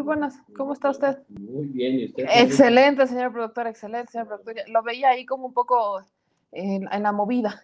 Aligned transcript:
Muy 0.00 0.06
buenas. 0.06 0.42
¿Cómo 0.56 0.72
está 0.72 0.90
usted? 0.90 1.18
Muy 1.28 1.66
bien, 1.66 2.00
¿y 2.00 2.04
usted? 2.06 2.24
Excelente, 2.34 3.06
señor 3.06 3.32
productor, 3.32 3.66
excelente, 3.66 4.12
señor 4.12 4.28
productor. 4.28 4.54
Lo 4.68 4.82
veía 4.82 5.10
ahí 5.10 5.26
como 5.26 5.46
un 5.46 5.52
poco 5.52 6.02
en, 6.52 6.88
en 6.90 7.02
la 7.02 7.12
movida. 7.12 7.62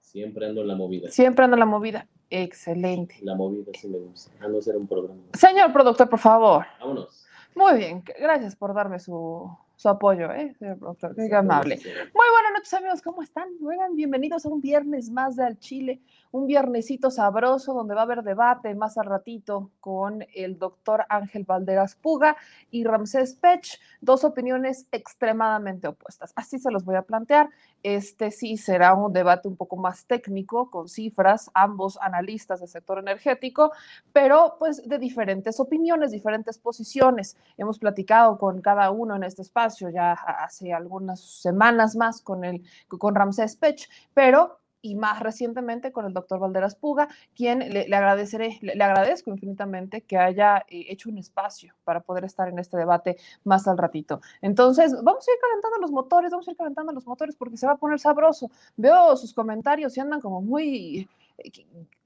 Siempre 0.00 0.46
ando 0.46 0.62
en 0.62 0.68
la 0.68 0.74
movida. 0.74 1.08
Siempre 1.08 1.44
anda 1.44 1.54
en 1.54 1.60
la 1.60 1.66
movida. 1.66 2.08
Excelente. 2.30 3.16
La 3.22 3.36
movida 3.36 3.70
sí 3.78 3.88
me 3.88 3.98
gusta. 3.98 4.32
A 4.44 4.48
no 4.48 4.60
ser 4.60 4.76
un 4.76 4.88
programa. 4.88 5.22
Señor 5.34 5.72
productor, 5.72 6.08
por 6.08 6.18
favor. 6.18 6.66
Vámonos. 6.80 7.24
Muy 7.54 7.78
bien, 7.78 8.02
gracias 8.20 8.56
por 8.56 8.74
darme 8.74 8.98
su, 8.98 9.48
su 9.76 9.88
apoyo, 9.88 10.32
¿eh? 10.32 10.54
señor 10.58 10.78
productor. 10.78 11.14
Qué 11.14 11.34
amable. 11.34 11.76
Muy 11.76 12.26
buenas 12.32 12.52
noches, 12.56 12.74
amigos. 12.74 13.02
¿Cómo 13.02 13.22
están? 13.22 13.48
Oigan, 13.64 13.94
bienvenidos 13.94 14.44
a 14.44 14.48
un 14.48 14.60
viernes 14.60 15.10
más 15.10 15.36
de 15.36 15.44
Al 15.44 15.58
Chile, 15.58 16.00
un 16.30 16.46
viernesito 16.46 17.10
sabroso 17.10 17.74
donde 17.74 17.94
va 17.94 18.02
a 18.02 18.04
haber 18.04 18.22
debate 18.22 18.74
más 18.74 18.98
al 18.98 19.06
ratito 19.06 19.70
con 19.80 20.24
el 20.34 20.58
doctor 20.58 21.04
Ángel 21.08 21.44
Valderas 21.44 21.94
Puga 21.94 22.36
y 22.70 22.84
Ramsés 22.84 23.34
Pech, 23.34 23.80
dos 24.00 24.24
opiniones 24.24 24.86
extremadamente 24.92 25.88
opuestas. 25.88 26.32
Así 26.36 26.58
se 26.58 26.70
los 26.70 26.84
voy 26.84 26.96
a 26.96 27.02
plantear. 27.02 27.50
Este 27.82 28.30
sí 28.30 28.56
será 28.56 28.94
un 28.94 29.12
debate 29.12 29.48
un 29.48 29.56
poco 29.56 29.76
más 29.76 30.04
técnico, 30.06 30.70
con 30.70 30.88
cifras, 30.88 31.50
ambos 31.54 31.98
analistas 32.00 32.60
del 32.60 32.68
sector 32.68 32.98
energético, 32.98 33.72
pero 34.12 34.56
pues 34.58 34.86
de 34.88 34.98
diferentes 34.98 35.60
opiniones, 35.60 36.10
diferentes 36.10 36.58
posiciones. 36.58 37.36
Hemos 37.56 37.78
platicado 37.78 38.38
con 38.38 38.60
cada 38.60 38.90
uno 38.90 39.16
en 39.16 39.24
este 39.24 39.42
espacio 39.42 39.90
ya 39.90 40.12
hace 40.12 40.72
algunas 40.72 41.20
semanas 41.20 41.96
más 41.96 42.20
con, 42.20 42.44
el, 42.44 42.62
con 42.88 43.14
Ramsés 43.14 43.56
Pech, 43.56 43.88
pero 44.14 44.58
y 44.80 44.94
más 44.94 45.20
recientemente 45.20 45.92
con 45.92 46.06
el 46.06 46.12
doctor 46.12 46.38
Valderas 46.38 46.76
Puga, 46.76 47.08
quien 47.34 47.58
le, 47.58 47.88
le 47.88 47.96
agradeceré, 47.96 48.58
le, 48.62 48.74
le, 48.74 48.84
agradezco 48.84 49.30
infinitamente 49.30 50.02
que 50.02 50.16
haya 50.16 50.64
eh, 50.68 50.86
hecho 50.88 51.10
un 51.10 51.18
espacio 51.18 51.74
para 51.84 52.00
poder 52.00 52.24
estar 52.24 52.48
en 52.48 52.58
este 52.58 52.76
debate 52.76 53.16
más 53.44 53.66
al 53.66 53.78
ratito. 53.78 54.20
Entonces, 54.40 54.92
vamos 55.02 55.26
a 55.26 55.32
ir 55.32 55.38
calentando 55.40 55.78
los 55.78 55.90
motores, 55.90 56.30
vamos 56.30 56.46
a 56.48 56.50
ir 56.50 56.56
calentando 56.56 56.92
los 56.92 57.06
motores 57.06 57.36
porque 57.36 57.56
se 57.56 57.66
va 57.66 57.72
a 57.72 57.76
poner 57.76 57.98
sabroso. 57.98 58.50
Veo 58.76 59.16
sus 59.16 59.34
comentarios 59.34 59.96
y 59.96 60.00
andan 60.00 60.20
como 60.20 60.40
muy, 60.40 61.08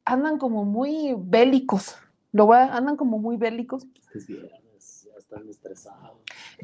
andan 0.04 0.38
como 0.38 0.64
muy 0.64 1.14
bélicos. 1.18 1.96
Lo 2.32 2.46
voy 2.46 2.56
a, 2.56 2.74
andan 2.74 2.96
como 2.96 3.18
muy 3.18 3.36
bélicos. 3.36 3.86
Es 4.14 4.26
viernes, 4.26 5.08
ya 5.10 5.18
están 5.18 5.48
estresados. 5.48 6.18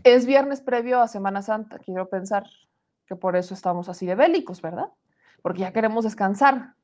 Es 0.04 0.24
viernes 0.24 0.60
previo 0.60 1.00
a 1.00 1.08
Semana 1.08 1.42
Santa, 1.42 1.78
quiero 1.78 2.08
pensar 2.08 2.44
que 3.06 3.16
por 3.16 3.36
eso 3.36 3.54
estamos 3.54 3.88
así 3.88 4.06
de 4.06 4.14
bélicos, 4.14 4.60
¿verdad? 4.60 4.90
Porque 5.42 5.60
ya 5.60 5.72
queremos 5.72 6.04
descansar 6.04 6.74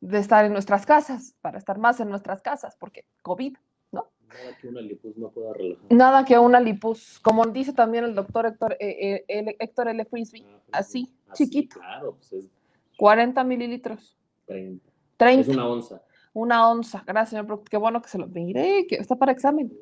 de 0.00 0.18
estar 0.18 0.44
en 0.44 0.52
nuestras 0.52 0.84
casas, 0.84 1.34
para 1.40 1.58
estar 1.58 1.78
más 1.78 2.00
en 2.00 2.08
nuestras 2.08 2.42
casas, 2.42 2.76
porque 2.76 3.04
COVID, 3.22 3.56
¿no? 3.92 4.08
Nada 4.28 4.56
que 4.60 4.68
una 4.68 4.80
lipus 4.80 5.16
no 5.16 5.30
pueda 5.30 5.52
relajar. 5.54 5.84
Nada 5.90 6.24
que 6.24 6.38
una 6.38 6.60
lipus, 6.60 7.20
como 7.20 7.44
dice 7.46 7.72
también 7.72 8.04
el 8.04 8.14
doctor 8.14 8.46
Héctor, 8.46 8.76
eh, 8.80 9.24
eh, 9.28 9.56
Héctor 9.60 9.88
L. 9.88 10.04
Frisbee, 10.04 10.44
Ah, 10.44 10.60
pues 10.66 10.70
así, 10.72 11.06
sí. 11.06 11.14
Así, 11.28 11.44
chiquito, 11.44 11.78
Claro, 11.78 12.16
pues 12.16 12.32
es 12.32 12.50
40 12.98 13.44
mililitros, 13.44 14.16
30. 14.46 14.84
30, 15.16 15.40
Es 15.42 15.48
una 15.56 15.68
onza. 15.68 16.02
una 16.32 16.68
onza. 16.68 17.04
Gracias, 17.06 17.30
señor. 17.30 17.62
Qué 17.64 17.76
bueno 17.76 18.02
que 18.02 18.08
se 18.08 18.18
lo 18.18 18.26
mire, 18.26 18.86
que 18.88 18.96
está 18.96 19.14
para 19.16 19.30
examen. 19.32 19.72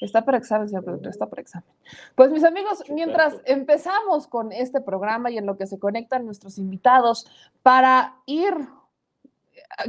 Está 0.00 0.24
para 0.24 0.38
examen, 0.38 0.68
señor 0.68 0.84
productor, 0.84 1.10
está 1.10 1.26
para 1.28 1.42
examen. 1.42 1.68
Pues 2.14 2.30
mis 2.30 2.44
amigos, 2.44 2.82
mientras 2.90 3.40
empezamos 3.44 4.26
con 4.26 4.52
este 4.52 4.80
programa 4.80 5.30
y 5.30 5.38
en 5.38 5.46
lo 5.46 5.56
que 5.56 5.66
se 5.66 5.78
conectan 5.78 6.26
nuestros 6.26 6.58
invitados 6.58 7.26
para 7.62 8.16
ir 8.26 8.54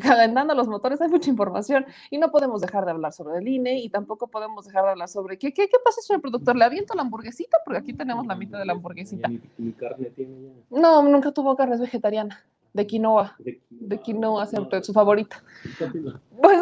calentando 0.02 0.54
los 0.56 0.68
motores, 0.68 1.02
hay 1.02 1.10
mucha 1.10 1.30
información 1.30 1.86
y 2.10 2.18
no 2.18 2.32
podemos 2.32 2.62
dejar 2.62 2.86
de 2.86 2.92
hablar 2.92 3.14
sobre 3.14 3.40
el 3.40 3.48
INE 3.48 3.80
y 3.80 3.90
tampoco 3.90 4.28
podemos 4.28 4.66
dejar 4.66 4.84
de 4.84 4.92
hablar 4.92 5.10
sobre 5.10 5.38
qué, 5.38 5.54
qué, 5.54 5.68
qué 5.68 5.78
pasa, 5.84 6.02
señor 6.02 6.22
productor. 6.22 6.56
¿Le 6.56 6.66
aviento 6.66 6.94
la 6.94 7.02
hamburguesita? 7.02 7.58
Porque 7.64 7.80
aquí 7.80 7.94
tenemos 7.94 8.26
la 8.26 8.36
mitad 8.36 8.60
de 8.60 8.66
la 8.66 8.74
hamburguesita. 8.74 9.30
Ni 9.58 9.74
carne 9.74 10.10
tiene 10.12 10.42
ya. 10.42 10.80
No, 10.80 11.04
nunca 11.04 11.32
tuvo 11.32 11.56
carne, 11.56 11.76
es 11.76 11.82
vegetariana, 11.82 12.44
de 12.74 12.88
quinoa, 12.88 13.36
De, 13.40 13.62
de 13.70 14.00
quinoa, 14.00 14.46
siempre, 14.46 14.84
su 14.84 14.94
favorita. 14.94 15.44
Pues, 16.42 16.60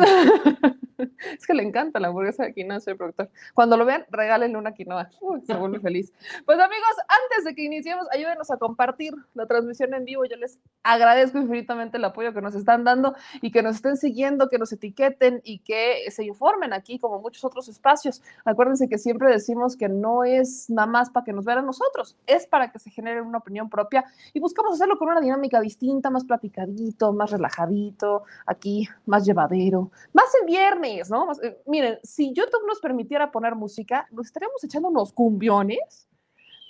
es 1.38 1.46
que 1.46 1.54
le 1.54 1.64
encanta 1.64 2.00
la 2.00 2.08
hamburguesa 2.10 2.44
de 2.44 2.54
quinoa, 2.54 2.80
señor 2.80 2.98
productor. 2.98 3.30
Cuando 3.54 3.78
lo 3.78 3.86
vean, 3.86 4.06
regálenle 4.10 4.58
una 4.58 4.74
quinoa. 4.74 5.10
Uy, 5.22 5.42
se 5.42 5.54
vuelve 5.56 5.80
feliz. 5.82 6.12
Pues 6.46 6.60
amigos, 6.60 6.96
antes 7.08 7.46
de 7.46 7.56
que 7.56 7.64
iniciemos, 7.64 8.08
ayúdenos 8.12 8.52
a 8.52 8.58
compartir 8.58 9.14
la 9.34 9.46
transmisión 9.46 9.94
en 9.94 10.06
vivo. 10.06 10.26
Yo 10.26 10.38
les 10.38 10.60
agradezco 10.84 11.38
infinitamente 11.38 11.98
el 11.98 12.06
apoyo 12.06 12.34
que 12.34 12.42
nos 12.42 12.56
están 12.56 12.84
dando 12.84 13.16
y 13.42 13.52
que 13.52 13.64
nos 13.64 13.76
estén 13.76 13.98
siguiendo, 13.98 14.50
que 14.50 14.58
nos 14.58 14.72
etiqueten 14.72 15.42
y 15.44 15.60
que 15.60 16.10
se 16.12 16.24
informen 16.24 16.74
aquí, 16.74 17.00
como 17.00 17.20
muchos 17.20 17.44
otros 17.44 17.68
espacios. 17.68 18.22
Acuérdense 18.46 18.88
que 18.88 18.98
siempre 18.98 19.30
decimos 19.30 19.76
que 19.78 19.90
no 19.90 20.24
es 20.24 20.70
nada 20.70 20.88
más 20.88 21.10
para 21.10 21.24
que 21.24 21.34
nos 21.34 21.46
vean 21.46 21.60
a 21.60 21.62
nosotros, 21.62 22.18
es 22.28 22.48
para 22.48 22.72
que 22.72 22.80
se 22.80 22.90
genere 22.90 23.22
una 23.22 23.40
opinión 23.40 23.70
propia 23.70 24.06
y 24.34 24.40
buscamos 24.40 24.74
hacerlo 24.74 24.98
con 24.98 25.10
una 25.10 25.22
dinámica 25.22 25.60
distinta, 25.60 26.10
más 26.10 26.26
platicadito, 26.26 27.14
más 27.14 27.32
relajadito, 27.32 28.24
aquí 28.46 28.88
más 29.06 29.26
llevadero, 29.26 29.92
más 30.14 30.26
el 30.42 30.46
viernes, 30.46 30.93
¿no? 31.10 31.32
Eh, 31.42 31.58
miren, 31.66 32.00
si 32.04 32.34
YouTube 32.34 32.68
nos 32.68 32.80
permitiera 32.80 33.32
poner 33.32 33.56
música, 33.56 34.08
nos 34.12 34.28
estaríamos 34.28 34.64
echando 34.64 34.90
unos 34.90 35.14
cumbiones, 35.14 36.08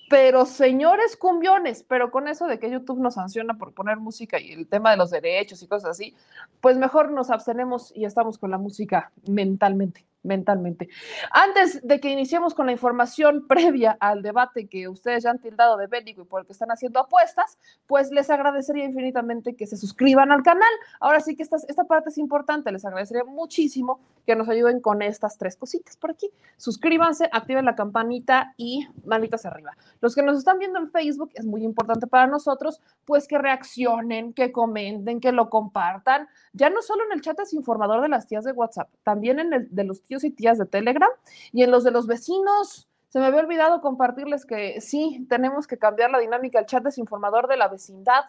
pero 0.09 0.45
señores 0.45 1.17
cumbiones, 1.17 1.83
pero 1.83 2.11
con 2.11 2.27
eso 2.27 2.45
de 2.47 2.59
que 2.59 2.69
YouTube 2.69 2.99
nos 2.99 3.15
sanciona 3.15 3.57
por 3.57 3.73
poner 3.73 3.97
música 3.97 4.39
y 4.39 4.51
el 4.51 4.67
tema 4.67 4.91
de 4.91 4.97
los 4.97 5.11
derechos 5.11 5.61
y 5.63 5.67
cosas 5.67 5.91
así, 5.91 6.15
pues 6.61 6.77
mejor 6.77 7.11
nos 7.11 7.29
abstenemos 7.29 7.91
y 7.95 8.05
estamos 8.05 8.37
con 8.37 8.51
la 8.51 8.57
música 8.57 9.11
mentalmente 9.27 10.05
mentalmente. 10.23 10.89
Antes 11.31 11.85
de 11.85 11.99
que 11.99 12.09
iniciemos 12.09 12.53
con 12.53 12.65
la 12.65 12.71
información 12.71 13.45
previa 13.47 13.97
al 13.99 14.21
debate 14.21 14.67
que 14.67 14.87
ustedes 14.87 15.23
ya 15.23 15.31
han 15.31 15.39
tildado 15.39 15.77
de 15.77 15.87
bélico 15.87 16.21
y 16.21 16.25
por 16.25 16.41
el 16.41 16.47
que 16.47 16.53
están 16.53 16.71
haciendo 16.71 16.99
apuestas, 16.99 17.57
pues 17.87 18.11
les 18.11 18.29
agradecería 18.29 18.85
infinitamente 18.85 19.55
que 19.55 19.67
se 19.67 19.77
suscriban 19.77 20.31
al 20.31 20.43
canal. 20.43 20.71
Ahora 20.99 21.19
sí 21.19 21.35
que 21.35 21.43
esta, 21.43 21.57
esta 21.67 21.83
parte 21.83 22.09
es 22.09 22.17
importante, 22.17 22.71
les 22.71 22.85
agradecería 22.85 23.23
muchísimo 23.23 23.99
que 24.25 24.35
nos 24.35 24.47
ayuden 24.49 24.79
con 24.79 25.01
estas 25.01 25.37
tres 25.37 25.57
cositas 25.57 25.97
por 25.97 26.11
aquí. 26.11 26.29
Suscríbanse, 26.57 27.29
activen 27.31 27.65
la 27.65 27.75
campanita 27.75 28.53
y 28.57 28.87
manitas 29.05 29.45
arriba. 29.45 29.75
Los 30.01 30.15
que 30.15 30.23
nos 30.23 30.37
están 30.37 30.59
viendo 30.59 30.79
en 30.79 30.89
Facebook 30.89 31.31
es 31.33 31.45
muy 31.45 31.63
importante 31.63 32.07
para 32.07 32.27
nosotros, 32.27 32.81
pues 33.05 33.27
que 33.27 33.37
reaccionen, 33.37 34.33
que 34.33 34.51
comenten, 34.51 35.19
que 35.19 35.31
lo 35.31 35.49
compartan, 35.49 36.27
ya 36.53 36.69
no 36.69 36.81
solo 36.81 37.03
en 37.05 37.13
el 37.13 37.21
chat 37.21 37.37
desinformador 37.37 38.01
de 38.01 38.09
las 38.09 38.27
tías 38.27 38.43
de 38.43 38.51
WhatsApp, 38.51 38.89
también 39.03 39.39
en 39.39 39.53
el 39.53 39.67
de 39.69 39.83
los 39.83 40.03
tíos 40.03 40.12
y 40.23 40.31
tías 40.31 40.57
de 40.57 40.65
Telegram 40.65 41.09
y 41.51 41.63
en 41.63 41.71
los 41.71 41.83
de 41.83 41.91
los 41.91 42.07
vecinos. 42.07 42.87
Se 43.09 43.19
me 43.19 43.25
había 43.25 43.39
olvidado 43.39 43.81
compartirles 43.81 44.45
que 44.45 44.81
sí, 44.81 45.25
tenemos 45.29 45.67
que 45.67 45.77
cambiar 45.77 46.11
la 46.11 46.19
dinámica, 46.19 46.59
el 46.59 46.65
chat 46.65 46.83
desinformador 46.83 47.47
de 47.47 47.57
la 47.57 47.67
vecindad, 47.67 48.23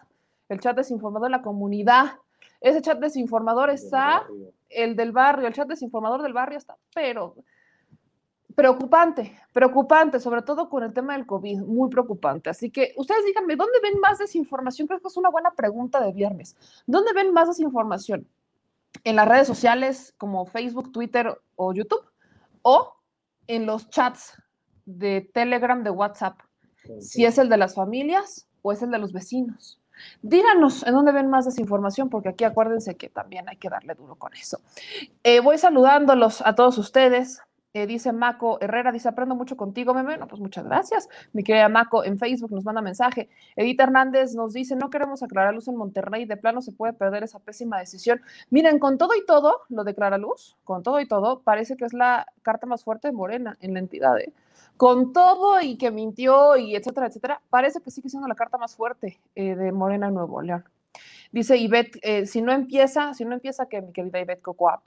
el 0.47 0.59
chat 0.59 0.75
desinformador 0.75 1.27
de 1.27 1.31
la 1.31 1.41
comunidad. 1.41 2.13
Ese 2.61 2.81
chat 2.81 2.99
desinformador 2.99 3.69
está, 3.69 4.25
el 4.69 4.95
del 4.95 5.11
barrio, 5.11 5.47
el 5.47 5.53
chat 5.53 5.67
desinformador 5.67 6.21
del 6.21 6.33
barrio 6.33 6.57
está, 6.57 6.77
pero 6.93 7.35
preocupante, 8.55 9.37
preocupante, 9.51 10.19
sobre 10.19 10.41
todo 10.41 10.69
con 10.69 10.83
el 10.83 10.93
tema 10.93 11.13
del 11.13 11.25
COVID, 11.25 11.61
muy 11.61 11.89
preocupante. 11.89 12.49
Así 12.49 12.71
que 12.71 12.93
ustedes 12.95 13.25
díganme, 13.25 13.55
¿dónde 13.55 13.79
ven 13.83 13.99
más 13.99 14.17
desinformación? 14.17 14.87
Creo 14.87 15.01
que 15.01 15.07
es 15.07 15.17
una 15.17 15.29
buena 15.29 15.51
pregunta 15.51 15.99
de 15.99 16.13
viernes. 16.13 16.55
¿Dónde 16.87 17.11
ven 17.13 17.33
más 17.33 17.49
desinformación? 17.49 18.27
¿En 19.03 19.15
las 19.15 19.27
redes 19.27 19.47
sociales 19.47 20.13
como 20.17 20.45
Facebook, 20.45 20.91
Twitter 20.91 21.39
o 21.55 21.73
YouTube? 21.73 22.05
o 22.67 22.95
en 23.45 23.67
los 23.67 23.91
chats 23.91 24.41
de 24.85 25.29
Telegram, 25.33 25.83
de 25.83 25.91
WhatsApp, 25.91 26.39
si 26.99 27.23
es 27.23 27.37
el 27.37 27.47
de 27.47 27.57
las 27.57 27.75
familias 27.75 28.47
o 28.63 28.71
es 28.71 28.81
el 28.81 28.89
de 28.89 28.97
los 28.97 29.13
vecinos. 29.13 29.79
Díganos 30.23 30.81
en 30.81 30.93
dónde 30.93 31.11
ven 31.11 31.29
más 31.29 31.45
desinformación, 31.45 32.09
porque 32.09 32.29
aquí 32.29 32.43
acuérdense 32.43 32.97
que 32.97 33.07
también 33.07 33.47
hay 33.47 33.57
que 33.57 33.69
darle 33.69 33.93
duro 33.93 34.15
con 34.15 34.33
eso. 34.33 34.59
Eh, 35.23 35.41
voy 35.41 35.59
saludándolos 35.59 36.41
a 36.41 36.55
todos 36.55 36.79
ustedes. 36.79 37.39
Eh, 37.75 37.87
dice 37.87 38.13
Maco 38.13 38.57
Herrera, 38.61 38.89
dice, 38.93 39.09
aprendo 39.09 39.35
mucho 39.35 39.57
contigo, 39.57 39.93
meme. 39.93 40.17
No, 40.17 40.29
pues 40.29 40.39
muchas 40.39 40.63
gracias. 40.63 41.09
Mi 41.33 41.43
querida 41.43 41.67
Maco 41.67 42.05
en 42.05 42.17
Facebook 42.17 42.53
nos 42.53 42.63
manda 42.63 42.81
mensaje. 42.81 43.27
Edith 43.57 43.81
Hernández 43.81 44.33
nos 44.33 44.53
dice, 44.53 44.77
no 44.77 44.89
queremos 44.89 45.21
aclarar 45.23 45.53
luz 45.53 45.67
en 45.67 45.75
Monterrey, 45.75 46.23
de 46.23 46.37
plano 46.37 46.61
se 46.61 46.71
puede 46.71 46.93
perder 46.93 47.23
esa 47.23 47.39
pésima 47.39 47.77
decisión. 47.77 48.21
Miren, 48.49 48.79
con 48.79 48.97
todo 48.97 49.13
y 49.13 49.25
todo, 49.25 49.63
lo 49.67 49.83
declara 49.83 50.17
luz, 50.17 50.55
con 50.63 50.83
todo 50.83 51.01
y 51.01 51.05
todo, 51.05 51.41
parece 51.41 51.75
que 51.75 51.83
es 51.83 51.91
la 51.91 52.25
carta 52.43 52.65
más 52.65 52.81
fuerte 52.81 53.09
de 53.09 53.11
Morena 53.11 53.57
en 53.59 53.73
la 53.73 53.79
entidad. 53.79 54.17
¿eh? 54.19 54.31
Con 54.77 55.11
todo 55.11 55.59
y 55.59 55.77
que 55.77 55.91
mintió 55.91 56.55
y 56.55 56.77
etcétera, 56.77 57.07
etcétera, 57.07 57.41
parece 57.49 57.81
que 57.81 57.91
sigue 57.91 58.07
siendo 58.07 58.29
la 58.29 58.35
carta 58.35 58.57
más 58.57 58.73
fuerte 58.73 59.19
eh, 59.35 59.53
de 59.53 59.73
Morena 59.73 60.07
en 60.07 60.13
Nuevo 60.13 60.41
León. 60.41 60.63
Dice 61.33 61.57
Ivette, 61.57 61.99
eh, 62.03 62.25
si 62.25 62.41
no 62.41 62.53
empieza, 62.53 63.13
si 63.13 63.25
no 63.25 63.33
empieza, 63.33 63.65
que 63.65 63.81
mi 63.81 63.91
querida 63.91 64.21
Ivette 64.21 64.41
Cocoap. 64.41 64.81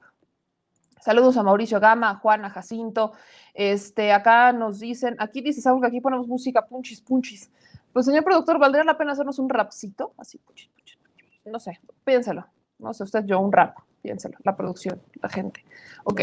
Saludos 1.09 1.39
a 1.39 1.43
Mauricio 1.43 1.81
Gama, 1.81 2.11
a 2.11 2.15
Juan, 2.17 2.45
a 2.45 2.51
Jacinto. 2.51 3.15
Este, 3.55 4.13
acá 4.13 4.53
nos 4.53 4.79
dicen, 4.79 5.17
aquí 5.19 5.41
dice 5.41 5.67
algo 5.67 5.81
que 5.81 5.87
aquí 5.87 6.03
ponemos 6.03 6.29
música 6.29 6.67
punchis, 6.67 7.01
punchis. 7.01 7.51
Pues, 7.95 8.05
señor 8.05 8.25
productor, 8.25 8.59
¿valdría 8.59 8.85
la 8.85 8.99
pena 8.99 9.13
hacernos 9.13 9.39
un 9.39 9.49
rapcito? 9.49 10.13
Así, 10.19 10.37
punchis, 10.37 10.69
punchis. 10.69 10.99
No 11.47 11.59
sé, 11.61 11.81
piénselo. 12.05 12.45
No 12.79 12.93
sé, 12.93 13.05
usted, 13.05 13.25
yo, 13.25 13.41
un 13.41 13.51
rap, 13.51 13.79
piénselo. 14.03 14.37
La 14.45 14.55
producción, 14.55 15.01
la 15.23 15.31
gente. 15.31 15.65
Ok. 16.05 16.21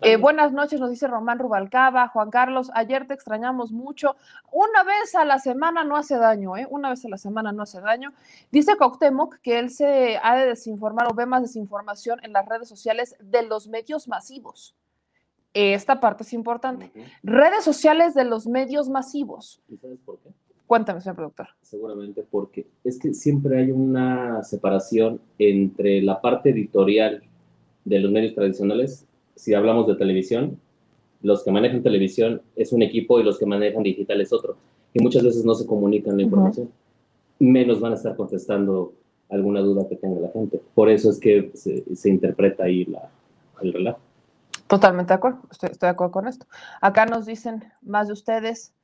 Eh, 0.00 0.16
buenas 0.16 0.52
noches, 0.52 0.80
nos 0.80 0.90
dice 0.90 1.06
Román 1.06 1.38
Rubalcaba. 1.38 2.08
Juan 2.08 2.30
Carlos, 2.30 2.70
ayer 2.74 3.06
te 3.06 3.14
extrañamos 3.14 3.72
mucho. 3.72 4.16
Una 4.52 4.84
vez 4.84 5.14
a 5.14 5.24
la 5.24 5.38
semana 5.38 5.84
no 5.84 5.96
hace 5.96 6.16
daño, 6.16 6.56
¿eh? 6.56 6.66
Una 6.70 6.90
vez 6.90 7.04
a 7.04 7.08
la 7.08 7.18
semana 7.18 7.52
no 7.52 7.62
hace 7.62 7.80
daño. 7.80 8.12
Dice 8.50 8.76
Coctemoc 8.76 9.38
que 9.40 9.58
él 9.58 9.70
se 9.70 10.18
ha 10.22 10.36
de 10.36 10.46
desinformar 10.46 11.06
o 11.10 11.14
ve 11.14 11.26
más 11.26 11.42
desinformación 11.42 12.20
en 12.22 12.32
las 12.32 12.46
redes 12.46 12.68
sociales 12.68 13.16
de 13.20 13.42
los 13.42 13.68
medios 13.68 14.08
masivos. 14.08 14.74
Esta 15.54 15.98
parte 15.98 16.22
es 16.22 16.32
importante. 16.32 16.92
Redes 17.22 17.64
sociales 17.64 18.14
de 18.14 18.24
los 18.24 18.46
medios 18.46 18.88
masivos. 18.88 19.60
¿Y 19.68 19.76
sabes 19.76 19.98
por 20.04 20.18
qué? 20.18 20.30
Cuéntame, 20.68 21.00
señor 21.00 21.16
productor. 21.16 21.48
Seguramente 21.62 22.22
porque 22.30 22.66
es 22.84 22.98
que 22.98 23.14
siempre 23.14 23.58
hay 23.58 23.70
una 23.70 24.42
separación 24.44 25.18
entre 25.38 26.02
la 26.02 26.20
parte 26.20 26.50
editorial 26.50 27.22
de 27.86 27.98
los 27.98 28.12
medios 28.12 28.34
tradicionales. 28.34 29.06
Si 29.38 29.54
hablamos 29.54 29.86
de 29.86 29.94
televisión, 29.94 30.58
los 31.22 31.44
que 31.44 31.52
manejan 31.52 31.82
televisión 31.82 32.42
es 32.56 32.72
un 32.72 32.82
equipo 32.82 33.20
y 33.20 33.22
los 33.22 33.38
que 33.38 33.46
manejan 33.46 33.84
digital 33.84 34.20
es 34.20 34.32
otro. 34.32 34.56
Y 34.92 35.00
muchas 35.00 35.22
veces 35.22 35.44
no 35.44 35.54
se 35.54 35.64
comunican 35.64 36.16
la 36.16 36.24
información. 36.24 36.70
Menos 37.38 37.78
van 37.78 37.92
a 37.92 37.94
estar 37.94 38.16
contestando 38.16 38.94
alguna 39.28 39.60
duda 39.60 39.88
que 39.88 39.94
tenga 39.94 40.20
la 40.20 40.30
gente. 40.30 40.60
Por 40.74 40.90
eso 40.90 41.10
es 41.10 41.20
que 41.20 41.52
se, 41.54 41.84
se 41.94 42.10
interpreta 42.10 42.64
ahí 42.64 42.84
la, 42.86 43.08
el 43.62 43.72
relato. 43.72 44.00
Totalmente 44.66 45.12
de 45.12 45.14
acuerdo, 45.14 45.40
estoy, 45.50 45.70
estoy 45.70 45.86
de 45.86 45.90
acuerdo 45.90 46.12
con 46.12 46.26
esto. 46.26 46.46
Acá 46.80 47.06
nos 47.06 47.24
dicen 47.24 47.64
más 47.80 48.08
de 48.08 48.14
ustedes 48.14 48.74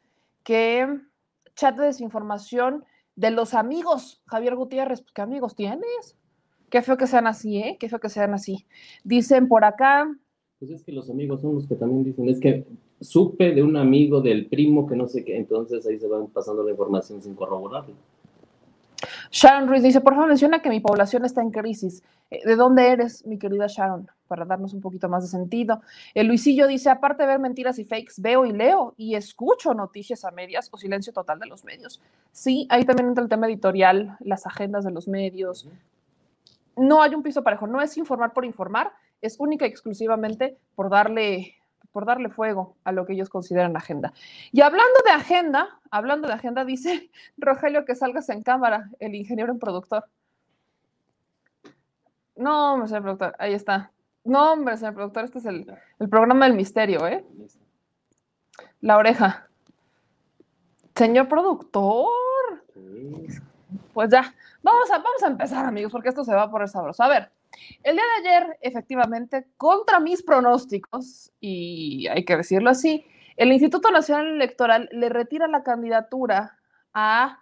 que 0.45 0.87
chat 1.57 1.77
de 1.77 1.87
desinformación 1.87 2.85
de 3.17 3.31
los 3.31 3.55
amigos, 3.55 4.23
Javier 4.27 4.55
Gutiérrez, 4.55 5.01
pues, 5.03 5.13
¿qué 5.13 5.23
amigos 5.23 5.55
tienes? 5.55 6.17
Qué 6.71 6.83
feo 6.83 6.97
que 6.97 7.07
sean 7.07 7.27
así, 7.27 7.59
¿eh? 7.59 7.77
Qué 7.79 7.89
feo 7.89 8.01
que 8.01 8.09
sean 8.09 8.35
así. 8.35 8.67
Dicen 9.05 9.47
por 9.47 9.65
acá, 9.65 10.09
Pues 10.65 10.81
es 10.81 10.83
que 10.83 10.93
los 10.93 11.11
amigos 11.11 11.43
son 11.43 11.57
los 11.57 11.67
que 11.67 11.75
también 11.75 12.05
dicen, 12.05 12.27
es 12.27 12.41
que 12.41 12.65
supe 12.99 13.53
de 13.53 13.63
un 13.63 13.77
amigo 13.77 14.23
del 14.23 14.47
primo 14.47 14.87
que 14.87 14.97
no 14.97 15.07
sé 15.07 15.23
qué, 15.23 15.37
entonces 15.37 15.87
ahí 15.87 15.99
se 15.99 16.09
van 16.09 16.29
pasando 16.29 16.63
la 16.63 16.71
información 16.71 17.21
sin 17.21 17.35
corroborarlo. 17.35 17.93
Sharon 19.31 19.69
Ruiz 19.69 19.83
dice, 19.83 20.01
por 20.01 20.15
favor 20.15 20.31
menciona 20.31 20.63
que 20.63 20.71
mi 20.71 20.81
población 20.81 21.27
está 21.27 21.43
en 21.43 21.51
crisis. 21.51 22.03
Eh, 22.31 22.41
¿De 22.47 22.57
dónde 22.57 22.89
eres, 22.89 23.27
mi 23.27 23.39
querida 23.39 23.67
Sharon? 23.69 24.09
Para 24.27 24.47
darnos 24.47 24.73
un 24.73 24.81
poquito 24.81 25.07
más 25.07 25.25
de 25.25 25.29
sentido. 25.29 25.83
El 26.15 26.29
Luisillo 26.29 26.67
dice, 26.67 26.89
aparte 26.89 27.25
de 27.25 27.27
ver 27.29 27.41
mentiras 27.41 27.79
y 27.79 27.85
fakes, 27.85 28.15
veo 28.17 28.47
y 28.47 28.53
leo 28.53 28.95
y 28.97 29.17
escucho 29.17 29.75
noticias 29.75 30.25
a 30.25 30.31
medias 30.31 30.71
o 30.73 30.79
silencio 30.79 31.13
total 31.13 31.41
de 31.41 31.47
los 31.47 31.63
medios. 31.67 32.01
Sí, 32.33 32.67
ahí 32.71 32.87
también 32.87 33.09
entra 33.09 33.23
el 33.23 33.29
tema 33.29 33.49
editorial, 33.49 34.17
las 34.21 34.47
agendas 34.47 34.83
de 34.83 34.93
los 34.93 35.09
medios. 35.09 35.69
No 36.75 37.03
hay 37.03 37.15
un 37.15 37.23
piso 37.23 37.43
parejo, 37.43 37.67
no 37.67 37.83
es 37.83 37.99
informar 37.99 38.33
por 38.33 38.47
informar, 38.47 38.93
es 39.27 39.39
única 39.39 39.67
y 39.67 39.71
exclusivamente 39.71 40.57
por 40.75 40.91
darle, 40.91 41.57
por 41.93 42.05
darle 42.05 42.29
fuego 42.29 42.77
a 42.85 42.93
lo 42.93 43.07
que 43.07 43.15
ellos 43.15 43.29
consideran 43.29 43.77
agenda. 43.77 44.13
Y 44.53 44.61
hablando 44.61 45.01
de 45.05 45.13
agenda, 45.13 45.81
hablando 45.91 46.29
de 46.29 46.35
agenda, 46.35 46.65
dice 46.65 47.11
Rogelio 47.37 47.85
que 47.85 47.95
salgas 47.95 48.29
en 48.29 48.43
cámara, 48.43 48.91
el 49.01 49.15
ingeniero 49.15 49.53
en 49.53 49.59
productor. 49.59 50.05
No, 52.37 52.75
hombre, 52.75 52.89
señor 52.89 53.03
productor, 53.03 53.37
ahí 53.39 53.55
está. 53.55 53.93
No, 54.25 54.53
hombre, 54.53 54.77
señor 54.77 54.95
productor, 54.95 55.25
este 55.25 55.39
es 55.39 55.47
el, 55.47 55.67
el 55.99 56.09
programa 56.09 56.47
del 56.47 56.55
misterio, 56.55 57.07
¿eh? 57.07 57.25
La 58.81 58.97
oreja. 58.97 59.49
Señor 60.95 61.29
productor, 61.29 62.09
pues 63.93 64.11
ya, 64.11 64.35
vamos 64.63 64.91
a, 64.91 64.99
vamos 64.99 65.23
a 65.23 65.29
empezar, 65.29 65.65
amigos, 65.65 65.93
porque 65.93 66.09
esto 66.09 66.25
se 66.25 66.35
va 66.35 66.43
a 66.43 66.51
poner 66.51 66.69
sabroso. 66.69 67.03
A 67.03 67.09
ver, 67.09 67.31
el 67.83 67.97
día 67.97 68.05
de 68.05 68.29
ayer, 68.29 68.59
efectivamente, 68.61 69.47
contra 69.57 70.01
mis 70.01 70.23
pronósticos, 70.23 71.33
y 71.41 72.07
hay 72.09 72.25
que 72.25 72.37
decirlo 72.37 72.71
así, 72.71 73.07
el 73.37 73.53
Instituto 73.53 73.91
Nacional 73.91 74.29
Electoral 74.29 74.89
le 74.93 75.09
retira 75.09 75.49
la 75.49 75.63
candidatura 75.63 76.59
a 76.93 77.41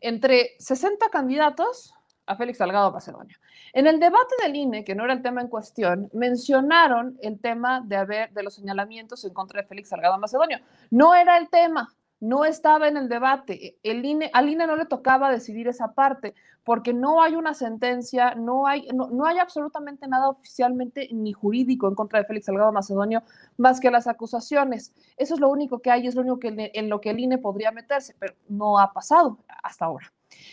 entre 0.00 0.50
60 0.58 1.08
candidatos 1.10 1.94
a 2.26 2.36
Félix 2.36 2.58
Salgado 2.58 2.92
Macedonio. 2.92 3.36
En 3.72 3.86
el 3.86 4.00
debate 4.00 4.34
del 4.42 4.56
INE, 4.56 4.84
que 4.84 4.94
no 4.94 5.04
era 5.04 5.12
el 5.12 5.22
tema 5.22 5.40
en 5.40 5.48
cuestión, 5.48 6.08
mencionaron 6.12 7.18
el 7.22 7.40
tema 7.40 7.82
de 7.84 7.96
haber 7.96 8.32
de 8.32 8.42
los 8.42 8.54
señalamientos 8.54 9.24
en 9.24 9.34
contra 9.34 9.60
de 9.60 9.66
Félix 9.66 9.90
Salgado 9.90 10.18
Macedonio. 10.18 10.60
No 10.90 11.14
era 11.14 11.36
el 11.36 11.48
tema, 11.50 11.92
no 12.24 12.46
estaba 12.46 12.88
en 12.88 12.96
el 12.96 13.08
debate. 13.10 13.76
El 13.82 14.02
INE, 14.04 14.30
al 14.32 14.48
INE 14.48 14.66
no 14.66 14.76
le 14.76 14.86
tocaba 14.86 15.30
decidir 15.30 15.68
esa 15.68 15.92
parte, 15.92 16.34
porque 16.64 16.94
no 16.94 17.22
hay 17.22 17.36
una 17.36 17.52
sentencia, 17.52 18.34
no 18.34 18.66
hay, 18.66 18.88
no, 18.94 19.08
no 19.10 19.26
hay 19.26 19.38
absolutamente 19.38 20.08
nada 20.08 20.30
oficialmente 20.30 21.10
ni 21.12 21.34
jurídico 21.34 21.86
en 21.86 21.94
contra 21.94 22.18
de 22.18 22.24
Félix 22.24 22.46
Salgado 22.46 22.72
Macedonio 22.72 23.22
más 23.58 23.78
que 23.78 23.90
las 23.90 24.06
acusaciones. 24.06 24.94
Eso 25.18 25.34
es 25.34 25.40
lo 25.40 25.50
único 25.50 25.80
que 25.80 25.90
hay, 25.90 26.06
es 26.06 26.14
lo 26.14 26.22
único 26.22 26.40
que, 26.40 26.70
en 26.72 26.88
lo 26.88 27.02
que 27.02 27.10
el 27.10 27.20
INE 27.20 27.36
podría 27.36 27.70
meterse, 27.70 28.16
pero 28.18 28.34
no 28.48 28.78
ha 28.78 28.90
pasado 28.94 29.38
hasta 29.62 29.84
ahora. 29.84 30.10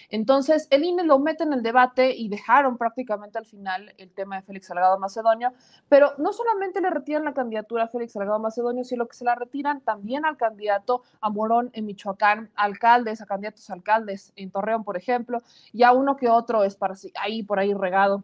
Entonces, 0.10 0.68
el 0.70 0.84
INE 0.84 1.04
lo 1.04 1.20
mete 1.20 1.44
en 1.44 1.54
el 1.54 1.64
debate 1.64 2.14
y 2.16 2.28
dejaron 2.28 2.78
prácticamente 2.78 3.38
al 3.38 3.46
final 3.46 3.94
el 3.98 4.12
tema 4.12 4.36
de 4.36 4.42
Félix 4.42 4.68
Salgado 4.68 5.00
Macedonio, 5.00 5.54
pero 5.88 6.14
no 6.18 6.34
solamente 6.34 6.82
le 6.82 6.90
retiran 6.90 7.24
la 7.24 7.34
candidatura 7.34 7.84
a 7.84 7.88
Félix 7.88 8.14
Salgado 8.14 8.40
Macedonio, 8.40 8.84
sino 8.84 9.08
que 9.08 9.16
se 9.16 9.24
la 9.24 9.36
retiran 9.36 9.82
también 9.82 10.26
al 10.26 10.38
candidato 10.38 11.04
a 11.22 11.30
Morón 11.30 11.70
en 11.74 11.86
Michoacán, 11.86 12.52
alcaldes, 12.56 13.22
a 13.22 13.26
candidatos 13.26 13.70
a 13.70 13.74
alcaldes 13.74 14.34
en 14.36 14.52
Torreón, 14.52 14.84
por 14.84 14.98
ejemplo, 14.98 15.40
y 15.72 15.84
a 15.84 15.94
uno 15.94 16.18
que 16.18 16.30
otro 16.30 16.64
es 16.64 16.76
para 16.76 16.96
ahí 17.22 17.44
por 17.44 17.60
ahí 17.60 17.74
regado 17.74 18.24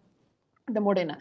de 0.67 0.79
Morena. 0.79 1.17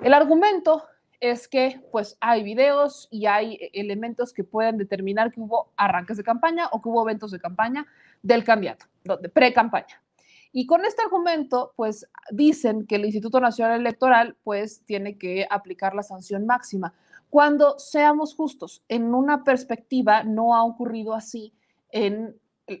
El 0.00 0.12
argumento 0.12 0.84
es 1.20 1.48
que 1.48 1.80
pues 1.92 2.16
hay 2.20 2.42
videos 2.42 3.06
y 3.10 3.26
hay 3.26 3.54
eh, 3.54 3.70
elementos 3.74 4.32
que 4.32 4.42
pueden 4.42 4.78
determinar 4.78 5.30
que 5.30 5.40
hubo 5.40 5.70
arranques 5.76 6.16
de 6.16 6.24
campaña 6.24 6.68
o 6.72 6.80
que 6.80 6.88
hubo 6.88 7.02
eventos 7.02 7.30
de 7.30 7.38
campaña 7.38 7.86
del 8.22 8.44
candidato, 8.44 8.86
pre-campaña. 9.32 10.02
Y 10.52 10.66
con 10.66 10.84
este 10.84 11.02
argumento, 11.02 11.72
pues 11.76 12.06
dicen 12.30 12.86
que 12.86 12.96
el 12.96 13.04
Instituto 13.04 13.40
Nacional 13.40 13.80
Electoral 13.80 14.36
pues 14.42 14.82
tiene 14.84 15.16
que 15.16 15.46
aplicar 15.48 15.94
la 15.94 16.02
sanción 16.02 16.44
máxima. 16.44 16.92
Cuando 17.28 17.78
seamos 17.78 18.34
justos, 18.34 18.82
en 18.88 19.14
una 19.14 19.44
perspectiva 19.44 20.24
no 20.24 20.56
ha 20.56 20.64
ocurrido 20.64 21.14
así 21.14 21.52
en, 21.90 22.36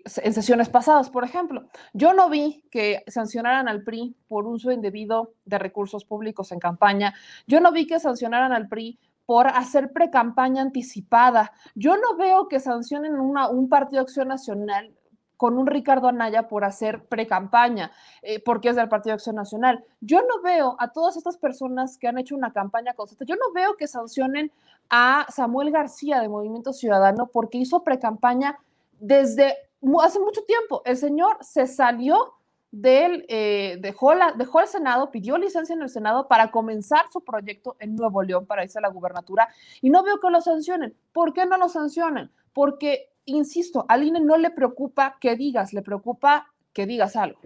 sesiones 0.06 0.68
pasadas, 0.68 1.10
por 1.10 1.24
ejemplo. 1.24 1.68
Yo 1.92 2.12
no 2.12 2.28
vi 2.30 2.64
que 2.70 3.02
sancionaran 3.08 3.66
al 3.66 3.82
PRI 3.82 4.14
por 4.28 4.46
uso 4.46 4.70
indebido 4.70 5.34
de 5.44 5.58
recursos 5.58 6.04
públicos 6.04 6.52
en 6.52 6.60
campaña. 6.60 7.12
Yo 7.48 7.60
no 7.60 7.72
vi 7.72 7.88
que 7.88 7.98
sancionaran 7.98 8.52
al 8.52 8.68
PRI 8.68 9.00
por 9.26 9.48
hacer 9.48 9.92
pre-campaña 9.92 10.62
anticipada. 10.62 11.52
Yo 11.74 11.96
no 11.96 12.16
veo 12.16 12.46
que 12.46 12.60
sancionen 12.60 13.14
un 13.18 13.68
partido 13.68 14.00
de 14.00 14.04
acción 14.04 14.28
nacional 14.28 14.94
con 15.40 15.56
un 15.56 15.66
Ricardo 15.66 16.06
Anaya 16.06 16.48
por 16.48 16.64
hacer 16.64 17.02
pre-campaña, 17.04 17.92
eh, 18.20 18.42
porque 18.44 18.68
es 18.68 18.76
del 18.76 18.90
Partido 18.90 19.14
Acción 19.14 19.36
Nacional. 19.36 19.82
Yo 20.02 20.20
no 20.20 20.42
veo 20.42 20.76
a 20.78 20.88
todas 20.88 21.16
estas 21.16 21.38
personas 21.38 21.96
que 21.96 22.08
han 22.08 22.18
hecho 22.18 22.36
una 22.36 22.52
campaña 22.52 22.92
constante, 22.92 23.24
yo 23.24 23.36
no 23.36 23.50
veo 23.54 23.74
que 23.78 23.88
sancionen 23.88 24.52
a 24.90 25.24
Samuel 25.34 25.70
García 25.70 26.20
de 26.20 26.28
Movimiento 26.28 26.74
Ciudadano 26.74 27.30
porque 27.32 27.56
hizo 27.56 27.82
pre-campaña 27.82 28.58
desde 28.98 29.56
hace 30.02 30.20
mucho 30.20 30.42
tiempo. 30.42 30.82
El 30.84 30.98
señor 30.98 31.38
se 31.40 31.66
salió 31.66 32.34
del, 32.70 33.24
eh, 33.30 33.78
dejó, 33.80 34.12
el 34.12 34.68
Senado, 34.68 35.10
pidió 35.10 35.38
licencia 35.38 35.74
en 35.74 35.80
el 35.80 35.88
Senado 35.88 36.28
para 36.28 36.50
comenzar 36.50 37.06
su 37.10 37.22
proyecto 37.22 37.76
en 37.78 37.96
Nuevo 37.96 38.22
León 38.22 38.44
para 38.44 38.62
irse 38.62 38.78
a 38.78 38.82
la 38.82 38.90
gubernatura 38.90 39.48
y 39.80 39.88
no 39.88 40.02
veo 40.02 40.20
que 40.20 40.28
lo 40.28 40.42
sancionen. 40.42 40.94
¿Por 41.14 41.32
qué 41.32 41.46
no 41.46 41.56
lo 41.56 41.70
sancionen? 41.70 42.30
Porque, 42.52 43.08
insisto, 43.36 43.84
al 43.88 44.04
INE 44.04 44.20
no 44.20 44.36
le 44.36 44.50
preocupa 44.50 45.16
que 45.20 45.36
digas, 45.36 45.72
le 45.72 45.82
preocupa 45.82 46.52
que 46.72 46.86
digas 46.86 47.16
algo. 47.16 47.40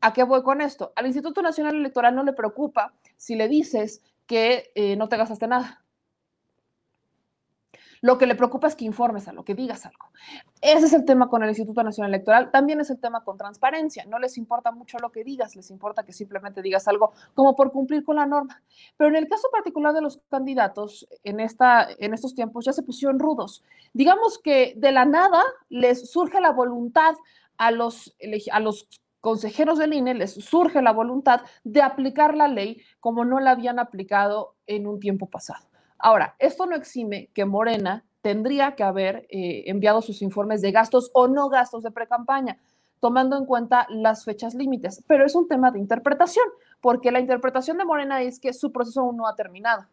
¿A 0.00 0.12
qué 0.12 0.24
voy 0.24 0.42
con 0.42 0.60
esto? 0.60 0.92
Al 0.96 1.06
Instituto 1.06 1.42
Nacional 1.42 1.76
Electoral 1.76 2.14
no 2.14 2.24
le 2.24 2.32
preocupa 2.32 2.94
si 3.16 3.36
le 3.36 3.48
dices 3.48 4.02
que 4.26 4.70
eh, 4.74 4.96
no 4.96 5.08
te 5.08 5.16
gastaste 5.16 5.46
nada. 5.46 5.84
Lo 8.06 8.18
que 8.18 8.26
le 8.28 8.36
preocupa 8.36 8.68
es 8.68 8.76
que 8.76 8.84
informes 8.84 9.26
a 9.26 9.32
lo 9.32 9.44
que 9.44 9.56
digas 9.56 9.84
algo. 9.84 10.12
Ese 10.60 10.86
es 10.86 10.92
el 10.92 11.04
tema 11.04 11.28
con 11.28 11.42
el 11.42 11.48
Instituto 11.48 11.82
Nacional 11.82 12.14
Electoral. 12.14 12.52
También 12.52 12.78
es 12.80 12.88
el 12.88 13.00
tema 13.00 13.24
con 13.24 13.36
transparencia. 13.36 14.04
No 14.06 14.20
les 14.20 14.38
importa 14.38 14.70
mucho 14.70 14.96
lo 14.98 15.10
que 15.10 15.24
digas, 15.24 15.56
les 15.56 15.72
importa 15.72 16.04
que 16.04 16.12
simplemente 16.12 16.62
digas 16.62 16.86
algo 16.86 17.12
como 17.34 17.56
por 17.56 17.72
cumplir 17.72 18.04
con 18.04 18.14
la 18.14 18.24
norma. 18.24 18.62
Pero 18.96 19.10
en 19.10 19.16
el 19.16 19.26
caso 19.26 19.48
particular 19.50 19.92
de 19.92 20.02
los 20.02 20.20
candidatos, 20.30 21.08
en, 21.24 21.40
esta, 21.40 21.88
en 21.98 22.14
estos 22.14 22.36
tiempos 22.36 22.64
ya 22.64 22.72
se 22.72 22.84
pusieron 22.84 23.18
rudos. 23.18 23.64
Digamos 23.92 24.38
que 24.38 24.74
de 24.76 24.92
la 24.92 25.04
nada 25.04 25.42
les 25.68 26.08
surge 26.08 26.40
la 26.40 26.52
voluntad 26.52 27.16
a 27.58 27.72
los, 27.72 28.14
a 28.52 28.60
los 28.60 28.88
consejeros 29.20 29.80
del 29.80 29.94
INE 29.94 30.14
les 30.14 30.34
surge 30.34 30.80
la 30.80 30.92
voluntad 30.92 31.40
de 31.64 31.82
aplicar 31.82 32.36
la 32.36 32.46
ley 32.46 32.80
como 33.00 33.24
no 33.24 33.40
la 33.40 33.50
habían 33.50 33.80
aplicado 33.80 34.54
en 34.68 34.86
un 34.86 35.00
tiempo 35.00 35.28
pasado. 35.28 35.66
Ahora, 35.98 36.36
esto 36.38 36.66
no 36.66 36.76
exime 36.76 37.30
que 37.34 37.44
Morena 37.44 38.04
tendría 38.20 38.74
que 38.74 38.82
haber 38.82 39.26
eh, 39.30 39.64
enviado 39.66 40.02
sus 40.02 40.20
informes 40.22 40.60
de 40.60 40.72
gastos 40.72 41.10
o 41.14 41.28
no 41.28 41.48
gastos 41.48 41.82
de 41.82 41.90
precampaña, 41.90 42.58
tomando 43.00 43.36
en 43.36 43.44
cuenta 43.44 43.86
las 43.88 44.24
fechas 44.24 44.54
límites, 44.54 45.04
pero 45.06 45.24
es 45.24 45.34
un 45.34 45.48
tema 45.48 45.70
de 45.70 45.78
interpretación, 45.78 46.44
porque 46.80 47.12
la 47.12 47.20
interpretación 47.20 47.78
de 47.78 47.84
Morena 47.84 48.22
es 48.22 48.40
que 48.40 48.52
su 48.52 48.72
proceso 48.72 49.00
aún 49.00 49.16
no 49.16 49.28
ha 49.28 49.36
terminado. 49.36 49.86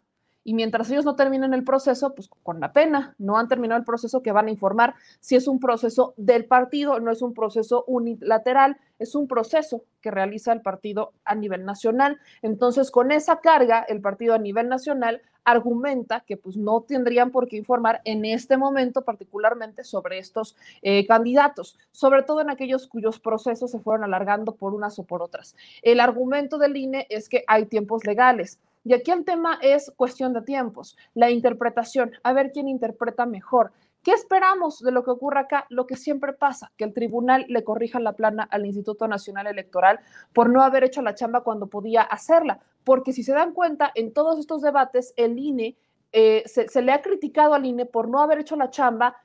Y 0.43 0.53
mientras 0.53 0.89
ellos 0.91 1.05
no 1.05 1.15
terminen 1.15 1.53
el 1.53 1.63
proceso, 1.63 2.13
pues 2.13 2.29
con 2.43 2.59
la 2.59 2.73
pena, 2.73 3.15
no 3.17 3.37
han 3.37 3.47
terminado 3.47 3.79
el 3.79 3.85
proceso 3.85 4.21
que 4.21 4.31
van 4.31 4.47
a 4.47 4.51
informar 4.51 4.95
si 5.19 5.35
es 5.35 5.47
un 5.47 5.59
proceso 5.59 6.13
del 6.17 6.45
partido, 6.45 6.99
no 6.99 7.11
es 7.11 7.21
un 7.21 7.33
proceso 7.33 7.83
unilateral, 7.87 8.77
es 8.99 9.15
un 9.15 9.27
proceso 9.27 9.83
que 10.01 10.11
realiza 10.11 10.51
el 10.51 10.61
partido 10.61 11.13
a 11.25 11.35
nivel 11.35 11.65
nacional. 11.65 12.19
Entonces, 12.41 12.91
con 12.91 13.11
esa 13.11 13.39
carga, 13.39 13.85
el 13.87 14.01
partido 14.01 14.33
a 14.33 14.39
nivel 14.39 14.67
nacional 14.67 15.21
argumenta 15.45 16.21
que 16.21 16.37
pues 16.37 16.55
no 16.55 16.81
tendrían 16.81 17.31
por 17.31 17.47
qué 17.47 17.57
informar 17.57 18.01
en 18.05 18.25
este 18.25 18.57
momento 18.57 19.03
particularmente 19.03 19.83
sobre 19.83 20.19
estos 20.19 20.55
eh, 20.81 21.05
candidatos, 21.05 21.77
sobre 21.91 22.23
todo 22.23 22.41
en 22.41 22.49
aquellos 22.49 22.87
cuyos 22.87 23.19
procesos 23.19 23.71
se 23.71 23.79
fueron 23.79 24.03
alargando 24.03 24.55
por 24.55 24.73
unas 24.73 24.97
o 24.99 25.03
por 25.03 25.21
otras. 25.21 25.55
El 25.81 25.99
argumento 25.99 26.57
del 26.57 26.77
INE 26.77 27.07
es 27.09 27.29
que 27.29 27.43
hay 27.47 27.65
tiempos 27.65 28.05
legales. 28.05 28.59
Y 28.83 28.93
aquí 28.93 29.11
el 29.11 29.23
tema 29.23 29.59
es 29.61 29.91
cuestión 29.95 30.33
de 30.33 30.41
tiempos, 30.41 30.97
la 31.13 31.29
interpretación, 31.31 32.11
a 32.23 32.33
ver 32.33 32.51
quién 32.51 32.67
interpreta 32.67 33.25
mejor. 33.25 33.71
¿Qué 34.03 34.11
esperamos 34.11 34.79
de 34.79 34.91
lo 34.91 35.05
que 35.05 35.11
ocurra 35.11 35.41
acá? 35.41 35.65
Lo 35.69 35.87
que 35.87 35.95
siempre 35.95 36.33
pasa, 36.33 36.73
que 36.75 36.83
el 36.83 36.93
tribunal 36.93 37.45
le 37.47 37.63
corrija 37.63 38.01
la 38.01 38.13
plana 38.13 38.43
al 38.43 38.65
Instituto 38.65 39.07
Nacional 39.07 39.47
Electoral 39.47 40.01
por 40.33 40.49
no 40.49 40.61
haber 40.61 40.83
hecho 40.83 41.01
la 41.01 41.15
chamba 41.15 41.41
cuando 41.41 41.67
podía 41.67 42.01
hacerla. 42.01 42.59
Porque 42.83 43.13
si 43.13 43.23
se 43.23 43.31
dan 43.31 43.53
cuenta, 43.53 43.91
en 43.95 44.11
todos 44.11 44.39
estos 44.39 44.61
debates, 44.61 45.13
el 45.15 45.39
INE 45.39 45.77
eh, 46.11 46.43
se, 46.45 46.67
se 46.67 46.81
le 46.81 46.91
ha 46.91 47.01
criticado 47.01 47.53
al 47.53 47.65
INE 47.65 47.85
por 47.85 48.09
no 48.09 48.19
haber 48.19 48.39
hecho 48.39 48.57
la 48.57 48.69
chamba 48.69 49.15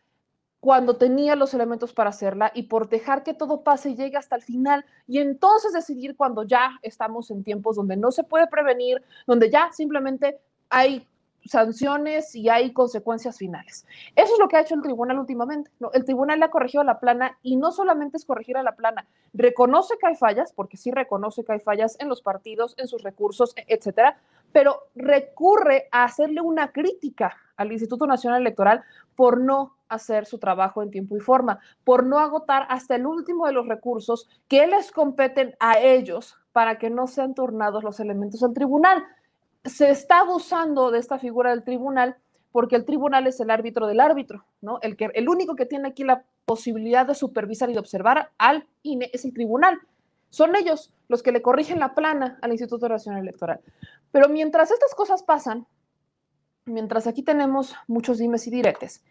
cuando 0.60 0.96
tenía 0.96 1.36
los 1.36 1.54
elementos 1.54 1.92
para 1.92 2.10
hacerla 2.10 2.50
y 2.54 2.64
por 2.64 2.88
dejar 2.88 3.22
que 3.22 3.34
todo 3.34 3.62
pase 3.62 3.90
y 3.90 3.96
llegue 3.96 4.16
hasta 4.16 4.36
el 4.36 4.42
final 4.42 4.84
y 5.06 5.18
entonces 5.18 5.72
decidir 5.72 6.16
cuando 6.16 6.42
ya 6.42 6.78
estamos 6.82 7.30
en 7.30 7.44
tiempos 7.44 7.76
donde 7.76 7.96
no 7.96 8.10
se 8.10 8.24
puede 8.24 8.48
prevenir, 8.48 9.02
donde 9.26 9.50
ya 9.50 9.70
simplemente 9.72 10.38
hay 10.68 11.06
sanciones 11.44 12.34
y 12.34 12.48
hay 12.48 12.72
consecuencias 12.72 13.38
finales. 13.38 13.86
Eso 14.16 14.34
es 14.34 14.38
lo 14.38 14.48
que 14.48 14.56
ha 14.56 14.60
hecho 14.60 14.74
el 14.74 14.82
tribunal 14.82 15.18
últimamente. 15.18 15.70
¿no? 15.78 15.90
El 15.92 16.04
tribunal 16.04 16.42
ha 16.42 16.50
corregido 16.50 16.82
la 16.82 16.98
plana 16.98 17.38
y 17.42 17.56
no 17.56 17.72
solamente 17.72 18.16
es 18.16 18.24
corregir 18.24 18.56
a 18.56 18.62
la 18.62 18.76
plana, 18.76 19.06
reconoce 19.32 19.94
que 19.98 20.08
hay 20.08 20.16
fallas, 20.16 20.52
porque 20.52 20.76
sí 20.76 20.90
reconoce 20.90 21.44
que 21.44 21.52
hay 21.52 21.60
fallas 21.60 21.96
en 22.00 22.08
los 22.08 22.20
partidos, 22.20 22.74
en 22.78 22.88
sus 22.88 23.02
recursos, 23.02 23.54
e, 23.56 23.64
etcétera, 23.68 24.18
pero 24.52 24.88
recurre 24.94 25.88
a 25.90 26.04
hacerle 26.04 26.40
una 26.40 26.72
crítica 26.72 27.36
al 27.56 27.72
Instituto 27.72 28.06
Nacional 28.06 28.40
Electoral 28.40 28.82
por 29.14 29.40
no 29.40 29.77
hacer 29.88 30.26
su 30.26 30.38
trabajo 30.38 30.82
en 30.82 30.90
tiempo 30.90 31.16
y 31.16 31.20
forma, 31.20 31.58
por 31.84 32.04
no 32.04 32.18
agotar 32.18 32.66
hasta 32.68 32.96
el 32.96 33.06
último 33.06 33.46
de 33.46 33.52
los 33.52 33.66
recursos 33.66 34.28
que 34.48 34.66
les 34.66 34.92
competen 34.92 35.54
a 35.60 35.78
ellos 35.78 36.36
para 36.52 36.78
que 36.78 36.90
no 36.90 37.06
sean 37.06 37.34
turnados 37.34 37.84
los 37.84 38.00
elementos 38.00 38.40
del 38.40 38.54
tribunal 38.54 39.04
se 39.64 39.90
está 39.90 40.20
abusando 40.20 40.90
de 40.90 40.98
esta 40.98 41.18
figura 41.18 41.50
del 41.50 41.64
tribunal 41.64 42.16
porque 42.52 42.76
el 42.76 42.84
tribunal 42.84 43.26
es 43.26 43.40
el 43.40 43.50
árbitro 43.50 43.86
del 43.86 44.00
árbitro, 44.00 44.44
¿no? 44.62 44.78
El, 44.82 44.96
que, 44.96 45.10
el 45.14 45.28
único 45.28 45.54
que 45.54 45.66
tiene 45.66 45.88
aquí 45.88 46.02
la 46.02 46.24
posibilidad 46.46 47.06
de 47.06 47.14
supervisar 47.14 47.68
y 47.70 47.74
de 47.74 47.78
observar 47.78 48.30
al 48.38 48.66
INE 48.82 49.10
es 49.12 49.24
el 49.24 49.34
tribunal. 49.34 49.78
Son 50.30 50.56
ellos 50.56 50.92
los 51.08 51.22
que 51.22 51.32
le 51.32 51.42
corrigen 51.42 51.78
la 51.78 51.94
plana 51.94 52.38
al 52.42 52.52
Instituto 52.52 52.88
Nacional 52.88 53.22
Electoral. 53.22 53.60
Pero 54.10 54.28
mientras 54.28 54.70
estas 54.70 54.94
cosas 54.94 55.22
pasan, 55.22 55.66
mientras 56.64 57.06
aquí 57.06 57.22
tenemos 57.22 57.74
muchos 57.86 58.18
dimes 58.18 58.46
y 58.46 58.50
diretes, 58.50 59.04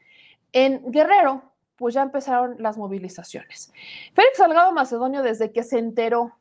en 0.52 0.92
Guerrero, 0.92 1.44
pues 1.76 1.94
ya 1.94 2.02
empezaron 2.02 2.56
las 2.60 2.78
movilizaciones. 2.78 3.72
Félix 4.14 4.38
Salgado 4.38 4.72
Macedonio, 4.72 5.22
desde 5.22 5.52
que 5.52 5.64
se 5.64 5.78
enteró 5.78 6.34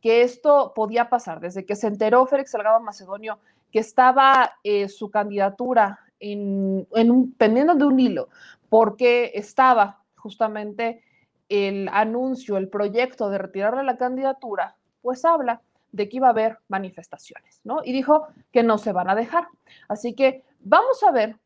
que 0.00 0.22
esto 0.22 0.72
podía 0.74 1.10
pasar. 1.10 1.40
Desde 1.40 1.66
que 1.66 1.76
se 1.76 1.86
enteró 1.86 2.26
Félix 2.26 2.52
Salgado 2.52 2.80
Macedonio 2.80 3.38
que 3.70 3.78
estaba 3.78 4.52
eh, 4.64 4.88
su 4.88 5.10
candidatura 5.10 6.00
en, 6.18 6.86
pendiendo 7.38 7.74
de 7.74 7.84
un 7.84 8.00
hilo, 8.00 8.28
porque 8.68 9.32
estaba 9.34 10.02
justamente 10.16 11.02
el 11.48 11.88
anuncio, 11.92 12.56
el 12.56 12.68
proyecto 12.68 13.30
de 13.30 13.38
retirarle 13.38 13.82
la 13.84 13.96
candidatura, 13.96 14.76
pues 15.02 15.24
habla 15.24 15.62
de 15.92 16.08
que 16.08 16.18
iba 16.18 16.28
a 16.28 16.30
haber 16.30 16.58
manifestaciones, 16.68 17.60
¿no? 17.64 17.80
Y 17.84 17.92
dijo 17.92 18.28
que 18.52 18.62
no 18.62 18.78
se 18.78 18.92
van 18.92 19.10
a 19.10 19.14
dejar. 19.14 19.48
Así 19.88 20.14
que 20.14 20.44
vamos 20.60 21.02
a 21.02 21.10
ver 21.10 21.36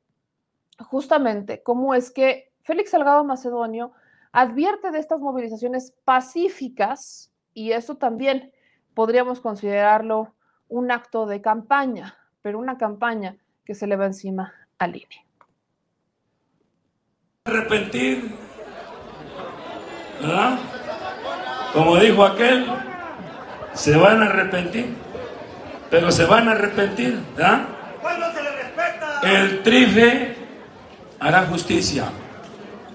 justamente 0.78 1.62
cómo 1.62 1.94
es 1.94 2.10
que 2.10 2.52
Félix 2.62 2.90
Salgado 2.90 3.24
Macedonio 3.24 3.92
advierte 4.32 4.90
de 4.90 4.98
estas 4.98 5.20
movilizaciones 5.20 5.94
pacíficas 6.04 7.32
y 7.52 7.72
eso 7.72 7.96
también 7.96 8.52
podríamos 8.94 9.40
considerarlo 9.40 10.34
un 10.68 10.90
acto 10.90 11.26
de 11.26 11.40
campaña, 11.40 12.16
pero 12.42 12.58
una 12.58 12.78
campaña 12.78 13.36
que 13.64 13.74
se 13.74 13.86
le 13.86 13.96
va 13.96 14.06
encima 14.06 14.52
al 14.78 14.96
INE. 14.96 15.26
Arrepentir, 17.44 18.34
¿verdad? 20.20 20.58
Como 21.72 21.96
dijo 21.96 22.24
aquel, 22.24 22.66
se 23.72 23.96
van 23.96 24.22
a 24.22 24.26
arrepentir, 24.26 24.96
pero 25.90 26.10
se 26.10 26.24
van 26.24 26.48
a 26.48 26.52
arrepentir, 26.52 27.20
¿verdad? 27.36 27.68
El 29.22 29.62
trife 29.62 30.33
hará 31.20 31.46
justicia 31.46 32.06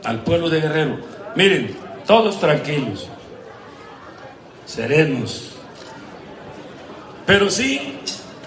al 0.03 0.21
pueblo 0.23 0.49
de 0.49 0.61
Guerrero. 0.61 0.97
Miren, 1.35 1.75
todos 2.05 2.39
tranquilos 2.39 3.09
serenos. 4.69 5.51
Pero 7.25 7.49
sí 7.49 7.95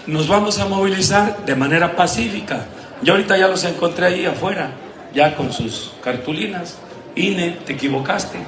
nos 0.07 0.27
vamos 0.27 0.59
a 0.59 0.65
movilizar 0.65 1.45
de 1.45 1.55
manera 1.55 1.95
pacífica. 1.95 2.65
Yo 3.01 3.13
ahorita 3.13 3.37
ya 3.37 3.47
los 3.47 3.63
encontré 3.65 4.05
ahí 4.05 4.25
afuera, 4.25 4.71
ya 5.13 5.35
con 5.35 5.51
sus 5.51 5.91
cartulinas. 6.01 6.77
INE, 7.15 7.57
te 7.65 7.73
equivocaste. 7.73 8.39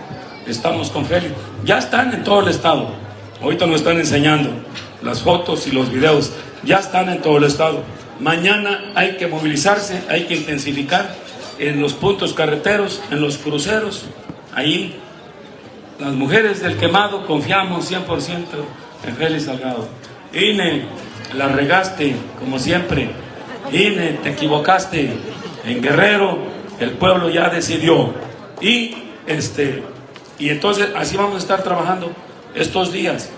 Estamos 0.48 0.89
con 0.89 1.05
Félix. 1.05 1.34
Ya 1.63 1.77
están 1.77 2.13
en 2.13 2.24
todo 2.24 2.41
el 2.41 2.48
estado. 2.48 2.89
Ahorita 3.41 3.65
nos 3.65 3.77
están 3.77 3.98
enseñando 3.98 4.51
las 5.01 5.22
fotos 5.22 5.67
y 5.67 5.72
los 5.72 5.91
videos. 5.91 6.32
Ya 6.63 6.77
están 6.77 7.10
en 7.10 7.22
todo 7.22 7.38
el 7.38 7.44
estado. 7.44 7.84
Mañana 8.19 8.91
hay 8.95 9.17
que 9.17 9.27
movilizarse, 9.27 10.01
hay 10.10 10.24
que 10.24 10.36
intensificar 10.36 11.15
en 11.60 11.81
los 11.81 11.93
puntos 11.93 12.34
carreteros, 12.34 13.01
en 13.12 13.22
los 13.22 13.38
cruceros. 13.38 14.05
Ahí 14.53 14.95
las 16.00 16.13
mujeres 16.13 16.62
del 16.62 16.77
quemado 16.77 17.25
confiamos 17.25 17.91
100% 17.91 18.45
en 19.07 19.15
Félix 19.15 19.45
Salgado. 19.45 19.88
INE, 20.34 20.86
la 21.34 21.48
regaste, 21.48 22.15
como 22.39 22.60
siempre. 22.60 23.10
INE, 23.72 24.19
te 24.24 24.31
equivocaste. 24.31 25.12
En 25.65 25.81
Guerrero, 25.81 26.38
el 26.79 26.91
pueblo 26.91 27.29
ya 27.29 27.50
decidió. 27.50 28.13
Y, 28.62 28.95
este, 29.27 29.84
y 30.38 30.50
entonces 30.50 30.89
así 30.95 31.17
vamos 31.17 31.36
a 31.36 31.39
estar 31.39 31.63
trabajando 31.63 32.12
estos 32.53 32.91
días. 32.91 33.29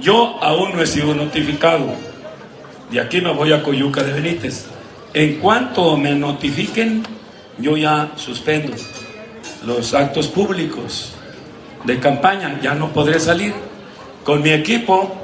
Yo 0.00 0.38
aún 0.42 0.74
no 0.74 0.82
he 0.82 0.86
sido 0.86 1.14
notificado. 1.14 1.94
De 2.90 3.00
aquí 3.00 3.20
me 3.20 3.32
voy 3.32 3.52
a 3.52 3.62
Coyuca 3.62 4.02
de 4.02 4.12
Benítez. 4.12 4.66
En 5.12 5.38
cuanto 5.38 5.96
me 5.96 6.14
notifiquen, 6.14 7.02
yo 7.58 7.76
ya 7.76 8.12
suspendo 8.16 8.74
los 9.66 9.94
actos 9.94 10.28
públicos 10.28 11.12
de 11.84 11.98
campaña, 11.98 12.60
ya 12.62 12.74
no 12.74 12.92
podré 12.92 13.18
salir. 13.18 13.54
con 14.24 14.40
mi 14.40 14.50
equipo 14.52 15.14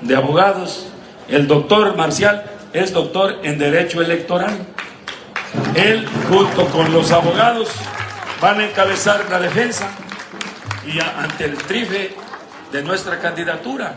de 0.00 0.16
abogados. 0.16 0.88
El 1.28 1.46
doctor 1.46 1.96
Marcial 1.96 2.44
es 2.72 2.92
doctor 2.92 3.38
en 3.44 3.56
Derecho 3.56 4.02
Electoral. 4.02 4.58
Él, 5.76 6.06
junto 6.28 6.66
con 6.66 6.92
los 6.92 7.12
abogados, 7.12 7.70
van 8.40 8.60
a 8.60 8.66
encabezar 8.66 9.26
la 9.30 9.38
defensa 9.38 9.88
y 10.84 10.98
ante 10.98 11.44
el 11.44 11.56
trife 11.56 12.16
de 12.72 12.82
nuestra 12.82 13.20
candidatura, 13.20 13.94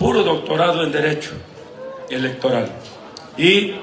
puro 0.00 0.24
doctorado 0.24 0.82
en 0.82 0.90
Derecho 0.90 1.30
Electoral. 2.10 2.68
Y 3.36 3.74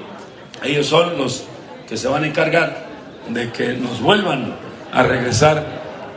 ellos 0.62 0.86
son 0.86 1.18
los 1.18 1.44
que 1.88 1.96
se 1.96 2.08
van 2.08 2.24
a 2.24 2.26
encargar 2.26 2.86
de 3.28 3.50
que 3.52 3.74
nos 3.74 4.00
vuelvan 4.00 4.54
a 4.92 5.02
regresar 5.02 5.64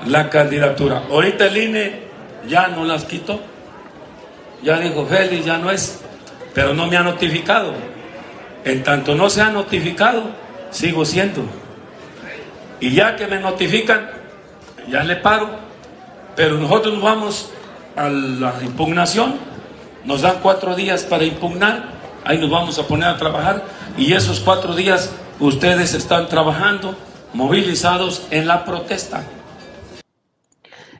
la 0.05 0.29
candidatura. 0.29 1.03
Ahorita 1.09 1.47
el 1.47 1.57
INE 1.57 2.07
ya 2.47 2.67
no 2.67 2.85
las 2.85 3.05
quitó, 3.05 3.39
ya 4.63 4.79
dijo 4.79 5.05
Félix, 5.05 5.45
ya 5.45 5.57
no 5.57 5.71
es, 5.71 6.01
pero 6.53 6.73
no 6.73 6.87
me 6.87 6.97
ha 6.97 7.03
notificado. 7.03 7.73
En 8.63 8.83
tanto 8.83 9.15
no 9.15 9.29
se 9.29 9.41
ha 9.41 9.49
notificado, 9.49 10.23
sigo 10.71 11.05
siendo. 11.05 11.43
Y 12.79 12.91
ya 12.91 13.15
que 13.15 13.27
me 13.27 13.39
notifican, 13.39 14.09
ya 14.89 15.03
le 15.03 15.15
paro. 15.17 15.49
Pero 16.35 16.57
nosotros 16.57 16.93
nos 16.95 17.03
vamos 17.03 17.51
a 17.95 18.09
la 18.09 18.53
impugnación, 18.61 19.35
nos 20.05 20.21
dan 20.21 20.37
cuatro 20.41 20.75
días 20.75 21.03
para 21.03 21.23
impugnar, 21.23 21.96
ahí 22.27 22.37
nos 22.37 22.49
vamos 22.49 22.77
a 22.77 22.87
poner 22.87 23.07
a 23.07 23.17
trabajar 23.17 23.63
y 23.97 24.13
esos 24.13 24.39
cuatro 24.39 24.75
días 24.75 25.13
ustedes 25.39 25.93
están 25.93 26.27
trabajando, 26.27 26.95
movilizados 27.33 28.27
en 28.31 28.47
la 28.47 28.65
protesta. 28.65 29.23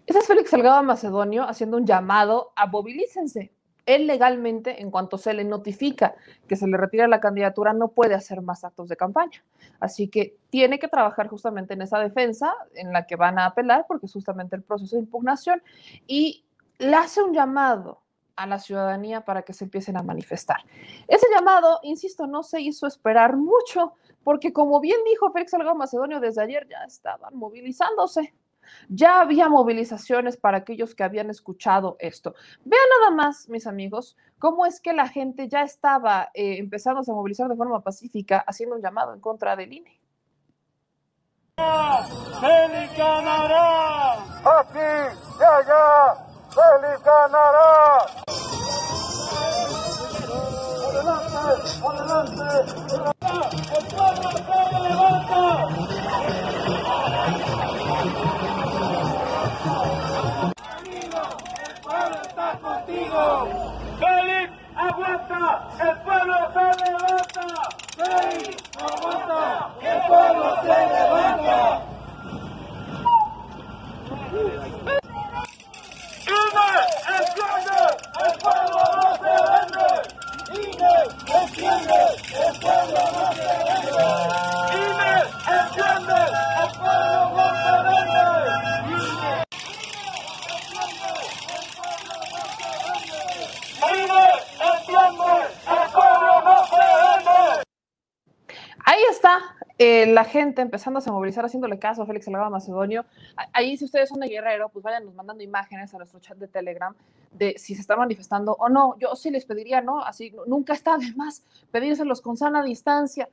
Ese 0.06 0.20
es 0.20 0.26
Félix 0.26 0.52
Salgado 0.52 0.82
Macedonio 0.84 1.44
haciendo 1.44 1.78
un 1.78 1.86
llamado 1.86 2.54
a 2.56 2.68
movilícense 2.68 3.52
él 3.88 4.06
legalmente, 4.06 4.82
en 4.82 4.92
cuanto 4.92 5.18
se 5.18 5.34
le 5.34 5.46
notifica 5.46 6.13
que 6.48 6.58
se 6.58 6.68
le 6.68 6.76
retira 6.76 7.08
la 7.08 7.22
candidatura, 7.22 7.72
no 7.72 7.88
puede 7.88 8.13
hacer 8.16 8.42
más 8.42 8.66
actos 8.66 8.90
de 8.90 8.98
campaña. 8.98 9.44
Así 9.80 10.10
que 10.10 10.36
tiene 10.50 10.78
que 10.78 10.90
trabajar 10.90 11.30
justamente 11.30 11.74
en 11.74 11.82
esa 11.82 11.98
defensa 12.00 12.54
en 12.76 12.92
la 12.92 13.08
que 13.08 13.16
van 13.16 13.40
a 13.40 13.46
apelar, 13.46 13.86
porque 13.88 14.06
es 14.06 14.13
justamente 14.13 14.58
el 14.58 14.62
proceso 14.62 14.98
de 14.98 15.04
impugnación, 15.04 15.63
y 16.06 16.44
le 16.80 16.96
hace 16.96 17.24
un 17.24 17.34
llamado 17.34 18.02
a 18.38 18.45
la 18.47 18.60
ciudadanía 18.60 19.26
para 19.26 19.41
que 19.41 19.52
se 19.52 19.65
empiecen 19.65 19.97
a 19.97 20.04
manifestar. 20.04 20.63
Ese 21.08 21.26
llamado, 21.34 21.80
insisto, 21.84 22.28
no 22.28 22.43
se 22.43 22.62
hizo 22.62 22.88
esperar 22.88 23.36
mucho, 23.36 23.93
porque 24.23 24.54
como 24.54 24.80
bien 24.80 25.00
dijo 25.06 25.32
Félix 25.32 25.52
Salgado 25.52 25.76
Macedonio 25.76 26.19
desde 26.19 26.43
ayer, 26.43 26.67
ya 26.69 26.84
estaban 26.86 27.36
movilizándose. 27.36 28.34
Ya 28.89 29.21
había 29.21 29.47
movilizaciones 29.50 30.38
para 30.38 30.58
aquellos 30.58 30.93
que 30.93 31.04
habían 31.04 31.30
escuchado 31.30 31.95
esto. 32.00 32.36
Vean 32.65 32.82
nada 33.00 33.15
más, 33.15 33.47
mis 33.50 33.65
amigos, 33.65 34.17
cómo 34.39 34.65
es 34.65 34.82
que 34.82 34.93
la 34.93 35.08
gente 35.08 35.47
ya 35.47 35.63
estaba 35.63 36.30
eh, 36.34 36.58
empezando 36.58 37.00
a 37.00 37.13
movilizar 37.13 37.47
de 37.47 37.56
forma 37.56 37.82
pacífica, 37.82 38.39
haciendo 38.39 38.76
un 38.76 38.82
llamado 38.82 39.13
en 39.13 39.21
contra 39.21 39.56
del 39.56 39.73
INE. 39.73 40.02
¡Aquí 44.43 44.80
y 45.39 45.43
allá! 45.43 46.27
¡Félix 46.58 46.98
ganará! 47.04 48.02
¡Adelante! 50.88 51.41
¡Adelante! 51.86 52.50
¡El 53.78 53.86
pueblo 53.93 54.28
se 54.32 54.58
levanta! 54.82 55.41
¡Félix, 64.00 64.52
aguanta! 64.76 65.46
¡El 65.80 65.96
pueblo 66.02 66.38
se 66.54 66.65
levanta! 66.82 67.46
¡Félix, 67.98 68.58
aguanta! 68.82 69.41
¡El 69.80 70.00
pueblo 70.08 70.48
se 70.63 70.67
levanta! 70.67 71.17
¡INE, 71.17 71.17
entiende! 71.17 71.17
¡El 71.17 71.17
pueblo 71.28 71.28
se 71.41 71.48
vende! 71.48 71.97
Entiende! 81.48 82.06
¡El 82.38 82.60
no 82.62 83.34
se! 84.41 84.47
Eh, 99.78 100.08
la 100.08 100.24
gente 100.24 100.62
empezando 100.62 101.00
a 101.06 101.12
movilizar, 101.12 101.46
haciéndole 101.46 101.78
caso 101.78 102.02
a 102.02 102.06
Félix 102.06 102.26
Salgado 102.26 102.50
Macedonio. 102.50 103.06
Ahí, 103.54 103.78
si 103.78 103.86
ustedes 103.86 104.10
son 104.10 104.20
de 104.20 104.28
Guerrero, 104.28 104.70
pues 104.70 104.84
vayan 104.84 105.13
mandando 105.16 105.44
imágenes 105.44 105.94
a 105.94 105.98
nuestro 105.98 106.20
chat 106.20 106.38
de 106.38 106.48
Telegram 106.48 106.96
de 107.32 107.56
si 107.58 107.76
se 107.76 107.82
está 107.82 107.96
manifestando 107.96 108.56
o 108.60 108.70
no. 108.70 108.98
Yo 109.00 109.16
sí 109.16 109.30
les 109.30 109.46
pediría, 109.46 109.82
¿no? 109.82 110.02
Así, 110.02 110.34
nunca 110.48 110.74
está 110.74 110.98
de 110.98 111.13
más 111.16 111.44
pedírselos 111.72 112.22
con 112.22 112.38
sana 112.38 112.63
distancia 112.63 113.30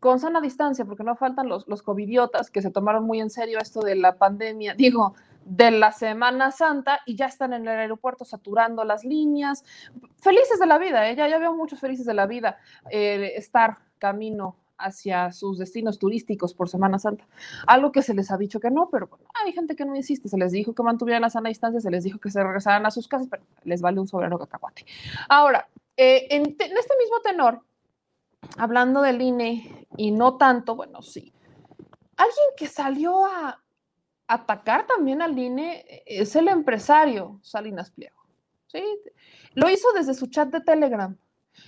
con 0.00 0.20
sana 0.20 0.40
distancia, 0.40 0.84
porque 0.84 1.02
no 1.02 1.16
faltan 1.16 1.48
los, 1.48 1.66
los 1.68 1.82
covidiotas 1.82 2.50
que 2.50 2.60
se 2.62 2.70
tomaron 2.70 3.04
muy 3.04 3.20
en 3.20 3.30
serio 3.30 3.58
esto 3.58 3.80
de 3.80 3.96
la 3.96 4.16
pandemia, 4.16 4.74
digo, 4.76 5.14
de 5.44 5.70
la 5.70 5.92
Semana 5.92 6.50
Santa 6.50 7.00
y 7.06 7.16
ya 7.16 7.26
están 7.26 7.52
en 7.52 7.62
el 7.62 7.68
aeropuerto 7.68 8.24
saturando 8.24 8.84
las 8.84 9.04
líneas. 9.04 9.64
Felices 10.18 10.58
de 10.58 10.66
la 10.66 10.78
vida, 10.78 11.08
¿eh? 11.08 11.16
ya, 11.16 11.28
ya 11.28 11.38
veo 11.38 11.54
muchos 11.54 11.80
felices 11.80 12.04
de 12.04 12.14
la 12.14 12.26
vida 12.26 12.58
eh, 12.90 13.32
estar 13.36 13.78
camino 13.98 14.56
hacia 14.78 15.32
sus 15.32 15.58
destinos 15.58 15.98
turísticos 15.98 16.54
por 16.54 16.68
Semana 16.68 16.98
Santa. 16.98 17.26
Algo 17.66 17.92
que 17.92 18.02
se 18.02 18.14
les 18.14 18.30
ha 18.30 18.36
dicho 18.36 18.60
que 18.60 18.70
no, 18.70 18.88
pero 18.90 19.06
bueno, 19.06 19.26
hay 19.44 19.52
gente 19.52 19.76
que 19.76 19.84
no 19.84 19.96
insiste, 19.96 20.28
se 20.28 20.38
les 20.38 20.52
dijo 20.52 20.74
que 20.74 20.82
mantuvieran 20.82 21.22
la 21.22 21.30
sana 21.30 21.48
distancia, 21.48 21.80
se 21.80 21.90
les 21.90 22.04
dijo 22.04 22.18
que 22.18 22.30
se 22.30 22.42
regresaran 22.42 22.86
a 22.86 22.90
sus 22.90 23.08
casas, 23.08 23.28
pero 23.30 23.42
les 23.64 23.80
vale 23.80 24.00
un 24.00 24.08
soberano 24.08 24.38
cacahuate. 24.38 24.84
Ahora, 25.28 25.68
eh, 25.96 26.26
en, 26.30 26.42
este 26.42 26.96
mismo 26.98 27.20
tenor, 27.22 27.62
hablando 28.58 29.02
del 29.02 29.20
INE 29.22 29.86
y 29.96 30.10
no 30.10 30.36
tanto, 30.36 30.76
bueno, 30.76 31.02
sí, 31.02 31.32
alguien 32.16 32.46
que 32.56 32.66
salió 32.66 33.26
a 33.26 33.62
atacar 34.28 34.86
también 34.86 35.22
al 35.22 35.38
INE 35.38 36.02
es 36.04 36.36
el 36.36 36.48
empresario 36.48 37.38
Salinas 37.42 37.90
Pliego. 37.90 38.20
¿sí? 38.66 38.82
Lo 39.54 39.70
hizo 39.70 39.88
desde 39.92 40.14
su 40.14 40.26
chat 40.26 40.48
de 40.50 40.60
Telegram. 40.60 41.16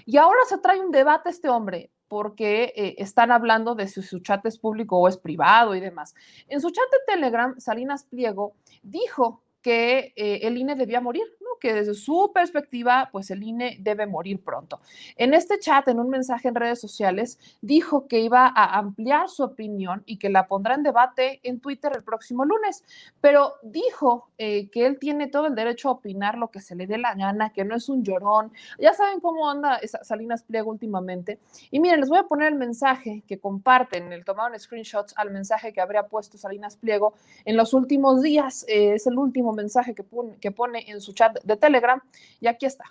Y 0.04 0.16
ahora 0.18 0.40
se 0.46 0.58
trae 0.58 0.80
un 0.80 0.90
debate 0.90 1.30
este 1.30 1.48
hombre 1.48 1.90
porque 2.08 2.72
eh, 2.74 2.94
están 2.98 3.30
hablando 3.30 3.74
de 3.74 3.86
si 3.86 4.02
su 4.02 4.20
chat 4.20 4.44
es 4.46 4.58
público 4.58 4.98
o 4.98 5.08
es 5.08 5.16
privado 5.16 5.74
y 5.74 5.80
demás. 5.80 6.14
En 6.48 6.60
su 6.60 6.70
chat 6.70 6.84
de 6.90 7.14
Telegram, 7.14 7.58
Salinas 7.60 8.04
Pliego 8.04 8.54
dijo 8.82 9.42
que 9.62 10.12
eh, 10.16 10.40
el 10.42 10.56
INE 10.56 10.74
debía 10.74 11.00
morir. 11.00 11.24
Que 11.58 11.74
desde 11.74 11.94
su 11.94 12.30
perspectiva, 12.32 13.08
pues 13.12 13.30
el 13.30 13.42
INE 13.42 13.76
debe 13.80 14.06
morir 14.06 14.42
pronto. 14.42 14.80
En 15.16 15.34
este 15.34 15.58
chat, 15.58 15.88
en 15.88 16.00
un 16.00 16.08
mensaje 16.08 16.48
en 16.48 16.54
redes 16.54 16.80
sociales, 16.80 17.38
dijo 17.60 18.06
que 18.06 18.20
iba 18.20 18.46
a 18.46 18.78
ampliar 18.78 19.28
su 19.28 19.42
opinión 19.42 20.02
y 20.06 20.18
que 20.18 20.28
la 20.28 20.46
pondrá 20.46 20.74
en 20.74 20.82
debate 20.82 21.40
en 21.42 21.60
Twitter 21.60 21.92
el 21.94 22.02
próximo 22.02 22.44
lunes, 22.44 22.84
pero 23.20 23.54
dijo 23.62 24.28
eh, 24.38 24.68
que 24.70 24.86
él 24.86 24.98
tiene 24.98 25.26
todo 25.28 25.46
el 25.46 25.54
derecho 25.54 25.88
a 25.88 25.92
opinar 25.92 26.38
lo 26.38 26.50
que 26.50 26.60
se 26.60 26.74
le 26.74 26.86
dé 26.86 26.98
la 26.98 27.14
gana, 27.14 27.52
que 27.52 27.64
no 27.64 27.74
es 27.74 27.88
un 27.88 28.02
llorón. 28.02 28.52
Ya 28.78 28.92
saben 28.94 29.20
cómo 29.20 29.48
anda 29.50 29.80
Salinas 30.02 30.42
Pliego 30.42 30.70
últimamente. 30.70 31.38
Y 31.70 31.80
miren, 31.80 32.00
les 32.00 32.08
voy 32.08 32.18
a 32.18 32.24
poner 32.24 32.52
el 32.52 32.58
mensaje 32.58 33.22
que 33.26 33.38
comparten, 33.38 34.12
el 34.12 34.24
tomaron 34.24 34.58
screenshots 34.58 35.14
al 35.16 35.30
mensaje 35.30 35.72
que 35.72 35.80
habría 35.80 36.04
puesto 36.04 36.38
Salinas 36.38 36.76
Pliego 36.76 37.14
en 37.44 37.56
los 37.56 37.74
últimos 37.74 38.22
días. 38.22 38.64
Eh, 38.68 38.94
es 38.94 39.06
el 39.06 39.18
último 39.18 39.52
mensaje 39.52 39.94
que 39.94 40.02
pone, 40.02 40.36
que 40.36 40.50
pone 40.50 40.84
en 40.90 41.00
su 41.00 41.12
chat 41.12 41.38
de 41.48 41.56
Telegram 41.56 42.00
y 42.40 42.46
aquí 42.46 42.66
está. 42.66 42.84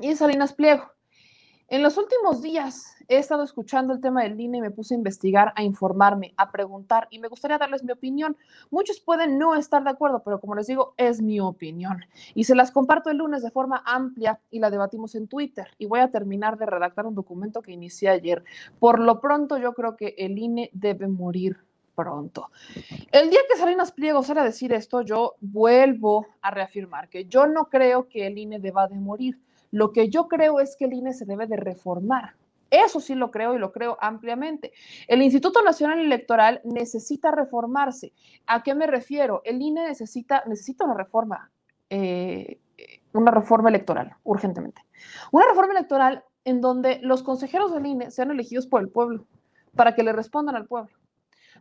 Y 0.00 0.16
Salinas 0.16 0.52
Pliego. 0.52 0.90
En 1.68 1.82
los 1.82 1.96
últimos 1.96 2.42
días 2.42 2.96
he 3.08 3.16
estado 3.16 3.42
escuchando 3.42 3.94
el 3.94 4.00
tema 4.02 4.22
del 4.22 4.38
INE 4.38 4.58
y 4.58 4.60
me 4.60 4.70
puse 4.70 4.92
a 4.94 4.98
investigar, 4.98 5.54
a 5.56 5.62
informarme, 5.62 6.34
a 6.36 6.50
preguntar 6.50 7.08
y 7.10 7.18
me 7.18 7.28
gustaría 7.28 7.56
darles 7.56 7.82
mi 7.82 7.92
opinión. 7.92 8.36
Muchos 8.70 9.00
pueden 9.00 9.38
no 9.38 9.54
estar 9.54 9.82
de 9.82 9.88
acuerdo, 9.88 10.22
pero 10.22 10.38
como 10.38 10.54
les 10.54 10.66
digo, 10.66 10.92
es 10.98 11.22
mi 11.22 11.40
opinión. 11.40 12.04
Y 12.34 12.44
se 12.44 12.54
las 12.54 12.72
comparto 12.72 13.08
el 13.08 13.16
lunes 13.16 13.42
de 13.42 13.50
forma 13.50 13.82
amplia 13.86 14.38
y 14.50 14.58
la 14.58 14.70
debatimos 14.70 15.14
en 15.14 15.28
Twitter. 15.28 15.68
Y 15.78 15.86
voy 15.86 16.00
a 16.00 16.10
terminar 16.10 16.58
de 16.58 16.66
redactar 16.66 17.06
un 17.06 17.14
documento 17.14 17.62
que 17.62 17.72
inicié 17.72 18.10
ayer. 18.10 18.44
Por 18.78 18.98
lo 18.98 19.22
pronto 19.22 19.56
yo 19.56 19.72
creo 19.72 19.96
que 19.96 20.14
el 20.18 20.38
INE 20.38 20.68
debe 20.74 21.08
morir 21.08 21.64
pronto. 21.94 22.50
El 23.10 23.30
día 23.30 23.40
que 23.48 23.56
Salinas 23.56 23.92
Pliego 23.92 24.22
sale 24.22 24.40
a 24.40 24.44
decir 24.44 24.72
esto, 24.72 25.02
yo 25.02 25.34
vuelvo 25.40 26.26
a 26.40 26.50
reafirmar 26.50 27.08
que 27.08 27.26
yo 27.26 27.46
no 27.46 27.66
creo 27.66 28.08
que 28.08 28.26
el 28.26 28.38
INE 28.38 28.58
deba 28.58 28.88
de 28.88 28.96
morir. 28.96 29.38
Lo 29.70 29.92
que 29.92 30.08
yo 30.08 30.28
creo 30.28 30.60
es 30.60 30.76
que 30.76 30.84
el 30.84 30.92
INE 30.92 31.14
se 31.14 31.24
debe 31.24 31.46
de 31.46 31.56
reformar. 31.56 32.34
Eso 32.70 33.00
sí 33.00 33.14
lo 33.14 33.30
creo 33.30 33.54
y 33.54 33.58
lo 33.58 33.70
creo 33.70 33.98
ampliamente. 34.00 34.72
El 35.06 35.22
Instituto 35.22 35.62
Nacional 35.62 36.00
Electoral 36.00 36.62
necesita 36.64 37.30
reformarse. 37.30 38.12
¿A 38.46 38.62
qué 38.62 38.74
me 38.74 38.86
refiero? 38.86 39.42
El 39.44 39.60
INE 39.60 39.88
necesita, 39.88 40.42
necesita 40.46 40.84
una 40.84 40.94
reforma. 40.94 41.50
Eh, 41.90 42.58
una 43.12 43.30
reforma 43.30 43.68
electoral, 43.68 44.16
urgentemente. 44.24 44.82
Una 45.30 45.46
reforma 45.46 45.72
electoral 45.72 46.24
en 46.44 46.60
donde 46.60 46.98
los 47.02 47.22
consejeros 47.22 47.72
del 47.74 47.86
INE 47.86 48.10
sean 48.10 48.30
elegidos 48.30 48.66
por 48.66 48.80
el 48.80 48.88
pueblo, 48.88 49.26
para 49.76 49.94
que 49.94 50.02
le 50.02 50.12
respondan 50.12 50.56
al 50.56 50.66
pueblo. 50.66 50.92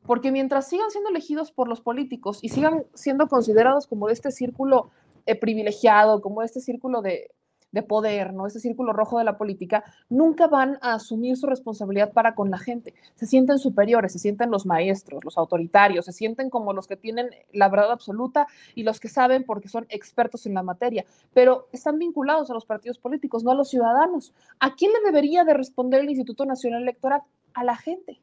Porque 0.06 0.32
mientras 0.32 0.68
sigan 0.68 0.90
siendo 0.92 1.10
elegidos 1.10 1.52
por 1.52 1.68
los 1.68 1.82
políticos 1.82 2.40
y 2.42 2.50
sigan 2.50 2.86
siendo 2.94 3.28
considerados 3.28 3.88
como 3.88 4.08
de 4.08 4.14
este 4.14 4.32
círculo 4.32 4.90
eh, 5.26 5.36
privilegiado, 5.36 6.22
como 6.22 6.42
este 6.42 6.60
círculo 6.60 7.02
de, 7.02 7.30
de 7.72 7.84
poder, 7.84 8.34
¿no? 8.34 8.48
Este 8.48 8.60
círculo 8.60 8.94
rojo 8.94 9.18
de 9.18 9.24
la 9.24 9.38
política, 9.38 9.84
nunca 10.10 10.48
van 10.48 10.78
a 10.82 10.94
asumir 10.96 11.38
su 11.38 11.48
responsabilidad 11.48 12.12
para 12.14 12.36
con 12.36 12.52
la 12.52 12.58
gente. 12.58 12.94
Se 13.16 13.26
sienten 13.26 13.60
superiores, 13.60 14.12
se 14.12 14.20
sienten 14.20 14.52
los 14.52 14.66
maestros, 14.66 15.24
los 15.24 15.38
autoritarios, 15.38 16.06
se 16.06 16.12
sienten 16.12 16.50
como 16.50 16.74
los 16.74 16.88
que 16.88 16.98
tienen 16.98 17.30
la 17.54 17.70
verdad 17.70 17.92
absoluta 17.92 18.48
y 18.76 18.84
los 18.84 19.00
que 19.00 19.10
saben 19.10 19.44
porque 19.44 19.70
son 19.70 19.86
expertos 19.90 20.46
en 20.46 20.54
la 20.54 20.64
materia, 20.64 21.06
pero 21.34 21.68
están 21.72 21.98
vinculados 21.98 22.50
a 22.52 22.54
los 22.54 22.66
partidos 22.66 23.00
políticos, 23.00 23.44
no 23.44 23.52
a 23.52 23.56
los 23.56 23.70
ciudadanos. 23.70 24.34
¿A 24.60 24.76
quién 24.76 24.92
le 24.92 25.00
debería 25.02 25.44
de 25.44 25.54
responder 25.54 26.02
el 26.02 26.10
Instituto 26.10 26.46
Nacional 26.46 26.84
Electoral? 26.84 27.22
A 27.54 27.64
la 27.64 27.76
gente. 27.76 28.22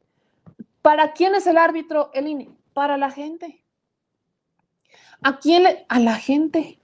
¿Para 0.82 1.12
quién 1.12 1.34
es 1.34 1.46
el 1.46 1.58
árbitro 1.58 2.10
el 2.14 2.28
INE? 2.28 2.50
Para 2.72 2.96
la 2.96 3.10
gente. 3.10 3.64
¿A 5.22 5.38
quién? 5.38 5.64
Le? 5.64 5.86
A 5.88 5.98
la 5.98 6.14
gente. 6.14 6.80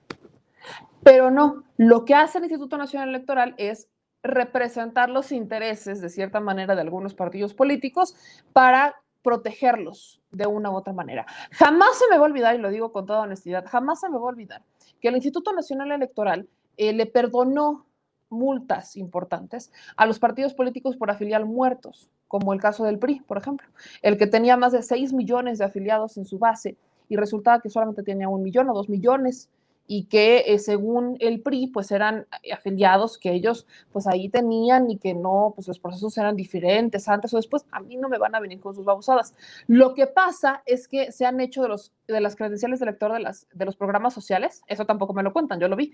Pero 1.02 1.30
no, 1.30 1.64
lo 1.76 2.04
que 2.04 2.14
hace 2.14 2.38
el 2.38 2.44
Instituto 2.44 2.76
Nacional 2.78 3.10
Electoral 3.10 3.54
es 3.58 3.88
representar 4.22 5.10
los 5.10 5.32
intereses, 5.32 6.00
de 6.00 6.08
cierta 6.08 6.40
manera, 6.40 6.74
de 6.74 6.80
algunos 6.80 7.14
partidos 7.14 7.52
políticos 7.52 8.16
para 8.52 8.96
protegerlos 9.22 10.22
de 10.30 10.46
una 10.46 10.70
u 10.70 10.74
otra 10.74 10.92
manera. 10.92 11.26
Jamás 11.52 11.98
se 11.98 12.08
me 12.10 12.16
va 12.16 12.24
a 12.24 12.28
olvidar, 12.28 12.54
y 12.54 12.58
lo 12.58 12.70
digo 12.70 12.92
con 12.92 13.06
toda 13.06 13.20
honestidad, 13.20 13.66
jamás 13.66 14.00
se 14.00 14.08
me 14.08 14.16
va 14.16 14.24
a 14.24 14.28
olvidar 14.28 14.62
que 15.00 15.08
el 15.08 15.16
Instituto 15.16 15.52
Nacional 15.52 15.92
Electoral 15.92 16.48
eh, 16.76 16.92
le 16.92 17.06
perdonó 17.06 17.86
multas 18.34 18.96
importantes 18.96 19.72
a 19.96 20.06
los 20.06 20.18
partidos 20.18 20.52
políticos 20.52 20.96
por 20.96 21.10
afiliar 21.10 21.44
muertos, 21.44 22.10
como 22.28 22.52
el 22.52 22.60
caso 22.60 22.84
del 22.84 22.98
PRI, 22.98 23.20
por 23.20 23.38
ejemplo, 23.38 23.68
el 24.02 24.18
que 24.18 24.26
tenía 24.26 24.56
más 24.56 24.72
de 24.72 24.82
6 24.82 25.12
millones 25.12 25.58
de 25.58 25.64
afiliados 25.64 26.16
en 26.16 26.26
su 26.26 26.38
base 26.38 26.76
y 27.08 27.16
resultaba 27.16 27.60
que 27.60 27.70
solamente 27.70 28.02
tenía 28.02 28.28
un 28.28 28.42
millón 28.42 28.68
o 28.68 28.74
dos 28.74 28.88
millones 28.88 29.48
y 29.86 30.04
que 30.04 30.44
eh, 30.46 30.58
según 30.58 31.16
el 31.20 31.42
PRI 31.42 31.66
pues 31.66 31.90
eran 31.90 32.26
afiliados 32.52 33.18
que 33.18 33.32
ellos 33.32 33.66
pues 33.92 34.06
ahí 34.06 34.28
tenían 34.28 34.90
y 34.90 34.98
que 34.98 35.14
no, 35.14 35.52
pues 35.54 35.68
los 35.68 35.78
procesos 35.78 36.16
eran 36.16 36.36
diferentes 36.36 37.08
antes 37.08 37.34
o 37.34 37.36
después, 37.36 37.66
a 37.70 37.80
mí 37.80 37.96
no 37.96 38.08
me 38.08 38.18
van 38.18 38.34
a 38.34 38.40
venir 38.40 38.60
con 38.60 38.74
sus 38.74 38.84
babosadas. 38.84 39.34
Lo 39.66 39.94
que 39.94 40.06
pasa 40.06 40.62
es 40.64 40.88
que 40.88 41.12
se 41.12 41.26
han 41.26 41.40
hecho 41.40 41.62
de, 41.62 41.68
los, 41.68 41.92
de 42.06 42.20
las 42.20 42.36
credenciales 42.36 42.80
de 42.80 42.86
elector 42.86 43.12
de, 43.12 43.20
las, 43.20 43.46
de 43.52 43.64
los 43.64 43.76
programas 43.76 44.14
sociales, 44.14 44.62
eso 44.66 44.86
tampoco 44.86 45.12
me 45.12 45.22
lo 45.22 45.32
cuentan, 45.32 45.60
yo 45.60 45.68
lo 45.68 45.76
vi, 45.76 45.92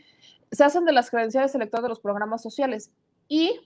se 0.53 0.65
hacen 0.65 0.85
de 0.85 0.93
las 0.93 1.11
credenciales 1.11 1.53
de 1.53 1.59
elector 1.59 1.83
de 1.83 1.89
los 1.89 2.01
programas 2.01 2.43
sociales 2.43 2.93
y 3.29 3.61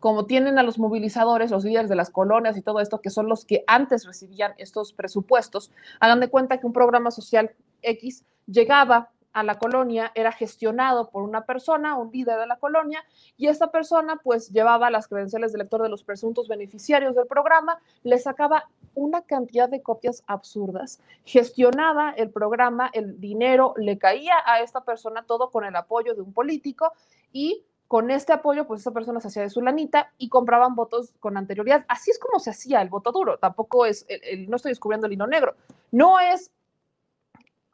como 0.00 0.24
tienen 0.24 0.58
a 0.58 0.62
los 0.62 0.78
movilizadores, 0.78 1.50
los 1.50 1.64
líderes 1.64 1.90
de 1.90 1.96
las 1.96 2.08
colonias 2.08 2.56
y 2.56 2.62
todo 2.62 2.80
esto, 2.80 3.00
que 3.02 3.10
son 3.10 3.28
los 3.28 3.44
que 3.44 3.62
antes 3.66 4.06
recibían 4.06 4.54
estos 4.56 4.94
presupuestos, 4.94 5.70
hagan 6.00 6.20
de 6.20 6.28
cuenta 6.28 6.58
que 6.58 6.66
un 6.66 6.72
programa 6.72 7.10
social 7.10 7.54
X 7.82 8.24
llegaba 8.46 9.10
a 9.36 9.42
la 9.42 9.58
colonia 9.58 10.12
era 10.14 10.32
gestionado 10.32 11.10
por 11.10 11.22
una 11.22 11.44
persona, 11.44 11.94
un 11.94 12.10
líder 12.10 12.38
de 12.38 12.46
la 12.46 12.56
colonia, 12.56 13.04
y 13.36 13.48
esta 13.48 13.70
persona 13.70 14.18
pues 14.24 14.48
llevaba 14.48 14.88
las 14.90 15.08
credenciales 15.08 15.52
de 15.52 15.58
lector 15.58 15.82
de 15.82 15.90
los 15.90 16.02
presuntos 16.02 16.48
beneficiarios 16.48 17.14
del 17.14 17.26
programa, 17.26 17.78
le 18.02 18.16
sacaba 18.16 18.64
una 18.94 19.20
cantidad 19.20 19.68
de 19.68 19.82
copias 19.82 20.24
absurdas, 20.26 21.00
gestionaba 21.26 22.12
el 22.12 22.30
programa, 22.30 22.88
el 22.94 23.20
dinero 23.20 23.74
le 23.76 23.98
caía 23.98 24.36
a 24.46 24.62
esta 24.62 24.80
persona 24.84 25.22
todo 25.26 25.50
con 25.50 25.66
el 25.66 25.76
apoyo 25.76 26.14
de 26.14 26.22
un 26.22 26.32
político 26.32 26.92
y 27.30 27.62
con 27.88 28.10
este 28.10 28.32
apoyo, 28.32 28.66
pues 28.66 28.80
esa 28.80 28.90
persona 28.92 29.20
se 29.20 29.28
hacía 29.28 29.42
de 29.42 29.50
su 29.50 29.60
lanita 29.60 30.14
y 30.16 30.30
compraban 30.30 30.74
votos 30.74 31.12
con 31.20 31.36
anterioridad. 31.36 31.84
Así 31.88 32.10
es 32.10 32.18
como 32.18 32.38
se 32.38 32.48
hacía 32.48 32.80
el 32.80 32.88
voto 32.88 33.12
duro. 33.12 33.38
Tampoco 33.38 33.84
es, 33.84 34.06
el, 34.08 34.48
no 34.48 34.56
estoy 34.56 34.70
descubriendo 34.70 35.06
el 35.06 35.12
hilo 35.12 35.26
negro. 35.26 35.56
No 35.92 36.18
es, 36.20 36.50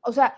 o 0.02 0.12
sea, 0.12 0.36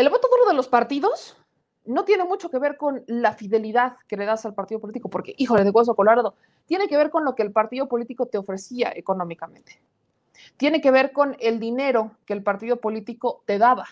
el 0.00 0.08
voto 0.08 0.28
duro 0.28 0.48
de 0.48 0.54
los 0.54 0.68
partidos 0.68 1.36
no 1.84 2.04
tiene 2.04 2.24
mucho 2.24 2.50
que 2.50 2.58
ver 2.58 2.76
con 2.76 3.04
la 3.06 3.32
fidelidad 3.32 3.96
que 4.08 4.16
le 4.16 4.24
das 4.24 4.46
al 4.46 4.54
partido 4.54 4.80
político, 4.80 5.10
porque, 5.10 5.34
híjole, 5.36 5.64
de 5.64 5.70
hueso 5.70 5.94
colorado, 5.94 6.34
tiene 6.66 6.88
que 6.88 6.96
ver 6.96 7.10
con 7.10 7.24
lo 7.24 7.34
que 7.34 7.42
el 7.42 7.52
partido 7.52 7.88
político 7.88 8.26
te 8.26 8.38
ofrecía 8.38 8.92
económicamente. 8.94 9.80
Tiene 10.56 10.80
que 10.80 10.90
ver 10.90 11.12
con 11.12 11.36
el 11.40 11.60
dinero 11.60 12.12
que 12.24 12.32
el 12.32 12.42
partido 12.42 12.76
político 12.80 13.42
te 13.46 13.58
daba 13.58 13.86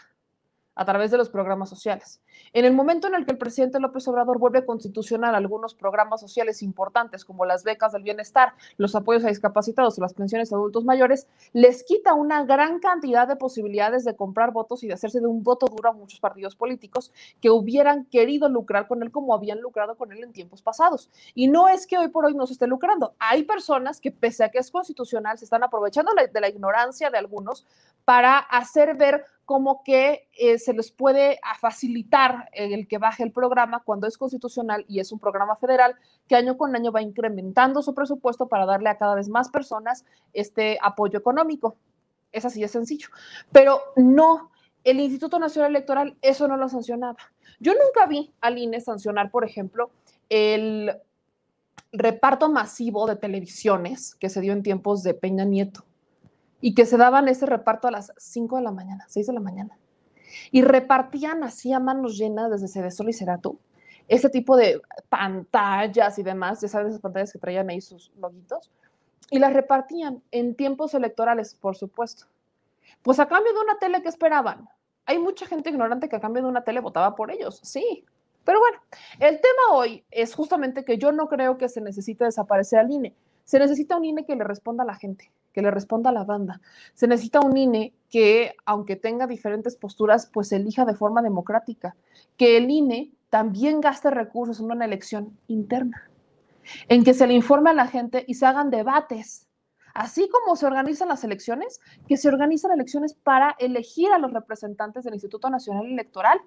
a 0.78 0.84
través 0.84 1.10
de 1.10 1.18
los 1.18 1.28
programas 1.28 1.68
sociales. 1.68 2.22
En 2.52 2.64
el 2.64 2.72
momento 2.72 3.08
en 3.08 3.14
el 3.14 3.26
que 3.26 3.32
el 3.32 3.38
presidente 3.38 3.80
López 3.80 4.06
Obrador 4.06 4.38
vuelve 4.38 4.64
constitucional 4.64 5.34
algunos 5.34 5.74
programas 5.74 6.20
sociales 6.20 6.62
importantes 6.62 7.24
como 7.24 7.44
las 7.44 7.64
becas 7.64 7.92
del 7.92 8.04
bienestar, 8.04 8.54
los 8.76 8.94
apoyos 8.94 9.24
a 9.24 9.28
discapacitados 9.28 9.98
o 9.98 10.00
las 10.00 10.14
pensiones 10.14 10.52
a 10.52 10.56
adultos 10.56 10.84
mayores, 10.84 11.26
les 11.52 11.82
quita 11.82 12.14
una 12.14 12.44
gran 12.44 12.78
cantidad 12.78 13.26
de 13.26 13.34
posibilidades 13.34 14.04
de 14.04 14.14
comprar 14.14 14.52
votos 14.52 14.84
y 14.84 14.86
de 14.86 14.94
hacerse 14.94 15.18
de 15.18 15.26
un 15.26 15.42
voto 15.42 15.66
duro 15.66 15.90
a 15.90 15.92
muchos 15.92 16.20
partidos 16.20 16.54
políticos 16.54 17.12
que 17.40 17.50
hubieran 17.50 18.04
querido 18.04 18.48
lucrar 18.48 18.86
con 18.86 19.02
él 19.02 19.10
como 19.10 19.34
habían 19.34 19.60
lucrado 19.60 19.96
con 19.96 20.12
él 20.12 20.22
en 20.22 20.32
tiempos 20.32 20.62
pasados. 20.62 21.10
Y 21.34 21.48
no 21.48 21.66
es 21.68 21.88
que 21.88 21.98
hoy 21.98 22.06
por 22.06 22.24
hoy 22.24 22.34
no 22.34 22.46
se 22.46 22.52
esté 22.52 22.68
lucrando. 22.68 23.14
Hay 23.18 23.42
personas 23.42 24.00
que 24.00 24.12
pese 24.12 24.44
a 24.44 24.50
que 24.50 24.58
es 24.58 24.70
constitucional 24.70 25.38
se 25.38 25.44
están 25.44 25.64
aprovechando 25.64 26.12
de 26.14 26.40
la 26.40 26.48
ignorancia 26.48 27.10
de 27.10 27.18
algunos 27.18 27.66
para 28.04 28.38
hacer 28.38 28.96
ver 28.96 29.24
como 29.48 29.82
que 29.82 30.28
eh, 30.38 30.58
se 30.58 30.74
les 30.74 30.92
puede 30.92 31.40
facilitar 31.58 32.50
el 32.52 32.86
que 32.86 32.98
baje 32.98 33.22
el 33.22 33.32
programa 33.32 33.82
cuando 33.82 34.06
es 34.06 34.18
constitucional 34.18 34.84
y 34.88 35.00
es 35.00 35.10
un 35.10 35.18
programa 35.18 35.56
federal 35.56 35.96
que 36.28 36.36
año 36.36 36.58
con 36.58 36.76
año 36.76 36.92
va 36.92 37.00
incrementando 37.00 37.80
su 37.80 37.94
presupuesto 37.94 38.46
para 38.46 38.66
darle 38.66 38.90
a 38.90 38.98
cada 38.98 39.14
vez 39.14 39.30
más 39.30 39.48
personas 39.48 40.04
este 40.34 40.76
apoyo 40.82 41.18
económico. 41.18 41.78
Es 42.30 42.44
así 42.44 42.60
de 42.60 42.68
sencillo. 42.68 43.08
Pero 43.50 43.80
no, 43.96 44.50
el 44.84 45.00
Instituto 45.00 45.38
Nacional 45.38 45.70
Electoral 45.70 46.18
eso 46.20 46.46
no 46.46 46.58
lo 46.58 46.68
sancionaba. 46.68 47.16
Yo 47.58 47.72
nunca 47.72 48.04
vi 48.04 48.30
al 48.42 48.58
INE 48.58 48.82
sancionar, 48.82 49.30
por 49.30 49.46
ejemplo, 49.46 49.90
el 50.28 50.94
reparto 51.90 52.50
masivo 52.50 53.06
de 53.06 53.16
televisiones 53.16 54.14
que 54.14 54.28
se 54.28 54.42
dio 54.42 54.52
en 54.52 54.62
tiempos 54.62 55.02
de 55.02 55.14
Peña 55.14 55.46
Nieto 55.46 55.87
y 56.60 56.74
que 56.74 56.86
se 56.86 56.96
daban 56.96 57.28
ese 57.28 57.46
reparto 57.46 57.88
a 57.88 57.90
las 57.90 58.12
5 58.16 58.56
de 58.56 58.62
la 58.62 58.72
mañana, 58.72 59.04
6 59.08 59.26
de 59.26 59.32
la 59.32 59.40
mañana. 59.40 59.78
Y 60.50 60.62
repartían 60.62 61.44
así 61.44 61.72
a 61.72 61.80
manos 61.80 62.16
llenas 62.16 62.50
desde 62.50 62.68
Cedesol 62.68 63.10
y 63.10 63.12
Ceratu 63.12 63.58
ese 64.08 64.30
tipo 64.30 64.56
de 64.56 64.80
pantallas 65.08 66.18
y 66.18 66.22
demás, 66.22 66.60
ya 66.62 66.68
sabes, 66.68 66.88
esas 66.88 67.02
pantallas 67.02 67.32
que 67.32 67.38
traían 67.38 67.68
ahí 67.68 67.80
sus 67.80 68.10
logitos, 68.18 68.70
y 69.30 69.38
las 69.38 69.52
repartían 69.52 70.22
en 70.30 70.54
tiempos 70.54 70.94
electorales, 70.94 71.54
por 71.54 71.76
supuesto. 71.76 72.26
Pues 73.02 73.20
a 73.20 73.28
cambio 73.28 73.52
de 73.52 73.60
una 73.60 73.78
tele 73.78 74.02
que 74.02 74.08
esperaban. 74.08 74.66
Hay 75.04 75.18
mucha 75.18 75.46
gente 75.46 75.70
ignorante 75.70 76.08
que 76.08 76.16
a 76.16 76.20
cambio 76.20 76.42
de 76.42 76.48
una 76.48 76.64
tele 76.64 76.80
votaba 76.80 77.14
por 77.14 77.30
ellos, 77.30 77.60
sí. 77.62 78.04
Pero 78.44 78.60
bueno, 78.60 78.78
el 79.20 79.40
tema 79.40 79.74
hoy 79.76 80.04
es 80.10 80.34
justamente 80.34 80.84
que 80.84 80.96
yo 80.96 81.12
no 81.12 81.28
creo 81.28 81.58
que 81.58 81.68
se 81.68 81.82
necesite 81.82 82.24
desaparecer 82.24 82.78
al 82.78 82.90
INE. 82.90 83.14
Se 83.44 83.58
necesita 83.58 83.96
un 83.96 84.06
INE 84.06 84.24
que 84.24 84.36
le 84.36 84.44
responda 84.44 84.84
a 84.84 84.86
la 84.86 84.94
gente 84.94 85.30
que 85.52 85.62
le 85.62 85.70
responda 85.70 86.10
a 86.10 86.12
la 86.12 86.24
banda. 86.24 86.60
Se 86.94 87.06
necesita 87.06 87.40
un 87.40 87.56
INE 87.56 87.94
que, 88.10 88.54
aunque 88.64 88.96
tenga 88.96 89.26
diferentes 89.26 89.76
posturas, 89.76 90.30
pues 90.32 90.52
elija 90.52 90.84
de 90.84 90.94
forma 90.94 91.22
democrática. 91.22 91.96
Que 92.36 92.56
el 92.56 92.70
INE 92.70 93.12
también 93.30 93.80
gaste 93.80 94.10
recursos 94.10 94.60
en 94.60 94.70
una 94.70 94.84
elección 94.84 95.38
interna, 95.48 96.10
en 96.88 97.04
que 97.04 97.14
se 97.14 97.26
le 97.26 97.34
informe 97.34 97.70
a 97.70 97.74
la 97.74 97.86
gente 97.86 98.24
y 98.26 98.34
se 98.34 98.46
hagan 98.46 98.70
debates. 98.70 99.46
Así 99.94 100.28
como 100.28 100.54
se 100.54 100.66
organizan 100.66 101.08
las 101.08 101.24
elecciones, 101.24 101.80
que 102.06 102.16
se 102.16 102.28
organizan 102.28 102.72
elecciones 102.72 103.14
para 103.14 103.56
elegir 103.58 104.12
a 104.12 104.18
los 104.18 104.32
representantes 104.32 105.04
del 105.04 105.14
Instituto 105.14 105.50
Nacional 105.50 105.86
Electoral, 105.86 106.40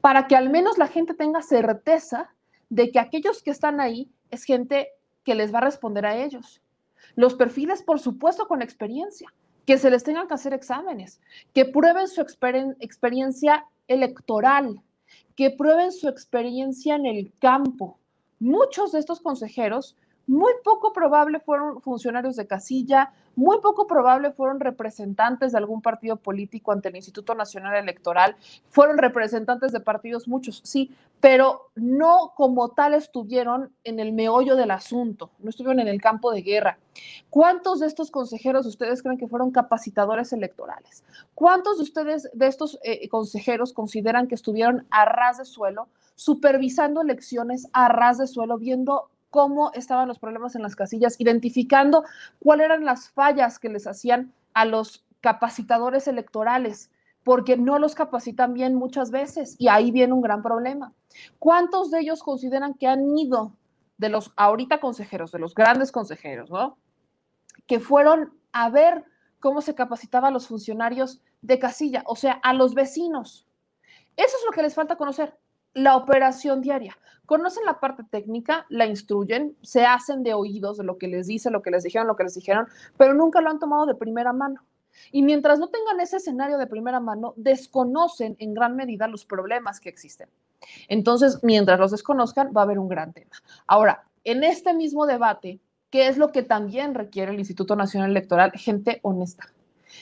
para 0.00 0.26
que 0.26 0.36
al 0.36 0.50
menos 0.50 0.78
la 0.78 0.86
gente 0.86 1.14
tenga 1.14 1.42
certeza 1.42 2.30
de 2.68 2.92
que 2.92 3.00
aquellos 3.00 3.42
que 3.42 3.50
están 3.50 3.80
ahí 3.80 4.10
es 4.30 4.44
gente 4.44 4.88
que 5.24 5.34
les 5.34 5.52
va 5.52 5.58
a 5.58 5.62
responder 5.62 6.06
a 6.06 6.16
ellos 6.16 6.62
los 7.14 7.34
perfiles, 7.34 7.82
por 7.82 8.00
supuesto, 8.00 8.46
con 8.46 8.62
experiencia, 8.62 9.32
que 9.66 9.78
se 9.78 9.90
les 9.90 10.04
tengan 10.04 10.28
que 10.28 10.34
hacer 10.34 10.52
exámenes, 10.52 11.20
que 11.54 11.64
prueben 11.64 12.08
su 12.08 12.20
exper 12.20 12.76
experiencia 12.80 13.66
electoral, 13.88 14.80
que 15.36 15.50
prueben 15.50 15.92
su 15.92 16.08
experiencia 16.08 16.96
en 16.96 17.06
el 17.06 17.32
campo. 17.38 17.98
Muchos 18.38 18.92
de 18.92 18.98
estos 18.98 19.20
consejeros 19.20 19.96
muy 20.30 20.52
poco 20.62 20.92
probable 20.92 21.40
fueron 21.40 21.82
funcionarios 21.82 22.36
de 22.36 22.46
casilla, 22.46 23.12
muy 23.34 23.58
poco 23.60 23.88
probable 23.88 24.30
fueron 24.30 24.60
representantes 24.60 25.50
de 25.50 25.58
algún 25.58 25.82
partido 25.82 26.14
político 26.14 26.70
ante 26.70 26.88
el 26.88 26.94
Instituto 26.94 27.34
Nacional 27.34 27.74
Electoral, 27.74 28.36
fueron 28.68 28.98
representantes 28.98 29.72
de 29.72 29.80
partidos 29.80 30.28
muchos, 30.28 30.60
sí, 30.64 30.94
pero 31.18 31.70
no 31.74 32.32
como 32.36 32.68
tal 32.68 32.94
estuvieron 32.94 33.72
en 33.82 33.98
el 33.98 34.12
meollo 34.12 34.54
del 34.54 34.70
asunto, 34.70 35.32
no 35.40 35.50
estuvieron 35.50 35.80
en 35.80 35.88
el 35.88 36.00
campo 36.00 36.30
de 36.30 36.42
guerra. 36.42 36.78
¿Cuántos 37.28 37.80
de 37.80 37.88
estos 37.88 38.12
consejeros 38.12 38.66
ustedes 38.66 39.02
creen 39.02 39.18
que 39.18 39.26
fueron 39.26 39.50
capacitadores 39.50 40.32
electorales? 40.32 41.02
¿Cuántos 41.34 41.78
de 41.78 41.82
ustedes, 41.82 42.30
de 42.34 42.46
estos 42.46 42.78
eh, 42.84 43.08
consejeros, 43.08 43.72
consideran 43.72 44.28
que 44.28 44.36
estuvieron 44.36 44.86
a 44.90 45.06
ras 45.06 45.38
de 45.38 45.44
suelo 45.44 45.88
supervisando 46.14 47.00
elecciones 47.00 47.66
a 47.72 47.88
ras 47.88 48.18
de 48.18 48.28
suelo, 48.28 48.58
viendo 48.58 49.10
cómo 49.30 49.72
estaban 49.74 50.08
los 50.08 50.18
problemas 50.18 50.54
en 50.56 50.62
las 50.62 50.76
casillas, 50.76 51.18
identificando 51.18 52.04
cuáles 52.40 52.66
eran 52.66 52.84
las 52.84 53.10
fallas 53.10 53.58
que 53.58 53.68
les 53.68 53.86
hacían 53.86 54.32
a 54.54 54.64
los 54.64 55.06
capacitadores 55.20 56.08
electorales, 56.08 56.90
porque 57.22 57.56
no 57.56 57.78
los 57.78 57.94
capacitan 57.94 58.54
bien 58.54 58.74
muchas 58.74 59.10
veces 59.10 59.56
y 59.58 59.68
ahí 59.68 59.90
viene 59.90 60.12
un 60.12 60.22
gran 60.22 60.42
problema. 60.42 60.92
¿Cuántos 61.38 61.90
de 61.90 62.00
ellos 62.00 62.22
consideran 62.22 62.74
que 62.74 62.86
han 62.86 63.16
ido 63.16 63.52
de 63.98 64.08
los 64.08 64.32
ahorita 64.36 64.80
consejeros, 64.80 65.30
de 65.30 65.38
los 65.38 65.54
grandes 65.54 65.92
consejeros, 65.92 66.50
¿no? 66.50 66.78
Que 67.66 67.80
fueron 67.80 68.32
a 68.52 68.70
ver 68.70 69.04
cómo 69.38 69.60
se 69.60 69.74
capacitaba 69.74 70.28
a 70.28 70.30
los 70.30 70.48
funcionarios 70.48 71.20
de 71.42 71.58
casilla, 71.58 72.02
o 72.06 72.16
sea, 72.16 72.32
a 72.42 72.52
los 72.52 72.74
vecinos. 72.74 73.46
Eso 74.16 74.36
es 74.36 74.44
lo 74.46 74.52
que 74.52 74.62
les 74.62 74.74
falta 74.74 74.96
conocer, 74.96 75.36
la 75.74 75.96
operación 75.96 76.60
diaria. 76.60 76.96
Conocen 77.26 77.64
la 77.64 77.78
parte 77.78 78.02
técnica, 78.10 78.66
la 78.68 78.86
instruyen, 78.86 79.56
se 79.62 79.84
hacen 79.84 80.22
de 80.22 80.34
oídos 80.34 80.78
de 80.78 80.84
lo 80.84 80.98
que 80.98 81.06
les 81.06 81.28
dice, 81.28 81.50
lo 81.50 81.62
que 81.62 81.70
les 81.70 81.84
dijeron, 81.84 82.08
lo 82.08 82.16
que 82.16 82.24
les 82.24 82.34
dijeron, 82.34 82.66
pero 82.96 83.14
nunca 83.14 83.40
lo 83.40 83.50
han 83.50 83.60
tomado 83.60 83.86
de 83.86 83.94
primera 83.94 84.32
mano. 84.32 84.64
Y 85.12 85.22
mientras 85.22 85.58
no 85.58 85.68
tengan 85.68 86.00
ese 86.00 86.16
escenario 86.16 86.58
de 86.58 86.66
primera 86.66 87.00
mano, 87.00 87.34
desconocen 87.36 88.36
en 88.38 88.54
gran 88.54 88.74
medida 88.74 89.06
los 89.06 89.24
problemas 89.24 89.80
que 89.80 89.88
existen. 89.88 90.28
Entonces, 90.88 91.38
mientras 91.42 91.78
los 91.78 91.92
desconozcan, 91.92 92.52
va 92.54 92.62
a 92.62 92.64
haber 92.64 92.78
un 92.78 92.88
gran 92.88 93.12
tema. 93.12 93.30
Ahora, 93.66 94.04
en 94.24 94.44
este 94.44 94.74
mismo 94.74 95.06
debate, 95.06 95.60
¿qué 95.90 96.08
es 96.08 96.18
lo 96.18 96.32
que 96.32 96.42
también 96.42 96.94
requiere 96.94 97.32
el 97.32 97.38
Instituto 97.38 97.76
Nacional 97.76 98.10
Electoral? 98.10 98.52
Gente 98.52 99.00
honesta 99.02 99.44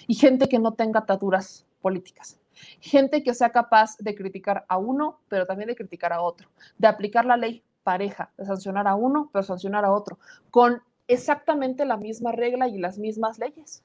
y 0.07 0.15
gente 0.15 0.49
que 0.49 0.59
no 0.59 0.73
tenga 0.73 1.01
ataduras 1.01 1.67
políticas. 1.81 2.39
Gente 2.81 3.23
que 3.23 3.35
sea 3.35 3.51
capaz 3.51 3.97
de 3.99 4.15
criticar 4.15 4.65
a 4.69 4.79
uno, 4.79 5.21
pero 5.29 5.47
también 5.47 5.69
de 5.69 5.77
criticar 5.77 6.13
a 6.13 6.23
otro, 6.23 6.49
de 6.79 6.87
aplicar 6.87 7.25
la 7.25 7.37
ley 7.37 7.63
pareja, 7.83 8.31
de 8.37 8.45
sancionar 8.45 8.87
a 8.87 8.95
uno, 8.95 9.31
pero 9.33 9.43
sancionar 9.43 9.85
a 9.85 9.93
otro, 9.93 10.19
con 10.51 10.83
exactamente 11.07 11.85
la 11.85 11.97
misma 11.97 12.33
regla 12.33 12.69
y 12.69 12.79
las 12.79 12.99
mismas 12.99 13.39
leyes. 13.39 13.83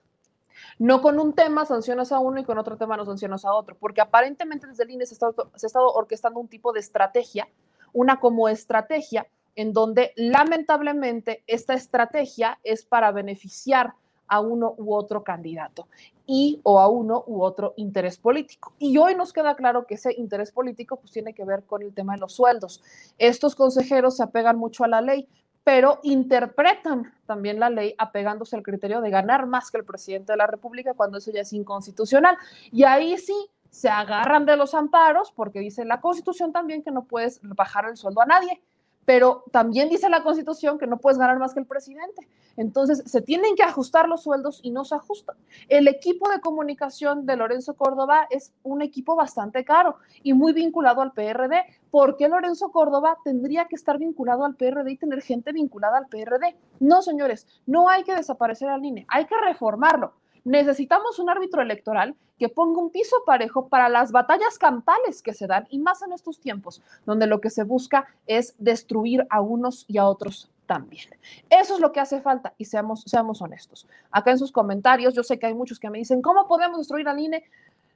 No 0.78 1.02
con 1.02 1.20
un 1.20 1.34
tema 1.34 1.66
sancionas 1.66 2.12
a 2.12 2.20
uno 2.20 2.40
y 2.40 2.44
con 2.44 2.58
otro 2.58 2.78
tema 2.78 2.98
no 2.98 3.06
sancionas 3.06 3.46
a 3.46 3.54
otro, 3.54 3.76
porque 3.80 4.02
aparentemente 4.02 4.68
desde 4.68 4.84
el 4.84 4.92
INE 4.92 5.06
se, 5.06 5.14
está, 5.14 5.32
se 5.56 5.66
ha 5.66 5.68
estado 5.68 5.92
orquestando 5.92 6.40
un 6.40 6.48
tipo 6.48 6.74
de 6.74 6.80
estrategia, 6.80 7.48
una 7.92 8.20
como 8.20 8.50
estrategia, 8.50 9.28
en 9.56 9.74
donde 9.74 10.14
lamentablemente 10.16 11.44
esta 11.48 11.74
estrategia 11.74 12.60
es 12.64 12.84
para 12.84 13.12
beneficiar 13.12 13.94
a 14.34 14.39
uno 14.39 14.74
u 14.78 14.96
otro 14.96 15.24
candidato 15.24 15.88
y 16.26 16.60
o 16.63 16.80
a 16.80 16.88
uno 16.88 17.24
u 17.28 17.43
otro 17.43 17.76
interés 17.78 18.17
político. 18.17 18.74
Y 18.80 18.98
hoy 18.98 19.13
nos 19.13 19.32
queda 19.32 19.54
claro 19.56 19.86
que 19.86 19.93
ese 19.93 20.12
interés 20.17 20.52
político 20.52 20.96
pues 20.96 21.12
tiene 21.12 21.36
que 21.36 21.46
ver 21.46 21.63
con 21.65 21.84
el 21.84 21.93
tema 21.93 22.13
de 22.13 22.22
los 22.22 22.34
sueldos. 22.34 22.82
Estos 23.19 23.54
consejeros 23.54 24.17
se 24.17 24.24
apegan 24.24 24.58
mucho 24.58 24.84
a 24.84 24.88
la 24.88 25.02
ley, 25.02 25.28
pero 25.63 26.00
interpretan 26.02 27.13
también 27.28 27.60
la 27.60 27.69
ley 27.69 27.93
apegándose 28.00 28.56
al 28.56 28.63
criterio 28.63 29.02
de 29.02 29.12
ganar 29.12 29.46
más 29.46 29.69
que 29.69 29.78
el 29.78 29.86
presidente 29.86 30.34
de 30.34 30.38
la 30.38 30.48
República 30.48 30.96
cuando 30.96 31.19
eso 31.19 31.32
ya 31.32 31.41
es 31.41 31.54
inconstitucional. 31.54 32.36
Y 32.72 32.86
ahí 32.86 33.15
sí 33.19 33.36
se 33.69 33.88
agarran 33.88 34.48
de 34.48 34.58
los 34.58 34.74
amparos 34.74 35.32
porque 35.32 35.60
dice 35.60 35.86
la 35.86 36.02
Constitución 36.02 36.52
también 36.52 36.82
que 36.82 36.89
no 36.89 37.04
puedes 37.04 37.39
bajar 37.43 37.86
el 37.88 37.98
sueldo 37.98 38.22
a 38.22 38.26
nadie 38.26 38.63
pero 39.06 39.44
también 39.52 39.89
dice 39.89 40.10
la 40.10 40.24
Constitución 40.24 40.78
que 40.78 40.88
no 40.88 40.98
puedes 40.98 41.18
ganar 41.18 41.39
más 41.39 41.54
que 41.54 41.60
el 41.60 41.66
presidente. 41.66 42.28
Entonces, 42.56 43.04
se 43.06 43.22
tienen 43.22 43.56
que 43.56 43.63
ajustar 43.63 44.08
los 44.08 44.24
sueldos 44.24 44.60
y 44.63 44.72
no 44.72 44.86
se 44.86 44.96
ajustan. 44.96 45.36
El 45.70 45.88
equipo 45.88 46.30
de 46.30 46.39
comunicación 46.39 47.26
de 47.26 47.36
Lorenzo 47.36 47.76
Córdoba 47.76 48.28
es 48.30 48.54
un 48.63 48.82
equipo 48.82 49.16
bastante 49.16 49.66
caro 49.66 49.98
y 50.22 50.34
muy 50.34 50.54
vinculado 50.54 51.02
al 51.02 51.13
PRD. 51.13 51.66
¿Por 51.89 52.16
qué 52.18 52.28
Lorenzo 52.28 52.72
Córdoba 52.72 53.18
tendría 53.24 53.66
que 53.66 53.76
estar 53.76 53.98
vinculado 53.98 54.46
al 54.46 54.56
PRD 54.56 54.92
y 54.92 54.98
tener 54.98 55.22
gente 55.22 55.52
vinculada 55.52 55.98
al 55.98 56.08
PRD? 56.08 56.56
No, 56.80 57.02
señores, 57.02 57.48
no 57.66 57.89
hay 57.89 58.04
que 58.04 58.16
desaparecer 58.16 58.70
al 58.70 58.86
INE, 58.86 59.06
hay 59.10 59.26
que 59.26 59.36
reformarlo. 59.44 60.13
Necesitamos 60.44 61.20
un 61.20 61.30
árbitro 61.30 61.62
electoral 61.62 62.16
que 62.38 62.50
ponga 62.50 62.82
un 62.82 62.90
piso 62.90 63.16
parejo 63.26 63.70
para 63.70 63.88
las 63.90 64.12
batallas 64.12 64.58
campales 64.58 65.22
que 65.22 65.34
se 65.34 65.48
dan 65.48 65.68
y 65.70 65.80
más 65.80 66.02
en 66.02 66.12
estos 66.12 66.40
tiempos, 66.40 66.82
donde 67.06 67.28
lo 67.28 67.40
que 67.40 67.50
se 67.50 67.64
busca 67.64 68.08
es 68.28 68.56
destruir 68.58 69.26
a 69.30 69.42
unos 69.42 69.86
y 69.88 69.98
a 69.98 70.06
otros 70.06 70.52
también. 70.66 71.10
Eso 71.50 71.76
es 71.76 71.80
lo 71.80 71.92
que 71.92 72.00
hace 72.00 72.22
falta 72.22 72.54
y 72.58 72.66
seamos, 72.66 73.04
seamos 73.06 73.42
honestos. 73.42 73.88
Acá 74.12 74.32
en 74.32 74.40
sus 74.40 74.52
comentarios, 74.52 75.14
yo 75.14 75.24
sé 75.24 75.40
que 75.40 75.46
hay 75.46 75.54
muchos 75.54 75.80
que 75.80 75.90
me 75.90 76.00
dicen, 76.00 76.22
¿cómo 76.22 76.48
podemos 76.48 76.78
destruir 76.78 77.08
al 77.08 77.20
INE? 77.20 77.44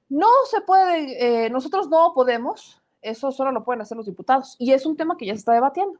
No 0.10 0.30
se 0.50 0.62
puede, 0.62 1.46
eh, 1.46 1.50
nosotros 1.50 1.90
no 1.90 2.14
podemos, 2.14 2.82
eso 3.02 3.32
solo 3.32 3.52
lo 3.52 3.64
pueden 3.64 3.82
hacer 3.82 3.98
los 3.98 4.06
diputados 4.06 4.56
y 4.58 4.72
es 4.72 4.86
un 4.86 4.96
tema 4.96 5.18
que 5.18 5.26
ya 5.26 5.34
se 5.34 5.40
está 5.40 5.54
debatiendo. 5.54 6.00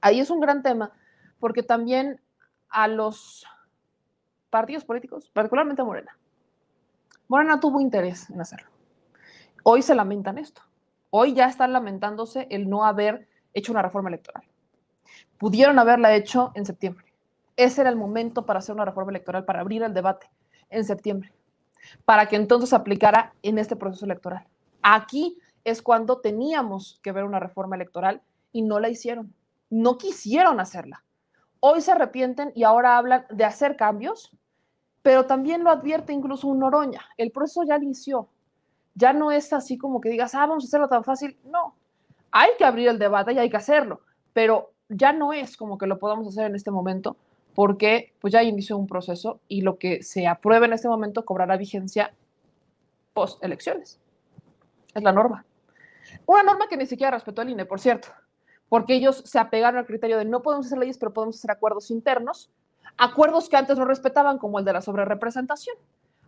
Ahí 0.00 0.20
es 0.20 0.28
un 0.28 0.40
gran 0.40 0.62
tema 0.62 0.92
porque 1.40 1.62
también 1.62 2.20
a 2.68 2.88
los 2.88 3.46
partidos 4.54 4.84
políticos, 4.84 5.28
particularmente 5.32 5.82
Morena. 5.82 6.16
Morena 7.26 7.58
tuvo 7.58 7.80
interés 7.80 8.30
en 8.30 8.40
hacerlo. 8.40 8.70
Hoy 9.64 9.82
se 9.82 9.96
lamentan 9.96 10.38
esto. 10.38 10.62
Hoy 11.10 11.34
ya 11.34 11.46
están 11.46 11.72
lamentándose 11.72 12.46
el 12.50 12.70
no 12.70 12.84
haber 12.84 13.26
hecho 13.52 13.72
una 13.72 13.82
reforma 13.82 14.10
electoral. 14.10 14.44
Pudieron 15.38 15.76
haberla 15.80 16.14
hecho 16.14 16.52
en 16.54 16.64
septiembre. 16.64 17.04
Ese 17.56 17.80
era 17.80 17.90
el 17.90 17.96
momento 17.96 18.46
para 18.46 18.60
hacer 18.60 18.76
una 18.76 18.84
reforma 18.84 19.10
electoral, 19.10 19.44
para 19.44 19.58
abrir 19.60 19.82
el 19.82 19.92
debate 19.92 20.30
en 20.70 20.84
septiembre, 20.84 21.32
para 22.04 22.28
que 22.28 22.36
entonces 22.36 22.72
aplicara 22.72 23.34
en 23.42 23.58
este 23.58 23.74
proceso 23.74 24.04
electoral. 24.04 24.46
Aquí 24.82 25.36
es 25.64 25.82
cuando 25.82 26.20
teníamos 26.20 27.00
que 27.02 27.10
ver 27.10 27.24
una 27.24 27.40
reforma 27.40 27.74
electoral 27.74 28.22
y 28.52 28.62
no 28.62 28.78
la 28.78 28.88
hicieron. 28.88 29.34
No 29.68 29.98
quisieron 29.98 30.60
hacerla. 30.60 31.02
Hoy 31.58 31.80
se 31.80 31.90
arrepienten 31.90 32.52
y 32.54 32.62
ahora 32.62 32.98
hablan 32.98 33.26
de 33.30 33.44
hacer 33.44 33.74
cambios 33.74 34.30
pero 35.04 35.26
también 35.26 35.62
lo 35.62 35.70
advierte 35.70 36.14
incluso 36.14 36.48
un 36.48 36.60
Noroña. 36.60 37.02
El 37.18 37.30
proceso 37.30 37.62
ya 37.62 37.76
inició. 37.76 38.26
Ya 38.94 39.12
no 39.12 39.30
es 39.30 39.52
así 39.52 39.76
como 39.76 40.00
que 40.00 40.08
digas, 40.08 40.34
ah, 40.34 40.46
vamos 40.46 40.64
a 40.64 40.66
hacerlo 40.66 40.88
tan 40.88 41.04
fácil. 41.04 41.36
No, 41.44 41.74
hay 42.30 42.52
que 42.56 42.64
abrir 42.64 42.88
el 42.88 42.98
debate 42.98 43.34
y 43.34 43.38
hay 43.38 43.50
que 43.50 43.58
hacerlo, 43.58 44.00
pero 44.32 44.72
ya 44.88 45.12
no 45.12 45.34
es 45.34 45.58
como 45.58 45.76
que 45.76 45.86
lo 45.86 45.98
podamos 45.98 46.26
hacer 46.28 46.46
en 46.46 46.54
este 46.54 46.70
momento 46.70 47.18
porque 47.54 48.14
pues 48.18 48.32
ya 48.32 48.42
inició 48.42 48.78
un 48.78 48.86
proceso 48.86 49.40
y 49.46 49.60
lo 49.60 49.76
que 49.76 50.02
se 50.02 50.26
apruebe 50.26 50.64
en 50.64 50.72
este 50.72 50.88
momento 50.88 51.26
cobrará 51.26 51.58
vigencia 51.58 52.14
post 53.12 53.44
elecciones. 53.44 54.00
Es 54.94 55.02
la 55.02 55.12
norma. 55.12 55.44
Una 56.24 56.44
norma 56.44 56.66
que 56.66 56.78
ni 56.78 56.86
siquiera 56.86 57.10
respetó 57.10 57.42
el 57.42 57.50
INE, 57.50 57.66
por 57.66 57.78
cierto, 57.78 58.08
porque 58.70 58.94
ellos 58.94 59.22
se 59.26 59.38
apegaron 59.38 59.80
al 59.80 59.86
criterio 59.86 60.16
de 60.16 60.24
no 60.24 60.40
podemos 60.40 60.64
hacer 60.64 60.78
leyes, 60.78 60.96
pero 60.96 61.12
podemos 61.12 61.36
hacer 61.36 61.50
acuerdos 61.50 61.90
internos 61.90 62.50
acuerdos 62.96 63.48
que 63.48 63.56
antes 63.56 63.78
no 63.78 63.84
respetaban, 63.84 64.38
como 64.38 64.58
el 64.58 64.64
de 64.64 64.72
la 64.72 64.82
sobrerepresentación. 64.82 65.76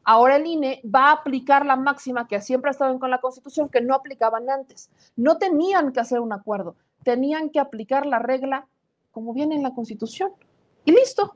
Ahora 0.05 0.37
el 0.37 0.47
INE 0.47 0.81
va 0.85 1.09
a 1.09 1.13
aplicar 1.13 1.67
la 1.67 1.77
máxima 1.77 2.29
que 2.29 2.41
siempre 2.41 2.71
ha 2.71 2.73
estado 2.73 2.99
con 2.99 3.11
la 3.11 3.21
Constitución, 3.21 3.69
que 3.69 3.81
no 3.81 3.95
aplicaban 3.95 4.49
antes. 4.49 4.91
No 5.17 5.39
tenían 5.39 5.93
que 5.93 6.01
hacer 6.01 6.21
un 6.21 6.33
acuerdo, 6.33 6.77
tenían 7.03 7.51
que 7.51 7.59
aplicar 7.59 8.07
la 8.07 8.21
regla 8.21 8.69
como 9.11 9.35
viene 9.35 9.57
en 9.57 9.63
la 9.63 9.75
Constitución. 9.75 10.31
Y 10.85 10.93
listo. 10.93 11.35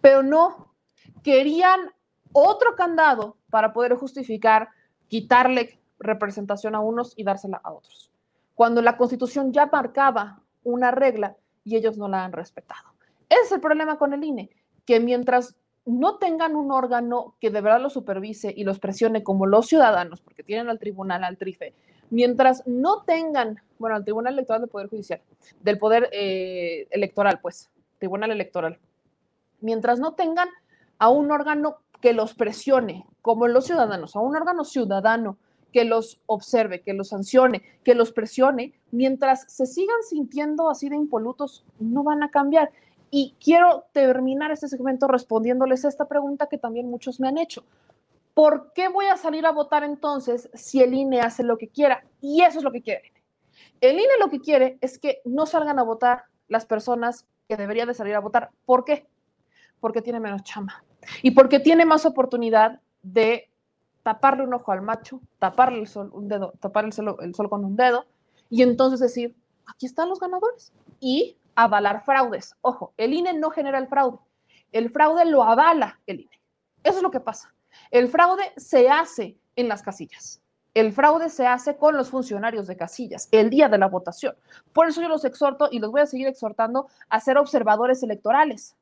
Pero 0.00 0.22
no, 0.22 0.74
querían 1.22 1.92
otro 2.32 2.74
candado 2.74 3.36
para 3.50 3.72
poder 3.72 3.94
justificar 3.94 4.70
quitarle 5.08 5.78
representación 5.98 6.74
a 6.74 6.80
unos 6.80 7.12
y 7.16 7.24
dársela 7.24 7.60
a 7.62 7.72
otros. 7.72 8.10
Cuando 8.54 8.82
la 8.82 8.96
Constitución 8.96 9.52
ya 9.52 9.66
marcaba 9.66 10.42
una 10.64 10.90
regla 10.90 11.36
y 11.64 11.76
ellos 11.76 11.96
no 11.98 12.08
la 12.08 12.24
han 12.24 12.32
respetado. 12.32 12.89
Es 13.30 13.50
el 13.50 13.60
problema 13.60 13.96
con 13.96 14.12
el 14.12 14.22
INE 14.22 14.50
que 14.84 15.00
mientras 15.00 15.56
no 15.86 16.18
tengan 16.18 16.56
un 16.56 16.70
órgano 16.72 17.36
que 17.40 17.50
de 17.50 17.60
verdad 17.60 17.80
los 17.80 17.92
supervise 17.92 18.52
y 18.54 18.64
los 18.64 18.78
presione 18.78 19.22
como 19.22 19.46
los 19.46 19.66
ciudadanos, 19.66 20.20
porque 20.20 20.42
tienen 20.42 20.68
al 20.68 20.78
tribunal, 20.78 21.24
al 21.24 21.38
trife, 21.38 21.74
mientras 22.10 22.66
no 22.66 23.02
tengan, 23.02 23.60
bueno, 23.78 23.96
al 23.96 24.04
Tribunal 24.04 24.34
Electoral 24.34 24.62
del 24.62 24.70
Poder 24.70 24.88
Judicial, 24.88 25.20
del 25.62 25.78
Poder 25.78 26.08
eh, 26.12 26.86
Electoral, 26.90 27.40
pues, 27.40 27.70
Tribunal 27.98 28.30
Electoral, 28.30 28.78
mientras 29.60 30.00
no 30.00 30.14
tengan 30.14 30.48
a 30.98 31.08
un 31.08 31.30
órgano 31.30 31.78
que 32.00 32.12
los 32.12 32.34
presione, 32.34 33.06
como 33.22 33.46
los 33.46 33.66
ciudadanos, 33.66 34.16
a 34.16 34.20
un 34.20 34.36
órgano 34.36 34.64
ciudadano 34.64 35.38
que 35.72 35.84
los 35.84 36.20
observe, 36.26 36.82
que 36.82 36.94
los 36.94 37.08
sancione, 37.08 37.62
que 37.84 37.94
los 37.94 38.12
presione, 38.12 38.74
mientras 38.90 39.44
se 39.52 39.66
sigan 39.66 40.02
sintiendo 40.08 40.68
así 40.68 40.88
de 40.88 40.96
impolutos, 40.96 41.64
no 41.78 42.02
van 42.02 42.22
a 42.22 42.30
cambiar. 42.30 42.70
Y 43.10 43.36
quiero 43.42 43.86
terminar 43.92 44.50
este 44.52 44.68
segmento 44.68 45.08
respondiéndoles 45.08 45.84
esta 45.84 46.06
pregunta 46.06 46.46
que 46.46 46.58
también 46.58 46.88
muchos 46.88 47.20
me 47.20 47.28
han 47.28 47.38
hecho. 47.38 47.64
¿Por 48.34 48.72
qué 48.72 48.88
voy 48.88 49.06
a 49.06 49.16
salir 49.16 49.44
a 49.46 49.52
votar 49.52 49.82
entonces 49.82 50.48
si 50.54 50.80
el 50.82 50.94
INE 50.94 51.20
hace 51.20 51.42
lo 51.42 51.58
que 51.58 51.68
quiera? 51.68 52.04
Y 52.20 52.42
eso 52.42 52.58
es 52.58 52.64
lo 52.64 52.70
que 52.70 52.82
quiere. 52.82 53.12
El 53.80 53.94
INE 53.94 54.18
lo 54.20 54.30
que 54.30 54.40
quiere 54.40 54.78
es 54.80 54.98
que 54.98 55.20
no 55.24 55.46
salgan 55.46 55.78
a 55.78 55.82
votar 55.82 56.24
las 56.48 56.66
personas 56.66 57.26
que 57.48 57.56
deberían 57.56 57.88
de 57.88 57.94
salir 57.94 58.14
a 58.14 58.20
votar. 58.20 58.50
¿Por 58.64 58.84
qué? 58.84 59.08
Porque 59.80 60.02
tiene 60.02 60.20
menos 60.20 60.44
chamba 60.44 60.84
y 61.22 61.32
porque 61.32 61.58
tiene 61.58 61.84
más 61.84 62.06
oportunidad 62.06 62.80
de 63.02 63.50
taparle 64.02 64.44
un 64.44 64.54
ojo 64.54 64.72
al 64.72 64.82
macho, 64.82 65.20
taparle 65.38 65.80
el 65.80 65.86
sol, 65.86 66.10
un 66.12 66.28
dedo, 66.28 66.52
tapar 66.60 66.84
el 66.84 66.92
sol, 66.92 67.16
el 67.20 67.34
sol 67.34 67.48
con 67.48 67.64
un 67.64 67.76
dedo 67.76 68.06
y 68.48 68.62
entonces 68.62 69.00
decir, 69.00 69.34
aquí 69.66 69.86
están 69.86 70.08
los 70.08 70.20
ganadores 70.20 70.72
y 71.00 71.36
avalar 71.62 72.04
fraudes. 72.04 72.54
Ojo, 72.60 72.92
el 72.96 73.14
INE 73.14 73.34
no 73.34 73.50
genera 73.50 73.78
el 73.78 73.88
fraude, 73.88 74.18
el 74.72 74.90
fraude 74.90 75.24
lo 75.24 75.42
avala 75.42 76.00
el 76.06 76.20
INE. 76.20 76.40
Eso 76.82 76.98
es 76.98 77.02
lo 77.02 77.10
que 77.10 77.20
pasa. 77.20 77.54
El 77.90 78.08
fraude 78.08 78.52
se 78.56 78.88
hace 78.88 79.38
en 79.56 79.68
las 79.68 79.82
casillas. 79.82 80.40
El 80.72 80.92
fraude 80.92 81.28
se 81.30 81.46
hace 81.46 81.76
con 81.76 81.96
los 81.96 82.10
funcionarios 82.10 82.66
de 82.68 82.76
casillas 82.76 83.28
el 83.32 83.50
día 83.50 83.68
de 83.68 83.78
la 83.78 83.88
votación. 83.88 84.36
Por 84.72 84.88
eso 84.88 85.02
yo 85.02 85.08
los 85.08 85.24
exhorto 85.24 85.68
y 85.70 85.80
los 85.80 85.90
voy 85.90 86.00
a 86.00 86.06
seguir 86.06 86.28
exhortando 86.28 86.88
a 87.08 87.20
ser 87.20 87.38
observadores 87.38 88.02
electorales. 88.02 88.76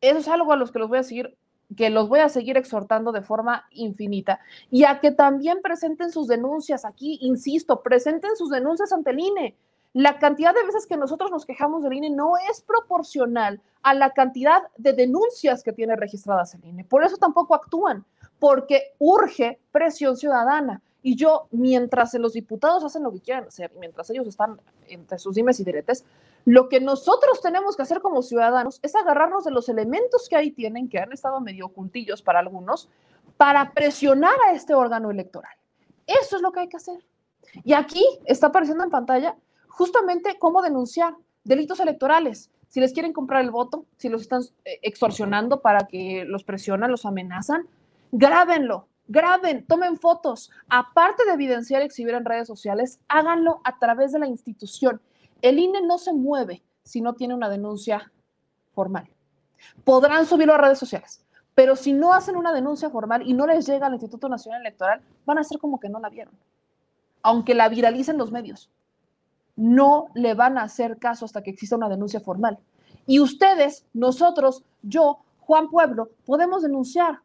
Eso 0.00 0.18
es 0.18 0.28
algo 0.28 0.52
a 0.52 0.56
los 0.56 0.72
que 0.72 0.78
los 0.78 0.88
voy 0.88 0.98
a 0.98 1.02
seguir 1.02 1.36
que 1.76 1.90
los 1.90 2.08
voy 2.08 2.20
a 2.20 2.28
seguir 2.28 2.56
exhortando 2.56 3.10
de 3.10 3.22
forma 3.22 3.66
infinita 3.70 4.38
y 4.70 4.84
a 4.84 5.00
que 5.00 5.10
también 5.10 5.60
presenten 5.62 6.12
sus 6.12 6.28
denuncias 6.28 6.84
aquí, 6.84 7.18
insisto, 7.22 7.82
presenten 7.82 8.36
sus 8.36 8.50
denuncias 8.50 8.92
ante 8.92 9.10
el 9.10 9.18
INE. 9.18 9.56
La 9.96 10.18
cantidad 10.18 10.52
de 10.54 10.62
veces 10.62 10.86
que 10.86 10.98
nosotros 10.98 11.30
nos 11.30 11.46
quejamos 11.46 11.82
del 11.82 11.94
INE 11.94 12.10
no 12.10 12.34
es 12.50 12.60
proporcional 12.60 13.62
a 13.82 13.94
la 13.94 14.10
cantidad 14.10 14.64
de 14.76 14.92
denuncias 14.92 15.62
que 15.62 15.72
tiene 15.72 15.96
registradas 15.96 16.54
el 16.54 16.66
INE. 16.66 16.84
Por 16.84 17.02
eso 17.02 17.16
tampoco 17.16 17.54
actúan, 17.54 18.04
porque 18.38 18.92
urge 18.98 19.58
presión 19.72 20.18
ciudadana. 20.18 20.82
Y 21.02 21.16
yo, 21.16 21.48
mientras 21.50 22.12
los 22.12 22.34
diputados 22.34 22.84
hacen 22.84 23.04
lo 23.04 23.10
que 23.10 23.22
quieran 23.22 23.44
hacer, 23.44 23.72
mientras 23.80 24.10
ellos 24.10 24.26
están 24.26 24.60
entre 24.86 25.18
sus 25.18 25.34
dimes 25.34 25.60
y 25.60 25.64
diretes, 25.64 26.04
lo 26.44 26.68
que 26.68 26.78
nosotros 26.78 27.40
tenemos 27.40 27.74
que 27.74 27.84
hacer 27.84 28.02
como 28.02 28.20
ciudadanos 28.20 28.80
es 28.82 28.94
agarrarnos 28.94 29.44
de 29.44 29.50
los 29.50 29.70
elementos 29.70 30.28
que 30.28 30.36
ahí 30.36 30.50
tienen, 30.50 30.90
que 30.90 30.98
han 30.98 31.14
estado 31.14 31.40
medio 31.40 31.64
ocultillos 31.64 32.20
para 32.20 32.40
algunos, 32.40 32.90
para 33.38 33.72
presionar 33.72 34.36
a 34.46 34.52
este 34.52 34.74
órgano 34.74 35.10
electoral. 35.10 35.56
Eso 36.06 36.36
es 36.36 36.42
lo 36.42 36.52
que 36.52 36.60
hay 36.60 36.68
que 36.68 36.76
hacer. 36.76 37.02
Y 37.64 37.72
aquí 37.72 38.04
está 38.26 38.48
apareciendo 38.48 38.84
en 38.84 38.90
pantalla 38.90 39.36
justamente 39.76 40.38
cómo 40.38 40.62
denunciar 40.62 41.14
delitos 41.44 41.80
electorales. 41.80 42.50
Si 42.68 42.80
les 42.80 42.94
quieren 42.94 43.12
comprar 43.12 43.44
el 43.44 43.50
voto, 43.50 43.84
si 43.98 44.08
los 44.08 44.22
están 44.22 44.42
eh, 44.64 44.78
extorsionando 44.80 45.60
para 45.60 45.86
que 45.86 46.24
los 46.26 46.44
presionan, 46.44 46.90
los 46.90 47.04
amenazan, 47.04 47.68
grábenlo, 48.10 48.88
graben, 49.06 49.66
tomen 49.66 49.98
fotos. 49.98 50.50
Aparte 50.70 51.26
de 51.26 51.32
evidenciar 51.34 51.82
y 51.82 51.84
exhibir 51.84 52.14
en 52.14 52.24
redes 52.24 52.48
sociales, 52.48 53.00
háganlo 53.08 53.60
a 53.64 53.78
través 53.78 54.12
de 54.12 54.18
la 54.18 54.26
institución. 54.26 55.02
El 55.42 55.58
INE 55.58 55.82
no 55.82 55.98
se 55.98 56.14
mueve 56.14 56.62
si 56.82 57.02
no 57.02 57.14
tiene 57.14 57.34
una 57.34 57.50
denuncia 57.50 58.10
formal. 58.72 59.10
Podrán 59.84 60.24
subirlo 60.24 60.54
a 60.54 60.58
redes 60.58 60.78
sociales, 60.78 61.22
pero 61.54 61.76
si 61.76 61.92
no 61.92 62.14
hacen 62.14 62.36
una 62.36 62.52
denuncia 62.52 62.88
formal 62.88 63.28
y 63.28 63.34
no 63.34 63.46
les 63.46 63.66
llega 63.66 63.86
al 63.86 63.92
Instituto 63.92 64.30
Nacional 64.30 64.62
Electoral, 64.62 65.02
van 65.26 65.38
a 65.38 65.44
ser 65.44 65.58
como 65.58 65.78
que 65.78 65.90
no 65.90 66.00
la 66.00 66.08
vieron, 66.08 66.34
aunque 67.22 67.54
la 67.54 67.68
viralicen 67.68 68.16
los 68.16 68.32
medios. 68.32 68.70
No 69.56 70.08
le 70.14 70.34
van 70.34 70.58
a 70.58 70.62
hacer 70.62 70.98
caso 70.98 71.24
hasta 71.24 71.42
que 71.42 71.50
exista 71.50 71.76
una 71.76 71.88
denuncia 71.88 72.20
formal. 72.20 72.58
Y 73.06 73.20
ustedes, 73.20 73.86
nosotros, 73.94 74.64
yo, 74.82 75.18
Juan 75.40 75.68
Pueblo, 75.70 76.10
podemos 76.24 76.62
denunciar 76.62 77.20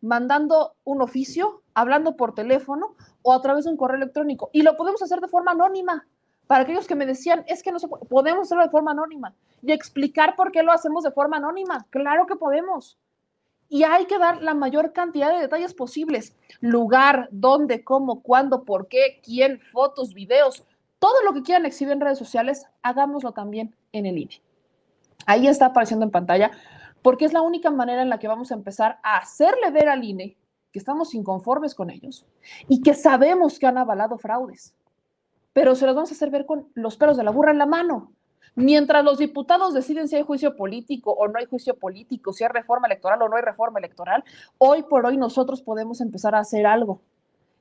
mandando 0.00 0.74
un 0.84 1.02
oficio, 1.02 1.62
hablando 1.74 2.16
por 2.16 2.34
teléfono 2.34 2.94
o 3.22 3.32
a 3.32 3.42
través 3.42 3.64
de 3.64 3.70
un 3.70 3.76
correo 3.76 3.96
electrónico. 3.96 4.50
Y 4.52 4.62
lo 4.62 4.76
podemos 4.76 5.02
hacer 5.02 5.20
de 5.20 5.28
forma 5.28 5.52
anónima. 5.52 6.06
Para 6.46 6.62
aquellos 6.62 6.86
que 6.86 6.94
me 6.94 7.06
decían, 7.06 7.44
es 7.48 7.62
que 7.62 7.72
no 7.72 7.78
se 7.78 7.88
puede, 7.88 8.04
podemos 8.06 8.46
hacerlo 8.46 8.64
de 8.64 8.70
forma 8.70 8.92
anónima 8.92 9.34
y 9.62 9.72
explicar 9.72 10.36
por 10.36 10.52
qué 10.52 10.62
lo 10.62 10.72
hacemos 10.72 11.02
de 11.02 11.10
forma 11.10 11.38
anónima. 11.38 11.86
Claro 11.90 12.26
que 12.26 12.36
podemos. 12.36 12.98
Y 13.68 13.82
hay 13.82 14.06
que 14.06 14.18
dar 14.18 14.42
la 14.42 14.54
mayor 14.54 14.92
cantidad 14.92 15.32
de 15.32 15.40
detalles 15.40 15.74
posibles. 15.74 16.36
Lugar, 16.60 17.28
dónde, 17.32 17.82
cómo, 17.82 18.22
cuándo, 18.22 18.64
por 18.64 18.86
qué, 18.86 19.20
quién, 19.24 19.60
fotos, 19.72 20.14
videos, 20.14 20.64
todo 20.98 21.22
lo 21.24 21.34
que 21.34 21.42
quieran 21.42 21.66
exhibir 21.66 21.92
en 21.92 22.00
redes 22.00 22.18
sociales, 22.18 22.66
hagámoslo 22.82 23.32
también 23.32 23.74
en 23.92 24.06
el 24.06 24.18
INE. 24.18 24.42
Ahí 25.26 25.46
está 25.46 25.66
apareciendo 25.66 26.04
en 26.04 26.10
pantalla, 26.10 26.50
porque 27.02 27.24
es 27.24 27.32
la 27.32 27.42
única 27.42 27.70
manera 27.70 28.02
en 28.02 28.10
la 28.10 28.18
que 28.18 28.28
vamos 28.28 28.50
a 28.50 28.54
empezar 28.54 28.98
a 29.02 29.18
hacerle 29.18 29.70
ver 29.70 29.88
al 29.88 30.04
INE 30.04 30.36
que 30.72 30.78
estamos 30.78 31.14
inconformes 31.14 31.74
con 31.74 31.90
ellos 31.90 32.26
y 32.68 32.82
que 32.82 32.94
sabemos 32.94 33.58
que 33.58 33.66
han 33.66 33.78
avalado 33.78 34.18
fraudes 34.18 34.74
pero 35.56 35.74
se 35.74 35.86
los 35.86 35.94
vamos 35.94 36.10
a 36.10 36.14
hacer 36.14 36.28
ver 36.28 36.44
con 36.44 36.68
los 36.74 36.98
pelos 36.98 37.16
de 37.16 37.24
la 37.24 37.30
burra 37.30 37.50
en 37.50 37.56
la 37.56 37.64
mano. 37.64 38.12
Mientras 38.56 39.02
los 39.02 39.16
diputados 39.16 39.72
deciden 39.72 40.06
si 40.06 40.14
hay 40.14 40.22
juicio 40.22 40.54
político 40.54 41.12
o 41.12 41.28
no 41.28 41.38
hay 41.38 41.46
juicio 41.46 41.78
político, 41.78 42.34
si 42.34 42.44
hay 42.44 42.50
reforma 42.50 42.88
electoral 42.88 43.22
o 43.22 43.28
no 43.30 43.36
hay 43.36 43.42
reforma 43.42 43.78
electoral, 43.78 44.22
hoy 44.58 44.82
por 44.82 45.06
hoy 45.06 45.16
nosotros 45.16 45.62
podemos 45.62 46.02
empezar 46.02 46.34
a 46.34 46.40
hacer 46.40 46.66
algo. 46.66 47.00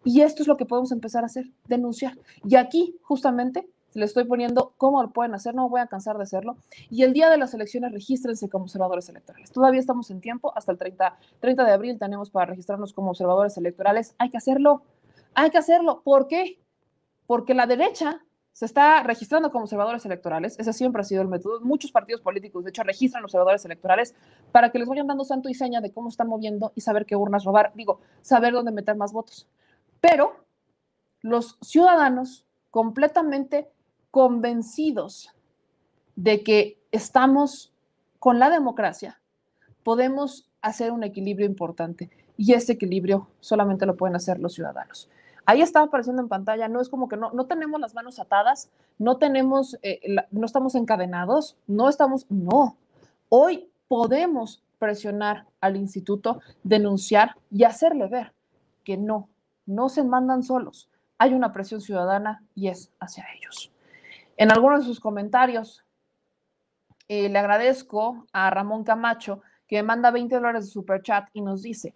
Y 0.06 0.22
esto 0.22 0.44
es 0.44 0.48
lo 0.48 0.56
que 0.56 0.66
podemos 0.66 0.94
empezar 0.94 1.24
a 1.24 1.26
hacer, 1.26 1.52
denunciar. 1.68 2.18
Y 2.48 2.56
aquí, 2.56 2.98
justamente, 3.02 3.68
le 3.94 4.06
estoy 4.06 4.24
poniendo 4.24 4.74
cómo 4.78 5.02
lo 5.02 5.12
pueden 5.12 5.34
hacer, 5.36 5.54
no 5.56 5.68
voy 5.68 5.82
a 5.82 5.88
cansar 5.88 6.16
de 6.16 6.24
hacerlo. 6.24 6.56
Y 6.90 7.04
el 7.04 7.12
día 7.12 7.30
de 7.30 7.38
las 7.38 7.54
elecciones, 7.54 7.92
regístrense 7.92 8.48
como 8.48 8.66
observadores 8.66 9.10
electorales. 9.10 9.52
Todavía 9.52 9.82
estamos 9.82 10.10
en 10.12 10.22
tiempo, 10.22 10.54
hasta 10.56 10.72
el 10.72 10.78
30, 10.78 11.18
30 11.42 11.66
de 11.66 11.72
abril 11.72 12.00
tenemos 12.00 12.30
para 12.30 12.46
registrarnos 12.46 12.94
como 12.94 13.10
observadores 13.10 13.58
electorales. 13.58 14.16
Hay 14.18 14.30
que 14.30 14.38
hacerlo, 14.38 14.84
hay 15.34 15.50
que 15.50 15.58
hacerlo. 15.58 16.02
¿Por 16.04 16.28
qué? 16.28 16.60
porque 17.28 17.54
la 17.54 17.66
derecha 17.66 18.22
se 18.52 18.66
está 18.66 19.04
registrando 19.04 19.52
como 19.52 19.66
observadores 19.66 20.06
electorales, 20.06 20.58
ese 20.58 20.72
siempre 20.72 21.02
ha 21.02 21.04
sido 21.04 21.22
el 21.22 21.28
método. 21.28 21.60
Muchos 21.62 21.92
partidos 21.92 22.22
políticos, 22.22 22.64
de 22.64 22.70
hecho, 22.70 22.84
registran 22.84 23.24
observadores 23.24 23.66
electorales 23.66 24.16
para 24.54 24.72
que 24.72 24.80
les 24.80 24.88
vayan 24.88 25.08
dando 25.08 25.26
santo 25.26 25.50
y 25.50 25.54
seña 25.54 25.82
de 25.82 25.92
cómo 25.92 26.08
están 26.08 26.30
moviendo 26.30 26.72
y 26.74 26.82
saber 26.82 27.06
qué 27.06 27.18
urnas 27.18 27.44
robar, 27.44 27.74
digo, 27.76 28.00
saber 28.22 28.54
dónde 28.54 28.72
meter 28.72 28.96
más 28.96 29.12
votos. 29.12 29.48
Pero 30.08 30.36
los 31.22 31.58
ciudadanos 31.62 32.46
completamente 32.70 33.72
convencidos 34.12 35.32
de 36.16 36.44
que 36.44 36.80
estamos 36.92 37.74
con 38.20 38.38
la 38.38 38.52
democracia, 38.52 39.20
podemos 39.82 40.48
hacer 40.62 40.92
un 40.92 41.04
equilibrio 41.04 41.48
importante 41.48 42.12
y 42.38 42.54
ese 42.54 42.74
equilibrio 42.74 43.30
solamente 43.40 43.88
lo 43.88 43.98
pueden 43.98 44.16
hacer 44.16 44.40
los 44.40 44.54
ciudadanos. 44.54 45.10
Ahí 45.44 45.64
está 45.64 45.82
apareciendo 45.82 46.22
en 46.22 46.30
pantalla, 46.30 46.68
no 46.68 46.82
es 46.82 46.90
como 46.90 47.08
que 47.10 47.18
no, 47.18 47.32
no 47.32 47.48
tenemos 47.48 47.82
las 47.82 47.96
manos 47.96 48.20
atadas, 48.20 48.70
no 49.00 49.18
tenemos, 49.18 49.76
eh, 49.82 50.02
no 50.30 50.46
estamos 50.46 50.76
encadenados, 50.76 51.58
no 51.66 51.90
estamos, 51.90 52.28
no. 52.30 52.78
Hoy 53.30 53.72
podemos 53.88 54.62
presionar 54.78 55.48
al 55.62 55.76
instituto, 55.78 56.42
denunciar 56.64 57.38
y 57.50 57.64
hacerle 57.64 58.08
ver 58.08 58.34
que 58.84 58.98
no, 58.98 59.30
no 59.66 59.90
se 59.90 60.04
mandan 60.04 60.44
solos. 60.44 60.90
Hay 61.18 61.34
una 61.34 61.54
presión 61.54 61.82
ciudadana 61.82 62.44
y 62.56 62.68
es 62.68 62.92
hacia 63.00 63.26
ellos. 63.36 63.72
En 64.38 64.52
algunos 64.52 64.82
de 64.82 64.86
sus 64.86 65.00
comentarios, 65.00 65.84
eh, 67.08 67.30
le 67.30 67.40
agradezco 67.40 68.26
a 68.34 68.50
Ramón 68.50 68.84
Camacho 68.84 69.42
que 69.68 69.82
manda 69.84 70.12
20 70.12 70.36
dólares 70.36 70.66
de 70.66 70.72
super 70.72 71.02
chat 71.02 71.28
y 71.34 71.42
nos 71.42 71.62
dice, 71.62 71.94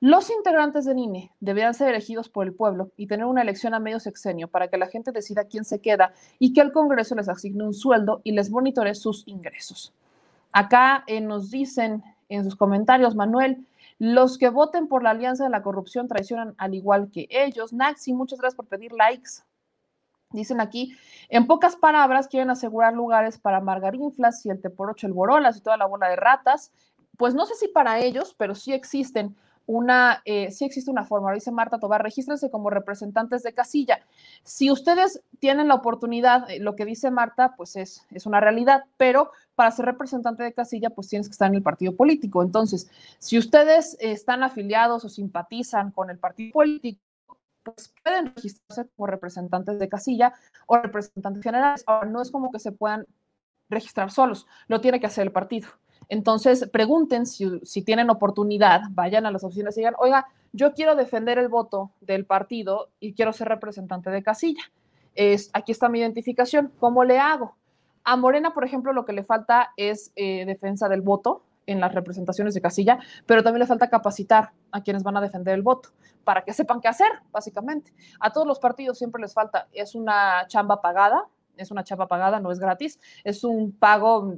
los 0.00 0.30
integrantes 0.30 0.84
del 0.84 0.98
INE 0.98 1.30
deberán 1.40 1.74
ser 1.74 1.88
elegidos 1.88 2.28
por 2.28 2.46
el 2.46 2.52
pueblo 2.52 2.90
y 2.96 3.06
tener 3.06 3.26
una 3.26 3.42
elección 3.42 3.74
a 3.74 3.78
medio 3.80 4.00
sexenio 4.00 4.48
para 4.48 4.68
que 4.68 4.76
la 4.76 4.86
gente 4.86 5.12
decida 5.12 5.44
quién 5.44 5.64
se 5.64 5.80
queda 5.80 6.12
y 6.38 6.52
que 6.52 6.60
el 6.60 6.72
Congreso 6.72 7.14
les 7.14 7.28
asigne 7.28 7.64
un 7.64 7.74
sueldo 7.74 8.20
y 8.22 8.32
les 8.32 8.50
monitore 8.50 8.94
sus 8.94 9.26
ingresos. 9.26 9.94
Acá 10.52 11.04
eh, 11.06 11.20
nos 11.20 11.50
dicen 11.50 12.02
en 12.28 12.44
sus 12.44 12.54
comentarios, 12.54 13.14
Manuel, 13.14 13.66
los 14.04 14.36
que 14.36 14.50
voten 14.50 14.86
por 14.86 15.02
la 15.02 15.10
Alianza 15.10 15.44
de 15.44 15.50
la 15.50 15.62
Corrupción 15.62 16.08
traicionan 16.08 16.54
al 16.58 16.74
igual 16.74 17.10
que 17.10 17.26
ellos. 17.30 17.72
Naxi, 17.72 18.12
muchas 18.12 18.38
gracias 18.38 18.54
por 18.54 18.66
pedir 18.66 18.92
likes. 18.92 19.30
Dicen 20.28 20.60
aquí, 20.60 20.94
en 21.30 21.46
pocas 21.46 21.74
palabras, 21.74 22.28
quieren 22.28 22.50
asegurar 22.50 22.92
lugares 22.92 23.38
para 23.38 23.62
Margarinflas 23.62 24.44
y 24.44 24.50
el 24.50 24.60
Teporocho, 24.60 25.06
el 25.06 25.14
Borolas 25.14 25.56
y 25.56 25.62
toda 25.62 25.78
la 25.78 25.86
bola 25.86 26.10
de 26.10 26.16
ratas. 26.16 26.70
Pues 27.16 27.34
no 27.34 27.46
sé 27.46 27.54
si 27.54 27.68
para 27.68 27.98
ellos, 27.98 28.34
pero 28.36 28.54
sí 28.54 28.74
existen 28.74 29.36
una, 29.66 30.22
eh, 30.24 30.50
sí 30.50 30.64
existe 30.64 30.90
una 30.90 31.04
forma, 31.04 31.32
dice 31.32 31.50
Marta 31.50 31.78
Tobar, 31.78 32.02
regístrense 32.02 32.50
como 32.50 32.70
representantes 32.70 33.42
de 33.42 33.54
casilla. 33.54 34.00
Si 34.42 34.70
ustedes 34.70 35.22
tienen 35.38 35.68
la 35.68 35.74
oportunidad, 35.74 36.50
eh, 36.50 36.60
lo 36.60 36.76
que 36.76 36.84
dice 36.84 37.10
Marta, 37.10 37.54
pues 37.56 37.76
es, 37.76 38.06
es 38.10 38.26
una 38.26 38.40
realidad, 38.40 38.84
pero 38.96 39.30
para 39.54 39.70
ser 39.70 39.86
representante 39.86 40.42
de 40.42 40.52
casilla, 40.52 40.90
pues 40.90 41.08
tienes 41.08 41.28
que 41.28 41.32
estar 41.32 41.48
en 41.48 41.56
el 41.56 41.62
partido 41.62 41.96
político. 41.96 42.42
Entonces, 42.42 42.90
si 43.18 43.38
ustedes 43.38 43.96
están 44.00 44.42
afiliados 44.42 45.04
o 45.04 45.08
simpatizan 45.08 45.90
con 45.90 46.10
el 46.10 46.18
partido 46.18 46.52
político, 46.52 47.00
pues 47.62 47.92
pueden 48.02 48.34
registrarse 48.34 48.90
como 48.94 49.06
representantes 49.06 49.78
de 49.78 49.88
casilla 49.88 50.34
o 50.66 50.76
representantes 50.76 51.42
generales. 51.42 51.82
Ahora, 51.86 52.10
no 52.10 52.20
es 52.20 52.30
como 52.30 52.50
que 52.52 52.58
se 52.58 52.72
puedan 52.72 53.06
registrar 53.70 54.10
solos, 54.10 54.46
lo 54.68 54.80
tiene 54.80 55.00
que 55.00 55.06
hacer 55.06 55.26
el 55.26 55.32
partido. 55.32 55.68
Entonces, 56.08 56.68
pregunten 56.72 57.26
si, 57.26 57.82
tienen 57.82 58.10
oportunidad, 58.10 58.82
vayan 58.90 59.26
a 59.26 59.30
las 59.30 59.44
oficinas 59.44 59.76
y 59.76 59.80
digan, 59.80 59.94
oiga, 59.98 60.26
yo 60.52 60.72
quiero 60.72 60.94
defender 60.94 61.38
el 61.38 61.48
voto 61.48 61.90
del 62.00 62.26
partido 62.26 62.90
y 63.00 63.14
quiero 63.14 63.32
ser 63.32 63.48
representante 63.48 64.10
de 64.10 64.22
casilla. 64.22 64.62
Es, 65.14 65.50
aquí 65.52 65.72
está 65.72 65.88
mi 65.88 66.00
identificación, 66.00 66.72
¿cómo 66.78 67.04
le 67.04 67.18
hago? 67.18 67.56
A 68.04 68.16
Morena, 68.16 68.52
por 68.52 68.64
ejemplo, 68.64 68.92
lo 68.92 69.04
que 69.04 69.12
le 69.12 69.24
falta 69.24 69.70
es 69.76 70.12
eh, 70.16 70.44
defensa 70.44 70.88
del 70.88 71.00
voto. 71.00 71.44
en 71.66 71.80
las 71.80 71.94
representaciones 71.94 72.52
de 72.52 72.60
casilla, 72.60 72.98
pero 73.24 73.42
también 73.42 73.60
le 73.60 73.66
falta 73.66 73.88
capacitar 73.88 74.52
a 74.70 74.82
quienes 74.82 75.02
van 75.02 75.16
a 75.16 75.22
defender 75.22 75.54
el 75.54 75.62
voto 75.62 75.88
para 76.22 76.44
que 76.44 76.52
sepan 76.52 76.80
qué 76.82 76.88
hacer, 76.88 77.10
básicamente. 77.32 77.90
A 78.20 78.34
todos 78.34 78.46
los 78.46 78.58
partidos 78.58 78.98
siempre 78.98 79.22
les 79.22 79.32
falta, 79.32 79.66
es 79.72 79.94
una 79.94 80.46
chamba 80.46 80.82
pagada, 80.82 81.26
es 81.56 81.70
una 81.70 81.84
chamba 81.84 82.06
pagada, 82.06 82.40
no 82.40 82.50
es 82.50 82.58
gratis, 82.58 82.98
es 83.22 83.44
un 83.44 83.72
pago 83.72 84.34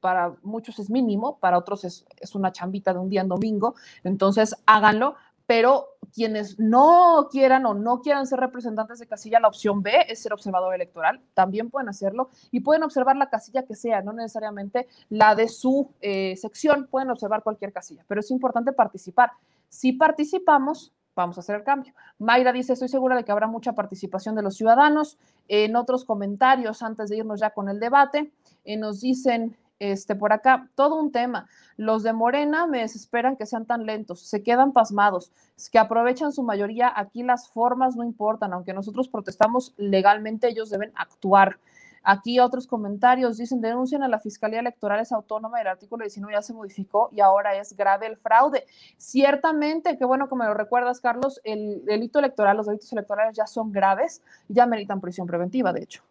para 0.00 0.34
muchos 0.42 0.78
es 0.78 0.90
mínimo, 0.90 1.38
para 1.38 1.58
otros 1.58 1.84
es, 1.84 2.04
es 2.16 2.34
una 2.34 2.52
chambita 2.52 2.92
de 2.92 2.98
un 2.98 3.08
día 3.08 3.20
en 3.20 3.28
domingo, 3.28 3.74
entonces 4.02 4.54
háganlo, 4.66 5.14
pero 5.50 5.96
quienes 6.14 6.60
no 6.60 7.26
quieran 7.28 7.66
o 7.66 7.74
no 7.74 8.02
quieran 8.02 8.24
ser 8.24 8.38
representantes 8.38 9.00
de 9.00 9.08
casilla, 9.08 9.40
la 9.40 9.48
opción 9.48 9.82
B 9.82 9.90
es 10.08 10.22
ser 10.22 10.32
observador 10.32 10.72
electoral, 10.74 11.20
también 11.34 11.70
pueden 11.70 11.88
hacerlo 11.88 12.30
y 12.52 12.60
pueden 12.60 12.84
observar 12.84 13.16
la 13.16 13.30
casilla 13.30 13.64
que 13.64 13.74
sea, 13.74 14.00
no 14.00 14.12
necesariamente 14.12 14.86
la 15.08 15.34
de 15.34 15.48
su 15.48 15.90
eh, 16.00 16.36
sección, 16.36 16.86
pueden 16.88 17.10
observar 17.10 17.42
cualquier 17.42 17.72
casilla, 17.72 18.04
pero 18.06 18.20
es 18.20 18.30
importante 18.30 18.72
participar. 18.72 19.32
Si 19.68 19.92
participamos, 19.92 20.92
vamos 21.16 21.36
a 21.36 21.40
hacer 21.40 21.56
el 21.56 21.64
cambio. 21.64 21.94
Mayra 22.20 22.52
dice, 22.52 22.74
estoy 22.74 22.88
segura 22.88 23.16
de 23.16 23.24
que 23.24 23.32
habrá 23.32 23.48
mucha 23.48 23.74
participación 23.74 24.36
de 24.36 24.42
los 24.42 24.54
ciudadanos. 24.54 25.18
En 25.48 25.74
otros 25.74 26.04
comentarios, 26.04 26.80
antes 26.80 27.10
de 27.10 27.16
irnos 27.16 27.40
ya 27.40 27.50
con 27.50 27.68
el 27.68 27.80
debate, 27.80 28.32
eh, 28.64 28.76
nos 28.76 29.00
dicen, 29.00 29.56
este, 29.80 30.14
por 30.14 30.32
acá, 30.32 30.68
todo 30.76 30.94
un 30.96 31.10
tema. 31.10 31.48
Los 31.76 32.02
de 32.02 32.12
Morena 32.12 32.66
me 32.66 32.80
desesperan 32.80 33.36
que 33.36 33.46
sean 33.46 33.66
tan 33.66 33.86
lentos, 33.86 34.20
se 34.20 34.42
quedan 34.42 34.72
pasmados, 34.72 35.32
que 35.72 35.78
aprovechan 35.78 36.32
su 36.32 36.42
mayoría. 36.42 36.92
Aquí 36.94 37.22
las 37.22 37.48
formas 37.48 37.96
no 37.96 38.04
importan, 38.04 38.52
aunque 38.52 38.74
nosotros 38.74 39.08
protestamos 39.08 39.74
legalmente, 39.76 40.48
ellos 40.48 40.70
deben 40.70 40.92
actuar. 40.94 41.58
Aquí 42.02 42.40
otros 42.40 42.66
comentarios 42.66 43.36
dicen, 43.36 43.60
denuncian 43.60 44.02
a 44.02 44.08
la 44.08 44.18
Fiscalía 44.18 44.60
Electoral 44.60 45.00
es 45.00 45.12
autónoma, 45.12 45.60
el 45.60 45.66
artículo 45.66 46.02
19 46.02 46.34
ya 46.34 46.42
se 46.42 46.54
modificó 46.54 47.10
y 47.12 47.20
ahora 47.20 47.56
es 47.56 47.76
grave 47.76 48.06
el 48.06 48.16
fraude. 48.16 48.64
Ciertamente, 48.96 49.98
qué 49.98 50.04
bueno 50.04 50.28
que 50.28 50.34
me 50.34 50.46
lo 50.46 50.54
recuerdas, 50.54 51.00
Carlos, 51.00 51.40
el 51.44 51.84
delito 51.84 52.18
electoral, 52.18 52.56
los 52.56 52.66
delitos 52.66 52.90
electorales 52.92 53.36
ya 53.36 53.46
son 53.46 53.70
graves, 53.70 54.22
ya 54.48 54.64
meritan 54.64 55.00
prisión 55.00 55.26
preventiva, 55.26 55.72
de 55.72 55.82
hecho. 55.82 56.02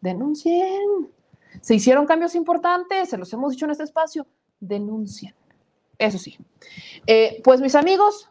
Denuncien. 0.00 1.17
Se 1.60 1.74
hicieron 1.74 2.06
cambios 2.06 2.34
importantes, 2.34 3.10
se 3.10 3.18
los 3.18 3.32
hemos 3.32 3.52
dicho 3.52 3.64
en 3.64 3.72
este 3.72 3.84
espacio, 3.84 4.26
denuncien. 4.60 5.34
Eso 5.98 6.18
sí. 6.18 6.38
Eh, 7.06 7.40
pues 7.42 7.60
mis 7.60 7.74
amigos, 7.74 8.30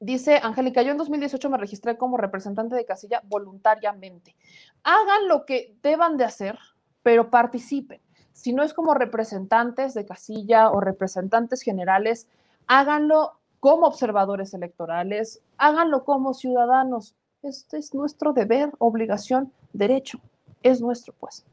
dice 0.00 0.40
Angélica, 0.42 0.82
yo 0.82 0.90
en 0.90 0.98
2018 0.98 1.48
me 1.50 1.58
registré 1.58 1.96
como 1.96 2.16
representante 2.16 2.74
de 2.74 2.84
casilla 2.84 3.22
voluntariamente. 3.24 4.34
Hagan 4.82 5.28
lo 5.28 5.46
que 5.46 5.76
deban 5.82 6.16
de 6.16 6.24
hacer, 6.24 6.58
pero 7.02 7.30
participen. 7.30 8.00
Si 8.32 8.52
no 8.52 8.64
es 8.64 8.74
como 8.74 8.94
representantes 8.94 9.94
de 9.94 10.04
casilla 10.04 10.70
o 10.70 10.80
representantes 10.80 11.62
generales, 11.62 12.26
háganlo 12.66 13.38
como 13.60 13.86
observadores 13.86 14.52
electorales, 14.52 15.40
háganlo 15.56 16.04
como 16.04 16.34
ciudadanos. 16.34 17.14
Este 17.42 17.78
es 17.78 17.94
nuestro 17.94 18.32
deber, 18.32 18.72
obligación, 18.78 19.52
derecho. 19.72 20.18
Es 20.62 20.80
nuestro, 20.80 21.14
pues. 21.18 21.44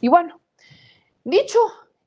Y 0.00 0.08
bueno, 0.08 0.40
dicho 1.24 1.58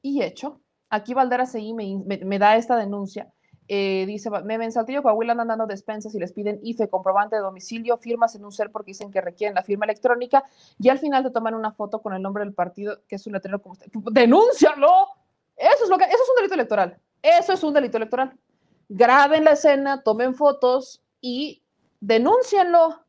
y 0.02 0.22
hecho, 0.22 0.60
aquí 0.89 1.14
Valdera 1.14 1.46
seguí 1.46 1.74
me, 1.74 2.39
da 2.39 2.56
esta 2.56 2.76
denuncia. 2.76 3.32
Eh, 3.70 4.06
dice, 4.06 4.30
me 4.44 4.56
en 4.56 4.72
Saltillo, 4.72 5.02
Coahuila 5.02 5.32
andan 5.32 5.48
dando 5.48 5.66
despensas 5.66 6.14
y 6.14 6.20
les 6.20 6.34
piden 6.34 6.60
IFE, 6.62 6.89
comprobante 6.89 7.38
de 7.38 7.41
domicilio, 7.41 7.98
firmas 7.98 8.36
en 8.36 8.44
un 8.44 8.52
ser 8.52 8.72
porque 8.72 8.91
dicen 8.91 9.10
que 9.10 9.22
requieren 9.22 9.56
la 9.56 9.64
firma 9.64 9.86
electrónica 9.86 10.44
y 10.78 10.89
al 10.89 11.00
final 11.00 11.24
te 11.24 11.32
toman 11.32 11.56
una 11.56 11.72
foto 11.72 12.02
con 12.02 12.14
el 12.14 12.22
nombre 12.22 12.44
del 12.44 12.54
partido, 12.54 13.00
que 13.08 13.16
es 13.16 13.26
un 13.26 13.34
letrero 13.34 13.62
como 13.62 13.74
usted. 13.74 13.88
¡Denúncialo! 14.12 15.08
Eso 15.56 15.84
es 15.86 15.89
lo 15.89 15.98
que, 15.98 16.04
eso 16.04 16.14
es 16.14 16.30
un 16.30 16.36
delito 16.36 16.56
electoral. 16.56 17.00
Eso 17.22 17.54
es 17.54 17.64
un 17.64 17.74
delito 17.74 17.98
electoral. 17.98 18.38
Graben 18.89 19.46
la 19.46 19.52
escena, 19.52 20.04
tomen 20.04 20.36
fotos 20.36 21.02
y 21.22 21.64
denúncienlo. 22.02 23.06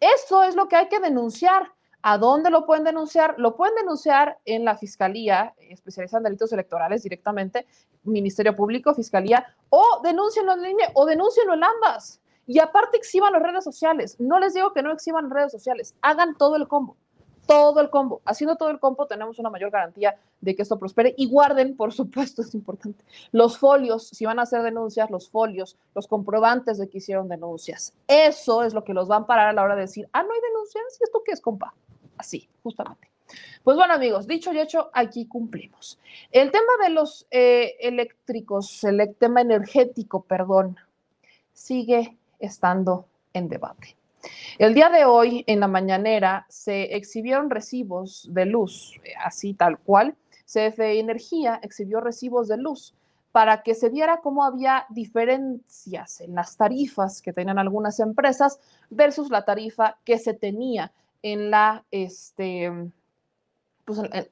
Eso 0.00 0.42
es 0.42 0.56
lo 0.56 0.68
que 0.68 0.76
hay 0.76 0.88
que 0.88 1.00
denunciar. 1.00 1.74
¿A 2.02 2.16
dónde 2.16 2.50
lo 2.50 2.64
pueden 2.64 2.84
denunciar? 2.84 3.34
Lo 3.38 3.56
pueden 3.56 3.74
denunciar 3.74 4.38
en 4.44 4.64
la 4.64 4.76
Fiscalía 4.76 5.54
especializada 5.58 6.20
en 6.20 6.24
delitos 6.24 6.52
electorales 6.52 7.02
directamente, 7.02 7.66
Ministerio 8.04 8.54
Público, 8.54 8.94
Fiscalía, 8.94 9.44
o 9.68 10.00
denúncienlo 10.02 10.52
en 10.52 10.62
línea 10.62 10.90
o 10.94 11.04
denúncienlo 11.06 11.54
en 11.54 11.64
ambas. 11.64 12.20
Y 12.46 12.60
aparte 12.60 12.96
exhiban 12.96 13.32
las 13.32 13.42
redes 13.42 13.64
sociales. 13.64 14.16
No 14.18 14.38
les 14.38 14.54
digo 14.54 14.72
que 14.72 14.82
no 14.82 14.92
exhiban 14.92 15.30
redes 15.30 15.52
sociales, 15.52 15.94
hagan 16.00 16.36
todo 16.36 16.56
el 16.56 16.68
combo, 16.68 16.96
todo 17.46 17.80
el 17.80 17.90
combo. 17.90 18.22
Haciendo 18.24 18.56
todo 18.56 18.70
el 18.70 18.78
combo 18.78 19.06
tenemos 19.06 19.38
una 19.40 19.50
mayor 19.50 19.70
garantía 19.70 20.16
de 20.40 20.54
que 20.54 20.62
esto 20.62 20.78
prospere 20.78 21.14
y 21.16 21.28
guarden, 21.28 21.76
por 21.76 21.92
supuesto, 21.92 22.42
es 22.42 22.54
importante, 22.54 23.04
los 23.32 23.58
folios, 23.58 24.06
si 24.08 24.24
van 24.24 24.38
a 24.38 24.42
hacer 24.42 24.62
denuncias, 24.62 25.10
los 25.10 25.28
folios, 25.28 25.76
los 25.94 26.06
comprobantes 26.06 26.78
de 26.78 26.88
que 26.88 26.98
hicieron 26.98 27.28
denuncias. 27.28 27.92
Eso 28.06 28.62
es 28.62 28.72
lo 28.72 28.84
que 28.84 28.94
los 28.94 29.08
van 29.08 29.24
a 29.24 29.26
parar 29.26 29.48
a 29.48 29.52
la 29.52 29.62
hora 29.64 29.74
de 29.74 29.82
decir, 29.82 30.08
ah, 30.12 30.22
no 30.22 30.32
hay 30.32 30.40
denuncias, 30.40 30.84
¿y 31.00 31.04
esto 31.04 31.22
qué 31.26 31.32
es, 31.32 31.40
compa? 31.40 31.74
Así, 32.18 32.48
justamente. 32.62 33.08
Pues 33.62 33.76
bueno, 33.76 33.94
amigos, 33.94 34.26
dicho 34.26 34.52
y 34.52 34.58
hecho, 34.58 34.90
aquí 34.92 35.26
cumplimos. 35.26 35.98
El 36.30 36.50
tema 36.50 36.72
de 36.82 36.90
los 36.90 37.26
eh, 37.30 37.76
eléctricos, 37.80 38.82
el 38.84 39.14
tema 39.16 39.42
energético, 39.42 40.22
perdón, 40.22 40.76
sigue 41.52 42.16
estando 42.38 43.06
en 43.32 43.48
debate. 43.48 43.96
El 44.58 44.74
día 44.74 44.88
de 44.88 45.04
hoy, 45.04 45.44
en 45.46 45.60
la 45.60 45.68
mañanera, 45.68 46.46
se 46.48 46.96
exhibieron 46.96 47.50
recibos 47.50 48.26
de 48.30 48.46
luz, 48.46 48.94
eh, 49.04 49.12
así 49.22 49.54
tal 49.54 49.78
cual. 49.78 50.16
CFE 50.46 50.98
Energía 50.98 51.60
exhibió 51.62 52.00
recibos 52.00 52.48
de 52.48 52.56
luz 52.56 52.94
para 53.32 53.62
que 53.62 53.74
se 53.74 53.90
viera 53.90 54.20
cómo 54.22 54.42
había 54.42 54.86
diferencias 54.88 56.22
en 56.22 56.34
las 56.34 56.56
tarifas 56.56 57.20
que 57.20 57.34
tenían 57.34 57.58
algunas 57.58 58.00
empresas 58.00 58.58
versus 58.88 59.30
la 59.30 59.44
tarifa 59.44 59.98
que 60.04 60.18
se 60.18 60.32
tenía 60.32 60.90
en 61.22 61.50
la, 61.50 61.84
este, 61.90 62.72
pues 63.84 63.98
en, 63.98 64.28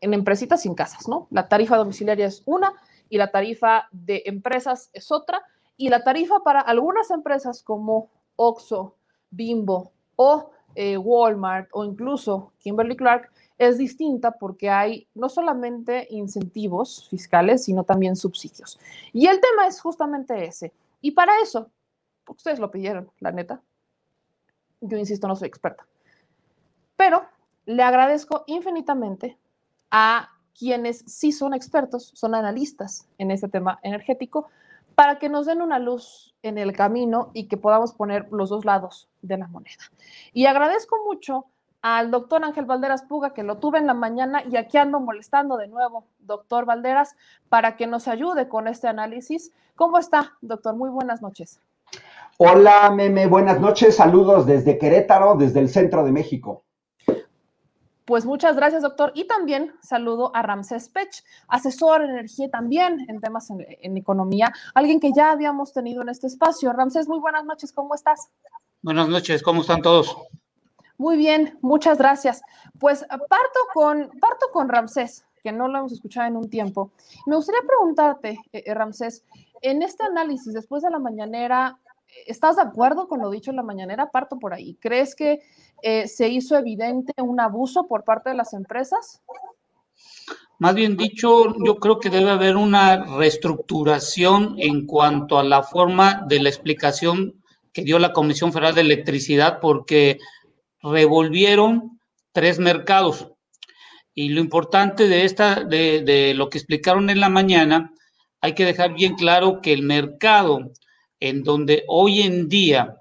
en, 0.00 0.14
empresitas 0.14 0.62
sin 0.62 0.74
casas, 0.74 1.08
¿no? 1.08 1.26
La 1.30 1.48
tarifa 1.48 1.76
domiciliaria 1.76 2.26
es 2.26 2.42
una 2.46 2.72
y 3.08 3.18
la 3.18 3.30
tarifa 3.30 3.88
de 3.92 4.22
empresas 4.26 4.90
es 4.92 5.10
otra. 5.12 5.42
Y 5.76 5.88
la 5.88 6.04
tarifa 6.04 6.40
para 6.40 6.60
algunas 6.60 7.10
empresas 7.10 7.62
como 7.62 8.08
Oxxo, 8.36 8.96
Bimbo 9.30 9.92
o 10.16 10.50
eh, 10.74 10.96
Walmart 10.96 11.68
o 11.72 11.84
incluso 11.84 12.52
Kimberly 12.58 12.96
Clark 12.96 13.30
es 13.58 13.78
distinta 13.78 14.32
porque 14.32 14.70
hay 14.70 15.06
no 15.14 15.28
solamente 15.28 16.06
incentivos 16.10 17.08
fiscales, 17.08 17.64
sino 17.64 17.84
también 17.84 18.16
subsidios. 18.16 18.78
Y 19.12 19.26
el 19.26 19.40
tema 19.40 19.66
es 19.66 19.80
justamente 19.80 20.44
ese. 20.44 20.72
Y 21.00 21.12
para 21.12 21.32
eso, 21.42 21.70
ustedes 22.26 22.58
lo 22.58 22.70
pidieron, 22.70 23.10
la 23.20 23.32
neta. 23.32 23.60
Yo 24.80 24.96
insisto, 24.96 25.28
no 25.28 25.36
soy 25.36 25.48
experta. 25.48 25.86
Pero 27.04 27.24
le 27.66 27.82
agradezco 27.82 28.44
infinitamente 28.46 29.36
a 29.90 30.28
quienes 30.56 31.00
sí 31.08 31.32
son 31.32 31.52
expertos, 31.52 32.12
son 32.14 32.32
analistas 32.36 33.08
en 33.18 33.32
este 33.32 33.48
tema 33.48 33.80
energético, 33.82 34.46
para 34.94 35.18
que 35.18 35.28
nos 35.28 35.46
den 35.46 35.62
una 35.62 35.80
luz 35.80 36.32
en 36.44 36.58
el 36.58 36.72
camino 36.72 37.32
y 37.34 37.48
que 37.48 37.56
podamos 37.56 37.92
poner 37.92 38.28
los 38.30 38.50
dos 38.50 38.64
lados 38.64 39.08
de 39.20 39.36
la 39.36 39.48
moneda. 39.48 39.82
Y 40.32 40.46
agradezco 40.46 40.96
mucho 41.04 41.46
al 41.80 42.12
doctor 42.12 42.44
Ángel 42.44 42.66
Valderas 42.66 43.02
Puga, 43.02 43.34
que 43.34 43.42
lo 43.42 43.58
tuve 43.58 43.80
en 43.80 43.88
la 43.88 43.94
mañana 43.94 44.44
y 44.48 44.54
aquí 44.54 44.78
ando 44.78 45.00
molestando 45.00 45.56
de 45.56 45.66
nuevo, 45.66 46.06
doctor 46.20 46.66
Valderas, 46.66 47.16
para 47.48 47.74
que 47.74 47.88
nos 47.88 48.06
ayude 48.06 48.46
con 48.46 48.68
este 48.68 48.86
análisis. 48.86 49.50
¿Cómo 49.74 49.98
está, 49.98 50.34
doctor? 50.40 50.76
Muy 50.76 50.90
buenas 50.90 51.20
noches. 51.20 51.58
Hola, 52.38 52.92
Meme, 52.92 53.26
buenas 53.26 53.60
noches. 53.60 53.96
Saludos 53.96 54.46
desde 54.46 54.78
Querétaro, 54.78 55.34
desde 55.34 55.58
el 55.58 55.68
centro 55.68 56.04
de 56.04 56.12
México. 56.12 56.62
Pues 58.04 58.24
muchas 58.24 58.56
gracias, 58.56 58.82
doctor. 58.82 59.12
Y 59.14 59.24
también 59.24 59.72
saludo 59.82 60.34
a 60.34 60.42
Ramsés 60.42 60.88
Pech, 60.88 61.24
asesor 61.48 62.02
en 62.02 62.10
energía 62.10 62.50
también 62.50 63.04
en 63.08 63.20
temas 63.20 63.50
en, 63.50 63.64
en, 63.68 63.96
economía, 63.96 64.52
alguien 64.74 64.98
que 64.98 65.12
ya 65.14 65.30
habíamos 65.30 65.72
tenido 65.72 66.02
en 66.02 66.08
este 66.08 66.26
espacio. 66.26 66.72
Ramsés, 66.72 67.08
muy 67.08 67.20
buenas 67.20 67.44
noches, 67.44 67.72
¿cómo 67.72 67.94
estás? 67.94 68.28
Buenas 68.82 69.08
noches, 69.08 69.42
¿cómo 69.42 69.60
están 69.60 69.80
todos? 69.80 70.16
Muy 70.98 71.16
bien, 71.16 71.58
muchas 71.62 71.98
gracias. 71.98 72.42
Pues 72.78 73.04
parto 73.08 73.60
con, 73.72 74.10
parto 74.20 74.46
con 74.52 74.68
Ramsés, 74.68 75.24
que 75.42 75.52
no 75.52 75.68
lo 75.68 75.78
hemos 75.78 75.92
escuchado 75.92 76.28
en 76.28 76.36
un 76.36 76.48
tiempo. 76.50 76.92
Me 77.26 77.36
gustaría 77.36 77.62
preguntarte, 77.66 78.38
eh, 78.52 78.74
Ramsés, 78.74 79.24
en 79.60 79.82
este 79.82 80.04
análisis, 80.04 80.52
después 80.52 80.82
de 80.82 80.90
la 80.90 80.98
mañanera, 80.98 81.78
¿Estás 82.26 82.56
de 82.56 82.62
acuerdo 82.62 83.08
con 83.08 83.20
lo 83.20 83.30
dicho 83.30 83.50
en 83.50 83.56
la 83.56 83.62
mañanera? 83.62 84.10
Parto 84.10 84.38
por 84.38 84.54
ahí. 84.54 84.76
¿Crees 84.80 85.14
que 85.14 85.40
eh, 85.82 86.08
se 86.08 86.28
hizo 86.28 86.56
evidente 86.56 87.12
un 87.18 87.40
abuso 87.40 87.86
por 87.86 88.04
parte 88.04 88.30
de 88.30 88.36
las 88.36 88.52
empresas? 88.52 89.22
Más 90.58 90.74
bien 90.74 90.96
dicho, 90.96 91.54
yo 91.64 91.76
creo 91.76 91.98
que 91.98 92.10
debe 92.10 92.30
haber 92.30 92.56
una 92.56 93.04
reestructuración 93.16 94.54
en 94.58 94.86
cuanto 94.86 95.38
a 95.38 95.44
la 95.44 95.62
forma 95.62 96.24
de 96.28 96.40
la 96.40 96.48
explicación 96.48 97.42
que 97.72 97.82
dio 97.82 97.98
la 97.98 98.12
Comisión 98.12 98.52
Federal 98.52 98.74
de 98.74 98.82
Electricidad, 98.82 99.58
porque 99.60 100.18
revolvieron 100.82 101.98
tres 102.32 102.58
mercados. 102.58 103.32
Y 104.14 104.28
lo 104.28 104.40
importante 104.40 105.08
de, 105.08 105.24
esta, 105.24 105.64
de, 105.64 106.02
de 106.02 106.34
lo 106.34 106.48
que 106.48 106.58
explicaron 106.58 107.10
en 107.10 107.18
la 107.18 107.30
mañana, 107.30 107.92
hay 108.40 108.54
que 108.54 108.66
dejar 108.66 108.94
bien 108.94 109.14
claro 109.14 109.60
que 109.62 109.72
el 109.72 109.82
mercado 109.82 110.70
en 111.22 111.44
donde 111.44 111.84
hoy 111.86 112.22
en 112.22 112.48
día 112.48 112.96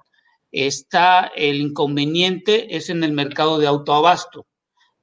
está 0.51 1.31
el 1.35 1.59
inconveniente 1.59 2.75
es 2.75 2.91
en 2.91 3.03
el 3.03 3.13
mercado 3.13 3.57
de 3.57 3.65
autoabasto. 3.65 4.45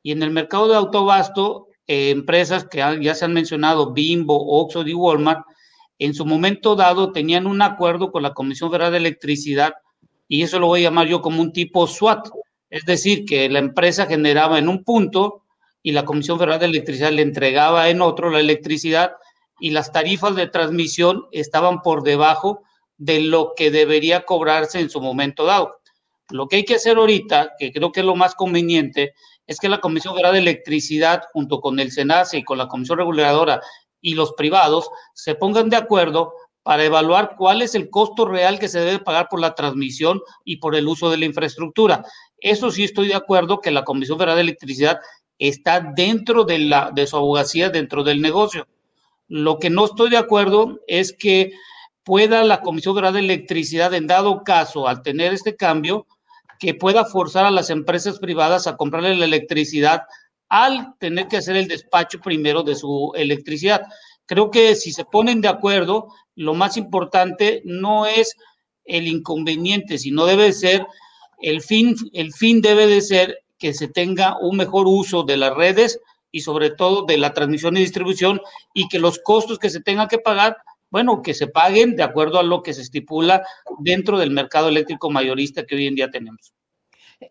Y 0.04 0.12
en 0.12 0.22
el 0.22 0.30
mercado 0.30 0.68
de 0.68 0.76
autoabasto, 0.76 1.66
eh, 1.88 2.10
empresas 2.10 2.68
que 2.68 2.78
ya 3.00 3.14
se 3.16 3.24
han 3.24 3.32
mencionado, 3.32 3.92
Bimbo, 3.92 4.60
Oxxo 4.60 4.86
y 4.86 4.94
Walmart, 4.94 5.44
en 5.98 6.14
su 6.14 6.24
momento 6.24 6.76
dado 6.76 7.10
tenían 7.10 7.48
un 7.48 7.60
acuerdo 7.60 8.12
con 8.12 8.22
la 8.22 8.34
Comisión 8.34 8.70
Federal 8.70 8.92
de 8.92 8.98
Electricidad 8.98 9.72
y 10.28 10.42
eso 10.42 10.60
lo 10.60 10.68
voy 10.68 10.80
a 10.80 10.84
llamar 10.84 11.08
yo 11.08 11.20
como 11.20 11.42
un 11.42 11.52
tipo 11.52 11.88
SWAT, 11.88 12.28
es 12.70 12.84
decir, 12.84 13.24
que 13.24 13.48
la 13.48 13.58
empresa 13.58 14.06
generaba 14.06 14.60
en 14.60 14.68
un 14.68 14.84
punto 14.84 15.42
y 15.82 15.90
la 15.90 16.04
Comisión 16.04 16.38
Federal 16.38 16.60
de 16.60 16.66
Electricidad 16.66 17.10
le 17.10 17.22
entregaba 17.22 17.88
en 17.88 18.00
otro 18.00 18.30
la 18.30 18.38
electricidad 18.38 19.10
y 19.58 19.70
las 19.70 19.90
tarifas 19.90 20.36
de 20.36 20.46
transmisión 20.46 21.24
estaban 21.32 21.82
por 21.82 22.04
debajo 22.04 22.62
de 22.98 23.20
lo 23.20 23.54
que 23.56 23.70
debería 23.70 24.24
cobrarse 24.24 24.80
en 24.80 24.90
su 24.90 25.00
momento 25.00 25.44
dado. 25.44 25.78
Lo 26.30 26.46
que 26.46 26.56
hay 26.56 26.64
que 26.64 26.74
hacer 26.74 26.98
ahorita, 26.98 27.52
que 27.58 27.72
creo 27.72 27.90
que 27.90 28.00
es 28.00 28.06
lo 28.06 28.16
más 28.16 28.34
conveniente, 28.34 29.14
es 29.46 29.58
que 29.58 29.68
la 29.68 29.80
Comisión 29.80 30.14
Federal 30.14 30.34
de 30.34 30.40
Electricidad, 30.40 31.22
junto 31.32 31.60
con 31.60 31.80
el 31.80 31.90
SENACE 31.90 32.38
y 32.38 32.44
con 32.44 32.58
la 32.58 32.68
Comisión 32.68 32.98
Reguladora 32.98 33.62
y 34.00 34.14
los 34.14 34.34
privados, 34.34 34.90
se 35.14 35.34
pongan 35.34 35.70
de 35.70 35.76
acuerdo 35.76 36.34
para 36.62 36.84
evaluar 36.84 37.34
cuál 37.38 37.62
es 37.62 37.74
el 37.74 37.88
costo 37.88 38.26
real 38.26 38.58
que 38.58 38.68
se 38.68 38.80
debe 38.80 38.98
pagar 38.98 39.28
por 39.30 39.40
la 39.40 39.54
transmisión 39.54 40.20
y 40.44 40.56
por 40.56 40.74
el 40.74 40.86
uso 40.86 41.08
de 41.08 41.16
la 41.16 41.24
infraestructura. 41.24 42.04
Eso 42.40 42.70
sí 42.70 42.84
estoy 42.84 43.08
de 43.08 43.14
acuerdo 43.14 43.60
que 43.60 43.70
la 43.70 43.84
Comisión 43.84 44.18
Federal 44.18 44.36
de 44.36 44.42
Electricidad 44.42 45.00
está 45.38 45.80
dentro 45.80 46.44
de, 46.44 46.58
la, 46.58 46.90
de 46.94 47.06
su 47.06 47.16
abogacía, 47.16 47.70
dentro 47.70 48.04
del 48.04 48.20
negocio. 48.20 48.66
Lo 49.28 49.58
que 49.58 49.70
no 49.70 49.86
estoy 49.86 50.10
de 50.10 50.18
acuerdo 50.18 50.80
es 50.86 51.14
que 51.14 51.52
pueda 52.08 52.42
la 52.42 52.62
Comisión 52.62 52.94
Federal 52.94 53.12
de 53.12 53.20
Electricidad, 53.20 53.92
en 53.92 54.06
dado 54.06 54.42
caso, 54.42 54.88
al 54.88 55.02
tener 55.02 55.34
este 55.34 55.56
cambio, 55.56 56.06
que 56.58 56.72
pueda 56.72 57.04
forzar 57.04 57.44
a 57.44 57.50
las 57.50 57.68
empresas 57.68 58.18
privadas 58.18 58.66
a 58.66 58.78
comprarle 58.78 59.14
la 59.14 59.26
electricidad 59.26 60.04
al 60.48 60.94
tener 60.98 61.28
que 61.28 61.36
hacer 61.36 61.56
el 61.56 61.68
despacho 61.68 62.18
primero 62.20 62.62
de 62.62 62.76
su 62.76 63.12
electricidad. 63.14 63.82
Creo 64.24 64.50
que 64.50 64.74
si 64.74 64.90
se 64.90 65.04
ponen 65.04 65.42
de 65.42 65.48
acuerdo, 65.48 66.08
lo 66.34 66.54
más 66.54 66.78
importante 66.78 67.60
no 67.66 68.06
es 68.06 68.34
el 68.86 69.06
inconveniente, 69.06 69.98
sino 69.98 70.24
debe 70.24 70.54
ser 70.54 70.86
el 71.42 71.60
fin, 71.60 71.94
el 72.14 72.32
fin 72.32 72.62
debe 72.62 72.86
de 72.86 73.02
ser 73.02 73.40
que 73.58 73.74
se 73.74 73.86
tenga 73.86 74.38
un 74.40 74.56
mejor 74.56 74.86
uso 74.86 75.24
de 75.24 75.36
las 75.36 75.54
redes 75.54 76.00
y 76.32 76.40
sobre 76.40 76.70
todo 76.70 77.04
de 77.04 77.18
la 77.18 77.34
transmisión 77.34 77.76
y 77.76 77.80
distribución 77.80 78.40
y 78.72 78.88
que 78.88 78.98
los 78.98 79.18
costos 79.18 79.58
que 79.58 79.68
se 79.68 79.82
tengan 79.82 80.08
que 80.08 80.18
pagar 80.18 80.56
bueno, 80.90 81.22
que 81.22 81.34
se 81.34 81.46
paguen 81.46 81.96
de 81.96 82.02
acuerdo 82.02 82.38
a 82.38 82.42
lo 82.42 82.62
que 82.62 82.72
se 82.72 82.82
estipula 82.82 83.44
dentro 83.78 84.18
del 84.18 84.30
mercado 84.30 84.68
eléctrico 84.68 85.10
mayorista 85.10 85.64
que 85.64 85.74
hoy 85.74 85.86
en 85.86 85.94
día 85.94 86.10
tenemos. 86.10 86.52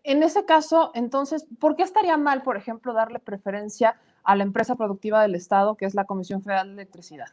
En 0.04 0.22
ese 0.22 0.44
caso, 0.44 0.90
entonces, 0.94 1.46
¿por 1.58 1.74
qué 1.74 1.82
estaría 1.82 2.16
mal, 2.16 2.42
por 2.42 2.56
ejemplo, 2.56 2.92
darle 2.92 3.20
preferencia 3.20 3.98
a 4.22 4.36
la 4.36 4.42
empresa 4.42 4.76
productiva 4.76 5.22
del 5.22 5.34
Estado, 5.34 5.76
que 5.76 5.86
es 5.86 5.94
la 5.94 6.04
Comisión 6.04 6.42
Federal 6.42 6.68
de 6.68 6.74
Electricidad? 6.74 7.28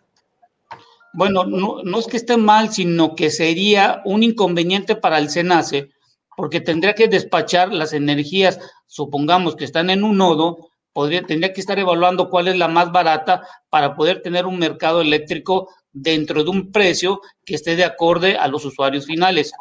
Bueno, 1.14 1.44
no, 1.46 1.82
no 1.84 2.00
es 2.00 2.08
que 2.08 2.18
esté 2.18 2.38
mal, 2.38 2.72
sino 2.72 3.16
que 3.16 3.30
sería 3.30 4.02
un 4.06 4.24
inconveniente 4.24 4.96
para 4.96 5.18
el 5.18 5.30
SENACE, 5.30 5.90
porque 6.36 6.62
tendría 6.62 6.94
que 6.94 7.08
despachar 7.08 7.74
las 7.74 7.94
energías, 7.94 8.60
supongamos 8.86 9.56
que 9.56 9.66
están 9.66 9.90
en 9.90 10.04
un 10.04 10.18
nodo, 10.18 10.70
podría, 10.94 11.24
tendría 11.26 11.54
que 11.54 11.62
estar 11.62 11.78
evaluando 11.80 12.30
cuál 12.30 12.48
es 12.48 12.58
la 12.58 12.68
más 12.68 12.92
barata 12.92 13.48
para 13.70 13.96
poder 13.96 14.22
tener 14.22 14.46
un 14.46 14.60
mercado 14.60 15.02
eléctrico 15.02 15.70
dentro 15.96 16.44
de 16.44 16.50
un 16.50 16.72
precio 16.72 17.22
que 17.46 17.56
esté 17.56 17.76
de 17.76 17.86
acorde 17.86 18.36
a 18.38 18.48
los 18.48 18.66
usuarios 18.66 19.06
finales. 19.06 19.54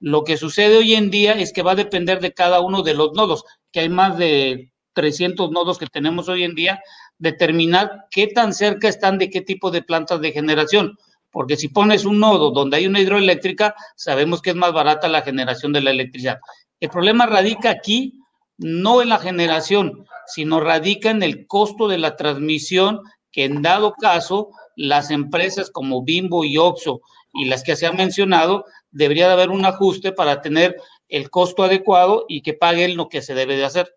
Lo 0.00 0.24
que 0.24 0.36
sucede 0.36 0.76
hoy 0.76 0.94
en 0.94 1.10
día 1.10 1.32
es 1.32 1.52
que 1.52 1.62
va 1.62 1.72
a 1.72 1.76
depender 1.76 2.20
de 2.20 2.32
cada 2.32 2.60
uno 2.60 2.82
de 2.82 2.94
los 2.94 3.12
nodos, 3.12 3.44
que 3.72 3.80
hay 3.80 3.88
más 3.88 4.18
de 4.18 4.72
300 4.92 5.50
nodos 5.50 5.78
que 5.78 5.86
tenemos 5.86 6.28
hoy 6.28 6.42
en 6.42 6.54
día, 6.54 6.80
determinar 7.18 8.06
qué 8.10 8.26
tan 8.26 8.52
cerca 8.52 8.88
están 8.88 9.16
de 9.16 9.30
qué 9.30 9.40
tipo 9.40 9.70
de 9.70 9.82
plantas 9.82 10.20
de 10.20 10.32
generación. 10.32 10.98
Porque 11.30 11.56
si 11.56 11.68
pones 11.68 12.04
un 12.04 12.18
nodo 12.18 12.50
donde 12.50 12.78
hay 12.78 12.86
una 12.86 13.00
hidroeléctrica, 13.00 13.74
sabemos 13.94 14.42
que 14.42 14.50
es 14.50 14.56
más 14.56 14.72
barata 14.72 15.08
la 15.08 15.22
generación 15.22 15.72
de 15.72 15.82
la 15.82 15.90
electricidad. 15.90 16.38
El 16.80 16.90
problema 16.90 17.26
radica 17.26 17.70
aquí 17.70 18.20
no 18.58 19.02
en 19.02 19.10
la 19.10 19.18
generación, 19.18 20.06
sino 20.26 20.60
radica 20.60 21.10
en 21.10 21.22
el 21.22 21.46
costo 21.46 21.88
de 21.88 21.98
la 21.98 22.16
transmisión 22.16 23.02
que 23.30 23.44
en 23.44 23.62
dado 23.62 23.92
caso 23.92 24.50
las 24.76 25.10
empresas 25.10 25.70
como 25.70 26.02
Bimbo 26.02 26.44
y 26.44 26.58
Oxo 26.58 27.00
y 27.32 27.46
las 27.46 27.64
que 27.64 27.76
se 27.76 27.86
han 27.86 27.96
mencionado, 27.96 28.64
debería 28.90 29.26
de 29.26 29.32
haber 29.32 29.50
un 29.50 29.64
ajuste 29.64 30.12
para 30.12 30.40
tener 30.40 30.76
el 31.08 31.30
costo 31.30 31.64
adecuado 31.64 32.24
y 32.28 32.42
que 32.42 32.54
paguen 32.54 32.96
lo 32.96 33.08
que 33.08 33.22
se 33.22 33.34
debe 33.34 33.56
de 33.56 33.64
hacer. 33.64 33.94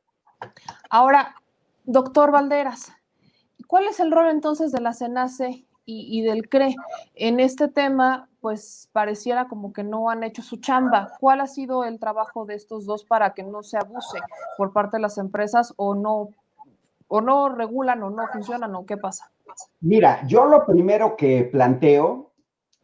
Ahora, 0.90 1.36
doctor 1.86 2.32
Valderas, 2.32 2.92
¿cuál 3.68 3.86
es 3.86 4.00
el 4.00 4.12
rol 4.12 4.30
entonces 4.30 4.72
de 4.72 4.82
la 4.82 4.94
CENACE 4.94 5.66
y, 5.86 6.22
del 6.22 6.48
CRE 6.50 6.76
en 7.16 7.40
este 7.40 7.68
tema? 7.68 8.30
Pues 8.42 8.90
pareciera 8.94 9.48
como 9.48 9.74
que 9.74 9.84
no 9.84 10.10
han 10.10 10.24
hecho 10.24 10.42
su 10.42 10.58
chamba. 10.58 11.14
¿Cuál 11.20 11.42
ha 11.42 11.48
sido 11.48 11.84
el 11.84 12.00
trabajo 12.00 12.46
de 12.46 12.56
estos 12.56 12.86
dos 12.86 13.04
para 13.04 13.34
que 13.34 13.44
no 13.44 13.64
se 13.64 13.78
abuse 13.78 14.20
por 14.58 14.72
parte 14.72 14.98
de 14.98 15.02
las 15.02 15.18
empresas 15.18 15.74
o 15.78 15.96
no, 15.96 16.30
o 17.10 17.22
no 17.22 17.49
regulan 17.49 18.01
o 18.03 18.10
no 18.10 18.28
funcionan 18.32 18.74
o 18.76 18.86
qué 18.86 18.95
pasa? 18.95 19.32
Mira, 19.82 20.26
yo 20.28 20.45
lo 20.45 20.66
primero 20.66 21.18
que 21.18 21.43
planteo 21.43 22.32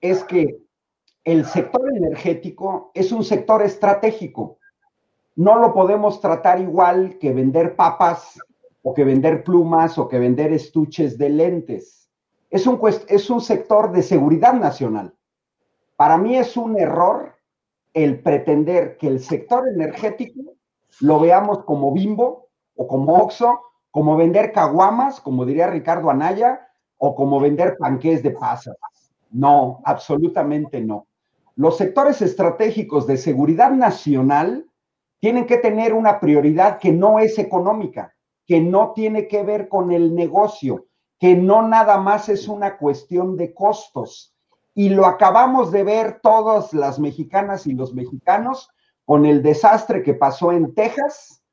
es 0.01 0.23
que 0.23 0.57
el 1.23 1.45
sector 1.45 1.89
energético 1.95 2.91
es 2.93 3.11
un 3.11 3.23
sector 3.23 3.61
estratégico. 3.61 4.57
No 5.36 5.57
lo 5.57 5.73
podemos 5.73 6.21
tratar 6.21 6.59
igual 6.59 7.17
que 7.19 7.34
vender 7.34 7.76
papas 7.76 8.39
o 8.84 8.93
que 8.93 9.03
vender 9.03 9.43
plumas 9.43 9.97
o 9.97 10.07
que 10.07 10.19
vender 10.19 10.53
estuches 10.53 11.17
de 11.17 11.30
lentes. 11.30 12.09
Es 12.49 12.67
un, 12.67 12.80
es 13.07 13.30
un 13.30 13.41
sector 13.41 13.91
de 13.91 14.01
seguridad 14.01 14.53
nacional. 14.53 15.13
Para 15.95 16.17
mí 16.17 16.36
es 16.36 16.57
un 16.57 16.80
error 16.80 17.36
el 17.93 18.21
pretender 18.21 18.97
que 18.97 19.07
el 19.07 19.19
sector 19.19 19.67
energético 19.67 20.41
lo 21.01 21.19
veamos 21.19 21.63
como 21.63 21.91
bimbo 21.91 22.47
o 22.76 22.88
como 22.88 23.15
oxo 23.15 23.61
como 23.96 24.18
vender 24.18 24.52
caguamas, 24.52 25.22
como 25.22 25.46
diría 25.46 25.68
Ricardo 25.68 26.10
Anaya, 26.10 26.68
o 26.98 27.16
como 27.16 27.39
vender 27.39 27.78
panqués 27.78 28.22
de 28.22 28.32
pasas. 28.32 28.76
No, 29.32 29.80
absolutamente 29.86 30.82
no. 30.82 31.08
Los 31.56 31.78
sectores 31.78 32.22
estratégicos 32.22 33.08
de 33.08 33.16
seguridad 33.16 33.72
nacional 33.72 34.70
tienen 35.22 35.46
que 35.46 35.60
tener 35.60 35.93
una 35.93 36.20
prioridad 36.20 36.78
que 36.78 36.91
no 36.91 37.20
es 37.20 37.39
económica, 37.39 38.14
que 38.46 38.60
no 38.60 38.91
tiene 38.91 39.30
que 39.30 39.43
ver 39.43 39.70
con 39.70 39.93
el 39.93 40.14
negocio, 40.14 40.88
que 41.18 41.38
no 41.38 41.66
nada 41.66 41.98
más 41.98 42.28
es 42.28 42.50
una 42.50 42.76
cuestión 42.76 43.38
de 43.38 43.54
costos. 43.54 44.36
Y 44.74 44.89
lo 44.89 45.06
acabamos 45.06 45.72
de 45.72 45.86
ver 45.86 46.20
todas 46.22 46.74
las 46.74 47.00
mexicanas 47.00 47.66
y 47.66 47.72
los 47.72 47.93
mexicanos 47.93 48.70
con 49.06 49.26
el 49.26 49.41
desastre 49.41 50.04
que 50.04 50.16
pasó 50.16 50.52
en 50.52 50.76
Texas, 50.76 51.45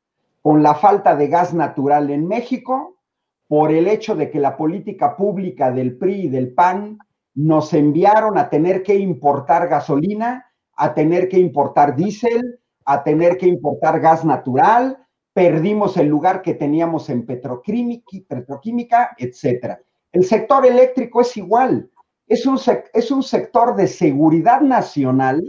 con 0.42 0.62
la 0.62 0.74
falta 0.74 1.16
de 1.16 1.28
gas 1.28 1.54
natural 1.54 2.10
en 2.10 2.26
México, 2.26 2.98
por 3.46 3.70
el 3.70 3.86
hecho 3.86 4.14
de 4.16 4.30
que 4.30 4.40
la 4.40 4.56
política 4.56 5.16
pública 5.16 5.70
del 5.70 5.96
PRI 5.96 6.22
y 6.22 6.28
del 6.28 6.52
PAN 6.52 6.98
nos 7.34 7.72
enviaron 7.72 8.36
a 8.36 8.50
tener 8.50 8.82
que 8.82 8.96
importar 8.96 9.68
gasolina, 9.68 10.46
a 10.74 10.94
tener 10.94 11.28
que 11.28 11.38
importar 11.38 11.94
diésel, 11.94 12.58
a 12.84 13.04
tener 13.04 13.36
que 13.36 13.46
importar 13.46 14.00
gas 14.00 14.24
natural, 14.24 14.98
perdimos 15.32 15.96
el 15.96 16.08
lugar 16.08 16.42
que 16.42 16.54
teníamos 16.54 17.08
en 17.08 17.24
petroquímica, 17.24 19.14
etc. 19.16 19.78
El 20.10 20.24
sector 20.24 20.66
eléctrico 20.66 21.20
es 21.20 21.36
igual, 21.36 21.90
es 22.26 22.46
un, 22.46 22.58
es 22.92 23.10
un 23.10 23.22
sector 23.22 23.76
de 23.76 23.86
seguridad 23.86 24.60
nacional 24.60 25.44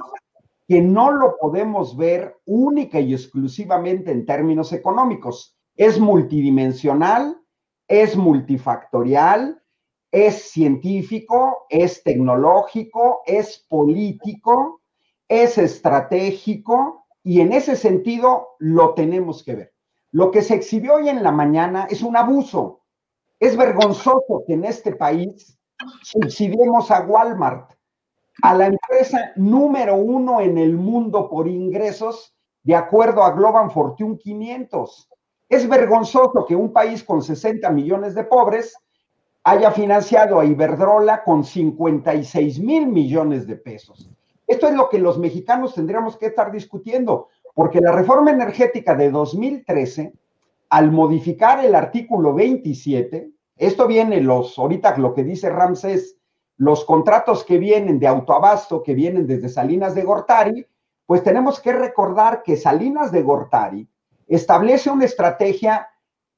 que 0.67 0.81
no 0.81 1.11
lo 1.11 1.37
podemos 1.37 1.97
ver 1.97 2.37
única 2.45 2.99
y 2.99 3.13
exclusivamente 3.13 4.11
en 4.11 4.25
términos 4.25 4.71
económicos. 4.73 5.57
Es 5.75 5.99
multidimensional, 5.99 7.37
es 7.87 8.15
multifactorial, 8.15 9.61
es 10.11 10.51
científico, 10.51 11.65
es 11.69 12.03
tecnológico, 12.03 13.21
es 13.25 13.65
político, 13.67 14.81
es 15.27 15.57
estratégico 15.57 17.05
y 17.23 17.41
en 17.41 17.51
ese 17.51 17.75
sentido 17.75 18.49
lo 18.59 18.93
tenemos 18.93 19.43
que 19.43 19.55
ver. 19.55 19.73
Lo 20.11 20.29
que 20.29 20.43
se 20.43 20.53
exhibió 20.53 20.95
hoy 20.95 21.09
en 21.09 21.23
la 21.23 21.31
mañana 21.31 21.87
es 21.89 22.03
un 22.03 22.15
abuso. 22.15 22.81
Es 23.39 23.57
vergonzoso 23.57 24.43
que 24.45 24.53
en 24.53 24.65
este 24.65 24.95
país 24.95 25.59
subsidiemos 26.03 26.91
a 26.91 27.01
Walmart 27.01 27.72
a 28.41 28.55
la 28.55 28.67
empresa 28.67 29.31
número 29.35 29.95
uno 29.95 30.41
en 30.41 30.57
el 30.57 30.75
mundo 30.75 31.29
por 31.29 31.47
ingresos, 31.47 32.33
de 32.63 32.75
acuerdo 32.75 33.23
a 33.23 33.31
Global 33.31 33.69
Fortune 33.69 34.17
500. 34.17 35.09
Es 35.49 35.67
vergonzoso 35.69 36.45
que 36.47 36.55
un 36.55 36.73
país 36.73 37.03
con 37.03 37.21
60 37.21 37.69
millones 37.69 38.15
de 38.15 38.23
pobres 38.23 38.75
haya 39.43 39.71
financiado 39.71 40.39
a 40.39 40.45
Iberdrola 40.45 41.23
con 41.23 41.43
56 41.43 42.59
mil 42.59 42.87
millones 42.87 43.45
de 43.45 43.57
pesos. 43.57 44.09
Esto 44.47 44.67
es 44.67 44.73
lo 44.73 44.89
que 44.89 44.99
los 44.99 45.19
mexicanos 45.19 45.75
tendríamos 45.75 46.17
que 46.17 46.27
estar 46.27 46.51
discutiendo, 46.51 47.27
porque 47.53 47.81
la 47.81 47.91
reforma 47.91 48.31
energética 48.31 48.95
de 48.95 49.11
2013, 49.11 50.13
al 50.69 50.91
modificar 50.91 51.63
el 51.63 51.75
artículo 51.75 52.33
27, 52.33 53.29
esto 53.57 53.87
viene 53.87 54.21
los, 54.21 54.57
ahorita 54.57 54.97
lo 54.97 55.13
que 55.13 55.23
dice 55.23 55.49
Ramsés, 55.49 56.17
los 56.63 56.85
contratos 56.85 57.43
que 57.43 57.57
vienen 57.57 57.99
de 57.99 58.07
autoabasto, 58.07 58.83
que 58.83 58.93
vienen 58.93 59.27
desde 59.27 59.49
Salinas 59.49 59.93
de 59.95 60.03
Gortari, 60.03 60.65
pues 61.05 61.21
tenemos 61.21 61.59
que 61.59 61.73
recordar 61.73 62.41
que 62.41 62.55
Salinas 62.55 63.11
de 63.11 63.21
Gortari 63.21 63.85
establece 64.27 64.89
una 64.89 65.03
estrategia 65.03 65.89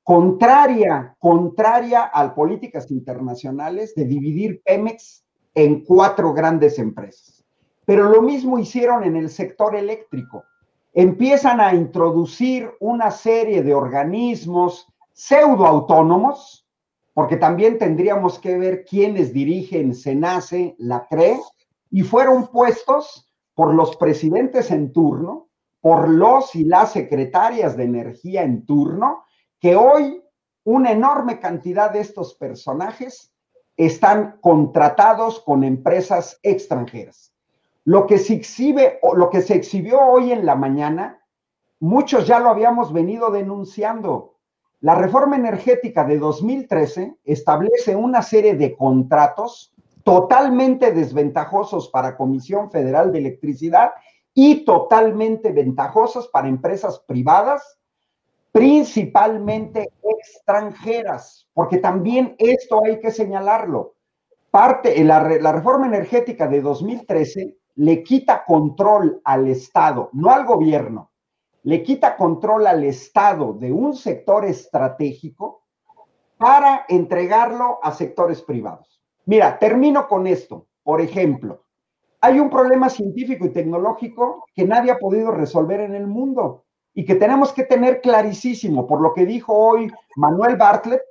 contraria, 0.01 1.15
contraria 1.19 2.05
a 2.05 2.33
políticas 2.33 2.89
internacionales 2.89 3.93
de 3.93 4.05
dividir 4.05 4.63
Pemex 4.63 5.23
en 5.53 5.85
cuatro 5.85 6.33
grandes 6.33 6.79
empresas. 6.79 7.45
Pero 7.85 8.09
lo 8.09 8.23
mismo 8.23 8.57
hicieron 8.57 9.03
en 9.03 9.15
el 9.15 9.29
sector 9.29 9.75
eléctrico. 9.75 10.43
Empiezan 10.91 11.61
a 11.61 11.75
introducir 11.75 12.71
una 12.79 13.11
serie 13.11 13.61
de 13.61 13.75
organismos 13.75 14.87
pseudoautónomos, 15.13 16.64
porque 17.15 17.37
también 17.37 17.79
tendríamos 17.79 18.39
que 18.39 18.57
ver 18.57 18.83
quiénes 18.83 19.31
dirigen 19.31 19.95
SENACE, 19.95 20.75
la 20.77 21.07
CRE, 21.07 21.39
y 21.89 22.01
fueron 22.01 22.47
puestos 22.47 23.31
por 23.53 23.73
los 23.73 23.95
presidentes 23.95 24.69
en 24.69 24.91
turno, 24.91 25.47
por 25.79 26.09
los 26.09 26.53
y 26.55 26.65
las 26.65 26.91
secretarias 26.91 27.77
de 27.77 27.85
energía 27.85 28.43
en 28.43 28.65
turno, 28.65 29.23
que 29.61 29.77
hoy 29.77 30.21
una 30.65 30.91
enorme 30.91 31.39
cantidad 31.39 31.89
de 31.89 32.01
estos 32.01 32.35
personajes 32.35 33.31
están 33.77 34.37
contratados 34.41 35.39
con 35.39 35.63
empresas 35.63 36.37
extranjeras. 36.43 37.33
Lo 37.85 38.07
que 38.07 38.17
se 38.17 38.33
exhibe, 38.33 38.99
lo 39.15 39.29
que 39.29 39.41
se 39.41 39.55
exhibió 39.55 40.01
hoy 40.01 40.33
en 40.33 40.45
la 40.45 40.55
mañana, 40.55 41.25
muchos 41.79 42.27
ya 42.27 42.39
lo 42.39 42.49
habíamos 42.49 42.91
venido 42.91 43.31
denunciando. 43.31 44.34
La 44.81 44.95
reforma 44.95 45.35
energética 45.35 46.03
de 46.03 46.19
2013 46.19 47.15
establece 47.23 47.95
una 47.95 48.21
serie 48.21 48.55
de 48.55 48.75
contratos 48.75 49.73
totalmente 50.03 50.91
desventajosos 50.91 51.89
para 51.89 52.15
Comisión 52.15 52.69
Federal 52.69 53.11
de 53.11 53.19
Electricidad 53.19 53.91
y 54.33 54.65
totalmente 54.65 55.51
ventajosos 55.51 56.27
para 56.27 56.47
empresas 56.47 56.99
privadas 57.07 57.79
principalmente 58.51 59.91
extranjeras, 60.01 61.47
porque 61.53 61.77
también 61.77 62.35
esto 62.37 62.79
hay 62.85 63.01
que 63.01 63.11
señalarlo. 63.11 63.95
Parte, 64.49 65.03
la, 65.03 65.19
la 65.41 65.51
reforma 65.51 65.87
energética 65.87 66.47
de 66.47 66.61
2013 66.61 67.57
le 67.75 68.03
quita 68.03 68.45
control 68.45 69.19
al 69.25 69.47
Estado, 69.47 70.09
no 70.13 70.31
al 70.31 70.45
gobierno, 70.45 71.11
le 71.65 71.81
quita 71.81 72.15
control 72.15 72.67
al 72.67 72.83
Estado 72.83 73.53
de 73.53 73.71
un 73.71 73.95
sector 73.95 74.45
estratégico 74.45 75.63
para 76.37 76.85
entregarlo 76.87 77.79
a 77.81 77.91
sectores 77.91 78.43
privados. 78.43 79.01
Mira, 79.25 79.57
termino 79.57 80.07
con 80.07 80.27
esto. 80.27 80.67
Por 80.83 81.01
ejemplo, 81.01 81.63
hay 82.21 82.39
un 82.39 82.51
problema 82.51 82.87
científico 82.89 83.47
y 83.47 83.49
tecnológico 83.49 84.45
que 84.53 84.65
nadie 84.65 84.91
ha 84.91 84.99
podido 84.99 85.31
resolver 85.31 85.79
en 85.79 85.95
el 85.95 86.05
mundo 86.05 86.65
y 86.93 87.03
que 87.03 87.15
tenemos 87.15 87.51
que 87.51 87.63
tener 87.63 87.99
clarísimo 87.99 88.85
por 88.85 89.01
lo 89.01 89.11
que 89.13 89.25
dijo 89.25 89.53
hoy 89.53 89.91
Manuel 90.17 90.57
Bartlett 90.57 91.01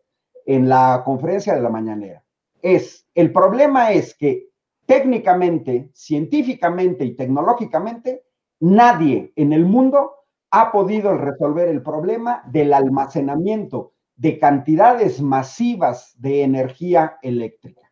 en 0.47 0.69
la 0.69 1.03
conferencia 1.05 1.57
de 1.57 1.63
la 1.63 1.69
mañanera. 1.69 2.23
Es, 2.63 3.09
el 3.17 3.33
problema 3.33 3.91
es 3.91 4.17
que 4.17 4.51
técnicamente, 4.87 5.91
científicamente 5.93 7.05
y 7.05 7.17
tecnológicamente, 7.17 8.23
nadie 8.61 9.33
en 9.35 9.53
el 9.53 9.65
mundo 9.65 10.13
ha 10.57 10.71
podido 10.71 11.17
resolver 11.17 11.67
el 11.67 11.83
problema 11.83 12.45
del 12.47 12.73
almacenamiento 12.73 13.93
de 14.15 14.39
cantidades 14.39 15.21
masivas 15.21 16.15
de 16.21 16.45
energía 16.45 17.19
eléctrica. 17.23 17.91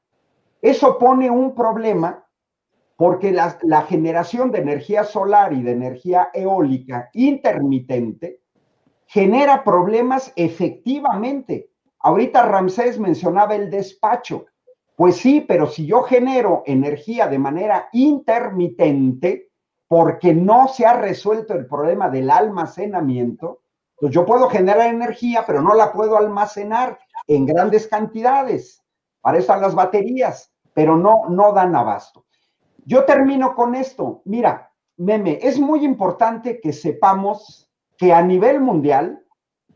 Eso 0.61 0.97
pone 0.97 1.29
un 1.29 1.57
problema 1.57 2.25
porque 2.95 3.33
la, 3.33 3.83
generación 3.89 4.53
de 4.53 4.61
energía 4.61 5.03
solar 5.03 5.53
y 5.53 5.63
de 5.65 5.73
energía 5.73 6.29
eólica 6.33 7.11
intermitente 7.15 8.43
genera 9.07 9.65
problemas 9.65 10.33
efectivamente. 10.37 11.69
Ahorita 11.99 12.47
Ramsés 12.47 12.97
mencionaba 12.97 13.57
el 13.57 13.71
despacho. 13.71 14.47
Pues 14.95 15.17
sí, 15.17 15.41
pero 15.41 15.67
si 15.67 15.85
yo 15.85 16.03
genero 16.03 16.63
energía 16.65 17.27
de 17.27 17.41
manera 17.41 17.89
intermitente, 17.93 19.51
porque 19.93 20.33
no 20.33 20.69
se 20.69 20.87
ha 20.87 20.95
resuelto 20.95 21.53
el 21.53 21.67
problema 21.67 22.09
del 22.09 22.31
almacenamiento, 22.31 23.61
pues 23.95 24.11
yo 24.11 24.25
puedo 24.25 24.49
generar 24.49 24.89
energía, 24.89 25.45
pero 25.47 25.61
no 25.61 25.75
la 25.75 25.93
puedo 25.93 26.17
almacenar 26.17 26.99
en 27.27 27.45
grandes 27.45 27.89
cantidades. 27.89 28.83
Para 29.21 29.37
eso 29.37 29.43
están 29.43 29.61
las 29.61 29.75
baterías, 29.75 30.51
pero 30.73 30.97
no, 30.97 31.29
no 31.29 31.53
dan 31.53 31.77
abasto. 31.77 32.25
Yo 32.87 33.05
termino 33.05 33.55
con 33.55 33.75
esto. 33.75 34.23
Mira, 34.25 34.73
meme, 34.97 35.39
es 35.43 35.61
muy 35.61 35.85
importante 35.85 36.59
que 36.59 36.73
sepamos 36.73 37.71
que 37.99 38.15
a 38.15 38.23
nivel 38.23 38.61
mundial 38.61 39.23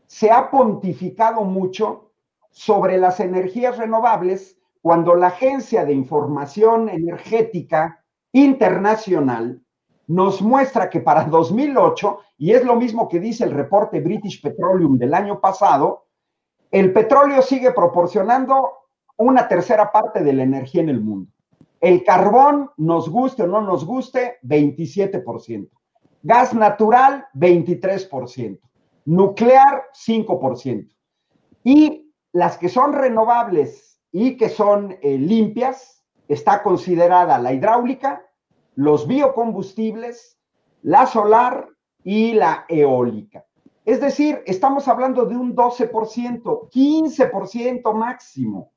se 0.07 0.31
ha 0.31 0.49
pontificado 0.49 1.43
mucho 1.43 2.09
sobre 2.49 2.97
las 2.97 3.19
energías 3.19 3.77
renovables 3.77 4.57
cuando 4.81 5.13
la 5.13 5.27
Agencia 5.27 5.85
de 5.85 5.93
Información 5.93 6.89
Energética 6.89 8.03
Internacional 8.31 9.61
nos 10.07 10.41
muestra 10.41 10.89
que 10.89 11.01
para 11.01 11.25
2008, 11.25 12.19
y 12.37 12.53
es 12.53 12.63
lo 12.63 12.75
mismo 12.75 13.07
que 13.07 13.19
dice 13.19 13.43
el 13.43 13.51
reporte 13.51 13.99
British 13.99 14.41
Petroleum 14.41 14.97
del 14.97 15.13
año 15.13 15.39
pasado, 15.39 16.07
el 16.71 16.93
petróleo 16.93 17.41
sigue 17.41 17.71
proporcionando 17.71 18.71
una 19.17 19.47
tercera 19.47 19.91
parte 19.91 20.23
de 20.23 20.33
la 20.33 20.43
energía 20.43 20.81
en 20.81 20.89
el 20.89 21.01
mundo. 21.01 21.31
El 21.79 22.03
carbón, 22.03 22.71
nos 22.77 23.09
guste 23.09 23.43
o 23.43 23.47
no 23.47 23.61
nos 23.61 23.85
guste, 23.85 24.37
27%. 24.43 25.69
Gas 26.23 26.53
natural, 26.53 27.27
23%. 27.35 28.59
Nuclear, 29.05 29.83
5%. 29.93 30.89
Y 31.63 32.13
las 32.31 32.57
que 32.57 32.69
son 32.69 32.93
renovables 32.93 33.99
y 34.11 34.37
que 34.37 34.49
son 34.49 34.97
eh, 35.01 35.17
limpias, 35.17 36.03
está 36.27 36.63
considerada 36.63 37.39
la 37.39 37.53
hidráulica, 37.53 38.26
los 38.77 39.07
biocombustibles, 39.07 40.37
la 40.83 41.07
solar 41.07 41.67
y 42.03 42.33
la 42.33 42.65
eólica. 42.69 43.43
Es 43.83 43.99
decir, 43.99 44.43
estamos 44.45 44.87
hablando 44.87 45.25
de 45.25 45.35
un 45.35 45.55
12%, 45.55 46.69
15% 46.69 47.93
máximo. 47.95 48.71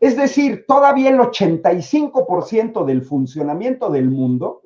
Es 0.00 0.16
decir, 0.16 0.64
todavía 0.66 1.10
el 1.10 1.18
85% 1.18 2.84
del 2.86 3.02
funcionamiento 3.02 3.90
del 3.90 4.08
mundo 4.10 4.62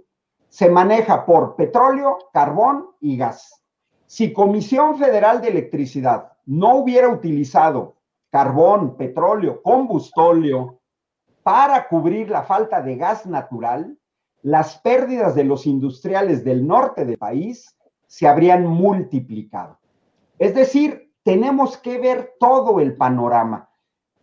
se 0.49 0.71
maneja 0.71 1.27
por 1.27 1.57
petróleo, 1.57 2.19
carbón 2.33 2.87
y 3.01 3.17
gas. 3.17 3.61
Si 4.07 4.33
Comisión 4.33 4.99
Federal 4.99 5.41
de 5.41 5.49
Electricidad 5.49 6.33
no 6.45 6.77
hubiera 6.77 7.09
utilizado 7.09 7.97
carbón, 8.31 8.97
petróleo, 8.97 9.61
combustóleo 9.63 10.79
para 11.43 11.89
cubrir 11.89 12.31
la 12.31 12.45
falta 12.45 12.81
de 12.81 12.95
gas 12.95 13.27
natural, 13.27 13.99
las 14.47 14.79
pérdidas 14.79 15.35
de 15.35 15.43
los 15.43 15.67
industriales 15.67 16.45
del 16.45 16.69
norte 16.69 17.05
del 17.05 17.19
país 17.19 17.77
se 18.07 18.29
habrían 18.29 18.65
multiplicado. 18.65 19.81
Es 20.39 20.55
decir, 20.55 21.11
tenemos 21.25 21.77
que 21.77 21.99
ver 21.99 22.37
todo 22.39 22.79
el 22.79 22.97
panorama. 22.97 23.69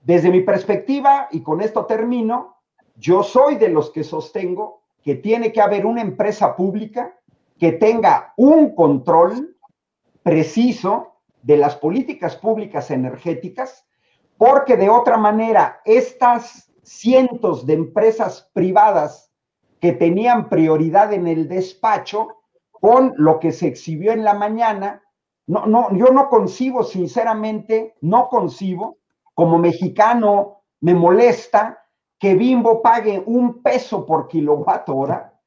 Desde 0.02 0.32
mi 0.32 0.40
perspectiva, 0.40 1.28
y 1.30 1.44
con 1.44 1.60
esto 1.60 1.86
termino, 1.86 2.56
yo 2.96 3.22
soy 3.22 3.56
de 3.56 3.68
los 3.68 3.90
que 3.90 4.06
sostengo 4.06 4.84
que 5.02 5.16
tiene 5.16 5.52
que 5.52 5.60
haber 5.60 5.86
una 5.86 6.00
empresa 6.00 6.56
pública 6.56 7.20
que 7.60 7.74
tenga 7.74 8.34
un 8.38 8.74
control 8.76 9.58
preciso 10.24 11.18
de 11.42 11.58
las 11.58 11.76
políticas 11.76 12.38
públicas 12.38 12.92
energéticas, 12.92 13.86
porque 14.38 14.78
de 14.78 14.90
otra 14.90 15.18
manera 15.18 15.82
estas 15.84 16.72
cientos 16.82 17.66
de 17.66 17.74
empresas 17.74 18.50
privadas 18.54 19.33
que 19.84 19.92
tenían 19.92 20.48
prioridad 20.48 21.12
en 21.12 21.28
el 21.28 21.50
despacho, 21.50 22.38
con 22.72 23.14
lo 23.18 23.38
que 23.38 23.52
se 23.52 23.68
exhibió 23.68 24.14
en 24.14 24.24
la 24.24 24.34
mañana, 24.34 25.04
no, 25.46 25.66
no, 25.66 25.94
yo 25.94 26.06
no 26.06 26.30
concibo, 26.30 26.86
sinceramente, 26.86 27.94
no 28.00 28.30
concibo 28.30 29.00
como 29.34 29.58
mexicano 29.58 30.62
me 30.80 30.94
molesta 30.94 31.84
que 32.18 32.34
Bimbo 32.34 32.82
pague 32.82 33.22
un 33.26 33.62
peso 33.62 34.06
por 34.06 34.30
kilowatt 34.30 34.88
hora, 34.88 35.38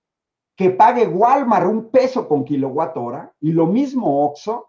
que 0.55 0.68
pague 0.68 1.07
Walmart 1.07 1.66
un 1.66 1.91
peso 1.91 2.28
con 2.28 2.45
kilowatt 2.45 2.95
hora, 2.99 3.32
y 3.41 3.53
lo 3.53 3.64
mismo 3.64 4.26
Oxo, 4.26 4.68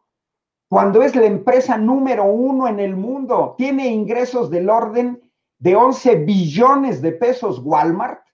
cuando 0.69 1.01
es 1.01 1.13
la 1.13 1.25
empresa 1.25 1.77
número 1.77 2.23
uno 2.23 2.69
en 2.69 2.79
el 2.79 2.95
mundo, 2.95 3.53
tiene 3.57 3.87
ingresos 3.87 4.49
del 4.49 4.69
orden 4.69 5.21
de 5.59 5.75
11 5.75 6.15
billones 6.23 7.01
de 7.01 7.11
pesos 7.11 7.59
Walmart, 7.61 8.26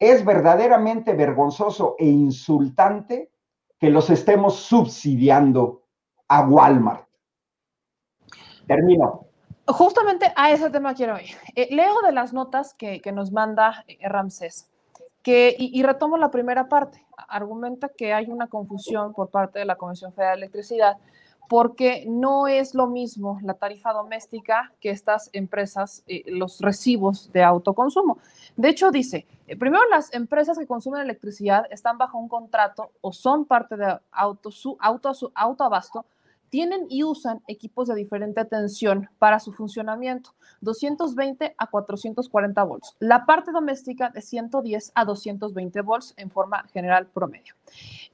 es 0.00 0.24
verdaderamente 0.24 1.12
vergonzoso 1.12 1.94
e 1.98 2.06
insultante 2.06 3.30
que 3.78 3.90
los 3.90 4.08
estemos 4.10 4.56
subsidiando 4.56 5.84
a 6.26 6.40
Walmart. 6.40 7.06
Termino. 8.66 9.26
Justamente 9.66 10.32
a 10.34 10.50
ese 10.50 10.70
tema 10.70 10.94
quiero 10.94 11.18
ir. 11.20 11.36
Eh, 11.54 11.68
leo 11.70 12.00
de 12.02 12.12
las 12.12 12.32
notas 12.32 12.74
que, 12.74 13.00
nos 13.12 13.30
manda 13.30 13.84
eh, 13.86 14.08
Ramsés, 14.08 14.70
y, 15.24 15.78
y, 15.78 15.82
retomo 15.82 16.16
la 16.16 16.30
primera 16.30 16.68
parte. 16.68 17.06
Argumenta 17.28 17.90
que 17.90 18.14
hay 18.14 18.30
una 18.30 18.48
confusión 18.48 19.12
por 19.12 19.30
parte 19.30 19.58
de 19.58 19.66
la 19.66 19.76
Comisión 19.76 20.12
Federal 20.14 20.40
de 20.40 20.46
Electricidad 20.46 20.96
porque 21.50 22.04
no 22.06 22.46
es 22.46 22.76
lo 22.76 22.86
mismo 22.86 23.40
la 23.42 23.54
tarifa 23.54 23.92
doméstica 23.92 24.72
que 24.80 24.90
estas 24.90 25.30
empresas, 25.32 26.04
eh, 26.06 26.22
los 26.28 26.60
recibos 26.60 27.32
de 27.32 27.42
autoconsumo. 27.42 28.18
De 28.56 28.68
hecho, 28.68 28.92
dice, 28.92 29.26
eh, 29.48 29.56
primero 29.56 29.82
las 29.90 30.14
empresas 30.14 30.56
que 30.56 30.68
consumen 30.68 31.02
electricidad 31.02 31.64
están 31.72 31.98
bajo 31.98 32.18
un 32.18 32.28
contrato 32.28 32.92
o 33.00 33.12
son 33.12 33.46
parte 33.46 33.76
de 33.76 33.98
auto, 34.12 34.52
su, 34.52 34.76
auto, 34.78 35.12
su, 35.12 35.32
autoabasto 35.34 36.06
tienen 36.50 36.86
y 36.88 37.02
usan 37.02 37.42
equipos 37.48 37.88
de 37.88 37.96
diferente 37.96 38.44
tensión 38.44 39.10
para 39.18 39.40
su 39.40 39.52
funcionamiento, 39.52 40.34
220 40.60 41.56
a 41.58 41.66
440 41.66 42.62
volts. 42.62 42.94
La 43.00 43.26
parte 43.26 43.50
doméstica 43.50 44.10
de 44.10 44.22
110 44.22 44.92
a 44.94 45.04
220 45.04 45.80
volts 45.80 46.14
en 46.16 46.30
forma 46.30 46.62
general 46.72 47.06
promedio. 47.06 47.54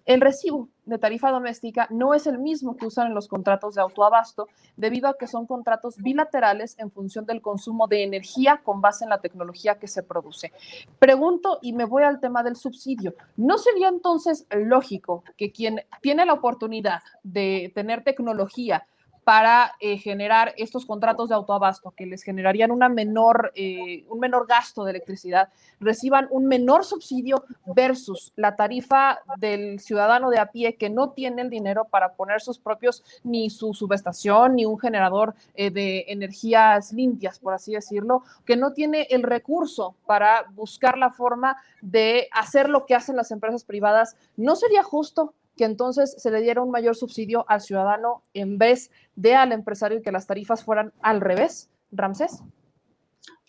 El 0.07 0.23
recibo 0.23 0.71
de 0.87 0.99
tarifa 0.99 1.31
doméstica 1.31 1.87
no 1.91 2.15
es 2.15 2.27
el 2.27 2.39
mismo 2.39 2.77
que 2.77 2.87
usan 2.87 3.09
en 3.09 3.15
los 3.15 3.29
contratos 3.29 3.75
de 3.75 3.83
autoabasto, 3.83 4.49
debido 4.77 5.09
a 5.09 5.19
que 5.19 5.27
son 5.27 5.47
contratos 5.47 5.97
bilaterales 5.99 6.77
en 6.79 6.91
función 6.91 7.27
del 7.27 7.43
consumo 7.43 7.87
de 7.89 8.05
energía 8.05 8.61
con 8.65 8.81
base 8.81 9.05
en 9.05 9.11
la 9.11 9.21
tecnología 9.21 9.79
que 9.79 9.89
se 9.89 10.03
produce. 10.03 10.53
Pregunto 10.99 11.59
y 11.61 11.73
me 11.73 11.85
voy 11.85 12.05
al 12.05 12.21
tema 12.21 12.43
del 12.43 12.57
subsidio. 12.57 13.15
¿No 13.37 13.59
sería 13.59 13.89
entonces 13.89 14.47
lógico 14.51 15.25
que 15.37 15.53
quien 15.53 15.83
tiene 16.01 16.25
la 16.25 16.33
oportunidad 16.33 17.03
de 17.23 17.73
tener 17.75 18.05
tecnología 18.05 18.87
para 19.27 19.73
eh, 19.81 19.99
generar 19.99 20.55
estos 20.57 20.87
contratos 20.87 21.29
de 21.29 21.35
autoabasto 21.35 21.91
que 21.91 22.07
les 22.07 22.23
generarían 22.23 22.71
una 22.71 22.89
menor, 22.89 23.51
eh, 23.57 24.05
un 24.09 24.21
menor 24.21 24.47
gasto 24.47 24.85
de 24.85 24.93
electricidad, 24.93 25.49
reciban 25.81 26.29
un 26.31 26.47
menor 26.47 26.85
subsidio 26.85 27.43
versus 27.75 28.33
la 28.37 28.55
tarifa 28.55 29.19
del 29.39 29.81
ciudadano 29.81 30.31
de 30.31 30.39
a 30.39 30.53
pie 30.53 30.77
que 30.77 30.91
no 30.91 31.11
tiene 31.11 31.43
el 31.43 31.51
dinero 31.51 31.87
para 31.87 32.13
poner 32.13 32.41
sus 32.41 32.61
propios, 32.61 33.03
ni 33.25 33.51
su 33.51 33.75
subestación, 33.75 34.55
ni 34.55 34.65
un 34.65 34.79
generador 34.79 35.35
eh, 35.57 35.73
de 35.73 36.05
energías 36.07 36.93
limpias, 36.93 37.41
por 37.41 37.53
así 37.53 37.73
decirlo, 37.73 38.23
que 38.45 38.57
no 38.57 38.75
tiene 38.75 39.09
el 39.11 39.25
recurso 39.25 39.97
para 40.07 40.45
buscar 40.55 40.99
la 40.99 41.11
forma 41.11 41.57
de 41.83 42.29
hacer 42.31 42.69
lo 42.69 42.87
que 42.87 42.95
hacen 42.95 43.17
las 43.17 43.33
empresas 43.33 43.65
privadas. 43.65 44.17
¿No 44.37 44.55
sería 44.55 44.85
justo 44.85 45.35
que 45.57 45.65
entonces 45.65 46.15
se 46.19 46.31
le 46.31 46.41
diera 46.43 46.63
un 46.63 46.71
mayor 46.71 46.97
subsidio 46.97 47.45
al 47.49 47.61
ciudadano 47.61 48.23
en 48.35 48.59
vez 48.59 48.91
de 49.15 49.35
al 49.35 49.53
empresario 49.53 49.99
y 49.99 50.03
que 50.03 50.13
las 50.13 50.27
tarifas 50.27 50.63
fueran 50.63 50.93
al 51.01 51.21
revés, 51.21 51.71
Ramsés? 51.91 52.43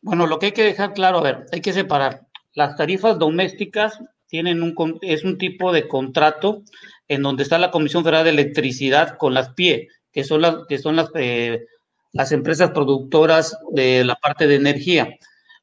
Bueno, 0.01 0.26
lo 0.26 0.39
que 0.39 0.47
hay 0.47 0.51
que 0.53 0.64
dejar 0.64 0.93
claro, 0.93 1.20
a 1.20 1.24
ver, 1.24 1.45
hay 1.51 1.62
que 1.62 1.74
separar. 1.74 2.28
Las 2.53 2.76
tarifas 2.76 3.20
domésticas 3.20 3.99
tienen 4.28 4.62
un, 4.62 4.99
es 5.01 5.24
un 5.24 5.38
tipo 5.38 5.72
de 5.72 5.88
contrato 5.88 6.64
en 7.08 7.24
donde 7.24 7.43
está 7.43 7.58
la 7.58 7.72
Comisión 7.72 8.03
Federal 8.03 8.24
de 8.24 8.32
Electricidad 8.32 9.18
con 9.18 9.34
las 9.34 9.49
PIE, 9.49 9.89
que 10.12 10.24
son 10.24 10.41
las, 10.41 10.66
que 10.68 10.78
son 10.78 10.95
las, 10.95 11.10
eh, 11.16 11.66
las 12.14 12.32
empresas 12.32 12.72
productoras 12.72 13.58
de 13.72 14.03
la 14.03 14.16
parte 14.16 14.47
de 14.47 14.55
energía. 14.55 15.18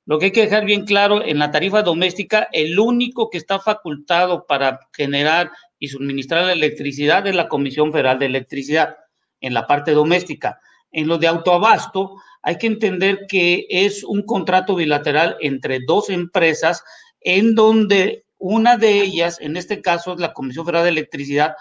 Lo 0.07 0.19
que 0.19 0.27
hay 0.27 0.33
que 0.33 0.43
dejar 0.43 0.67
bien 0.67 0.85
claro, 0.85 1.25
en 1.25 1.39
la 1.39 1.51
tarifa 1.51 1.83
doméstica, 1.83 2.49
el 2.53 2.79
único 2.79 3.31
que 3.31 3.39
está 3.39 3.59
facultado 3.59 4.47
para 4.47 4.81
generar 4.93 5.51
y 5.79 5.89
suministrar 5.89 6.47
la 6.47 6.53
electricidad 6.53 7.27
es 7.27 7.35
la 7.35 7.49
Comisión 7.49 7.93
Federal 7.93 8.19
de 8.19 8.27
Electricidad 8.27 8.97
en 9.41 9.55
la 9.55 9.67
parte 9.67 9.93
doméstica. 9.93 10.59
En 10.91 11.09
lo 11.09 11.19
de 11.19 11.27
autoabasto, 11.27 12.17
hay 12.43 12.57
que 12.59 12.67
entender 12.67 13.27
que 13.29 13.67
es 13.69 14.05
un 14.05 14.23
contrato 14.23 14.77
bilateral 14.77 15.37
entre 15.41 15.81
dos 15.87 16.11
empresas 16.11 16.83
en 17.21 17.55
donde 17.55 18.25
una 18.39 18.77
de 18.77 19.01
ellas, 19.01 19.39
en 19.41 19.57
este 19.57 19.81
caso 19.81 20.13
es 20.13 20.21
la 20.21 20.33
Comisión 20.33 20.65
Federal 20.67 20.85
de 20.85 20.91
Electricidad, 20.91 21.55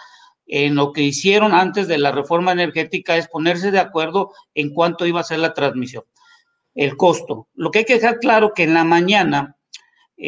en 0.45 0.75
lo 0.75 0.91
que 0.91 1.01
hicieron 1.01 1.53
antes 1.53 1.87
de 1.87 1.97
la 1.97 2.11
reforma 2.11 2.51
energética 2.51 3.15
es 3.15 3.27
ponerse 3.27 3.71
de 3.71 3.79
acuerdo 3.79 4.33
en 4.53 4.73
cuánto 4.73 5.05
iba 5.05 5.21
a 5.21 5.23
ser 5.23 5.39
la 5.39 5.53
transmisión 5.53 6.03
el 6.75 6.97
costo. 6.97 7.47
Lo 7.53 7.71
que 7.71 7.79
hay 7.79 7.85
que 7.85 7.95
dejar 7.95 8.19
claro 8.19 8.53
que 8.53 8.63
en 8.63 8.73
la 8.73 8.83
mañana 8.83 9.57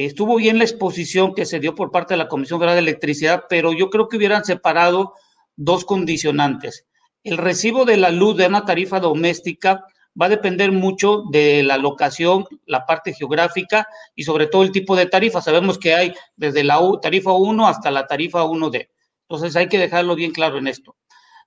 estuvo 0.03 0.35
bien 0.35 0.57
la 0.57 0.65
exposición 0.65 1.33
que 1.33 1.45
se 1.45 1.59
dio 1.59 1.73
por 1.73 1.91
parte 1.91 2.13
de 2.13 2.17
la 2.17 2.27
Comisión 2.27 2.59
Federal 2.59 2.75
de 2.75 2.81
Electricidad, 2.81 3.45
pero 3.47 3.71
yo 3.71 3.89
creo 3.89 4.09
que 4.09 4.17
hubieran 4.17 4.43
separado 4.43 5.13
dos 5.55 5.85
condicionantes. 5.85 6.85
El 7.23 7.37
recibo 7.37 7.85
de 7.85 7.97
la 7.97 8.11
luz 8.11 8.35
de 8.35 8.47
una 8.47 8.65
tarifa 8.65 8.99
doméstica 8.99 9.85
va 10.19 10.27
a 10.27 10.29
depender 10.29 10.71
mucho 10.71 11.23
de 11.31 11.63
la 11.63 11.77
locación, 11.77 12.45
la 12.65 12.85
parte 12.85 13.13
geográfica 13.13 13.87
y 14.15 14.23
sobre 14.23 14.47
todo 14.47 14.63
el 14.63 14.71
tipo 14.71 14.95
de 14.95 15.05
tarifa. 15.05 15.41
Sabemos 15.41 15.77
que 15.77 15.93
hay 15.93 16.13
desde 16.35 16.63
la 16.63 16.79
tarifa 17.01 17.31
1 17.33 17.67
hasta 17.67 17.89
la 17.91 18.05
tarifa 18.07 18.43
1D. 18.43 18.89
Entonces 19.27 19.55
hay 19.55 19.67
que 19.67 19.79
dejarlo 19.79 20.15
bien 20.15 20.31
claro 20.31 20.57
en 20.57 20.67
esto. 20.67 20.95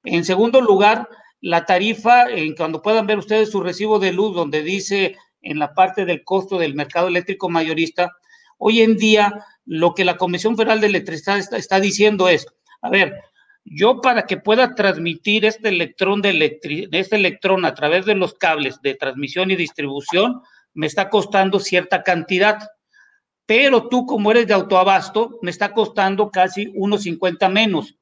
En 0.04 0.24
segundo 0.24 0.60
lugar, 0.60 1.08
la 1.40 1.64
tarifa, 1.64 2.28
en 2.30 2.54
cuando 2.54 2.82
puedan 2.82 3.06
ver 3.06 3.18
ustedes 3.18 3.50
su 3.50 3.60
recibo 3.60 3.98
de 3.98 4.12
luz, 4.12 4.34
donde 4.34 4.62
dice 4.62 5.16
en 5.40 5.58
la 5.58 5.74
parte 5.74 6.04
del 6.04 6.24
costo 6.24 6.58
del 6.58 6.74
mercado 6.74 7.08
eléctrico 7.08 7.48
mayorista, 7.48 8.10
hoy 8.58 8.82
en 8.82 8.96
día 8.96 9.44
lo 9.64 9.94
que 9.94 10.04
la 10.04 10.16
Comisión 10.16 10.56
Federal 10.56 10.80
de 10.80 10.88
Electricidad 10.88 11.38
está, 11.38 11.80
diciendo 11.80 12.28
es, 12.28 12.46
a 12.82 12.90
ver, 12.90 13.20
yo 13.64 14.00
para 14.00 14.26
que 14.26 14.36
pueda 14.36 14.74
transmitir 14.74 15.44
este 15.44 15.68
electrón 15.68 16.22
de 16.22 16.88
este 16.92 17.16
electrón 17.16 17.64
a 17.64 17.74
través 17.74 18.06
de 18.06 18.14
los 18.14 18.34
cables 18.34 18.80
de 18.82 18.94
transmisión 18.94 19.50
y 19.50 19.56
distribución, 19.56 20.42
me 20.74 20.86
está 20.86 21.10
costando 21.10 21.60
cierta 21.60 22.02
cantidad. 22.02 22.58
Pero 23.46 23.88
tú, 23.88 24.06
como 24.06 24.30
eres 24.30 24.46
de 24.46 24.54
autoabasto, 24.54 25.38
me 25.42 25.50
está 25.50 25.72
costando 25.72 26.30
casi 26.30 26.70
unos 26.74 27.02
50 27.02 27.48
menos. 27.48 27.96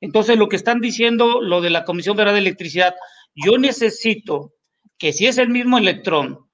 Entonces, 0.00 0.36
lo 0.36 0.48
que 0.48 0.56
están 0.56 0.80
diciendo, 0.80 1.40
lo 1.40 1.60
de 1.60 1.70
la 1.70 1.84
Comisión 1.84 2.16
Federal 2.16 2.34
de 2.34 2.40
Electricidad, 2.40 2.94
yo 3.34 3.58
necesito 3.58 4.54
que 4.98 5.12
si 5.12 5.26
es 5.26 5.38
el 5.38 5.48
mismo 5.48 5.78
electrón, 5.78 6.47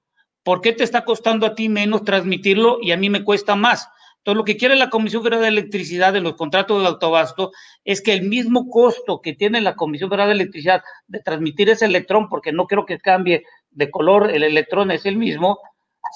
¿por 0.45 0.61
qué 0.61 0.73
te 0.73 0.83
está 0.83 1.03
costando 1.03 1.47
a 1.47 1.55
ti 1.55 1.67
menos 1.67 2.03
transmitirlo 2.03 2.77
y 2.79 2.91
a 2.91 2.97
mí 2.97 3.09
me 3.09 3.23
cuesta 3.23 3.55
más? 3.55 3.89
Entonces, 4.19 4.37
lo 4.37 4.45
que 4.45 4.57
quiere 4.57 4.75
la 4.75 4.91
Comisión 4.91 5.23
Federal 5.23 5.41
de 5.41 5.47
Electricidad 5.49 6.15
en 6.15 6.23
los 6.23 6.35
contratos 6.35 6.81
de 6.81 6.87
autobasto 6.87 7.51
es 7.83 8.01
que 8.01 8.13
el 8.13 8.29
mismo 8.29 8.69
costo 8.69 9.21
que 9.21 9.33
tiene 9.33 9.59
la 9.59 9.75
Comisión 9.75 10.09
Federal 10.09 10.29
de 10.29 10.35
Electricidad 10.35 10.83
de 11.07 11.19
transmitir 11.19 11.69
ese 11.69 11.85
electrón, 11.85 12.29
porque 12.29 12.51
no 12.51 12.67
creo 12.67 12.85
que 12.85 12.99
cambie 12.99 13.43
de 13.71 13.89
color, 13.89 14.29
el 14.31 14.43
electrón 14.43 14.91
es 14.91 15.05
el 15.07 15.17
mismo, 15.17 15.59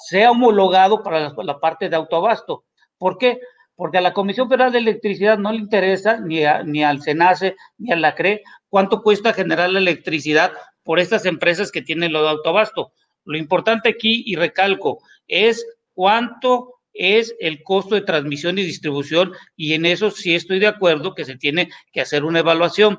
sea 0.08 0.32
homologado 0.32 1.02
para 1.02 1.34
la, 1.36 1.60
parte 1.60 1.90
de 1.90 1.96
autoabasto. 1.96 2.66
¿Por 2.98 3.18
qué? 3.18 3.40
porque 3.76 3.98
a 3.98 4.02
la 4.02 4.12
Comisión 4.12 4.50
Federal 4.50 4.74
de 4.74 4.80
Electricidad 4.80 5.38
no 5.38 5.54
le 5.54 5.60
interesa, 5.60 6.20
ni, 6.20 6.42
ni 6.66 6.84
al 6.84 7.02
SENACE, 7.02 7.56
ni 7.78 7.94
a 7.94 7.96
la 7.96 8.14
CRE, 8.14 8.44
cuánto 8.68 9.02
cuesta 9.02 9.32
generar 9.32 9.70
la 9.70 9.80
electricidad 9.80 10.52
por 10.84 11.00
estas 11.00 11.26
empresas 11.26 11.72
que 11.72 11.82
tienen 11.82 12.12
lo 12.12 12.22
de 12.22 12.30
autobasto. 12.30 12.92
Lo 13.26 13.38
importante 13.38 13.90
aquí, 13.90 14.24
y 14.26 14.36
recalco, 14.36 15.04
es 15.28 15.66
cuánto 15.94 16.76
es 16.94 17.36
el 17.40 17.64
costo 17.64 17.96
de 17.96 18.02
transmisión 18.02 18.58
y 18.58 18.64
distribución, 18.64 19.34
y 19.56 19.74
en 19.74 19.86
eso 19.86 20.12
sí 20.12 20.36
estoy 20.36 20.60
de 20.60 20.68
acuerdo 20.68 21.16
que 21.16 21.26
se 21.26 21.36
tiene 21.36 21.70
que 21.92 22.02
hacer 22.02 22.24
una 22.24 22.40
evaluación. 22.40 22.98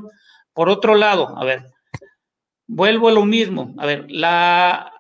Por 0.52 0.68
otro 0.68 0.94
lado, 0.94 1.36
a 1.36 1.44
ver, 1.44 1.64
vuelvo 2.66 3.08
a 3.08 3.12
lo 3.12 3.24
mismo, 3.24 3.74
a 3.78 3.86
ver, 3.86 4.06
la, 4.08 4.92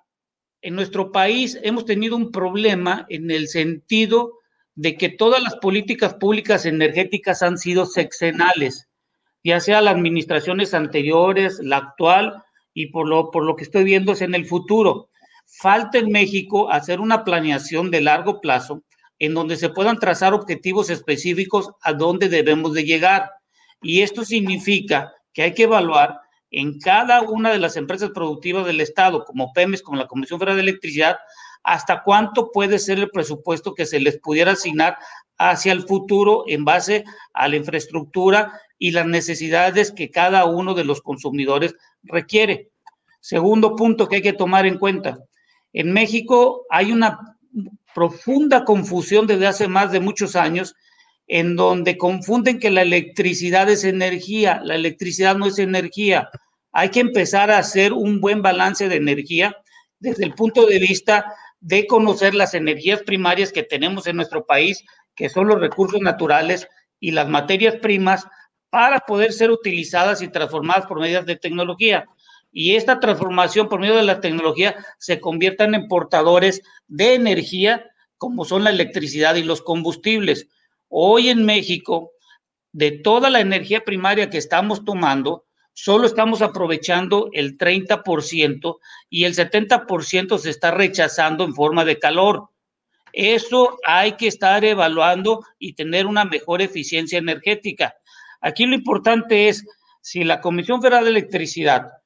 en 0.62 0.74
nuestro 0.74 1.12
país 1.12 1.58
hemos 1.62 1.84
tenido 1.84 2.16
un 2.16 2.32
problema 2.32 3.06
en 3.08 3.30
el 3.30 3.48
sentido 3.48 4.40
de 4.74 4.96
que 4.96 5.08
todas 5.08 5.42
las 5.42 5.56
políticas 5.56 6.14
públicas 6.14 6.64
energéticas 6.66 7.42
han 7.42 7.58
sido 7.58 7.86
sexenales, 7.86 8.88
ya 9.44 9.60
sea 9.60 9.80
las 9.80 9.94
administraciones 9.94 10.74
anteriores, 10.74 11.60
la 11.62 11.76
actual 11.76 12.42
y 12.72 12.86
por 12.86 13.08
lo, 13.08 13.30
por 13.30 13.44
lo 13.44 13.56
que 13.56 13.64
estoy 13.64 13.84
viendo 13.84 14.12
es 14.12 14.22
en 14.22 14.34
el 14.34 14.46
futuro. 14.46 15.09
Falta 15.58 15.98
en 15.98 16.10
México 16.10 16.70
hacer 16.70 17.00
una 17.00 17.24
planeación 17.24 17.90
de 17.90 18.00
largo 18.00 18.40
plazo 18.40 18.82
en 19.18 19.34
donde 19.34 19.56
se 19.56 19.68
puedan 19.68 19.98
trazar 19.98 20.32
objetivos 20.32 20.90
específicos 20.90 21.70
a 21.82 21.92
dónde 21.92 22.28
debemos 22.28 22.72
de 22.72 22.84
llegar. 22.84 23.30
Y 23.82 24.00
esto 24.00 24.24
significa 24.24 25.12
que 25.34 25.42
hay 25.42 25.52
que 25.52 25.64
evaluar 25.64 26.20
en 26.50 26.78
cada 26.78 27.22
una 27.22 27.50
de 27.50 27.58
las 27.58 27.76
empresas 27.76 28.10
productivas 28.10 28.64
del 28.64 28.80
Estado, 28.80 29.24
como 29.24 29.52
PEMES, 29.52 29.82
como 29.82 29.98
la 29.98 30.06
Comisión 30.06 30.38
Federal 30.38 30.56
de 30.56 30.62
Electricidad, 30.62 31.18
hasta 31.62 32.02
cuánto 32.02 32.50
puede 32.52 32.78
ser 32.78 32.98
el 32.98 33.10
presupuesto 33.10 33.74
que 33.74 33.86
se 33.86 34.00
les 34.00 34.18
pudiera 34.18 34.52
asignar 34.52 34.96
hacia 35.36 35.72
el 35.72 35.82
futuro 35.82 36.44
en 36.46 36.64
base 36.64 37.04
a 37.34 37.48
la 37.48 37.56
infraestructura 37.56 38.60
y 38.78 38.92
las 38.92 39.06
necesidades 39.06 39.92
que 39.92 40.10
cada 40.10 40.46
uno 40.46 40.74
de 40.74 40.84
los 40.84 41.02
consumidores 41.02 41.74
requiere. 42.02 42.70
Segundo 43.20 43.76
punto 43.76 44.08
que 44.08 44.16
hay 44.16 44.22
que 44.22 44.32
tomar 44.32 44.64
en 44.64 44.78
cuenta. 44.78 45.18
En 45.72 45.92
México 45.92 46.66
hay 46.70 46.92
una 46.92 47.36
profunda 47.94 48.64
confusión 48.64 49.26
desde 49.26 49.46
hace 49.46 49.68
más 49.68 49.92
de 49.92 50.00
muchos 50.00 50.36
años 50.36 50.74
en 51.26 51.54
donde 51.54 51.96
confunden 51.96 52.58
que 52.58 52.70
la 52.70 52.82
electricidad 52.82 53.70
es 53.70 53.84
energía. 53.84 54.60
La 54.64 54.74
electricidad 54.74 55.36
no 55.36 55.46
es 55.46 55.58
energía. 55.58 56.28
Hay 56.72 56.90
que 56.90 57.00
empezar 57.00 57.50
a 57.50 57.58
hacer 57.58 57.92
un 57.92 58.20
buen 58.20 58.42
balance 58.42 58.88
de 58.88 58.96
energía 58.96 59.56
desde 60.00 60.24
el 60.24 60.34
punto 60.34 60.66
de 60.66 60.78
vista 60.78 61.32
de 61.60 61.86
conocer 61.86 62.34
las 62.34 62.54
energías 62.54 63.02
primarias 63.02 63.52
que 63.52 63.62
tenemos 63.62 64.06
en 64.06 64.16
nuestro 64.16 64.44
país, 64.44 64.82
que 65.14 65.28
son 65.28 65.46
los 65.46 65.60
recursos 65.60 66.00
naturales 66.00 66.66
y 66.98 67.12
las 67.12 67.28
materias 67.28 67.76
primas, 67.76 68.26
para 68.70 69.00
poder 69.00 69.32
ser 69.32 69.50
utilizadas 69.50 70.22
y 70.22 70.28
transformadas 70.28 70.86
por 70.86 71.00
medidas 71.00 71.26
de 71.26 71.36
tecnología. 71.36 72.06
Y 72.52 72.74
esta 72.74 72.98
transformación 73.00 73.68
por 73.68 73.80
medio 73.80 73.96
de 73.96 74.02
la 74.02 74.20
tecnología 74.20 74.76
se 74.98 75.20
conviertan 75.20 75.74
en 75.74 75.88
portadores 75.88 76.62
de 76.88 77.14
energía, 77.14 77.90
como 78.18 78.44
son 78.44 78.64
la 78.64 78.70
electricidad 78.70 79.36
y 79.36 79.42
los 79.42 79.62
combustibles. 79.62 80.48
Hoy 80.88 81.28
en 81.28 81.44
México, 81.44 82.12
de 82.72 82.90
toda 82.90 83.30
la 83.30 83.40
energía 83.40 83.84
primaria 83.84 84.30
que 84.30 84.38
estamos 84.38 84.84
tomando, 84.84 85.46
solo 85.72 86.06
estamos 86.06 86.42
aprovechando 86.42 87.30
el 87.32 87.56
30% 87.56 88.78
y 89.08 89.24
el 89.24 89.34
70% 89.34 90.38
se 90.38 90.50
está 90.50 90.72
rechazando 90.72 91.44
en 91.44 91.54
forma 91.54 91.84
de 91.84 91.98
calor. 91.98 92.48
Eso 93.12 93.78
hay 93.86 94.12
que 94.12 94.26
estar 94.26 94.64
evaluando 94.64 95.44
y 95.58 95.72
tener 95.74 96.06
una 96.06 96.24
mejor 96.24 96.62
eficiencia 96.62 97.18
energética. 97.18 97.94
Aquí 98.40 98.66
lo 98.66 98.74
importante 98.74 99.48
es, 99.48 99.64
si 100.00 100.24
la 100.24 100.40
Comisión 100.40 100.80
Federal 100.80 101.04
de 101.04 101.10
Electricidad 101.10 101.99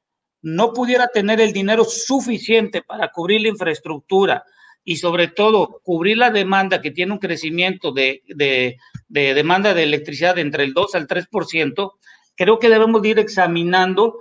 no 0.44 0.74
pudiera 0.74 1.08
tener 1.08 1.40
el 1.40 1.54
dinero 1.54 1.84
suficiente 1.84 2.82
para 2.82 3.08
cubrir 3.08 3.40
la 3.40 3.48
infraestructura 3.48 4.44
y 4.84 4.96
sobre 4.96 5.28
todo 5.28 5.80
cubrir 5.82 6.18
la 6.18 6.30
demanda 6.30 6.82
que 6.82 6.90
tiene 6.90 7.12
un 7.12 7.18
crecimiento 7.18 7.92
de, 7.92 8.22
de 8.28 8.76
demanda 9.34 9.72
de 9.72 9.84
electricidad 9.84 10.38
entre 10.38 10.64
el 10.64 10.74
2 10.74 10.94
al 10.96 11.08
3%, 11.08 11.92
creo 12.36 12.58
que 12.58 12.68
debemos 12.68 13.02
ir 13.06 13.18
examinando 13.18 14.18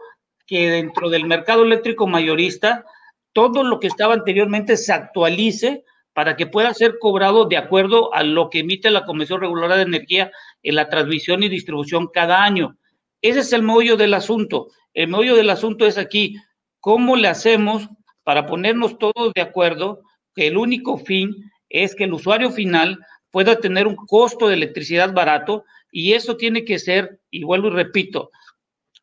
que 0.47 0.69
dentro 0.69 1.09
del 1.09 1.25
mercado 1.25 1.63
eléctrico 1.63 2.07
mayorista, 2.07 2.85
todo 3.33 3.65
lo 3.65 3.81
que 3.81 3.87
estaba 3.87 4.13
anteriormente 4.13 4.77
se 4.77 4.93
actualice 4.93 5.83
para 6.13 6.37
que 6.37 6.47
pueda 6.47 6.73
ser 6.73 6.99
cobrado 6.99 7.45
de 7.45 7.57
acuerdo 7.57 8.13
a 8.13 8.23
lo 8.23 8.49
que 8.49 8.59
emite 8.59 8.91
la 8.91 9.03
Comisión 9.03 9.41
Reguladora 9.41 9.75
de 9.75 9.83
Energía 9.83 10.31
en 10.61 10.75
la 10.75 10.87
transmisión 10.87 11.43
y 11.43 11.49
distribución 11.49 12.07
cada 12.07 12.43
año. 12.43 12.77
Ese 13.21 13.39
es 13.39 13.51
el 13.51 13.63
meollo 13.63 13.97
del 13.97 14.13
asunto. 14.13 14.67
El 14.93 15.07
meollo 15.07 15.35
del 15.35 15.49
asunto 15.49 15.85
es 15.85 15.97
aquí, 15.97 16.35
¿cómo 16.79 17.15
le 17.15 17.27
hacemos 17.27 17.89
para 18.23 18.45
ponernos 18.45 18.97
todos 18.97 19.33
de 19.33 19.41
acuerdo 19.41 20.01
que 20.35 20.47
el 20.47 20.57
único 20.57 20.97
fin 20.97 21.51
es 21.69 21.95
que 21.95 22.03
el 22.03 22.13
usuario 22.13 22.51
final 22.51 22.99
pueda 23.31 23.59
tener 23.59 23.87
un 23.87 23.95
costo 23.95 24.47
de 24.47 24.53
electricidad 24.53 25.13
barato 25.13 25.63
y 25.91 26.13
eso 26.13 26.37
tiene 26.37 26.63
que 26.65 26.79
ser, 26.79 27.19
y 27.31 27.43
vuelvo 27.43 27.67
y 27.67 27.71
repito, 27.71 28.29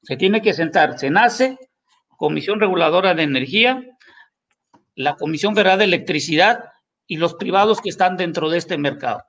se 0.03 0.17
tiene 0.17 0.41
que 0.41 0.53
sentar 0.53 0.97
nace 1.11 1.59
Comisión 2.17 2.61
Reguladora 2.61 3.15
de 3.15 3.23
Energía, 3.23 3.83
la 4.95 5.17
Comisión 5.17 5.55
Federal 5.55 5.79
de 5.79 5.85
Electricidad 5.85 6.65
y 7.07 7.17
los 7.17 7.35
privados 7.35 7.81
que 7.81 7.89
están 7.89 8.17
dentro 8.17 8.51
de 8.51 8.59
este 8.59 8.79
mercado. 8.79 9.23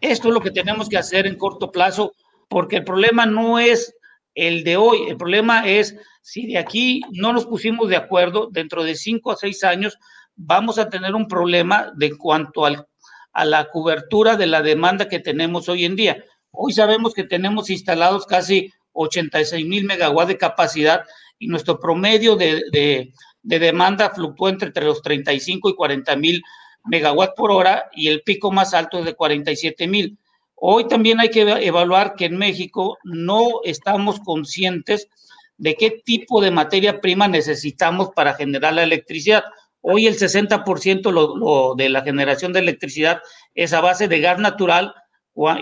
Esto 0.00 0.28
es 0.28 0.34
lo 0.34 0.40
que 0.40 0.50
tenemos 0.50 0.88
que 0.88 0.98
hacer 0.98 1.26
en 1.26 1.36
corto 1.36 1.72
plazo, 1.72 2.12
porque 2.48 2.76
el 2.76 2.84
problema 2.84 3.26
no 3.26 3.58
es 3.58 3.94
el 4.38 4.62
de 4.62 4.76
hoy, 4.76 5.08
el 5.08 5.16
problema 5.16 5.66
es 5.66 5.96
si 6.22 6.46
de 6.46 6.58
aquí 6.58 7.02
no 7.10 7.32
nos 7.32 7.44
pusimos 7.44 7.88
de 7.88 7.96
acuerdo, 7.96 8.48
dentro 8.52 8.84
de 8.84 8.94
cinco 8.94 9.32
a 9.32 9.36
seis 9.36 9.64
años 9.64 9.98
vamos 10.36 10.78
a 10.78 10.88
tener 10.88 11.16
un 11.16 11.26
problema 11.26 11.92
de 11.96 12.16
cuanto 12.16 12.64
a 12.64 13.44
la 13.44 13.68
cobertura 13.70 14.36
de 14.36 14.46
la 14.46 14.62
demanda 14.62 15.08
que 15.08 15.18
tenemos 15.18 15.68
hoy 15.68 15.84
en 15.84 15.96
día. 15.96 16.24
Hoy 16.52 16.72
sabemos 16.72 17.14
que 17.14 17.24
tenemos 17.24 17.68
instalados 17.68 18.26
casi 18.26 18.72
86 18.92 19.66
mil 19.66 19.84
megawatts 19.84 20.28
de 20.28 20.38
capacidad 20.38 21.04
y 21.38 21.48
nuestro 21.48 21.80
promedio 21.80 22.36
de, 22.36 23.12
demanda 23.42 24.10
fluctúa 24.10 24.50
entre, 24.50 24.68
entre 24.68 24.84
los 24.84 25.02
35 25.02 25.70
y 25.70 25.74
40 25.74 26.14
mil 26.14 26.42
megawatts 26.84 27.34
por 27.36 27.50
hora 27.50 27.90
y 27.92 28.06
el 28.06 28.22
pico 28.22 28.52
más 28.52 28.72
alto 28.72 29.00
es 29.00 29.04
de 29.04 29.14
47 29.14 29.88
mil. 29.88 30.16
Hoy 30.60 30.88
también 30.88 31.20
hay 31.20 31.30
que 31.30 31.42
evaluar 31.42 32.14
que 32.14 32.24
en 32.24 32.36
México 32.36 32.98
no 33.04 33.60
estamos 33.64 34.20
conscientes 34.20 35.08
de 35.56 35.74
qué 35.74 35.90
tipo 36.04 36.40
de 36.40 36.50
materia 36.50 37.00
prima 37.00 37.28
necesitamos 37.28 38.10
para 38.14 38.34
generar 38.34 38.74
la 38.74 38.82
electricidad. 38.82 39.44
Hoy 39.80 40.06
el 40.06 40.18
60% 40.18 41.76
de 41.76 41.88
la 41.88 42.02
generación 42.02 42.52
de 42.52 42.60
electricidad 42.60 43.20
es 43.54 43.72
a 43.72 43.80
base 43.80 44.08
de 44.08 44.20
gas 44.20 44.38
natural 44.38 44.94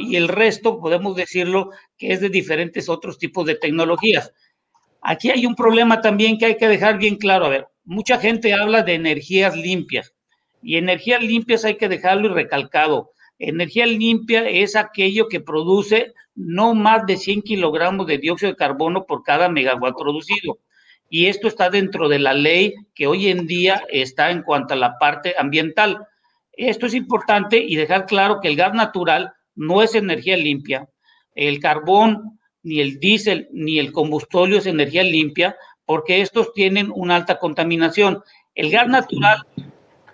y 0.00 0.16
el 0.16 0.28
resto, 0.28 0.80
podemos 0.80 1.14
decirlo, 1.16 1.70
que 1.98 2.12
es 2.12 2.20
de 2.20 2.30
diferentes 2.30 2.88
otros 2.88 3.18
tipos 3.18 3.44
de 3.44 3.56
tecnologías. 3.56 4.32
Aquí 5.02 5.30
hay 5.30 5.44
un 5.44 5.54
problema 5.54 6.00
también 6.00 6.38
que 6.38 6.46
hay 6.46 6.56
que 6.56 6.68
dejar 6.68 6.98
bien 6.98 7.16
claro. 7.16 7.46
A 7.46 7.50
ver, 7.50 7.68
mucha 7.84 8.18
gente 8.18 8.54
habla 8.54 8.82
de 8.82 8.94
energías 8.94 9.54
limpias 9.54 10.14
y 10.62 10.78
energías 10.78 11.22
limpias 11.22 11.64
hay 11.66 11.76
que 11.76 11.88
dejarlo 11.88 12.28
y 12.28 12.32
recalcado. 12.32 13.10
Energía 13.38 13.86
limpia 13.86 14.48
es 14.48 14.76
aquello 14.76 15.28
que 15.28 15.40
produce 15.40 16.14
no 16.34 16.74
más 16.74 17.06
de 17.06 17.16
100 17.16 17.42
kilogramos 17.42 18.06
de 18.06 18.18
dióxido 18.18 18.52
de 18.52 18.56
carbono 18.56 19.06
por 19.06 19.22
cada 19.22 19.48
megawatt 19.48 19.96
producido. 19.98 20.58
Y 21.08 21.26
esto 21.26 21.48
está 21.48 21.70
dentro 21.70 22.08
de 22.08 22.18
la 22.18 22.34
ley 22.34 22.74
que 22.94 23.06
hoy 23.06 23.28
en 23.28 23.46
día 23.46 23.82
está 23.90 24.30
en 24.30 24.42
cuanto 24.42 24.74
a 24.74 24.76
la 24.76 24.98
parte 24.98 25.34
ambiental. 25.38 26.06
Esto 26.52 26.86
es 26.86 26.94
importante 26.94 27.58
y 27.58 27.76
dejar 27.76 28.06
claro 28.06 28.40
que 28.40 28.48
el 28.48 28.56
gas 28.56 28.74
natural 28.74 29.32
no 29.54 29.82
es 29.82 29.94
energía 29.94 30.36
limpia. 30.36 30.88
El 31.34 31.60
carbón, 31.60 32.38
ni 32.62 32.80
el 32.80 32.98
diésel, 32.98 33.48
ni 33.52 33.78
el 33.78 33.92
combustóleo 33.92 34.58
es 34.58 34.66
energía 34.66 35.02
limpia, 35.02 35.56
porque 35.84 36.20
estos 36.20 36.52
tienen 36.52 36.90
una 36.94 37.16
alta 37.16 37.38
contaminación. 37.38 38.22
El 38.54 38.70
gas 38.70 38.88
natural, 38.88 39.38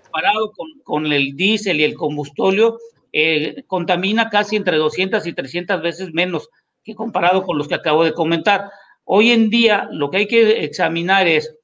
comparado 0.03 0.53
con, 0.85 1.12
el 1.12 1.35
diésel 1.37 1.81
y 1.81 1.85
el 1.85 1.95
combustóleo, 1.95 2.79
eh, 3.12 3.64
contamina 3.66 4.30
casi 4.30 4.56
entre 4.56 4.76
200 4.76 5.26
y 5.26 5.32
300 5.32 5.82
veces 5.82 6.12
menos 6.12 6.48
que 6.82 6.94
comparado 6.94 7.42
con 7.42 7.58
los 7.58 7.68
que 7.68 7.74
acabo 7.74 8.04
de 8.04 8.14
comentar. 8.14 8.70
Hoy 9.04 9.30
en 9.30 9.50
día 9.50 9.88
lo 9.90 10.10
que 10.10 10.18
hay 10.18 10.26
que 10.26 10.64
examinar 10.64 11.26
es 11.26 11.54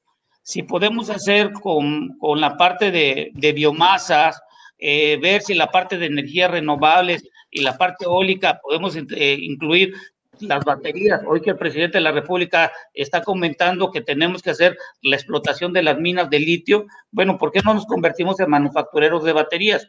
si 0.43 0.63
podemos 0.63 1.09
hacer 1.09 1.51
con, 1.51 2.17
la 2.37 2.57
parte 2.57 2.91
de, 2.91 3.53
biomasas, 3.53 4.41
eh, 4.77 5.17
ver 5.21 5.41
si 5.41 5.53
la 5.53 5.67
parte 5.67 5.97
de 5.97 6.07
energías 6.07 6.51
renovables 6.51 7.23
y 7.51 7.61
la 7.61 7.77
parte 7.77 8.05
eólica 8.05 8.59
podemos 8.63 8.95
eh, 8.95 9.37
incluir 9.39 9.93
las 10.39 10.63
baterías. 10.63 11.21
Hoy 11.27 11.41
que 11.41 11.51
el 11.51 11.57
presidente 11.57 11.97
de 11.97 12.03
la 12.03 12.11
República 12.11 12.71
está 12.93 13.21
comentando 13.21 13.91
que 13.91 14.01
tenemos 14.01 14.41
que 14.41 14.51
hacer 14.51 14.77
la 15.01 15.15
explotación 15.15 15.73
de 15.73 15.83
las 15.83 15.99
minas 15.99 16.29
de 16.29 16.39
litio, 16.39 16.87
bueno, 17.11 17.37
¿por 17.37 17.51
qué 17.51 17.61
no 17.63 17.73
nos 17.73 17.85
convertimos 17.85 18.39
en 18.39 18.49
manufactureros 18.49 19.23
de 19.23 19.33
baterías? 19.33 19.87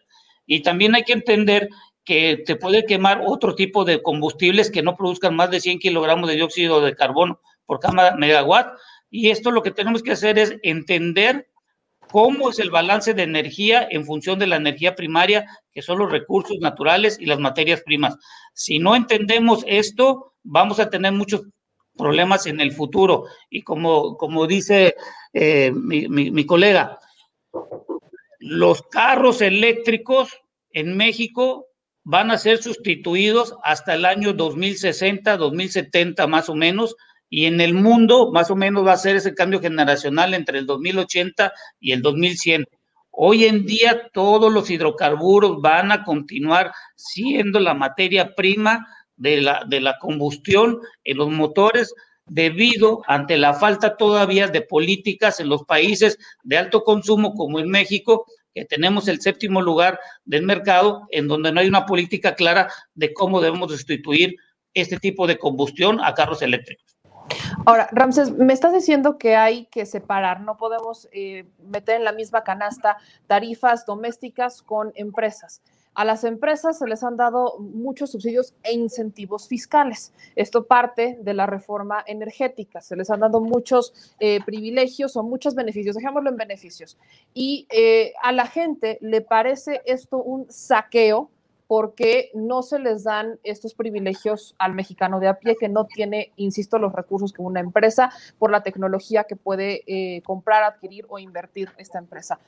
Y 0.51 0.63
también 0.63 0.97
hay 0.97 1.05
que 1.05 1.13
entender 1.13 1.69
que 2.05 2.43
se 2.45 2.57
puede 2.57 2.85
quemar 2.85 3.23
otro 3.25 3.55
tipo 3.55 3.85
de 3.85 4.03
combustibles 4.03 4.69
que 4.69 4.83
no 4.83 4.97
produzcan 4.97 5.37
más 5.37 5.49
de 5.53 5.61
100 5.61 5.79
kilogramos 5.79 6.29
de 6.29 6.35
dióxido 6.35 6.81
de 6.81 6.97
carbono 6.97 7.41
por 7.67 7.79
cada 7.79 8.17
megawatt. 8.17 8.77
Y 9.11 9.31
esto 9.31 9.53
lo 9.53 9.63
que 9.63 9.71
tenemos 9.71 10.03
que 10.03 10.11
hacer 10.11 10.41
es 10.41 10.57
entender 10.65 11.49
cómo 12.11 12.51
es 12.51 12.59
el 12.59 12.73
balance 12.73 13.15
de 13.15 13.23
energía 13.23 13.87
en 13.89 14.05
función 14.05 14.41
de 14.41 14.49
la 14.49 14.57
energía 14.57 14.97
primaria, 14.97 15.47
que 15.73 15.83
son 15.83 16.01
los 16.01 16.11
recursos 16.11 16.59
naturales 16.59 17.17
y 17.21 17.27
las 17.27 17.39
materias 17.39 17.83
primas. 17.83 18.17
Si 18.53 18.81
no 18.81 18.97
entendemos 18.97 19.63
esto, 19.69 20.35
vamos 20.43 20.81
a 20.81 20.91
tener 20.91 21.13
muchos 21.13 21.43
problemas 21.97 22.47
en 22.47 22.61
el 22.61 22.73
futuro. 22.73 23.27
Y 23.51 23.63
como, 23.63 24.17
como 24.17 24.49
dice 24.49 24.97
eh, 25.33 25.71
mi 25.73 26.45
colega, 26.45 26.99
los 28.41 28.83
carros 28.83 29.43
eléctricos 29.43 30.31
en 30.73 30.97
México 30.97 31.67
van 32.03 32.31
a 32.31 32.39
ser 32.39 32.63
sustituidos 32.63 33.55
hasta 33.63 33.95
el 33.95 34.07
año 34.07 34.33
2060, 34.33 35.37
2070 35.37 36.27
más 36.27 36.49
o 36.49 36.55
menos, 36.55 36.97
y 37.29 37.45
en 37.45 37.61
el 37.61 37.75
mundo 37.75 38.33
más 38.33 38.51
o 38.51 38.57
menos 38.57 38.85
va 38.85 38.95
a 38.95 38.97
ser 38.97 39.17
ese 39.17 39.35
cambio 39.35 39.61
generacional 39.61 40.35
entre 40.35 40.59
el 40.59 40.67
2080 40.67 41.53
y 41.79 41.93
el 41.93 42.03
2100. 42.03 42.67
Hoy 43.11 43.45
en 43.45 43.67
día 43.67 44.09
todos 44.13 44.51
los 44.53 44.71
hidrocarburos 44.71 45.61
van 45.61 45.93
a 45.93 46.03
continuar 46.03 46.73
siendo 46.97 47.61
la 47.61 47.75
materia 47.75 48.35
prima 48.35 48.87
de 49.17 49.43
la, 49.43 49.65
de 49.69 49.81
la 49.81 49.99
combustión 49.99 50.81
en 51.05 51.19
los 51.19 51.29
motores 51.29 51.95
debido 52.31 53.03
ante 53.09 53.37
la 53.37 53.55
falta 53.55 53.97
todavía 53.97 54.47
de 54.47 54.63
políticas 54.63 55.41
en 55.41 55.49
los 55.49 55.65
países 55.65 56.17
de 56.45 56.59
alto 56.59 56.85
consumo 56.85 57.35
como 57.35 57.59
en 57.59 57.69
México 57.69 58.25
que 58.55 58.65
tenemos 58.65 59.09
el 59.09 59.21
séptimo 59.21 59.61
lugar 59.61 59.99
del 60.25 60.45
mercado 60.45 61.09
en 61.11 61.27
donde 61.27 61.51
no 61.51 61.61
hay 61.61 61.67
una 61.67 61.87
política 61.87 62.37
clara 62.37 62.69
de 62.95 63.13
cómo 63.13 63.41
debemos 63.41 63.73
sustituir 63.73 64.37
este 64.75 64.97
tipo 64.99 65.27
de 65.27 65.39
combustión 65.39 65.99
a 66.03 66.15
carros 66.15 66.41
eléctricos. 66.43 66.97
Ahora, 67.67 67.89
Ramses, 67.91 68.31
me 68.33 68.53
estás 68.53 68.73
diciendo 68.73 69.19
que 69.19 69.35
hay 69.35 69.67
que 69.67 69.85
separar, 69.85 70.41
no 70.41 70.57
podemos 70.57 71.09
eh, 71.13 71.47
meter 71.59 71.97
en 71.97 72.05
la 72.05 72.13
misma 72.13 72.45
canasta 72.45 72.97
tarifas 73.27 73.87
domésticas 73.87 74.63
con 74.63 74.93
empresas. 74.95 75.63
A 76.01 76.05
las 76.07 76.25
empresas 76.25 76.79
se 76.79 76.87
les 76.87 77.05
han 77.05 77.19
dado 77.19 77.59
muchos 77.59 78.13
subsidios 78.13 78.55
e 78.63 78.73
incentivos 78.73 79.47
fiscales. 79.47 80.15
Esto 80.35 80.65
parte 80.65 81.19
de 81.21 81.35
la 81.35 81.45
reforma 81.45 82.03
energética. 82.07 82.81
Se 82.81 82.97
les 82.97 83.11
han 83.11 83.21
dado 83.21 83.43
muchos 83.43 84.15
eh, 84.19 84.41
privilegios 84.47 85.15
o 85.19 85.23
muchos 85.23 85.55
beneficios, 85.55 85.95
dejémoslo 85.95 86.31
en 86.31 86.39
beneficios. 86.39 86.97
Y 87.35 87.67
eh, 87.69 88.15
a 88.23 88.33
la 88.33 88.47
gente 88.47 88.97
le 89.03 89.21
parece 89.21 89.83
esto 89.85 90.23
un 90.23 90.51
saqueo 90.51 91.29
porque 91.71 92.33
no 92.35 92.63
se 92.63 92.81
les 92.81 93.05
dan 93.05 93.39
estos 93.45 93.75
privilegios 93.75 94.57
al 94.59 94.75
mexicano 94.75 95.21
de 95.21 95.29
a 95.29 95.39
pie 95.39 95.55
que 95.55 95.69
no 95.69 95.85
tiene, 95.85 96.33
insisto, 96.35 96.81
los 96.81 96.93
recursos 96.93 97.33
que 97.33 97.43
una 97.43 97.61
empresa 97.61 98.11
por 98.41 98.51
la 98.51 98.65
tecnología 98.65 99.23
que 99.23 99.37
puede 99.37 99.85
eh, 99.87 100.21
comprar, 100.23 100.65
adquirir 100.65 101.07
o 101.09 101.21
invertir 101.21 101.71
esta 101.77 102.01
empresa. 102.01 102.41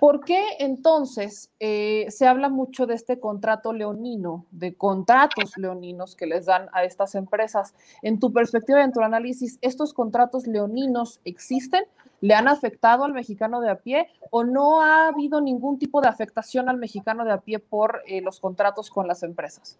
¿Por 0.00 0.24
qué 0.24 0.42
entonces 0.60 1.50
eh, 1.60 2.06
se 2.08 2.26
habla 2.26 2.48
mucho 2.48 2.86
de 2.86 2.94
este 2.94 3.20
contrato 3.20 3.74
leonino, 3.74 4.46
de 4.50 4.72
contratos 4.72 5.58
leoninos 5.58 6.16
que 6.16 6.24
les 6.24 6.46
dan 6.46 6.70
a 6.72 6.82
estas 6.82 7.14
empresas? 7.14 7.74
En 8.00 8.18
tu 8.18 8.32
perspectiva 8.32 8.80
y 8.80 8.84
en 8.84 8.92
tu 8.92 9.02
análisis, 9.02 9.58
¿estos 9.60 9.92
contratos 9.92 10.46
leoninos 10.46 11.20
existen? 11.26 11.84
Le 12.20 12.34
han 12.34 12.48
afectado 12.48 13.04
al 13.04 13.12
mexicano 13.12 13.60
de 13.60 13.70
a 13.70 13.76
pie 13.76 14.08
o 14.30 14.44
no 14.44 14.82
ha 14.82 15.08
habido 15.08 15.40
ningún 15.40 15.78
tipo 15.78 16.00
de 16.00 16.08
afectación 16.08 16.68
al 16.68 16.76
mexicano 16.76 17.24
de 17.24 17.32
a 17.32 17.40
pie 17.40 17.58
por 17.58 18.02
eh, 18.06 18.20
los 18.20 18.40
contratos 18.40 18.90
con 18.90 19.06
las 19.06 19.22
empresas? 19.22 19.78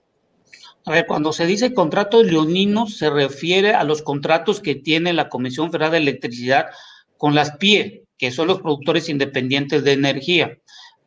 A 0.86 0.92
ver, 0.92 1.06
cuando 1.06 1.32
se 1.32 1.46
dice 1.46 1.74
contratos 1.74 2.24
leoninos, 2.24 2.96
se 2.96 3.10
refiere 3.10 3.74
a 3.74 3.84
los 3.84 4.02
contratos 4.02 4.60
que 4.60 4.74
tiene 4.74 5.12
la 5.12 5.28
Comisión 5.28 5.70
Federal 5.70 5.92
de 5.92 5.98
Electricidad 5.98 6.66
con 7.18 7.34
las 7.34 7.52
PIE, 7.52 8.04
que 8.16 8.30
son 8.30 8.46
los 8.46 8.60
productores 8.60 9.08
independientes 9.08 9.84
de 9.84 9.92
energía. 9.92 10.58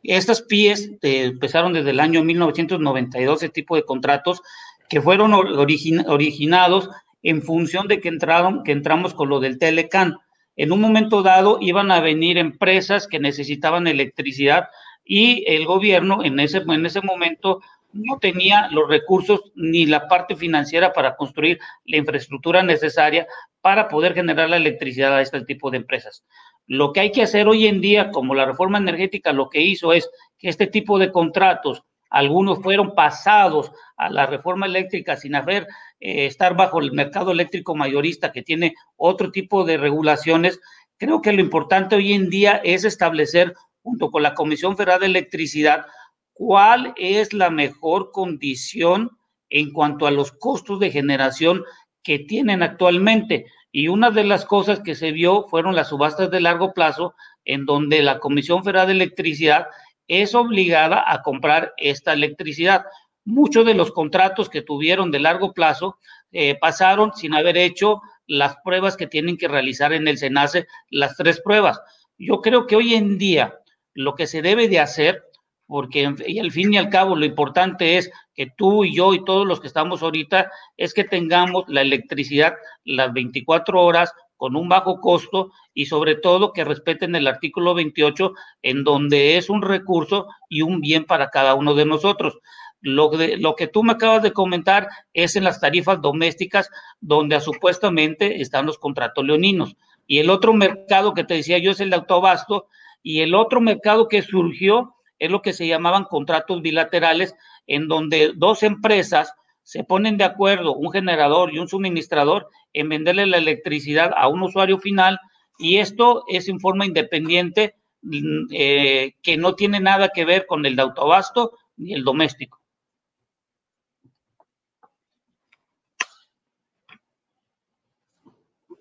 Estas 0.04 0.42
PIEs 0.42 0.92
eh, 1.02 1.26
empezaron 1.26 1.74
desde 1.74 1.90
el 1.90 2.00
año 2.00 2.24
1992, 2.24 3.42
ese 3.42 3.50
tipo 3.50 3.76
de 3.76 3.84
contratos 3.84 4.42
que 4.90 5.02
fueron 5.02 5.34
originados 5.34 6.90
en 7.24 7.42
función 7.42 7.88
de 7.88 8.00
que 8.00 8.10
entraron, 8.10 8.64
que 8.64 8.74
entramos 8.74 9.14
con 9.14 9.30
lo 9.30 9.40
del 9.40 9.58
Telecan 9.58 10.18
en 10.56 10.72
un 10.72 10.82
momento 10.82 11.24
dado 11.24 11.58
iban 11.62 11.92
a 11.92 12.00
venir 12.00 12.38
empresas 12.38 13.08
que 13.08 13.20
necesitaban 13.20 13.88
electricidad 13.88 14.70
y 15.04 15.44
el 15.48 15.66
gobierno 15.66 16.24
en 16.24 16.40
ese, 16.40 16.60
en 16.60 16.86
ese 16.86 17.02
momento 17.02 17.62
no 17.94 18.18
tenía 18.20 18.70
los 18.72 18.90
recursos 18.90 19.52
ni 19.56 19.86
la 19.86 20.08
parte 20.08 20.36
financiera 20.36 20.94
para 20.94 21.16
construir 21.16 21.60
la 21.86 21.98
infraestructura 21.98 22.64
necesaria 22.64 23.28
para 23.62 23.88
poder 23.88 24.14
generar 24.14 24.50
la 24.50 24.58
electricidad 24.58 25.16
a 25.16 25.22
este 25.22 25.46
tipo 25.46 25.70
de 25.70 25.78
empresas. 25.78 26.24
Lo 26.66 26.92
que 26.92 27.02
hay 27.02 27.12
que 27.12 27.22
hacer 27.22 27.48
hoy 27.48 27.68
en 27.68 27.82
día, 27.82 28.10
como 28.10 28.34
la 28.34 28.46
reforma 28.46 28.78
energética 28.78 29.32
lo 29.32 29.50
que 29.50 29.62
hizo 29.62 29.94
es 29.94 30.10
que 30.40 30.50
este 30.50 30.68
tipo 30.68 30.98
de 30.98 31.12
contratos, 31.12 31.84
algunos 32.14 32.62
fueron 32.62 32.94
pasados 32.94 33.72
a 33.98 34.08
la 34.12 34.28
reforma 34.28 34.68
eléctrica 34.68 35.18
sin 35.18 35.34
haber 35.34 35.64
eh, 36.00 36.28
estar 36.28 36.56
bajo 36.56 36.80
el 36.80 36.92
mercado 36.92 37.32
eléctrico 37.32 37.74
mayorista 37.76 38.32
que 38.32 38.44
tiene 38.44 38.76
otro 38.96 39.32
tipo 39.32 39.66
de 39.66 39.78
regulaciones, 39.78 40.62
creo 40.98 41.24
que 41.24 41.34
lo 41.34 41.42
importante 41.42 41.96
hoy 41.96 42.14
en 42.14 42.30
día 42.30 42.62
es 42.64 42.84
establecer 42.84 43.56
junto 43.82 44.12
con 44.12 44.22
la 44.22 44.36
Comisión 44.36 44.78
Federal 44.78 45.00
de 45.00 45.08
Electricidad 45.08 45.88
cuál 46.34 46.94
es 46.98 47.34
la 47.34 47.50
mejor 47.50 48.12
condición 48.12 49.18
en 49.50 49.72
cuanto 49.72 50.06
a 50.06 50.12
los 50.12 50.32
costos 50.32 50.80
de 50.80 50.92
generación 50.92 51.64
que 52.04 52.20
tienen 52.20 52.62
actualmente. 52.62 53.48
Y 53.72 53.88
una 53.88 54.12
de 54.12 54.24
las 54.24 54.46
cosas 54.46 54.82
que 54.82 54.94
se 54.94 55.12
vio 55.12 55.48
fueron 55.50 55.76
las 55.76 55.90
subastas 55.90 56.30
de 56.30 56.42
largo 56.42 56.76
plazo, 56.76 57.16
en 57.44 57.66
donde 57.66 58.04
la 58.04 58.20
Comisión 58.20 58.64
Federal 58.64 58.86
de 58.86 58.94
Electricidad 58.94 59.66
es 60.08 60.36
obligada 60.36 61.04
a 61.06 61.22
comprar 61.22 61.74
esta 61.78 62.14
electricidad 62.14 62.86
muchos 63.26 63.66
de 63.66 63.74
los 63.74 63.92
contratos 63.92 64.50
que 64.50 64.62
tuvieron 64.62 65.12
de 65.12 65.20
largo 65.20 65.54
plazo 65.54 65.98
eh, 66.32 66.56
pasaron 66.60 67.14
sin 67.14 67.34
haber 67.34 67.58
hecho 67.58 68.02
las 68.26 68.56
pruebas 68.64 68.98
que 68.98 69.08
tienen 69.08 69.38
que 69.38 69.48
realizar 69.48 69.94
en 69.94 70.08
el 70.08 70.18
SENACE, 70.18 70.68
las 70.90 71.16
tres 71.18 71.42
pruebas. 71.42 71.82
Yo 72.18 72.42
creo 72.42 72.68
que 72.68 72.76
hoy 72.76 72.94
en 72.94 73.18
día 73.18 73.60
lo 73.94 74.16
que 74.16 74.28
se 74.28 74.42
debe 74.42 74.68
de 74.68 74.80
hacer, 74.80 75.24
porque 75.68 76.06
al 76.06 76.52
fin 76.52 76.74
y 76.74 76.78
al 76.78 76.90
cabo 76.90 77.16
lo 77.16 77.26
importante 77.26 77.98
es 77.98 78.12
que 78.34 78.48
tú 78.58 78.84
y 78.84 78.96
yo 78.96 79.14
y 79.14 79.24
todos 79.24 79.46
los 79.46 79.60
que 79.60 79.68
estamos 79.68 80.02
ahorita, 80.02 80.52
es 80.78 80.94
que 80.94 81.04
tengamos 81.04 81.66
la 81.68 81.82
electricidad 81.82 82.56
las 82.84 83.14
24 83.14 83.82
horas 83.82 84.14
con 84.44 84.58
un 84.58 84.68
bajo 84.68 85.00
costo 85.00 85.54
y 85.74 85.86
sobre 85.86 86.16
todo 86.16 86.52
que 86.52 86.66
respeten 86.66 87.16
el 87.16 87.28
artículo 87.28 87.74
28 87.74 88.34
en 88.62 88.84
donde 88.84 89.38
es 89.38 89.50
un 89.50 89.62
recurso 89.62 90.28
y 90.50 90.64
un 90.64 90.82
bien 90.82 91.06
para 91.06 91.30
cada 91.30 91.56
uno 91.56 91.76
de 91.76 91.86
nosotros. 91.86 92.40
Lo, 92.82 93.10
lo 93.38 93.56
que 93.56 93.68
tú 93.68 93.84
me 93.84 93.94
acabas 93.94 94.22
de 94.22 94.34
comentar 94.34 94.90
es 95.14 95.38
en 95.38 95.46
las 95.46 95.62
tarifas 95.62 96.02
domésticas, 96.02 96.70
donde 97.00 97.40
supuestamente 97.40 98.42
están 98.42 98.66
los 98.66 98.78
contratos 98.78 99.24
leoninos. 99.24 99.78
Y 100.08 100.20
el 100.20 100.30
otro 100.30 100.52
mercado 100.52 101.14
que 101.14 101.24
te 101.24 101.36
decía 101.36 101.60
yo 101.60 101.72
es 101.72 101.80
el 101.80 101.92
de 101.92 101.96
autobasto, 101.96 102.68
y 103.02 103.22
el 103.22 103.36
otro 103.36 103.62
mercado 103.62 104.10
que 104.10 104.24
surgió 104.24 104.94
es 105.20 105.32
lo 105.32 105.42
que 105.42 105.54
se 105.54 105.68
llamaban 105.68 106.04
contratos 106.04 106.62
bilaterales, 106.62 107.34
en 107.66 107.88
donde 107.88 108.34
dos 108.36 108.62
empresas 108.64 109.36
se 109.64 109.84
ponen 109.84 110.18
de 110.18 110.26
acuerdo, 110.26 110.76
un 110.76 110.92
generador 110.92 111.54
y 111.54 111.60
un 111.60 111.68
suministrador, 111.68 112.50
en 112.74 112.90
venderle 112.90 113.26
la 113.26 113.38
electricidad 113.38 114.14
a 114.16 114.28
un 114.28 114.44
usuario 114.44 114.78
final, 114.80 115.20
y 115.58 115.78
esto 115.78 116.24
es 116.28 116.48
en 116.50 116.60
forma 116.60 116.86
independiente, 116.86 117.76
mm, 118.02 118.48
eh, 118.52 119.16
que 119.22 119.38
no 119.38 119.56
tiene 119.56 119.80
nada 119.80 120.10
que 120.10 120.26
ver 120.26 120.46
con 120.46 120.66
el 120.66 120.76
de 120.76 120.82
autobasto 120.82 121.58
ni 121.78 121.94
el 121.94 122.04
doméstico. 122.04 122.60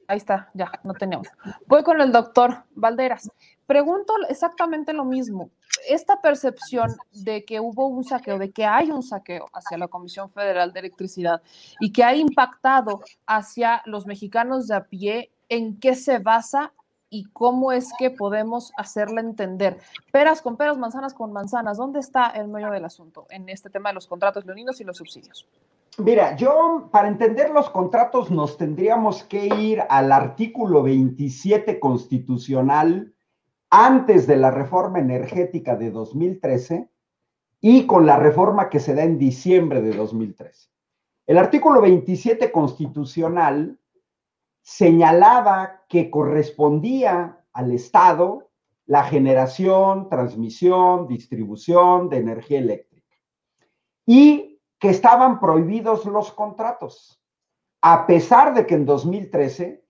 Ahí 0.09 0.19
está, 0.19 0.51
ya, 0.53 0.71
no 0.85 0.93
tenemos. 0.93 1.29
Voy 1.67 1.83
con 1.83 2.01
el 2.01 2.13
doctor 2.13 2.65
Valderas. 2.73 3.31
Pregunto 3.73 4.13
exactamente 4.29 4.93
lo 4.93 5.03
mismo. 5.03 5.49
Esta 5.89 6.21
percepción 6.21 6.95
de 7.11 7.43
que 7.47 7.59
hubo 7.59 7.87
un 7.87 8.05
saqueo, 8.05 8.39
de 8.39 8.51
que 8.51 8.67
hay 8.67 8.91
un 8.91 9.03
saqueo 9.03 9.47
hacia 9.55 9.79
la 9.79 9.89
Comisión 9.89 10.31
Federal 10.31 10.75
de 10.75 10.81
Electricidad 10.81 11.41
y 11.81 11.91
que 11.91 12.05
ha 12.05 12.15
impactado 12.15 13.01
hacia 13.27 13.81
los 13.87 14.07
mexicanos 14.07 14.67
de 14.69 14.75
a 14.75 14.85
pie, 14.85 15.33
¿en 15.49 15.81
qué 15.81 15.95
se 15.95 16.19
basa 16.19 16.75
y 17.09 17.25
cómo 17.33 17.73
es 17.73 17.89
que 17.99 18.11
podemos 18.11 18.73
hacerle 18.77 19.23
entender? 19.23 19.79
Peras 20.13 20.43
con 20.43 20.59
peras, 20.59 20.77
manzanas 20.77 21.15
con 21.15 21.33
manzanas. 21.33 21.79
¿Dónde 21.79 22.01
está 22.01 22.27
el 22.27 22.49
medio 22.49 22.71
del 22.71 22.85
asunto 22.85 23.27
en 23.31 23.49
este 23.49 23.71
tema 23.71 23.89
de 23.89 23.95
los 23.95 24.07
contratos 24.07 24.45
leoninos 24.45 24.83
y 24.83 24.85
los 24.85 24.99
subsidios? 24.99 25.49
Mira, 25.97 26.37
yo 26.37 26.91
para 26.93 27.09
entender 27.09 27.49
los 27.49 27.71
contratos 27.71 28.31
nos 28.31 28.59
tendríamos 28.59 29.25
que 29.25 29.47
ir 29.47 29.83
al 29.89 30.13
artículo 30.13 30.83
27 30.83 31.81
constitucional 31.81 33.15
antes 33.75 34.27
de 34.27 34.37
la 34.37 34.51
reforma 34.51 34.99
energética 34.99 35.77
de 35.77 35.91
2013 35.91 36.91
y 37.59 37.87
con 37.87 38.05
la 38.05 38.19
reforma 38.19 38.69
que 38.69 38.79
se 38.79 38.95
da 38.95 39.03
en 39.03 39.19
diciembre 39.19 39.81
de 39.81 39.97
2013. 39.97 40.69
El 41.27 41.39
artículo 41.39 41.81
27 41.81 42.53
constitucional 42.53 43.79
señalaba 44.61 45.85
que 45.89 46.11
correspondía 46.11 47.47
al 47.55 47.73
Estado 47.73 48.51
la 48.85 49.05
generación, 49.05 50.11
transmisión, 50.11 51.09
distribución 51.09 52.11
de 52.11 52.19
energía 52.19 52.59
eléctrica. 52.59 53.17
Y 54.05 54.61
que 54.79 54.91
estaban 54.91 55.41
prohibidos 55.41 56.05
los 56.05 56.31
contratos, 56.31 57.23
a 57.81 58.07
pesar 58.07 58.53
de 58.53 58.67
que 58.67 58.75
en 58.75 58.85
2013 58.85 59.82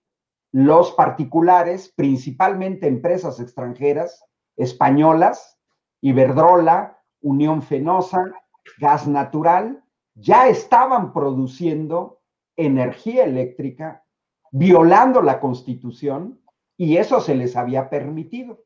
los 0.53 0.91
particulares, 0.91 1.91
principalmente 1.95 2.87
empresas 2.87 3.39
extranjeras, 3.39 4.23
españolas, 4.55 5.59
Iberdrola, 5.99 7.01
Unión 7.21 7.63
Fenosa, 7.63 8.31
Gas 8.77 9.07
Natural, 9.07 9.83
ya 10.13 10.47
estaban 10.47 11.11
produciendo 11.11 12.21
energía 12.55 13.23
eléctrica, 13.23 14.05
violando 14.51 15.23
la 15.23 15.39
constitución, 15.39 16.39
y 16.77 16.97
eso 16.97 17.19
se 17.19 17.33
les 17.33 17.55
había 17.55 17.89
permitido. 17.89 18.63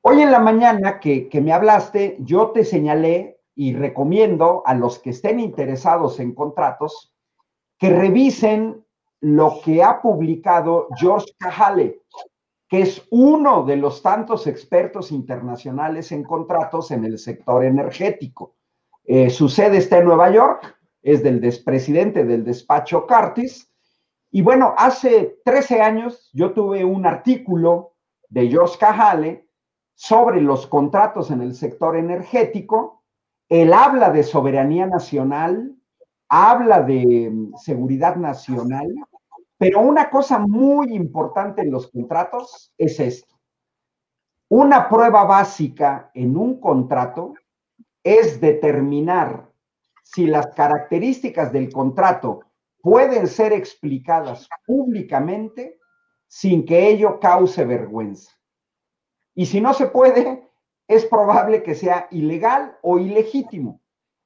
Hoy 0.00 0.22
en 0.22 0.32
la 0.32 0.40
mañana 0.40 0.98
que, 0.98 1.28
que 1.28 1.40
me 1.40 1.52
hablaste, 1.52 2.16
yo 2.20 2.50
te 2.50 2.64
señalé 2.64 3.40
y 3.54 3.72
recomiendo 3.72 4.64
a 4.66 4.74
los 4.74 4.98
que 4.98 5.10
estén 5.10 5.38
interesados 5.38 6.18
en 6.18 6.34
contratos 6.34 7.14
que 7.78 7.90
revisen 7.90 8.84
lo 9.20 9.60
que 9.64 9.82
ha 9.82 10.00
publicado 10.00 10.88
George 10.96 11.28
Cajale. 11.38 12.02
que 12.70 12.82
es 12.82 13.02
uno 13.10 13.64
de 13.64 13.76
los 13.78 14.02
tantos 14.02 14.46
expertos 14.46 15.10
internacionales 15.10 16.12
en 16.12 16.22
contratos 16.22 16.90
en 16.90 17.06
el 17.06 17.18
sector 17.18 17.64
energético. 17.64 18.56
Eh, 19.04 19.30
su 19.30 19.48
sede 19.48 19.78
está 19.78 19.96
en 19.96 20.04
Nueva 20.04 20.30
York, 20.30 20.76
es 21.00 21.22
del 21.22 21.40
presidente 21.64 22.26
del 22.26 22.44
despacho 22.44 23.06
Curtis. 23.06 23.72
Y 24.30 24.42
bueno, 24.42 24.74
hace 24.76 25.38
13 25.46 25.80
años 25.80 26.28
yo 26.34 26.52
tuve 26.52 26.84
un 26.84 27.06
artículo 27.06 27.94
de 28.28 28.48
George 28.48 28.76
Cajale 28.78 29.48
sobre 29.94 30.42
los 30.42 30.66
contratos 30.66 31.30
en 31.30 31.40
el 31.40 31.54
sector 31.54 31.96
energético. 31.96 33.02
Él 33.48 33.72
habla 33.72 34.10
de 34.10 34.22
soberanía 34.22 34.86
nacional, 34.86 35.74
habla 36.28 36.82
de 36.82 37.30
mm, 37.30 37.56
seguridad 37.56 38.16
nacional, 38.16 38.94
pero 39.56 39.80
una 39.80 40.10
cosa 40.10 40.38
muy 40.38 40.94
importante 40.94 41.62
en 41.62 41.70
los 41.70 41.90
contratos 41.90 42.72
es 42.78 43.00
esto. 43.00 43.34
Una 44.48 44.88
prueba 44.88 45.24
básica 45.24 46.10
en 46.14 46.36
un 46.36 46.60
contrato 46.60 47.34
es 48.02 48.40
determinar 48.40 49.50
si 50.02 50.26
las 50.26 50.46
características 50.54 51.52
del 51.52 51.70
contrato 51.70 52.40
pueden 52.80 53.26
ser 53.26 53.52
explicadas 53.52 54.48
públicamente 54.66 55.78
sin 56.26 56.64
que 56.64 56.88
ello 56.88 57.18
cause 57.20 57.64
vergüenza. 57.64 58.32
Y 59.34 59.46
si 59.46 59.60
no 59.60 59.74
se 59.74 59.86
puede, 59.86 60.48
es 60.86 61.04
probable 61.04 61.62
que 61.62 61.74
sea 61.74 62.08
ilegal 62.10 62.78
o 62.82 62.98
ilegítimo. 62.98 63.80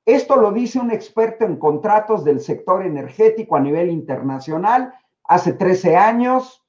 Esto 0.04 0.36
lo 0.36 0.50
dice 0.50 0.80
un 0.80 0.90
experto 0.90 1.44
en 1.44 1.56
contratos 1.56 2.24
del 2.24 2.40
sector 2.40 2.84
energético 2.84 3.56
a 3.56 3.60
nivel 3.60 3.90
internacional 3.90 4.92
hace 5.24 5.52
13 5.52 5.96
años, 5.96 6.64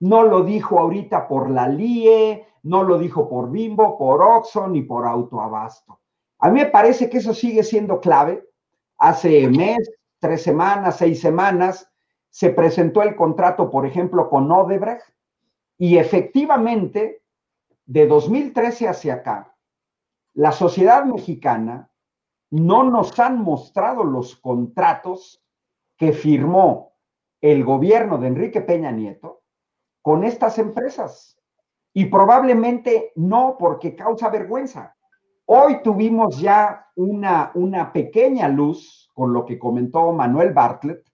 no 0.00 0.22
lo 0.22 0.44
dijo 0.44 0.78
ahorita 0.78 1.28
por 1.28 1.50
la 1.50 1.68
LIE, 1.68 2.46
no 2.62 2.82
lo 2.82 2.98
dijo 2.98 3.28
por 3.28 3.50
Bimbo, 3.50 3.98
por 3.98 4.22
Oxxo 4.22 4.66
ni 4.68 4.82
por 4.82 5.06
Autoabasto. 5.06 6.00
A 6.38 6.48
mí 6.48 6.60
me 6.60 6.66
parece 6.66 7.10
que 7.10 7.18
eso 7.18 7.34
sigue 7.34 7.62
siendo 7.62 8.00
clave. 8.00 8.42
Hace 8.96 9.48
mes, 9.48 9.90
tres 10.18 10.42
semanas, 10.42 10.96
seis 10.96 11.20
semanas, 11.20 11.90
se 12.30 12.50
presentó 12.50 13.02
el 13.02 13.14
contrato, 13.14 13.70
por 13.70 13.84
ejemplo, 13.84 14.30
con 14.30 14.50
Odebrecht 14.50 15.04
y 15.76 15.98
efectivamente, 15.98 17.22
de 17.84 18.06
2013 18.06 18.88
hacia 18.88 19.14
acá, 19.14 19.54
la 20.34 20.52
sociedad 20.52 21.04
mexicana 21.04 21.89
no 22.50 22.84
nos 22.84 23.18
han 23.18 23.40
mostrado 23.40 24.04
los 24.04 24.36
contratos 24.36 25.42
que 25.96 26.12
firmó 26.12 26.92
el 27.40 27.64
gobierno 27.64 28.18
de 28.18 28.28
Enrique 28.28 28.60
Peña 28.60 28.90
Nieto 28.90 29.42
con 30.02 30.24
estas 30.24 30.58
empresas. 30.58 31.38
Y 31.92 32.06
probablemente 32.06 33.12
no 33.16 33.56
porque 33.58 33.96
causa 33.96 34.28
vergüenza. 34.28 34.96
Hoy 35.46 35.82
tuvimos 35.82 36.38
ya 36.38 36.86
una, 36.94 37.50
una 37.54 37.92
pequeña 37.92 38.48
luz 38.48 39.10
con 39.14 39.32
lo 39.32 39.44
que 39.44 39.58
comentó 39.58 40.12
Manuel 40.12 40.52
Bartlett 40.52 41.04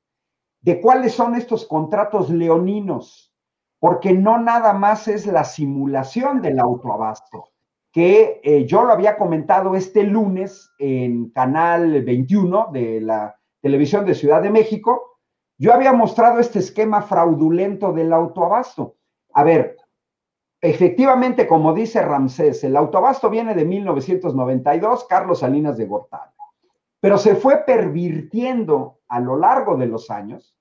de 0.60 0.80
cuáles 0.80 1.14
son 1.14 1.34
estos 1.34 1.64
contratos 1.66 2.28
leoninos, 2.28 3.32
porque 3.78 4.12
no 4.12 4.38
nada 4.38 4.72
más 4.72 5.08
es 5.08 5.26
la 5.26 5.44
simulación 5.44 6.42
del 6.42 6.58
autoabasto, 6.58 7.50
que 7.96 8.42
eh, 8.44 8.66
yo 8.66 8.84
lo 8.84 8.92
había 8.92 9.16
comentado 9.16 9.74
este 9.74 10.02
lunes 10.02 10.70
en 10.78 11.30
Canal 11.30 12.02
21 12.04 12.68
de 12.70 13.00
la 13.00 13.40
televisión 13.62 14.04
de 14.04 14.14
Ciudad 14.14 14.42
de 14.42 14.50
México, 14.50 15.18
yo 15.56 15.72
había 15.72 15.94
mostrado 15.94 16.38
este 16.38 16.58
esquema 16.58 17.00
fraudulento 17.00 17.94
del 17.94 18.12
autoabasto. 18.12 18.96
A 19.32 19.44
ver, 19.44 19.78
efectivamente, 20.60 21.46
como 21.46 21.72
dice 21.72 22.02
Ramsés, 22.02 22.62
el 22.64 22.76
autoabasto 22.76 23.30
viene 23.30 23.54
de 23.54 23.64
1992, 23.64 25.06
Carlos 25.08 25.38
Salinas 25.38 25.78
de 25.78 25.86
Gortari, 25.86 26.32
pero 27.00 27.16
se 27.16 27.34
fue 27.34 27.64
pervirtiendo 27.64 28.98
a 29.08 29.20
lo 29.20 29.38
largo 29.38 29.74
de 29.74 29.86
los 29.86 30.10
años 30.10 30.54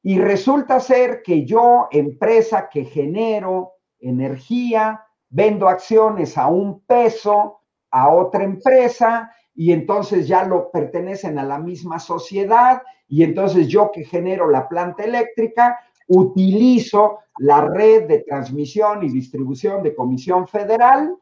y 0.00 0.20
resulta 0.20 0.78
ser 0.78 1.22
que 1.24 1.44
yo, 1.44 1.88
empresa 1.90 2.68
que 2.68 2.84
genero 2.84 3.72
energía, 3.98 5.02
vendo 5.30 5.68
acciones 5.68 6.38
a 6.38 6.48
un 6.48 6.80
peso 6.80 7.60
a 7.90 8.12
otra 8.12 8.44
empresa 8.44 9.30
y 9.54 9.72
entonces 9.72 10.28
ya 10.28 10.44
lo 10.44 10.70
pertenecen 10.70 11.38
a 11.38 11.44
la 11.44 11.58
misma 11.58 11.98
sociedad 11.98 12.82
y 13.08 13.22
entonces 13.22 13.68
yo 13.68 13.90
que 13.90 14.04
genero 14.04 14.48
la 14.48 14.68
planta 14.68 15.04
eléctrica, 15.04 15.78
utilizo 16.06 17.18
la 17.38 17.62
red 17.62 18.06
de 18.06 18.20
transmisión 18.20 19.02
y 19.02 19.08
distribución 19.08 19.82
de 19.82 19.94
Comisión 19.94 20.46
Federal 20.46 21.16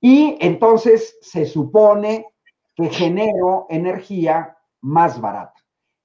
y 0.00 0.36
entonces 0.40 1.18
se 1.20 1.46
supone 1.46 2.26
que 2.74 2.88
genero 2.88 3.66
energía 3.68 4.56
más 4.80 5.20
barata. 5.20 5.54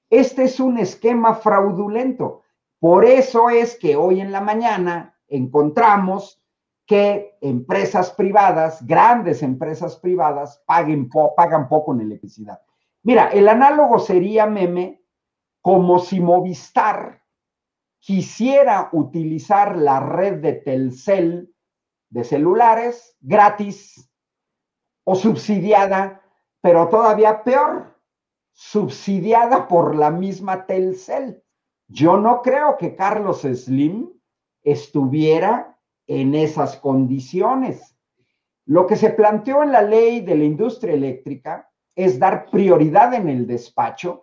Este 0.10 0.44
es 0.44 0.60
un 0.60 0.78
esquema 0.78 1.36
fraudulento. 1.36 2.42
Por 2.80 3.06
eso 3.06 3.50
es 3.50 3.78
que 3.78 3.96
hoy 3.96 4.20
en 4.20 4.32
la 4.32 4.42
mañana 4.42 5.18
encontramos 5.28 6.42
que 6.86 7.38
empresas 7.42 8.12
privadas, 8.12 8.86
grandes 8.86 9.42
empresas 9.42 9.98
privadas, 9.98 10.62
paguen 10.66 11.10
pagan 11.36 11.68
poco 11.68 11.94
en 11.94 12.02
electricidad. 12.02 12.62
Mira, 13.04 13.30
el 13.30 13.48
análogo 13.48 14.00
sería, 14.00 14.46
meme, 14.46 15.04
como 15.62 16.00
si 16.00 16.20
Movistar 16.20 17.24
quisiera 18.00 18.90
utilizar 18.92 19.78
la 19.78 20.00
red 20.00 20.42
de 20.42 20.54
Telcel 20.54 21.56
de 22.10 22.24
celulares 22.24 23.18
gratis 23.20 24.12
o 25.04 25.16
subsidiada, 25.16 26.22
pero 26.62 26.88
todavía 26.90 27.44
peor, 27.44 28.00
subsidiada 28.52 29.68
por 29.68 29.96
la 29.96 30.12
misma 30.12 30.66
Telcel. 30.66 31.44
Yo 31.88 32.18
no 32.18 32.42
creo 32.42 32.78
que 32.78 32.96
Carlos 32.96 33.42
Slim 33.42 34.10
estuviera 34.64 35.75
en 36.08 36.36
esas 36.36 36.78
condiciones. 36.78 37.96
Lo 38.66 38.88
que 38.88 38.96
se 38.96 39.12
planteó 39.12 39.64
en 39.64 39.72
la 39.72 39.82
ley 39.82 40.22
de 40.22 40.36
la 40.36 40.44
industria 40.44 40.94
eléctrica 40.94 41.70
es 41.96 42.20
dar 42.20 42.50
prioridad 42.50 43.14
en 43.14 43.30
el 43.30 43.48
despacho 43.48 44.20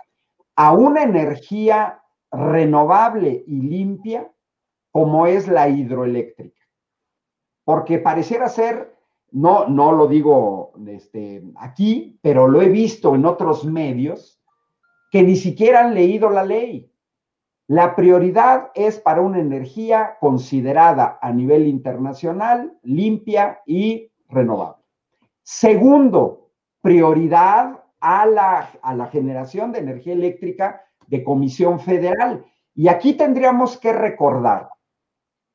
a 0.56 0.72
una 0.72 1.02
energía 1.02 2.02
renovable 2.30 3.44
y 3.46 3.60
limpia 3.62 4.30
como 4.90 5.26
es 5.26 5.48
la 5.48 5.68
hidroeléctrica. 5.68 6.60
Porque 7.64 7.98
pareciera 7.98 8.48
ser, 8.48 8.94
no, 9.30 9.66
no 9.68 9.92
lo 9.92 10.06
digo 10.06 10.72
este, 10.86 11.42
aquí, 11.56 12.18
pero 12.22 12.48
lo 12.48 12.60
he 12.60 12.68
visto 12.68 13.14
en 13.14 13.24
otros 13.24 13.64
medios, 13.64 14.40
que 15.10 15.22
ni 15.22 15.36
siquiera 15.36 15.84
han 15.84 15.94
leído 15.94 16.30
la 16.30 16.44
ley. 16.44 16.91
La 17.72 17.96
prioridad 17.96 18.70
es 18.74 19.00
para 19.00 19.22
una 19.22 19.40
energía 19.40 20.18
considerada 20.20 21.18
a 21.22 21.32
nivel 21.32 21.66
internacional, 21.66 22.78
limpia 22.82 23.62
y 23.64 24.10
renovable. 24.28 24.84
Segundo, 25.42 26.50
prioridad 26.82 27.82
a 27.98 28.26
la, 28.26 28.68
a 28.82 28.94
la 28.94 29.06
generación 29.06 29.72
de 29.72 29.78
energía 29.78 30.12
eléctrica 30.12 30.82
de 31.06 31.24
Comisión 31.24 31.80
Federal. 31.80 32.44
Y 32.74 32.88
aquí 32.88 33.14
tendríamos 33.14 33.78
que 33.78 33.94
recordar 33.94 34.68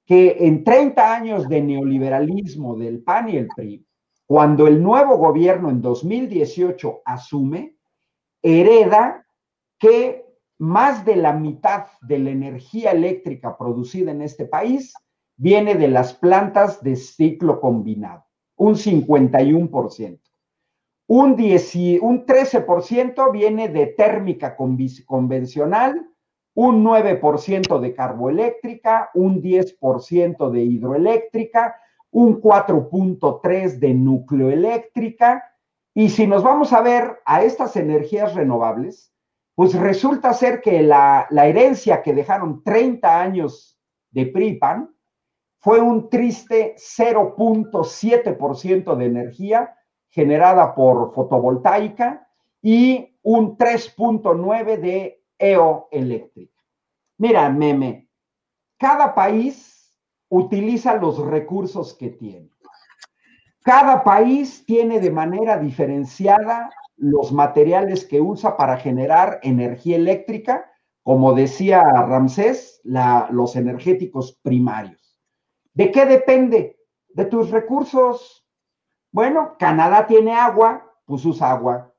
que 0.03 0.37
en 0.39 0.63
30 0.63 1.13
años 1.13 1.47
de 1.47 1.61
neoliberalismo 1.61 2.75
del 2.77 3.03
PAN 3.03 3.29
y 3.29 3.37
el 3.37 3.47
PRI, 3.55 3.85
cuando 4.25 4.65
el 4.65 4.81
nuevo 4.81 5.17
gobierno 5.17 5.69
en 5.69 5.83
2018 5.83 7.03
asume, 7.05 7.75
hereda 8.41 9.23
que 9.77 10.26
más 10.59 11.05
de 11.05 11.15
la 11.15 11.33
mitad 11.33 11.87
de 12.01 12.19
la 12.19 12.31
energía 12.31 12.91
eléctrica 12.91 13.57
producida 13.57 14.11
en 14.11 14.21
este 14.21 14.45
país 14.45 14.93
viene 15.35 15.75
de 15.75 15.87
las 15.87 16.13
plantas 16.13 16.81
de 16.81 16.95
ciclo 16.95 17.61
combinado, 17.61 18.25
un 18.55 18.75
51%. 18.75 20.19
Un, 21.09 21.31
un 21.31 22.25
13% 22.25 23.31
viene 23.31 23.69
de 23.69 23.85
térmica 23.87 24.57
convencional, 24.57 26.05
un 26.53 26.83
9% 26.83 27.79
de 27.79 27.93
carboeléctrica, 27.93 29.11
un 29.13 29.41
10% 29.41 30.49
de 30.49 30.63
hidroeléctrica, 30.63 31.79
un 32.11 32.41
4.3% 32.41 33.77
de 33.77 33.93
nucleoeléctrica. 33.93 35.43
Y 35.93 36.09
si 36.09 36.27
nos 36.27 36.43
vamos 36.43 36.73
a 36.73 36.81
ver 36.81 37.19
a 37.25 37.43
estas 37.43 37.75
energías 37.75 38.33
renovables, 38.33 39.13
pues 39.57 39.73
resulta 39.73 40.33
ser 40.35 40.61
que 40.61 40.83
la, 40.83 41.27
herencia 41.31 42.03
que 42.03 42.13
dejaron 42.13 42.63
30 42.63 43.19
años 43.19 43.81
de 44.11 44.27
PRIPAN 44.27 44.95
fue 45.57 45.81
un 45.81 46.11
triste 46.11 46.75
0.7% 46.77 48.95
de 48.95 49.05
energía 49.05 49.75
generada 50.09 50.75
por 50.75 51.11
fotovoltaica 51.11 52.29
y 52.61 53.17
un 53.23 53.57
3.9 53.57 54.77
de 54.77 55.23
eoeléctrica. 55.39 56.63
Mira, 57.17 57.49
meme, 57.49 58.07
cada 58.77 59.15
país 59.15 59.91
utiliza 60.29 60.97
los 60.97 61.17
recursos 61.17 61.95
que 61.95 62.11
tiene. 62.11 62.51
Cada 63.63 64.03
país 64.03 64.63
tiene 64.67 64.99
de 64.99 65.09
manera 65.09 65.57
diferenciada 65.57 66.69
los 66.97 67.31
materiales 67.31 68.05
que 68.05 68.19
usa 68.19 68.57
para 68.57 68.77
generar 68.77 69.39
energía 69.43 69.95
eléctrica, 69.95 70.71
como 71.03 71.33
decía 71.33 71.81
Ramsés, 71.81 72.81
los 72.83 73.55
energéticos 73.55 74.39
primarios. 74.41 75.21
¿De 75.73 75.91
qué 75.91 76.05
depende? 76.05 76.79
De 77.09 77.25
tus 77.25 77.51
recursos. 77.51 78.45
Bueno, 79.11 79.55
Canadá 79.57 80.07
tiene 80.07 80.33
agua, 80.33 80.91
pues 81.05 81.23
usa 81.23 81.51
agua. 81.51 81.93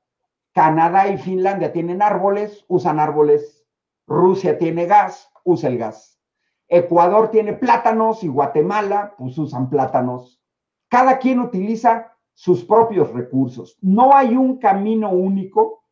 Canadá 0.53 1.07
y 1.07 1.17
Finlandia 1.17 1.71
tienen 1.71 2.01
árboles, 2.01 2.65
usan 2.67 2.99
árboles. 2.99 3.65
Rusia 4.05 4.57
tiene 4.57 4.85
gas, 4.85 5.31
usa 5.43 5.69
el 5.69 5.77
gas. 5.77 6.19
Ecuador 6.67 7.31
tiene 7.31 7.53
plátanos 7.53 8.23
y 8.23 8.27
Guatemala, 8.27 9.15
pues 9.17 9.37
usan 9.37 9.69
plátanos. 9.69 10.39
Cada 10.87 11.17
quien 11.17 11.39
utiliza 11.39 12.15
sus 12.39 12.63
propios 12.63 13.11
recursos. 13.11 13.77
No 13.81 14.15
hay 14.15 14.37
un 14.37 14.59
camino 14.59 15.11
único 15.11 15.83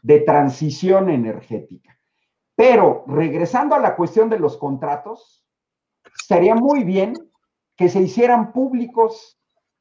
de 0.00 0.20
transición 0.20 1.10
energética. 1.10 2.00
Pero 2.54 3.04
regresando 3.06 3.74
a 3.74 3.78
la 3.78 3.94
cuestión 3.94 4.30
de 4.30 4.38
los 4.38 4.56
contratos, 4.56 5.44
estaría 6.18 6.54
muy 6.54 6.84
bien 6.84 7.12
que 7.76 7.90
se 7.90 8.00
hicieran 8.00 8.54
públicos 8.54 9.38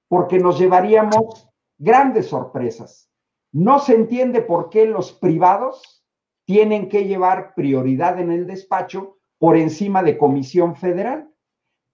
porque 0.10 0.38
nos 0.38 0.60
llevaríamos 0.60 1.48
grandes 1.78 2.28
sorpresas. 2.28 3.10
No 3.54 3.80
se 3.80 3.96
entiende 3.96 4.42
por 4.42 4.70
qué 4.70 4.86
los 4.88 5.14
privados 5.14 6.04
tienen 6.44 6.90
que 6.90 7.06
llevar 7.06 7.54
prioridad 7.56 8.20
en 8.20 8.34
el 8.34 8.48
despacho 8.48 9.18
por 9.40 9.56
encima 9.56 10.04
de 10.04 10.18
Comisión 10.18 10.76
Federal. 10.76 11.34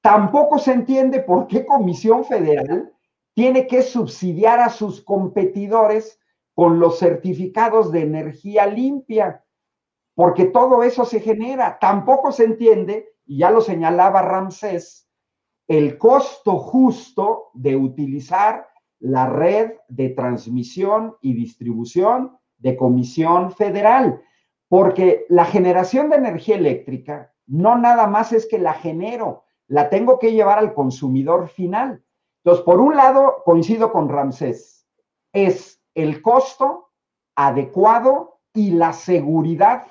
Tampoco 0.01 0.57
se 0.57 0.71
entiende 0.71 1.19
por 1.19 1.45
qué 1.45 1.67
Comisión 1.67 2.25
Federal 2.25 2.96
tiene 3.37 3.67
que 3.67 3.83
subsidiar 3.83 4.59
a 4.61 4.69
sus 4.69 4.99
competidores 4.99 6.19
con 6.55 6.79
los 6.79 6.97
certificados 6.97 7.91
de 7.91 8.01
energía 8.01 8.65
limpia, 8.65 9.45
porque 10.15 10.45
todo 10.45 10.81
eso 10.81 11.05
se 11.05 11.19
genera. 11.19 11.77
Tampoco 11.79 12.31
se 12.31 12.45
entiende, 12.45 13.09
y 13.27 13.37
ya 13.37 13.51
lo 13.51 13.61
señalaba 13.61 14.23
Ramsés, 14.23 15.07
el 15.67 15.99
costo 15.99 16.57
justo 16.57 17.51
de 17.53 17.75
utilizar 17.75 18.69
la 18.97 19.29
red 19.29 19.73
de 19.87 20.09
transmisión 20.09 21.15
y 21.21 21.35
distribución 21.35 22.39
de 22.57 22.75
Comisión 22.75 23.51
Federal, 23.51 24.19
porque 24.67 25.27
la 25.29 25.45
generación 25.45 26.09
de 26.09 26.15
energía 26.15 26.55
eléctrica 26.55 27.35
no 27.45 27.77
nada 27.77 28.07
más 28.07 28.33
es 28.33 28.47
que 28.47 28.57
la 28.57 28.73
genero, 28.73 29.43
la 29.67 29.91
tengo 29.91 30.17
que 30.17 30.31
llevar 30.31 30.57
al 30.57 30.73
consumidor 30.73 31.49
final. 31.49 32.03
Entonces, 32.47 32.63
por 32.63 32.79
un 32.79 32.95
lado, 32.95 33.41
coincido 33.43 33.91
con 33.91 34.07
Ramsés, 34.07 34.87
es 35.33 35.81
el 35.93 36.21
costo 36.21 36.91
adecuado 37.35 38.39
y 38.53 38.71
la 38.71 38.93
seguridad 38.93 39.85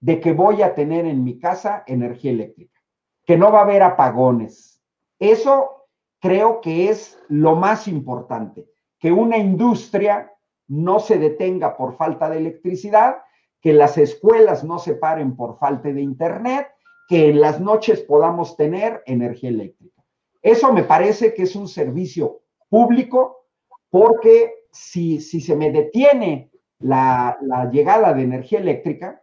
de 0.00 0.18
que 0.18 0.32
voy 0.32 0.62
a 0.62 0.74
tener 0.74 1.06
en 1.06 1.22
mi 1.22 1.38
casa 1.38 1.84
energía 1.86 2.32
eléctrica, 2.32 2.80
que 3.24 3.36
no 3.36 3.52
va 3.52 3.60
a 3.60 3.62
haber 3.62 3.84
apagones. 3.84 4.82
Eso 5.20 5.86
creo 6.18 6.60
que 6.60 6.90
es 6.90 7.16
lo 7.28 7.54
más 7.54 7.86
importante, 7.86 8.68
que 8.98 9.12
una 9.12 9.38
industria 9.38 10.32
no 10.66 10.98
se 10.98 11.16
detenga 11.16 11.76
por 11.76 11.94
falta 11.94 12.28
de 12.28 12.38
electricidad, 12.38 13.18
que 13.60 13.72
las 13.72 13.96
escuelas 13.98 14.64
no 14.64 14.80
se 14.80 14.94
paren 14.94 15.36
por 15.36 15.58
falta 15.58 15.92
de 15.92 16.02
internet, 16.02 16.72
que 17.06 17.28
en 17.28 17.40
las 17.40 17.60
noches 17.60 18.00
podamos 18.00 18.56
tener 18.56 19.00
energía 19.06 19.50
eléctrica. 19.50 19.99
Eso 20.42 20.72
me 20.72 20.84
parece 20.84 21.34
que 21.34 21.42
es 21.42 21.54
un 21.54 21.68
servicio 21.68 22.40
público 22.68 23.44
porque 23.90 24.54
si, 24.70 25.20
si 25.20 25.40
se 25.40 25.56
me 25.56 25.70
detiene 25.70 26.50
la, 26.78 27.36
llegada 27.70 28.14
de 28.14 28.22
energía 28.22 28.60
eléctrica, 28.60 29.22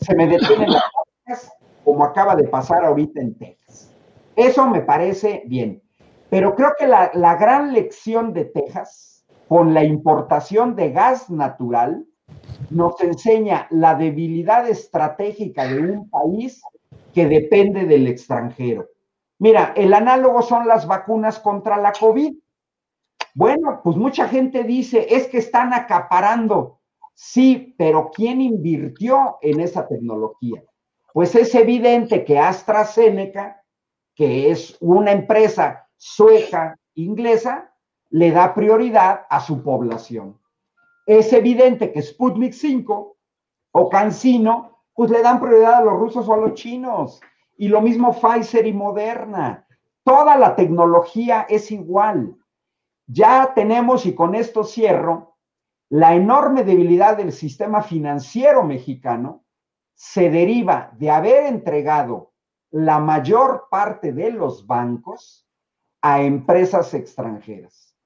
se 0.00 0.14
me 0.14 0.26
detienen 0.26 0.70
las 0.70 0.82
fábricas, 0.92 1.52
como 1.84 2.04
acaba 2.04 2.36
de 2.36 2.44
pasar 2.44 2.84
ahorita 2.84 3.20
en 3.20 3.38
Texas. 3.38 3.94
Eso 4.36 4.68
me 4.68 4.82
parece 4.82 5.42
bien. 5.46 5.82
Pero 6.30 6.54
creo 6.54 6.74
que 6.78 6.86
la, 6.86 7.10
la 7.14 7.36
gran 7.36 7.72
lección 7.72 8.34
de 8.34 8.44
Texas, 8.44 9.24
con 9.48 9.72
la 9.72 9.84
importación 9.84 10.76
de 10.76 10.90
gas 10.90 11.30
natural, 11.30 12.04
nos 12.70 13.00
enseña 13.00 13.66
la 13.70 13.94
debilidad 13.94 14.68
estratégica 14.68 15.66
de 15.66 15.80
un 15.80 16.10
país 16.10 16.60
que 17.14 17.26
depende 17.26 17.86
del 17.86 18.06
extranjero. 18.06 18.88
Mira, 19.38 19.72
el 19.76 19.94
análogo 19.94 20.42
son 20.42 20.66
las 20.66 20.86
vacunas 20.86 21.38
contra 21.38 21.76
la 21.76 21.92
COVID. 21.92 22.34
Bueno, 23.34 23.80
pues 23.84 23.96
mucha 23.96 24.28
gente 24.28 24.64
dice, 24.64 25.06
es 25.10 25.28
que 25.28 25.38
están 25.38 25.72
acaparando. 25.72 26.80
Sí, 27.14 27.74
pero 27.78 28.10
¿quién 28.12 28.40
invirtió 28.40 29.38
en 29.42 29.60
esa 29.60 29.86
tecnología? 29.86 30.62
Pues 31.12 31.34
es 31.34 31.54
evidente 31.54 32.24
que 32.24 32.38
AstraZeneca, 32.38 33.64
que 34.14 34.50
es 34.50 34.76
una 34.80 35.12
empresa 35.12 35.88
sueca, 35.96 36.76
inglesa, 36.94 37.72
le 38.10 38.30
da 38.30 38.54
prioridad 38.54 39.26
a 39.30 39.40
su 39.40 39.62
población. 39.62 40.38
Es 41.06 41.32
evidente 41.32 41.92
que 41.92 42.02
Sputnik 42.02 42.52
5 42.52 43.16
o 43.72 43.88
Cancino, 43.88 44.84
pues 44.94 45.10
le 45.10 45.22
dan 45.22 45.40
prioridad 45.40 45.74
a 45.74 45.82
los 45.84 45.94
rusos 45.94 46.28
o 46.28 46.34
a 46.34 46.38
los 46.38 46.54
chinos. 46.54 47.20
Y 47.58 47.68
lo 47.68 47.82
mismo 47.82 48.14
Pfizer 48.18 48.66
y 48.66 48.72
Moderna. 48.72 49.66
Toda 50.04 50.38
la 50.38 50.56
tecnología 50.56 51.44
es 51.48 51.70
igual. 51.70 52.36
Ya 53.06 53.52
tenemos, 53.54 54.06
y 54.06 54.14
con 54.14 54.34
esto 54.34 54.64
cierro, 54.64 55.36
la 55.90 56.14
enorme 56.14 56.64
debilidad 56.64 57.16
del 57.16 57.32
sistema 57.32 57.82
financiero 57.82 58.62
mexicano 58.62 59.44
se 59.94 60.30
deriva 60.30 60.92
de 60.96 61.10
haber 61.10 61.46
entregado 61.46 62.32
la 62.70 63.00
mayor 63.00 63.66
parte 63.70 64.12
de 64.12 64.30
los 64.30 64.66
bancos 64.66 65.46
a 66.00 66.22
empresas 66.22 66.94
extranjeras. 66.94 67.96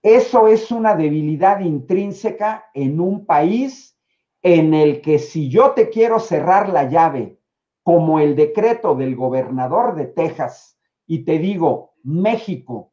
Eso 0.00 0.46
es 0.46 0.70
una 0.70 0.94
debilidad 0.94 1.60
intrínseca 1.60 2.66
en 2.72 3.00
un 3.00 3.26
país 3.26 3.98
en 4.42 4.74
el 4.74 5.00
que 5.00 5.18
si 5.18 5.48
yo 5.48 5.72
te 5.72 5.88
quiero 5.88 6.20
cerrar 6.20 6.68
la 6.68 6.84
llave, 6.88 7.41
como 7.82 8.20
el 8.20 8.36
decreto 8.36 8.94
del 8.94 9.16
gobernador 9.16 9.94
de 9.94 10.06
Texas, 10.06 10.78
y 11.06 11.24
te 11.24 11.38
digo, 11.38 11.94
México, 12.04 12.92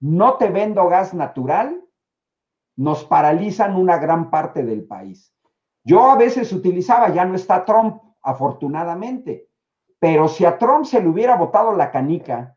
no 0.00 0.34
te 0.34 0.48
vendo 0.48 0.88
gas 0.88 1.12
natural, 1.12 1.84
nos 2.76 3.04
paralizan 3.04 3.76
una 3.76 3.98
gran 3.98 4.30
parte 4.30 4.62
del 4.62 4.84
país. 4.84 5.34
Yo 5.84 6.10
a 6.10 6.16
veces 6.16 6.52
utilizaba, 6.52 7.12
ya 7.12 7.24
no 7.24 7.34
está 7.34 7.64
Trump, 7.64 8.02
afortunadamente, 8.22 9.48
pero 9.98 10.28
si 10.28 10.44
a 10.44 10.58
Trump 10.58 10.84
se 10.84 11.00
le 11.00 11.08
hubiera 11.08 11.36
votado 11.36 11.74
la 11.74 11.90
canica 11.90 12.56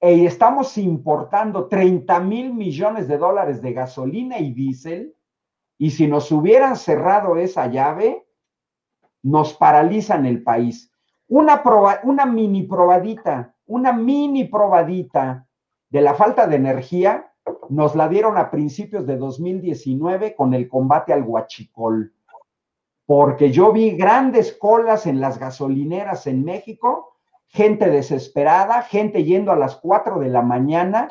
y 0.00 0.26
estamos 0.26 0.76
importando 0.78 1.68
30 1.68 2.20
mil 2.20 2.52
millones 2.52 3.06
de 3.06 3.18
dólares 3.18 3.62
de 3.62 3.72
gasolina 3.72 4.38
y 4.38 4.52
diésel, 4.52 5.14
y 5.78 5.90
si 5.90 6.06
nos 6.06 6.30
hubieran 6.32 6.76
cerrado 6.76 7.36
esa 7.36 7.66
llave, 7.68 8.26
nos 9.22 9.54
paralizan 9.54 10.26
el 10.26 10.42
país. 10.42 10.89
Una, 11.30 11.62
proba, 11.62 12.00
una 12.02 12.26
mini 12.26 12.64
probadita, 12.64 13.54
una 13.66 13.92
mini 13.92 14.46
probadita 14.46 15.46
de 15.88 16.00
la 16.00 16.14
falta 16.14 16.48
de 16.48 16.56
energía, 16.56 17.32
nos 17.68 17.94
la 17.94 18.08
dieron 18.08 18.36
a 18.36 18.50
principios 18.50 19.06
de 19.06 19.16
2019 19.16 20.34
con 20.34 20.54
el 20.54 20.68
combate 20.68 21.12
al 21.12 21.22
huachicol. 21.22 22.12
Porque 23.06 23.52
yo 23.52 23.70
vi 23.70 23.92
grandes 23.92 24.52
colas 24.52 25.06
en 25.06 25.20
las 25.20 25.38
gasolineras 25.38 26.26
en 26.26 26.44
México, 26.44 27.16
gente 27.46 27.88
desesperada, 27.88 28.82
gente 28.82 29.22
yendo 29.22 29.52
a 29.52 29.56
las 29.56 29.76
4 29.76 30.18
de 30.18 30.30
la 30.30 30.42
mañana 30.42 31.06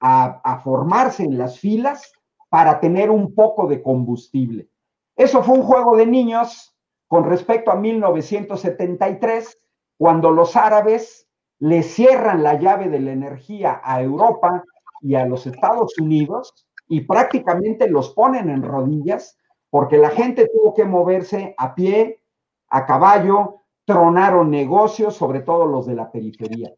a, 0.00 0.42
a 0.44 0.58
formarse 0.58 1.24
en 1.24 1.38
las 1.38 1.58
filas 1.58 2.12
para 2.50 2.78
tener 2.78 3.10
un 3.10 3.34
poco 3.34 3.66
de 3.68 3.82
combustible. 3.82 4.68
Eso 5.16 5.42
fue 5.42 5.56
un 5.56 5.62
juego 5.62 5.96
de 5.96 6.04
niños 6.04 6.76
con 7.08 7.24
respecto 7.24 7.70
a 7.70 7.76
1973, 7.76 9.61
cuando 10.02 10.32
los 10.32 10.56
árabes 10.56 11.28
le 11.60 11.84
cierran 11.84 12.42
la 12.42 12.58
llave 12.58 12.88
de 12.88 12.98
la 12.98 13.12
energía 13.12 13.80
a 13.84 14.02
Europa 14.02 14.64
y 15.00 15.14
a 15.14 15.24
los 15.26 15.46
Estados 15.46 15.96
Unidos 16.00 16.66
y 16.88 17.02
prácticamente 17.02 17.88
los 17.88 18.10
ponen 18.10 18.50
en 18.50 18.64
rodillas 18.64 19.38
porque 19.70 19.98
la 19.98 20.10
gente 20.10 20.50
tuvo 20.52 20.74
que 20.74 20.84
moverse 20.84 21.54
a 21.56 21.76
pie, 21.76 22.20
a 22.68 22.84
caballo, 22.84 23.58
tronaron 23.84 24.50
negocios, 24.50 25.14
sobre 25.14 25.38
todo 25.42 25.66
los 25.66 25.86
de 25.86 25.94
la 25.94 26.10
periferia. 26.10 26.74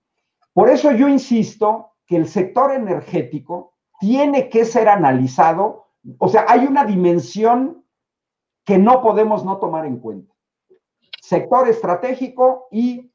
Por 0.52 0.68
eso 0.68 0.92
yo 0.92 1.09
insisto 1.09 1.92
que 2.06 2.16
el 2.16 2.28
sector 2.28 2.72
energético 2.72 3.72
tiene 4.01 4.51
que 4.51 4.66
ser 4.66 4.86
analizado, 4.86 5.86
o 6.18 6.28
sea, 6.28 6.44
hay 6.46 6.66
una 6.66 6.84
dimensión 6.84 7.86
que 8.66 8.76
no 8.76 9.01
podemos 9.01 9.46
no 9.46 9.56
tomar 9.56 9.86
en 9.86 9.96
cuenta. 9.96 10.34
Sector 11.22 11.70
estratégico 11.70 12.68
y 12.70 13.14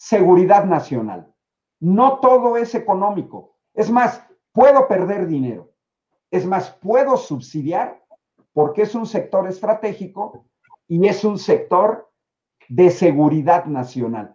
seguridad 0.00 0.64
nacional. 0.64 1.30
No 1.78 2.20
todo 2.20 2.56
es 2.56 2.74
económico. 2.74 3.58
Es 3.74 3.90
más, 3.90 4.24
puedo 4.50 4.88
perder 4.88 5.26
dinero. 5.26 5.74
Es 6.30 6.46
más, 6.46 6.70
puedo 6.70 7.18
subsidiar 7.18 8.02
porque 8.54 8.82
es 8.82 8.94
un 8.94 9.04
sector 9.04 9.46
estratégico 9.46 10.46
y 10.88 11.06
es 11.06 11.22
un 11.22 11.38
sector 11.38 12.10
de 12.70 12.90
seguridad 12.90 13.66
nacional. 13.66 14.34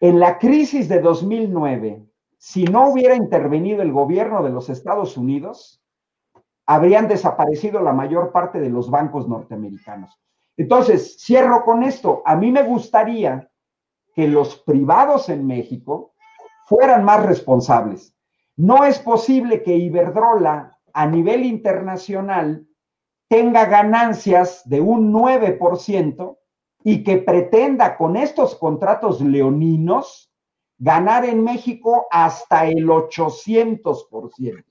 En 0.00 0.18
la 0.18 0.38
crisis 0.38 0.88
de 0.88 0.98
2009, 0.98 2.04
si 2.36 2.64
no 2.64 2.88
hubiera 2.88 3.14
intervenido 3.14 3.82
el 3.82 3.92
gobierno 3.92 4.42
de 4.42 4.50
los 4.50 4.68
Estados 4.68 5.16
Unidos, 5.16 5.80
habrían 6.66 7.06
desaparecido 7.06 7.80
la 7.80 7.92
mayor 7.92 8.32
parte 8.32 8.58
de 8.58 8.70
los 8.70 8.90
bancos 8.90 9.28
norteamericanos. 9.28 10.20
Entonces, 10.56 11.16
cierro 11.20 11.64
con 11.64 11.84
esto. 11.84 12.22
A 12.26 12.34
mí 12.34 12.50
me 12.50 12.64
gustaría 12.64 13.48
que 14.14 14.28
los 14.28 14.56
privados 14.56 15.28
en 15.28 15.46
México 15.46 16.12
fueran 16.66 17.04
más 17.04 17.24
responsables. 17.24 18.14
No 18.56 18.84
es 18.84 18.98
posible 18.98 19.62
que 19.62 19.76
Iberdrola 19.76 20.78
a 20.92 21.06
nivel 21.06 21.44
internacional 21.44 22.66
tenga 23.28 23.64
ganancias 23.64 24.62
de 24.68 24.80
un 24.80 25.12
9% 25.12 26.36
y 26.84 27.04
que 27.04 27.18
pretenda 27.18 27.96
con 27.96 28.16
estos 28.16 28.54
contratos 28.56 29.20
leoninos 29.20 30.30
ganar 30.78 31.24
en 31.24 31.42
México 31.42 32.06
hasta 32.10 32.66
el 32.66 32.88
800%, 32.88 34.64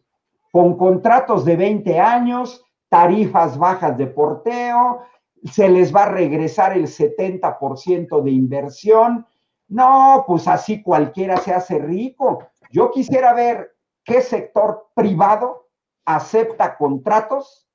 con 0.52 0.78
contratos 0.78 1.46
de 1.46 1.56
20 1.56 2.00
años, 2.00 2.66
tarifas 2.90 3.58
bajas 3.58 3.98
de 3.98 4.08
porteo, 4.08 5.04
se 5.50 5.70
les 5.70 5.96
va 5.96 6.04
a 6.04 6.10
regresar 6.10 6.78
el 6.78 6.88
70% 6.88 8.22
de 8.22 8.32
inversión. 8.32 9.26
No, 9.72 10.26
pues 10.28 10.50
así 10.50 10.84
cualquiera 10.84 11.38
se 11.38 11.54
hace 11.54 11.80
rico. 11.80 12.46
Yo 12.72 12.92
quisiera 12.92 13.34
ver 13.34 13.74
qué 14.04 14.22
sector 14.22 14.90
privado 14.94 15.70
acepta 16.04 16.76
contratos 16.76 17.70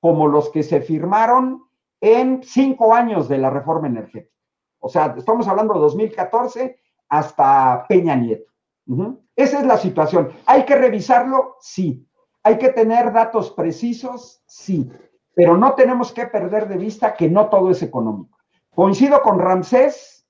como 0.00 0.28
los 0.28 0.48
que 0.48 0.62
se 0.62 0.80
firmaron 0.80 1.64
en 2.00 2.42
cinco 2.42 2.94
años 2.94 3.28
de 3.28 3.36
la 3.36 3.50
reforma 3.50 3.86
energética. 3.86 4.34
O 4.78 4.88
sea, 4.88 5.14
estamos 5.16 5.46
hablando 5.46 5.74
de 5.74 5.80
2014 5.80 6.80
hasta 7.10 7.84
Peña 7.86 8.16
Nieto. 8.16 8.50
Esa 9.36 9.58
es 9.58 9.66
la 9.66 9.76
situación. 9.76 10.30
¿Hay 10.46 10.64
que 10.64 10.74
revisarlo? 10.74 11.56
Sí. 11.60 12.08
¿Hay 12.42 12.56
que 12.56 12.70
tener 12.70 13.12
datos 13.12 13.50
precisos? 13.50 14.42
Sí. 14.46 14.90
Pero 15.34 15.58
no 15.58 15.74
tenemos 15.74 16.12
que 16.12 16.26
perder 16.26 16.66
de 16.66 16.78
vista 16.78 17.14
que 17.14 17.28
no 17.28 17.50
todo 17.50 17.70
es 17.70 17.82
económico. 17.82 18.38
Coincido 18.74 19.20
con 19.20 19.38
Ramsés, 19.38 20.21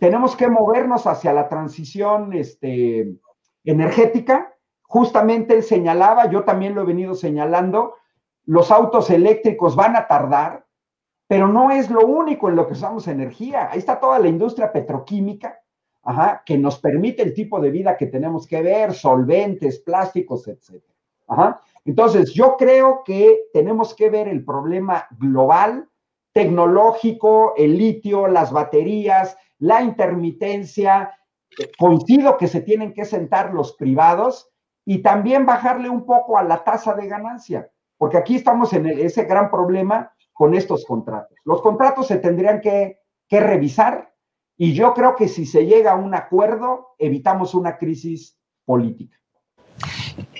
tenemos 0.00 0.34
que 0.34 0.48
movernos 0.48 1.06
hacia 1.06 1.32
la 1.34 1.46
transición 1.48 2.32
este, 2.32 3.12
energética. 3.64 4.56
Justamente 4.82 5.54
él 5.54 5.62
señalaba, 5.62 6.30
yo 6.30 6.42
también 6.42 6.74
lo 6.74 6.82
he 6.82 6.86
venido 6.86 7.14
señalando, 7.14 7.94
los 8.46 8.70
autos 8.70 9.10
eléctricos 9.10 9.76
van 9.76 9.96
a 9.96 10.08
tardar, 10.08 10.66
pero 11.28 11.46
no 11.46 11.70
es 11.70 11.90
lo 11.90 12.00
único 12.06 12.48
en 12.48 12.56
lo 12.56 12.66
que 12.66 12.72
usamos 12.72 13.06
energía. 13.08 13.68
Ahí 13.70 13.78
está 13.78 14.00
toda 14.00 14.18
la 14.18 14.28
industria 14.28 14.72
petroquímica, 14.72 15.60
que 16.46 16.56
nos 16.56 16.80
permite 16.80 17.22
el 17.22 17.34
tipo 17.34 17.60
de 17.60 17.70
vida 17.70 17.98
que 17.98 18.06
tenemos 18.06 18.46
que 18.46 18.62
ver, 18.62 18.94
solventes, 18.94 19.80
plásticos, 19.80 20.48
etc. 20.48 20.82
Entonces, 21.84 22.32
yo 22.32 22.56
creo 22.56 23.02
que 23.04 23.50
tenemos 23.52 23.94
que 23.94 24.08
ver 24.08 24.28
el 24.28 24.46
problema 24.46 25.06
global, 25.18 25.89
tecnológico, 26.32 27.54
el 27.56 27.76
litio, 27.76 28.26
las 28.28 28.52
baterías, 28.52 29.36
la 29.58 29.82
intermitencia. 29.82 31.16
Coincido 31.78 32.36
que 32.36 32.46
se 32.46 32.60
tienen 32.60 32.94
que 32.94 33.04
sentar 33.04 33.52
los 33.52 33.72
privados 33.74 34.50
y 34.84 35.02
también 35.02 35.46
bajarle 35.46 35.88
un 35.88 36.04
poco 36.04 36.38
a 36.38 36.42
la 36.42 36.64
tasa 36.64 36.94
de 36.94 37.06
ganancia, 37.06 37.70
porque 37.96 38.16
aquí 38.16 38.36
estamos 38.36 38.72
en 38.72 38.86
ese 38.86 39.24
gran 39.24 39.50
problema 39.50 40.12
con 40.32 40.54
estos 40.54 40.84
contratos. 40.84 41.36
Los 41.44 41.60
contratos 41.60 42.06
se 42.06 42.16
tendrían 42.16 42.60
que, 42.60 42.98
revisar 43.30 44.12
y 44.56 44.72
yo 44.72 44.92
creo 44.92 45.14
que 45.14 45.28
si 45.28 45.46
se 45.46 45.64
llega 45.64 45.92
a 45.92 45.96
un 45.96 46.14
acuerdo, 46.14 46.88
evitamos 46.98 47.54
una 47.54 47.78
crisis 47.78 48.36
política. 48.64 49.16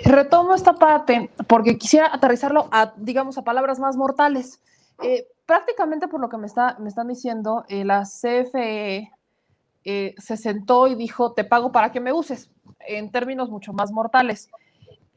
Retomo 0.04 0.54
esta 0.54 0.72
parte 0.72 1.30
porque 1.46 1.78
quisiera 1.78 2.12
aterrizarlo 2.12 2.68
a, 2.72 2.94
digamos, 2.96 3.38
a 3.38 3.44
palabras 3.44 3.78
más 3.78 3.96
mortales. 3.96 4.60
Eh, 5.02 5.26
prácticamente 5.46 6.08
por 6.08 6.20
lo 6.20 6.28
que 6.28 6.36
me, 6.36 6.46
está, 6.46 6.76
me 6.78 6.88
están 6.88 7.08
diciendo, 7.08 7.64
eh, 7.68 7.84
la 7.84 8.02
CFE 8.02 9.10
eh, 9.84 10.14
se 10.18 10.36
sentó 10.36 10.86
y 10.86 10.94
dijo, 10.94 11.32
te 11.32 11.44
pago 11.44 11.72
para 11.72 11.90
que 11.90 12.00
me 12.00 12.12
uses, 12.12 12.50
en 12.80 13.10
términos 13.10 13.50
mucho 13.50 13.72
más 13.72 13.92
mortales. 13.92 14.50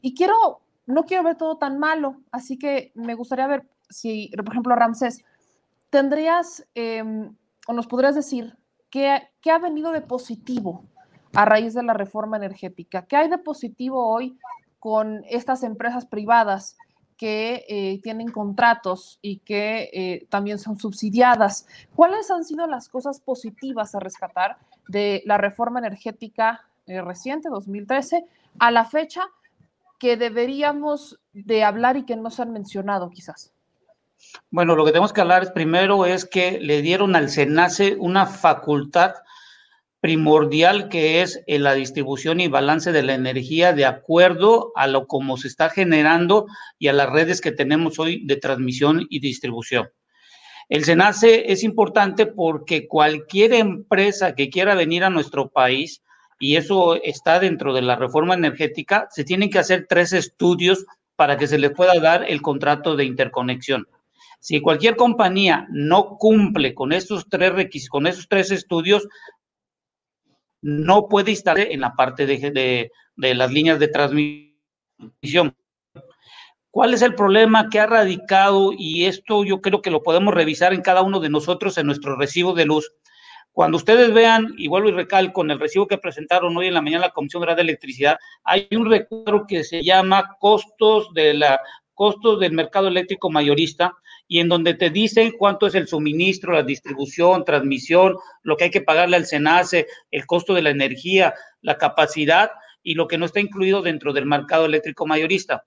Y 0.00 0.14
quiero, 0.14 0.60
no 0.86 1.04
quiero 1.04 1.22
ver 1.22 1.36
todo 1.36 1.56
tan 1.56 1.78
malo, 1.78 2.16
así 2.30 2.58
que 2.58 2.92
me 2.94 3.14
gustaría 3.14 3.46
ver 3.46 3.66
si, 3.88 4.30
por 4.36 4.50
ejemplo, 4.50 4.74
Ramsés, 4.74 5.24
tendrías 5.90 6.66
em, 6.74 7.34
o 7.68 7.72
nos 7.72 7.86
podrías 7.86 8.14
decir 8.14 8.56
qué, 8.90 9.28
qué 9.40 9.50
ha 9.50 9.58
venido 9.58 9.92
de 9.92 10.00
positivo 10.00 10.84
a 11.34 11.44
raíz 11.44 11.74
de 11.74 11.82
la 11.82 11.94
reforma 11.94 12.36
energética? 12.36 13.06
¿Qué 13.06 13.16
hay 13.16 13.28
de 13.28 13.38
positivo 13.38 14.06
hoy 14.06 14.38
con 14.78 15.24
estas 15.28 15.62
empresas 15.62 16.06
privadas 16.06 16.76
que 17.16 17.64
eh, 17.68 18.00
tienen 18.02 18.30
contratos 18.30 19.18
y 19.22 19.38
que 19.38 19.90
eh, 19.92 20.26
también 20.28 20.58
son 20.58 20.78
subsidiadas? 20.78 21.66
¿Cuáles 21.94 22.30
han 22.30 22.44
sido 22.44 22.66
las 22.66 22.88
cosas 22.88 23.20
positivas 23.20 23.94
a 23.94 24.00
rescatar 24.00 24.56
de 24.88 25.22
la 25.24 25.38
reforma 25.38 25.78
energética 25.78 26.66
eh, 26.86 27.00
reciente, 27.00 27.48
2013, 27.48 28.24
a 28.58 28.70
la 28.70 28.84
fecha 28.84 29.22
que 29.98 30.16
deberíamos 30.16 31.18
de 31.32 31.64
hablar 31.64 31.96
y 31.96 32.04
que 32.04 32.16
no 32.16 32.30
se 32.30 32.42
han 32.42 32.52
mencionado 32.52 33.10
quizás? 33.10 33.52
Bueno, 34.50 34.74
lo 34.74 34.84
que 34.84 34.92
tenemos 34.92 35.12
que 35.12 35.20
hablar 35.20 35.52
primero 35.52 36.06
es 36.06 36.24
que 36.24 36.58
le 36.60 36.82
dieron 36.82 37.16
al 37.16 37.28
SENACE 37.28 37.96
una 37.98 38.26
facultad 38.26 39.14
primordial 40.04 40.90
que 40.90 41.22
es 41.22 41.42
en 41.46 41.62
la 41.62 41.72
distribución 41.72 42.38
y 42.38 42.48
balance 42.48 42.92
de 42.92 43.02
la 43.02 43.14
energía 43.14 43.72
de 43.72 43.86
acuerdo 43.86 44.70
a 44.76 44.86
lo 44.86 45.06
como 45.06 45.38
se 45.38 45.48
está 45.48 45.70
generando 45.70 46.44
y 46.78 46.88
a 46.88 46.92
las 46.92 47.08
redes 47.08 47.40
que 47.40 47.52
tenemos 47.52 47.98
hoy 47.98 48.22
de 48.26 48.36
transmisión 48.36 49.06
y 49.08 49.20
distribución. 49.20 49.88
El 50.68 50.84
SENACE 50.84 51.50
es 51.50 51.64
importante 51.64 52.26
porque 52.26 52.86
cualquier 52.86 53.54
empresa 53.54 54.34
que 54.34 54.50
quiera 54.50 54.74
venir 54.74 55.04
a 55.04 55.08
nuestro 55.08 55.48
país, 55.48 56.02
y 56.38 56.56
eso 56.56 56.96
está 56.96 57.40
dentro 57.40 57.72
de 57.72 57.80
la 57.80 57.96
reforma 57.96 58.34
energética, 58.34 59.08
se 59.10 59.24
tienen 59.24 59.48
que 59.48 59.60
hacer 59.60 59.86
tres 59.88 60.12
estudios 60.12 60.84
para 61.16 61.38
que 61.38 61.46
se 61.46 61.56
les 61.56 61.70
pueda 61.70 61.98
dar 61.98 62.26
el 62.28 62.42
contrato 62.42 62.94
de 62.94 63.06
interconexión. 63.06 63.88
Si 64.38 64.60
cualquier 64.60 64.96
compañía 64.96 65.66
no 65.70 66.18
cumple 66.18 66.74
con 66.74 66.92
estos 66.92 67.26
tres 67.30 67.54
requisitos, 67.54 67.88
con 67.88 68.06
esos 68.06 68.28
tres 68.28 68.50
estudios, 68.50 69.08
no 70.64 71.08
puede 71.08 71.30
estar 71.30 71.58
en 71.58 71.82
la 71.82 71.92
parte 71.92 72.24
de, 72.24 72.90
de 73.16 73.34
las 73.34 73.52
líneas 73.52 73.78
de 73.78 73.88
transmisión. 73.88 75.54
¿Cuál 76.70 76.94
es 76.94 77.02
el 77.02 77.14
problema 77.14 77.68
que 77.68 77.80
ha 77.80 77.86
radicado? 77.86 78.70
Y 78.72 79.04
esto 79.04 79.44
yo 79.44 79.60
creo 79.60 79.82
que 79.82 79.90
lo 79.90 80.02
podemos 80.02 80.32
revisar 80.32 80.72
en 80.72 80.80
cada 80.80 81.02
uno 81.02 81.20
de 81.20 81.28
nosotros 81.28 81.76
en 81.76 81.84
nuestro 81.86 82.16
recibo 82.16 82.54
de 82.54 82.64
luz. 82.64 82.90
Cuando 83.52 83.76
ustedes 83.76 84.14
vean, 84.14 84.54
y 84.56 84.68
vuelvo 84.68 84.90
recalco, 84.90 85.42
en 85.42 85.50
el 85.50 85.60
recibo 85.60 85.86
que 85.86 85.98
presentaron 85.98 86.56
hoy 86.56 86.68
en 86.68 86.74
la 86.74 86.80
mañana 86.80 87.08
la 87.08 87.12
Comisión 87.12 87.42
Federal 87.42 87.56
de 87.56 87.62
Electricidad, 87.62 88.16
hay 88.42 88.66
un 88.70 88.90
recuadro 88.90 89.44
que 89.46 89.64
se 89.64 89.82
llama 89.82 90.36
costos 90.40 91.12
de 91.12 91.34
la 91.34 91.60
costos 91.92 92.40
del 92.40 92.52
mercado 92.52 92.88
eléctrico 92.88 93.30
mayorista 93.30 93.92
y 94.34 94.40
en 94.40 94.48
donde 94.48 94.74
te 94.74 94.90
dicen 94.90 95.30
cuánto 95.38 95.68
es 95.68 95.76
el 95.76 95.86
suministro, 95.86 96.54
la 96.54 96.64
distribución, 96.64 97.44
transmisión, 97.44 98.16
lo 98.42 98.56
que 98.56 98.64
hay 98.64 98.70
que 98.72 98.80
pagarle 98.80 99.14
al 99.14 99.26
SENACE, 99.26 99.86
el 100.10 100.26
costo 100.26 100.54
de 100.54 100.62
la 100.62 100.70
energía, 100.70 101.34
la 101.60 101.78
capacidad 101.78 102.50
y 102.82 102.94
lo 102.94 103.06
que 103.06 103.16
no 103.16 103.26
está 103.26 103.38
incluido 103.38 103.80
dentro 103.80 104.12
del 104.12 104.26
mercado 104.26 104.64
eléctrico 104.64 105.06
mayorista. 105.06 105.62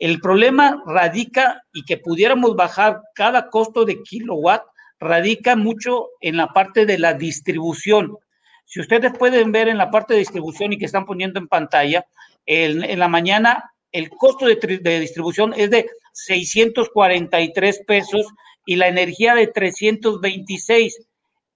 El 0.00 0.18
problema 0.18 0.82
radica 0.86 1.62
y 1.72 1.84
que 1.84 1.98
pudiéramos 1.98 2.56
bajar 2.56 3.00
cada 3.14 3.48
costo 3.48 3.84
de 3.84 4.02
kilowatt 4.02 4.64
radica 4.98 5.54
mucho 5.54 6.08
en 6.20 6.36
la 6.36 6.48
parte 6.48 6.86
de 6.86 6.98
la 6.98 7.14
distribución. 7.14 8.16
Si 8.64 8.80
ustedes 8.80 9.12
pueden 9.16 9.52
ver 9.52 9.68
en 9.68 9.78
la 9.78 9.92
parte 9.92 10.14
de 10.14 10.18
distribución 10.18 10.72
y 10.72 10.78
que 10.78 10.86
están 10.86 11.06
poniendo 11.06 11.38
en 11.38 11.46
pantalla, 11.46 12.04
en 12.44 12.98
la 12.98 13.06
mañana 13.06 13.70
el 13.92 14.10
costo 14.10 14.46
de, 14.46 15.00
distribución 15.00 15.54
es 15.56 15.70
de 15.70 15.88
643 16.26 17.82
pesos 17.86 18.26
y 18.66 18.76
la 18.76 18.88
energía 18.88 19.34
de 19.34 19.46
326. 19.46 21.06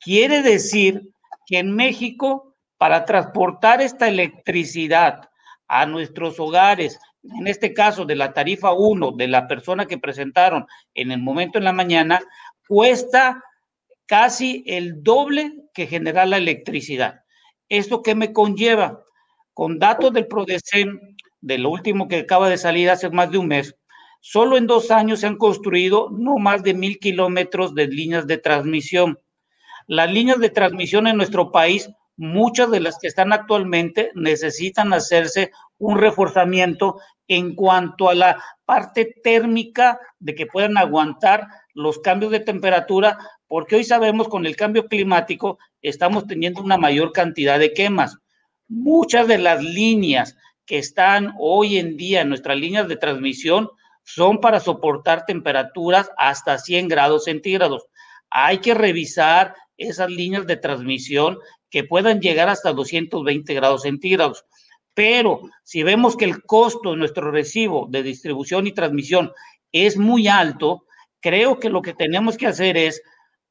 Quiere 0.00 0.42
decir 0.42 1.02
que 1.46 1.58
en 1.58 1.74
México, 1.74 2.54
para 2.78 3.04
transportar 3.04 3.80
esta 3.80 4.08
electricidad 4.08 5.28
a 5.68 5.86
nuestros 5.86 6.38
hogares, 6.40 6.98
en 7.22 7.46
este 7.46 7.72
caso 7.72 8.04
de 8.04 8.16
la 8.16 8.32
tarifa 8.32 8.72
1 8.72 9.12
de 9.12 9.28
la 9.28 9.46
persona 9.46 9.86
que 9.86 9.98
presentaron 9.98 10.66
en 10.94 11.10
el 11.10 11.20
momento 11.20 11.58
en 11.58 11.64
la 11.64 11.72
mañana, 11.72 12.20
cuesta 12.68 13.42
casi 14.06 14.62
el 14.66 15.02
doble 15.02 15.52
que 15.72 15.86
generar 15.86 16.28
la 16.28 16.36
electricidad. 16.36 17.22
¿Esto 17.68 18.02
qué 18.02 18.14
me 18.14 18.32
conlleva? 18.32 19.00
Con 19.54 19.78
datos 19.78 20.12
del 20.12 20.26
PRODECEN, 20.26 21.16
de 21.40 21.58
lo 21.58 21.70
último 21.70 22.08
que 22.08 22.20
acaba 22.20 22.48
de 22.48 22.58
salir 22.58 22.90
hace 22.90 23.08
más 23.10 23.30
de 23.30 23.38
un 23.38 23.48
mes, 23.48 23.74
solo 24.26 24.56
en 24.56 24.66
dos 24.66 24.90
años 24.90 25.20
se 25.20 25.26
han 25.26 25.36
construido 25.36 26.08
no 26.10 26.38
más 26.38 26.62
de 26.62 26.72
mil 26.72 26.98
kilómetros 26.98 27.74
de 27.74 27.88
líneas 27.88 28.26
de 28.26 28.38
transmisión. 28.38 29.18
Las 29.86 30.10
líneas 30.10 30.38
de 30.38 30.48
transmisión 30.48 31.06
en 31.06 31.18
nuestro 31.18 31.52
país, 31.52 31.90
muchas 32.16 32.70
de 32.70 32.80
las 32.80 32.98
que 32.98 33.06
están 33.06 33.34
actualmente, 33.34 34.12
necesitan 34.14 34.94
hacerse 34.94 35.50
un 35.76 35.98
reforzamiento 35.98 36.98
en 37.28 37.54
cuanto 37.54 38.08
a 38.08 38.14
la 38.14 38.42
parte 38.64 39.14
térmica 39.22 40.00
de 40.20 40.34
que 40.34 40.46
puedan 40.46 40.78
aguantar 40.78 41.46
los 41.74 41.98
cambios 41.98 42.32
de 42.32 42.40
temperatura, 42.40 43.18
porque 43.46 43.76
hoy 43.76 43.84
sabemos 43.84 44.28
con 44.28 44.46
el 44.46 44.56
cambio 44.56 44.86
climático 44.86 45.58
estamos 45.82 46.26
teniendo 46.26 46.62
una 46.62 46.78
mayor 46.78 47.12
cantidad 47.12 47.58
de 47.58 47.74
quemas. 47.74 48.16
Muchas 48.68 49.28
de 49.28 49.36
las 49.36 49.62
líneas 49.62 50.34
que 50.64 50.78
están 50.78 51.34
hoy 51.38 51.76
en 51.76 51.98
día 51.98 52.22
en 52.22 52.30
nuestras 52.30 52.58
líneas 52.58 52.88
de 52.88 52.96
transmisión 52.96 53.68
son 54.04 54.40
para 54.40 54.60
soportar 54.60 55.24
temperaturas 55.26 56.10
hasta 56.16 56.58
100 56.58 56.88
grados 56.88 57.24
centígrados. 57.24 57.86
Hay 58.30 58.58
que 58.58 58.74
revisar 58.74 59.54
esas 59.76 60.10
líneas 60.10 60.46
de 60.46 60.56
transmisión 60.56 61.38
que 61.70 61.84
puedan 61.84 62.20
llegar 62.20 62.48
hasta 62.48 62.72
220 62.72 63.52
grados 63.54 63.82
centígrados. 63.82 64.44
Pero 64.94 65.40
si 65.64 65.82
vemos 65.82 66.16
que 66.16 66.24
el 66.24 66.42
costo 66.44 66.92
de 66.92 66.96
nuestro 66.96 67.30
recibo 67.32 67.88
de 67.90 68.02
distribución 68.04 68.66
y 68.66 68.72
transmisión 68.72 69.32
es 69.72 69.96
muy 69.96 70.28
alto, 70.28 70.84
creo 71.20 71.58
que 71.58 71.70
lo 71.70 71.82
que 71.82 71.94
tenemos 71.94 72.36
que 72.36 72.46
hacer 72.46 72.76
es 72.76 73.02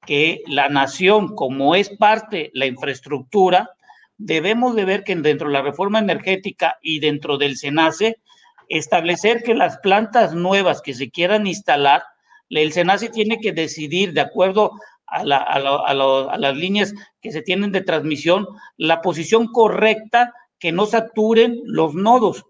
que 0.06 0.42
la 0.48 0.70
nación, 0.70 1.36
como 1.36 1.76
es 1.76 1.90
parte 1.90 2.52
la 2.54 2.66
infraestructura, 2.66 3.72
debemos 4.18 4.76
de 4.76 4.86
ver 4.86 5.04
que 5.04 5.16
dentro 5.16 5.48
de 5.48 5.54
la 5.54 5.62
reforma 5.62 6.00
energética 6.00 6.78
y 6.82 7.00
dentro 7.00 7.38
del 7.38 7.58
SENACE, 7.58 8.22
establecer 8.70 9.44
que 9.44 9.54
las 9.54 9.78
plantas 9.80 10.34
nuevas 10.34 10.82
que 10.82 10.94
se 10.94 11.10
quieran 11.10 11.48
instalar, 11.48 12.04
el 12.50 12.72
SENACE 12.72 13.10
tiene 13.10 13.40
que 13.40 13.52
decidir 13.52 14.14
de 14.14 14.22
acuerdo 14.22 14.72
a, 15.08 15.22
a 15.22 16.38
las 16.38 16.56
líneas 16.56 16.94
que 17.22 17.32
se 17.32 17.42
tienen 17.42 17.72
de 17.72 17.82
transmisión, 17.82 18.48
la 18.78 19.02
posición 19.02 19.48
correcta 19.48 20.34
que 20.60 20.72
no 20.72 20.86
saturen 20.86 21.60
los 21.66 21.94
nodos. 21.94 22.46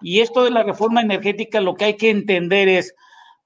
Y 0.00 0.20
esto 0.20 0.44
de 0.44 0.50
la 0.50 0.62
reforma 0.62 1.00
energética 1.00 1.60
lo 1.60 1.74
que 1.74 1.86
hay 1.86 1.96
que 1.96 2.10
entender 2.10 2.68
es, 2.68 2.94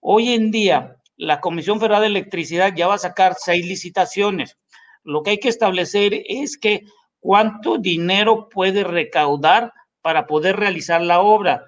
hoy 0.00 0.32
en 0.32 0.50
día 0.50 0.96
la 1.16 1.40
Comisión 1.40 1.80
Federal 1.80 2.00
de 2.02 2.06
Electricidad 2.06 2.72
ya 2.74 2.86
va 2.86 2.94
a 2.94 2.98
sacar 2.98 3.34
seis 3.36 3.66
licitaciones. 3.66 4.56
Lo 5.02 5.22
que 5.22 5.30
hay 5.30 5.38
que 5.38 5.48
establecer 5.48 6.22
es 6.26 6.56
que 6.56 6.84
cuánto 7.20 7.78
dinero 7.78 8.48
puede 8.48 8.84
recaudar 8.84 9.72
para 10.00 10.26
poder 10.26 10.56
realizar 10.56 11.02
la 11.02 11.20
obra, 11.20 11.64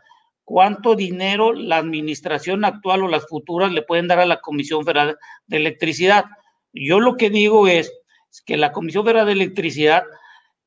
cuánto 0.51 0.97
dinero 0.97 1.53
la 1.53 1.77
administración 1.77 2.65
actual 2.65 3.05
o 3.05 3.09
las 3.09 3.29
futuras 3.29 3.71
le 3.71 3.83
pueden 3.83 4.09
dar 4.09 4.19
a 4.19 4.27
la 4.27 4.41
Comisión 4.41 4.85
Federal 4.85 5.17
de 5.47 5.59
Electricidad. 5.59 6.25
Yo 6.73 6.99
lo 6.99 7.17
que 7.17 7.31
digo 7.31 7.69
es 7.69 7.93
que 8.47 8.57
la 8.57 8.73
Comisión 8.73 9.05
Federal 9.05 9.27
de 9.27 9.35
Electricidad 9.35 10.03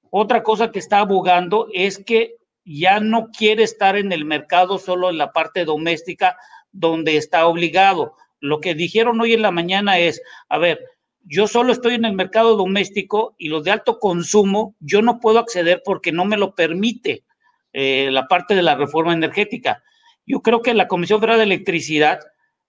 otra 0.10 0.41
cosa 0.41 0.72
que 0.72 0.80
está 0.80 0.99
abogando 0.99 1.68
es 1.73 2.01
que 2.01 2.38
ya 2.64 3.01
no 3.01 3.27
quiere 3.38 3.64
estar 3.64 3.97
en 3.97 4.14
el 4.14 4.23
mercado 4.23 4.77
solo 4.77 5.10
en 5.10 5.18
la 5.18 5.34
parte 5.34 5.65
doméstica 5.65 6.38
donde 6.72 7.18
está 7.18 7.45
obligado. 7.45 8.15
Lo 8.39 8.61
que 8.61 8.76
dijeron 8.76 9.19
hoy 9.19 9.34
en 9.34 9.41
la 9.41 9.51
mañana 9.51 9.99
es, 9.99 10.22
a 10.47 10.60
ver, 10.60 10.80
yo 11.26 11.45
solo 11.45 11.73
estoy 11.73 11.95
en 11.95 12.05
el 12.05 12.14
mercado 12.14 12.55
doméstico 12.55 13.35
y 13.38 13.49
los 13.49 13.65
de 13.65 13.72
alto 13.72 13.99
consumo, 13.99 14.76
yo 14.80 15.01
no 15.01 15.19
puedo 15.19 15.39
acceder 15.39 15.81
porque 15.84 16.14
no 16.14 16.23
me 16.23 16.38
lo 16.38 16.55
permite 16.55 17.26
eh, 17.74 18.10
la 18.12 18.28
parte 18.28 18.56
de 18.56 18.62
la 18.62 18.76
reforma 18.76 19.14
energética. 19.14 19.84
Yo 20.26 20.41
creo 20.41 20.62
que 20.62 20.74
la 20.74 20.88
Comisión 20.88 21.20
Federal 21.20 21.40
de 21.40 21.44
Electricidad, 21.44 22.20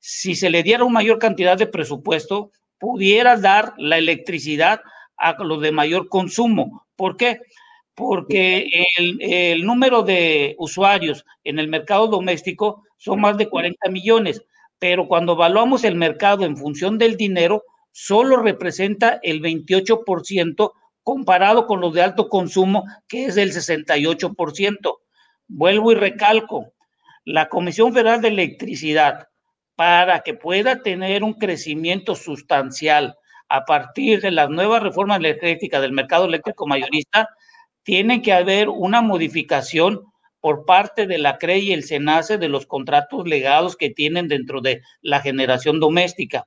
si 0.00 0.34
se 0.34 0.50
le 0.50 0.62
diera 0.62 0.84
una 0.84 0.94
mayor 0.94 1.18
cantidad 1.18 1.56
de 1.56 1.66
presupuesto, 1.66 2.50
pudiera 2.78 3.36
dar 3.36 3.74
la 3.78 3.98
electricidad 3.98 4.80
a 5.16 5.42
los 5.44 5.60
de 5.60 5.70
mayor 5.70 6.08
consumo, 6.08 6.84
¿Por 6.96 7.16
qué? 7.16 7.40
Porque 7.94 8.68
el, 8.98 9.64
número 9.64 10.02
de 10.02 10.56
usuarios 10.58 11.24
en 11.44 11.58
el 11.58 11.68
mercado 11.68 12.08
doméstico 12.08 12.84
son 12.96 13.20
más 13.20 13.36
de 13.36 13.48
40 13.48 13.88
millones, 13.90 14.42
pero 14.78 15.06
cuando 15.06 15.32
evaluamos 15.32 15.84
el 15.84 15.94
mercado 15.94 16.44
en 16.44 16.56
función 16.56 16.98
del 16.98 17.16
dinero, 17.16 17.62
solo 17.92 18.36
representa 18.36 19.20
el 19.22 19.40
28% 19.40 20.72
comparado 21.04 21.66
con 21.66 21.80
los 21.80 21.92
de 21.92 22.02
alto 22.02 22.28
consumo, 22.28 22.84
que 23.06 23.26
es 23.26 23.36
del 23.36 23.52
68%. 23.52 24.96
Vuelvo 25.46 25.92
y 25.92 25.94
recalco, 25.94 26.72
la 27.24 27.48
Comisión 27.48 27.92
Federal 27.92 28.20
de 28.20 28.28
Electricidad, 28.28 29.28
para 29.76 30.20
que 30.20 30.34
pueda 30.34 30.82
tener 30.82 31.22
un 31.22 31.34
crecimiento 31.34 32.14
sustancial 32.16 33.16
a 33.48 33.64
partir 33.64 34.20
de 34.20 34.30
las 34.30 34.48
nuevas 34.48 34.82
reformas 34.82 35.18
energéticas 35.18 35.82
del 35.82 35.92
mercado 35.92 36.24
eléctrico 36.24 36.66
mayorista, 36.66 37.28
tiene 37.82 38.22
que 38.22 38.32
haber 38.32 38.70
una 38.70 39.02
modificación 39.02 40.00
por 40.40 40.64
parte 40.64 41.06
de 41.06 41.18
la 41.18 41.38
CRE 41.38 41.58
y 41.58 41.72
el 41.72 41.84
SENACE 41.84 42.38
de 42.38 42.48
los 42.48 42.66
contratos 42.66 43.26
legados 43.26 43.76
que 43.76 43.90
tienen 43.90 44.28
dentro 44.28 44.60
de 44.60 44.80
la 45.02 45.20
generación 45.20 45.80
doméstica. 45.80 46.46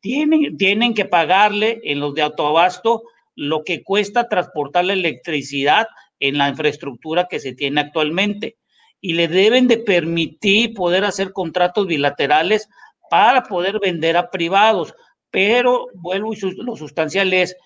Tienen, 0.00 0.56
tienen 0.58 0.94
que 0.94 1.06
pagarle 1.06 1.80
en 1.84 2.00
los 2.00 2.14
de 2.14 2.22
autoabasto 2.22 3.02
lo 3.34 3.64
que 3.64 3.82
cuesta 3.82 4.28
transportar 4.28 4.84
la 4.84 4.92
electricidad 4.92 5.86
en 6.20 6.38
la 6.38 6.48
infraestructura 6.48 7.26
que 7.28 7.40
se 7.40 7.54
tiene 7.54 7.80
actualmente. 7.80 8.56
Y 9.00 9.14
le 9.14 9.28
deben 9.28 9.68
de 9.68 9.78
permitir 9.78 10.74
poder 10.74 11.04
hacer 11.04 11.32
contratos 11.32 11.86
bilaterales 11.86 12.68
para 13.10 13.42
poder 13.42 13.78
vender 13.80 14.16
a 14.16 14.30
privados 14.30 14.94
pero 15.34 15.88
vuelvo 15.94 16.32
y 16.32 16.38
lo 16.62 16.76
sustancial 16.76 17.32
es, 17.32 17.56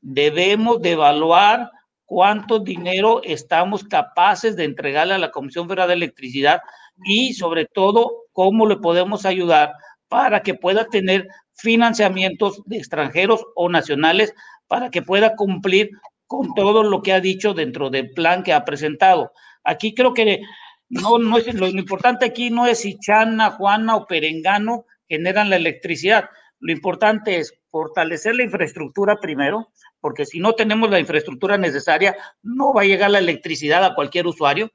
debemos 0.00 0.80
de 0.80 0.92
evaluar 0.92 1.70
cuánto 2.06 2.60
dinero 2.60 3.20
estamos 3.22 3.84
capaces 3.84 4.56
de 4.56 4.64
entregarle 4.64 5.12
a 5.12 5.18
la 5.18 5.30
Comisión 5.30 5.68
Federal 5.68 5.88
de 5.88 5.94
Electricidad 5.96 6.62
y 7.04 7.34
sobre 7.34 7.66
todo 7.66 8.24
cómo 8.32 8.66
le 8.66 8.78
podemos 8.78 9.26
ayudar 9.26 9.74
para 10.10 10.42
que 10.42 10.54
pueda 10.54 10.88
tener 10.88 11.28
financiamientos 11.54 12.62
de 12.66 12.78
extranjeros 12.78 13.46
o 13.54 13.68
nacionales 13.68 14.34
para 14.66 14.90
que 14.90 15.02
pueda 15.02 15.36
cumplir 15.36 15.90
con 16.26 16.52
todo 16.54 16.82
lo 16.82 17.00
que 17.00 17.12
ha 17.12 17.20
dicho 17.20 17.54
dentro 17.54 17.90
del 17.90 18.10
plan 18.10 18.42
que 18.42 18.52
ha 18.52 18.64
presentado. 18.64 19.32
Aquí 19.62 19.94
creo 19.94 20.12
que 20.12 20.42
no, 20.88 21.38
es 21.38 21.54
lo 21.54 21.68
importante 21.68 22.26
aquí 22.26 22.50
no 22.50 22.66
es 22.66 22.80
si 22.80 22.98
Chana, 22.98 23.52
Juana 23.52 23.96
o 23.96 24.06
Perengano 24.06 24.84
generan 25.08 25.48
la 25.48 25.56
electricidad. 25.56 26.28
Lo 26.58 26.72
importante 26.72 27.38
es 27.38 27.54
fortalecer 27.68 28.34
la 28.34 28.42
infraestructura 28.42 29.20
primero, 29.20 29.70
porque 30.00 30.26
si 30.26 30.40
no 30.40 30.54
tenemos 30.54 30.90
la 30.90 30.98
infraestructura 30.98 31.56
necesaria, 31.56 32.16
no 32.42 32.74
va 32.74 32.82
a 32.82 32.86
llegar 32.86 33.12
la 33.12 33.20
electricidad 33.20 33.84
a 33.84 33.94
cualquier 33.94 34.26
usuario. 34.26 34.72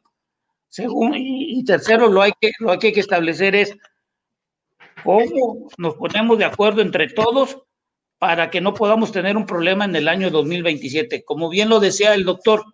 Según, 0.70 1.14
y, 1.16 1.64
tercero, 1.66 2.08
lo, 2.08 2.22
que, 2.40 2.52
hay 2.68 2.94
que 2.94 3.00
establecer 3.00 3.56
es 3.56 3.78
cómo 5.06 5.70
nos 5.78 5.96
ponemos 5.96 6.38
de 6.38 6.46
acuerdo 6.46 6.82
entre 6.82 7.08
todos 7.10 7.58
para 8.18 8.50
que 8.50 8.60
no 8.60 8.74
podamos 8.74 9.12
tener 9.12 9.38
un 9.38 9.46
problema 9.46 9.86
en 9.86 9.96
el 9.96 10.08
año 10.08 10.32
2027. 10.32 11.24
Como 11.24 11.50
bien 11.50 11.70
lo 11.70 11.80
decía 11.80 12.16
el 12.16 12.26
doctor, 12.26 12.66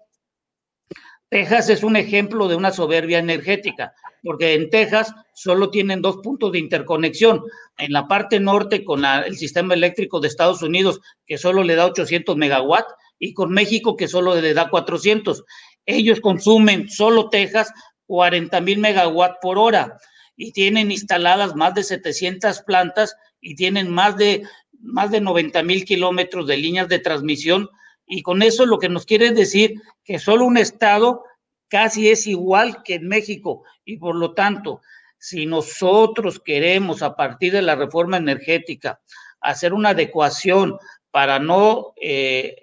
Texas 1.30 1.70
es 1.70 1.84
un 1.84 1.96
ejemplo 1.96 2.48
de 2.48 2.56
una 2.56 2.72
soberbia 2.72 3.20
energética, 3.20 3.94
porque 4.24 4.54
en 4.54 4.70
Texas 4.70 5.14
solo 5.34 5.70
tienen 5.70 6.02
dos 6.02 6.18
puntos 6.18 6.52
de 6.52 6.60
interconexión. 6.60 7.44
En 7.78 7.92
la 7.92 8.08
parte 8.08 8.40
norte 8.40 8.84
con 8.84 9.04
el 9.04 9.38
sistema 9.38 9.74
eléctrico 9.74 10.20
de 10.20 10.28
Estados 10.30 10.62
Unidos, 10.62 11.02
que 11.26 11.38
solo 11.38 11.64
le 11.64 11.76
da 11.76 11.86
800 11.86 12.38
megawatts, 12.38 12.94
y 13.20 13.34
con 13.34 13.52
México, 13.52 13.96
que 13.96 14.08
solo 14.08 14.40
le 14.40 14.54
da 14.54 14.70
400. 14.70 15.44
Ellos 15.86 16.20
consumen, 16.22 16.90
solo 16.90 17.30
Texas, 17.30 17.72
40 18.08 18.60
mil 18.62 18.80
megawatts 18.80 19.38
por 19.42 19.58
hora 19.58 19.98
y 20.42 20.54
tienen 20.54 20.90
instaladas 20.90 21.56
más 21.56 21.76
de 21.76 21.84
700 21.84 22.64
plantas 22.64 23.16
y 23.42 23.54
tienen 23.54 23.92
más 23.92 24.18
de, 24.18 24.42
más 24.80 25.12
de 25.12 25.22
90 25.22 25.62
mil 25.62 25.86
kilómetros 25.86 26.48
de 26.48 26.58
líneas 26.58 26.88
de 26.88 26.98
transmisión. 26.98 27.70
Y 28.08 28.24
con 28.24 28.42
eso 28.42 28.66
lo 28.66 28.80
que 28.80 28.90
nos 28.90 29.06
quiere 29.06 29.30
decir 29.34 29.76
que 30.04 30.18
solo 30.18 30.46
un 30.46 30.58
estado 30.58 31.24
casi 31.68 32.10
es 32.10 32.26
igual 32.26 32.82
que 32.82 32.96
en 32.96 33.08
México. 33.08 33.64
Y 33.86 33.98
por 33.98 34.16
lo 34.16 34.34
tanto, 34.34 34.82
si 35.20 35.46
nosotros 35.46 36.40
queremos 36.40 37.04
a 37.04 37.16
partir 37.16 37.54
de 37.54 37.62
la 37.62 37.76
reforma 37.76 38.18
energética 38.18 39.00
hacer 39.42 39.76
una 39.76 39.90
adecuación 39.90 40.76
para 41.12 41.38
no 41.38 41.94
eh, 42.02 42.56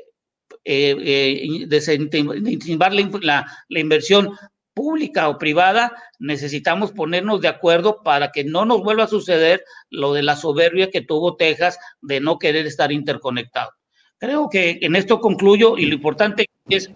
eh, 0.64 0.96
eh 0.98 1.66
la, 3.22 3.46
la 3.68 3.78
inversión 3.78 4.36
pública 4.78 5.28
o 5.28 5.38
privada, 5.38 5.92
necesitamos 6.20 6.92
ponernos 6.92 7.40
de 7.40 7.48
acuerdo 7.48 8.00
para 8.04 8.30
que 8.30 8.44
no 8.44 8.64
nos 8.64 8.80
vuelva 8.80 9.04
a 9.04 9.08
suceder 9.08 9.64
lo 9.90 10.12
de 10.12 10.22
la 10.22 10.36
soberbia 10.36 10.88
que 10.88 11.00
tuvo 11.00 11.34
Texas 11.34 11.80
de 12.00 12.20
no 12.20 12.38
querer 12.38 12.64
estar 12.64 12.92
interconectado. 12.92 13.72
Creo 14.18 14.48
que 14.48 14.78
en 14.80 14.94
esto 14.94 15.18
concluyo 15.18 15.76
y 15.76 15.86
lo 15.86 15.94
importante 15.94 16.46
es, 16.68 16.92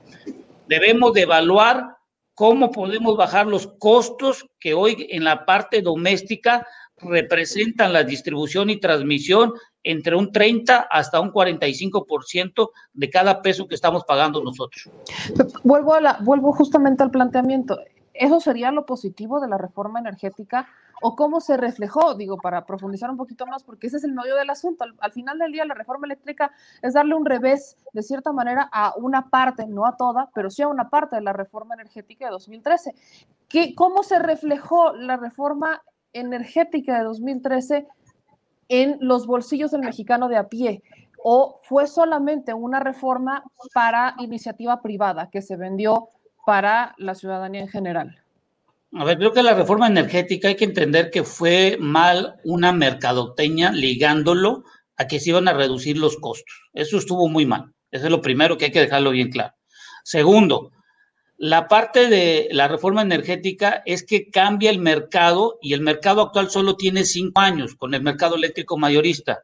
debemos 0.68 1.12
de 1.12 1.22
evaluar 1.22 1.96
cómo 2.34 2.70
podemos 2.70 3.16
bajar 3.16 3.48
los 3.48 3.66
costos 3.80 4.46
que 4.60 4.74
hoy 4.74 5.08
en 5.10 5.24
la 5.24 5.44
parte 5.44 5.82
doméstica 5.82 6.64
representan 6.98 7.92
la 7.92 8.04
distribución 8.04 8.70
y 8.70 8.78
transmisión 8.78 9.54
entre 9.84 10.16
un 10.16 10.30
30 10.30 10.86
hasta 10.90 11.20
un 11.20 11.32
45% 11.32 12.70
de 12.92 13.10
cada 13.10 13.42
peso 13.42 13.66
que 13.66 13.74
estamos 13.74 14.04
pagando 14.04 14.42
nosotros. 14.42 14.90
Vuelvo, 15.64 15.94
a 15.94 16.00
la, 16.00 16.18
vuelvo 16.20 16.52
justamente 16.52 17.02
al 17.02 17.10
planteamiento. 17.10 17.78
¿Eso 18.14 18.40
sería 18.40 18.70
lo 18.70 18.84
positivo 18.84 19.40
de 19.40 19.48
la 19.48 19.58
reforma 19.58 19.98
energética? 19.98 20.68
¿O 21.00 21.16
cómo 21.16 21.40
se 21.40 21.56
reflejó? 21.56 22.14
Digo, 22.14 22.36
para 22.36 22.64
profundizar 22.64 23.10
un 23.10 23.16
poquito 23.16 23.46
más, 23.46 23.64
porque 23.64 23.88
ese 23.88 23.96
es 23.96 24.04
el 24.04 24.12
medio 24.12 24.36
del 24.36 24.50
asunto. 24.50 24.84
Al, 24.84 24.94
al, 25.00 25.12
final 25.12 25.38
del 25.38 25.50
día, 25.50 25.64
la 25.64 25.74
reforma 25.74 26.06
eléctrica 26.06 26.52
es 26.82 26.94
darle 26.94 27.14
un 27.14 27.24
revés, 27.24 27.76
de 27.92 28.02
cierta 28.02 28.32
manera, 28.32 28.68
a 28.70 28.94
una 28.96 29.28
parte, 29.28 29.66
no 29.66 29.86
a 29.86 29.96
toda, 29.96 30.30
pero 30.34 30.50
sí 30.50 30.62
a 30.62 30.68
una 30.68 30.90
parte 30.90 31.16
de 31.16 31.22
la 31.22 31.32
reforma 31.32 31.74
energética 31.74 32.26
de 32.26 32.32
2013. 32.32 32.94
¿Qué, 33.48 33.74
¿Cómo 33.74 34.02
se 34.02 34.18
reflejó 34.18 34.92
la 34.92 35.16
reforma 35.16 35.82
energética 36.12 36.98
de 36.98 37.04
2013 37.04 37.86
en 38.72 38.96
los 39.00 39.26
bolsillos 39.26 39.70
del 39.70 39.82
mexicano 39.82 40.28
de 40.28 40.38
a 40.38 40.48
pie? 40.48 40.82
¿O 41.22 41.60
fue 41.62 41.86
solamente 41.86 42.54
una 42.54 42.80
reforma 42.80 43.44
para 43.74 44.14
iniciativa 44.18 44.80
privada 44.80 45.28
que 45.30 45.42
se 45.42 45.56
vendió 45.56 46.08
para 46.46 46.94
la 46.96 47.14
ciudadanía 47.14 47.60
en 47.60 47.68
general? 47.68 48.18
A 48.94 49.04
ver, 49.04 49.18
creo 49.18 49.32
que 49.32 49.42
la 49.42 49.54
reforma 49.54 49.86
energética 49.86 50.48
hay 50.48 50.56
que 50.56 50.64
entender 50.64 51.10
que 51.10 51.22
fue 51.22 51.76
mal 51.78 52.36
una 52.44 52.72
mercadoteña 52.72 53.72
ligándolo 53.72 54.64
a 54.96 55.06
que 55.06 55.20
se 55.20 55.30
iban 55.30 55.48
a 55.48 55.52
reducir 55.52 55.98
los 55.98 56.16
costos. 56.16 56.62
Eso 56.72 56.96
estuvo 56.96 57.28
muy 57.28 57.44
mal. 57.44 57.72
Eso 57.90 58.06
es 58.06 58.10
lo 58.10 58.22
primero 58.22 58.56
que 58.56 58.66
hay 58.66 58.72
que 58.72 58.80
dejarlo 58.80 59.10
bien 59.10 59.30
claro. 59.30 59.54
Segundo, 60.02 60.72
la 61.42 61.66
parte 61.66 62.06
de 62.06 62.46
la 62.52 62.68
reforma 62.68 63.02
energética 63.02 63.82
es 63.84 64.04
que 64.04 64.30
cambia 64.30 64.70
el 64.70 64.78
mercado 64.78 65.58
y 65.60 65.72
el 65.72 65.80
mercado 65.80 66.22
actual 66.22 66.50
solo 66.50 66.76
tiene 66.76 67.04
cinco 67.04 67.40
años 67.40 67.74
con 67.74 67.94
el 67.94 68.02
mercado 68.02 68.36
eléctrico 68.36 68.78
mayorista. 68.78 69.42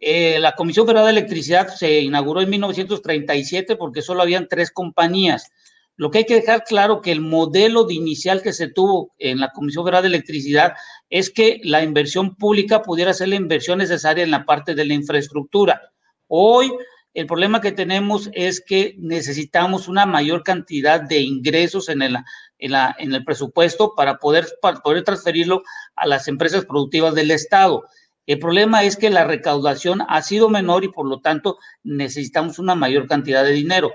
Eh, 0.00 0.38
la 0.38 0.52
Comisión 0.52 0.86
Federal 0.86 1.06
de 1.06 1.12
Electricidad 1.12 1.68
se 1.68 2.02
inauguró 2.02 2.42
en 2.42 2.50
1937 2.50 3.76
porque 3.76 4.02
solo 4.02 4.20
habían 4.20 4.48
tres 4.48 4.70
compañías. 4.70 5.50
Lo 5.96 6.10
que 6.10 6.18
hay 6.18 6.24
que 6.26 6.34
dejar 6.34 6.62
claro 6.64 7.00
que 7.00 7.10
el 7.12 7.22
modelo 7.22 7.84
de 7.84 7.94
inicial 7.94 8.42
que 8.42 8.52
se 8.52 8.68
tuvo 8.68 9.14
en 9.18 9.40
la 9.40 9.48
Comisión 9.48 9.84
Federal 9.84 10.02
de 10.02 10.08
Electricidad 10.08 10.74
es 11.08 11.30
que 11.30 11.58
la 11.64 11.82
inversión 11.82 12.36
pública 12.36 12.82
pudiera 12.82 13.14
ser 13.14 13.28
la 13.28 13.36
inversión 13.36 13.78
necesaria 13.78 14.24
en 14.24 14.30
la 14.30 14.44
parte 14.44 14.74
de 14.74 14.84
la 14.84 14.92
infraestructura. 14.92 15.90
Hoy 16.28 16.70
el 17.14 17.26
problema 17.26 17.60
que 17.60 17.70
tenemos 17.70 18.28
es 18.32 18.60
que 18.60 18.96
necesitamos 18.98 19.86
una 19.86 20.04
mayor 20.04 20.42
cantidad 20.42 21.00
de 21.00 21.20
ingresos 21.20 21.88
en 21.88 22.02
el, 22.02 22.16
en, 22.58 22.72
en 22.98 23.14
el 23.14 23.24
presupuesto 23.24 23.94
para 23.94 24.18
poder, 24.18 24.48
para 24.60 24.80
poder 24.80 25.04
transferirlo 25.04 25.62
a 25.94 26.08
las 26.08 26.26
empresas 26.26 26.64
productivas 26.64 27.14
del 27.14 27.30
Estado. 27.30 27.84
El 28.26 28.40
problema 28.40 28.82
es 28.82 28.96
que 28.96 29.10
la 29.10 29.24
recaudación 29.24 30.02
ha 30.08 30.22
sido 30.22 30.48
menor 30.48 30.82
y 30.82 30.88
por 30.88 31.06
lo 31.06 31.20
tanto 31.20 31.58
necesitamos 31.84 32.58
una 32.58 32.74
mayor 32.74 33.06
cantidad 33.06 33.44
de 33.44 33.52
dinero. 33.52 33.92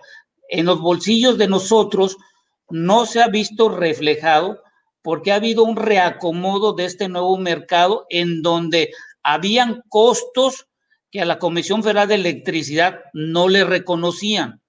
En 0.47 0.65
los 0.65 0.79
bolsillos 0.79 1.37
de 1.37 1.49
nosotros 1.49 2.15
no 2.69 3.05
se 3.05 3.21
ha 3.21 3.27
visto 3.27 3.67
reflejado 3.67 4.61
porque 5.01 5.33
ha 5.33 5.35
habido 5.35 5.63
un 5.63 5.75
reacomodo 5.75 6.71
de 6.71 6.85
este 6.85 7.09
nuevo 7.09 7.37
mercado 7.37 8.05
en 8.09 8.41
donde 8.41 8.91
habían 9.23 9.83
costos 9.89 10.68
que 11.11 11.21
a 11.21 11.25
la 11.25 11.39
Comisión 11.39 11.83
Federal 11.83 12.07
de 12.07 12.15
Electricidad 12.15 13.01
no 13.13 13.49
le 13.49 13.63
reconocían. 13.63 14.61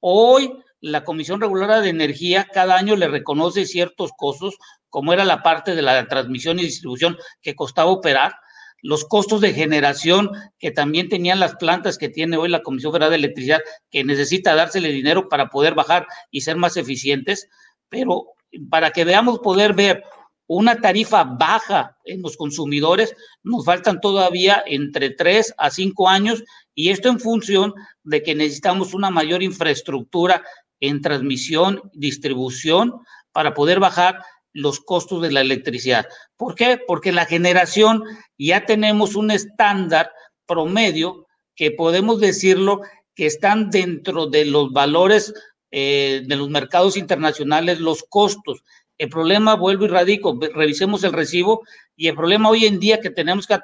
Hoy 0.00 0.52
la 0.80 1.04
Comisión 1.04 1.40
Reguladora 1.40 1.80
de 1.80 1.88
Energía 1.88 2.46
cada 2.52 2.76
año 2.76 2.96
le 2.96 3.08
reconoce 3.08 3.66
ciertos 3.66 4.10
costos, 4.16 4.56
como 4.90 5.12
era 5.12 5.24
la 5.24 5.42
parte 5.42 5.74
de 5.74 5.82
la 5.82 6.06
transmisión 6.08 6.58
y 6.58 6.62
distribución 6.62 7.16
que 7.42 7.54
costaba 7.54 7.90
operar, 7.90 8.34
los 8.82 9.06
costos 9.06 9.40
de 9.40 9.54
generación 9.54 10.30
que 10.58 10.70
también 10.70 11.08
tenían 11.08 11.40
las 11.40 11.56
plantas 11.56 11.96
que 11.96 12.10
tiene 12.10 12.36
hoy 12.36 12.50
la 12.50 12.60
Comisión 12.60 12.92
Federal 12.92 13.10
de 13.10 13.16
Electricidad, 13.16 13.60
que 13.90 14.04
necesita 14.04 14.54
dársele 14.54 14.90
dinero 14.92 15.28
para 15.30 15.48
poder 15.48 15.74
bajar 15.74 16.06
y 16.30 16.42
ser 16.42 16.56
más 16.56 16.76
eficientes, 16.76 17.48
pero 17.88 18.26
para 18.68 18.90
que 18.90 19.06
veamos 19.06 19.38
poder 19.38 19.72
ver 19.72 20.04
una 20.46 20.80
tarifa 20.80 21.24
baja 21.24 21.96
en 22.04 22.22
los 22.22 22.36
consumidores, 22.36 23.14
nos 23.42 23.64
faltan 23.64 24.00
todavía 24.00 24.62
entre 24.66 25.10
3 25.10 25.54
a 25.56 25.70
5 25.70 26.08
años 26.08 26.44
y 26.74 26.90
esto 26.90 27.08
en 27.08 27.20
función 27.20 27.74
de 28.02 28.22
que 28.22 28.34
necesitamos 28.34 28.94
una 28.94 29.10
mayor 29.10 29.42
infraestructura 29.42 30.42
en 30.80 31.00
transmisión, 31.00 31.90
distribución, 31.94 33.00
para 33.32 33.54
poder 33.54 33.80
bajar 33.80 34.20
los 34.52 34.80
costos 34.80 35.22
de 35.22 35.32
la 35.32 35.40
electricidad. 35.40 36.06
¿Por 36.36 36.54
qué? 36.54 36.78
Porque 36.86 37.10
la 37.12 37.26
generación 37.26 38.04
ya 38.38 38.64
tenemos 38.66 39.16
un 39.16 39.30
estándar 39.30 40.12
promedio 40.46 41.26
que 41.56 41.70
podemos 41.70 42.20
decirlo 42.20 42.82
que 43.14 43.26
están 43.26 43.70
dentro 43.70 44.26
de 44.26 44.44
los 44.44 44.72
valores 44.72 45.32
eh, 45.70 46.22
de 46.24 46.36
los 46.36 46.50
mercados 46.50 46.96
internacionales, 46.96 47.80
los 47.80 48.04
costos. 48.08 48.62
El 48.96 49.08
problema, 49.08 49.54
vuelvo 49.54 49.86
y 49.86 49.88
radico, 49.88 50.38
revisemos 50.54 51.02
el 51.02 51.12
recibo 51.12 51.62
y 51.96 52.08
el 52.08 52.14
problema 52.14 52.48
hoy 52.48 52.66
en 52.66 52.78
día 52.78 53.00
que 53.00 53.10
tenemos 53.10 53.46
que, 53.46 53.54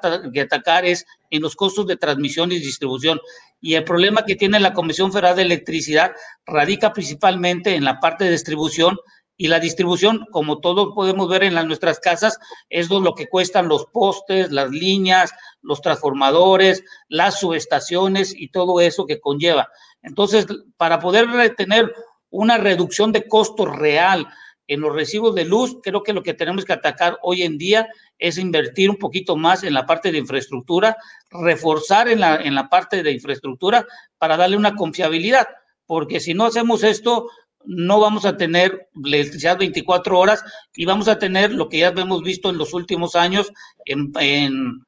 atacar 0.40 0.85
es 0.85 1.07
en 1.31 1.43
los 1.43 1.55
costos 1.55 1.86
de 1.86 1.97
transmisión 1.97 2.51
y 2.51 2.59
distribución. 2.59 3.20
Y 3.61 3.74
el 3.74 3.85
problema 3.85 4.24
que 4.24 4.35
tiene 4.35 4.59
la 4.59 4.73
Comisión 4.73 5.12
Federal 5.12 5.36
de 5.36 5.43
Electricidad 5.43 6.12
radica 6.47 6.93
principalmente 6.93 7.77
en 7.77 7.85
la 7.85 8.01
parte 8.01 8.24
de 8.24 8.32
distribución 8.32 8.98
y 9.36 9.48
la 9.48 9.61
distribución, 9.61 10.27
como 10.32 10.61
todos 10.61 10.93
podemos 10.94 11.28
ver 11.28 11.44
en 11.44 11.55
las, 11.55 11.65
nuestras 11.65 11.98
casas, 11.98 12.39
es 12.69 12.90
lo 12.90 13.15
que 13.15 13.28
cuestan 13.28 13.69
los 13.69 13.86
postes, 13.86 14.51
las 14.51 14.70
líneas, 14.70 15.32
los 15.62 15.81
transformadores, 15.81 16.85
las 17.09 17.40
subestaciones 17.40 18.35
y 18.36 18.48
todo 18.48 18.81
eso 18.81 19.07
que 19.07 19.20
conlleva. 19.20 19.69
Entonces, 20.02 20.47
para 20.77 20.98
poder 20.98 21.55
tener 21.57 21.90
una 22.28 22.59
reducción 22.59 23.12
de 23.12 23.27
costo 23.27 23.65
real, 23.65 24.27
en 24.70 24.80
los 24.80 24.94
recibos 24.94 25.34
de 25.34 25.44
luz, 25.44 25.78
creo 25.82 26.05
que 26.05 26.12
lo 26.12 26.22
que 26.22 26.32
tenemos 26.32 26.64
que 26.64 26.72
atacar 26.72 27.18
hoy 27.22 27.42
en 27.42 27.59
día 27.59 27.88
es 28.20 28.38
invertir 28.38 28.88
un 28.88 28.98
poquito 28.98 29.34
más 29.36 29.64
en 29.64 29.74
la 29.74 29.84
parte 29.84 30.12
de 30.12 30.18
infraestructura, 30.18 30.97
reforzar 31.28 32.09
en 32.09 32.20
la, 32.20 32.36
en 32.36 32.55
la 32.55 32.68
parte 32.68 33.02
de 33.02 33.10
infraestructura 33.10 33.84
para 34.16 34.36
darle 34.36 34.56
una 34.56 34.76
confiabilidad, 34.76 35.48
porque 35.86 36.20
si 36.20 36.34
no 36.34 36.44
hacemos 36.47 36.84
esto, 36.84 37.28
no 37.64 37.98
vamos 37.98 38.24
a 38.24 38.36
tener 38.36 38.88
electricidad 39.05 39.59
24 39.59 40.16
horas 40.16 40.44
y 40.76 40.84
vamos 40.84 41.09
a 41.09 41.18
tener 41.18 41.52
lo 41.52 41.68
que 41.68 41.78
ya 41.78 41.88
hemos 41.88 42.22
visto 42.22 42.48
en 42.48 42.56
los 42.56 42.72
últimos 42.72 43.16
años 43.16 43.51
en, 43.86 44.12
en, 44.20 44.84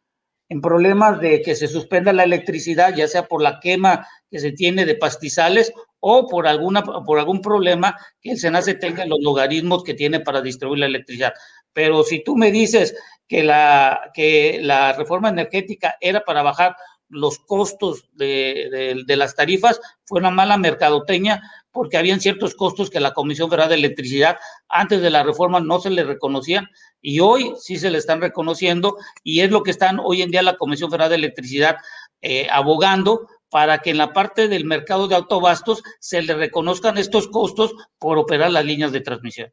en 0.53 0.61
problemas 0.61 1.19
de 1.19 1.41
que 1.41 1.57
se 1.57 1.67
suspenda 1.67 2.13
la 2.13 2.25
electricidad, 2.25 2.95
ya 2.95 3.09
sea 3.09 3.27
por 3.27 3.41
la 3.41 3.59
quema 3.59 4.07
que 4.31 4.39
se 4.39 4.53
tiene 4.53 4.85
de 4.85 4.95
pastizales 4.95 5.73
o 5.99 6.29
por, 6.29 6.47
alguna, 6.47 6.83
por 6.83 7.19
algún 7.19 7.41
problema 7.41 7.97
que 8.21 8.33
el 8.33 8.39
SENACE 8.39 8.75
tenga 8.75 9.05
en 9.05 9.09
los 9.09 9.21
logaritmos 9.23 9.83
que 9.83 9.95
tiene 9.95 10.21
para 10.21 10.43
distribuir 10.43 10.81
la 10.81 10.87
electricidad. 10.87 11.33
Pero 11.73 12.03
si 12.03 12.23
tú 12.23 12.37
me 12.37 12.53
dices 12.53 12.95
que 13.27 13.43
la, 13.43 14.11
que 14.13 14.59
la 14.61 14.93
reforma 14.93 15.31
energética 15.31 15.97
era 16.03 16.21
para 16.21 16.43
bajar 16.43 16.77
los 17.09 17.39
costos 17.39 18.11
de, 18.13 18.69
de, 18.71 19.03
de 19.07 19.17
las 19.17 19.35
tarifas, 19.35 19.81
fue 20.05 20.21
una 20.21 20.31
mala 20.31 20.59
mercadoteña 20.59 21.41
porque 21.73 21.97
habían 21.97 22.21
ciertos 22.21 22.55
costos 22.55 22.91
que 22.91 23.01
la 23.01 23.15
Comisión 23.15 23.51
Federal 23.51 23.71
de 23.71 23.77
Electricidad 23.77 24.37
antes 24.69 25.01
de 25.01 25.11
la 25.11 25.23
reforma 25.23 25.61
no 25.61 25.81
se 25.81 25.91
le 25.91 26.05
reconocían 26.05 26.69
y 27.01 27.21
hoy 27.21 27.55
sí 27.59 27.79
se 27.79 27.91
le 27.91 27.99
están 27.99 28.21
reconociendo 28.21 28.97
y 29.25 29.41
es 29.41 29.51
lo 29.51 29.63
que 29.63 29.71
están 29.71 29.99
hoy 29.99 30.23
en 30.23 30.31
día 30.31 30.43
la 30.43 30.57
Comisión 30.57 30.91
Federal 30.91 31.11
de 31.11 31.17
Electricidad 31.17 31.77
eh, 32.21 32.47
abogando 32.51 33.27
para 33.51 33.79
que 33.79 33.91
en 33.91 33.99
la 33.99 34.13
parte 34.13 34.49
del 34.49 34.65
mercado 34.65 35.09
de 35.09 35.17
autobastos 35.17 35.83
se 35.99 36.23
le 36.23 36.35
reconozcan 36.35 36.97
estos 36.97 37.29
costos 37.29 37.75
por 37.99 38.17
operar 38.17 38.51
las 38.51 38.65
líneas 38.65 38.93
de 38.93 39.01
transmisión. 39.01 39.53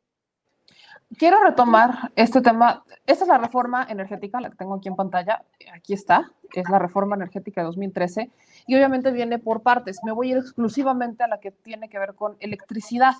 Quiero 1.17 1.43
retomar 1.43 2.11
este 2.15 2.39
tema. 2.39 2.83
Esta 3.05 3.23
es 3.23 3.27
la 3.27 3.39
reforma 3.39 3.87
energética, 3.89 4.39
la 4.39 4.51
que 4.51 4.57
tengo 4.57 4.75
aquí 4.75 4.87
en 4.87 4.95
pantalla. 4.95 5.43
Aquí 5.73 5.93
está, 5.93 6.31
es 6.53 6.69
la 6.69 6.77
reforma 6.77 7.15
energética 7.15 7.61
de 7.61 7.65
2013 7.65 8.29
y 8.69 8.75
obviamente 8.75 9.11
viene 9.11 9.39
por 9.39 9.63
partes. 9.63 9.97
Me 10.03 10.11
voy 10.11 10.27
a 10.27 10.31
ir 10.33 10.37
exclusivamente 10.37 11.23
a 11.23 11.27
la 11.27 11.39
que 11.39 11.49
tiene 11.49 11.89
que 11.89 11.97
ver 11.97 12.13
con 12.13 12.37
electricidad. 12.39 13.15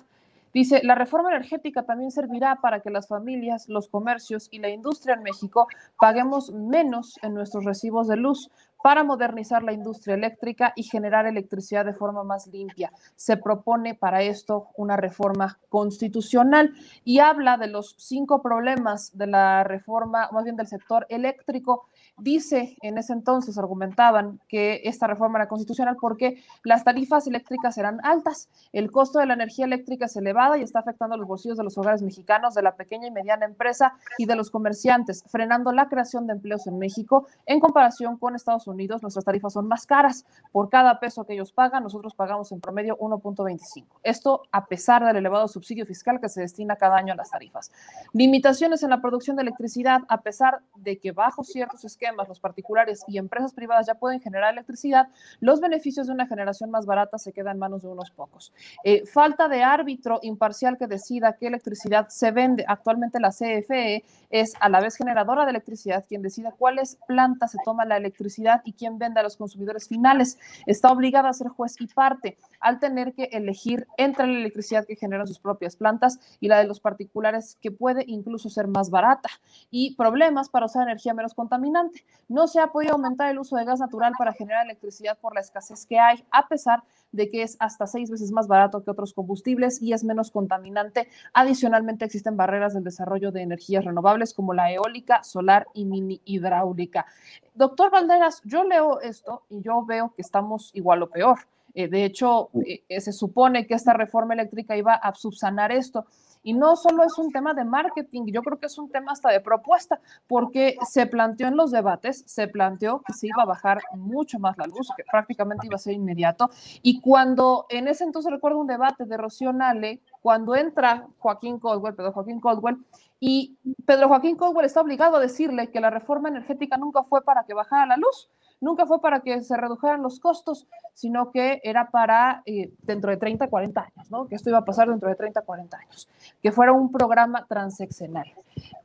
Dice, 0.54 0.80
la 0.84 0.94
reforma 0.94 1.30
energética 1.30 1.82
también 1.82 2.12
servirá 2.12 2.60
para 2.62 2.80
que 2.80 2.90
las 2.90 3.08
familias, 3.08 3.68
los 3.68 3.88
comercios 3.88 4.46
y 4.52 4.60
la 4.60 4.68
industria 4.68 5.16
en 5.16 5.24
México 5.24 5.66
paguemos 5.98 6.52
menos 6.52 7.18
en 7.22 7.34
nuestros 7.34 7.64
recibos 7.64 8.06
de 8.06 8.16
luz, 8.16 8.48
para 8.82 9.04
modernizar 9.04 9.62
la 9.62 9.72
industria 9.72 10.14
eléctrica 10.14 10.72
y 10.74 10.84
generar 10.84 11.26
electricidad 11.26 11.84
de 11.84 11.92
forma 11.92 12.24
más 12.24 12.46
limpia. 12.46 12.92
Se 13.14 13.36
propone 13.36 13.94
para 13.94 14.22
esto 14.22 14.68
una 14.76 14.96
reforma 14.96 15.58
constitucional 15.68 16.72
y 17.04 17.18
habla 17.18 17.56
de 17.56 17.66
los 17.66 17.94
cinco 17.98 18.40
problemas 18.42 19.16
de 19.16 19.26
la 19.26 19.64
reforma, 19.64 20.30
más 20.32 20.44
bien 20.44 20.56
del 20.56 20.66
sector 20.66 21.06
eléctrico. 21.08 21.86
Dice, 22.20 22.76
en 22.82 22.98
ese 22.98 23.14
entonces 23.14 23.56
argumentaban 23.56 24.40
que 24.46 24.82
esta 24.84 25.06
reforma 25.06 25.38
era 25.38 25.48
constitucional 25.48 25.96
porque 25.98 26.42
las 26.64 26.84
tarifas 26.84 27.26
eléctricas 27.26 27.78
eran 27.78 27.98
altas, 28.04 28.50
el 28.72 28.90
costo 28.90 29.18
de 29.18 29.26
la 29.26 29.34
energía 29.34 29.64
eléctrica 29.64 30.04
es 30.04 30.16
elevada 30.16 30.58
y 30.58 30.62
está 30.62 30.80
afectando 30.80 31.16
los 31.16 31.26
bolsillos 31.26 31.56
de 31.56 31.64
los 31.64 31.78
hogares 31.78 32.02
mexicanos, 32.02 32.54
de 32.54 32.62
la 32.62 32.76
pequeña 32.76 33.08
y 33.08 33.10
mediana 33.10 33.46
empresa 33.46 33.94
y 34.18 34.26
de 34.26 34.36
los 34.36 34.50
comerciantes, 34.50 35.24
frenando 35.28 35.72
la 35.72 35.88
creación 35.88 36.26
de 36.26 36.34
empleos 36.34 36.66
en 36.66 36.78
México 36.78 37.26
en 37.46 37.58
comparación 37.58 38.18
con 38.18 38.34
Estados 38.34 38.66
Unidos, 38.66 39.00
nuestras 39.02 39.24
tarifas 39.24 39.54
son 39.54 39.66
más 39.66 39.86
caras. 39.86 40.26
Por 40.52 40.68
cada 40.68 41.00
peso 41.00 41.24
que 41.24 41.32
ellos 41.32 41.52
pagan, 41.52 41.82
nosotros 41.82 42.14
pagamos 42.14 42.52
en 42.52 42.60
promedio 42.60 42.98
1.25. 42.98 43.86
Esto 44.02 44.42
a 44.52 44.66
pesar 44.66 45.04
del 45.04 45.16
elevado 45.16 45.48
subsidio 45.48 45.86
fiscal 45.86 46.20
que 46.20 46.28
se 46.28 46.42
destina 46.42 46.76
cada 46.76 46.96
año 46.96 47.14
a 47.14 47.16
las 47.16 47.30
tarifas. 47.30 47.72
Limitaciones 48.12 48.82
en 48.82 48.90
la 48.90 49.00
producción 49.00 49.36
de 49.36 49.42
electricidad, 49.42 50.02
a 50.08 50.20
pesar 50.20 50.60
de 50.76 50.98
que 50.98 51.12
bajo 51.12 51.44
ciertos 51.44 51.84
esquemas 51.84 52.09
los 52.16 52.40
particulares 52.40 53.04
y 53.06 53.18
empresas 53.18 53.52
privadas 53.52 53.86
ya 53.86 53.94
pueden 53.94 54.20
generar 54.20 54.52
electricidad, 54.52 55.08
los 55.40 55.60
beneficios 55.60 56.06
de 56.06 56.12
una 56.12 56.26
generación 56.26 56.70
más 56.70 56.86
barata 56.86 57.18
se 57.18 57.32
quedan 57.32 57.50
en 57.50 57.58
manos 57.58 57.82
de 57.82 57.88
unos 57.88 58.10
pocos. 58.10 58.52
Eh, 58.84 59.04
falta 59.06 59.48
de 59.48 59.62
árbitro 59.62 60.20
imparcial 60.22 60.78
que 60.78 60.86
decida 60.86 61.32
qué 61.34 61.48
electricidad 61.48 62.08
se 62.08 62.30
vende. 62.30 62.64
Actualmente 62.66 63.20
la 63.20 63.30
CFE 63.30 64.04
es 64.30 64.54
a 64.60 64.68
la 64.68 64.80
vez 64.80 64.96
generadora 64.96 65.44
de 65.44 65.50
electricidad 65.50 66.04
quien 66.08 66.22
decida 66.22 66.52
cuáles 66.52 66.96
plantas 67.06 67.52
se 67.52 67.58
toma 67.64 67.84
la 67.84 67.96
electricidad 67.96 68.62
y 68.64 68.72
quién 68.72 68.98
vende 68.98 69.20
a 69.20 69.22
los 69.22 69.36
consumidores 69.36 69.88
finales. 69.88 70.38
Está 70.66 70.90
obligada 70.92 71.28
a 71.28 71.32
ser 71.32 71.48
juez 71.48 71.74
y 71.80 71.86
parte 71.86 72.38
al 72.60 72.78
tener 72.78 73.14
que 73.14 73.24
elegir 73.32 73.86
entre 73.96 74.26
la 74.26 74.38
electricidad 74.38 74.86
que 74.86 74.96
generan 74.96 75.26
sus 75.26 75.38
propias 75.38 75.76
plantas 75.76 76.20
y 76.40 76.48
la 76.48 76.58
de 76.58 76.66
los 76.66 76.80
particulares, 76.80 77.58
que 77.60 77.70
puede 77.70 78.04
incluso 78.06 78.50
ser 78.50 78.68
más 78.68 78.90
barata. 78.90 79.28
Y 79.70 79.94
problemas 79.96 80.48
para 80.48 80.66
usar 80.66 80.82
energía 80.82 81.14
menos 81.14 81.34
contaminante. 81.34 81.99
No 82.28 82.46
se 82.46 82.60
ha 82.60 82.68
podido 82.68 82.92
aumentar 82.92 83.30
el 83.30 83.38
uso 83.38 83.56
de 83.56 83.64
gas 83.64 83.80
natural 83.80 84.12
para 84.16 84.32
generar 84.32 84.64
electricidad 84.64 85.18
por 85.18 85.34
la 85.34 85.40
escasez 85.40 85.84
que 85.86 85.98
hay, 85.98 86.24
a 86.30 86.46
pesar 86.46 86.82
de 87.12 87.28
que 87.28 87.42
es 87.42 87.56
hasta 87.58 87.86
seis 87.86 88.10
veces 88.10 88.30
más 88.30 88.46
barato 88.46 88.84
que 88.84 88.90
otros 88.90 89.14
combustibles 89.14 89.82
y 89.82 89.92
es 89.92 90.04
menos 90.04 90.30
contaminante. 90.30 91.08
Adicionalmente, 91.34 92.04
existen 92.04 92.36
barreras 92.36 92.74
del 92.74 92.84
desarrollo 92.84 93.32
de 93.32 93.42
energías 93.42 93.84
renovables 93.84 94.32
como 94.32 94.54
la 94.54 94.70
eólica, 94.72 95.24
solar 95.24 95.66
y 95.74 95.84
mini 95.84 96.20
hidráulica. 96.24 97.06
Doctor 97.54 97.90
Valderas, 97.90 98.42
yo 98.44 98.64
leo 98.64 99.00
esto 99.00 99.42
y 99.48 99.60
yo 99.62 99.84
veo 99.84 100.12
que 100.14 100.22
estamos 100.22 100.70
igual 100.74 101.02
o 101.02 101.10
peor. 101.10 101.38
Eh, 101.74 101.88
de 101.88 102.04
hecho, 102.04 102.50
eh, 102.66 103.00
se 103.00 103.12
supone 103.12 103.66
que 103.66 103.74
esta 103.74 103.92
reforma 103.92 104.34
eléctrica 104.34 104.76
iba 104.76 104.94
a 104.94 105.14
subsanar 105.14 105.72
esto. 105.72 106.06
Y 106.42 106.54
no 106.54 106.76
solo 106.76 107.04
es 107.04 107.18
un 107.18 107.30
tema 107.30 107.54
de 107.54 107.64
marketing, 107.64 108.26
yo 108.26 108.42
creo 108.42 108.58
que 108.58 108.66
es 108.66 108.78
un 108.78 108.90
tema 108.90 109.12
hasta 109.12 109.30
de 109.30 109.40
propuesta, 109.40 110.00
porque 110.26 110.76
se 110.88 111.06
planteó 111.06 111.48
en 111.48 111.56
los 111.56 111.70
debates, 111.70 112.24
se 112.26 112.48
planteó 112.48 113.02
que 113.02 113.12
se 113.12 113.26
iba 113.26 113.42
a 113.42 113.46
bajar 113.46 113.80
mucho 113.94 114.38
más 114.38 114.56
la 114.56 114.66
luz, 114.66 114.88
que 114.96 115.04
prácticamente 115.10 115.66
iba 115.66 115.76
a 115.76 115.78
ser 115.78 115.94
inmediato. 115.94 116.50
Y 116.82 117.00
cuando 117.00 117.66
en 117.68 117.88
ese 117.88 118.04
entonces 118.04 118.32
recuerdo 118.32 118.58
un 118.58 118.66
debate 118.66 119.04
de 119.04 119.16
Rocío 119.16 119.52
Nale, 119.52 120.00
cuando 120.22 120.56
entra 120.56 121.06
Joaquín 121.18 121.58
Caldwell, 121.58 121.94
Pedro 121.94 122.12
Joaquín 122.12 122.40
Caldwell, 122.40 122.78
y 123.20 123.58
Pedro 123.84 124.08
Joaquín 124.08 124.36
Caldwell 124.36 124.64
está 124.64 124.80
obligado 124.80 125.16
a 125.16 125.20
decirle 125.20 125.70
que 125.70 125.80
la 125.80 125.90
reforma 125.90 126.30
energética 126.30 126.78
nunca 126.78 127.02
fue 127.02 127.22
para 127.22 127.44
que 127.44 127.52
bajara 127.52 127.84
la 127.84 127.96
luz, 127.98 128.30
nunca 128.60 128.86
fue 128.86 129.00
para 129.00 129.20
que 129.20 129.42
se 129.42 129.56
redujeran 129.56 130.02
los 130.02 130.20
costos, 130.20 130.66
sino 130.94 131.30
que 131.30 131.60
era 131.64 131.90
para 131.90 132.42
eh, 132.46 132.72
dentro 132.82 133.10
de 133.10 133.16
30, 133.16 133.48
40 133.48 133.80
años, 133.80 134.10
¿no? 134.10 134.28
Que 134.28 134.34
esto 134.34 134.50
iba 134.50 134.58
a 134.58 134.64
pasar 134.64 134.88
dentro 134.88 135.08
de 135.08 135.14
30, 135.14 135.42
40 135.42 135.76
años, 135.76 136.08
que 136.42 136.52
fuera 136.52 136.72
un 136.72 136.92
programa 136.92 137.46
transeccional. 137.46 138.32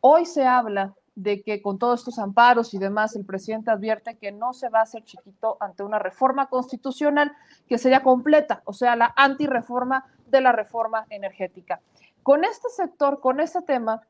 Hoy 0.02 0.26
se 0.26 0.46
habla 0.46 0.94
de 1.16 1.42
que 1.42 1.62
con 1.62 1.80
todos 1.80 2.02
estos 2.02 2.20
amparos 2.20 2.74
y 2.74 2.78
demás, 2.78 3.16
el 3.16 3.26
presidente 3.26 3.72
advierte 3.72 4.18
que 4.18 4.32
no 4.32 4.54
se 4.54 4.70
va 4.70 4.80
a 4.80 4.84
hacer 4.84 5.04
chiquito 5.04 5.58
ante 5.62 5.84
una 5.84 5.98
reforma 5.98 6.48
constitucional 6.48 7.32
que 7.68 7.78
sería 7.78 8.04
completa, 8.04 8.62
o 8.66 8.74
sea, 8.74 8.96
la 8.96 9.14
antireforma 9.16 10.06
de 10.28 10.42
la 10.42 10.52
reforma 10.52 11.06
energética. 11.10 11.80
Con 12.22 12.44
este 12.44 12.70
sector, 12.70 13.22
con 13.22 13.40
este 13.40 13.62
tema, 13.62 14.02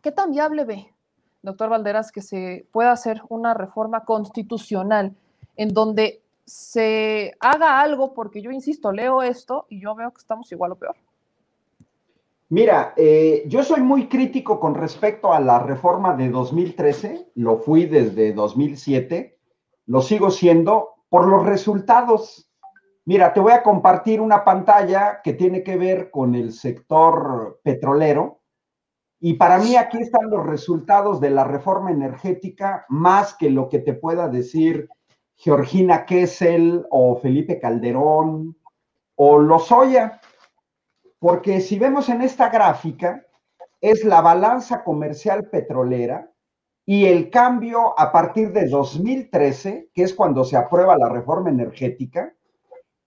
¿qué 0.00 0.12
tan 0.12 0.30
viable 0.30 0.64
ve 0.64 0.94
doctor 1.42 1.70
Valderas, 1.70 2.12
que 2.12 2.22
se 2.22 2.66
pueda 2.72 2.92
hacer 2.92 3.22
una 3.28 3.54
reforma 3.54 4.04
constitucional 4.04 5.14
en 5.56 5.68
donde 5.74 6.22
se 6.44 7.34
haga 7.40 7.80
algo, 7.80 8.14
porque 8.14 8.40
yo 8.40 8.50
insisto, 8.50 8.92
leo 8.92 9.22
esto 9.22 9.66
y 9.68 9.80
yo 9.80 9.94
veo 9.94 10.10
que 10.12 10.20
estamos 10.20 10.50
igual 10.52 10.72
o 10.72 10.76
peor. 10.76 10.96
Mira, 12.50 12.94
eh, 12.96 13.44
yo 13.46 13.62
soy 13.62 13.82
muy 13.82 14.08
crítico 14.08 14.58
con 14.58 14.74
respecto 14.74 15.34
a 15.34 15.40
la 15.40 15.58
reforma 15.58 16.16
de 16.16 16.30
2013, 16.30 17.32
lo 17.34 17.58
fui 17.58 17.84
desde 17.84 18.32
2007, 18.32 19.38
lo 19.86 20.00
sigo 20.00 20.30
siendo 20.30 20.94
por 21.10 21.28
los 21.28 21.44
resultados. 21.44 22.50
Mira, 23.04 23.34
te 23.34 23.40
voy 23.40 23.52
a 23.52 23.62
compartir 23.62 24.22
una 24.22 24.44
pantalla 24.44 25.20
que 25.22 25.34
tiene 25.34 25.62
que 25.62 25.76
ver 25.76 26.10
con 26.10 26.34
el 26.34 26.52
sector 26.52 27.60
petrolero 27.62 28.37
y 29.20 29.34
para 29.34 29.58
mí 29.58 29.76
aquí 29.76 29.98
están 29.98 30.30
los 30.30 30.46
resultados 30.46 31.20
de 31.20 31.30
la 31.30 31.44
reforma 31.44 31.90
energética, 31.90 32.84
más 32.88 33.34
que 33.34 33.50
lo 33.50 33.68
que 33.68 33.80
te 33.80 33.94
pueda 33.94 34.28
decir 34.28 34.88
Georgina 35.34 36.06
Kessel 36.06 36.86
o 36.90 37.16
Felipe 37.16 37.58
Calderón 37.58 38.56
o 39.16 39.38
Lozoya. 39.38 40.20
Porque 41.18 41.60
si 41.60 41.78
vemos 41.78 42.08
en 42.08 42.22
esta 42.22 42.48
gráfica, 42.48 43.24
es 43.80 44.04
la 44.04 44.20
balanza 44.20 44.84
comercial 44.84 45.48
petrolera 45.48 46.30
y 46.86 47.06
el 47.06 47.28
cambio 47.28 47.98
a 47.98 48.12
partir 48.12 48.52
de 48.52 48.68
2013, 48.68 49.90
que 49.92 50.02
es 50.04 50.14
cuando 50.14 50.44
se 50.44 50.56
aprueba 50.56 50.96
la 50.96 51.08
reforma 51.08 51.50
energética, 51.50 52.32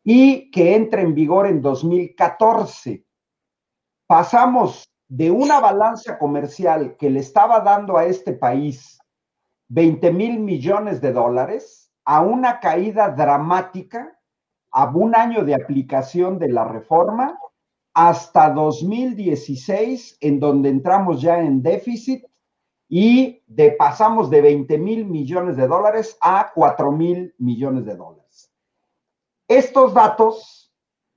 y 0.04 0.52
que 0.52 0.76
entra 0.76 1.02
en 1.02 1.16
vigor 1.16 1.48
en 1.48 1.62
2014. 1.62 3.06
Pasamos 4.08 4.91
de 5.12 5.30
una 5.30 5.60
balanza 5.60 6.18
comercial 6.18 6.96
que 6.96 7.10
le 7.10 7.20
estaba 7.20 7.60
dando 7.60 7.98
a 7.98 8.06
este 8.06 8.32
país 8.32 8.98
20 9.68 10.10
mil 10.14 10.40
millones 10.40 11.02
de 11.02 11.12
dólares 11.12 11.92
a 12.06 12.22
una 12.22 12.62
caída 12.62 13.10
dramática 13.10 14.18
a 14.72 14.86
un 14.86 15.14
año 15.14 15.44
de 15.44 15.54
aplicación 15.54 16.40
de 16.40 16.48
la 16.48 16.64
reforma 16.64 17.38
hasta 17.94 18.52
2016, 18.52 20.18
en 20.22 20.40
donde 20.40 20.70
entramos 20.70 21.22
ya 21.22 21.40
en 21.40 21.62
déficit 21.62 22.26
y 22.88 23.44
pasamos 23.78 24.30
de 24.30 24.42
20 24.42 24.78
mil 24.78 25.06
millones 25.06 25.58
de 25.58 25.68
dólares 25.68 26.18
a 26.22 26.54
4 26.56 26.90
mil 26.94 27.36
millones 27.38 27.84
de 27.84 27.98
dólares. 27.98 28.50
Estos 29.46 29.94
datos 29.94 30.61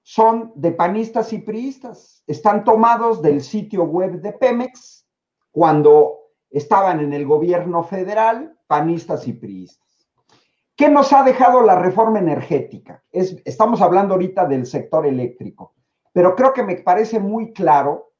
son 0.04 0.52
de 0.54 0.70
panistas 0.70 1.32
y 1.32 1.38
priistas. 1.38 2.22
Están 2.26 2.62
tomados 2.62 3.22
del 3.22 3.40
sitio 3.40 3.84
web 3.84 4.20
de 4.20 4.32
Pemex 4.32 5.08
cuando 5.50 6.18
estaban 6.50 7.00
en 7.00 7.14
el 7.14 7.26
gobierno 7.26 7.82
federal, 7.82 8.56
panistas 8.66 9.26
y 9.26 9.32
priistas. 9.32 10.06
¿Qué 10.76 10.90
nos 10.90 11.12
ha 11.14 11.22
dejado 11.22 11.62
la 11.62 11.76
reforma 11.76 12.18
energética? 12.18 13.02
Es, 13.10 13.40
estamos 13.46 13.80
hablando 13.80 14.14
ahorita 14.14 14.44
del 14.44 14.66
sector 14.66 15.06
eléctrico, 15.06 15.74
pero 16.12 16.36
creo 16.36 16.52
que 16.52 16.62
me 16.62 16.76
parece 16.76 17.18
muy 17.18 17.54
claro 17.54 18.12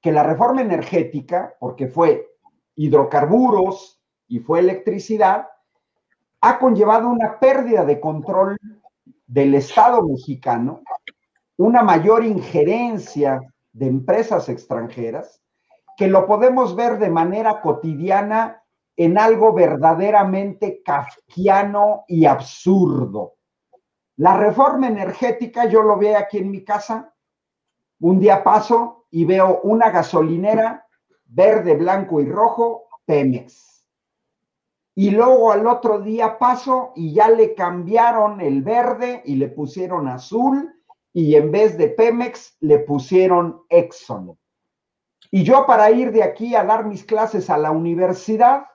que 0.00 0.10
la 0.10 0.24
reforma 0.24 0.62
energética, 0.62 1.54
porque 1.60 1.86
fue 1.86 2.26
hidrocarburos 2.74 4.02
y 4.26 4.40
fue 4.40 4.58
electricidad, 4.58 5.46
ha 6.40 6.58
conllevado 6.58 7.08
una 7.08 7.38
pérdida 7.38 7.84
de 7.84 8.00
control 8.00 8.56
del 9.26 9.54
Estado 9.54 10.02
mexicano 10.02 10.82
una 11.60 11.82
mayor 11.82 12.24
injerencia 12.24 13.38
de 13.72 13.86
empresas 13.86 14.48
extranjeras, 14.48 15.42
que 15.94 16.08
lo 16.08 16.26
podemos 16.26 16.74
ver 16.74 16.98
de 16.98 17.10
manera 17.10 17.60
cotidiana 17.60 18.62
en 18.96 19.18
algo 19.18 19.52
verdaderamente 19.52 20.82
kafkiano 20.82 22.04
y 22.08 22.24
absurdo. 22.24 23.34
La 24.16 24.38
reforma 24.38 24.88
energética, 24.88 25.66
yo 25.66 25.82
lo 25.82 25.98
veo 25.98 26.16
aquí 26.16 26.38
en 26.38 26.50
mi 26.50 26.64
casa, 26.64 27.14
un 28.00 28.18
día 28.18 28.42
paso 28.42 29.04
y 29.10 29.26
veo 29.26 29.60
una 29.62 29.90
gasolinera 29.90 30.86
verde, 31.26 31.74
blanco 31.74 32.22
y 32.22 32.24
rojo, 32.24 32.88
Pemex. 33.04 33.86
Y 34.94 35.10
luego 35.10 35.52
al 35.52 35.66
otro 35.66 36.00
día 36.00 36.38
paso 36.38 36.92
y 36.96 37.12
ya 37.12 37.28
le 37.28 37.54
cambiaron 37.54 38.40
el 38.40 38.62
verde 38.62 39.20
y 39.26 39.36
le 39.36 39.48
pusieron 39.48 40.08
azul 40.08 40.79
y 41.12 41.34
en 41.34 41.50
vez 41.50 41.76
de 41.76 41.88
Pemex 41.88 42.56
le 42.60 42.80
pusieron 42.80 43.62
Exxon. 43.68 44.38
Y 45.30 45.44
yo 45.44 45.66
para 45.66 45.90
ir 45.90 46.12
de 46.12 46.22
aquí 46.22 46.54
a 46.54 46.64
dar 46.64 46.86
mis 46.86 47.04
clases 47.04 47.50
a 47.50 47.56
la 47.56 47.70
universidad, 47.70 48.66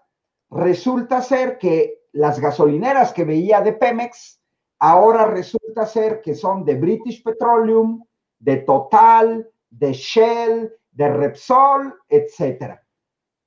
resulta 0.50 1.22
ser 1.22 1.58
que 1.58 2.04
las 2.12 2.40
gasolineras 2.40 3.12
que 3.12 3.26
veía 3.26 3.62
de 3.62 3.74
Pemex, 3.74 4.42
ahora 4.80 5.26
resulta 5.26 5.86
ser 5.86 6.22
que 6.22 6.34
son 6.34 6.64
de 6.64 6.76
British 6.76 7.24
Petroleum, 7.24 8.04
de 8.40 8.58
Total, 8.58 9.50
de 9.70 9.94
Shell, 9.94 10.74
de 10.92 11.10
Repsol, 11.10 11.94
etcétera. 12.08 12.82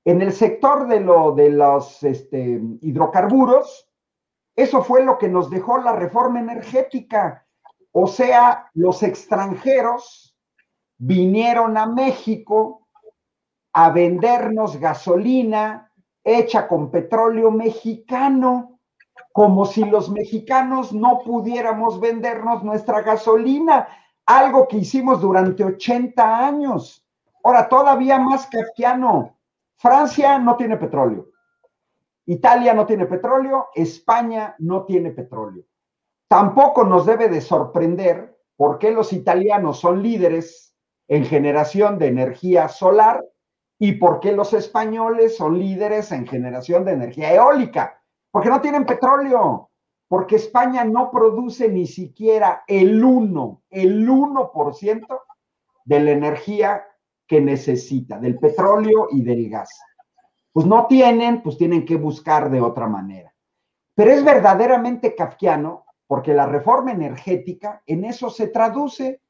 En 0.04 0.22
el 0.22 0.32
sector 0.32 0.86
de, 0.86 1.00
lo, 1.00 1.32
de 1.32 1.50
los 1.50 2.02
este, 2.02 2.60
hidrocarburos, 2.82 3.88
eso 4.54 4.82
fue 4.82 5.04
lo 5.04 5.18
que 5.18 5.28
nos 5.28 5.50
dejó 5.50 5.78
la 5.78 5.92
reforma 5.92 6.40
energética. 6.40 7.46
O 7.92 8.06
sea, 8.06 8.70
los 8.74 9.02
extranjeros 9.02 10.36
vinieron 10.98 11.76
a 11.76 11.86
México 11.86 12.88
a 13.72 13.90
vendernos 13.90 14.78
gasolina 14.78 15.90
hecha 16.24 16.68
con 16.68 16.90
petróleo 16.90 17.50
mexicano, 17.50 18.80
como 19.32 19.64
si 19.64 19.84
los 19.84 20.10
mexicanos 20.10 20.92
no 20.92 21.20
pudiéramos 21.24 22.00
vendernos 22.00 22.62
nuestra 22.62 23.02
gasolina, 23.02 23.88
algo 24.26 24.68
que 24.68 24.78
hicimos 24.78 25.20
durante 25.20 25.64
80 25.64 26.46
años. 26.46 27.06
Ahora, 27.42 27.68
todavía 27.68 28.18
más 28.18 28.46
kafkiano, 28.46 29.36
Francia 29.76 30.38
no 30.38 30.56
tiene 30.56 30.76
petróleo, 30.76 31.28
Italia 32.26 32.74
no 32.74 32.84
tiene 32.84 33.06
petróleo, 33.06 33.68
España 33.74 34.54
no 34.58 34.84
tiene 34.84 35.12
petróleo. 35.12 35.64
Tampoco 36.28 36.84
nos 36.84 37.06
debe 37.06 37.28
de 37.28 37.40
sorprender 37.40 38.38
por 38.56 38.78
qué 38.78 38.90
los 38.90 39.14
italianos 39.14 39.80
son 39.80 40.02
líderes 40.02 40.74
en 41.08 41.24
generación 41.24 41.98
de 41.98 42.08
energía 42.08 42.68
solar 42.68 43.24
y 43.78 43.92
por 43.92 44.20
qué 44.20 44.32
los 44.32 44.52
españoles 44.52 45.36
son 45.36 45.58
líderes 45.58 46.12
en 46.12 46.26
generación 46.26 46.84
de 46.84 46.92
energía 46.92 47.32
eólica. 47.32 48.02
Porque 48.30 48.50
no 48.50 48.60
tienen 48.60 48.84
petróleo, 48.84 49.70
porque 50.06 50.36
España 50.36 50.84
no 50.84 51.10
produce 51.10 51.70
ni 51.70 51.86
siquiera 51.86 52.62
el 52.66 53.02
1, 53.02 53.62
el 53.70 54.06
1% 54.06 55.20
de 55.84 56.00
la 56.00 56.10
energía 56.10 56.84
que 57.26 57.40
necesita, 57.40 58.18
del 58.18 58.38
petróleo 58.38 59.08
y 59.10 59.22
del 59.22 59.48
gas. 59.48 59.70
Pues 60.52 60.66
no 60.66 60.86
tienen, 60.86 61.42
pues 61.42 61.56
tienen 61.56 61.86
que 61.86 61.96
buscar 61.96 62.50
de 62.50 62.60
otra 62.60 62.86
manera. 62.86 63.32
Pero 63.94 64.10
es 64.10 64.22
verdaderamente 64.22 65.14
kafkiano 65.14 65.84
porque 66.08 66.34
la 66.34 66.46
reforma 66.46 66.90
energética 66.90 67.82
en 67.86 68.04
eso 68.04 68.30
se 68.30 68.48
traduce. 68.48 69.20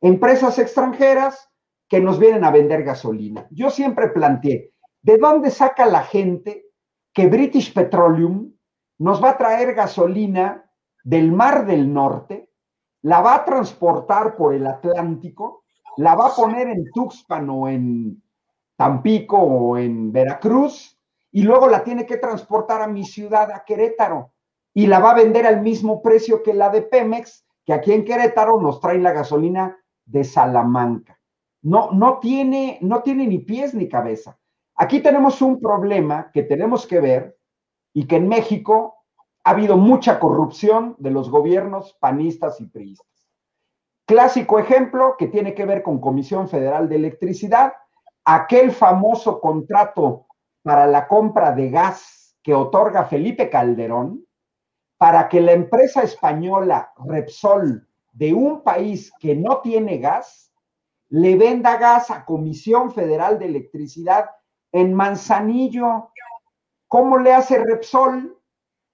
Empresas 0.00 0.60
extranjeras 0.60 1.50
que 1.88 2.00
nos 2.00 2.20
vienen 2.20 2.44
a 2.44 2.52
vender 2.52 2.84
gasolina. 2.84 3.48
Yo 3.50 3.70
siempre 3.70 4.08
planteé, 4.08 4.72
¿de 5.02 5.18
dónde 5.18 5.50
saca 5.50 5.86
la 5.86 6.04
gente 6.04 6.66
que 7.12 7.26
British 7.26 7.74
Petroleum 7.74 8.52
nos 8.98 9.22
va 9.22 9.30
a 9.30 9.38
traer 9.38 9.74
gasolina 9.74 10.70
del 11.02 11.32
Mar 11.32 11.66
del 11.66 11.92
Norte, 11.92 12.50
la 13.02 13.20
va 13.20 13.36
a 13.36 13.44
transportar 13.44 14.36
por 14.36 14.54
el 14.54 14.66
Atlántico, 14.66 15.64
la 15.96 16.14
va 16.14 16.28
a 16.28 16.34
poner 16.34 16.68
en 16.68 16.84
Tuxpan 16.92 17.48
o 17.48 17.68
en 17.68 18.22
Tampico 18.76 19.38
o 19.38 19.78
en 19.78 20.12
Veracruz 20.12 20.96
y 21.32 21.42
luego 21.42 21.68
la 21.68 21.82
tiene 21.82 22.06
que 22.06 22.18
transportar 22.18 22.82
a 22.82 22.86
mi 22.86 23.04
ciudad, 23.04 23.50
a 23.50 23.64
Querétaro, 23.64 24.32
y 24.78 24.86
la 24.86 25.00
va 25.00 25.10
a 25.10 25.14
vender 25.14 25.44
al 25.44 25.60
mismo 25.60 26.02
precio 26.02 26.40
que 26.44 26.54
la 26.54 26.70
de 26.70 26.82
Pemex, 26.82 27.44
que 27.66 27.72
aquí 27.72 27.92
en 27.92 28.04
Querétaro 28.04 28.60
nos 28.60 28.80
trae 28.80 29.00
la 29.00 29.10
gasolina 29.10 29.76
de 30.04 30.22
Salamanca. 30.22 31.18
No, 31.62 31.90
no 31.90 32.20
tiene, 32.20 32.78
no 32.80 33.02
tiene 33.02 33.26
ni 33.26 33.38
pies 33.38 33.74
ni 33.74 33.88
cabeza. 33.88 34.38
Aquí 34.76 35.00
tenemos 35.00 35.42
un 35.42 35.60
problema 35.60 36.30
que 36.32 36.44
tenemos 36.44 36.86
que 36.86 37.00
ver 37.00 37.36
y 37.92 38.06
que 38.06 38.18
en 38.18 38.28
México 38.28 38.98
ha 39.42 39.50
habido 39.50 39.76
mucha 39.76 40.20
corrupción 40.20 40.94
de 41.00 41.10
los 41.10 41.28
gobiernos 41.28 41.94
panistas 41.94 42.60
y 42.60 42.66
priistas. 42.66 43.28
Clásico 44.06 44.60
ejemplo 44.60 45.16
que 45.18 45.26
tiene 45.26 45.54
que 45.54 45.66
ver 45.66 45.82
con 45.82 46.00
Comisión 46.00 46.48
Federal 46.48 46.88
de 46.88 46.94
Electricidad, 46.94 47.72
aquel 48.24 48.70
famoso 48.70 49.40
contrato 49.40 50.28
para 50.62 50.86
la 50.86 51.08
compra 51.08 51.50
de 51.50 51.68
gas 51.68 52.36
que 52.44 52.54
otorga 52.54 53.06
Felipe 53.06 53.50
Calderón, 53.50 54.27
para 54.98 55.28
que 55.28 55.40
la 55.40 55.52
empresa 55.52 56.02
española 56.02 56.92
Repsol 56.98 57.88
de 58.12 58.34
un 58.34 58.62
país 58.62 59.12
que 59.20 59.36
no 59.36 59.60
tiene 59.60 59.98
gas, 59.98 60.52
le 61.08 61.36
venda 61.36 61.76
gas 61.76 62.10
a 62.10 62.24
Comisión 62.24 62.92
Federal 62.92 63.38
de 63.38 63.46
Electricidad 63.46 64.28
en 64.72 64.92
Manzanillo. 64.92 66.10
¿Cómo 66.88 67.18
le 67.18 67.32
hace 67.32 67.58
Repsol 67.58 68.36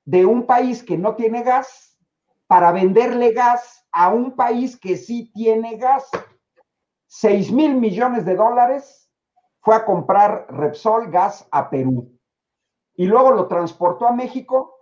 de 0.05 0.27
un 0.27 0.47
país 0.47 0.83
que 0.83 0.99
no 0.99 1.17
tiene 1.17 1.43
gas 1.43 1.99
para 2.47 2.71
venderle 2.71 3.33
gas 3.33 3.87
a 3.91 4.11
un 4.11 4.37
país 4.37 4.79
que 4.79 4.99
sí 4.99 5.33
tiene 5.33 5.79
gas? 5.79 6.09
6 7.07 7.51
mil 7.51 7.77
millones 7.77 8.27
de 8.27 8.37
dólares 8.37 9.11
fue 9.61 9.75
a 9.75 9.85
comprar 9.87 10.47
Repsol 10.51 11.11
gas 11.11 11.49
a 11.51 11.71
Perú 11.71 12.13
y 12.97 13.07
luego 13.07 13.33
lo 13.33 13.49
transportó 13.49 14.07
a 14.07 14.13
México 14.13 14.74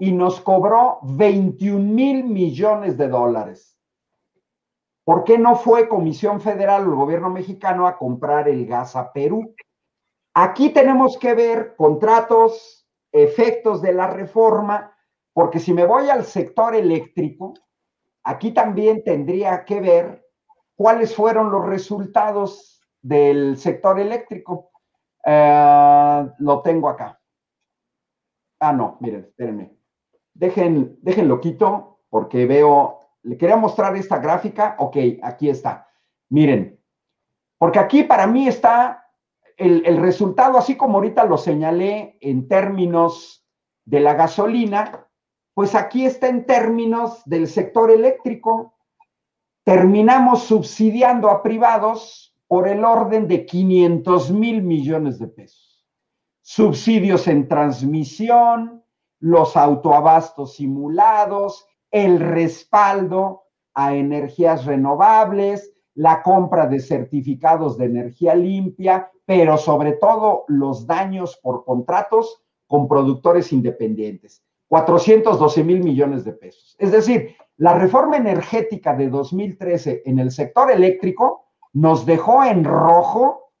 y 0.00 0.12
nos 0.12 0.40
cobró 0.40 0.98
21 1.02 1.78
mil 1.78 2.24
millones 2.24 2.96
de 2.96 3.06
dólares. 3.06 3.78
¿Por 5.04 5.24
qué 5.24 5.36
no 5.36 5.56
fue 5.56 5.88
Comisión 5.88 6.40
Federal 6.40 6.86
o 6.86 6.90
el 6.90 6.96
gobierno 6.96 7.28
mexicano 7.28 7.86
a 7.86 7.98
comprar 7.98 8.48
el 8.48 8.66
gas 8.66 8.96
a 8.96 9.12
Perú? 9.12 9.54
Aquí 10.32 10.70
tenemos 10.70 11.18
que 11.18 11.34
ver 11.34 11.76
contratos, 11.76 12.88
efectos 13.12 13.82
de 13.82 13.92
la 13.92 14.06
reforma, 14.06 14.96
porque 15.34 15.60
si 15.60 15.74
me 15.74 15.84
voy 15.84 16.08
al 16.08 16.24
sector 16.24 16.74
eléctrico, 16.74 17.52
aquí 18.24 18.52
también 18.52 19.04
tendría 19.04 19.66
que 19.66 19.80
ver 19.80 20.26
cuáles 20.76 21.14
fueron 21.14 21.50
los 21.50 21.66
resultados 21.66 22.80
del 23.02 23.58
sector 23.58 24.00
eléctrico. 24.00 24.70
Eh, 25.26 26.30
lo 26.38 26.62
tengo 26.62 26.88
acá. 26.88 27.20
Ah, 28.60 28.72
no, 28.72 28.96
miren, 29.00 29.26
espérenme. 29.26 29.79
Dejen, 30.40 30.96
déjenlo 31.02 31.38
quito 31.38 31.98
porque 32.08 32.46
veo 32.46 32.98
le 33.22 33.36
quería 33.36 33.56
mostrar 33.56 33.94
esta 33.94 34.18
gráfica. 34.18 34.74
Ok, 34.78 34.96
aquí 35.22 35.50
está. 35.50 35.86
Miren, 36.30 36.80
porque 37.58 37.78
aquí 37.78 38.04
para 38.04 38.26
mí 38.26 38.48
está 38.48 39.10
el, 39.58 39.84
el, 39.84 39.98
resultado, 39.98 40.56
así 40.56 40.76
como 40.76 40.96
ahorita 40.96 41.24
lo 41.24 41.36
señalé 41.36 42.16
en 42.22 42.48
términos 42.48 43.46
de 43.84 44.00
la 44.00 44.14
gasolina, 44.14 45.06
pues 45.52 45.74
aquí 45.74 46.06
está 46.06 46.28
en 46.28 46.46
términos 46.46 47.20
del 47.26 47.46
sector 47.46 47.90
eléctrico. 47.90 48.78
Terminamos 49.64 50.44
subsidiando 50.44 51.28
a 51.28 51.42
privados 51.42 52.34
por 52.46 52.66
el 52.66 52.82
orden 52.82 53.28
de 53.28 53.44
500 53.44 54.30
mil 54.30 54.62
millones 54.62 55.18
de 55.18 55.28
pesos. 55.28 55.86
Subsidios 56.40 57.28
en 57.28 57.46
transmisión, 57.46 58.79
los 59.20 59.56
autoabastos 59.56 60.54
simulados, 60.54 61.66
el 61.90 62.18
respaldo 62.20 63.44
a 63.74 63.94
energías 63.94 64.64
renovables, 64.64 65.72
la 65.94 66.22
compra 66.22 66.66
de 66.66 66.80
certificados 66.80 67.76
de 67.76 67.84
energía 67.86 68.34
limpia, 68.34 69.10
pero 69.26 69.58
sobre 69.58 69.92
todo 69.92 70.44
los 70.48 70.86
daños 70.86 71.38
por 71.42 71.64
contratos 71.64 72.42
con 72.66 72.88
productores 72.88 73.52
independientes. 73.52 74.42
412 74.68 75.64
mil 75.64 75.82
millones 75.82 76.24
de 76.24 76.32
pesos. 76.32 76.76
Es 76.78 76.92
decir, 76.92 77.36
la 77.56 77.74
reforma 77.74 78.16
energética 78.16 78.94
de 78.94 79.10
2013 79.10 80.02
en 80.06 80.20
el 80.20 80.30
sector 80.30 80.70
eléctrico 80.70 81.46
nos 81.72 82.06
dejó 82.06 82.44
en 82.44 82.64
rojo 82.64 83.52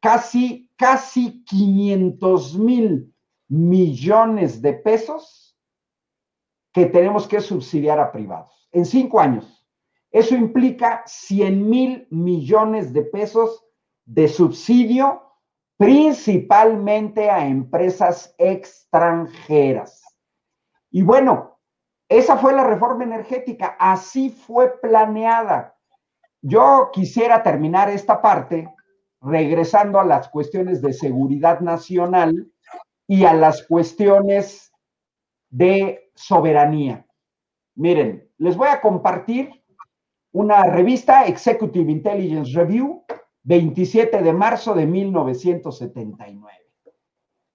casi, 0.00 0.70
casi 0.76 1.42
500 1.44 2.58
mil 2.58 3.12
millones 3.50 4.62
de 4.62 4.72
pesos 4.72 5.58
que 6.72 6.86
tenemos 6.86 7.26
que 7.26 7.40
subsidiar 7.40 7.98
a 7.98 8.12
privados 8.12 8.68
en 8.72 8.86
cinco 8.86 9.20
años. 9.20 9.66
Eso 10.10 10.34
implica 10.34 11.02
100 11.04 11.68
mil 11.68 12.06
millones 12.10 12.92
de 12.92 13.02
pesos 13.02 13.64
de 14.04 14.28
subsidio 14.28 15.22
principalmente 15.76 17.30
a 17.30 17.46
empresas 17.46 18.34
extranjeras. 18.38 20.02
Y 20.90 21.02
bueno, 21.02 21.58
esa 22.08 22.36
fue 22.36 22.52
la 22.52 22.64
reforma 22.64 23.04
energética, 23.04 23.76
así 23.78 24.30
fue 24.30 24.78
planeada. 24.80 25.76
Yo 26.42 26.90
quisiera 26.92 27.42
terminar 27.42 27.88
esta 27.88 28.20
parte 28.20 28.72
regresando 29.22 29.98
a 29.98 30.04
las 30.04 30.28
cuestiones 30.28 30.82
de 30.82 30.92
seguridad 30.92 31.60
nacional 31.60 32.50
y 33.10 33.24
a 33.24 33.34
las 33.34 33.64
cuestiones 33.66 34.72
de 35.48 36.12
soberanía. 36.14 37.08
Miren, 37.74 38.30
les 38.38 38.56
voy 38.56 38.68
a 38.68 38.80
compartir 38.80 39.50
una 40.30 40.62
revista, 40.62 41.24
Executive 41.24 41.90
Intelligence 41.90 42.52
Review, 42.56 43.04
27 43.42 44.22
de 44.22 44.32
marzo 44.32 44.74
de 44.74 44.86
1979. 44.86 46.56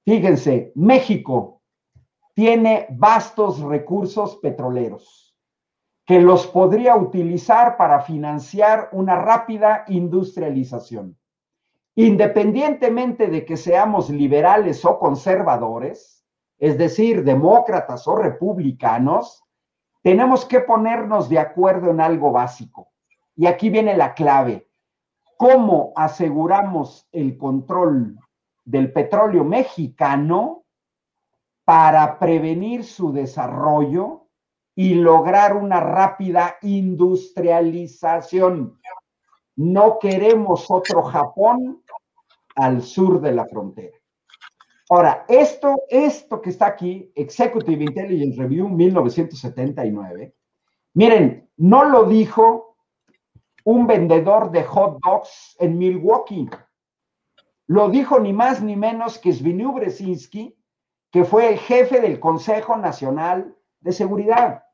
Fíjense, 0.03 0.73
México, 0.75 1.61
tiene 2.33 2.87
vastos 2.89 3.61
recursos 3.61 4.35
petroleros 4.41 5.37
que 6.05 6.19
los 6.19 6.47
podría 6.47 6.97
utilizar 6.97 7.77
para 7.77 8.01
financiar 8.01 8.89
una 8.91 9.15
rápida 9.21 9.85
industrialización. 9.87 11.17
Independientemente 11.95 13.27
de 13.27 13.45
que 13.45 13.55
seamos 13.55 14.09
liberales 14.09 14.83
o 14.83 14.99
conservadores, 14.99 16.25
es 16.57 16.77
decir, 16.77 17.23
demócratas 17.23 18.05
o 18.07 18.17
republicanos, 18.17 19.43
tenemos 20.01 20.45
que 20.45 20.59
ponernos 20.59 21.29
de 21.29 21.39
acuerdo 21.39 21.91
en 21.91 22.01
algo 22.01 22.31
básico. 22.31 22.91
Y 23.35 23.47
aquí 23.47 23.69
viene 23.69 23.95
la 23.95 24.13
clave. 24.13 24.67
¿Cómo 25.37 25.93
aseguramos 25.95 27.07
el 27.11 27.37
control 27.37 28.19
del 28.65 28.91
petróleo 28.91 29.43
mexicano 29.43 30.63
para 31.63 32.17
prevenir 32.19 32.83
su 32.83 33.13
desarrollo 33.13 34.27
y 34.75 34.95
lograr 34.95 35.55
una 35.55 35.79
rápida 35.79 36.57
industrialización? 36.61 38.79
No 39.55 39.99
queremos 39.99 40.69
otro 40.69 41.03
Japón 41.03 41.84
al 42.55 42.81
sur 42.81 43.21
de 43.21 43.33
la 43.33 43.45
frontera. 43.45 43.97
Ahora, 44.89 45.25
esto, 45.27 45.83
esto 45.89 46.41
que 46.41 46.51
está 46.51 46.67
aquí, 46.67 47.11
Executive 47.15 47.83
Intelligence 47.83 48.39
Review 48.39 48.69
1979, 48.69 50.33
miren, 50.93 51.49
no 51.57 51.85
lo 51.85 52.05
dijo 52.05 52.77
un 53.63 53.87
vendedor 53.87 54.51
de 54.51 54.63
hot 54.63 54.99
dogs 55.03 55.55
en 55.59 55.77
Milwaukee. 55.77 56.47
Lo 57.67 57.89
dijo 57.89 58.19
ni 58.19 58.31
más 58.31 58.61
ni 58.61 58.75
menos 58.75 59.17
que 59.17 59.33
Zbigniew 59.33 59.71
Brzezinski, 59.73 60.55
que 61.11 61.23
fue 61.23 61.49
el 61.49 61.57
jefe 61.57 61.99
del 61.99 62.19
Consejo 62.19 62.77
Nacional 62.77 63.55
de 63.79 63.91
Seguridad. 63.91 64.65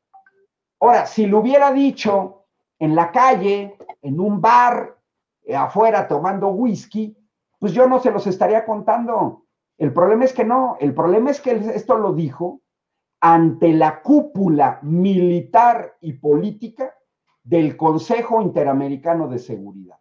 Ahora, 0.82 1.06
si 1.06 1.26
lo 1.26 1.40
hubiera 1.40 1.72
dicho 1.72 2.48
en 2.80 2.96
la 2.96 3.12
calle, 3.12 3.78
en 4.02 4.20
un 4.20 4.42
bar, 4.42 4.98
eh, 5.44 5.56
afuera 5.56 6.08
tomando 6.08 6.50
whisky, 6.50 7.16
pues 7.62 7.74
yo 7.74 7.88
no 7.88 8.00
se 8.00 8.10
los 8.10 8.26
estaría 8.26 8.66
contando. 8.66 9.46
El 9.78 9.94
problema 9.94 10.26
es 10.26 10.34
que 10.34 10.44
no, 10.44 10.78
el 10.80 10.96
problema 10.96 11.30
es 11.30 11.40
que 11.40 11.52
esto 11.52 11.96
lo 11.96 12.12
dijo 12.12 12.62
ante 13.20 13.72
la 13.72 14.02
cúpula 14.02 14.80
militar 14.82 15.96
y 16.02 16.14
política 16.14 16.96
del 17.44 17.78
Consejo 17.78 18.42
Interamericano 18.42 19.28
de 19.28 19.38
Seguridad. 19.38 20.00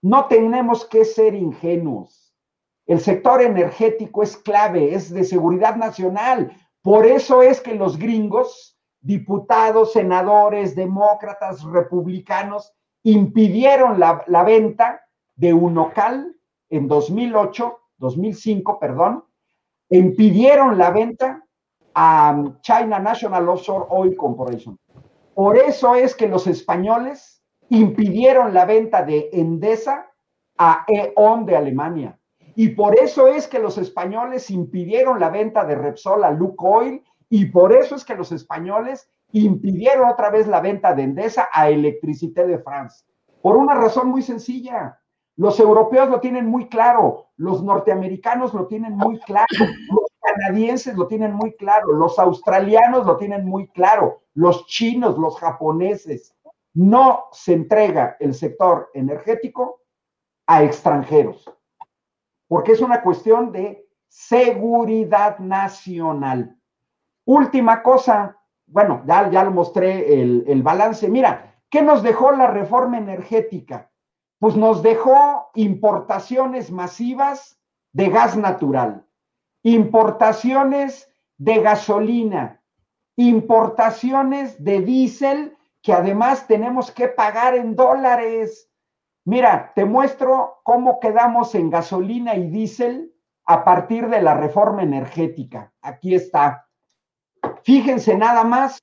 No 0.00 0.24
tenemos 0.24 0.86
que 0.86 1.04
ser 1.04 1.34
ingenuos. 1.34 2.34
El 2.86 3.00
sector 3.00 3.42
energético 3.42 4.22
es 4.22 4.38
clave, 4.38 4.94
es 4.94 5.12
de 5.12 5.24
seguridad 5.24 5.76
nacional. 5.76 6.50
Por 6.80 7.04
eso 7.04 7.42
es 7.42 7.60
que 7.60 7.74
los 7.74 7.98
gringos, 7.98 8.78
diputados, 9.02 9.92
senadores, 9.92 10.74
demócratas, 10.74 11.62
republicanos, 11.62 12.72
impidieron 13.02 14.00
la, 14.00 14.44
venta 14.44 15.02
de 15.34 15.52
Unocal 15.52 16.35
en 16.70 16.88
2008, 16.88 17.78
2005, 17.98 18.78
perdón, 18.78 19.24
impidieron 19.90 20.78
la 20.78 20.90
venta 20.90 21.44
a 21.94 22.44
China 22.60 22.98
National 22.98 23.48
Offshore 23.48 23.86
Oil 23.88 24.16
Corporation. 24.16 24.78
Por 25.34 25.56
eso 25.56 25.94
es 25.94 26.14
que 26.14 26.28
los 26.28 26.46
españoles 26.46 27.42
impidieron 27.68 28.54
la 28.54 28.64
venta 28.64 29.02
de 29.02 29.30
Endesa 29.32 30.10
a 30.58 30.84
E.ON 30.88 31.46
de 31.46 31.56
Alemania. 31.56 32.18
Y 32.54 32.70
por 32.70 32.98
eso 32.98 33.28
es 33.28 33.46
que 33.46 33.58
los 33.58 33.76
españoles 33.76 34.50
impidieron 34.50 35.20
la 35.20 35.28
venta 35.28 35.64
de 35.64 35.74
Repsol 35.74 36.24
a 36.24 36.30
Lukoil. 36.30 37.04
Y 37.28 37.46
por 37.46 37.72
eso 37.72 37.96
es 37.96 38.04
que 38.04 38.14
los 38.14 38.32
españoles 38.32 39.10
impidieron 39.32 40.08
otra 40.08 40.30
vez 40.30 40.46
la 40.46 40.60
venta 40.60 40.94
de 40.94 41.02
Endesa 41.02 41.48
a 41.52 41.68
Electricité 41.68 42.46
de 42.46 42.58
France. 42.58 43.04
Por 43.42 43.56
una 43.56 43.74
razón 43.74 44.08
muy 44.08 44.22
sencilla. 44.22 44.98
Los 45.36 45.60
europeos 45.60 46.08
lo 46.08 46.20
tienen 46.20 46.46
muy 46.46 46.68
claro, 46.68 47.28
los 47.36 47.62
norteamericanos 47.62 48.54
lo 48.54 48.66
tienen 48.66 48.96
muy 48.96 49.18
claro, 49.20 49.46
los 49.58 50.06
canadienses 50.22 50.96
lo 50.96 51.06
tienen 51.06 51.34
muy 51.34 51.54
claro, 51.56 51.92
los 51.92 52.18
australianos 52.18 53.04
lo 53.04 53.18
tienen 53.18 53.44
muy 53.44 53.68
claro, 53.68 54.22
los 54.32 54.66
chinos, 54.66 55.18
los 55.18 55.38
japoneses. 55.38 56.34
No 56.72 57.24
se 57.32 57.52
entrega 57.52 58.16
el 58.18 58.32
sector 58.32 58.90
energético 58.94 59.82
a 60.46 60.62
extranjeros, 60.62 61.44
porque 62.48 62.72
es 62.72 62.80
una 62.80 63.02
cuestión 63.02 63.52
de 63.52 63.86
seguridad 64.08 65.38
nacional. 65.38 66.56
Última 67.26 67.82
cosa, 67.82 68.38
bueno, 68.66 69.02
ya, 69.06 69.30
ya 69.30 69.44
lo 69.44 69.50
mostré 69.50 70.22
el, 70.22 70.44
el 70.46 70.62
balance. 70.62 71.08
Mira, 71.08 71.60
¿qué 71.68 71.82
nos 71.82 72.02
dejó 72.02 72.32
la 72.32 72.46
reforma 72.46 72.96
energética? 72.96 73.90
Pues 74.38 74.56
nos 74.56 74.82
dejó 74.82 75.50
importaciones 75.54 76.70
masivas 76.70 77.58
de 77.92 78.10
gas 78.10 78.36
natural, 78.36 79.06
importaciones 79.62 81.10
de 81.38 81.60
gasolina, 81.60 82.62
importaciones 83.16 84.62
de 84.62 84.80
diésel 84.80 85.56
que 85.82 85.92
además 85.92 86.46
tenemos 86.46 86.90
que 86.90 87.08
pagar 87.08 87.54
en 87.54 87.74
dólares. 87.74 88.70
Mira, 89.24 89.72
te 89.74 89.84
muestro 89.84 90.60
cómo 90.62 91.00
quedamos 91.00 91.54
en 91.54 91.70
gasolina 91.70 92.34
y 92.34 92.48
diésel 92.48 93.14
a 93.46 93.64
partir 93.64 94.08
de 94.08 94.20
la 94.20 94.34
reforma 94.34 94.82
energética. 94.82 95.72
Aquí 95.80 96.14
está. 96.14 96.66
Fíjense 97.62 98.16
nada 98.16 98.44
más, 98.44 98.78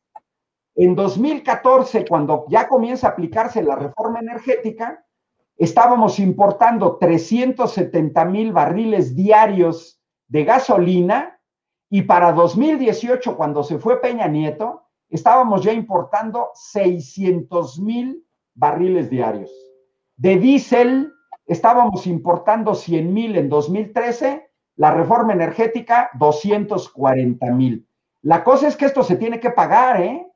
en 0.76 0.96
2014, 0.96 2.06
cuando 2.08 2.46
ya 2.50 2.68
comienza 2.68 3.08
a 3.08 3.10
aplicarse 3.12 3.62
la 3.62 3.76
reforma 3.76 4.20
energética, 4.20 5.03
estábamos 5.58 6.20
importando 6.20 6.98
370 6.98 8.26
mil 8.26 8.52
barriles 8.52 9.16
diarios 9.16 10.02
de 10.28 10.44
gasolina 10.46 11.40
y 11.90 12.04
para 12.04 12.32
2018, 12.32 13.38
cuando 13.38 13.64
se 13.64 13.78
fue 13.78 14.02
Peña 14.02 14.28
Nieto, 14.28 14.88
estábamos 15.10 15.64
ya 15.64 15.72
importando 15.74 16.50
600 16.56 17.80
mil 17.80 18.26
barriles 18.56 19.10
diarios. 19.10 19.52
De 20.18 20.38
diésel, 20.38 21.12
estábamos 21.46 22.08
importando 22.08 22.74
100 22.74 23.14
mil 23.14 23.38
en 23.38 23.50
2013, 23.50 24.50
la 24.76 24.92
reforma 24.92 25.34
energética 25.34 26.10
240 26.18 27.46
mil. 27.52 27.88
La 28.24 28.44
cosa 28.44 28.68
es 28.68 28.76
que 28.76 28.86
esto 28.86 29.04
se 29.04 29.18
tiene 29.18 29.40
que 29.40 29.52
pagar, 29.52 30.02
¿eh? 30.02 30.28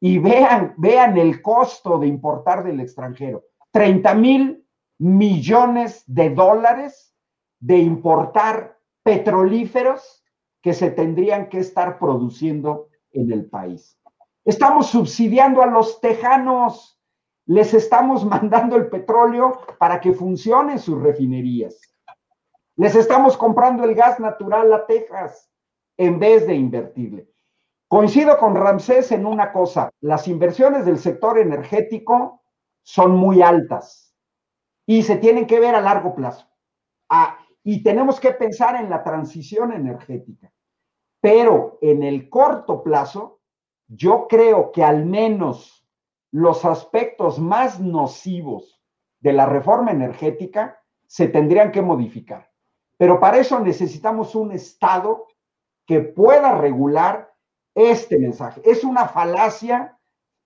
Y 0.00 0.18
vean, 0.18 0.74
vean 0.76 1.16
el 1.16 1.40
costo 1.40 1.98
de 1.98 2.06
importar 2.06 2.64
del 2.64 2.80
extranjero. 2.80 3.44
30 3.72 4.14
mil 4.14 4.66
millones 4.98 6.02
de 6.06 6.30
dólares 6.30 7.14
de 7.60 7.78
importar 7.78 8.78
petrolíferos 9.02 10.24
que 10.62 10.74
se 10.74 10.90
tendrían 10.90 11.48
que 11.48 11.58
estar 11.58 11.98
produciendo 11.98 12.88
en 13.12 13.32
el 13.32 13.46
país. 13.46 13.98
Estamos 14.44 14.88
subsidiando 14.88 15.62
a 15.62 15.66
los 15.66 16.00
tejanos, 16.00 17.00
les 17.46 17.74
estamos 17.74 18.24
mandando 18.26 18.76
el 18.76 18.88
petróleo 18.88 19.60
para 19.78 20.00
que 20.00 20.12
funcionen 20.12 20.78
sus 20.78 21.00
refinerías. 21.00 21.80
Les 22.76 22.94
estamos 22.94 23.36
comprando 23.36 23.84
el 23.84 23.94
gas 23.94 24.20
natural 24.20 24.72
a 24.72 24.86
Texas 24.86 25.50
en 25.96 26.18
vez 26.18 26.46
de 26.46 26.54
invertirle. 26.54 27.28
Coincido 27.88 28.38
con 28.38 28.54
Ramsés 28.54 29.10
en 29.12 29.26
una 29.26 29.50
cosa, 29.52 29.90
las 30.00 30.28
inversiones 30.28 30.84
del 30.84 30.98
sector 30.98 31.38
energético 31.38 32.42
son 32.88 33.14
muy 33.14 33.42
altas 33.42 34.16
y 34.86 35.02
se 35.02 35.16
tienen 35.16 35.46
que 35.46 35.60
ver 35.60 35.74
a 35.74 35.82
largo 35.82 36.14
plazo. 36.14 36.48
Ah, 37.10 37.38
y 37.62 37.82
tenemos 37.82 38.18
que 38.18 38.30
pensar 38.30 38.76
en 38.76 38.88
la 38.88 39.04
transición 39.04 39.74
energética. 39.74 40.50
Pero 41.20 41.76
en 41.82 42.02
el 42.02 42.30
corto 42.30 42.82
plazo, 42.82 43.42
yo 43.88 44.26
creo 44.26 44.72
que 44.72 44.82
al 44.82 45.04
menos 45.04 45.86
los 46.30 46.64
aspectos 46.64 47.38
más 47.38 47.78
nocivos 47.78 48.82
de 49.20 49.34
la 49.34 49.44
reforma 49.44 49.90
energética 49.90 50.82
se 51.06 51.28
tendrían 51.28 51.72
que 51.72 51.82
modificar. 51.82 52.50
Pero 52.96 53.20
para 53.20 53.36
eso 53.36 53.60
necesitamos 53.60 54.34
un 54.34 54.52
Estado 54.52 55.26
que 55.84 56.00
pueda 56.00 56.56
regular 56.56 57.34
este 57.74 58.18
mensaje. 58.18 58.62
Es 58.64 58.82
una 58.82 59.08
falacia 59.08 59.98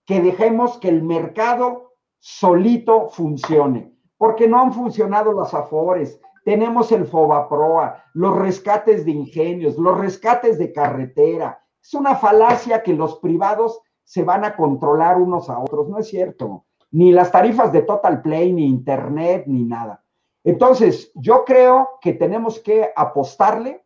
que 0.05 0.21
dejemos 0.21 0.79
que 0.79 0.89
el 0.89 1.05
mercado 1.05 1.92
solito 2.23 3.09
funcione, 3.09 3.93
porque 4.17 4.47
no 4.47 4.61
han 4.61 4.73
funcionado 4.73 5.33
las 5.33 5.53
afores. 5.55 6.21
Tenemos 6.45 6.93
el 6.93 7.05
FOBAPROA, 7.05 8.05
los 8.15 8.37
rescates 8.37 9.05
de 9.05 9.11
ingenios, 9.11 9.77
los 9.77 9.99
rescates 9.99 10.57
de 10.57 10.73
carretera. 10.73 11.61
Es 11.83 11.95
una 11.95 12.15
falacia 12.15 12.85
que 12.85 12.95
los 12.95 13.19
privados 13.19 13.81
se 14.05 14.23
van 14.23 14.45
a 14.45 14.55
controlar 14.55 15.21
unos 15.21 15.51
a 15.51 15.59
otros. 15.59 15.89
No 15.89 15.99
es 15.99 16.09
cierto. 16.09 16.65
Ni 16.93 17.11
las 17.11 17.33
tarifas 17.33 17.73
de 17.73 17.83
Total 17.83 18.23
Play, 18.23 18.53
ni 18.53 18.67
Internet, 18.67 19.45
ni 19.49 19.65
nada. 19.65 20.05
Entonces, 20.45 21.11
yo 21.17 21.45
creo 21.45 21.89
que 22.01 22.13
tenemos 22.13 22.61
que 22.61 22.93
apostarle 22.95 23.85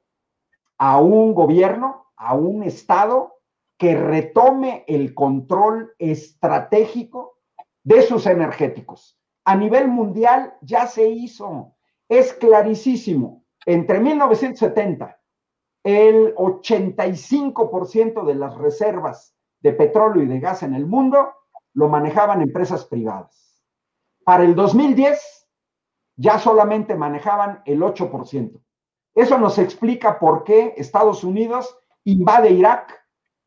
a 0.76 1.00
un 1.00 1.32
gobierno 1.32 2.04
a 2.16 2.34
un 2.34 2.62
Estado 2.64 3.32
que 3.78 3.96
retome 3.96 4.84
el 4.88 5.14
control 5.14 5.94
estratégico 5.98 7.35
de 7.86 8.02
sus 8.02 8.26
energéticos. 8.26 9.16
A 9.44 9.54
nivel 9.54 9.86
mundial 9.86 10.54
ya 10.60 10.88
se 10.88 11.08
hizo, 11.08 11.76
es 12.08 12.32
clarísimo. 12.32 13.44
Entre 13.64 14.00
1970, 14.00 15.16
el 15.84 16.34
85% 16.34 18.26
de 18.26 18.34
las 18.34 18.56
reservas 18.56 19.36
de 19.60 19.72
petróleo 19.72 20.24
y 20.24 20.26
de 20.26 20.40
gas 20.40 20.64
en 20.64 20.74
el 20.74 20.84
mundo 20.84 21.32
lo 21.74 21.88
manejaban 21.88 22.42
empresas 22.42 22.84
privadas. 22.86 23.62
Para 24.24 24.42
el 24.42 24.56
2010 24.56 25.46
ya 26.16 26.40
solamente 26.40 26.96
manejaban 26.96 27.62
el 27.66 27.82
8%. 27.82 28.60
Eso 29.14 29.38
nos 29.38 29.58
explica 29.58 30.18
por 30.18 30.42
qué 30.42 30.74
Estados 30.76 31.22
Unidos 31.22 31.78
invade 32.02 32.50
Irak. 32.50 33.00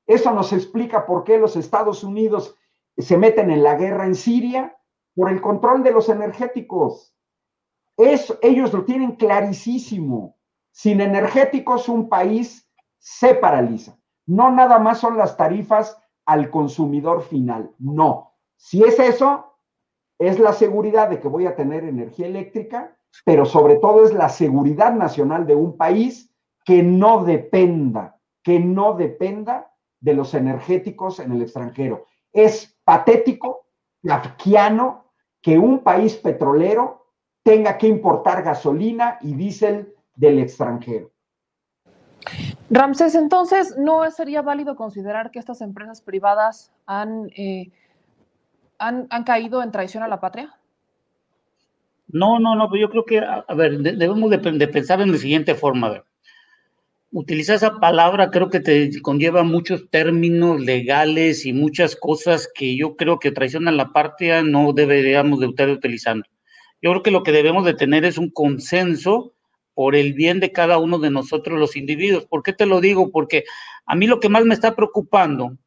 Eso 0.07 0.31
nos 0.31 0.53
explica 0.53 1.05
por 1.05 1.25
qué 1.25 1.37
los 1.37 1.57
Estados 1.57 2.05
Unidos 2.05 2.55
se 2.97 3.17
meten 3.17 3.51
en 3.51 3.63
la 3.63 3.75
guerra 3.75 4.05
en 4.05 4.15
Siria 4.15 4.77
por 5.15 5.29
el 5.29 5.41
control 5.41 5.83
de 5.83 5.91
los 5.91 6.09
energéticos. 6.09 7.15
Ellos 7.97 8.73
lo 8.73 8.85
tienen 8.85 9.15
clarísimo. 9.15 10.37
Sin 10.71 11.01
energéticos 11.01 11.89
un 11.89 12.07
país 12.07 12.69
se 12.97 13.35
paraliza. 13.35 13.97
No 14.25 14.51
nada 14.51 14.79
más 14.79 14.99
son 14.99 15.17
las 15.17 15.35
tarifas 15.35 15.97
al 16.25 16.49
consumidor 16.49 17.23
final. 17.23 17.71
No. 17.79 18.33
Si 18.55 18.83
es 18.83 18.99
eso, 18.99 19.55
es 20.19 20.37
la 20.39 20.53
seguridad 20.53 21.09
de 21.09 21.19
que 21.19 21.27
voy 21.27 21.47
a 21.47 21.55
tener 21.55 21.83
energía 21.83 22.27
eléctrica, 22.27 22.95
pero 23.25 23.45
sobre 23.45 23.77
todo 23.77 24.05
es 24.05 24.13
la 24.13 24.29
seguridad 24.29 24.93
nacional 24.93 25.47
de 25.47 25.55
un 25.55 25.75
país 25.75 26.33
que 26.63 26.83
no 26.83 27.23
dependa, 27.23 28.19
que 28.43 28.59
no 28.59 28.93
dependa 28.93 29.73
de 29.99 30.13
los 30.13 30.33
energéticos 30.33 31.19
en 31.19 31.31
el 31.31 31.41
extranjero. 31.41 32.05
Es 32.31 32.78
patético, 32.89 33.67
kafkiano, 34.03 35.11
que 35.43 35.59
un 35.59 35.83
país 35.83 36.15
petrolero 36.15 37.05
tenga 37.43 37.77
que 37.77 37.85
importar 37.85 38.41
gasolina 38.41 39.19
y 39.21 39.35
diésel 39.35 39.93
del 40.15 40.39
extranjero. 40.39 41.11
Ramsés, 42.71 43.13
entonces, 43.13 43.77
¿no 43.77 44.09
sería 44.09 44.41
válido 44.41 44.75
considerar 44.75 45.29
que 45.29 45.37
estas 45.37 45.61
empresas 45.61 46.01
privadas 46.01 46.71
han, 46.87 47.29
eh, 47.35 47.69
han, 48.79 49.05
han, 49.11 49.23
caído 49.23 49.61
en 49.61 49.69
traición 49.69 50.01
a 50.01 50.07
la 50.07 50.19
patria? 50.19 50.55
No, 52.07 52.39
no, 52.39 52.55
no, 52.55 52.75
yo 52.75 52.89
creo 52.89 53.05
que, 53.05 53.19
a, 53.19 53.53
ver, 53.53 53.77
debemos 53.77 54.31
de, 54.31 54.37
de, 54.37 54.67
pensar 54.67 54.99
en 54.99 55.11
la 55.11 55.17
siguiente 55.19 55.53
forma. 55.53 55.85
A 55.85 55.91
ver, 55.91 56.05
utilizar 57.11 57.55
esa 57.55 57.79
palabra 57.79 58.29
creo 58.29 58.49
que 58.49 58.59
te 58.59 59.01
conlleva 59.01 59.43
muchos 59.43 59.89
términos 59.89 60.59
legales 60.61 61.45
y 61.45 61.53
muchas 61.53 61.95
cosas 61.95 62.49
que 62.53 62.75
yo 62.75 62.95
creo 62.95 63.19
que 63.19 63.31
traición 63.31 63.67
a 63.67 63.71
la 63.71 63.91
patria 63.91 64.43
no 64.43 64.73
deberíamos 64.73 65.39
de 65.39 65.47
estar 65.47 65.69
utilizando. 65.69 66.25
Yo 66.81 66.91
creo 66.91 67.03
que 67.03 67.11
lo 67.11 67.23
que 67.23 67.31
debemos 67.31 67.65
de 67.65 67.73
tener 67.73 68.05
es 68.05 68.17
un 68.17 68.29
consenso 68.29 69.33
por 69.73 69.95
el 69.95 70.13
bien 70.13 70.39
de 70.39 70.51
cada 70.51 70.77
uno 70.77 70.99
de 70.99 71.09
nosotros 71.09 71.59
los 71.59 71.75
individuos. 71.75 72.25
¿Por 72.25 72.43
qué 72.43 72.53
te 72.53 72.65
lo 72.65 72.79
digo? 72.79 73.11
Porque 73.11 73.43
a 73.85 73.95
mí 73.95 74.07
lo 74.07 74.19
que 74.19 74.29
más 74.29 74.45
me 74.45 74.53
está 74.53 74.75
preocupando 74.75 75.57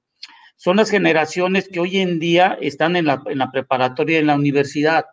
son 0.56 0.76
las 0.76 0.90
generaciones 0.90 1.68
que 1.68 1.80
hoy 1.80 1.98
en 1.98 2.18
día 2.20 2.56
están 2.60 2.94
en 2.94 3.06
la, 3.06 3.22
en 3.26 3.38
la 3.38 3.50
preparatoria, 3.50 4.18
en 4.18 4.28
la 4.28 4.36
universidad. 4.36 5.06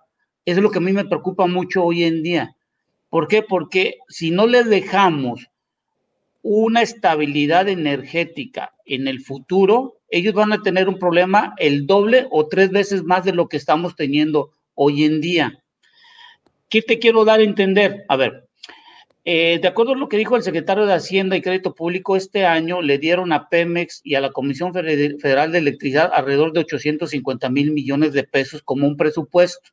Eso 0.46 0.60
es 0.60 0.64
lo 0.64 0.70
que 0.70 0.78
a 0.78 0.82
mí 0.82 0.94
me 0.94 1.06
preocupa 1.06 1.48
mucho 1.48 1.84
hoy 1.84 2.04
en 2.04 2.22
día. 2.24 2.56
¿Por 3.10 3.28
qué? 3.28 3.42
Porque 3.42 3.96
si 4.10 4.32
no 4.32 4.46
les 4.46 4.68
dejamos 4.68 5.49
una 6.42 6.82
estabilidad 6.82 7.68
energética 7.68 8.74
en 8.86 9.08
el 9.08 9.22
futuro, 9.22 9.98
ellos 10.10 10.34
van 10.34 10.54
a 10.54 10.62
tener 10.62 10.88
un 10.88 11.00
problema 11.00 11.54
el 11.58 11.86
doble 11.86 12.28
o 12.32 12.48
tres 12.48 12.72
veces 12.72 13.04
más 13.04 13.24
de 13.26 13.34
lo 13.34 13.48
que 13.48 13.58
estamos 13.58 13.96
teniendo 13.96 14.52
hoy 14.74 15.04
en 15.04 15.22
día. 15.22 15.64
¿Qué 16.70 16.82
te 16.82 17.00
quiero 17.00 17.26
dar 17.26 17.40
a 17.40 17.44
entender? 17.44 18.06
A 18.08 18.16
ver, 18.16 18.50
eh, 19.26 19.60
de 19.62 19.68
acuerdo 19.68 19.94
a 19.94 19.98
lo 19.98 20.08
que 20.08 20.18
dijo 20.18 20.36
el 20.36 20.44
secretario 20.44 20.86
de 20.86 20.94
Hacienda 20.94 21.36
y 21.36 21.42
Crédito 21.42 21.76
Público, 21.76 22.16
este 22.16 22.46
año 22.46 22.82
le 22.82 22.98
dieron 22.98 23.34
a 23.34 23.50
Pemex 23.50 24.02
y 24.04 24.16
a 24.16 24.22
la 24.22 24.32
Comisión 24.32 24.74
Federal 24.74 25.52
de 25.52 25.58
Electricidad 25.58 26.12
alrededor 26.14 26.54
de 26.54 26.62
850 26.62 27.50
mil 27.50 27.72
millones 27.72 28.14
de 28.14 28.24
pesos 28.24 28.62
como 28.64 28.88
un 28.88 28.98
presupuesto. 28.98 29.70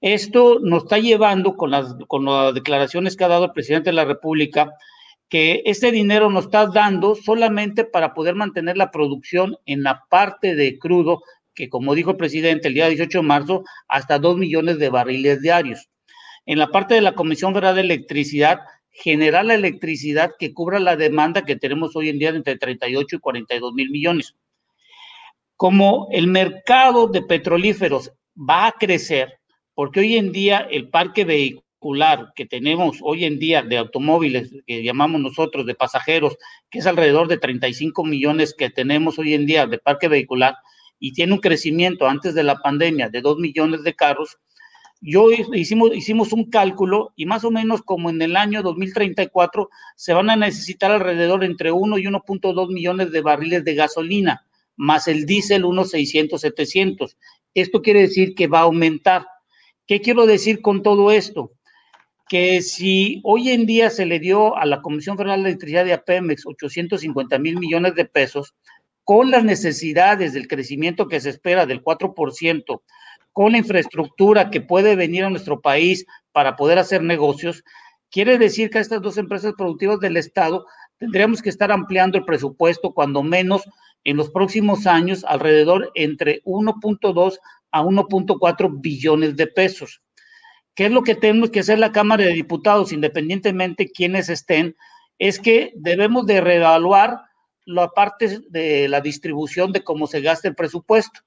Esto 0.00 0.58
nos 0.60 0.84
está 0.84 0.98
llevando 0.98 1.56
con 1.56 1.70
las, 1.70 1.94
con 2.08 2.24
las 2.24 2.54
declaraciones 2.54 3.16
que 3.16 3.24
ha 3.24 3.28
dado 3.28 3.46
el 3.46 3.52
presidente 3.52 3.90
de 3.90 3.94
la 3.94 4.04
República, 4.04 4.72
que 5.28 5.62
este 5.66 5.90
dinero 5.90 6.30
nos 6.30 6.44
está 6.44 6.66
dando 6.66 7.14
solamente 7.14 7.84
para 7.84 8.14
poder 8.14 8.34
mantener 8.34 8.76
la 8.76 8.90
producción 8.90 9.56
en 9.66 9.82
la 9.82 10.04
parte 10.08 10.54
de 10.54 10.78
crudo, 10.78 11.22
que 11.54 11.68
como 11.68 11.94
dijo 11.94 12.12
el 12.12 12.16
presidente 12.16 12.68
el 12.68 12.74
día 12.74 12.88
18 12.88 13.18
de 13.18 13.26
marzo, 13.26 13.64
hasta 13.88 14.18
2 14.18 14.36
millones 14.38 14.78
de 14.78 14.88
barriles 14.88 15.42
diarios 15.42 15.88
en 16.46 16.58
la 16.58 16.68
parte 16.68 16.94
de 16.94 17.00
la 17.00 17.14
Comisión 17.14 17.52
Federal 17.52 17.74
de 17.74 17.80
Electricidad, 17.82 18.60
generar 18.90 19.44
la 19.44 19.54
electricidad 19.54 20.30
que 20.38 20.54
cubra 20.54 20.78
la 20.78 20.96
demanda 20.96 21.44
que 21.44 21.56
tenemos 21.56 21.94
hoy 21.96 22.08
en 22.08 22.18
día 22.18 22.30
entre 22.30 22.56
38 22.56 23.16
y 23.16 23.18
42 23.18 23.74
mil 23.74 23.90
millones. 23.90 24.34
Como 25.56 26.08
el 26.12 26.28
mercado 26.28 27.08
de 27.08 27.22
petrolíferos 27.22 28.12
va 28.38 28.68
a 28.68 28.72
crecer, 28.72 29.40
porque 29.74 30.00
hoy 30.00 30.16
en 30.16 30.32
día 30.32 30.66
el 30.70 30.88
parque 30.88 31.24
vehicular 31.24 31.65
que 32.34 32.46
tenemos 32.46 32.98
hoy 33.02 33.24
en 33.24 33.38
día 33.38 33.62
de 33.62 33.78
automóviles, 33.78 34.50
que 34.66 34.82
llamamos 34.82 35.20
nosotros 35.20 35.66
de 35.66 35.74
pasajeros, 35.74 36.36
que 36.70 36.80
es 36.80 36.86
alrededor 36.86 37.28
de 37.28 37.38
35 37.38 38.04
millones 38.04 38.54
que 38.56 38.70
tenemos 38.70 39.18
hoy 39.18 39.34
en 39.34 39.46
día 39.46 39.66
de 39.66 39.78
parque 39.78 40.08
vehicular, 40.08 40.56
y 40.98 41.12
tiene 41.12 41.34
un 41.34 41.40
crecimiento 41.40 42.08
antes 42.08 42.34
de 42.34 42.42
la 42.42 42.56
pandemia 42.56 43.08
de 43.08 43.20
2 43.20 43.38
millones 43.38 43.82
de 43.84 43.94
carros, 43.94 44.38
yo 45.02 45.30
hicimos, 45.30 45.94
hicimos 45.94 46.32
un 46.32 46.50
cálculo 46.50 47.12
y 47.16 47.26
más 47.26 47.44
o 47.44 47.50
menos 47.50 47.82
como 47.82 48.08
en 48.08 48.20
el 48.22 48.34
año 48.34 48.62
2034 48.62 49.68
se 49.94 50.14
van 50.14 50.30
a 50.30 50.36
necesitar 50.36 50.90
alrededor 50.90 51.44
entre 51.44 51.70
1 51.70 51.98
y 51.98 52.04
1.2 52.04 52.72
millones 52.72 53.12
de 53.12 53.20
barriles 53.20 53.62
de 53.64 53.74
gasolina, 53.74 54.46
más 54.74 55.06
el 55.06 55.26
diésel 55.26 55.66
unos 55.66 55.90
600, 55.90 56.40
700. 56.40 57.16
Esto 57.54 57.82
quiere 57.82 58.00
decir 58.00 58.34
que 58.34 58.46
va 58.46 58.60
a 58.60 58.62
aumentar. 58.62 59.26
¿Qué 59.86 60.00
quiero 60.00 60.26
decir 60.26 60.62
con 60.62 60.82
todo 60.82 61.12
esto? 61.12 61.52
Que 62.28 62.60
si 62.60 63.20
hoy 63.24 63.50
en 63.50 63.66
día 63.66 63.88
se 63.88 64.04
le 64.04 64.18
dio 64.18 64.56
a 64.56 64.66
la 64.66 64.82
Comisión 64.82 65.16
Federal 65.16 65.42
de 65.42 65.50
Electricidad 65.50 65.84
de 65.84 65.92
APEMEX 65.92 66.46
850 66.46 67.38
mil 67.38 67.58
millones 67.58 67.94
de 67.94 68.04
pesos, 68.04 68.54
con 69.04 69.30
las 69.30 69.44
necesidades 69.44 70.32
del 70.32 70.48
crecimiento 70.48 71.06
que 71.06 71.20
se 71.20 71.30
espera 71.30 71.66
del 71.66 71.84
4%, 71.84 72.82
con 73.32 73.52
la 73.52 73.58
infraestructura 73.58 74.50
que 74.50 74.60
puede 74.60 74.96
venir 74.96 75.22
a 75.22 75.30
nuestro 75.30 75.60
país 75.60 76.04
para 76.32 76.56
poder 76.56 76.78
hacer 76.80 77.02
negocios, 77.02 77.62
quiere 78.10 78.38
decir 78.38 78.70
que 78.70 78.78
a 78.78 78.80
estas 78.80 79.02
dos 79.02 79.18
empresas 79.18 79.54
productivas 79.56 80.00
del 80.00 80.16
Estado 80.16 80.66
tendríamos 80.98 81.42
que 81.42 81.50
estar 81.50 81.70
ampliando 81.70 82.18
el 82.18 82.24
presupuesto, 82.24 82.92
cuando 82.92 83.22
menos 83.22 83.62
en 84.02 84.16
los 84.16 84.30
próximos 84.30 84.86
años, 84.86 85.24
alrededor 85.24 85.92
entre 85.94 86.42
1.2 86.44 87.38
a 87.70 87.82
1.4 87.82 88.80
billones 88.80 89.36
de 89.36 89.46
pesos. 89.46 90.00
¿Qué 90.76 90.86
es 90.86 90.92
lo 90.92 91.02
que 91.02 91.16
tenemos 91.16 91.50
que 91.50 91.60
hacer 91.60 91.80
la 91.80 91.90
Cámara 91.90 92.24
de 92.24 92.32
Diputados, 92.32 92.92
independientemente 92.92 93.90
quienes 93.90 94.28
estén? 94.28 94.76
Es 95.18 95.40
que 95.40 95.72
debemos 95.74 96.26
de 96.26 96.40
reevaluar 96.40 97.22
la 97.64 97.88
parte 97.88 98.38
de 98.48 98.86
la 98.86 99.00
distribución 99.00 99.72
de 99.72 99.82
cómo 99.82 100.06
se 100.06 100.20
gasta 100.20 100.46
el 100.46 100.54
presupuesto 100.54 101.20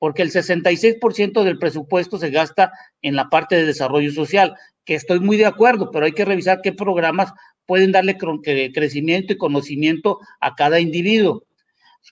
porque 0.00 0.22
el 0.22 0.32
66% 0.32 1.44
del 1.44 1.58
presupuesto 1.58 2.18
se 2.18 2.30
gasta 2.30 2.72
en 3.02 3.14
la 3.14 3.28
parte 3.28 3.56
de 3.56 3.66
desarrollo 3.66 4.10
social, 4.10 4.56
que 4.86 4.94
estoy 4.94 5.20
muy 5.20 5.36
de 5.36 5.44
acuerdo, 5.44 5.90
pero 5.90 6.06
hay 6.06 6.12
que 6.12 6.24
revisar 6.24 6.62
qué 6.62 6.72
programas 6.72 7.32
pueden 7.66 7.92
darle 7.92 8.16
crecimiento 8.16 9.34
y 9.34 9.36
conocimiento 9.36 10.18
a 10.40 10.54
cada 10.54 10.80
individuo, 10.80 11.44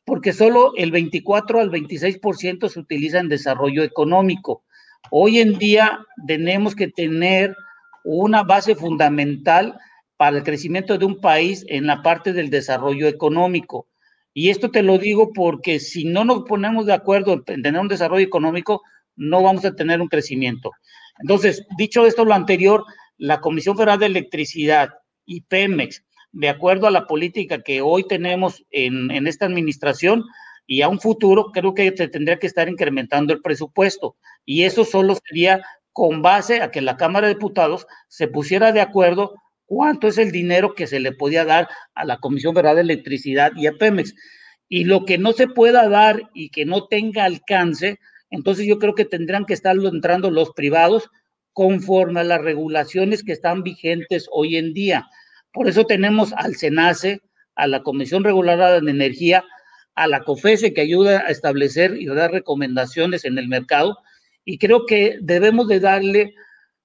porque 0.05 0.35
solo 0.35 0.75
el 0.77 0.91
24 0.91 1.61
al 1.61 1.71
26% 1.71 2.69
se 2.69 2.79
utiliza 2.79 3.21
en 3.21 3.31
desarrollo 3.31 3.83
económico. 3.83 4.65
Hoy 5.11 5.39
en 5.39 5.59
día 5.59 5.99
tenemos 6.27 6.75
que 6.75 6.89
tener 6.89 7.57
una 8.05 8.43
base 8.43 8.75
fundamental 8.75 9.79
para 10.17 10.39
el 10.39 10.43
crecimiento 10.43 10.99
de 10.99 11.05
un 11.05 11.21
país 11.21 11.65
en 11.69 11.87
la 11.87 12.03
parte 12.03 12.33
del 12.33 12.51
desarrollo 12.51 13.07
económico. 13.07 13.89
Y 14.35 14.51
esto 14.51 14.71
te 14.71 14.83
lo 14.83 14.99
digo 14.99 15.33
porque 15.33 15.81
si 15.81 16.05
no 16.05 16.25
nos 16.25 16.45
ponemos 16.45 16.87
de 16.87 16.93
acuerdo 16.93 17.43
en 17.47 17.63
tener 17.63 17.81
un 17.81 17.89
desarrollo 17.89 18.25
económico, 18.25 18.83
no 19.17 19.43
vamos 19.43 19.65
a 19.65 19.75
tener 19.75 20.01
un 20.01 20.09
crecimiento. 20.09 20.73
Entonces, 21.21 21.67
dicho 21.77 22.07
esto 22.07 22.25
lo 22.25 22.35
anterior, 22.35 22.85
la 23.17 23.41
Comisión 23.41 23.77
Federal 23.77 23.99
de 23.99 24.07
Electricidad 24.07 24.91
y 25.27 25.43
Pemex, 25.43 26.05
de 26.33 26.49
acuerdo 26.49 26.87
a 26.87 26.93
la 26.93 27.07
política 27.07 27.63
que 27.63 27.81
hoy 27.81 28.07
tenemos 28.07 28.65
en, 28.71 29.27
esta 29.27 29.47
administración 29.47 30.25
y 30.67 30.83
a 30.83 30.89
un 30.89 31.01
futuro, 31.01 31.51
creo 31.53 31.75
que 31.75 31.93
se 31.97 32.09
tendría 32.09 32.39
que 32.39 32.47
estar 32.47 32.69
incrementando 32.69 33.33
el 33.33 33.41
presupuesto. 33.41 34.17
Y 34.45 34.65
eso 34.65 34.85
solo 34.85 35.17
sería 35.27 35.63
con 35.93 36.23
base 36.23 36.63
a 36.63 36.71
que 36.71 36.81
la 36.81 36.97
Cámara 36.97 37.27
de 37.27 37.35
Diputados 37.35 37.87
se 38.09 38.29
pusiera 38.29 38.73
de 38.73 38.81
acuerdo 38.81 39.35
cuánto 39.67 40.09
es 40.09 40.19
el 40.19 40.33
dinero 40.33 40.75
que 40.75 40.87
se 40.87 41.01
le 41.01 41.13
podía 41.13 41.45
dar 41.45 41.69
a 41.95 42.05
la 42.05 42.19
Comisión 42.19 42.55
Federal 42.55 42.77
de 42.77 42.83
Electricidad 42.83 43.53
y 43.57 43.67
a 43.67 43.73
Pemex. 43.73 44.15
Y 44.69 44.85
lo 44.85 45.05
que 45.05 45.19
no 45.19 45.33
se 45.33 45.49
pueda 45.49 45.89
dar 45.89 46.31
y 46.35 46.51
que 46.51 46.65
no 46.65 46.87
tenga 46.87 47.25
alcance, 47.25 47.99
entonces 48.31 48.67
yo 48.67 48.79
creo 48.79 48.95
que 48.95 49.05
tendrán 49.05 49.45
que 49.45 49.55
estar 49.55 49.77
entrando 49.77 50.31
los 50.31 50.51
privados 50.53 51.11
conforme 51.53 52.21
a 52.21 52.25
las 52.25 52.41
regulaciones 52.41 53.25
que 53.25 53.33
están 53.33 53.63
vigentes 53.63 54.29
hoy 54.31 54.57
en 54.57 54.73
día. 54.75 55.09
Por 55.53 55.69
eso 55.69 55.85
tenemos 55.85 56.33
al 56.35 56.55
SENACE, 56.55 57.21
a 57.57 57.67
la 57.67 57.83
Comisión 57.83 58.23
Reguladora 58.23 58.81
de 58.81 58.91
Energía, 58.91 59.45
a 59.97 60.07
la 60.07 60.23
COFESE 60.23 60.73
que 60.73 60.83
ayuda 60.83 61.25
a 61.27 61.31
establecer 61.31 62.01
y 62.01 62.07
dar 62.07 62.31
recomendaciones 62.31 63.25
en 63.25 63.37
el 63.39 63.49
mercado. 63.49 63.99
Y 64.51 64.57
creo 64.57 64.87
que 64.87 65.19
debemos 65.21 65.69
de 65.69 65.79
darle 65.79 66.35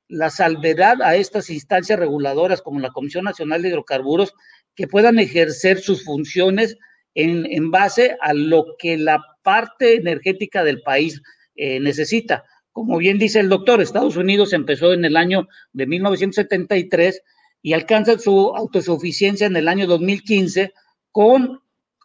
la 0.09 0.29
salvedad 0.29 1.01
a 1.01 1.15
estas 1.15 1.49
instancias 1.49 1.97
reguladoras 1.97 2.61
como 2.61 2.81
la 2.81 2.91
Comisión 2.91 3.23
Nacional 3.23 3.61
de 3.61 3.69
Hidrocarburos 3.69 4.33
que 4.75 4.85
puedan 4.85 5.17
ejercer 5.17 5.79
sus 5.79 6.03
funciones 6.03 6.77
en, 7.15 7.45
en 7.49 7.71
base 7.71 8.17
a 8.19 8.33
lo 8.33 8.75
que 8.77 8.97
la 8.97 9.23
parte 9.43 9.95
energética 9.95 10.65
del 10.65 10.81
país 10.81 11.21
eh, 11.55 11.79
necesita. 11.79 12.43
Como 12.73 12.97
bien 12.97 13.17
dice 13.17 13.39
el 13.39 13.47
doctor, 13.47 13.81
Estados 13.81 14.17
Unidos 14.17 14.51
empezó 14.51 14.91
en 14.91 15.05
el 15.05 15.15
año 15.15 15.47
de 15.71 15.87
1973 15.87 17.21
y 17.61 17.71
alcanza 17.71 18.19
su 18.19 18.53
autosuficiencia 18.57 19.47
en 19.47 19.55
el 19.55 19.69
año 19.69 19.87
2015 19.87 20.73
con, 21.13 21.61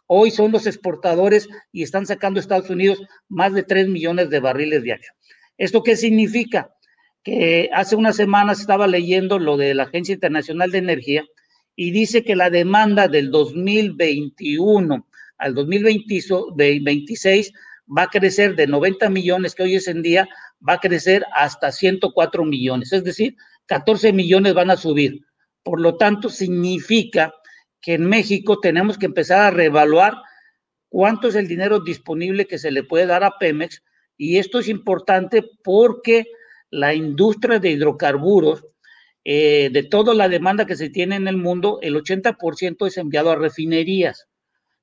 hoy 0.07 0.31
son 0.31 0.53
los 0.53 0.67
exportadores 0.67 1.49
y 1.73 1.83
están 1.83 2.05
sacando 2.05 2.39
Estados 2.39 2.69
Unidos 2.69 3.01
más 3.27 3.53
de 3.53 3.63
3 3.63 3.89
millones 3.89 4.29
de 4.29 4.39
barriles 4.39 4.83
diarios. 4.83 5.11
¿Esto 5.59 5.83
qué 5.83 5.95
significa? 5.97 6.73
Que 7.21 7.69
hace 7.73 7.97
unas 7.97 8.15
semanas 8.15 8.61
estaba 8.61 8.87
leyendo 8.87 9.39
lo 9.39 9.57
de 9.57 9.75
la 9.75 9.83
Agencia 9.83 10.13
Internacional 10.13 10.71
de 10.71 10.77
Energía 10.77 11.25
y 11.75 11.91
dice 11.91 12.23
que 12.23 12.37
la 12.37 12.49
demanda 12.49 13.09
del 13.09 13.29
2021 13.29 15.05
al 15.37 15.53
2026 15.53 17.51
va 17.95 18.03
a 18.03 18.07
crecer 18.07 18.55
de 18.55 18.67
90 18.67 19.09
millones 19.09 19.53
que 19.53 19.63
hoy 19.63 19.75
es 19.75 19.89
en 19.89 20.01
día, 20.01 20.29
va 20.67 20.73
a 20.73 20.79
crecer 20.79 21.25
hasta 21.33 21.73
104 21.73 22.45
millones, 22.45 22.93
es 22.93 23.03
decir, 23.03 23.35
14 23.65 24.13
millones 24.13 24.53
van 24.53 24.71
a 24.71 24.77
subir. 24.77 25.25
Por 25.63 25.81
lo 25.81 25.97
tanto, 25.97 26.29
significa 26.29 27.33
que 27.81 27.95
en 27.95 28.05
México 28.05 28.61
tenemos 28.61 28.97
que 28.97 29.07
empezar 29.07 29.41
a 29.41 29.51
reevaluar 29.51 30.15
cuánto 30.87 31.27
es 31.27 31.35
el 31.35 31.49
dinero 31.49 31.81
disponible 31.81 32.47
que 32.47 32.57
se 32.57 32.71
le 32.71 32.83
puede 32.83 33.07
dar 33.07 33.25
a 33.25 33.37
Pemex 33.37 33.83
y 34.19 34.37
esto 34.37 34.59
es 34.59 34.67
importante 34.67 35.43
porque 35.63 36.25
la 36.69 36.93
industria 36.93 37.57
de 37.57 37.71
hidrocarburos, 37.71 38.67
eh, 39.23 39.69
de 39.71 39.83
toda 39.83 40.13
la 40.13 40.27
demanda 40.27 40.65
que 40.65 40.75
se 40.75 40.89
tiene 40.89 41.15
en 41.15 41.27
el 41.29 41.37
mundo, 41.37 41.79
el 41.81 41.95
80% 41.95 42.85
es 42.85 42.97
enviado 42.97 43.31
a 43.31 43.37
refinerías. 43.37 44.27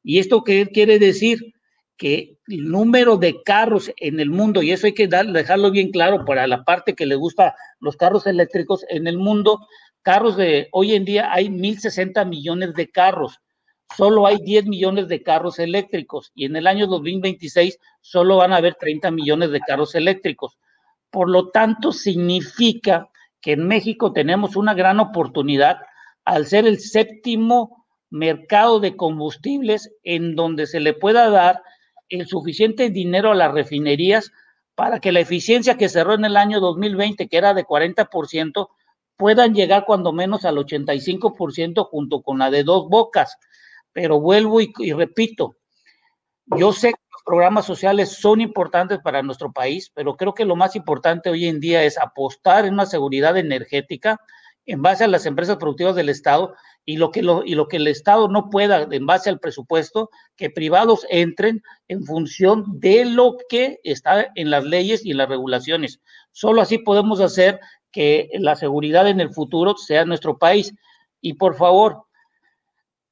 ¿Y 0.03 0.21
esto 0.21 0.43
qué 0.43 0.67
quiere 0.73 0.99
decir? 0.99 1.53
que 1.99 2.37
el 2.49 2.69
número 2.69 3.17
de 3.17 3.43
carros 3.43 3.91
en 3.97 4.21
el 4.21 4.29
mundo, 4.29 4.63
y 4.63 4.71
eso 4.71 4.87
hay 4.87 4.93
que 4.93 5.09
dejarlo 5.09 5.71
bien 5.71 5.91
claro 5.91 6.25
para 6.25 6.47
la 6.47 6.63
parte 6.63 6.95
que 6.95 7.07
le 7.07 7.15
gusta 7.15 7.55
los 7.81 7.97
carros 7.97 8.27
eléctricos, 8.27 8.85
en 8.91 9.07
el 9.07 9.17
mundo, 9.17 9.67
carros 10.03 10.37
de 10.37 10.69
hoy 10.73 10.95
en 10.95 11.07
día 11.07 11.33
hay 11.33 11.49
1.060 11.49 12.29
millones 12.29 12.75
de 12.75 12.91
carros, 12.91 13.41
solo 13.95 14.27
hay 14.27 14.39
10 14.39 14.67
millones 14.67 15.09
de 15.09 15.23
carros 15.23 15.59
eléctricos 15.59 16.33
y 16.35 16.45
en 16.45 16.57
el 16.57 16.67
año 16.67 16.87
2026 16.87 17.79
solo 18.01 18.37
van 18.37 18.53
a 18.53 18.57
haber 18.57 18.75
30 18.75 19.11
millones 19.11 19.51
de 19.51 19.61
carros 19.61 19.95
eléctricos. 19.95 20.59
Por 21.11 21.31
lo 21.31 21.51
tanto, 21.51 21.93
significa 21.93 23.09
que 23.41 23.53
en 23.53 23.67
México 23.67 24.13
tenemos 24.13 24.57
una 24.57 24.75
gran 24.75 25.01
oportunidad 25.01 25.79
al 26.25 26.47
ser 26.47 26.67
el 26.67 26.81
séptimo 26.81 27.87
mercado 28.11 28.81
de 28.81 28.97
combustibles 28.97 29.93
en 30.03 30.35
donde 30.35 30.67
se 30.67 30.81
le 30.81 30.95
pueda 30.95 31.31
dar 31.31 31.63
el 32.09 32.27
suficiente 32.27 32.91
dinero 32.91 33.33
a 33.33 33.35
las 33.35 33.53
refinerías 33.53 34.33
para 34.75 35.01
que 35.01 35.13
la 35.13 35.21
eficiencia 35.21 35.77
que 35.77 35.89
cerró 35.89 36.15
en 36.15 36.25
el 36.25 36.37
año 36.37 36.61
2020, 36.61 37.29
que 37.29 37.37
era 37.37 37.55
de 37.55 37.65
40%, 37.65 38.69
puedan 39.17 39.55
llegar 39.55 39.85
cuando 39.87 40.13
menos 40.13 40.45
al 40.45 40.57
85% 40.57 41.87
junto 41.89 42.23
con 42.23 42.39
la 42.39 42.51
de 42.51 42.63
dos 42.63 42.89
bocas. 42.89 43.39
Pero 43.97 44.21
vuelvo 44.21 44.61
y, 44.61 44.93
repito, 44.93 45.57
yo 46.55 46.71
sé 46.75 46.89
que 46.89 47.01
los 47.11 47.23
programas 47.25 47.65
sociales 47.65 48.11
son 48.11 48.43
importantes 48.43 48.99
para 49.03 49.23
nuestro 49.23 49.53
país, 49.53 49.91
pero 49.95 50.19
creo 50.19 50.35
que 50.35 50.45
lo 50.45 50.55
más 50.55 50.77
importante 50.77 51.31
hoy 51.31 51.47
en 51.47 51.61
día 51.61 51.83
es 51.83 51.97
apostar 51.97 52.67
en 52.67 52.75
una 52.75 52.85
seguridad 52.85 53.39
energética 53.39 54.21
en 54.67 54.83
base 54.83 55.05
a 55.05 55.09
las 55.09 55.25
empresas 55.25 55.57
productivas 55.57 55.97
del 55.97 56.11
Estado 56.11 56.55
y 56.85 56.99
lo 56.99 57.11
que, 57.11 57.21
y 57.21 57.55
lo 57.55 57.69
que 57.69 57.79
el 57.79 57.87
Estado 57.87 58.29
no 58.29 58.51
pueda, 58.51 58.87
en 58.91 59.07
base 59.07 59.31
al 59.31 59.41
presupuesto, 59.41 60.11
que 60.37 60.51
privados 60.51 61.07
entren 61.09 61.63
en 61.89 62.05
función 62.05 62.65
de 62.79 63.07
lo 63.07 63.39
que 63.49 63.81
está 63.83 64.31
en 64.35 64.51
las 64.51 64.65
leyes 64.65 65.07
y 65.07 65.13
en 65.13 65.17
las 65.17 65.31
regulaciones. 65.31 66.03
Solo 66.33 66.61
así 66.61 66.77
podemos 66.77 67.21
hacer 67.21 67.61
que 67.93 68.29
la 68.35 68.57
seguridad 68.57 69.09
en 69.09 69.21
el 69.21 69.33
futuro 69.33 69.75
sea 69.79 70.05
nuestro 70.05 70.37
país. 70.37 70.75
Y 71.23 71.33
por 71.33 71.55
favor, 71.55 72.06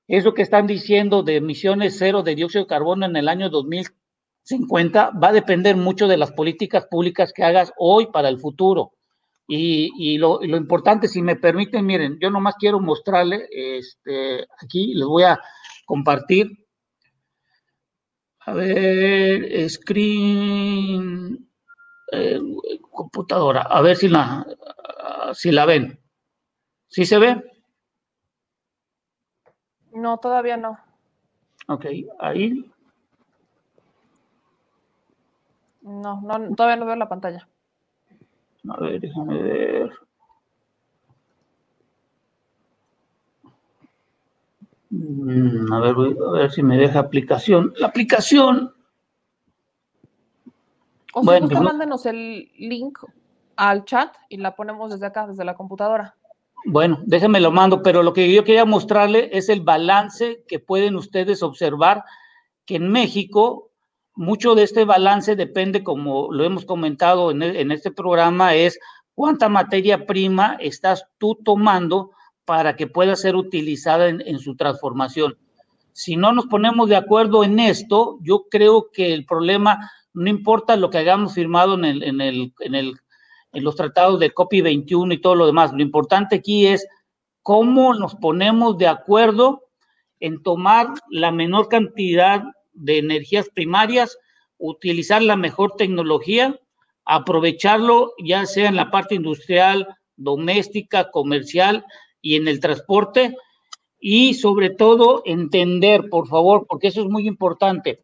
eso 0.07 0.35
que 0.35 0.43
están 0.43 0.67
diciendo 0.67 1.23
de 1.23 1.37
emisiones 1.37 1.97
cero 1.99 2.23
de 2.23 2.35
dióxido 2.35 2.65
de 2.65 2.69
carbono 2.69 3.07
en 3.07 3.17
el 3.17 3.29
año 3.29 3.49
2050 3.49 5.13
va 5.13 5.29
a 5.29 5.33
depender 5.33 5.77
mucho 5.77 6.09
de 6.09 6.17
las 6.17 6.33
políticas 6.33 6.87
públicas 6.87 7.33
que 7.33 7.45
hagas 7.45 7.73
hoy 7.79 8.09
para 8.13 8.29
el 8.29 8.39
futuro. 8.39 8.93
Y, 9.47 9.91
y, 9.99 10.19
lo, 10.19 10.41
lo, 10.43 10.57
importante, 10.57 11.07
si 11.07 11.21
me 11.21 11.37
permiten, 11.37 11.85
miren, 11.85 12.19
yo 12.19 12.31
nomás 12.31 12.55
quiero 12.59 12.81
mostrarle, 12.81 13.47
este, 13.51 14.47
aquí 14.63 14.95
les 14.95 15.07
voy 15.07 15.25
a 15.25 15.39
compartir. 15.85 16.51
A 18.47 18.53
ver, 18.55 19.69
screen, 19.71 21.51
eh, 22.13 22.41
computadora, 22.91 23.63
a 23.63 23.81
ver 23.83 23.97
si 23.97 24.09
la, 24.09 24.47
si 25.33 25.51
la 25.51 25.67
ven. 25.67 25.99
¿Sí 26.89 27.05
se 27.05 27.19
ve? 27.19 27.43
No, 29.95 30.19
todavía 30.19 30.57
no. 30.57 30.79
Ok, 31.69 31.87
ahí. 32.19 32.71
No, 35.83 36.21
no, 36.21 36.55
todavía 36.55 36.77
no 36.77 36.87
veo 36.87 36.97
la 36.97 37.09
pantalla. 37.09 37.49
A 38.69 38.81
ver, 38.81 39.01
déjame 39.01 39.43
ver. 39.43 39.93
Mm, 44.91 45.73
a 45.73 45.81
ver, 45.81 45.95
a 46.29 46.33
ver 46.33 46.51
si 46.51 46.63
me 46.63 46.77
deja 46.77 46.99
aplicación. 46.99 47.73
La 47.77 47.87
aplicación. 47.87 48.75
O 51.13 51.21
si 51.21 51.27
bueno, 51.27 51.47
gusta, 51.47 51.61
pues, 51.61 51.73
mándenos 51.73 52.07
el 52.07 52.51
link 52.59 52.99
al 53.57 53.85
chat 53.85 54.13
y 54.29 54.39
la 54.39 54.57
ponemos 54.57 54.91
desde 54.91 55.07
acá, 55.07 55.27
desde 55.29 55.45
la 55.45 55.55
computadora. 55.55 56.17
Bueno, 56.67 57.01
déjenme 57.05 57.41
lo 57.41 57.51
mando, 57.51 57.83
pero 57.83 58.03
lo 58.03 58.13
que 58.13 58.33
yo 58.33 58.43
quería 58.43 58.65
mostrarle 58.65 59.29
es 59.33 59.49
el 59.49 59.61
balance 59.61 60.43
que 60.49 60.59
pueden 60.59 60.97
ustedes 60.97 61.43
observar 61.43 62.05
que 62.65 62.77
en 62.77 62.91
México 62.91 63.71
mucho 64.15 64.55
de 64.55 64.63
este 64.63 64.85
balance 64.85 65.37
depende, 65.37 65.83
como 65.83 66.33
lo 66.33 66.45
hemos 66.45 66.65
comentado 66.65 67.31
en, 67.31 67.43
en, 67.43 67.71
este 67.71 67.91
programa, 67.91 68.55
es 68.55 68.79
cuánta 69.15 69.49
materia 69.49 70.07
prima 70.07 70.57
estás 70.61 71.07
tú 71.19 71.39
tomando 71.45 72.13
para 72.45 72.77
que 72.77 72.87
pueda 72.87 73.17
ser 73.17 73.37
utilizada 73.37 74.09
en, 74.09 74.23
en, 74.25 74.39
su 74.39 74.57
transformación. 74.57 75.37
Si 75.93 76.17
no 76.17 76.33
nos 76.33 76.47
ponemos 76.47 76.89
de 76.89 76.97
acuerdo 76.97 77.45
en 77.45 77.59
esto, 77.59 78.19
yo 78.23 78.47
creo 78.51 78.91
que 78.93 79.13
el 79.13 79.27
problema, 79.27 79.91
no 80.13 80.31
importa 80.31 80.77
lo 80.77 80.91
que 80.91 80.99
hayamos 80.99 81.35
firmado 81.35 81.75
en, 81.75 81.85
el, 81.85 82.03
en, 82.03 82.21
el, 82.21 82.53
en, 82.61 82.75
el, 82.75 82.95
en 83.55 83.65
los 83.65 83.77
tratados 83.77 84.21
de 84.21 84.31
COPI 84.31 84.61
21 84.61 85.15
y 85.15 85.21
todo 85.21 85.35
lo 85.35 85.47
demás, 85.47 85.73
lo 85.73 85.83
importante 85.83 86.37
aquí 86.37 86.67
es 86.67 86.87
cómo 87.43 87.95
nos 87.95 88.15
ponemos 88.17 88.79
de 88.79 88.89
acuerdo 88.89 89.63
en 90.21 90.43
tomar 90.43 90.89
la 91.11 91.31
menor 91.31 91.69
cantidad 91.69 92.43
de 92.73 92.99
energías 92.99 93.49
primarias, 93.55 94.19
utilizar 94.59 95.23
la 95.23 95.37
mejor 95.37 95.73
tecnología, 95.77 96.59
aprovecharlo 97.05 98.13
ya 98.23 98.47
sea 98.47 98.69
en 98.69 98.77
la 98.77 98.91
parte 98.91 99.15
industrial, 99.15 99.89
doméstica, 100.17 101.11
comercial 101.11 101.85
y 102.21 102.37
en 102.37 102.49
el 102.49 102.61
transporte 102.61 103.37
y 103.99 104.35
sobre 104.35 104.71
todo 104.71 105.23
entender, 105.25 106.09
por 106.11 106.29
favor, 106.29 106.67
porque 106.69 106.89
eso 106.89 107.01
es 107.03 107.09
muy 107.09 107.27
importante. 107.27 108.04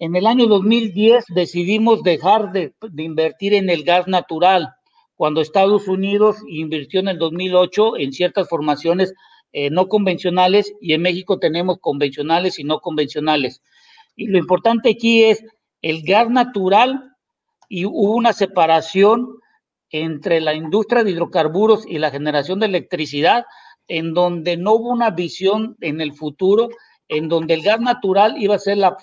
En 0.00 0.16
el 0.16 0.26
año 0.26 0.46
2010 0.46 1.26
decidimos 1.34 2.02
dejar 2.02 2.50
de, 2.52 2.74
invertir 2.96 3.54
en 3.54 3.70
el 3.70 3.84
gas 3.84 4.08
natural, 4.08 4.74
cuando 5.14 5.40
Estados 5.40 5.86
Unidos 5.86 6.36
invirtió 6.48 6.98
en 6.98 7.08
el 7.08 7.18
2008 7.18 7.98
en 7.98 8.12
ciertas 8.12 8.48
formaciones 8.48 9.14
eh, 9.52 9.70
no 9.70 9.86
convencionales 9.88 10.74
y 10.80 10.94
en 10.94 11.02
México 11.02 11.38
tenemos 11.38 11.78
convencionales 11.80 12.58
y 12.58 12.64
no 12.64 12.80
convencionales. 12.80 13.62
Y 14.16 14.26
lo 14.26 14.38
importante 14.38 14.90
aquí 14.90 15.22
es 15.22 15.44
el 15.80 16.02
gas 16.02 16.28
natural 16.28 17.12
y 17.68 17.84
hubo 17.84 18.16
una 18.16 18.32
separación 18.32 19.28
entre 19.90 20.40
la 20.40 20.54
industria 20.54 21.04
de 21.04 21.12
hidrocarburos 21.12 21.86
y 21.86 21.98
la 21.98 22.10
generación 22.10 22.58
de 22.58 22.66
electricidad 22.66 23.44
en 23.86 24.12
donde 24.12 24.56
no 24.56 24.72
hubo 24.72 24.90
una 24.90 25.10
visión 25.10 25.76
en 25.80 26.00
el 26.00 26.14
futuro, 26.14 26.68
en 27.08 27.28
donde 27.28 27.54
el 27.54 27.62
gas 27.62 27.80
natural 27.80 28.36
iba 28.38 28.54
a 28.54 28.58
ser 28.58 28.78
la 28.78 28.96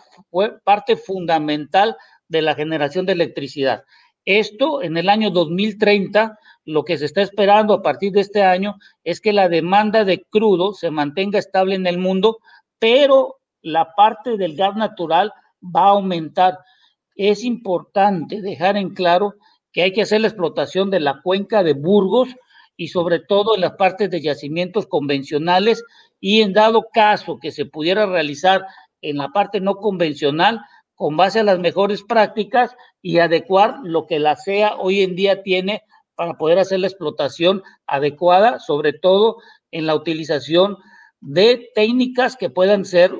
parte 0.64 0.96
fundamental 0.96 1.96
de 2.28 2.42
la 2.42 2.56
generación 2.56 3.06
de 3.06 3.14
electricidad. 3.14 3.84
Esto 4.26 4.82
en 4.82 4.98
el 4.98 5.10
año 5.10 5.32
2030, 5.32 6.38
lo 6.66 6.86
que 6.86 6.98
se 6.98 7.06
está 7.06 7.22
esperando 7.22 7.74
a 7.74 7.82
partir 7.82 8.12
de 8.12 8.22
este 8.22 8.44
año 8.44 8.76
es 9.04 9.20
que 9.20 9.34
la 9.34 9.50
demanda 9.50 10.06
de 10.06 10.24
crudo 10.30 10.74
se 10.74 10.92
mantenga 10.92 11.40
estable 11.40 11.76
en 11.76 11.88
el 11.88 11.98
mundo, 11.98 12.40
pero 12.80 13.40
la 13.62 13.94
parte 13.96 14.38
del 14.38 14.56
gas 14.56 14.76
natural 14.76 15.34
va 15.64 15.86
a 15.86 15.92
aumentar. 15.92 16.60
Es 17.16 17.44
importante 17.44 18.42
dejar 18.42 18.78
en 18.78 18.94
claro 18.94 19.36
que 19.72 19.84
hay 19.84 19.94
que 19.94 20.04
hacer 20.04 20.22
la 20.22 20.28
explotación 20.28 20.90
de 20.90 21.00
la 21.00 21.22
cuenca 21.22 21.64
de 21.64 21.74
Burgos 21.74 22.30
y 22.78 22.88
sobre 22.88 23.20
todo 23.20 23.56
en 23.56 23.62
las 23.62 23.74
partes 23.74 24.10
de 24.10 24.22
yacimientos 24.22 24.88
convencionales 24.88 25.84
y 26.20 26.42
en 26.42 26.54
dado 26.54 26.88
caso 26.94 27.40
que 27.40 27.52
se 27.52 27.66
pudiera 27.66 28.06
realizar 28.06 28.66
en 29.02 29.18
la 29.18 29.30
parte 29.30 29.60
no 29.60 29.76
convencional 29.76 30.62
con 30.96 31.18
base 31.18 31.40
a 31.40 31.44
las 31.44 31.60
mejores 31.60 32.04
prácticas 32.04 32.76
y 33.02 33.20
adecuar 33.20 33.80
lo 33.84 34.06
que 34.06 34.20
la 34.20 34.36
CEA 34.36 34.76
hoy 34.78 35.02
en 35.02 35.16
día 35.16 35.42
tiene 35.42 35.84
para 36.16 36.36
poder 36.36 36.60
hacer 36.60 36.80
la 36.80 36.88
explotación 36.88 37.64
adecuada, 37.88 38.60
sobre 38.60 38.94
todo 38.94 39.38
en 39.72 39.88
la 39.88 39.96
utilización 39.96 40.78
de 41.20 41.72
técnicas 41.74 42.36
que 42.36 42.50
puedan 42.50 42.86
ser 42.86 43.12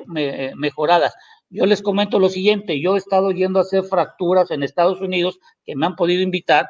mejoradas. 0.54 1.14
Yo 1.50 1.66
les 1.66 1.82
comento 1.82 2.18
lo 2.18 2.28
siguiente, 2.28 2.80
yo 2.80 2.94
he 2.94 2.98
estado 2.98 3.30
yendo 3.32 3.58
a 3.58 3.62
hacer 3.62 3.82
fracturas 3.82 4.50
en 4.50 4.62
Estados 4.62 5.00
Unidos 5.00 5.38
que 5.64 5.76
me 5.76 5.86
han 5.86 5.96
podido 5.96 6.22
invitar 6.22 6.68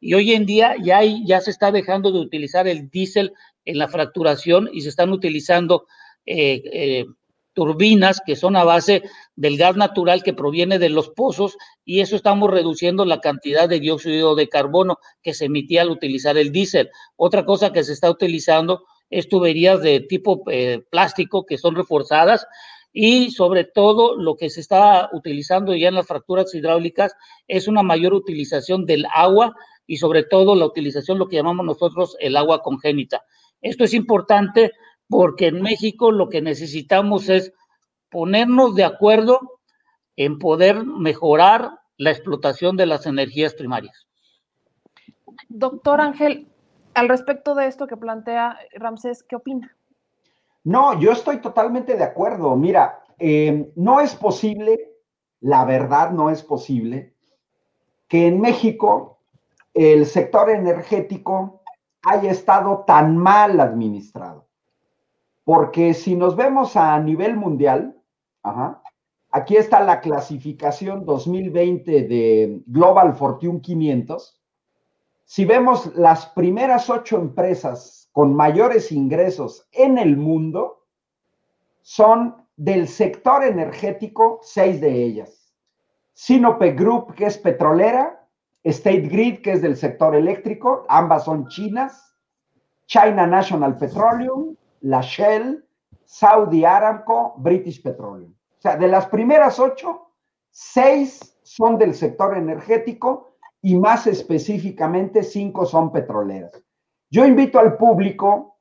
y 0.00 0.14
hoy 0.14 0.32
en 0.32 0.46
día 0.46 0.74
ya, 0.82 1.00
ya 1.02 1.40
se 1.40 1.50
está 1.50 1.70
dejando 1.70 2.10
de 2.10 2.20
utilizar 2.20 2.66
el 2.66 2.90
diésel 2.90 3.32
en 3.64 3.78
la 3.78 3.88
fracturación 3.88 4.70
y 4.72 4.80
se 4.80 4.88
están 4.88 5.10
utilizando 5.10 5.86
eh, 6.26 6.62
eh, 6.72 7.06
turbinas 7.52 8.22
que 8.24 8.36
son 8.36 8.56
a 8.56 8.64
base 8.64 9.02
del 9.36 9.58
gas 9.58 9.76
natural 9.76 10.22
que 10.22 10.32
proviene 10.32 10.78
de 10.78 10.88
los 10.88 11.10
pozos 11.10 11.58
y 11.84 12.00
eso 12.00 12.16
estamos 12.16 12.50
reduciendo 12.50 13.04
la 13.04 13.20
cantidad 13.20 13.68
de 13.68 13.80
dióxido 13.80 14.34
de 14.34 14.48
carbono 14.48 14.98
que 15.22 15.34
se 15.34 15.46
emitía 15.46 15.82
al 15.82 15.90
utilizar 15.90 16.38
el 16.38 16.52
diésel. 16.52 16.90
Otra 17.16 17.44
cosa 17.44 17.72
que 17.72 17.84
se 17.84 17.92
está 17.92 18.10
utilizando 18.10 18.84
es 19.10 19.28
tuberías 19.28 19.82
de 19.82 20.00
tipo 20.00 20.42
eh, 20.50 20.82
plástico 20.90 21.44
que 21.44 21.58
son 21.58 21.74
reforzadas 21.74 22.46
y 22.92 23.30
sobre 23.30 23.64
todo 23.64 24.16
lo 24.16 24.36
que 24.36 24.50
se 24.50 24.60
está 24.60 25.10
utilizando 25.12 25.74
ya 25.74 25.88
en 25.88 25.94
las 25.94 26.06
fracturas 26.06 26.54
hidráulicas 26.54 27.14
es 27.46 27.68
una 27.68 27.82
mayor 27.82 28.14
utilización 28.14 28.86
del 28.86 29.06
agua 29.14 29.54
y 29.90 29.96
sobre 29.96 30.22
todo 30.22 30.54
la 30.54 30.66
utilización, 30.66 31.18
lo 31.18 31.26
que 31.26 31.34
llamamos 31.34 31.66
nosotros 31.66 32.16
el 32.20 32.36
agua 32.36 32.62
congénita. 32.62 33.24
Esto 33.60 33.82
es 33.82 33.92
importante 33.92 34.70
porque 35.08 35.48
en 35.48 35.62
México 35.62 36.12
lo 36.12 36.28
que 36.28 36.40
necesitamos 36.40 37.28
es 37.28 37.52
ponernos 38.08 38.76
de 38.76 38.84
acuerdo 38.84 39.40
en 40.14 40.38
poder 40.38 40.86
mejorar 40.86 41.72
la 41.96 42.12
explotación 42.12 42.76
de 42.76 42.86
las 42.86 43.04
energías 43.04 43.54
primarias. 43.54 44.06
Doctor 45.48 46.00
Ángel, 46.00 46.46
al 46.94 47.08
respecto 47.08 47.56
de 47.56 47.66
esto 47.66 47.88
que 47.88 47.96
plantea 47.96 48.60
Ramsés, 48.74 49.24
¿qué 49.24 49.34
opina? 49.34 49.76
No, 50.62 51.00
yo 51.00 51.10
estoy 51.10 51.40
totalmente 51.40 51.96
de 51.96 52.04
acuerdo. 52.04 52.54
Mira, 52.54 53.02
eh, 53.18 53.72
no 53.74 54.00
es 54.00 54.14
posible, 54.14 54.92
la 55.40 55.64
verdad 55.64 56.12
no 56.12 56.30
es 56.30 56.44
posible, 56.44 57.12
que 58.06 58.28
en 58.28 58.40
México 58.40 59.19
el 59.74 60.06
sector 60.06 60.50
energético 60.50 61.62
haya 62.02 62.30
estado 62.30 62.84
tan 62.86 63.16
mal 63.16 63.60
administrado. 63.60 64.48
Porque 65.44 65.94
si 65.94 66.16
nos 66.16 66.36
vemos 66.36 66.76
a 66.76 66.98
nivel 67.00 67.36
mundial, 67.36 67.96
aquí 69.30 69.56
está 69.56 69.80
la 69.80 70.00
clasificación 70.00 71.04
2020 71.04 72.02
de 72.02 72.62
Global 72.66 73.14
Fortune 73.14 73.60
500. 73.60 74.40
Si 75.24 75.44
vemos 75.44 75.94
las 75.94 76.26
primeras 76.26 76.90
ocho 76.90 77.16
empresas 77.16 78.08
con 78.12 78.34
mayores 78.34 78.90
ingresos 78.92 79.68
en 79.72 79.98
el 79.98 80.16
mundo, 80.16 80.84
son 81.82 82.36
del 82.56 82.88
sector 82.88 83.44
energético, 83.44 84.40
seis 84.42 84.80
de 84.80 85.02
ellas. 85.04 85.54
Sinope 86.12 86.72
Group, 86.72 87.14
que 87.14 87.26
es 87.26 87.38
petrolera, 87.38 88.19
State 88.64 89.08
Grid, 89.08 89.40
que 89.40 89.52
es 89.52 89.62
del 89.62 89.76
sector 89.76 90.14
eléctrico, 90.14 90.84
ambas 90.88 91.24
son 91.24 91.48
chinas, 91.48 92.14
China 92.86 93.26
National 93.26 93.76
Petroleum, 93.76 94.56
la 94.80 95.00
Shell, 95.00 95.64
Saudi 96.04 96.64
Aramco, 96.64 97.34
British 97.38 97.82
Petroleum. 97.82 98.32
O 98.32 98.60
sea, 98.60 98.76
de 98.76 98.88
las 98.88 99.06
primeras 99.06 99.58
ocho, 99.58 100.12
seis 100.50 101.38
son 101.42 101.78
del 101.78 101.94
sector 101.94 102.36
energético 102.36 103.36
y 103.62 103.76
más 103.76 104.06
específicamente 104.06 105.22
cinco 105.22 105.64
son 105.64 105.92
petroleras. 105.92 106.52
Yo 107.10 107.24
invito 107.24 107.58
al 107.58 107.76
público 107.76 108.58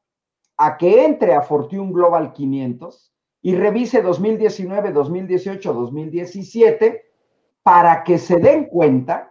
a 0.58 0.78
que 0.78 1.06
entre 1.06 1.34
a 1.34 1.42
Fortune 1.42 1.92
Global 1.92 2.34
500 2.34 3.14
y 3.42 3.56
revise 3.56 4.02
2019, 4.02 4.92
2018, 4.92 5.74
2017 5.74 7.06
para 7.64 8.04
que 8.04 8.18
se 8.18 8.38
den 8.38 8.66
cuenta 8.66 9.29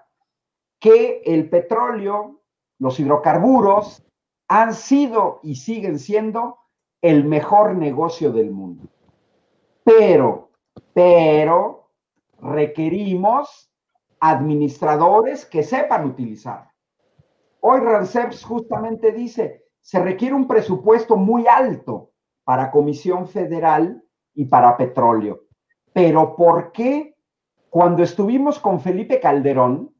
que 0.78 1.22
el 1.24 1.48
petróleo, 1.48 2.40
los 2.78 2.98
hidrocarburos, 3.00 4.04
han 4.48 4.74
sido 4.74 5.40
y 5.42 5.56
siguen 5.56 5.98
siendo 5.98 6.58
el 7.02 7.24
mejor 7.24 7.76
negocio 7.76 8.32
del 8.32 8.50
mundo. 8.50 8.88
Pero, 9.84 10.50
pero, 10.94 11.90
requerimos 12.40 13.70
administradores 14.20 15.44
que 15.46 15.62
sepan 15.62 16.06
utilizar. 16.06 16.70
Hoy 17.60 17.80
Ranceps 17.80 18.44
justamente 18.44 19.12
dice, 19.12 19.64
se 19.80 20.00
requiere 20.00 20.34
un 20.34 20.46
presupuesto 20.46 21.16
muy 21.16 21.46
alto 21.46 22.12
para 22.44 22.70
Comisión 22.70 23.28
Federal 23.28 24.02
y 24.34 24.46
para 24.46 24.76
petróleo. 24.76 25.42
Pero 25.92 26.36
¿por 26.36 26.72
qué 26.72 27.16
cuando 27.70 28.02
estuvimos 28.02 28.58
con 28.58 28.80
Felipe 28.80 29.20
Calderón, 29.20 29.94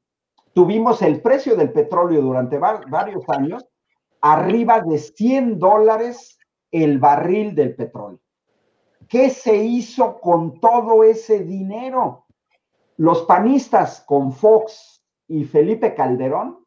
tuvimos 0.52 1.02
el 1.02 1.20
precio 1.20 1.56
del 1.56 1.72
petróleo 1.72 2.22
durante 2.22 2.58
varios 2.58 3.28
años 3.28 3.66
arriba 4.20 4.80
de 4.80 4.98
100 4.98 5.58
dólares 5.58 6.38
el 6.70 6.98
barril 6.98 7.54
del 7.54 7.74
petróleo. 7.74 8.20
¿Qué 9.08 9.30
se 9.30 9.56
hizo 9.56 10.20
con 10.20 10.60
todo 10.60 11.02
ese 11.02 11.40
dinero? 11.40 12.26
Los 12.96 13.22
panistas 13.22 14.02
con 14.06 14.32
Fox 14.32 15.02
y 15.28 15.44
Felipe 15.44 15.94
Calderón 15.94 16.58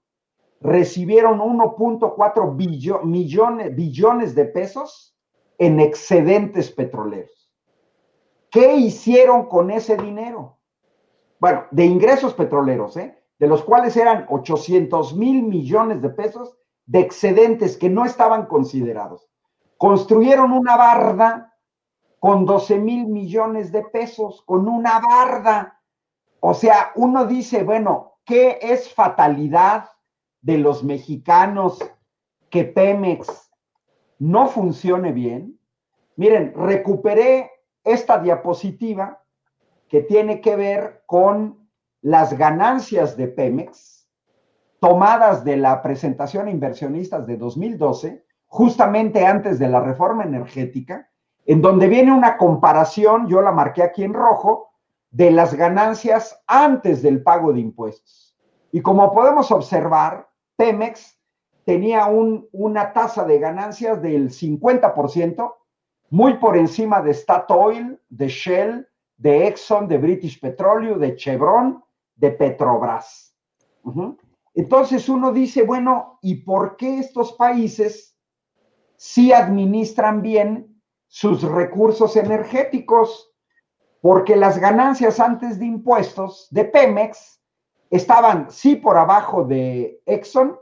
recibieron 0.60 1.40
1.4 1.40 3.04
millones, 3.06 3.76
billones 3.76 4.36
de 4.36 4.46
pesos 4.46 5.16
en 5.58 5.80
excedentes 5.80 6.72
petroleros. 6.72 7.52
¿Qué 8.50 8.76
hicieron 8.76 9.48
con 9.48 9.72
ese 9.72 9.98
dinero? 9.98 10.58
Bueno, 11.40 11.66
de 11.72 11.86
ingresos 11.86 12.34
petroleros, 12.34 12.98
¿eh? 12.98 13.21
De 13.42 13.48
los 13.48 13.64
cuales 13.64 13.98
eran 13.98 14.28
800 14.30 15.16
mil 15.16 15.42
millones 15.42 16.00
de 16.04 16.10
pesos 16.10 16.56
de 16.86 17.00
excedentes 17.00 17.76
que 17.76 17.90
no 17.90 18.06
estaban 18.06 18.46
considerados. 18.46 19.28
Construyeron 19.78 20.52
una 20.52 20.78
barda 20.78 21.58
con 22.20 22.46
12 22.46 22.78
mil 22.78 23.08
millones 23.08 23.72
de 23.72 23.82
pesos, 23.86 24.44
con 24.44 24.68
una 24.68 25.00
barda. 25.00 25.82
O 26.40 26.54
sea, 26.54 26.92
uno 26.94 27.26
dice, 27.26 27.64
bueno, 27.64 28.14
¿qué 28.26 28.60
es 28.62 28.94
fatalidad 28.94 29.90
de 30.42 30.60
los 30.60 30.84
mexicanos 30.84 31.80
que 32.52 32.64
Pemex 32.66 33.52
no 34.20 34.50
funcione 34.50 35.14
bien? 35.14 35.60
Miren, 36.16 36.54
recuperé 36.56 37.50
esta 37.84 38.20
diapositiva 38.20 39.24
que 39.88 40.04
tiene 40.04 40.42
que 40.42 40.56
ver 40.56 41.02
con 41.08 41.61
las 42.02 42.38
ganancias 42.38 43.16
de 43.16 43.28
Pemex, 43.28 44.10
tomadas 44.80 45.44
de 45.44 45.58
la 45.58 45.82
presentación 45.82 46.48
a 46.48 46.52
inversionistas 46.52 47.28
de 47.28 47.38
2012, 47.38 48.26
justamente 48.48 49.26
antes 49.26 49.60
de 49.60 49.68
la 49.68 49.80
reforma 49.80 50.24
energética, 50.24 51.10
en 51.46 51.62
donde 51.62 51.88
viene 51.88 52.12
una 52.12 52.38
comparación, 52.38 53.28
yo 53.28 53.42
la 53.42 53.52
marqué 53.52 53.84
aquí 53.84 54.04
en 54.04 54.14
rojo, 54.14 54.72
de 55.12 55.30
las 55.30 55.54
ganancias 55.54 56.42
antes 56.48 57.02
del 57.02 57.22
pago 57.22 57.54
de 57.54 57.60
impuestos. 57.60 58.36
Y 58.72 58.82
como 58.82 59.14
podemos 59.14 59.52
observar, 59.52 60.30
Pemex 60.56 61.20
tenía 61.66 62.08
una 62.08 62.94
tasa 62.94 63.26
de 63.26 63.38
ganancias 63.38 64.02
del 64.02 64.30
50%, 64.30 65.54
muy 66.10 66.34
por 66.36 66.58
encima 66.58 67.02
de 67.02 67.14
Statoil, 67.14 68.00
de 68.10 68.28
Shell, 68.28 68.88
de 69.18 69.48
Exxon, 69.48 69.88
de 69.88 69.98
British 69.98 70.40
Petroleum, 70.40 71.00
de 71.00 71.16
Chevron 71.16 71.84
de 72.22 72.32
Petrobras. 72.32 73.36
Entonces 74.54 75.10
uno 75.10 75.34
dice, 75.34 75.64
bueno, 75.64 76.20
¿y 76.22 76.36
por 76.36 76.78
qué 76.78 77.00
estos 77.00 77.34
países 77.34 78.16
sí 78.96 79.34
administran 79.34 80.22
bien 80.22 80.80
sus 81.08 81.42
recursos 81.42 82.16
energéticos, 82.16 83.34
porque 84.02 84.36
las 84.36 84.60
ganancias 84.60 85.20
antes 85.20 85.58
de 85.60 85.66
impuestos 85.66 86.48
de 86.52 86.66
Pemex 86.66 87.42
estaban 87.90 88.52
sí 88.52 88.76
por 88.76 88.98
abajo 88.98 89.44
de 89.44 90.02
Exxon, 90.06 90.58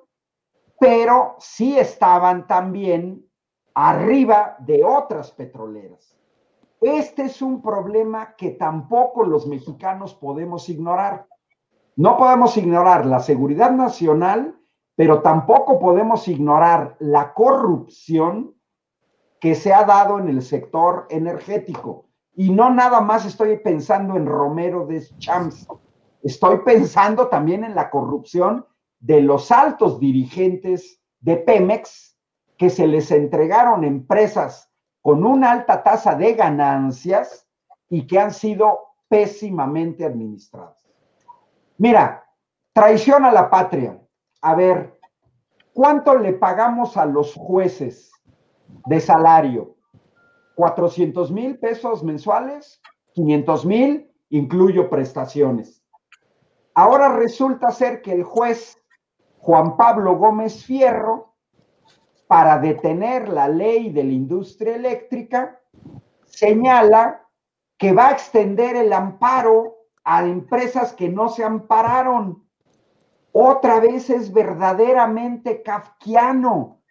pero 0.79 1.35
sí 1.39 1.77
estaban 1.77 2.47
también 2.47 3.29
arriba 3.73 4.55
de 4.59 4.83
otras 4.85 5.31
petroleras. 5.31 6.17
Este 6.81 7.23
es 7.23 7.41
un 7.41 7.61
problema 7.61 8.35
que 8.35 8.51
tampoco 8.51 9.23
los 9.23 9.45
mexicanos 9.45 10.15
podemos 10.15 10.69
ignorar. 10.69 11.27
No 11.99 12.15
podemos 12.15 12.55
ignorar 12.55 13.05
la 13.05 13.19
seguridad 13.19 13.71
nacional, 13.71 14.57
pero 14.95 15.21
tampoco 15.21 15.81
podemos 15.81 16.29
ignorar 16.29 16.95
la 16.99 17.33
corrupción 17.33 18.55
que 19.41 19.53
se 19.53 19.73
ha 19.73 19.83
dado 19.83 20.17
en 20.17 20.29
el 20.29 20.41
sector 20.41 21.07
energético. 21.09 22.05
Y 22.33 22.51
no 22.51 22.69
nada 22.69 23.01
más 23.01 23.25
estoy 23.25 23.57
pensando 23.57 24.15
en 24.15 24.27
Romero 24.27 24.85
de 24.85 25.05
Champs, 25.17 25.67
estoy 26.23 26.59
pensando 26.59 27.27
también 27.27 27.65
en 27.65 27.75
la 27.75 27.89
corrupción 27.89 28.65
de 29.01 29.19
los 29.19 29.51
altos 29.51 29.99
dirigentes 29.99 31.01
de 31.19 31.35
Pemex 31.35 32.17
que 32.55 32.69
se 32.69 32.87
les 32.87 33.11
entregaron 33.11 33.83
empresas 33.83 34.71
con 35.01 35.25
una 35.25 35.51
alta 35.51 35.83
tasa 35.83 36.15
de 36.15 36.33
ganancias 36.33 37.45
y 37.89 38.07
que 38.07 38.19
han 38.19 38.31
sido 38.31 38.79
pésimamente 39.09 40.05
administradas. 40.05 40.78
Mira, 41.79 42.29
traición 42.73 43.23
a 43.23 43.31
la 43.31 43.49
patria. 43.49 43.97
A 44.41 44.53
ver, 44.53 44.99
¿cuánto 45.71 46.13
le 46.17 46.33
pagamos 46.33 46.97
a 46.97 47.05
los 47.05 47.33
jueces 47.33 48.11
de 48.85 48.99
salario? 48.99 49.77
¿400 50.57 51.31
mil 51.31 51.57
pesos 51.57 52.03
mensuales? 52.03 52.81
¿500 53.15 53.65
mil? 53.65 54.11
Incluyo 54.29 54.89
prestaciones. 54.89 55.81
Ahora 56.73 57.15
resulta 57.15 57.71
ser 57.71 58.01
que 58.01 58.11
el 58.11 58.23
juez 58.23 58.77
Juan 59.37 59.77
Pablo 59.77 60.17
Gómez 60.17 60.65
Fierro, 60.65 61.33
para 62.27 62.59
detener 62.59 63.29
la 63.29 63.47
ley 63.47 63.89
de 63.89 64.03
la 64.03 64.11
industria 64.11 64.75
eléctrica, 64.75 65.61
señala 66.25 67.25
que 67.77 67.93
va 67.93 68.09
a 68.09 68.11
extender 68.11 68.75
el 68.75 68.91
amparo 68.91 69.78
a 70.03 70.25
empresas 70.25 70.93
que 70.93 71.09
no 71.09 71.29
se 71.29 71.43
ampararon. 71.43 72.43
Otra 73.31 73.79
vez 73.79 74.09
es 74.09 74.33
verdaderamente 74.33 75.61
kafkiano. 75.61 76.81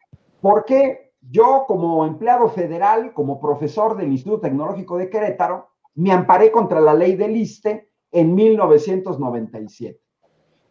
porque 0.41 1.13
Yo 1.21 1.65
como 1.67 2.07
empleado 2.07 2.49
federal, 2.49 3.13
como 3.13 3.41
profesor 3.41 3.97
del 3.97 4.13
Instituto 4.13 4.43
Tecnológico 4.43 4.97
de 4.97 5.11
Querétaro, 5.11 5.69
me 5.95 6.13
amparé 6.13 6.51
contra 6.53 6.81
la 6.81 6.95
ley 6.95 7.17
del 7.17 7.37
ISTE 7.37 7.91
en 8.13 8.35
1997. 8.35 10.01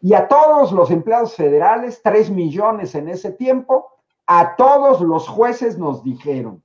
Y 0.00 0.14
a 0.14 0.26
todos 0.26 0.72
los 0.72 0.90
empleados 0.90 1.34
federales, 1.34 2.00
tres 2.02 2.30
millones 2.30 2.94
en 2.94 3.08
ese 3.08 3.32
tiempo, 3.32 3.88
a 4.26 4.56
todos 4.56 5.00
los 5.00 5.28
jueces 5.28 5.78
nos 5.78 6.02
dijeron, 6.02 6.62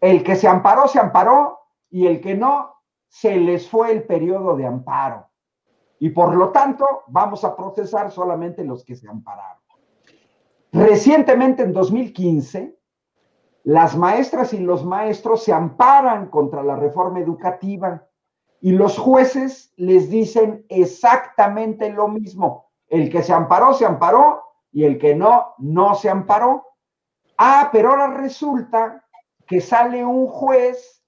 el 0.00 0.22
que 0.22 0.36
se 0.36 0.48
amparó, 0.48 0.88
se 0.88 0.98
amparó, 0.98 1.58
y 1.90 2.06
el 2.06 2.20
que 2.20 2.34
no, 2.34 2.75
se 3.08 3.36
les 3.36 3.68
fue 3.68 3.92
el 3.92 4.04
periodo 4.04 4.56
de 4.56 4.66
amparo. 4.66 5.28
Y 5.98 6.10
por 6.10 6.34
lo 6.34 6.50
tanto, 6.50 6.86
vamos 7.08 7.44
a 7.44 7.56
procesar 7.56 8.10
solamente 8.10 8.64
los 8.64 8.84
que 8.84 8.96
se 8.96 9.08
ampararon. 9.08 9.62
Recientemente, 10.72 11.62
en 11.62 11.72
2015, 11.72 12.76
las 13.64 13.96
maestras 13.96 14.52
y 14.52 14.58
los 14.58 14.84
maestros 14.84 15.42
se 15.42 15.52
amparan 15.52 16.26
contra 16.26 16.62
la 16.62 16.76
reforma 16.76 17.18
educativa 17.18 18.06
y 18.60 18.72
los 18.72 18.98
jueces 18.98 19.72
les 19.76 20.10
dicen 20.10 20.64
exactamente 20.68 21.90
lo 21.90 22.08
mismo. 22.08 22.70
El 22.88 23.10
que 23.10 23.22
se 23.22 23.32
amparó, 23.32 23.74
se 23.74 23.86
amparó 23.86 24.42
y 24.70 24.84
el 24.84 24.98
que 24.98 25.14
no, 25.14 25.54
no 25.58 25.94
se 25.94 26.10
amparó. 26.10 26.66
Ah, 27.38 27.70
pero 27.72 27.90
ahora 27.90 28.08
resulta 28.08 29.04
que 29.46 29.60
sale 29.60 30.04
un 30.04 30.26
juez 30.26 31.02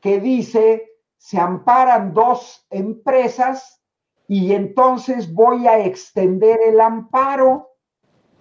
que 0.00 0.20
dice, 0.20 0.93
se 1.24 1.40
amparan 1.40 2.12
dos 2.12 2.66
empresas 2.68 3.82
y 4.28 4.52
entonces 4.52 5.32
voy 5.32 5.66
a 5.66 5.78
extender 5.78 6.60
el 6.60 6.78
amparo. 6.78 7.70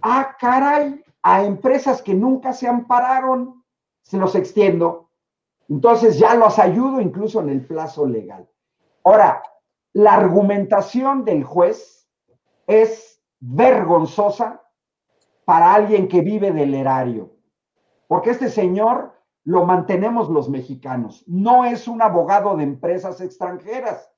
Ah, 0.02 0.36
caray, 0.38 1.02
a 1.22 1.46
empresas 1.46 2.02
que 2.02 2.14
nunca 2.14 2.52
se 2.52 2.68
ampararon, 2.68 3.64
se 4.02 4.18
los 4.18 4.36
extiendo. 4.36 5.12
Entonces 5.70 6.20
ya 6.20 6.36
los 6.36 6.60
ayudo 6.60 7.00
incluso 7.00 7.40
en 7.40 7.52
el 7.52 7.66
plazo 7.66 8.06
legal. 8.06 8.50
Ahora, 9.06 9.42
la 9.94 10.16
argumentación 10.16 11.24
del 11.24 11.46
juez 11.46 12.10
es 12.68 13.24
vergonzosa 13.40 14.62
para 15.46 15.74
alguien 15.74 16.10
que 16.10 16.20
vive 16.20 16.52
del 16.52 16.74
erario, 16.74 17.32
porque 18.10 18.32
este 18.32 18.50
señor 18.50 19.23
lo 19.46 19.66
mantenemos 19.66 20.30
los 20.30 20.50
mexicanos, 20.50 21.24
no 21.28 21.66
es 21.66 21.88
un 21.88 22.02
abogado 22.02 22.56
de 22.56 22.64
empresas 22.64 23.20
extranjeras. 23.22 24.10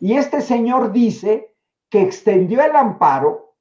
Y 0.00 0.14
este 0.14 0.40
señor 0.40 0.92
dice 0.92 1.54
que 1.88 2.02
extendió 2.02 2.62
el 2.62 2.76
amparo 2.76 3.54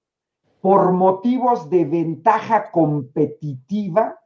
por 0.60 0.92
motivos 0.92 1.70
de 1.70 1.86
ventaja 1.86 2.72
competitiva 2.72 4.20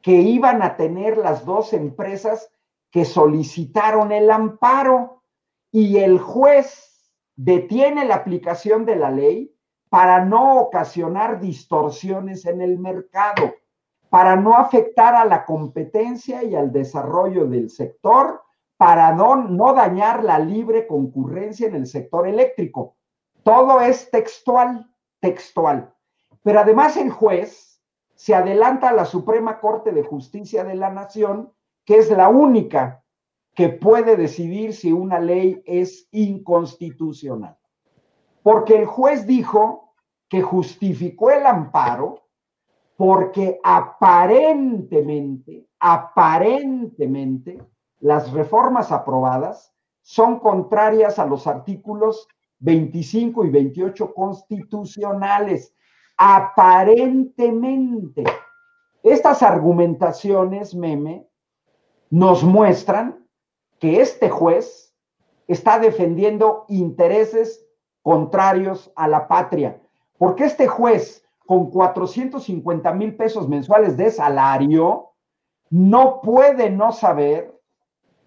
que 0.00 0.12
iban 0.12 0.62
a 0.62 0.76
tener 0.76 1.16
las 1.16 1.44
dos 1.44 1.72
empresas 1.72 2.50
que 2.90 3.04
solicitaron 3.04 4.10
el 4.10 4.30
amparo. 4.30 5.22
Y 5.70 5.98
el 5.98 6.18
juez 6.18 7.12
detiene 7.36 8.04
la 8.04 8.16
aplicación 8.16 8.84
de 8.84 8.96
la 8.96 9.10
ley 9.10 9.54
para 9.88 10.24
no 10.24 10.58
ocasionar 10.58 11.40
distorsiones 11.40 12.46
en 12.46 12.62
el 12.62 12.78
mercado, 12.78 13.54
para 14.12 14.36
no 14.36 14.58
afectar 14.58 15.14
a 15.14 15.24
la 15.24 15.46
competencia 15.46 16.44
y 16.44 16.54
al 16.54 16.70
desarrollo 16.70 17.46
del 17.46 17.70
sector, 17.70 18.42
para 18.76 19.14
no, 19.14 19.72
dañar 19.72 20.22
la 20.22 20.38
libre 20.38 20.86
concurrencia 20.86 21.66
en 21.66 21.76
el 21.76 21.86
sector 21.86 22.28
eléctrico. 22.28 22.94
Todo 23.42 23.80
es 23.80 24.10
textual, 24.10 24.86
textual. 25.18 25.94
Pero 26.42 26.60
además 26.60 26.98
el 26.98 27.08
juez 27.08 27.80
se 28.14 28.34
adelanta 28.34 28.90
a 28.90 28.92
la 28.92 29.06
Suprema 29.06 29.58
Corte 29.60 29.92
de 29.92 30.02
Justicia 30.02 30.62
de 30.62 30.74
la 30.74 30.90
Nación, 30.90 31.50
que 31.86 31.96
es 31.96 32.10
la 32.10 32.28
única 32.28 33.02
que 33.54 33.70
puede 33.70 34.16
decidir 34.18 34.74
si 34.74 34.92
una 34.92 35.20
ley 35.20 35.62
es 35.64 36.06
inconstitucional. 36.10 37.56
Porque 38.42 38.76
el 38.76 38.84
juez 38.84 39.26
dijo 39.26 39.94
que 40.28 40.42
justificó 40.42 41.30
el 41.30 41.46
amparo 41.46 42.21
porque 42.96 43.60
aparentemente, 43.62 45.68
aparentemente, 45.78 47.62
las 48.00 48.32
reformas 48.32 48.90
aprobadas 48.92 49.74
son 50.00 50.40
contrarias 50.40 51.18
a 51.18 51.26
los 51.26 51.46
artículos 51.46 52.26
25 52.58 53.44
y 53.44 53.50
28 53.50 54.14
constitucionales. 54.14 55.74
Aparentemente. 56.16 58.24
Estas 59.02 59.42
argumentaciones, 59.42 60.74
meme, 60.74 61.28
nos 62.10 62.42
muestran 62.44 63.26
que 63.80 64.00
este 64.00 64.30
juez 64.30 64.94
está 65.48 65.80
defendiendo 65.80 66.66
intereses 66.68 67.66
contrarios 68.02 68.92
a 68.94 69.08
la 69.08 69.26
patria. 69.26 69.82
Porque 70.18 70.44
este 70.44 70.68
juez, 70.68 71.21
con 71.52 71.68
450 71.68 72.94
mil 72.94 73.14
pesos 73.14 73.46
mensuales 73.46 73.94
de 73.98 74.10
salario, 74.10 75.10
no 75.68 76.22
puede 76.22 76.70
no 76.70 76.92
saber 76.92 77.60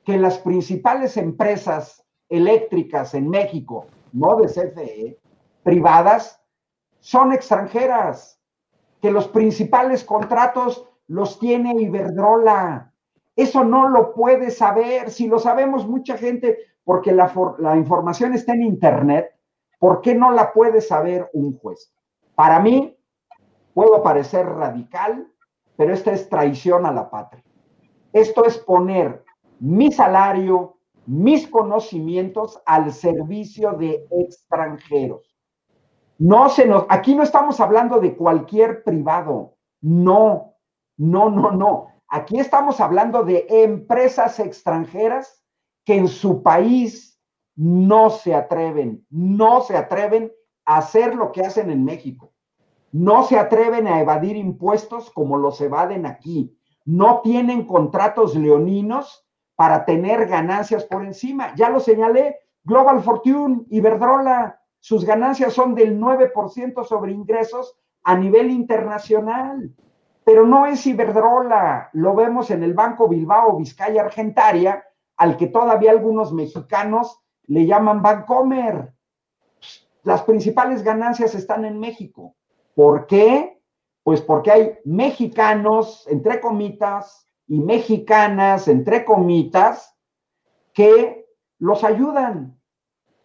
que 0.04 0.16
las 0.20 0.38
principales 0.38 1.18
empresas 1.18 2.06
eléctricas 2.30 3.16
en 3.16 3.28
México, 3.28 3.88
no 4.14 4.36
de 4.36 4.48
CFE, 4.48 5.20
privadas, 5.64 6.40
son 7.00 7.34
extranjeras, 7.34 8.40
que 9.02 9.10
los 9.10 9.28
principales 9.28 10.04
contratos 10.04 10.88
los 11.08 11.40
tiene 11.40 11.82
Iberdrola, 11.82 12.94
eso 13.36 13.64
no 13.64 13.90
lo 13.90 14.14
puede 14.14 14.52
saber. 14.52 15.10
Si 15.10 15.28
lo 15.28 15.40
sabemos 15.40 15.88
mucha 15.88 16.16
gente, 16.16 16.60
porque 16.84 17.12
la, 17.12 17.32
información 17.76 18.36
está 18.36 18.54
en 18.54 18.62
Internet, 18.62 19.32
¿por 19.80 20.02
qué 20.02 20.14
no 20.14 20.30
la 20.30 20.54
puede 20.54 20.80
saber 20.80 21.28
un 21.34 21.58
juez? 21.58 21.92
Para 22.36 22.60
mí, 22.60 22.95
puedo 23.76 24.02
parecer 24.02 24.48
radical, 24.48 25.28
pero 25.76 25.94
esta 25.94 26.12
es 26.14 26.30
traición 26.30 26.86
a 26.86 26.94
la 26.94 27.10
patria. 27.12 27.44
Esto 28.14 28.46
es 28.46 28.58
poner 28.58 29.24
mi 29.60 29.92
salario, 29.92 30.78
mis 31.06 31.48
conocimientos 31.48 32.60
al 32.66 32.92
servicio 32.94 33.74
de 33.74 34.08
extranjeros. 34.10 35.38
No 36.18 36.48
se 36.48 36.66
nos, 36.66 36.86
aquí 36.88 37.14
no 37.14 37.24
estamos 37.24 37.60
hablando 37.60 38.00
de 38.00 38.16
cualquier 38.16 38.82
privado. 38.84 39.58
No, 39.82 40.56
no, 40.96 41.30
no, 41.30 41.52
no. 41.52 41.88
Aquí 42.08 42.40
estamos 42.40 42.80
hablando 42.80 43.24
de 43.24 43.46
empresas 43.50 44.40
extranjeras 44.40 45.44
que 45.84 45.98
en 45.98 46.08
su 46.08 46.42
país 46.42 47.20
no 47.58 48.10
se 48.10 48.34
atreven, 48.34 49.06
no 49.10 49.60
se 49.62 49.76
atreven 49.76 50.32
a 50.66 50.78
hacer 50.78 51.14
lo 51.14 51.34
que 51.34 51.42
hacen 51.42 51.70
en 51.70 51.84
México. 51.84 52.32
No 52.98 53.24
se 53.24 53.38
atreven 53.38 53.88
a 53.88 54.00
evadir 54.00 54.38
impuestos 54.38 55.12
como 55.12 55.36
los 55.36 55.60
evaden 55.60 56.06
aquí. 56.06 56.58
No 56.86 57.20
tienen 57.20 57.66
contratos 57.66 58.36
leoninos 58.36 59.28
para 59.58 59.84
tener 59.84 60.28
ganancias 60.28 60.86
por 60.86 61.04
encima. 61.04 61.54
Ya 61.56 61.70
lo 61.70 61.82
señalé, 61.82 62.38
Global 62.64 63.04
Fortune, 63.04 63.66
Iberdrola, 63.70 64.62
sus 64.80 65.04
ganancias 65.04 65.52
son 65.52 65.76
del 65.76 66.00
9% 66.00 66.86
sobre 66.86 67.12
ingresos 67.12 67.78
a 68.02 68.16
nivel 68.16 68.50
internacional. 68.50 69.76
Pero 70.24 70.48
no 70.48 70.66
es 70.66 70.88
Iberdrola, 70.88 71.90
lo 71.92 72.16
vemos 72.16 72.50
en 72.50 72.64
el 72.64 72.74
Banco 72.74 73.10
Bilbao 73.10 73.58
Vizcaya 73.58 74.04
Argentaria, 74.04 74.86
al 75.18 75.36
que 75.36 75.48
todavía 75.48 75.92
algunos 75.92 76.32
mexicanos 76.32 77.22
le 77.48 77.66
llaman 77.66 78.02
Bancomer. 78.02 78.94
Las 80.04 80.22
principales 80.22 80.82
ganancias 80.82 81.36
están 81.36 81.66
en 81.66 81.78
México. 81.78 82.36
¿Por 82.76 83.08
qué? 83.08 83.60
Pues 84.04 84.22
porque 84.22 84.52
hay 84.52 84.78
mexicanos, 84.84 86.06
entre 86.08 86.40
comitas, 86.40 87.26
y 87.48 87.60
mexicanas, 87.60 88.68
entre 88.68 89.06
comitas, 89.06 89.98
que 90.74 91.26
los 91.58 91.84
ayudan, 91.84 92.60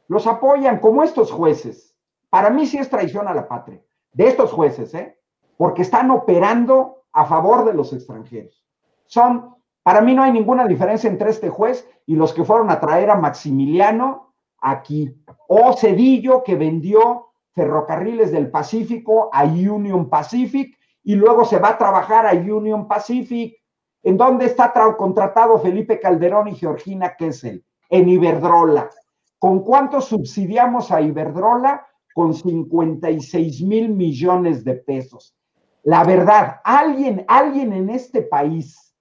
los 0.06 0.26
apoyan, 0.26 0.78
como 0.78 1.02
estos 1.02 1.32
jueces. 1.32 1.96
Para 2.30 2.48
mí 2.48 2.66
sí 2.66 2.78
es 2.78 2.88
traición 2.88 3.26
a 3.28 3.34
la 3.34 3.48
patria, 3.48 3.82
de 4.12 4.28
estos 4.28 4.52
jueces, 4.52 4.94
¿eh? 4.94 5.18
Porque 5.56 5.82
están 5.82 6.10
operando 6.10 7.02
a 7.12 7.24
favor 7.24 7.64
de 7.64 7.74
los 7.74 7.92
extranjeros. 7.92 8.64
Son, 9.06 9.56
para 9.82 10.00
mí 10.00 10.14
no 10.14 10.22
hay 10.22 10.32
ninguna 10.32 10.66
diferencia 10.66 11.10
entre 11.10 11.30
este 11.30 11.48
juez 11.48 11.88
y 12.06 12.14
los 12.14 12.32
que 12.32 12.44
fueron 12.44 12.70
a 12.70 12.80
traer 12.80 13.10
a 13.10 13.16
Maximiliano 13.16 14.32
aquí. 14.60 15.14
O 15.48 15.72
Cedillo, 15.72 16.44
que 16.44 16.54
vendió 16.54 17.29
ferrocarriles 17.60 18.32
del 18.32 18.50
Pacífico 18.50 19.28
a 19.30 19.44
Union 19.44 20.08
Pacific 20.08 20.78
y 21.04 21.14
luego 21.14 21.44
se 21.44 21.58
va 21.58 21.68
a 21.68 21.78
trabajar 21.78 22.26
a 22.26 22.32
Union 22.32 22.88
Pacific. 22.88 23.54
¿En 24.02 24.16
dónde 24.16 24.46
está 24.46 24.72
contratado 24.96 25.58
Felipe 25.58 26.00
Calderón 26.00 26.48
y 26.48 26.54
Georgina 26.54 27.16
Kessel? 27.16 27.62
En 27.90 28.08
Iberdrola. 28.08 28.88
¿Con 29.38 29.62
cuánto 29.62 30.00
subsidiamos 30.00 30.90
a 30.90 31.02
Iberdrola? 31.02 31.86
Con 32.14 32.32
56 32.32 33.60
mil 33.60 33.90
millones 33.90 34.64
de 34.64 34.76
pesos. 34.76 35.36
La 35.82 36.02
verdad, 36.04 36.60
alguien, 36.64 37.26
alguien 37.28 37.74
en 37.74 37.90
este 37.90 38.22
país 38.22 38.94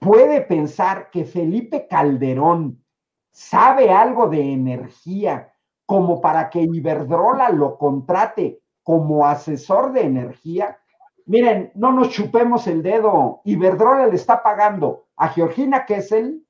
puede 0.00 0.40
pensar 0.40 1.10
que 1.12 1.24
Felipe 1.24 1.86
Calderón 1.86 2.82
sabe 3.30 3.90
algo 3.92 4.28
de 4.28 4.40
energía 4.40 5.52
como 5.86 6.20
para 6.20 6.50
que 6.50 6.62
Iberdrola 6.62 7.48
lo 7.50 7.78
contrate 7.78 8.60
como 8.82 9.26
asesor 9.26 9.92
de 9.92 10.02
energía. 10.02 10.78
Miren, 11.24 11.72
no 11.74 11.92
nos 11.92 12.10
chupemos 12.10 12.66
el 12.66 12.82
dedo. 12.82 13.40
Iberdrola 13.44 14.06
le 14.06 14.16
está 14.16 14.42
pagando 14.42 15.06
a 15.16 15.28
Georgina 15.28 15.86
Kessel 15.86 16.44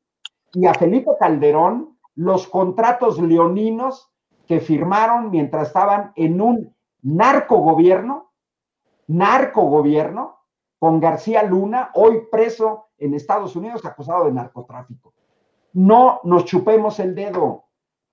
y 0.53 0.67
a 0.67 0.75
Felipe 0.75 1.13
Calderón 1.21 1.97
los 2.15 2.49
contratos 2.49 3.21
leoninos 3.21 4.11
que 4.47 4.61
firmaron 4.61 5.31
mientras 5.31 5.69
estaban 5.69 6.13
en 6.17 6.41
un 6.41 6.75
narcogobierno, 7.03 8.33
narcogobierno, 9.07 10.37
con 10.79 11.01
García 11.01 11.43
Luna, 11.43 11.91
hoy 11.95 12.23
preso 12.31 12.89
en 12.99 13.15
Estados 13.15 13.57
Unidos 13.57 13.85
acusado 13.85 14.27
de 14.27 14.33
narcotráfico. 14.33 15.15
No 15.73 16.21
nos 16.25 16.45
chupemos 16.45 17.01
el 17.01 17.15
dedo. 17.15 17.66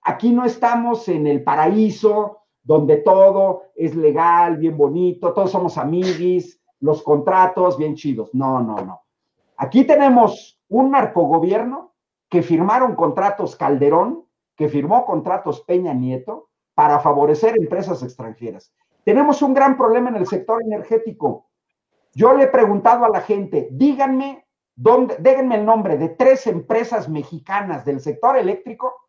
Aquí 0.03 0.31
no 0.31 0.43
estamos 0.45 1.07
en 1.07 1.27
el 1.27 1.43
paraíso 1.43 2.39
donde 2.63 2.97
todo 2.97 3.63
es 3.75 3.95
legal, 3.95 4.57
bien 4.57 4.77
bonito, 4.77 5.33
todos 5.33 5.51
somos 5.51 5.77
amiguis, 5.77 6.61
los 6.79 7.01
contratos 7.03 7.77
bien 7.77 7.95
chidos. 7.95 8.33
No, 8.33 8.61
no, 8.61 8.75
no. 8.75 9.01
Aquí 9.57 9.85
tenemos 9.85 10.59
un 10.69 10.91
narcogobierno 10.91 11.93
que 12.29 12.41
firmaron 12.41 12.95
contratos 12.95 13.55
Calderón, 13.55 14.25
que 14.55 14.67
firmó 14.67 15.05
contratos 15.05 15.61
Peña 15.61 15.93
Nieto 15.93 16.49
para 16.73 16.99
favorecer 16.99 17.55
empresas 17.57 18.03
extranjeras. 18.03 18.73
Tenemos 19.03 19.41
un 19.41 19.53
gran 19.53 19.77
problema 19.77 20.09
en 20.09 20.15
el 20.17 20.27
sector 20.27 20.61
energético. 20.63 21.49
Yo 22.13 22.33
le 22.33 22.45
he 22.45 22.47
preguntado 22.47 23.05
a 23.05 23.09
la 23.09 23.21
gente, 23.21 23.69
díganme, 23.71 24.45
dónde, 24.75 25.15
déjenme 25.19 25.55
el 25.55 25.65
nombre 25.65 25.97
de 25.97 26.09
tres 26.09 26.47
empresas 26.47 27.09
mexicanas 27.09 27.85
del 27.85 27.99
sector 27.99 28.37
eléctrico 28.37 29.02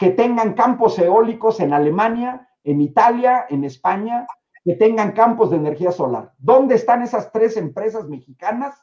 que 0.00 0.10
tengan 0.10 0.54
campos 0.54 0.98
eólicos 0.98 1.60
en 1.60 1.74
Alemania, 1.74 2.48
en 2.64 2.80
Italia, 2.80 3.44
en 3.50 3.64
España, 3.64 4.26
que 4.64 4.74
tengan 4.74 5.12
campos 5.12 5.50
de 5.50 5.58
energía 5.58 5.92
solar. 5.92 6.32
¿Dónde 6.38 6.74
están 6.74 7.02
esas 7.02 7.30
tres 7.30 7.58
empresas 7.58 8.08
mexicanas 8.08 8.74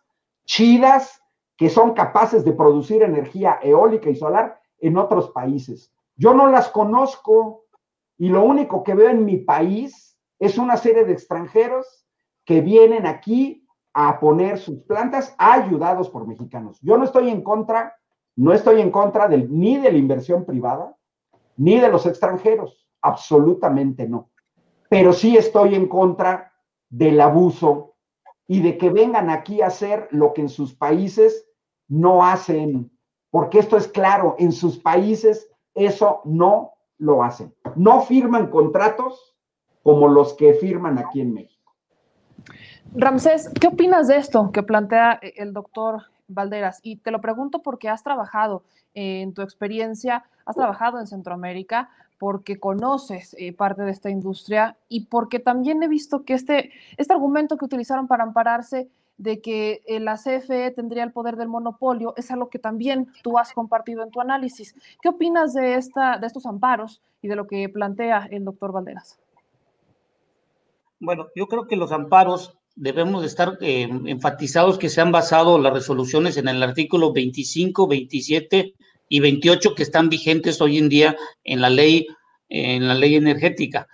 chidas 0.45 1.21
que 1.57 1.69
son 1.69 1.93
capaces 1.93 2.45
de 2.45 2.53
producir 2.53 3.01
energía 3.01 3.59
eólica 3.63 4.09
y 4.11 4.15
solar 4.15 4.61
en 4.79 4.97
otros 4.97 5.31
países. 5.31 5.91
Yo 6.15 6.35
no 6.35 6.47
las 6.47 6.69
conozco 6.69 7.65
y 8.17 8.29
lo 8.29 8.43
único 8.43 8.83
que 8.83 8.93
veo 8.93 9.09
en 9.09 9.25
mi 9.25 9.37
país 9.37 10.17
es 10.39 10.59
una 10.59 10.77
serie 10.77 11.03
de 11.03 11.13
extranjeros 11.13 12.05
que 12.45 12.61
vienen 12.61 13.07
aquí 13.07 13.67
a 13.93 14.19
poner 14.19 14.59
sus 14.59 14.83
plantas 14.83 15.33
ayudados 15.39 16.11
por 16.11 16.27
mexicanos. 16.27 16.79
Yo 16.81 16.97
no 16.97 17.05
estoy 17.05 17.29
en 17.29 17.41
contra, 17.41 17.95
no 18.35 18.53
estoy 18.53 18.81
en 18.81 18.91
contra 18.91 19.27
ni 19.27 19.77
de 19.77 19.91
la 19.91 19.97
inversión 19.97 20.45
privada, 20.45 20.96
ni 21.57 21.79
de 21.79 21.89
los 21.89 22.05
extranjeros, 22.05 22.87
absolutamente 23.01 24.07
no. 24.07 24.29
Pero 24.89 25.11
sí 25.13 25.35
estoy 25.35 25.75
en 25.75 25.87
contra 25.87 26.53
del 26.89 27.19
abuso 27.19 27.95
y 28.47 28.61
de 28.61 28.77
que 28.77 28.89
vengan 28.89 29.29
aquí 29.29 29.61
a 29.61 29.67
hacer 29.67 30.07
lo 30.11 30.33
que 30.33 30.41
en 30.41 30.49
sus 30.49 30.73
países 30.73 31.45
no 31.89 32.25
hacen, 32.25 32.91
porque 33.29 33.59
esto 33.59 33.77
es 33.77 33.87
claro, 33.87 34.35
en 34.39 34.51
sus 34.51 34.77
países 34.79 35.49
eso 35.73 36.21
no 36.23 36.73
lo 36.97 37.23
hacen. 37.23 37.53
No 37.75 38.01
firman 38.01 38.49
contratos 38.49 39.35
como 39.83 40.07
los 40.07 40.33
que 40.33 40.53
firman 40.53 40.97
aquí 40.97 41.21
en 41.21 41.33
México. 41.33 41.73
Ramsés, 42.93 43.49
¿qué 43.59 43.67
opinas 43.67 44.07
de 44.07 44.17
esto 44.17 44.51
que 44.51 44.63
plantea 44.63 45.19
el 45.21 45.53
doctor 45.53 46.03
Valderas? 46.27 46.79
Y 46.83 46.97
te 46.97 47.11
lo 47.11 47.21
pregunto 47.21 47.61
porque 47.61 47.89
has 47.89 48.03
trabajado 48.03 48.63
en 48.93 49.33
tu 49.33 49.41
experiencia, 49.41 50.23
has 50.45 50.55
trabajado 50.55 50.99
en 50.99 51.07
Centroamérica, 51.07 51.89
porque 52.17 52.59
conoces 52.59 53.35
eh, 53.37 53.53
parte 53.53 53.83
de 53.83 53.91
esta 53.91 54.09
industria 54.09 54.77
y 54.89 55.05
porque 55.05 55.39
también 55.39 55.83
he 55.83 55.87
visto 55.87 56.23
que 56.23 56.33
este, 56.33 56.71
este 56.97 57.13
argumento 57.13 57.57
que 57.57 57.65
utilizaron 57.65 58.07
para 58.07 58.23
ampararse 58.23 58.89
de 59.17 59.41
que 59.41 59.81
eh, 59.87 59.99
la 59.99 60.15
CFE 60.15 60.71
tendría 60.71 61.03
el 61.03 61.11
poder 61.11 61.37
del 61.37 61.47
monopolio, 61.47 62.13
es 62.17 62.29
algo 62.31 62.49
que 62.49 62.59
también 62.59 63.11
tú 63.23 63.37
has 63.37 63.51
compartido 63.51 64.03
en 64.03 64.11
tu 64.11 64.21
análisis. 64.21 64.75
¿Qué 65.01 65.09
opinas 65.09 65.53
de, 65.53 65.75
esta, 65.75 66.17
de 66.17 66.27
estos 66.27 66.45
amparos 66.45 67.01
y 67.21 67.27
de 67.27 67.35
lo 67.35 67.47
que 67.47 67.67
plantea 67.69 68.27
el 68.29 68.45
doctor 68.45 68.71
Valderas? 68.71 69.19
Bueno, 70.99 71.27
yo 71.35 71.47
creo 71.47 71.67
que 71.67 71.75
los 71.75 71.91
amparos 71.91 72.57
debemos 72.77 73.21
de 73.21 73.27
estar 73.27 73.57
eh, 73.59 73.89
enfatizados 74.05 74.77
que 74.77 74.89
se 74.89 75.01
han 75.01 75.11
basado 75.11 75.59
las 75.59 75.73
resoluciones 75.73 76.37
en 76.37 76.47
el 76.47 76.61
artículo 76.61 77.11
25, 77.11 77.87
27 77.87 78.75
y 79.09 79.19
28 79.19 79.73
que 79.75 79.83
están 79.83 80.09
vigentes 80.09 80.61
hoy 80.61 80.77
en 80.77 80.87
día 80.87 81.17
en 81.43 81.61
la 81.61 81.69
ley, 81.69 82.07
en 82.49 82.87
la 82.87 82.93
ley 82.93 83.15
energética. 83.15 83.87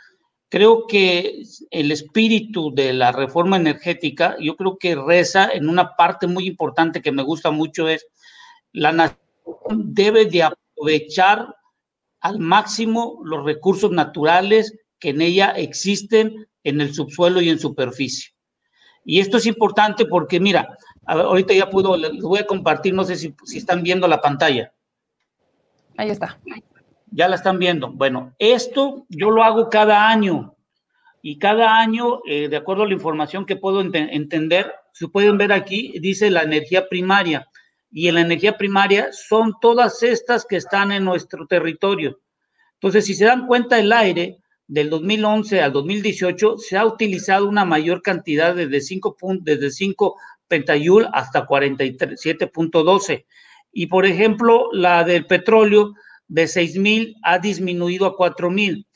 Creo 0.50 0.86
que 0.86 1.44
el 1.72 1.92
espíritu 1.92 2.74
de 2.76 2.94
la 2.94 3.12
reforma 3.12 3.56
energética, 3.56 4.36
yo 4.40 4.56
creo 4.56 4.78
que 4.78 4.96
reza 4.96 5.50
en 5.52 5.70
una 5.70 5.96
parte 5.96 6.28
muy 6.28 6.46
importante 6.46 7.02
que 7.02 7.12
me 7.12 7.24
gusta 7.24 7.52
mucho 7.52 7.88
es 7.88 8.06
la 8.74 8.92
nación 8.92 9.24
debe 9.72 10.26
de 10.26 10.44
aprovechar 10.44 11.56
al 12.20 12.40
máximo 12.40 13.20
los 13.24 13.46
recursos 13.46 13.92
naturales 13.92 14.74
que 15.00 15.10
en 15.10 15.22
ella 15.22 15.52
existen 15.52 16.48
en 16.64 16.82
el 16.82 16.94
subsuelo 16.94 17.42
y 17.42 17.50
en 17.50 17.60
superficie. 17.60 18.33
Y 19.06 19.20
esto 19.20 19.38
es 19.38 19.46
importante 19.46 20.06
porque, 20.06 20.40
mira, 20.40 20.78
ahorita 21.06 21.54
ya 21.54 21.70
puedo, 21.70 21.98
les 21.98 22.22
voy 22.22 22.40
a 22.40 22.48
compartir, 22.48 22.94
no 22.94 23.04
sé 23.04 23.16
si, 23.16 23.36
si 23.44 23.58
están 23.58 23.84
viendo 23.84 24.08
la 24.08 24.22
pantalla. 24.22 24.74
Ahí 25.98 26.10
está. 26.10 26.40
Ya 27.12 27.28
la 27.28 27.36
están 27.36 27.60
viendo. 27.60 27.92
Bueno, 27.92 28.34
esto 28.40 29.06
yo 29.10 29.30
lo 29.30 29.44
hago 29.44 29.70
cada 29.70 30.10
año 30.10 30.56
y 31.26 31.40
cada 31.40 31.80
año, 31.80 32.20
eh, 32.26 32.50
de 32.50 32.58
acuerdo 32.58 32.84
a 32.84 32.88
la 32.88 32.94
información 32.94 33.46
que 33.46 33.56
puedo 33.56 33.80
entender, 33.80 34.74
se 34.92 35.08
pueden 35.08 35.38
ver 35.38 35.54
aquí, 35.54 35.98
dice 36.00 36.30
la 36.30 36.44
energía 36.44 36.90
primaria. 36.90 37.48
Y 37.92 38.10
en 38.10 38.16
la 38.16 38.22
energía 38.22 38.58
primaria 38.58 39.08
son 39.14 39.54
todas 39.62 40.04
estas 40.04 40.46
que 40.46 40.58
están 40.58 40.92
en 40.92 41.06
nuestro 41.06 41.48
territorio. 41.48 42.20
Entonces, 42.74 43.06
si 43.06 43.14
se 43.14 43.24
dan 43.24 43.48
cuenta, 43.48 43.80
el 43.80 43.94
aire 43.94 44.43
del 44.74 44.90
2011 44.90 45.62
al 45.62 45.72
2018 45.72 46.58
se 46.58 46.78
ha 46.78 46.86
utilizado 46.88 47.48
una 47.48 47.64
mayor 47.64 48.02
cantidad 48.02 48.56
desde 48.56 48.82
5, 48.82 49.18
desde 49.42 49.70
5 49.70 50.16
pentajul 50.48 51.08
hasta 51.14 51.46
47.12. 51.46 53.24
Y 53.72 53.86
por 53.86 54.08
ejemplo, 54.08 54.70
la 54.72 55.04
del 55.04 55.28
petróleo 55.28 55.94
de 56.28 56.46
6.000 56.46 57.18
ha 57.22 57.38
disminuido 57.38 58.08
a 58.08 58.18
4.000. 58.18 58.88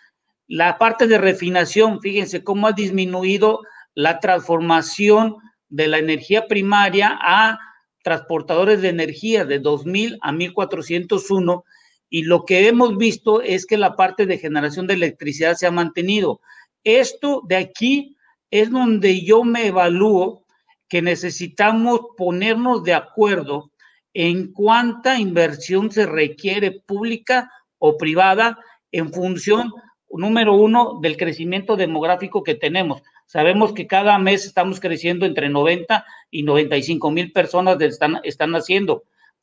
La 0.48 0.80
parte 0.80 1.06
de 1.06 1.20
refinación, 1.20 2.02
fíjense 2.02 2.44
cómo 2.44 2.66
ha 2.66 2.72
disminuido 2.72 3.60
la 3.94 4.20
transformación 4.20 5.36
de 5.70 5.90
la 5.90 6.00
energía 6.00 6.48
primaria 6.48 7.20
a 7.22 7.60
transportadores 8.02 8.82
de 8.82 8.90
energía 8.90 9.46
de 9.46 9.62
2.000 9.62 10.18
a 10.22 10.32
1.401 10.32 11.64
y 12.10 12.24
lo 12.24 12.46
que 12.46 12.68
hemos 12.68 12.98
visto 12.98 13.42
es 13.42 13.66
que 13.66 13.78
la 13.78 13.96
parte 13.96 14.26
de 14.26 14.38
generación 14.38 14.88
de 14.88 14.94
electricidad 14.94 15.56
se 15.56 15.68
ha 15.68 15.72
mantenido. 15.72 16.42
Esto 16.84 17.42
de 17.48 17.58
aquí 17.58 18.18
es 18.50 18.72
donde 18.72 19.22
yo 19.24 19.44
me 19.44 19.68
evalúo 19.68 20.46
que 20.88 21.02
necesitamos 21.02 22.00
ponernos 22.16 22.84
de 22.84 22.94
acuerdo 22.94 23.72
en 24.14 24.54
cuánta 24.54 25.20
inversión 25.20 25.92
se 25.92 26.06
requiere 26.06 26.72
pública 26.72 27.52
o 27.78 27.98
privada 27.98 28.58
en 28.92 29.12
función, 29.12 29.72
número 30.10 30.56
uno, 30.56 31.00
del 31.02 31.18
crecimiento 31.18 31.76
demográfico 31.76 32.42
que 32.42 32.56
tenemos. 32.56 33.02
Sabemos 33.26 33.74
que 33.74 33.86
cada 33.86 34.18
mes 34.18 34.46
estamos 34.46 34.80
creciendo 34.80 35.26
entre 35.26 35.50
90 35.50 36.06
y 36.32 36.44
95 36.44 37.12
mil 37.12 37.34
personas 37.34 37.80
están, 37.82 38.22
están. 38.24 38.56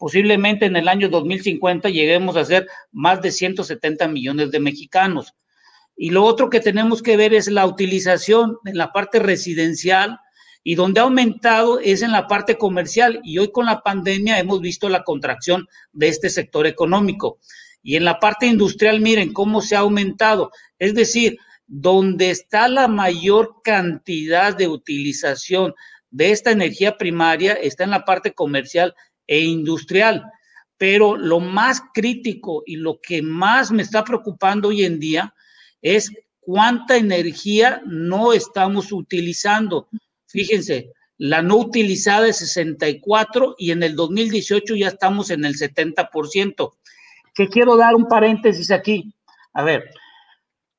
Posiblemente 0.05 0.67
en 0.67 0.77
el 0.77 0.89
año 0.89 1.09
2050 1.09 1.89
lleguemos 1.89 2.37
a 2.37 2.45
ser 2.45 2.69
más 2.93 3.23
de 3.23 3.33
170 3.33 4.07
millones 4.09 4.51
de 4.51 4.61
mexicanos. 4.61 5.33
Y 5.97 6.11
lo 6.11 6.25
otro 6.25 6.51
que 6.51 6.61
tenemos 6.61 7.01
que 7.01 7.17
ver 7.17 7.33
es 7.33 7.49
la 7.49 7.65
utilización 7.65 8.59
en 8.67 8.77
la 8.77 8.93
parte 8.93 9.19
residencial 9.19 10.19
y 10.63 10.75
donde 10.75 11.01
ha 11.01 11.05
aumentado 11.05 11.81
es 11.81 12.03
en 12.03 12.13
la 12.13 12.27
parte 12.27 12.59
comercial. 12.59 13.23
Y 13.25 13.39
hoy 13.39 13.51
con 13.51 13.65
la 13.65 13.81
pandemia 13.81 14.39
hemos 14.39 14.61
visto 14.61 14.91
la 14.91 15.05
contracción 15.05 15.69
de 15.95 16.09
este 16.09 16.29
sector 16.29 16.67
económico. 16.67 17.39
Y 17.83 17.97
en 17.97 18.05
la 18.05 18.21
parte 18.21 18.45
industrial, 18.45 19.01
miren 19.01 19.33
cómo 19.33 19.63
se 19.63 19.75
ha 19.75 19.79
aumentado. 19.79 20.51
Es 20.79 20.93
decir, 20.93 21.39
donde 21.67 22.29
está 22.29 22.69
la 22.69 22.89
mayor 22.89 23.63
cantidad 23.65 24.55
de 24.55 24.69
utilización 24.69 25.73
de 26.11 26.31
esta 26.31 26.51
energía 26.51 26.99
primaria 26.99 27.55
está 27.55 27.85
en 27.85 27.91
la 27.91 28.05
parte 28.05 28.35
comercial 28.35 28.95
e 29.27 29.41
industrial. 29.41 30.25
Pero 30.77 31.17
lo 31.17 31.41
más 31.41 31.83
crítico 31.93 32.63
y 32.67 32.77
lo 32.77 33.01
que 33.01 33.23
más 33.23 33.71
me 33.71 33.83
está 33.83 34.05
preocupando 34.05 34.69
hoy 34.69 34.85
en 34.85 34.99
día 34.99 35.35
es 35.81 36.11
cuánta 36.41 36.97
energía 36.97 37.83
no 37.87 38.33
estamos 38.33 38.93
utilizando. 38.93 39.89
Fíjense, 40.27 40.93
la 41.17 41.43
no 41.43 41.57
utilizada 41.57 42.29
es 42.29 42.39
64 42.39 43.55
y 43.59 43.71
en 43.71 43.83
el 43.83 43.95
2018 43.95 44.75
ya 44.75 44.89
estamos 44.89 45.31
en 45.31 45.45
el 45.45 45.55
70%. 45.55 46.73
Que 47.35 47.49
quiero 47.49 47.77
dar 47.77 47.95
un 47.95 48.07
paréntesis 48.07 48.71
aquí. 48.71 49.15
A 49.53 49.63
ver, 49.63 49.91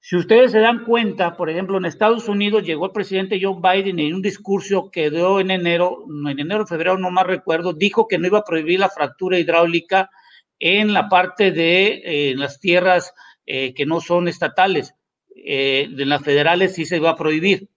si 0.08 0.16
ustedes 0.18 0.52
se 0.52 0.60
dan 0.60 0.84
cuenta, 0.84 1.36
por 1.36 1.50
ejemplo, 1.50 1.80
en 1.80 1.86
Estados 1.86 2.30
Unidos 2.30 2.62
llegó 2.62 2.86
el 2.86 2.92
presidente 2.92 3.40
Joe 3.42 3.56
Biden 3.60 3.98
en 3.98 4.14
un 4.14 4.22
discurso 4.22 4.92
que 4.92 5.10
dio 5.10 5.40
en 5.40 5.50
enero, 5.50 6.06
en 6.30 6.40
enero, 6.40 6.68
febrero, 6.68 7.00
no 7.00 7.10
más 7.10 7.26
recuerdo, 7.26 7.74
dijo 7.74 8.08
que 8.08 8.20
no 8.20 8.28
iba 8.28 8.38
a 8.38 8.44
prohibir 8.44 8.80
la 8.80 8.90
fractura 8.90 9.40
hidráulica 9.40 10.12
en 10.60 10.94
la 10.94 11.10
parte 11.10 11.50
de 11.50 12.04
eh, 12.06 12.36
las 12.36 12.60
tierras 12.60 13.16
eh, 13.48 13.74
que 13.74 13.88
no 13.88 14.00
son 14.00 14.28
estatales. 14.28 14.94
Eh, 15.36 15.88
de 15.90 16.06
las 16.06 16.22
federales 16.22 16.76
sí 16.76 16.86
se 16.86 17.00
va 17.00 17.10
a 17.10 17.18
prohibir. 17.18 17.70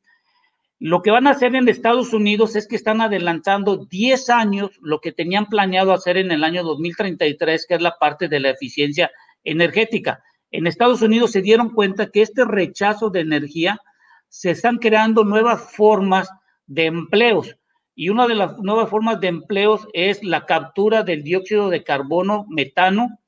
Lo 0.79 1.01
que 1.01 1.11
van 1.11 1.29
a 1.29 1.31
hacer 1.31 1.55
en 1.55 1.67
Estados 1.67 2.13
Unidos 2.13 2.57
es 2.57 2.69
que 2.69 2.77
están 2.77 3.01
adelantando 3.01 3.87
10 3.87 4.29
años 4.29 4.79
lo 4.83 5.01
que 5.01 5.13
tenían 5.13 5.47
planeado 5.47 5.95
hacer 5.95 6.19
en 6.19 6.31
el 6.31 6.45
año 6.45 6.63
2033, 6.63 7.67
que 7.67 7.77
es 7.77 7.81
la 7.81 7.97
parte 7.99 8.29
de 8.29 8.41
la 8.41 8.51
eficiencia 8.51 9.11
energética. 9.45 10.23
En 10.51 10.67
Estados 10.67 11.03
Unidos 11.03 11.33
se 11.33 11.43
dieron 11.43 11.71
cuenta 11.71 12.11
que 12.11 12.23
este 12.23 12.45
rechazo 12.45 13.11
de 13.11 13.21
energía 13.21 13.81
se 14.29 14.51
están 14.51 14.79
creando 14.79 15.25
nuevas 15.25 15.75
formas 15.75 16.29
de 16.67 16.87
empleos. 16.87 17.57
Y 17.95 18.11
una 18.11 18.27
de 18.27 18.35
las 18.35 18.59
nuevas 18.59 18.89
formas 18.89 19.21
de 19.21 19.29
empleos 19.29 19.87
es 19.93 20.23
la 20.23 20.47
captura 20.47 21.03
del 21.03 21.23
dióxido 21.23 21.69
de 21.69 21.83
carbono, 21.83 22.47
metano, 22.49 23.19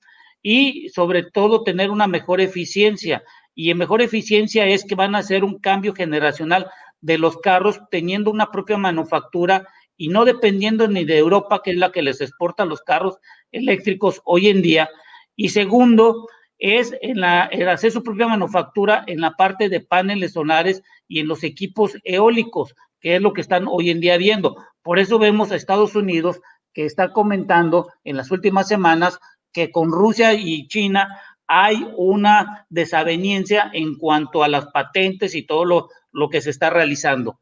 y 0.43 0.89
sobre 0.91 1.25
todo 1.25 1.65
tener 1.65 1.91
una 1.91 2.07
mejor 2.07 2.41
eficiencia. 2.41 3.23
Y 3.55 3.71
en 3.71 3.79
mejor 3.79 4.01
eficiencia 4.01 4.67
es 4.67 4.85
que 4.85 4.95
van 4.95 5.15
a 5.15 5.19
hacer 5.19 5.45
un 5.45 5.59
cambio 5.59 5.95
generacional 5.95 6.71
de 7.01 7.19
los 7.19 7.39
carros 7.39 7.81
teniendo 7.91 8.31
una 8.31 8.51
propia 8.51 8.79
manufactura 8.79 9.67
y 9.97 10.09
no 10.09 10.25
dependiendo 10.25 10.89
ni 10.89 11.05
de 11.05 11.19
Europa, 11.19 11.61
que 11.63 11.73
es 11.73 11.77
la 11.77 11.93
que 11.93 12.01
les 12.01 12.21
exporta 12.21 12.65
los 12.65 12.81
carros 12.81 13.19
eléctricos 13.53 14.23
hoy 14.25 14.49
en 14.49 14.63
día. 14.63 14.89
Y 15.37 15.51
segundo, 15.51 16.27
es 16.61 16.95
en, 17.01 17.21
la, 17.21 17.51
hacer 17.73 17.91
su 17.91 18.05
propia 18.05 18.29
manufactura 18.29 19.03
en 19.07 19.21
la 19.21 19.33
parte 19.33 19.69
de 19.69 19.81
paneles 19.81 20.35
solares 20.35 20.83
y 21.09 21.19
en 21.19 21.27
los 21.27 21.43
equipos 21.43 21.97
eólicos, 22.05 22.75
que 23.01 23.17
es 23.17 23.23
lo 23.23 23.33
que 23.33 23.41
están 23.41 23.67
hoy 23.67 23.91
en 23.91 24.01
día 24.01 24.19
viendo. 24.19 24.57
Por 24.83 24.99
eso 24.99 25.19
vemos 25.19 25.51
a 25.51 25.57
Estados 25.57 25.97
Unidos 25.97 26.41
que 26.73 26.85
está 26.85 27.13
comentando 27.13 27.91
en 28.05 28.17
las 28.17 28.31
últimas 28.31 28.69
semanas 28.69 29.19
que 29.53 29.73
con 29.73 29.91
Rusia 29.91 30.35
y 30.35 30.69
China 30.69 31.09
hay 31.47 31.85
una 31.97 32.67
desaveniencia 32.69 33.71
en 33.73 33.97
cuanto 33.97 34.45
a 34.45 34.49
las 34.49 34.67
patentes 34.67 35.35
y 35.35 35.43
todo 35.43 35.65
lo, 35.65 35.89
lo 36.13 36.29
que 36.29 36.43
se 36.43 36.51
está 36.51 36.71
realizando. 36.71 37.41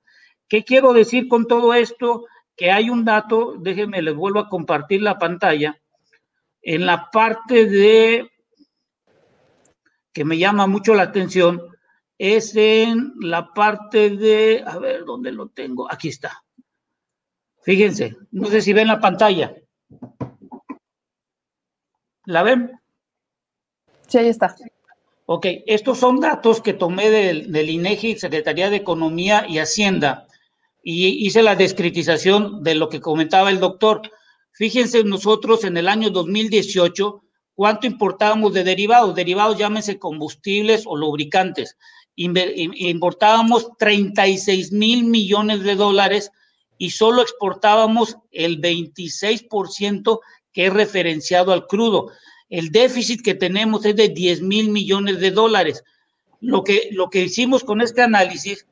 ¿Qué 0.49 0.65
quiero 0.65 0.93
decir 0.95 1.29
con 1.29 1.47
todo 1.47 1.75
esto? 1.75 2.25
Que 2.57 2.71
hay 2.71 2.89
un 2.89 3.05
dato, 3.05 3.57
déjenme, 3.59 4.01
les 4.01 4.15
vuelvo 4.15 4.41
a 4.41 4.49
compartir 4.49 5.03
la 5.03 5.19
pantalla, 5.19 5.79
en 6.63 6.87
la 6.87 7.11
parte 7.11 7.67
de, 7.67 8.31
que 10.13 10.25
me 10.25 10.39
llama 10.39 10.67
mucho 10.67 10.95
la 10.95 11.05
atención, 11.05 11.61
es 12.19 12.57
en 12.57 13.13
la 13.21 13.53
parte 13.55 14.11
de, 14.11 14.63
a 14.67 14.79
ver, 14.79 15.05
¿dónde 15.05 15.33
lo 15.33 15.49
tengo? 15.49 15.91
Aquí 15.91 16.09
está. 16.09 16.45
Fíjense, 17.63 18.17
no 18.33 18.49
sé 18.49 18.61
si 18.61 18.73
ven 18.73 18.89
la 18.89 19.01
pantalla. 19.01 19.55
¿La 22.25 22.43
ven? 22.43 22.73
Sí, 24.07 24.19
ahí 24.19 24.29
está. 24.29 24.55
Ok, 25.27 25.47
estos 25.67 25.99
son 25.99 26.21
datos 26.21 26.61
que 26.61 26.73
tomé 26.73 27.11
del, 27.11 27.53
del 27.53 27.71
INEGI, 27.71 28.19
Secretaría 28.19 28.71
de 28.71 28.77
Economía 28.77 29.45
y 29.47 29.59
Hacienda, 29.59 30.27
y 30.83 31.27
hice 31.27 31.43
la 31.43 31.55
descritización 31.55 32.63
de 32.63 32.75
lo 32.75 32.89
que 32.89 33.01
comentaba 33.01 33.51
el 33.51 33.61
doctor. 33.61 34.03
Fíjense 34.53 35.05
nosotros 35.05 35.65
en 35.65 35.77
el 35.77 35.89
año 35.89 36.11
2018 36.11 37.23
cuánto 37.59 37.89
importábamos 37.89 38.55
de 38.55 38.63
derivados. 38.63 39.17
Derivados 39.17 39.59
llámense 39.59 39.99
combustibles 39.99 40.85
o 40.87 40.95
lubricantes. 40.95 41.77
Importábamos 42.15 43.71
36 43.81 44.71
mil 44.71 45.03
millones 45.03 45.65
de 45.65 45.75
dólares 45.75 46.31
y 46.79 46.91
solo 46.91 47.21
exportábamos 47.21 48.17
el 48.31 48.61
26% 48.61 50.21
que 50.53 50.67
es 50.67 50.73
referenciado 50.73 51.53
al 51.53 51.67
crudo 51.67 52.13
el 52.49 52.71
déficit 52.71 53.23
que 53.23 53.35
tenemos 53.35 53.85
es 53.85 53.97
de 53.97 54.09
10 54.09 54.43
mil 54.43 54.71
millones 54.71 55.19
de 55.19 55.33
dólares. 55.33 55.83
Lo 56.41 56.63
que, 56.63 56.89
lo 56.93 57.11
que 57.11 57.23
hicimos 57.23 57.65
con 57.65 57.81
este 57.81 58.03
análisis 58.03 58.67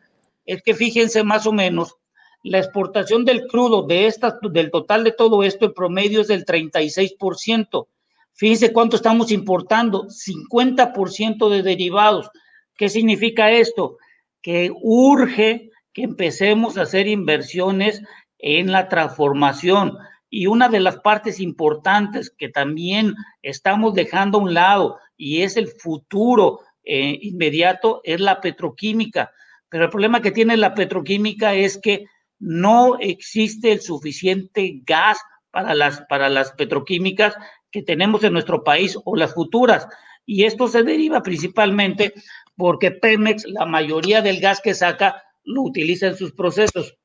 es 0.45 0.63
que 0.63 0.75
fíjense 0.75 1.25
más 1.25 1.47
o 1.47 1.53
menos, 1.53 1.97
la 2.43 2.59
exportación 2.59 3.25
del 3.25 3.49
crudo 3.49 3.83
de 3.83 4.07
esta, 4.07 4.39
del 4.41 4.71
total 4.71 5.03
de 5.03 5.11
todo 5.11 5.43
esto, 5.43 5.67
el 5.67 5.73
promedio 5.73 6.21
es 6.21 6.29
del 6.29 6.45
36%. 6.45 7.89
Fíjense 8.37 8.73
cuánto 8.73 8.97
estamos 8.97 9.33
importando, 9.33 10.09
50% 10.09 11.49
de 11.49 11.63
derivados. 11.63 12.31
¿Qué 12.77 12.91
significa 12.91 13.51
esto? 13.51 13.97
Que 14.43 14.71
urge 14.83 15.71
que 15.95 16.03
empecemos 16.03 16.77
a 16.77 16.83
hacer 16.83 17.09
inversiones 17.09 18.03
en 18.39 18.71
la 18.71 18.89
transformación. 18.89 19.97
Y 20.29 20.49
una 20.49 20.69
de 20.69 20.81
las 20.81 20.99
partes 20.99 21.41
importantes 21.41 22.31
que 22.31 22.51
también 22.51 23.15
estamos 23.41 23.95
dejando 23.95 24.39
a 24.39 24.43
un 24.43 24.53
lado 24.53 24.99
y 25.17 25.41
es 25.41 25.57
el 25.57 25.69
futuro 25.69 26.61
eh, 26.85 27.19
inmediato 27.23 28.03
es 28.05 28.21
la 28.21 28.43
petroquímica. 28.43 29.33
Pero 29.71 29.85
el 29.85 29.91
problema 29.91 30.21
que 30.21 30.33
tiene 30.33 30.59
la 30.59 30.75
petroquímica 30.75 31.55
es 31.55 31.79
que 31.79 32.05
no 32.39 32.99
existe 33.01 33.73
el 33.73 33.81
suficiente 33.81 34.83
gas 34.85 35.19
para 35.51 35.75
las, 35.75 36.03
para 36.03 36.29
las 36.29 36.53
petroquímicas 36.53 37.35
que 37.71 37.83
tenemos 37.83 38.25
en 38.25 38.33
nuestro 38.33 38.65
país 38.65 38.97
o 39.05 39.17
las 39.17 39.35
futuras. 39.35 39.87
Y 40.25 40.45
esto 40.45 40.69
se 40.69 40.83
deriva 40.83 41.23
principalmente 41.23 42.15
porque 42.57 42.91
Pemex, 42.91 43.45
la 43.47 43.67
mayoría 43.67 44.23
del 44.23 44.41
gas 44.41 44.61
que 44.61 44.75
saca, 44.75 45.23
lo 45.45 45.63
utiliza 45.63 46.09
en 46.09 46.17
sus 46.17 46.33
procesos. 46.33 46.97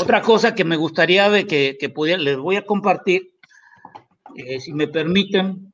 Otra 0.00 0.22
cosa 0.22 0.54
que 0.54 0.64
me 0.64 0.76
gustaría 0.76 1.46
que, 1.46 1.76
que 1.78 1.88
pudiera, 1.88 2.22
les 2.22 2.36
voy 2.36 2.56
a 2.56 2.64
compartir, 2.64 3.34
eh, 4.36 4.60
si 4.60 4.72
me 4.72 4.86
permiten, 4.86 5.72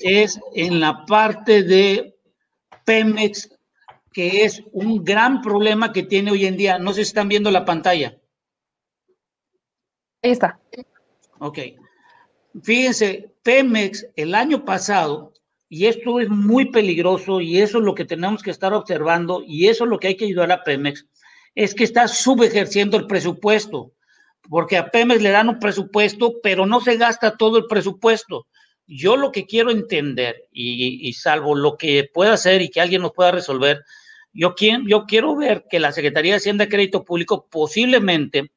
es 0.00 0.40
en 0.54 0.80
la 0.80 1.04
parte 1.04 1.62
de 1.62 2.16
Pemex, 2.84 3.56
que 4.12 4.44
es 4.44 4.62
un 4.72 5.04
gran 5.04 5.42
problema 5.42 5.92
que 5.92 6.02
tiene 6.02 6.32
hoy 6.32 6.46
en 6.46 6.56
día. 6.56 6.78
No 6.78 6.90
sé 6.92 7.04
si 7.04 7.08
están 7.08 7.28
viendo 7.28 7.50
la 7.50 7.64
pantalla. 7.64 8.18
Ahí 10.22 10.32
está. 10.32 10.58
Ok. 11.40 11.58
Fíjense, 12.62 13.32
Pemex 13.42 14.06
el 14.14 14.34
año 14.34 14.64
pasado, 14.64 15.32
y 15.68 15.86
esto 15.86 16.20
es 16.20 16.28
muy 16.28 16.70
peligroso 16.70 17.40
y 17.40 17.58
eso 17.58 17.78
es 17.78 17.84
lo 17.84 17.94
que 17.94 18.04
tenemos 18.04 18.42
que 18.42 18.50
estar 18.50 18.74
observando 18.74 19.42
y 19.46 19.68
eso 19.68 19.84
es 19.84 19.90
lo 19.90 19.98
que 19.98 20.08
hay 20.08 20.16
que 20.16 20.26
ayudar 20.26 20.52
a 20.52 20.62
Pemex, 20.62 21.06
es 21.54 21.74
que 21.74 21.84
está 21.84 22.08
subejerciendo 22.08 22.98
el 22.98 23.06
presupuesto, 23.06 23.92
porque 24.50 24.76
a 24.76 24.90
Pemex 24.90 25.22
le 25.22 25.30
dan 25.30 25.48
un 25.48 25.58
presupuesto, 25.58 26.34
pero 26.42 26.66
no 26.66 26.80
se 26.80 26.96
gasta 26.96 27.36
todo 27.36 27.56
el 27.56 27.66
presupuesto. 27.66 28.46
Yo 28.86 29.16
lo 29.16 29.32
que 29.32 29.46
quiero 29.46 29.70
entender, 29.70 30.48
y, 30.52 31.12
salvo 31.14 31.54
lo 31.54 31.76
que 31.76 32.10
pueda 32.12 32.34
hacer 32.34 32.60
y 32.60 32.68
que 32.68 32.80
alguien 32.80 33.02
nos 33.02 33.12
pueda 33.12 33.30
resolver, 33.30 33.82
yo, 34.32 34.54
yo 34.86 35.06
quiero 35.06 35.36
ver 35.36 35.64
que 35.70 35.80
la 35.80 35.92
Secretaría 35.92 36.32
de 36.32 36.38
Hacienda 36.38 36.64
y 36.64 36.68
Crédito 36.68 37.04
Público 37.04 37.48
posiblemente 37.48 38.50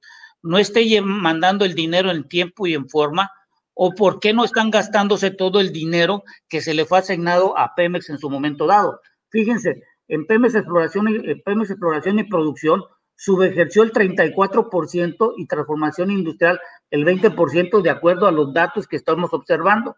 no 0.44 0.58
esté 0.60 1.02
mandando 1.02 1.66
el 1.66 1.74
dinero 1.74 2.12
en 2.12 2.28
tiempo 2.28 2.68
y 2.68 2.74
en 2.74 2.88
forma, 2.90 3.32
o 3.74 3.96
por 3.96 4.20
qué 4.20 4.34
no 4.34 4.44
están 4.44 4.70
gastándose 4.70 5.32
todo 5.32 5.60
el 5.60 5.72
dinero 5.72 6.24
que 6.48 6.62
se 6.62 6.74
le 6.74 6.86
fue 6.86 7.00
asignado 7.00 7.58
a 7.58 7.74
Pemex 7.76 8.10
en 8.10 8.20
su 8.20 8.30
momento 8.30 8.68
dado. 8.68 9.00
Fíjense, 9.30 9.82
en 10.08 10.28
Pemex 10.28 10.56
Exploración 10.56 11.08
y, 11.10 11.36
Pemex 11.42 11.72
Exploración 11.72 12.20
y 12.20 12.24
Producción 12.26 12.84
subejerció 13.16 13.84
el 13.84 13.94
34% 13.94 15.34
y 15.38 15.48
transformación 15.48 16.12
industrial 16.12 16.60
el 16.92 17.06
20% 17.06 17.82
de 17.82 17.90
acuerdo 17.90 18.28
a 18.28 18.32
los 18.32 18.54
datos 18.54 18.86
que 18.86 18.98
estamos 18.98 19.34
observando. 19.34 19.96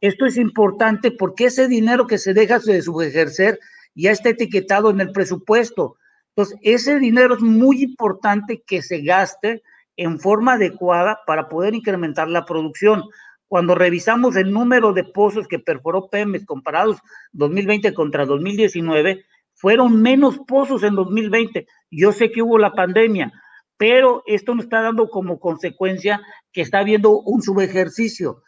Esto 0.00 0.26
es 0.26 0.36
importante 0.36 1.10
porque 1.10 1.46
ese 1.46 1.68
dinero 1.68 2.06
que 2.06 2.18
se 2.18 2.34
deja 2.34 2.58
de 2.58 2.82
subejercer 2.82 3.58
ya 3.94 4.10
está 4.10 4.30
etiquetado 4.30 4.90
en 4.90 5.00
el 5.00 5.12
presupuesto. 5.12 5.96
Entonces, 6.40 6.58
ese 6.62 6.98
dinero 6.98 7.34
es 7.34 7.42
muy 7.42 7.82
importante 7.82 8.62
que 8.66 8.80
se 8.80 9.02
gaste 9.02 9.62
en 9.98 10.18
forma 10.18 10.54
adecuada 10.54 11.20
para 11.26 11.50
poder 11.50 11.74
incrementar 11.74 12.28
la 12.28 12.46
producción. 12.46 13.02
Cuando 13.46 13.74
revisamos 13.74 14.36
el 14.36 14.50
número 14.50 14.94
de 14.94 15.04
pozos 15.04 15.46
que 15.46 15.58
perforó 15.58 16.08
Pemex 16.08 16.46
comparados 16.46 16.96
2020 17.32 17.92
contra 17.92 18.24
2019, 18.24 19.22
fueron 19.52 20.00
menos 20.00 20.38
pozos 20.48 20.82
en 20.82 20.94
2020. 20.94 21.66
Yo 21.90 22.10
sé 22.10 22.32
que 22.32 22.40
hubo 22.40 22.56
la 22.56 22.72
pandemia, 22.72 23.30
pero 23.76 24.22
esto 24.24 24.54
nos 24.54 24.64
está 24.64 24.80
dando 24.80 25.10
como 25.10 25.38
consecuencia 25.38 26.22
que 26.54 26.62
está 26.62 26.78
habiendo 26.78 27.20
un 27.20 27.42
subejercicio. 27.42 28.42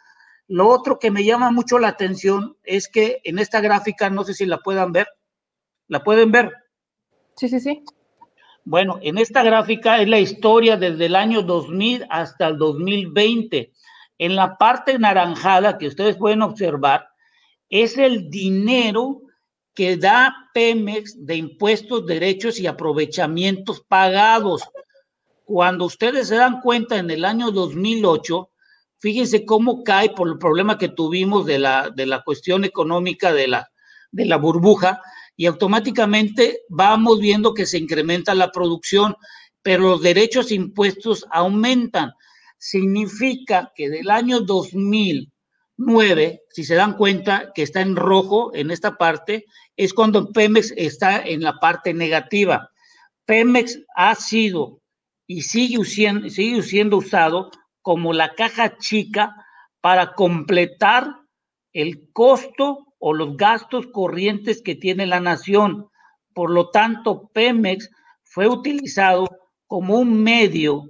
Lo 0.48 0.66
otro 0.66 0.98
que 0.98 1.10
me 1.10 1.24
llama 1.24 1.50
mucho 1.50 1.78
la 1.78 1.88
atención 1.88 2.56
es 2.62 2.88
que 2.88 3.20
en 3.24 3.38
esta 3.38 3.60
gráfica, 3.60 4.08
no 4.08 4.24
sé 4.24 4.32
si 4.32 4.46
la 4.46 4.60
puedan 4.60 4.92
ver, 4.92 5.08
¿la 5.88 6.02
pueden 6.02 6.32
ver? 6.32 6.52
Sí, 7.36 7.48
sí, 7.48 7.60
sí. 7.60 7.82
Bueno, 8.64 8.98
en 9.02 9.18
esta 9.18 9.42
gráfica 9.42 10.00
es 10.00 10.08
la 10.08 10.20
historia 10.20 10.76
desde 10.76 11.06
el 11.06 11.16
año 11.16 11.42
2000 11.42 12.06
hasta 12.10 12.46
el 12.48 12.58
2020. 12.58 13.72
En 14.18 14.36
la 14.36 14.56
parte 14.56 14.98
naranjada 14.98 15.78
que 15.78 15.88
ustedes 15.88 16.16
pueden 16.16 16.42
observar 16.42 17.08
es 17.68 17.98
el 17.98 18.30
dinero 18.30 19.22
que 19.74 19.96
da 19.96 20.34
Pemex 20.54 21.26
de 21.26 21.36
impuestos, 21.36 22.06
derechos 22.06 22.60
y 22.60 22.66
aprovechamientos 22.66 23.80
pagados. 23.80 24.62
Cuando 25.44 25.86
ustedes 25.86 26.28
se 26.28 26.36
dan 26.36 26.60
cuenta 26.60 26.98
en 26.98 27.10
el 27.10 27.24
año 27.24 27.50
2008, 27.50 28.50
fíjense 28.98 29.44
cómo 29.44 29.82
cae 29.82 30.10
por 30.10 30.28
el 30.28 30.38
problema 30.38 30.78
que 30.78 30.88
tuvimos 30.88 31.46
de 31.46 31.58
la, 31.58 31.90
de 31.90 32.06
la 32.06 32.22
cuestión 32.22 32.64
económica 32.64 33.32
de 33.32 33.48
la, 33.48 33.70
de 34.12 34.26
la 34.26 34.36
burbuja, 34.36 35.00
y 35.36 35.46
automáticamente 35.46 36.60
vamos 36.68 37.20
viendo 37.20 37.54
que 37.54 37.66
se 37.66 37.78
incrementa 37.78 38.34
la 38.34 38.50
producción, 38.50 39.16
pero 39.62 39.82
los 39.82 40.02
derechos 40.02 40.50
e 40.50 40.54
impuestos 40.54 41.26
aumentan. 41.30 42.12
Significa 42.58 43.72
que 43.74 43.88
del 43.88 44.10
año 44.10 44.40
2009, 44.40 46.42
si 46.50 46.64
se 46.64 46.74
dan 46.74 46.96
cuenta 46.96 47.52
que 47.54 47.62
está 47.62 47.80
en 47.80 47.96
rojo 47.96 48.54
en 48.54 48.70
esta 48.70 48.96
parte, 48.96 49.46
es 49.76 49.94
cuando 49.94 50.30
Pemex 50.30 50.72
está 50.76 51.22
en 51.22 51.42
la 51.42 51.58
parte 51.58 51.94
negativa. 51.94 52.70
Pemex 53.24 53.80
ha 53.96 54.14
sido 54.14 54.80
y 55.26 55.42
sigue 55.42 55.84
siendo, 55.84 56.28
sigue 56.28 56.62
siendo 56.62 56.98
usado 56.98 57.50
como 57.80 58.12
la 58.12 58.34
caja 58.34 58.76
chica 58.78 59.34
para 59.80 60.14
completar 60.14 61.22
el 61.72 62.10
costo 62.12 62.91
o 63.04 63.12
los 63.12 63.36
gastos 63.36 63.88
corrientes 63.88 64.62
que 64.62 64.76
tiene 64.76 65.06
la 65.06 65.18
nación. 65.18 65.88
Por 66.32 66.50
lo 66.50 66.70
tanto, 66.70 67.30
Pemex 67.34 67.90
fue 68.22 68.46
utilizado 68.46 69.26
como 69.66 69.98
un 69.98 70.22
medio 70.22 70.84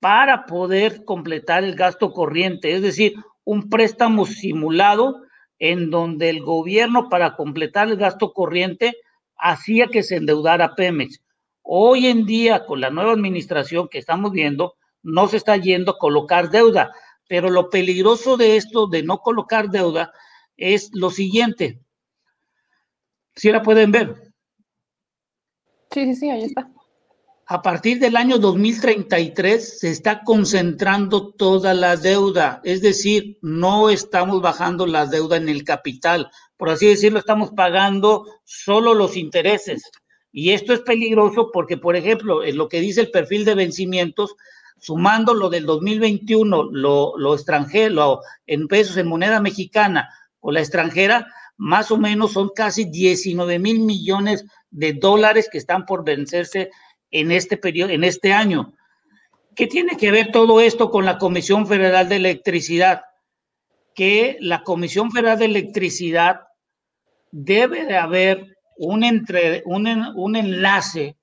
para 0.00 0.46
poder 0.46 1.04
completar 1.04 1.62
el 1.62 1.76
gasto 1.76 2.10
corriente, 2.10 2.72
es 2.72 2.82
decir, 2.82 3.14
un 3.44 3.70
préstamo 3.70 4.26
simulado 4.26 5.22
en 5.60 5.90
donde 5.90 6.28
el 6.28 6.42
gobierno 6.42 7.08
para 7.08 7.36
completar 7.36 7.86
el 7.86 7.98
gasto 7.98 8.32
corriente 8.32 8.96
hacía 9.36 9.86
que 9.86 10.02
se 10.02 10.16
endeudara 10.16 10.74
Pemex. 10.74 11.20
Hoy 11.62 12.08
en 12.08 12.26
día, 12.26 12.66
con 12.66 12.80
la 12.80 12.90
nueva 12.90 13.12
administración 13.12 13.86
que 13.88 13.98
estamos 13.98 14.32
viendo, 14.32 14.74
no 15.04 15.28
se 15.28 15.36
está 15.36 15.56
yendo 15.56 15.92
a 15.92 15.98
colocar 15.98 16.50
deuda, 16.50 16.90
pero 17.28 17.48
lo 17.48 17.70
peligroso 17.70 18.36
de 18.36 18.56
esto, 18.56 18.88
de 18.88 19.04
no 19.04 19.18
colocar 19.18 19.70
deuda, 19.70 20.12
es 20.56 20.90
lo 20.92 21.10
siguiente. 21.10 21.80
Si 23.34 23.50
la 23.50 23.62
pueden 23.62 23.90
ver. 23.92 24.32
Sí, 25.92 26.04
sí, 26.06 26.14
sí, 26.14 26.30
ahí 26.30 26.44
está. 26.44 26.70
A 27.46 27.60
partir 27.60 27.98
del 27.98 28.16
año 28.16 28.38
2033 28.38 29.80
se 29.80 29.90
está 29.90 30.22
concentrando 30.22 31.32
toda 31.34 31.74
la 31.74 31.96
deuda, 31.96 32.62
es 32.64 32.80
decir, 32.80 33.36
no 33.42 33.90
estamos 33.90 34.40
bajando 34.40 34.86
la 34.86 35.04
deuda 35.04 35.36
en 35.36 35.50
el 35.50 35.62
capital, 35.62 36.30
por 36.56 36.70
así 36.70 36.86
decirlo, 36.86 37.18
estamos 37.18 37.50
pagando 37.50 38.24
solo 38.44 38.94
los 38.94 39.16
intereses. 39.16 39.82
Y 40.32 40.50
esto 40.50 40.72
es 40.72 40.80
peligroso 40.80 41.50
porque, 41.52 41.76
por 41.76 41.96
ejemplo, 41.96 42.42
en 42.42 42.56
lo 42.56 42.68
que 42.68 42.80
dice 42.80 43.02
el 43.02 43.10
perfil 43.10 43.44
de 43.44 43.54
vencimientos, 43.54 44.34
sumando 44.78 45.34
lo 45.34 45.50
del 45.50 45.66
2021, 45.66 46.70
lo, 46.72 47.12
lo 47.18 47.34
extranjero, 47.34 48.20
en 48.46 48.68
pesos, 48.68 48.96
en 48.96 49.06
moneda 49.06 49.40
mexicana, 49.40 50.08
o 50.46 50.52
la 50.52 50.60
extranjera, 50.60 51.26
más 51.56 51.90
o 51.90 51.96
menos 51.96 52.32
son 52.32 52.50
casi 52.54 52.84
19 52.84 53.58
mil 53.58 53.80
millones 53.80 54.44
de 54.70 54.92
dólares 54.92 55.48
que 55.50 55.56
están 55.56 55.86
por 55.86 56.04
vencerse 56.04 56.70
en 57.10 57.32
este 57.32 57.56
periodo, 57.56 57.90
en 57.90 58.04
este 58.04 58.34
año. 58.34 58.74
¿Qué 59.56 59.66
tiene 59.66 59.96
que 59.96 60.10
ver 60.10 60.32
todo 60.32 60.60
esto 60.60 60.90
con 60.90 61.06
la 61.06 61.16
Comisión 61.16 61.66
Federal 61.66 62.10
de 62.10 62.16
Electricidad? 62.16 63.04
Que 63.94 64.36
la 64.38 64.62
Comisión 64.62 65.10
Federal 65.10 65.38
de 65.38 65.46
Electricidad 65.46 66.42
debe 67.30 67.86
de 67.86 67.96
haber 67.96 68.58
un, 68.76 69.02
entre, 69.02 69.62
un, 69.64 69.86
un 70.14 70.36
enlace 70.36 71.16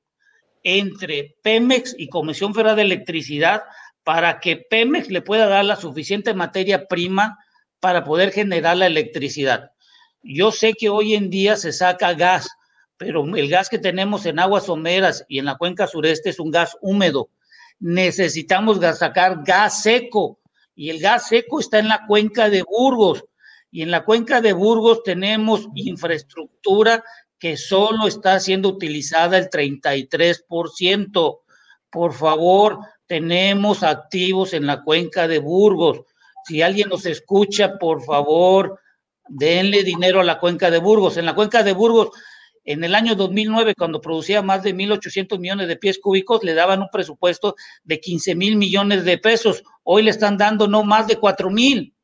entre 0.64 1.35
Pemex 1.43 1.93
y 1.95 2.09
Comisión 2.09 2.56
Federal 2.56 2.75
de 2.75 2.82
Electricidad 2.82 3.61
para 4.03 4.40
que 4.40 4.58
Pemex 4.58 5.11
le 5.11 5.22
pueda 5.22 5.45
dar 5.45 5.64
la 5.64 5.75
suficiente 5.75 6.33
materia 6.33 6.88
prima 6.88 7.38
para 7.82 8.06
poder 8.06 8.32
generar 8.32 8.77
la 8.77 8.85
electricidad. 8.85 9.72
Yo 10.24 10.51
sé 10.51 10.74
que 10.74 10.90
hoy 10.90 11.16
en 11.16 11.30
día 11.30 11.58
se 11.58 11.74
saca 11.74 12.14
gas, 12.14 12.48
pero 12.95 13.26
el 13.35 13.50
gas 13.50 13.68
que 13.68 13.80
tenemos 13.80 14.26
en 14.26 14.40
aguas 14.40 14.68
someras 14.68 15.26
y 15.27 15.40
en 15.40 15.45
la 15.45 15.58
cuenca 15.58 15.88
sureste 15.88 16.30
es 16.30 16.40
un 16.40 16.51
gas 16.51 16.77
húmedo. 16.80 17.30
Necesitamos 17.80 18.80
sacar 18.98 19.43
gas 19.43 19.82
seco 19.82 20.40
y 20.76 20.92
el 20.92 21.00
gas 21.00 21.27
seco 21.27 21.60
está 21.60 21.80
en 21.80 21.88
la 21.88 22.06
cuenca 22.06 22.50
de 22.50 22.61
Burgos. 22.61 23.26
Y 23.72 23.82
en 23.82 23.90
la 23.90 24.03
cuenca 24.03 24.42
de 24.42 24.53
Burgos 24.53 25.01
tenemos 25.03 25.68
infraestructura 25.74 27.03
que 27.40 27.58
solo 27.58 28.06
está 28.06 28.40
siendo 28.40 28.69
utilizada 28.69 29.40
el 29.40 29.50
33%. 29.50 31.40
Por 31.90 32.14
favor, 32.14 32.80
tenemos 33.08 33.82
activos 33.82 34.53
en 34.53 34.68
la 34.68 34.84
cuenca 34.84 35.27
de 35.27 35.40
Burgos. 35.40 36.01
Si 36.45 36.61
alguien 36.61 36.90
nos 36.90 37.06
escucha, 37.06 37.78
por 37.78 38.03
favor, 38.03 38.80
denle 39.28 39.84
dinero 39.84 40.20
a 40.20 40.24
la 40.24 40.40
cuenca 40.40 40.72
de 40.72 40.80
Burgos. 40.80 41.18
En 41.18 41.26
la 41.26 41.36
cuenca 41.36 41.64
de 41.64 41.74
Burgos, 41.74 42.10
en 42.64 42.84
el 42.84 42.94
año 42.94 43.16
2009, 43.16 43.76
cuando 43.76 44.02
producía 44.02 44.42
más 44.42 44.61
de 44.64 44.76
1.800 44.76 45.40
millones 45.40 45.68
de 45.68 45.78
pies 45.78 46.00
cúbicos, 46.00 46.44
le 46.44 46.53
daban 46.53 46.82
un 46.82 46.90
presupuesto 46.92 47.56
de 47.84 48.00
15 48.00 48.36
mil 48.36 48.56
millones 48.56 49.03
de 49.03 49.18
pesos. 49.18 49.64
Hoy 49.84 50.03
le 50.03 50.11
están 50.11 50.38
dando 50.38 50.68
no 50.68 50.84
más 50.84 51.08
de 51.08 51.18
4 51.18 51.50
mil. 51.50 51.95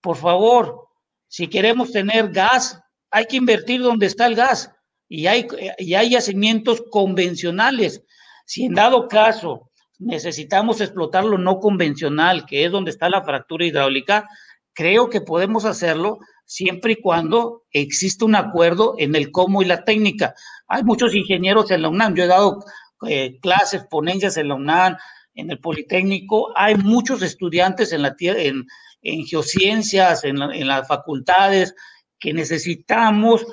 Por 0.00 0.16
favor, 0.16 0.88
si 1.28 1.48
queremos 1.48 1.92
tener 1.92 2.30
gas, 2.30 2.80
hay 3.10 3.26
que 3.26 3.36
invertir 3.36 3.82
donde 3.82 4.06
está 4.06 4.26
el 4.26 4.34
gas 4.34 4.72
y 5.08 5.26
hay, 5.26 5.46
y 5.78 5.94
hay 5.94 6.10
yacimientos 6.10 6.82
convencionales. 6.90 8.02
Si 8.46 8.64
en 8.64 8.74
dado 8.74 9.06
caso 9.06 9.69
necesitamos 10.00 10.80
explotar 10.80 11.24
lo 11.24 11.38
no 11.38 11.60
convencional, 11.60 12.46
que 12.46 12.64
es 12.64 12.72
donde 12.72 12.90
está 12.90 13.08
la 13.08 13.22
fractura 13.22 13.66
hidráulica, 13.66 14.28
creo 14.72 15.10
que 15.10 15.20
podemos 15.20 15.64
hacerlo 15.64 16.18
siempre 16.46 16.92
y 16.92 17.00
cuando 17.00 17.64
existe 17.70 18.24
un 18.24 18.34
acuerdo 18.34 18.94
en 18.98 19.14
el 19.14 19.30
cómo 19.30 19.62
y 19.62 19.66
la 19.66 19.84
técnica. 19.84 20.34
Hay 20.66 20.82
muchos 20.82 21.14
ingenieros 21.14 21.70
en 21.70 21.82
la 21.82 21.90
UNAM, 21.90 22.14
yo 22.14 22.24
he 22.24 22.28
dado 22.28 22.64
eh, 23.06 23.38
clases, 23.40 23.84
ponencias 23.84 24.36
en 24.36 24.48
la 24.48 24.54
UNAM, 24.54 24.96
en 25.34 25.50
el 25.50 25.60
Politécnico, 25.60 26.50
hay 26.56 26.74
muchos 26.76 27.22
estudiantes 27.22 27.92
en, 27.92 28.02
la, 28.02 28.16
en, 28.18 28.66
en 29.02 29.26
geociencias, 29.26 30.24
en, 30.24 30.42
en 30.42 30.66
las 30.66 30.88
facultades, 30.88 31.74
que 32.18 32.32
necesitamos 32.32 33.46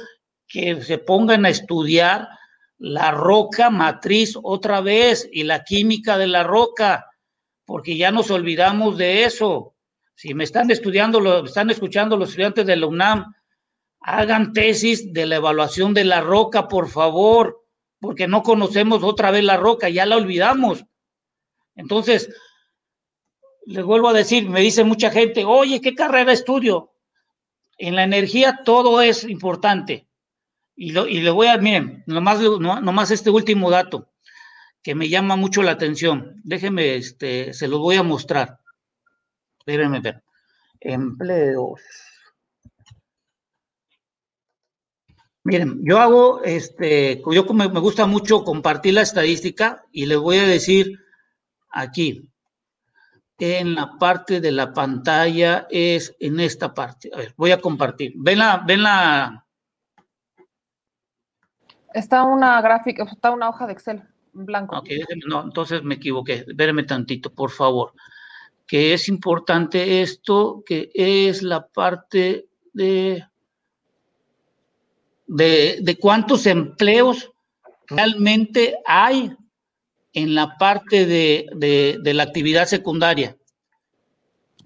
que 0.48 0.82
se 0.82 0.98
pongan 0.98 1.46
a 1.46 1.50
estudiar 1.50 2.28
la 2.78 3.12
roca 3.12 3.70
matriz 3.70 4.38
otra 4.42 4.82
vez 4.82 5.28
y 5.32 5.44
la 5.44 5.64
química 5.64 6.18
de 6.18 6.28
la 6.28 6.44
roca, 6.44 7.08
porque 7.66 7.98
ya 7.98 8.12
nos 8.12 8.32
olvidamos 8.32 8.98
de 8.98 9.24
eso. 9.24 9.76
Si 10.16 10.34
me 10.34 10.44
están 10.44 10.72
estudiando, 10.72 11.20
lo, 11.20 11.46
están 11.46 11.70
escuchando 11.70 12.18
los 12.18 12.30
estudiantes 12.30 12.66
de 12.66 12.76
la 12.76 12.88
UNAM, 12.88 13.34
hagan 14.00 14.54
tesis 14.54 15.12
de 15.12 15.26
la 15.26 15.38
evaluación 15.38 15.94
de 15.94 16.06
la 16.06 16.22
roca, 16.22 16.68
por 16.68 16.88
favor, 16.88 17.66
porque 18.00 18.28
no 18.28 18.44
conocemos 18.44 19.04
otra 19.04 19.32
vez 19.32 19.44
la 19.44 19.58
roca, 19.58 19.90
ya 19.90 20.06
la 20.06 20.18
olvidamos. 20.18 20.86
Entonces, 21.76 22.30
les 23.66 23.84
vuelvo 23.84 24.10
a 24.10 24.14
decir, 24.14 24.50
me 24.50 24.62
dice 24.62 24.84
mucha 24.84 25.12
gente, 25.12 25.44
oye, 25.46 25.82
¿qué 25.82 25.94
carrera 25.94 26.32
estudio? 26.32 26.94
En 27.78 27.96
la 27.96 28.04
energía 28.04 28.62
todo 28.64 29.02
es 29.02 29.24
importante. 29.24 30.07
Y, 30.80 30.92
lo, 30.92 31.08
y 31.08 31.22
le 31.22 31.32
voy 31.32 31.48
a, 31.48 31.58
miren, 31.58 32.04
nomás, 32.06 32.40
nomás 32.40 33.10
este 33.12 33.32
último 33.32 33.72
dato 33.72 34.10
que 34.84 34.94
me 34.96 35.10
llama 35.10 35.36
mucho 35.36 35.64
la 35.64 35.72
atención. 35.72 36.40
Déjenme, 36.44 36.96
este, 36.96 37.52
se 37.54 37.68
los 37.68 37.80
voy 37.80 37.96
a 37.96 38.04
mostrar. 38.04 38.60
Déjenme 39.66 40.00
ver. 40.00 40.24
Empleos. 40.80 41.82
Miren, 45.44 45.82
yo 45.84 46.00
hago, 46.00 46.44
este, 46.44 47.22
yo 47.32 47.44
me, 47.54 47.68
me 47.70 47.80
gusta 47.80 48.06
mucho 48.06 48.44
compartir 48.44 48.94
la 48.94 49.02
estadística 49.02 49.84
y 49.92 50.06
les 50.06 50.20
voy 50.20 50.38
a 50.38 50.46
decir 50.46 51.00
aquí, 51.72 52.30
en 53.40 53.76
la 53.76 53.98
parte 53.98 54.42
de 54.42 54.52
la 54.52 54.74
pantalla, 54.74 55.68
es 55.70 56.16
en 56.20 56.40
esta 56.40 56.74
parte. 56.74 57.10
A 57.14 57.18
ver, 57.18 57.34
voy 57.38 57.52
a 57.52 57.60
compartir. 57.60 58.14
¿Ven 58.16 58.40
la, 58.40 58.64
ven 58.66 58.84
la? 58.84 59.47
Está 61.98 62.24
una 62.24 62.62
gráfica, 62.62 63.06
está 63.12 63.32
una 63.32 63.50
hoja 63.50 63.66
de 63.66 63.74
Excel 63.74 64.04
en 64.36 64.46
blanco. 64.46 64.78
Ok, 64.78 64.90
no, 65.28 65.44
entonces 65.44 65.82
me 65.84 65.96
equivoqué. 65.96 66.46
Espérenme 66.48 66.84
tantito, 66.84 67.34
por 67.34 67.50
favor. 67.50 67.94
Que 68.68 68.94
es 68.94 69.10
importante 69.10 70.04
esto, 70.04 70.64
que 70.64 70.92
es 70.94 71.42
la 71.42 71.66
parte 71.66 72.48
de, 72.74 73.26
de, 75.26 75.80
de 75.82 75.98
cuántos 75.98 76.46
empleos 76.46 77.32
realmente 77.88 78.76
hay 78.86 79.36
en 80.14 80.36
la 80.36 80.56
parte 80.58 81.08
de, 81.08 81.48
de, 81.56 81.98
de 82.04 82.14
la 82.14 82.24
actividad 82.24 82.68
secundaria. 82.68 83.36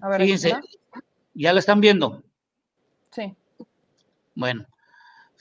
A 0.02 0.08
ver, 0.10 0.20
Fíjense. 0.20 0.54
¿ya 1.32 1.52
la 1.54 1.60
están 1.60 1.80
viendo? 1.80 2.22
Sí. 3.10 3.34
Bueno, 4.34 4.66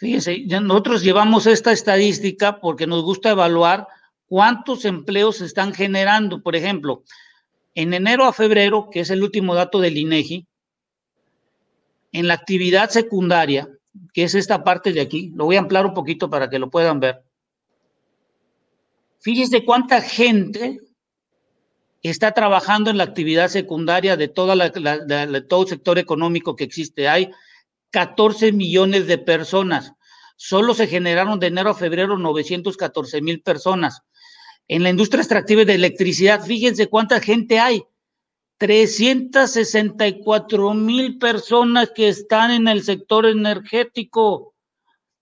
fíjense, 0.02 0.46
nosotros 0.62 1.04
llevamos 1.04 1.46
esta 1.46 1.72
estadística 1.72 2.60
porque 2.60 2.88
nos 2.88 3.04
gusta 3.04 3.30
evaluar 3.30 3.88
cuántos 4.26 4.84
empleos 4.86 5.38
se 5.38 5.46
están 5.46 5.76
generando. 5.76 6.42
Por 6.42 6.56
ejemplo, 6.56 7.04
en 7.76 7.94
enero 7.94 8.26
a 8.26 8.34
febrero, 8.34 8.90
que 8.92 9.02
es 9.02 9.12
el 9.12 9.22
último 9.22 9.54
dato 9.54 9.80
del 9.80 10.00
INEGI, 10.00 10.48
en 12.14 12.28
la 12.28 12.34
actividad 12.34 12.90
secundaria, 12.90 13.70
que 14.12 14.24
es 14.24 14.34
esta 14.34 14.64
parte 14.64 14.92
de 14.92 15.02
aquí, 15.02 15.32
lo 15.36 15.46
voy 15.46 15.58
a 15.58 15.60
ampliar 15.60 15.86
un 15.86 15.94
poquito 15.94 16.32
para 16.32 16.50
que 16.50 16.58
lo 16.58 16.72
puedan 16.72 17.00
ver. 17.00 17.22
Fíjense 19.20 19.64
cuánta 19.64 20.02
gente 20.02 20.80
está 22.02 22.32
trabajando 22.32 22.90
en 22.90 22.98
la 22.98 23.04
actividad 23.04 23.50
secundaria 23.50 24.18
de, 24.18 24.30
de 24.30 25.42
todo 25.42 25.62
el 25.62 25.70
sector 25.70 26.00
económico 26.00 26.56
que 26.56 26.64
existe. 26.64 27.08
Hay 27.08 27.30
14 27.92 28.52
millones 28.52 29.08
de 29.08 29.18
personas. 29.18 29.94
Solo 30.36 30.74
se 30.74 30.88
generaron 30.88 31.40
de 31.40 31.48
enero 31.48 31.70
a 31.70 31.76
febrero 31.76 32.18
914 32.18 33.22
mil 33.22 33.42
personas. 33.42 34.02
En 34.68 34.84
la 34.84 34.90
industria 34.90 35.22
extractiva 35.22 35.64
de 35.66 35.76
electricidad, 35.76 36.44
fíjense 36.44 36.88
cuánta 36.88 37.20
gente 37.20 37.60
hay. 37.60 37.84
364 38.58 40.74
mil 40.74 41.18
personas 41.18 41.92
que 41.92 42.08
están 42.08 42.52
en 42.52 42.68
el 42.68 42.84
sector 42.84 43.26
energético. 43.26 44.54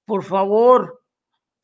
Por 0.06 0.24
favor, 0.24 1.04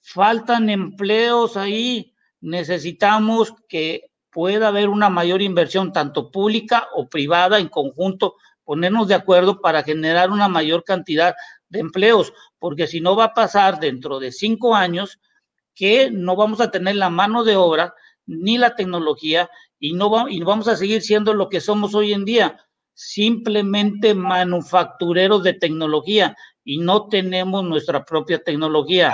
faltan 0.02 0.70
empleos 0.70 1.58
ahí. 1.58 2.14
Necesitamos 2.40 3.54
que 3.68 4.12
pueda 4.32 4.70
haber 4.70 4.90
una 4.90 5.10
mayor 5.10 5.42
inversión, 5.42 5.94
tanto 5.94 6.32
pública 6.32 6.88
o 6.94 7.08
privada 7.08 7.60
en 7.60 7.70
conjunto, 7.70 8.36
ponernos 8.66 9.08
de 9.08 9.16
acuerdo 9.16 9.62
para 9.62 9.84
generar 9.84 10.32
una 10.32 10.50
mayor 10.50 10.84
cantidad 10.84 11.36
de 11.70 11.80
empleos, 11.80 12.34
porque 12.60 12.88
si 12.88 13.00
no 13.00 13.16
va 13.16 13.26
a 13.26 13.34
pasar 13.34 13.80
dentro 13.80 14.20
de 14.20 14.32
cinco 14.32 14.76
años 14.76 15.20
que 15.74 16.10
no 16.12 16.36
vamos 16.36 16.60
a 16.60 16.72
tener 16.72 16.96
la 16.96 17.10
mano 17.10 17.44
de 17.44 17.56
obra 17.56 17.94
ni 18.26 18.58
la 18.58 18.76
tecnología 18.76 19.50
y 19.80 19.94
no 19.94 20.10
va, 20.10 20.26
y 20.30 20.42
vamos 20.42 20.68
a 20.68 20.76
seguir 20.76 21.02
siendo 21.02 21.34
lo 21.34 21.48
que 21.48 21.62
somos 21.62 21.94
hoy 21.96 22.14
en 22.14 22.26
día, 22.26 22.58
simplemente 22.94 24.14
manufactureros 24.14 25.44
de 25.44 25.54
tecnología 25.54 26.36
y 26.64 26.80
no 26.80 27.08
tenemos 27.08 27.64
nuestra 27.64 28.04
propia 28.04 28.40
tecnología. 28.40 29.14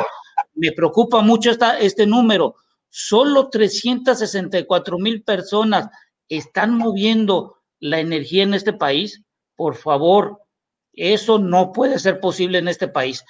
Me 0.53 0.71
preocupa 0.71 1.21
mucho 1.21 1.51
esta, 1.51 1.79
este 1.79 2.05
número. 2.05 2.55
Solo 2.89 3.49
364 3.49 4.97
mil 4.97 5.23
personas 5.23 5.89
están 6.29 6.77
moviendo 6.77 7.57
la 7.79 7.99
energía 7.99 8.43
en 8.43 8.53
este 8.53 8.73
país. 8.73 9.21
Por 9.61 9.75
favor, 9.75 10.41
eso 10.91 11.37
no 11.37 11.71
puede 11.71 11.99
ser 11.99 12.19
posible 12.19 12.57
en 12.57 12.67
este 12.67 12.87
país. 12.87 13.23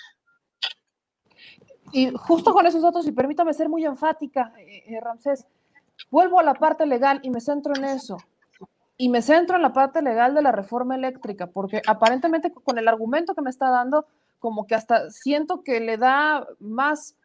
Y 1.92 2.10
justo 2.12 2.54
con 2.54 2.66
esos 2.66 2.82
datos, 2.82 3.06
y 3.06 3.12
permítame 3.12 3.54
ser 3.54 3.68
muy 3.68 3.84
enfática, 3.84 4.54
eh, 4.58 4.82
eh, 4.88 5.02
Ramsés, 5.02 5.46
vuelvo 6.10 6.40
a 6.40 6.44
la 6.44 6.54
parte 6.54 6.86
legal 6.86 7.20
y 7.22 7.32
me 7.32 7.42
centro 7.42 7.74
en 7.76 7.84
eso. 7.84 8.16
Y 8.96 9.10
me 9.10 9.22
centro 9.22 9.58
en 9.58 9.62
la 9.62 9.74
parte 9.74 10.02
legal 10.02 10.34
de 10.34 10.42
la 10.42 10.54
reforma 10.54 10.96
eléctrica, 10.96 11.48
porque 11.48 11.82
aparentemente 11.86 12.54
con 12.54 12.78
el 12.78 12.88
argumento 12.88 13.36
que 13.36 13.42
me 13.42 13.50
está 13.50 13.70
dando, 13.70 14.06
como 14.40 14.66
que 14.66 14.76
hasta 14.76 15.10
siento 15.10 15.64
que 15.64 15.82
le 15.82 15.98
da 15.98 16.48
más 16.62 17.18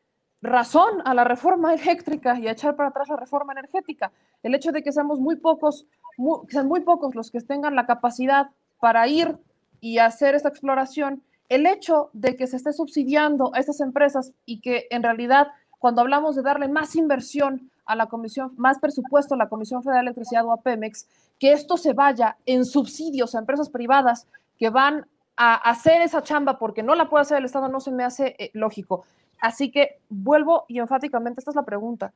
razón 0.43 1.01
a 1.05 1.15
la 1.15 1.23
reforma 1.23 1.75
eléctrica 1.81 2.41
y 2.41 2.49
a 2.49 2.51
echar 2.51 2.75
para 2.75 2.89
atrás 2.89 3.09
la 3.09 3.19
reforma 3.19 3.53
energética. 3.53 4.11
El 4.43 4.57
hecho 4.57 4.73
de 4.73 4.83
que 4.83 4.91
seamos 4.91 5.21
muy 5.21 5.37
pocos, 5.37 5.87
muy, 6.17 6.41
sean 6.49 6.67
muy 6.67 6.81
pocos 6.81 7.15
los 7.15 7.31
que 7.31 7.41
tengan 7.41 7.77
la 7.77 7.87
capacidad 7.87 8.51
para 8.81 9.07
ir 9.09 9.37
y 9.81 9.99
hacer 9.99 10.35
esta 10.35 10.49
exploración, 10.49 11.23
el 11.49 11.67
hecho 11.67 12.11
de 12.13 12.37
que 12.37 12.47
se 12.47 12.57
esté 12.57 12.73
subsidiando 12.73 13.55
a 13.55 13.59
estas 13.59 13.81
empresas 13.81 14.33
y 14.45 14.61
que 14.61 14.87
en 14.91 15.03
realidad 15.03 15.49
cuando 15.79 16.01
hablamos 16.01 16.35
de 16.35 16.43
darle 16.43 16.69
más 16.69 16.97
inversión 16.97 17.71
a 17.85 17.95
la 17.95 18.07
Comisión, 18.07 18.53
más 18.57 18.79
presupuesto 18.79 19.35
a 19.35 19.39
la 19.39 19.49
Comisión 19.49 19.83
Federal 19.83 20.05
de 20.05 20.11
Electricidad 20.11 20.45
o 20.45 20.53
a 20.53 20.61
Pemex, 20.61 21.07
que 21.39 21.53
esto 21.53 21.77
se 21.77 21.93
vaya 21.93 22.37
en 22.47 22.65
subsidios 22.65 23.35
a 23.35 23.39
empresas 23.39 23.71
privadas 23.71 24.27
que 24.59 24.71
van 24.71 25.07
a 25.37 25.55
hacer 25.55 26.03
esa 26.03 26.23
chamba 26.23 26.59
porque 26.59 26.83
no 26.83 26.95
la 26.95 27.09
puede 27.09 27.23
hacer 27.23 27.39
el 27.39 27.45
Estado, 27.45 27.69
no 27.69 27.81
se 27.81 27.93
me 27.93 28.05
hace 28.05 28.35
eh, 28.39 28.51
lógico. 28.55 29.05
Así 29.41 29.71
que 29.71 30.01
vuelvo 30.09 30.65
y 30.67 30.79
enfáticamente, 30.79 31.41
esta 31.41 31.51
es 31.51 31.57
la 31.57 31.65
pregunta. 31.65 32.13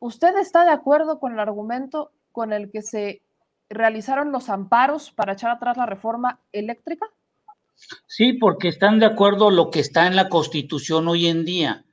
¿Usted 0.00 0.36
está 0.36 0.64
de 0.64 0.72
acuerdo 0.72 1.20
con 1.20 1.32
el 1.32 1.40
argumento 1.40 2.10
con 2.32 2.52
el 2.52 2.70
que 2.70 2.82
se 2.82 3.22
realizaron 3.70 4.32
los 4.32 4.48
amparos 4.48 5.12
para 5.12 5.32
echar 5.32 5.52
atrás 5.52 5.76
la 5.76 5.86
reforma 5.86 6.40
eléctrica? 6.52 7.06
Sí, 8.06 8.34
porque 8.34 8.68
están 8.68 8.98
de 8.98 9.06
acuerdo 9.06 9.50
lo 9.50 9.70
que 9.70 9.80
está 9.80 10.06
en 10.06 10.16
la 10.16 10.28
Constitución 10.28 11.08
hoy 11.08 11.28
en 11.28 11.44
día. 11.44 11.84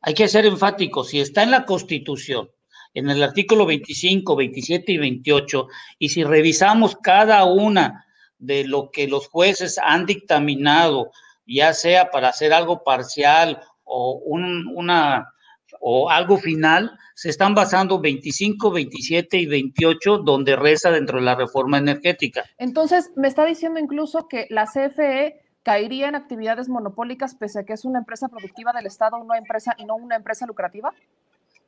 Hay 0.00 0.14
que 0.14 0.26
ser 0.26 0.46
enfáticos, 0.46 1.08
si 1.08 1.20
está 1.20 1.42
en 1.42 1.50
la 1.50 1.64
Constitución, 1.64 2.50
en 2.94 3.10
el 3.10 3.22
artículo 3.22 3.66
25, 3.66 4.34
27 4.34 4.92
y 4.92 4.98
28, 4.98 5.66
y 5.98 6.08
si 6.08 6.24
revisamos 6.24 6.96
cada 6.96 7.44
una 7.44 8.06
de 8.38 8.64
lo 8.64 8.90
que 8.90 9.06
los 9.06 9.28
jueces 9.28 9.78
han 9.82 10.06
dictaminado, 10.06 11.10
ya 11.46 11.74
sea 11.74 12.10
para 12.10 12.28
hacer 12.28 12.52
algo 12.52 12.82
parcial 12.82 13.60
o 13.84 14.20
un, 14.24 14.66
una 14.74 15.32
o 15.80 16.10
algo 16.10 16.38
final, 16.38 16.98
se 17.14 17.30
están 17.30 17.54
basando 17.54 18.00
25, 18.00 18.70
27 18.70 19.38
y 19.38 19.46
28, 19.46 20.18
donde 20.18 20.56
reza 20.56 20.90
dentro 20.90 21.18
de 21.18 21.24
la 21.24 21.34
reforma 21.34 21.78
energética. 21.78 22.44
Entonces, 22.58 23.10
me 23.16 23.28
está 23.28 23.44
diciendo 23.44 23.80
incluso 23.80 24.28
que 24.28 24.46
la 24.50 24.66
CFE 24.66 25.40
caería 25.62 26.08
en 26.08 26.14
actividades 26.14 26.68
monopólicas 26.68 27.34
pese 27.34 27.60
a 27.60 27.64
que 27.64 27.74
es 27.74 27.84
una 27.84 27.98
empresa 27.98 28.28
productiva 28.28 28.72
del 28.72 28.86
Estado, 28.86 29.18
una 29.18 29.36
empresa 29.36 29.74
y 29.76 29.84
no 29.84 29.96
una 29.96 30.16
empresa 30.16 30.46
lucrativa? 30.46 30.94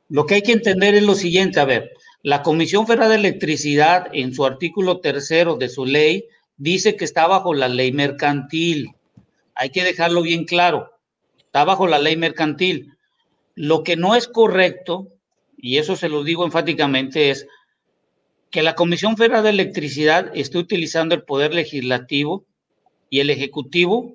Lo 0.09 0.25
que 0.25 0.35
hay 0.35 0.41
que 0.41 0.53
entender 0.53 0.95
es 0.95 1.03
lo 1.03 1.15
siguiente, 1.15 1.59
a 1.59 1.65
ver, 1.65 1.91
la 2.23 2.41
Comisión 2.41 2.87
Federal 2.87 3.09
de 3.09 3.15
Electricidad 3.15 4.07
en 4.11 4.33
su 4.33 4.45
artículo 4.45 4.99
tercero 5.01 5.55
de 5.55 5.69
su 5.69 5.85
ley 5.85 6.25
dice 6.57 6.95
que 6.95 7.05
está 7.05 7.27
bajo 7.27 7.53
la 7.53 7.67
ley 7.67 7.91
mercantil. 7.91 8.95
Hay 9.55 9.69
que 9.69 9.83
dejarlo 9.83 10.21
bien 10.21 10.45
claro. 10.45 10.91
Está 11.37 11.63
bajo 11.63 11.87
la 11.87 11.99
ley 11.99 12.17
mercantil. 12.17 12.97
Lo 13.55 13.83
que 13.83 13.95
no 13.95 14.15
es 14.15 14.27
correcto, 14.27 15.09
y 15.57 15.77
eso 15.77 15.95
se 15.95 16.09
lo 16.09 16.23
digo 16.23 16.45
enfáticamente, 16.45 17.29
es 17.29 17.47
que 18.49 18.61
la 18.61 18.75
Comisión 18.75 19.17
Federal 19.17 19.43
de 19.43 19.49
Electricidad 19.49 20.31
esté 20.33 20.57
utilizando 20.57 21.15
el 21.15 21.23
poder 21.23 21.53
legislativo 21.53 22.45
y 23.09 23.19
el 23.19 23.29
ejecutivo 23.29 24.13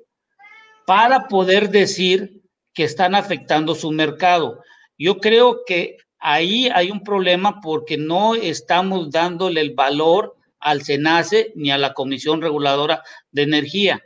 para 0.87 1.29
poder 1.29 1.71
decir 1.71 2.43
que 2.75 2.85
están 2.85 3.15
afectando 3.15 3.75
su 3.75 3.91
mercado. 3.91 4.63
Yo 4.99 5.19
creo 5.19 5.63
que 5.67 5.97
ahí 6.19 6.69
hay 6.75 6.91
un 6.91 7.03
problema 7.03 7.61
porque 7.61 7.97
no 7.97 8.35
estamos 8.35 9.11
dándole 9.11 9.61
el 9.61 9.75
valor 9.75 10.37
al 10.61 10.83
SENACE 10.83 11.53
ni 11.55 11.71
a 11.71 11.79
la 11.79 11.95
Comisión 11.95 12.43
Reguladora 12.43 13.03
de 13.31 13.43
Energía. 13.43 14.03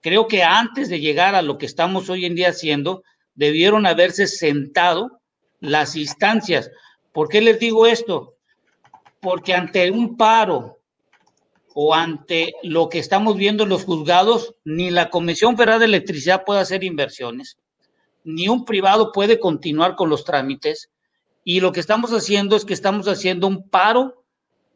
Creo 0.00 0.26
que 0.26 0.42
antes 0.42 0.88
de 0.88 1.00
llegar 1.00 1.34
a 1.34 1.42
lo 1.42 1.58
que 1.58 1.66
estamos 1.66 2.08
hoy 2.10 2.24
en 2.24 2.34
día 2.34 2.50
haciendo, 2.50 3.02
debieron 3.34 3.86
haberse 3.86 4.26
sentado 4.26 5.20
las 5.60 5.96
instancias. 5.96 6.70
¿Por 7.12 7.28
qué 7.28 7.40
les 7.40 7.58
digo 7.58 7.86
esto? 7.86 8.34
Porque 9.20 9.54
ante 9.54 9.90
un 9.90 10.16
paro 10.16 10.78
o 11.74 11.94
ante 11.94 12.54
lo 12.62 12.88
que 12.88 12.98
estamos 12.98 13.36
viendo 13.36 13.62
en 13.62 13.70
los 13.70 13.84
juzgados, 13.84 14.54
ni 14.64 14.90
la 14.90 15.10
Comisión 15.10 15.56
Federal 15.56 15.78
de 15.78 15.86
Electricidad 15.86 16.44
puede 16.44 16.60
hacer 16.60 16.84
inversiones, 16.84 17.56
ni 18.24 18.48
un 18.48 18.64
privado 18.64 19.12
puede 19.12 19.38
continuar 19.38 19.96
con 19.96 20.10
los 20.10 20.24
trámites. 20.24 20.90
Y 21.44 21.60
lo 21.60 21.72
que 21.72 21.80
estamos 21.80 22.12
haciendo 22.12 22.56
es 22.56 22.64
que 22.64 22.74
estamos 22.74 23.08
haciendo 23.08 23.46
un 23.46 23.68
paro 23.68 24.24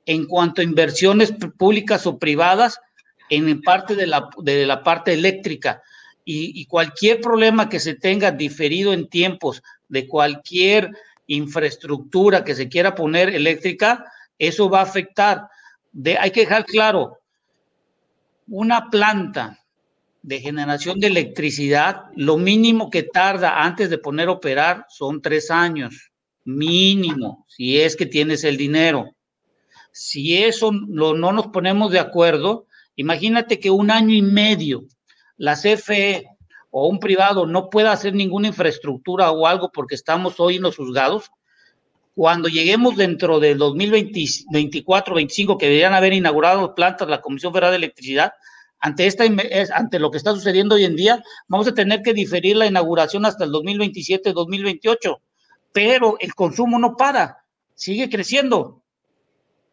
en 0.06 0.26
cuanto 0.26 0.60
a 0.60 0.64
inversiones 0.64 1.32
públicas 1.58 2.06
o 2.06 2.18
privadas 2.18 2.80
en 3.28 3.60
parte 3.62 3.94
de 3.94 4.06
la, 4.06 4.30
de 4.38 4.66
la 4.66 4.82
parte 4.82 5.12
eléctrica. 5.12 5.82
Y, 6.28 6.66
cualquier 6.66 7.20
problema 7.20 7.68
que 7.68 7.78
se 7.78 7.94
tenga 7.94 8.32
diferido 8.32 8.92
en 8.92 9.08
tiempos 9.08 9.62
de 9.88 10.08
cualquier 10.08 10.90
infraestructura 11.28 12.42
que 12.42 12.56
se 12.56 12.68
quiera 12.68 12.96
poner 12.96 13.28
eléctrica, 13.28 14.04
eso 14.36 14.68
va 14.68 14.80
a 14.80 14.82
afectar. 14.82 15.42
Hay 16.18 16.32
que 16.32 16.40
dejar 16.40 16.64
claro, 16.64 17.20
una 18.48 18.90
planta 18.90 19.64
de 20.20 20.40
generación 20.40 20.98
de 20.98 21.06
electricidad, 21.06 22.06
lo 22.16 22.36
mínimo 22.36 22.90
que 22.90 23.04
tarda 23.04 23.62
antes 23.62 23.88
de 23.88 23.98
poner 23.98 24.26
a 24.26 24.32
operar 24.32 24.84
son 24.88 25.22
tres 25.22 25.52
años, 25.52 26.10
mínimo, 26.44 27.46
si 27.48 27.80
es 27.80 27.94
que 27.94 28.06
tienes 28.06 28.42
el 28.42 28.56
dinero. 28.56 29.12
Si 29.92 30.42
eso 30.42 30.72
no 30.72 31.14
nos 31.14 31.46
ponemos 31.46 31.92
de 31.92 32.00
acuerdo, 32.00 32.66
imagínate 32.96 33.60
que 33.60 33.70
un 33.70 33.92
año 33.92 34.12
y 34.12 34.22
medio 34.22 34.88
la 35.36 35.54
CFE 35.54 36.26
o 36.70 36.88
un 36.88 36.98
privado 36.98 37.46
no 37.46 37.70
pueda 37.70 37.92
hacer 37.92 38.14
ninguna 38.14 38.48
infraestructura 38.48 39.30
o 39.30 39.46
algo 39.46 39.70
porque 39.72 39.94
estamos 39.94 40.38
hoy 40.40 40.56
en 40.56 40.62
los 40.62 40.76
juzgados, 40.76 41.30
cuando 42.14 42.48
lleguemos 42.48 42.96
dentro 42.96 43.40
del 43.40 43.58
2024, 43.58 45.14
25, 45.14 45.58
que 45.58 45.66
deberían 45.66 45.92
haber 45.92 46.14
inaugurado 46.14 46.74
plantas 46.74 47.08
la 47.08 47.20
Comisión 47.20 47.52
Federal 47.52 47.72
de 47.72 47.76
Electricidad, 47.76 48.32
ante, 48.78 49.06
esta, 49.06 49.24
ante 49.74 49.98
lo 49.98 50.10
que 50.10 50.18
está 50.18 50.32
sucediendo 50.32 50.76
hoy 50.76 50.84
en 50.84 50.96
día, 50.96 51.22
vamos 51.48 51.68
a 51.68 51.74
tener 51.74 52.02
que 52.02 52.14
diferir 52.14 52.56
la 52.56 52.66
inauguración 52.66 53.26
hasta 53.26 53.44
el 53.44 53.50
2027, 53.50 54.32
2028, 54.32 55.20
pero 55.72 56.16
el 56.18 56.34
consumo 56.34 56.78
no 56.78 56.96
para, 56.96 57.44
sigue 57.74 58.08
creciendo. 58.08 58.82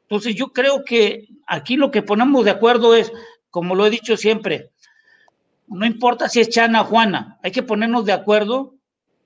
Entonces 0.04 0.36
yo 0.36 0.52
creo 0.52 0.84
que 0.84 1.30
aquí 1.48 1.78
lo 1.78 1.92
que 1.92 2.02
ponemos 2.02 2.44
de 2.44 2.52
acuerdo 2.52 2.94
es, 2.94 3.12
como 3.50 3.74
lo 3.74 3.86
he 3.86 3.90
dicho 3.90 4.18
siempre, 4.18 4.73
no 5.68 5.86
importa 5.86 6.30
si 6.30 6.40
es 6.40 6.50
Chana 6.50 6.82
o 6.82 6.86
Juana, 6.86 7.40
hay 7.44 7.52
que 7.52 7.64
ponernos 7.64 8.06
de 8.06 8.14
acuerdo 8.14 8.76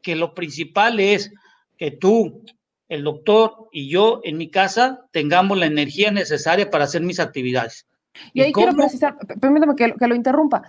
que 0.01 0.15
lo 0.15 0.33
principal 0.33 0.99
es 0.99 1.31
que 1.77 1.91
tú, 1.91 2.43
el 2.89 3.03
doctor 3.03 3.67
y 3.71 3.89
yo 3.89 4.21
en 4.23 4.37
mi 4.37 4.49
casa 4.49 5.05
tengamos 5.11 5.57
la 5.57 5.65
energía 5.65 6.11
necesaria 6.11 6.69
para 6.69 6.85
hacer 6.85 7.01
mis 7.01 7.19
actividades. 7.19 7.87
Y 8.33 8.41
ahí 8.41 8.51
quiero 8.51 8.73
precisar, 8.73 9.17
permítame 9.39 9.75
que, 9.75 9.93
que, 9.93 10.07
lo 10.07 10.15
interrumpa, 10.15 10.63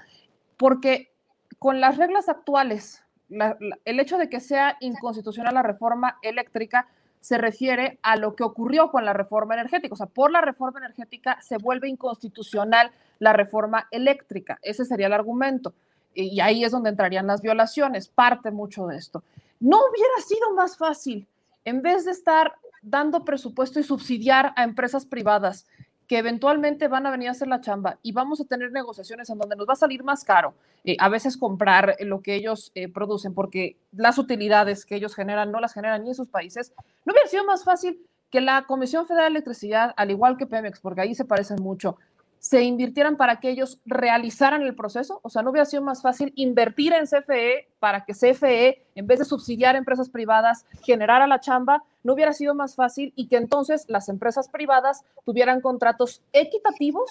porque 0.56 1.12
con 1.58 1.80
las 1.80 1.96
reglas 1.96 2.28
actuales, 2.28 3.02
la, 3.28 3.56
la, 3.60 3.78
el 3.84 4.00
hecho 4.00 4.18
de 4.18 4.28
que 4.28 4.40
sea 4.40 4.76
inconstitucional 4.80 5.54
la 5.54 5.62
reforma 5.62 6.18
eléctrica 6.22 6.88
se 7.20 7.38
refiere 7.38 7.98
a 8.02 8.16
lo 8.16 8.34
que 8.34 8.44
ocurrió 8.44 8.90
con 8.90 9.04
la 9.04 9.12
reforma 9.12 9.54
energética. 9.54 9.94
O 9.94 9.96
sea, 9.96 10.06
por 10.06 10.30
la 10.30 10.40
reforma 10.40 10.78
energética 10.78 11.40
se 11.42 11.58
vuelve 11.58 11.88
inconstitucional 11.88 12.90
la 13.18 13.32
reforma 13.32 13.88
eléctrica. 13.90 14.58
Ese 14.62 14.84
sería 14.84 15.06
el 15.06 15.12
argumento. 15.12 15.74
Y 16.14 16.40
ahí 16.40 16.64
es 16.64 16.72
donde 16.72 16.90
entrarían 16.90 17.26
las 17.26 17.42
violaciones. 17.42 18.08
Parte 18.08 18.50
mucho 18.50 18.86
de 18.86 18.96
esto. 18.96 19.22
No 19.60 19.78
hubiera 19.78 20.22
sido 20.26 20.54
más 20.54 20.76
fácil, 20.76 21.26
en 21.64 21.82
vez 21.82 22.04
de 22.04 22.12
estar 22.12 22.54
dando 22.82 23.24
presupuesto 23.24 23.80
y 23.80 23.82
subsidiar 23.82 24.52
a 24.56 24.64
empresas 24.64 25.04
privadas 25.04 25.66
que 26.08 26.18
eventualmente 26.18 26.88
van 26.88 27.06
a 27.06 27.10
venir 27.10 27.28
a 27.28 27.32
hacer 27.32 27.46
la 27.48 27.60
chamba 27.60 27.98
y 28.02 28.12
vamos 28.12 28.40
a 28.40 28.44
tener 28.44 28.72
negociaciones 28.72 29.28
en 29.28 29.38
donde 29.38 29.54
nos 29.54 29.68
va 29.68 29.74
a 29.74 29.76
salir 29.76 30.02
más 30.02 30.24
caro 30.24 30.54
eh, 30.84 30.96
a 30.98 31.08
veces 31.10 31.36
comprar 31.36 31.96
lo 32.00 32.22
que 32.22 32.34
ellos 32.34 32.72
eh, 32.74 32.88
producen 32.88 33.34
porque 33.34 33.76
las 33.92 34.18
utilidades 34.18 34.86
que 34.86 34.96
ellos 34.96 35.14
generan 35.14 35.52
no 35.52 35.60
las 35.60 35.74
generan 35.74 36.02
ni 36.02 36.08
en 36.08 36.14
sus 36.14 36.28
países, 36.28 36.72
¿no 37.04 37.12
hubiera 37.12 37.28
sido 37.28 37.44
más 37.44 37.62
fácil 37.62 38.00
que 38.30 38.40
la 38.40 38.64
Comisión 38.66 39.06
Federal 39.06 39.32
de 39.32 39.38
Electricidad, 39.38 39.94
al 39.96 40.10
igual 40.10 40.36
que 40.36 40.46
Pemex, 40.46 40.80
porque 40.80 41.02
ahí 41.02 41.14
se 41.14 41.24
parecen 41.24 41.62
mucho, 41.62 41.96
se 42.40 42.62
invirtieran 42.62 43.16
para 43.16 43.40
que 43.40 43.50
ellos 43.50 43.78
realizaran 43.86 44.62
el 44.62 44.74
proceso? 44.74 45.20
O 45.22 45.30
sea, 45.30 45.42
¿no 45.42 45.50
hubiera 45.50 45.64
sido 45.64 45.82
más 45.82 46.02
fácil 46.02 46.32
invertir 46.36 46.92
en 46.92 47.06
CFE 47.06 47.68
para 47.78 48.04
que 48.04 48.14
CFE, 48.14 48.86
en 48.94 49.06
vez 49.06 49.18
de 49.18 49.24
subsidiar 49.24 49.76
empresas 49.76 50.08
privadas, 50.08 50.64
generara 50.82 51.26
la 51.26 51.40
chamba? 51.40 51.82
¿No 52.02 52.14
hubiera 52.14 52.32
sido 52.32 52.54
más 52.54 52.74
fácil 52.74 53.12
y 53.16 53.28
que 53.28 53.36
entonces 53.36 53.84
las 53.88 54.08
empresas 54.08 54.48
privadas 54.48 55.02
tuvieran 55.24 55.60
contratos 55.60 56.22
equitativos? 56.32 57.10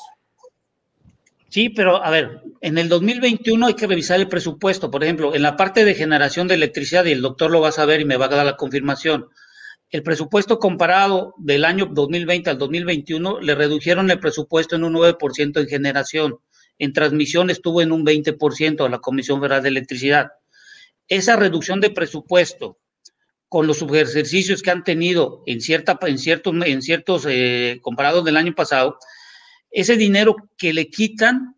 Sí, 1.49 1.69
pero 1.69 2.03
a 2.03 2.09
ver, 2.09 2.41
en 2.61 2.77
el 2.77 2.89
2021 2.89 3.67
hay 3.67 3.73
que 3.73 3.87
revisar 3.87 4.19
el 4.19 4.27
presupuesto. 4.27 4.91
Por 4.91 5.03
ejemplo, 5.03 5.33
en 5.33 5.41
la 5.41 5.55
parte 5.55 5.85
de 5.85 5.93
generación 5.93 6.47
de 6.47 6.55
electricidad, 6.55 7.05
y 7.05 7.11
el 7.11 7.21
doctor 7.21 7.51
lo 7.51 7.61
va 7.61 7.69
a 7.69 7.71
saber 7.71 8.01
y 8.01 8.05
me 8.05 8.17
va 8.17 8.25
a 8.25 8.29
dar 8.29 8.45
la 8.45 8.57
confirmación, 8.57 9.27
el 9.89 10.03
presupuesto 10.03 10.59
comparado 10.59 11.33
del 11.37 11.63
año 11.63 11.85
2020 11.85 12.49
al 12.49 12.57
2021 12.57 13.39
le 13.39 13.55
redujeron 13.55 14.11
el 14.11 14.19
presupuesto 14.19 14.75
en 14.75 14.83
un 14.83 14.93
9% 14.93 15.61
en 15.61 15.67
generación. 15.67 16.39
En 16.77 16.93
transmisión 16.93 17.49
estuvo 17.49 17.81
en 17.81 17.91
un 17.91 18.05
20% 18.05 18.85
a 18.85 18.89
la 18.89 18.99
Comisión 18.99 19.39
Federal 19.39 19.63
de 19.63 19.69
Electricidad. 19.69 20.27
Esa 21.07 21.37
reducción 21.37 21.79
de 21.79 21.89
presupuesto 21.89 22.77
con 23.47 23.65
los 23.65 23.77
subejercicios 23.77 24.61
que 24.61 24.71
han 24.71 24.83
tenido 24.83 25.41
en, 25.45 25.61
cierta, 25.61 25.97
en 26.01 26.17
ciertos, 26.17 26.53
en 26.65 26.81
ciertos 26.81 27.25
eh, 27.29 27.79
comparados 27.81 28.25
del 28.25 28.35
año 28.35 28.53
pasado, 28.53 28.97
ese 29.71 29.95
dinero 29.95 30.35
que 30.57 30.73
le 30.73 30.89
quitan, 30.89 31.55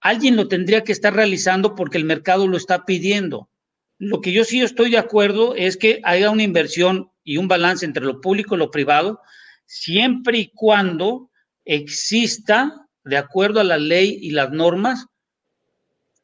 alguien 0.00 0.34
lo 0.36 0.48
tendría 0.48 0.82
que 0.82 0.92
estar 0.92 1.14
realizando 1.14 1.74
porque 1.74 1.98
el 1.98 2.04
mercado 2.04 2.48
lo 2.48 2.56
está 2.56 2.86
pidiendo. 2.86 3.50
Lo 3.98 4.22
que 4.22 4.32
yo 4.32 4.44
sí 4.44 4.62
estoy 4.62 4.90
de 4.90 4.98
acuerdo 4.98 5.54
es 5.54 5.76
que 5.76 6.00
haya 6.04 6.30
una 6.30 6.42
inversión 6.42 7.10
y 7.26 7.36
un 7.36 7.48
balance 7.48 7.84
entre 7.84 8.04
lo 8.04 8.20
público 8.22 8.54
y 8.54 8.58
lo 8.58 8.70
privado, 8.70 9.20
siempre 9.66 10.38
y 10.38 10.52
cuando 10.54 11.28
exista, 11.64 12.86
de 13.04 13.18
acuerdo 13.18 13.60
a 13.60 13.64
la 13.64 13.76
ley 13.76 14.16
y 14.22 14.30
las 14.30 14.52
normas, 14.52 15.06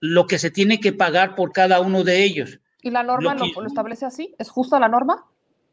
lo 0.01 0.27
que 0.27 0.39
se 0.39 0.51
tiene 0.51 0.81
que 0.81 0.93
pagar 0.93 1.35
por 1.35 1.53
cada 1.53 1.81
uno 1.81 2.05
de 2.05 2.23
ellos. 2.23 2.61
¿Y 2.81 2.91
la 2.91 3.03
norma 3.03 3.35
lo, 3.35 3.45
que, 3.45 3.53
lo, 3.53 3.63
lo 3.63 3.67
establece 3.67 4.07
así? 4.07 4.35
¿Es 4.39 4.49
justa 4.49 4.79
la 4.79 4.89
norma? 4.89 5.27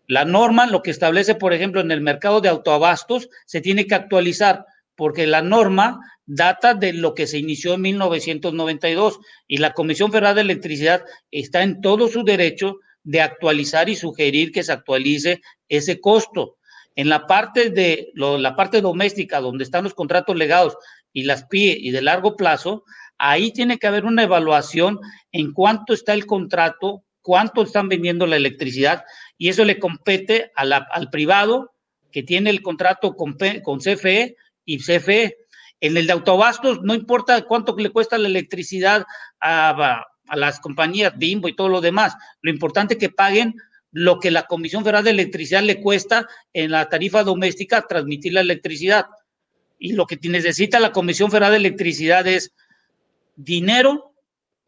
La 0.08 0.26
norma 0.26 0.66
lo 0.66 0.82
que 0.82 0.92
establece, 0.92 1.36
por 1.36 1.54
ejemplo, 1.54 1.80
en 1.80 1.92
el 1.92 2.02
mercado 2.02 2.42
de 2.42 2.50
autoabastos, 2.50 3.30
se 3.46 3.62
tiene 3.62 3.86
que 3.86 3.96
actualizar 3.96 4.66
porque 4.96 5.28
la 5.28 5.44
norma 5.44 6.00
data 6.26 6.74
de 6.74 6.94
lo 6.94 7.14
que 7.14 7.28
se 7.28 7.38
inició 7.38 7.76
en 7.76 7.82
1992 7.82 9.20
y 9.48 9.58
la 9.58 9.74
Comisión 9.74 10.12
Federal 10.12 10.36
de 10.36 10.42
Electricidad 10.42 11.04
está 11.30 11.62
en 11.62 11.82
todo 11.82 12.08
su 12.08 12.24
derecho 12.24 12.80
de 13.04 13.22
actualizar 13.22 13.90
y 13.90 13.96
sugerir 13.96 14.52
que 14.52 14.64
se 14.64 14.72
actualice 14.72 15.42
ese 15.68 16.00
costo. 16.00 16.58
En 16.96 17.10
la 17.10 17.28
parte 17.28 17.70
de 17.70 18.12
la 18.16 18.56
parte 18.56 18.82
doméstica, 18.82 19.40
donde 19.40 19.64
están 19.64 19.84
los 19.84 19.94
contratos 19.94 20.36
legados 20.36 20.78
y 21.14 21.24
las 21.24 21.46
PIE 21.46 21.78
y 21.80 21.92
de 21.92 22.02
largo 22.02 22.36
plazo, 22.36 22.84
ahí 23.18 23.52
tiene 23.52 23.78
que 23.78 23.88
haber 23.88 24.06
una 24.06 24.24
evaluación 24.24 25.00
en 25.32 25.54
cuánto 25.54 25.94
está 25.94 26.14
el 26.14 26.26
contrato, 26.26 27.04
cuánto 27.22 27.62
están 27.62 27.88
vendiendo 27.90 28.26
la 28.26 28.38
electricidad, 28.38 29.04
y 29.38 29.50
eso 29.50 29.64
le 29.66 29.80
compete 29.80 30.52
al 30.56 31.10
privado 31.10 31.74
que 32.12 32.24
tiene 32.24 32.50
el 32.50 32.62
contrato 32.62 33.16
con, 33.16 33.38
con 33.64 33.80
CFE 33.80 34.36
y 34.66 34.80
CFE. 34.80 35.38
En 35.82 35.96
el 35.96 36.08
de 36.08 36.14
autobastos, 36.14 36.82
no 36.82 36.94
importa 36.94 37.42
cuánto 37.44 37.76
le 37.78 37.90
cuesta 37.90 38.18
la 38.18 38.28
electricidad 38.28 39.06
a, 39.40 40.06
a 40.30 40.36
las 40.36 40.60
compañías 40.60 41.18
Bimbo 41.18 41.48
y 41.48 41.56
todo 41.56 41.70
lo 41.70 41.82
demás. 41.82 42.16
Lo 42.42 42.52
importante 42.52 42.94
es 42.94 43.00
que 43.00 43.10
paguen 43.10 43.56
lo 43.92 44.20
que 44.20 44.32
la 44.32 44.44
Comisión 44.44 44.84
Federal 44.84 45.04
de 45.04 45.12
Electricidad 45.12 45.64
le 45.64 45.82
cuesta 45.82 46.28
en 46.54 46.72
la 46.72 46.90
tarifa 46.90 47.24
doméstica 47.24 47.88
transmitir 47.88 48.34
la 48.34 48.42
electricidad. 48.42 49.08
Y 49.80 49.94
lo 49.94 50.06
que 50.06 50.20
necesita 50.30 50.80
la 50.80 50.92
Comisión 50.92 51.32
Federal 51.32 51.52
de 51.52 51.58
Electricidad 51.58 52.28
es 52.28 52.54
dinero, 53.36 54.14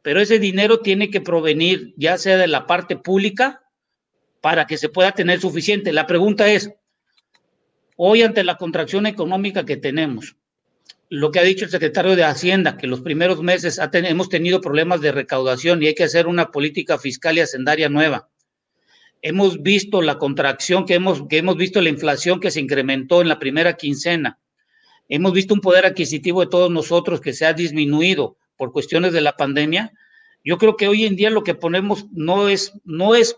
pero 0.02 0.22
ese 0.22 0.40
dinero 0.40 0.80
tiene 0.80 1.10
que 1.10 1.22
provenir 1.22 1.94
ya 1.98 2.18
sea 2.18 2.38
de 2.38 2.48
la 2.48 2.66
parte 2.66 2.96
pública 2.96 3.62
para 4.42 4.66
que 4.66 4.78
se 4.78 4.90
pueda 4.90 5.12
tener 5.12 5.40
suficiente. 5.40 5.92
La 5.94 6.08
pregunta 6.08 6.48
es, 6.48 6.74
hoy 7.96 8.24
ante 8.24 8.44
la 8.44 8.58
contracción 8.58 9.06
económica 9.06 9.66
que 9.66 9.78
tenemos, 9.78 10.36
lo 11.12 11.30
que 11.30 11.40
ha 11.40 11.44
dicho 11.44 11.66
el 11.66 11.72
secretario 11.72 12.16
de 12.16 12.24
Hacienda, 12.24 12.78
que 12.78 12.88
los 12.88 13.02
primeros 13.02 13.42
meses 13.42 13.82
hemos 13.92 14.30
tenido 14.30 14.62
problemas 14.62 15.02
de 15.02 15.12
recaudación 15.12 15.84
y 15.84 15.88
hay 15.88 15.94
que 15.94 16.06
hacer 16.06 16.26
una 16.26 16.52
política 16.52 16.98
fiscal 16.98 17.38
y 17.38 17.42
hacendaria 17.42 17.90
nueva. 17.90 18.30
Hemos 19.22 19.62
visto 19.62 20.02
la 20.02 20.18
contracción 20.18 20.86
que 20.86 20.94
hemos, 20.94 21.28
que 21.28 21.40
hemos 21.40 21.58
visto 21.58 21.82
la 21.82 21.90
inflación 21.90 22.40
que 22.40 22.50
se 22.50 22.62
incrementó 22.62 23.22
en 23.22 23.28
la 23.28 23.40
primera 23.40 23.74
quincena. 23.74 24.40
Hemos 25.10 25.34
visto 25.34 25.54
un 25.54 25.60
poder 25.60 25.86
adquisitivo 25.86 26.40
de 26.40 26.48
todos 26.48 26.72
nosotros 26.72 27.20
que 27.20 27.34
se 27.34 27.46
ha 27.46 27.52
disminuido 27.52 28.38
por 28.56 28.72
cuestiones 28.72 29.12
de 29.12 29.20
la 29.20 29.36
pandemia. 29.36 29.92
Yo 30.46 30.58
creo 30.58 30.78
que 30.78 30.88
hoy 30.88 31.04
en 31.04 31.18
día 31.18 31.30
lo 31.30 31.44
que 31.44 31.56
ponemos 31.56 32.06
no 32.14 32.48
es, 32.48 32.72
no 32.86 33.16
es 33.16 33.36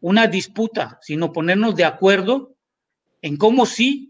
una 0.00 0.26
disputa, 0.26 0.98
sino 1.00 1.32
ponernos 1.32 1.76
de 1.76 1.84
acuerdo 1.84 2.56
en 3.22 3.38
cómo 3.38 3.64
sí 3.64 4.09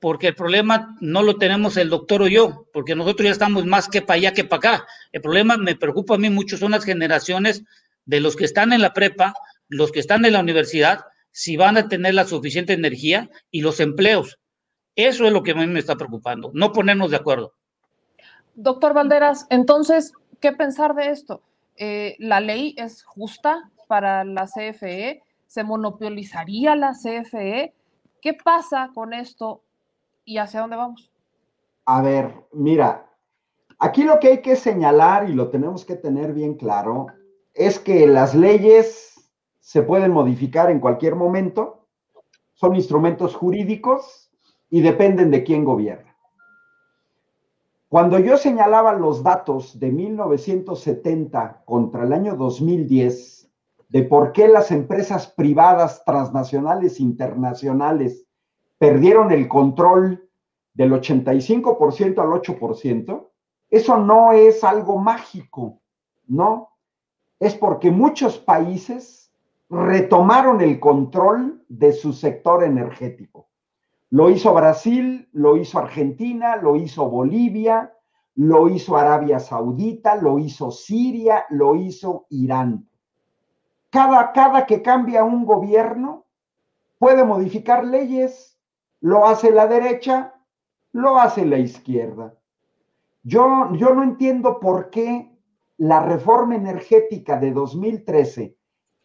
porque 0.00 0.28
el 0.28 0.34
problema 0.34 0.96
no 1.00 1.22
lo 1.22 1.36
tenemos 1.36 1.76
el 1.76 1.90
doctor 1.90 2.22
o 2.22 2.28
yo, 2.28 2.66
porque 2.72 2.94
nosotros 2.94 3.24
ya 3.24 3.32
estamos 3.32 3.66
más 3.66 3.88
que 3.88 4.02
para 4.02 4.16
allá 4.16 4.32
que 4.32 4.44
para 4.44 4.58
acá. 4.58 4.86
El 5.12 5.20
problema 5.20 5.56
me 5.56 5.74
preocupa 5.74 6.14
a 6.14 6.18
mí 6.18 6.30
mucho 6.30 6.56
son 6.56 6.72
las 6.72 6.84
generaciones 6.84 7.64
de 8.04 8.20
los 8.20 8.36
que 8.36 8.44
están 8.44 8.72
en 8.72 8.80
la 8.80 8.92
prepa, 8.92 9.34
los 9.68 9.90
que 9.90 10.00
están 10.00 10.24
en 10.24 10.34
la 10.34 10.40
universidad, 10.40 11.04
si 11.32 11.56
van 11.56 11.76
a 11.76 11.88
tener 11.88 12.14
la 12.14 12.24
suficiente 12.24 12.72
energía 12.72 13.28
y 13.50 13.60
los 13.60 13.80
empleos. 13.80 14.38
Eso 14.94 15.26
es 15.26 15.32
lo 15.32 15.42
que 15.42 15.52
a 15.52 15.54
mí 15.54 15.66
me 15.66 15.78
está 15.78 15.96
preocupando, 15.96 16.50
no 16.54 16.72
ponernos 16.72 17.10
de 17.10 17.16
acuerdo. 17.16 17.54
Doctor 18.54 18.94
Valderas, 18.94 19.46
entonces, 19.50 20.12
¿qué 20.40 20.52
pensar 20.52 20.94
de 20.94 21.10
esto? 21.10 21.42
Eh, 21.76 22.16
¿La 22.18 22.40
ley 22.40 22.74
es 22.76 23.04
justa 23.04 23.70
para 23.86 24.24
la 24.24 24.46
CFE? 24.46 25.22
¿Se 25.46 25.62
monopolizaría 25.62 26.74
la 26.74 26.92
CFE? 26.92 27.72
¿Qué 28.20 28.34
pasa 28.34 28.90
con 28.94 29.12
esto 29.12 29.62
y 30.28 30.36
hacia 30.36 30.60
dónde 30.60 30.76
vamos? 30.76 31.10
A 31.86 32.02
ver, 32.02 32.34
mira, 32.52 33.10
aquí 33.78 34.04
lo 34.04 34.20
que 34.20 34.28
hay 34.28 34.42
que 34.42 34.56
señalar 34.56 35.30
y 35.30 35.32
lo 35.32 35.48
tenemos 35.48 35.86
que 35.86 35.96
tener 35.96 36.34
bien 36.34 36.54
claro 36.54 37.06
es 37.54 37.78
que 37.78 38.06
las 38.06 38.34
leyes 38.34 39.30
se 39.58 39.80
pueden 39.82 40.12
modificar 40.12 40.70
en 40.70 40.80
cualquier 40.80 41.14
momento, 41.14 41.86
son 42.52 42.76
instrumentos 42.76 43.34
jurídicos 43.34 44.30
y 44.68 44.82
dependen 44.82 45.30
de 45.30 45.44
quién 45.44 45.64
gobierna. 45.64 46.14
Cuando 47.88 48.18
yo 48.18 48.36
señalaba 48.36 48.92
los 48.92 49.22
datos 49.22 49.80
de 49.80 49.90
1970 49.90 51.62
contra 51.64 52.04
el 52.04 52.12
año 52.12 52.36
2010, 52.36 53.50
de 53.88 54.02
por 54.02 54.32
qué 54.32 54.46
las 54.46 54.72
empresas 54.72 55.26
privadas 55.26 56.04
transnacionales 56.04 57.00
internacionales 57.00 58.27
perdieron 58.78 59.32
el 59.32 59.48
control 59.48 60.28
del 60.74 60.92
85% 60.92 62.18
al 62.20 62.28
8%, 62.28 63.28
eso 63.70 63.98
no 63.98 64.32
es 64.32 64.64
algo 64.64 64.98
mágico, 64.98 65.80
¿no? 66.26 66.70
Es 67.38 67.54
porque 67.54 67.90
muchos 67.90 68.38
países 68.38 69.32
retomaron 69.68 70.60
el 70.60 70.80
control 70.80 71.64
de 71.68 71.92
su 71.92 72.12
sector 72.12 72.64
energético. 72.64 73.48
Lo 74.10 74.30
hizo 74.30 74.54
Brasil, 74.54 75.28
lo 75.32 75.56
hizo 75.56 75.78
Argentina, 75.78 76.56
lo 76.56 76.76
hizo 76.76 77.10
Bolivia, 77.10 77.92
lo 78.36 78.68
hizo 78.68 78.96
Arabia 78.96 79.38
Saudita, 79.38 80.14
lo 80.14 80.38
hizo 80.38 80.70
Siria, 80.70 81.44
lo 81.50 81.74
hizo 81.74 82.26
Irán. 82.30 82.88
Cada, 83.90 84.32
cada 84.32 84.64
que 84.64 84.80
cambia 84.80 85.24
un 85.24 85.44
gobierno 85.44 86.24
puede 86.98 87.24
modificar 87.24 87.84
leyes 87.84 88.57
lo 89.00 89.26
hace 89.26 89.50
la 89.50 89.66
derecha, 89.66 90.34
lo 90.92 91.18
hace 91.18 91.44
la 91.44 91.58
izquierda. 91.58 92.34
Yo, 93.22 93.72
yo 93.74 93.94
no 93.94 94.02
entiendo 94.02 94.58
por 94.60 94.90
qué 94.90 95.36
la 95.76 96.00
reforma 96.00 96.56
energética 96.56 97.38
de 97.38 97.52
2013, 97.52 98.56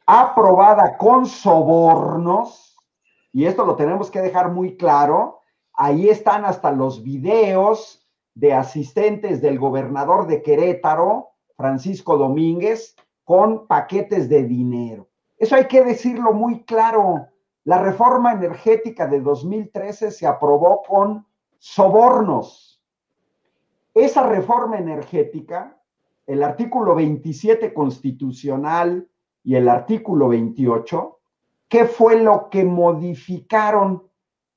aprobada 0.05 0.97
con 0.97 1.25
sobornos, 1.25 2.75
y 3.31 3.45
esto 3.45 3.65
lo 3.65 3.75
tenemos 3.75 4.09
que 4.09 4.21
dejar 4.21 4.51
muy 4.51 4.75
claro, 4.77 5.39
ahí 5.73 6.09
están 6.09 6.45
hasta 6.45 6.71
los 6.71 7.03
videos 7.03 8.07
de 8.35 8.53
asistentes 8.53 9.41
del 9.41 9.59
gobernador 9.59 10.27
de 10.27 10.41
Querétaro, 10.41 11.29
Francisco 11.55 12.17
Domínguez, 12.17 12.95
con 13.23 13.67
paquetes 13.67 14.27
de 14.29 14.43
dinero. 14.43 15.07
Eso 15.37 15.55
hay 15.55 15.67
que 15.67 15.83
decirlo 15.83 16.33
muy 16.33 16.63
claro. 16.63 17.27
La 17.65 17.81
reforma 17.81 18.33
energética 18.33 19.07
de 19.07 19.21
2013 19.21 20.11
se 20.11 20.27
aprobó 20.27 20.81
con 20.85 21.25
sobornos. 21.57 22.81
Esa 23.93 24.27
reforma 24.27 24.77
energética, 24.77 25.79
el 26.27 26.43
artículo 26.43 26.95
27 26.95 27.73
constitucional 27.73 29.07
y 29.43 29.55
el 29.55 29.69
artículo 29.69 30.27
28, 30.29 31.19
¿qué 31.69 31.85
fue 31.85 32.21
lo 32.21 32.49
que 32.49 32.65
modificaron? 32.65 34.03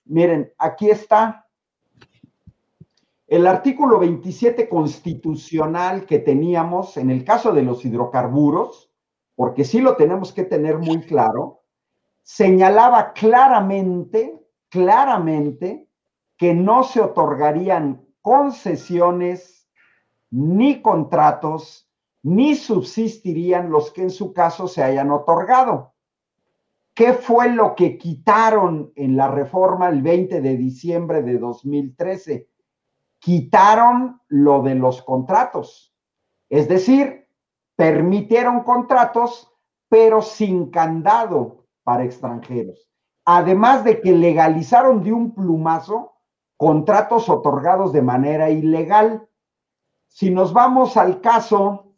Miren, 0.06 0.52
aquí 0.58 0.90
está. 0.90 1.46
El 3.28 3.46
artículo 3.46 4.00
27 4.00 4.68
constitucional 4.68 6.06
que 6.06 6.18
teníamos 6.18 6.96
en 6.96 7.10
el 7.10 7.24
caso 7.24 7.52
de 7.52 7.62
los 7.62 7.84
hidrocarburos, 7.84 8.90
porque 9.36 9.64
sí 9.64 9.80
lo 9.80 9.96
tenemos 9.96 10.32
que 10.32 10.44
tener 10.44 10.78
muy 10.78 11.02
claro, 11.02 11.62
señalaba 12.26 13.12
claramente, 13.12 14.36
claramente, 14.68 15.88
que 16.36 16.54
no 16.54 16.82
se 16.82 17.00
otorgarían 17.00 18.04
concesiones 18.20 19.70
ni 20.30 20.82
contratos, 20.82 21.88
ni 22.24 22.56
subsistirían 22.56 23.70
los 23.70 23.92
que 23.92 24.02
en 24.02 24.10
su 24.10 24.32
caso 24.32 24.66
se 24.66 24.82
hayan 24.82 25.12
otorgado. 25.12 25.94
¿Qué 26.94 27.12
fue 27.12 27.50
lo 27.50 27.76
que 27.76 27.96
quitaron 27.96 28.92
en 28.96 29.16
la 29.16 29.28
reforma 29.28 29.88
el 29.88 30.02
20 30.02 30.40
de 30.40 30.56
diciembre 30.56 31.22
de 31.22 31.38
2013? 31.38 32.48
Quitaron 33.20 34.20
lo 34.26 34.62
de 34.62 34.74
los 34.74 35.00
contratos. 35.02 35.94
Es 36.48 36.68
decir, 36.68 37.28
permitieron 37.76 38.64
contratos, 38.64 39.52
pero 39.88 40.22
sin 40.22 40.70
candado, 40.70 41.65
para 41.86 42.02
extranjeros. 42.02 42.90
Además 43.24 43.84
de 43.84 44.00
que 44.00 44.10
legalizaron 44.10 45.04
de 45.04 45.12
un 45.12 45.32
plumazo 45.36 46.14
contratos 46.56 47.28
otorgados 47.28 47.92
de 47.92 48.02
manera 48.02 48.50
ilegal. 48.50 49.28
Si 50.08 50.30
nos 50.30 50.52
vamos 50.52 50.96
al 50.96 51.20
caso 51.20 51.94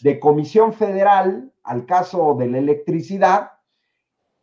de 0.00 0.18
Comisión 0.18 0.72
Federal, 0.72 1.52
al 1.62 1.84
caso 1.84 2.36
de 2.38 2.48
la 2.48 2.58
electricidad, 2.58 3.50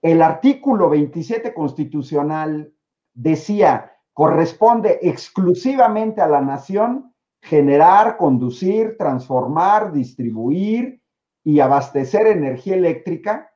el 0.04 0.22
artículo 0.22 0.88
27 0.90 1.52
constitucional 1.56 2.72
decía, 3.16 3.94
corresponde 4.14 5.00
exclusivamente 5.02 6.22
a 6.22 6.28
la 6.28 6.42
nación 6.42 7.12
generar, 7.42 8.18
conducir, 8.18 8.98
transformar, 9.00 9.92
distribuir 9.92 11.02
y 11.44 11.60
abastecer 11.60 12.28
energía 12.28 12.76
eléctrica 12.76 13.52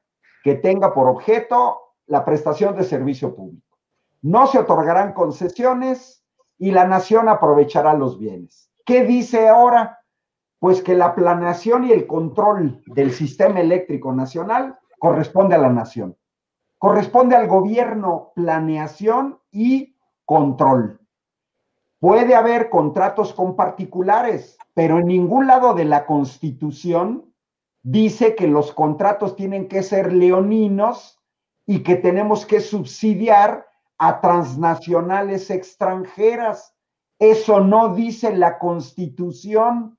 que 0.50 0.56
tenga 0.56 0.96
por 0.96 1.08
objeto 1.08 1.80
la 2.08 2.26
prestación 2.26 2.76
de 2.76 2.84
servicio 2.84 3.36
público. 3.36 3.78
No 4.24 4.48
se 4.48 4.58
otorgarán 4.58 5.14
concesiones 5.14 6.26
y 6.58 6.72
la 6.72 6.88
nación 6.88 7.30
aprovechará 7.30 7.94
los 7.94 8.18
bienes. 8.18 8.72
¿Qué 8.84 9.04
dice 9.04 9.48
ahora? 9.48 10.00
Pues 10.58 10.82
que 10.82 10.96
la 10.96 11.14
planeación 11.14 11.86
y 11.86 11.92
el 11.92 12.08
control 12.08 12.82
del 12.88 13.12
sistema 13.12 13.60
eléctrico 13.60 14.12
nacional 14.12 14.80
corresponde 14.98 15.54
a 15.54 15.60
la 15.60 15.70
nación. 15.70 16.18
Corresponde 16.80 17.36
al 17.36 17.48
gobierno 17.48 18.32
planeación 18.34 19.38
y 19.52 19.96
control. 20.26 21.00
Puede 22.00 22.34
haber 22.34 22.72
contratos 22.72 23.36
con 23.36 23.56
particulares, 23.56 24.58
pero 24.74 24.98
en 24.98 25.06
ningún 25.06 25.46
lado 25.46 25.76
de 25.76 25.86
la 25.86 26.08
Constitución 26.08 27.29
dice 27.84 28.36
que 28.36 28.48
los 28.48 28.72
contratos 28.74 29.36
tienen 29.36 29.68
que 29.68 29.84
ser 29.84 30.14
leoninos 30.14 31.20
y 31.66 31.84
que 31.84 31.96
tenemos 31.96 32.46
que 32.46 32.62
subsidiar 32.62 33.68
a 33.98 34.22
transnacionales 34.22 35.50
extranjeras. 35.50 36.76
Eso 37.20 37.60
no 37.60 37.94
dice 37.94 38.36
la 38.36 38.58
constitución. 38.58 39.98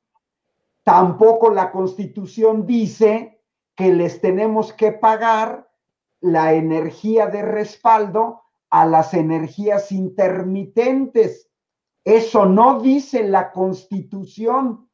Tampoco 0.83 1.51
la 1.51 1.71
constitución 1.71 2.67
dice 2.67 3.41
que 3.77 3.93
les 3.93 4.21
tenemos 4.21 4.73
que 4.73 4.93
pagar 4.93 5.71
la 6.21 6.53
energía 6.55 7.27
de 7.27 7.43
respaldo 7.43 8.43
a 8.71 8.87
las 8.87 9.15
energías 9.15 9.91
intermitentes. 9.91 11.51
Eso 12.05 12.47
no 12.47 12.81
dice 12.81 13.25
la 13.25 13.53
Constitución. 13.53 14.90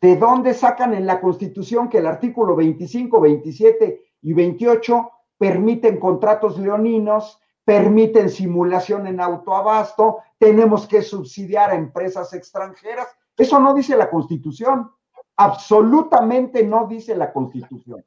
¿De 0.00 0.16
dónde 0.16 0.54
sacan 0.54 0.94
en 0.94 1.06
la 1.06 1.20
Constitución 1.20 1.88
que 1.88 1.98
el 1.98 2.06
artículo 2.06 2.56
25, 2.56 3.20
27 3.20 4.02
y 4.22 4.32
28 4.32 5.10
permiten 5.36 6.00
contratos 6.00 6.58
leoninos, 6.58 7.38
permiten 7.64 8.30
simulación 8.30 9.06
en 9.06 9.20
autoabasto, 9.20 10.18
tenemos 10.38 10.86
que 10.86 11.02
subsidiar 11.02 11.70
a 11.70 11.74
empresas 11.74 12.32
extranjeras? 12.32 13.08
Eso 13.36 13.60
no 13.60 13.74
dice 13.74 13.96
la 13.96 14.08
Constitución. 14.08 14.90
Absolutamente 15.36 16.62
no 16.64 16.86
dice 16.86 17.14
la 17.14 17.32
Constitución. 17.32 18.02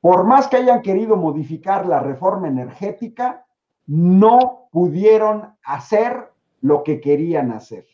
Por 0.00 0.24
más 0.24 0.48
que 0.48 0.58
hayan 0.58 0.82
querido 0.82 1.16
modificar 1.16 1.86
la 1.86 1.98
reforma 1.98 2.46
energética, 2.46 3.44
no 3.86 4.68
pudieron 4.70 5.56
hacer 5.64 6.32
lo 6.60 6.82
que 6.82 7.00
querían 7.00 7.52
hacer. 7.52 7.86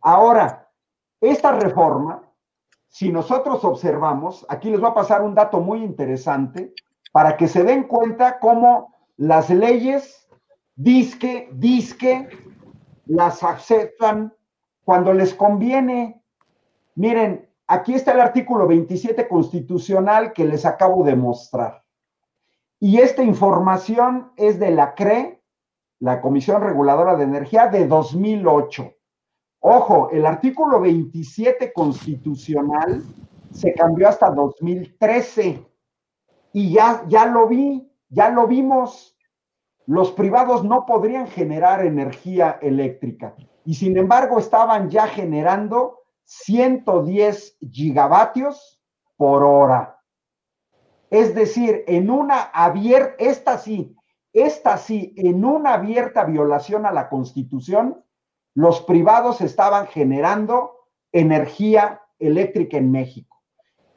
Ahora, 0.00 0.70
esta 1.20 1.52
reforma, 1.52 2.22
si 2.96 3.12
nosotros 3.12 3.62
observamos, 3.62 4.46
aquí 4.48 4.70
les 4.70 4.82
va 4.82 4.88
a 4.88 4.94
pasar 4.94 5.20
un 5.20 5.34
dato 5.34 5.60
muy 5.60 5.84
interesante 5.84 6.72
para 7.12 7.36
que 7.36 7.46
se 7.46 7.62
den 7.62 7.82
cuenta 7.82 8.38
cómo 8.38 8.94
las 9.18 9.50
leyes 9.50 10.26
disque, 10.76 11.50
disque, 11.52 12.26
las 13.04 13.42
aceptan 13.42 14.32
cuando 14.82 15.12
les 15.12 15.34
conviene. 15.34 16.22
Miren, 16.94 17.46
aquí 17.66 17.92
está 17.92 18.12
el 18.12 18.20
artículo 18.22 18.66
27 18.66 19.28
constitucional 19.28 20.32
que 20.32 20.46
les 20.46 20.64
acabo 20.64 21.04
de 21.04 21.16
mostrar. 21.16 21.84
Y 22.80 23.00
esta 23.00 23.22
información 23.22 24.32
es 24.36 24.58
de 24.58 24.70
la 24.70 24.94
CRE, 24.94 25.42
la 25.98 26.22
Comisión 26.22 26.62
Reguladora 26.62 27.14
de 27.14 27.24
Energía, 27.24 27.66
de 27.66 27.86
2008. 27.86 28.95
Ojo, 29.68 30.10
el 30.12 30.24
artículo 30.24 30.80
27 30.80 31.72
constitucional 31.72 33.02
se 33.50 33.74
cambió 33.74 34.08
hasta 34.08 34.30
2013 34.30 35.66
y 36.52 36.72
ya, 36.72 37.02
ya 37.08 37.26
lo 37.26 37.48
vi, 37.48 37.90
ya 38.08 38.28
lo 38.28 38.46
vimos. 38.46 39.18
Los 39.84 40.12
privados 40.12 40.62
no 40.62 40.86
podrían 40.86 41.26
generar 41.26 41.84
energía 41.84 42.60
eléctrica 42.62 43.34
y 43.64 43.74
sin 43.74 43.96
embargo 43.96 44.38
estaban 44.38 44.88
ya 44.88 45.08
generando 45.08 45.98
110 46.22 47.58
gigavatios 47.68 48.80
por 49.16 49.42
hora. 49.42 50.00
Es 51.10 51.34
decir, 51.34 51.82
en 51.88 52.08
una 52.08 52.40
abierta, 52.40 53.16
esta 53.18 53.58
sí, 53.58 53.96
esta 54.32 54.76
sí, 54.76 55.12
en 55.16 55.44
una 55.44 55.74
abierta 55.74 56.22
violación 56.22 56.86
a 56.86 56.92
la 56.92 57.08
Constitución, 57.08 58.05
los 58.56 58.80
privados 58.80 59.42
estaban 59.42 59.86
generando 59.86 60.88
energía 61.12 62.00
eléctrica 62.18 62.78
en 62.78 62.90
México 62.90 63.36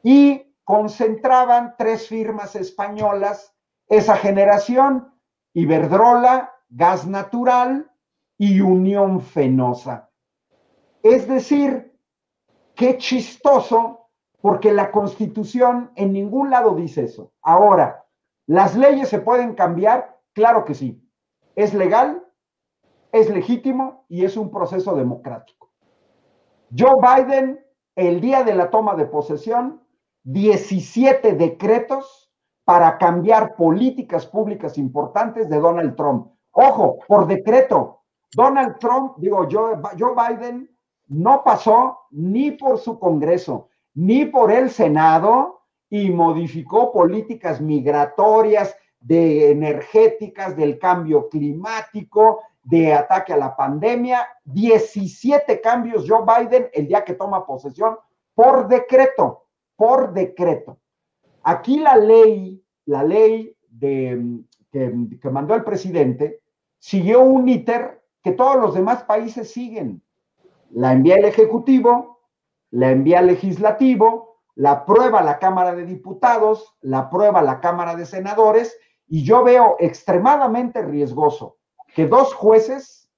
y 0.02 0.54
concentraban 0.64 1.74
tres 1.78 2.06
firmas 2.06 2.54
españolas 2.54 3.54
esa 3.88 4.16
generación, 4.16 5.14
Iberdrola, 5.54 6.52
Gas 6.68 7.06
Natural 7.06 7.90
y 8.36 8.60
Unión 8.60 9.22
Fenosa. 9.22 10.10
Es 11.02 11.26
decir, 11.26 11.98
qué 12.74 12.98
chistoso, 12.98 14.08
porque 14.42 14.72
la 14.74 14.90
Constitución 14.92 15.90
en 15.96 16.12
ningún 16.12 16.50
lado 16.50 16.74
dice 16.74 17.04
eso. 17.04 17.32
Ahora, 17.40 18.04
¿las 18.46 18.76
leyes 18.76 19.08
se 19.08 19.20
pueden 19.20 19.54
cambiar? 19.54 20.20
Claro 20.34 20.66
que 20.66 20.74
sí. 20.74 21.02
¿Es 21.56 21.72
legal? 21.72 22.22
Es 23.12 23.30
legítimo 23.30 24.04
y 24.08 24.24
es 24.24 24.36
un 24.36 24.50
proceso 24.50 24.94
democrático. 24.94 25.70
Joe 26.76 26.94
Biden, 27.00 27.60
el 27.96 28.20
día 28.20 28.44
de 28.44 28.54
la 28.54 28.70
toma 28.70 28.94
de 28.94 29.06
posesión, 29.06 29.82
17 30.24 31.32
decretos 31.34 32.30
para 32.64 32.98
cambiar 32.98 33.56
políticas 33.56 34.26
públicas 34.26 34.78
importantes 34.78 35.48
de 35.48 35.58
Donald 35.58 35.96
Trump. 35.96 36.28
Ojo, 36.52 36.98
por 37.08 37.26
decreto, 37.26 38.02
Donald 38.34 38.78
Trump, 38.78 39.14
digo, 39.18 39.48
Joe, 39.50 39.76
Joe 39.98 40.14
Biden 40.14 40.70
no 41.08 41.42
pasó 41.42 41.98
ni 42.10 42.52
por 42.52 42.78
su 42.78 42.98
Congreso, 42.98 43.68
ni 43.94 44.26
por 44.26 44.52
el 44.52 44.70
Senado 44.70 45.62
y 45.88 46.10
modificó 46.10 46.92
políticas 46.92 47.60
migratorias, 47.60 48.76
de 49.00 49.50
energéticas, 49.50 50.56
del 50.56 50.78
cambio 50.78 51.28
climático, 51.28 52.42
de 52.62 52.92
ataque 52.92 53.32
a 53.32 53.36
la 53.36 53.56
pandemia, 53.56 54.26
17 54.44 55.60
cambios 55.60 56.04
Joe 56.08 56.24
Biden 56.24 56.68
el 56.72 56.88
día 56.88 57.04
que 57.04 57.14
toma 57.14 57.46
posesión 57.46 57.96
por 58.34 58.68
decreto, 58.68 59.46
por 59.76 60.12
decreto. 60.12 60.78
Aquí 61.42 61.78
la 61.78 61.96
ley, 61.96 62.62
la 62.86 63.02
ley 63.02 63.56
de, 63.68 64.40
que, 64.70 64.94
que 65.20 65.30
mandó 65.30 65.54
el 65.54 65.64
presidente, 65.64 66.40
siguió 66.78 67.20
un 67.20 67.48
íter 67.48 68.02
que 68.22 68.32
todos 68.32 68.56
los 68.56 68.74
demás 68.74 69.02
países 69.04 69.50
siguen. 69.50 70.02
La 70.70 70.92
envía 70.92 71.16
el 71.16 71.24
Ejecutivo, 71.24 72.20
la 72.70 72.90
envía 72.90 73.20
el 73.20 73.26
Legislativo, 73.28 74.40
la 74.54 74.72
aprueba 74.72 75.22
la 75.22 75.38
Cámara 75.38 75.74
de 75.74 75.84
Diputados, 75.84 76.76
la 76.80 76.98
aprueba 77.00 77.42
la 77.42 77.60
Cámara 77.60 77.96
de 77.96 78.06
Senadores, 78.06 78.76
y 79.08 79.24
yo 79.24 79.42
veo 79.42 79.76
extremadamente 79.80 80.82
riesgoso 80.82 81.59
que 81.94 82.06
dos 82.06 82.34
jueces, 82.34 83.08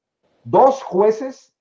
dos 0.45 0.83
jueces, 0.83 1.55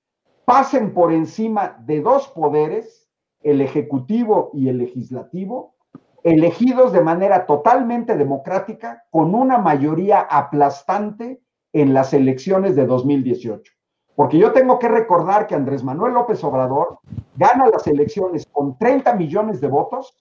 pasen 0.46 0.94
por 0.94 1.12
encima 1.12 1.78
de 1.86 2.02
dos 2.02 2.28
poderes, 2.30 3.10
el 3.42 3.62
ejecutivo 3.62 4.52
y 4.54 4.70
el 4.70 4.78
legislativo, 4.78 5.76
elegidos 6.24 6.94
de 6.94 7.02
manera 7.02 7.46
totalmente 7.46 8.16
democrática, 8.16 9.04
con 9.10 9.34
una 9.34 9.58
mayoría 9.58 10.20
aplastante 10.20 11.42
en 11.74 11.94
las 11.94 12.14
elecciones 12.14 12.76
de 12.76 12.86
2018. 12.86 13.72
Porque 14.16 14.38
yo 14.38 14.52
tengo 14.52 14.78
que 14.78 14.88
recordar 14.88 15.48
que 15.48 15.56
Andrés 15.56 15.84
Manuel 15.84 16.14
López 16.14 16.44
Obrador 16.44 17.00
gana 17.36 17.70
las 17.70 17.88
elecciones 17.88 18.46
con 18.52 18.78
30 18.78 19.16
millones 19.16 19.62
de 19.62 19.68
votos 19.68 20.16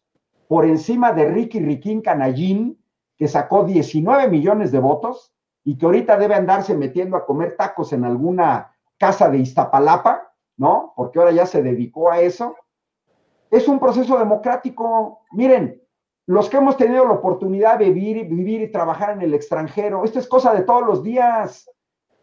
por 0.49 0.65
encima 0.65 1.13
de 1.13 1.27
Ricky 1.27 1.61
Riquín 1.61 2.01
Canallín, 2.01 2.83
que 3.17 3.29
sacó 3.29 3.65
19 3.65 4.29
millones 4.29 4.73
de 4.73 4.79
votos, 4.79 5.33
y 5.65 5.77
que 5.77 5.87
ahorita 5.87 6.17
debe 6.17 6.35
andarse 6.35 6.75
metiendo 6.75 7.17
a 7.17 7.27
comer 7.27 7.57
tacos 7.57 7.93
en 7.93 8.05
alguna 8.05 8.75
casa 8.99 9.29
de 9.29 9.39
Iztapalapa, 9.39 10.33
¿no? 10.57 10.93
Porque 10.97 11.19
ahora 11.19 11.33
ya 11.33 11.47
se 11.47 11.63
dedicó 11.63 12.11
a 12.11 12.21
eso. 12.21 12.57
Es 13.51 13.69
un 13.69 13.79
proceso 13.79 14.19
democrático. 14.19 15.23
Miren, 15.33 15.83
los 16.27 16.49
que 16.49 16.59
hemos 16.59 16.77
tenido 16.77 17.05
la 17.05 17.15
oportunidad 17.15 17.79
de 17.79 17.91
vivir, 17.91 18.63
y 18.63 18.71
trabajar 18.71 19.11
en 19.11 19.23
el 19.23 19.35
extranjero, 19.35 20.05
esto 20.05 20.19
es 20.19 20.29
cosa 20.29 20.55
de 20.55 20.63
todos 20.63 20.87
los 20.87 21.03
días. 21.03 21.71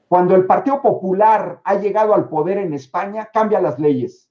Cuando 0.07 0.35
el 0.35 0.45
Partido 0.45 0.81
Popular 0.81 1.59
ha 1.63 1.75
llegado 1.75 2.13
al 2.13 2.29
poder 2.29 2.57
en 2.59 2.73
España, 2.73 3.29
cambia 3.33 3.59
las 3.59 3.77
leyes. 3.77 4.29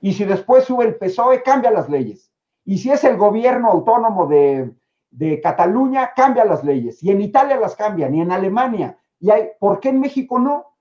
Y 0.00 0.14
si 0.14 0.24
después 0.24 0.64
sube 0.64 0.84
el 0.84 0.96
PSOE, 0.96 1.42
cambia 1.42 1.70
las 1.70 1.88
leyes. 1.88 2.32
Y 2.64 2.78
si 2.78 2.90
es 2.90 3.04
el 3.04 3.16
gobierno 3.16 3.68
autónomo 3.68 4.26
de, 4.26 4.72
de 5.10 5.40
Cataluña 5.40 6.12
cambia 6.14 6.44
las 6.44 6.64
leyes 6.64 7.02
y 7.02 7.10
en 7.10 7.20
Italia 7.20 7.56
las 7.56 7.76
cambian 7.76 8.14
y 8.14 8.20
en 8.20 8.32
Alemania. 8.32 8.98
Y 9.20 9.30
hay, 9.30 9.50
¿Por 9.58 9.80
qué 9.80 9.88
en 9.88 10.00
México 10.00 10.38
no? 10.38 10.76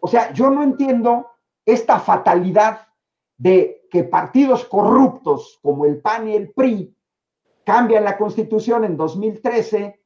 O 0.00 0.08
sea, 0.08 0.32
yo 0.32 0.50
no 0.50 0.62
entiendo 0.62 1.30
esta 1.64 1.98
fatalidad 1.98 2.88
de 3.36 3.86
que 3.90 4.04
partidos 4.04 4.64
corruptos 4.64 5.58
como 5.62 5.84
el 5.84 6.00
PAN 6.00 6.28
y 6.28 6.36
el 6.36 6.52
PRI 6.52 6.96
cambian 7.64 8.04
la 8.04 8.16
constitución 8.16 8.84
en 8.84 8.96
2013, 8.96 10.00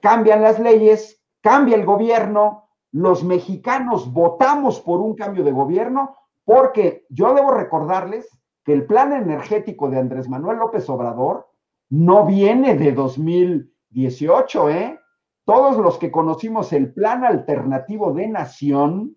cambian 0.00 0.42
las 0.42 0.58
leyes, 0.58 1.22
cambia 1.40 1.76
el 1.76 1.84
gobierno, 1.84 2.68
los 2.92 3.24
mexicanos 3.24 4.12
votamos 4.12 4.80
por 4.80 5.00
un 5.00 5.14
cambio 5.14 5.44
de 5.44 5.52
gobierno 5.52 6.16
porque 6.44 7.04
yo 7.08 7.34
debo 7.34 7.50
recordarles 7.50 8.28
que 8.64 8.72
el 8.72 8.86
plan 8.86 9.12
energético 9.12 9.90
de 9.90 9.98
Andrés 9.98 10.28
Manuel 10.28 10.58
López 10.58 10.88
Obrador 10.88 11.48
no 11.90 12.26
viene 12.26 12.74
de 12.74 12.92
2018, 12.92 14.70
¿eh? 14.70 15.00
Todos 15.44 15.76
los 15.76 15.98
que 15.98 16.10
conocimos 16.10 16.72
el 16.72 16.92
plan 16.92 17.24
alternativo 17.24 18.12
de 18.12 18.26
nación 18.28 19.16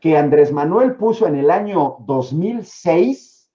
que 0.00 0.16
Andrés 0.16 0.52
Manuel 0.52 0.96
puso 0.96 1.26
en 1.26 1.36
el 1.36 1.50
año 1.50 1.96
2006, 2.00 3.50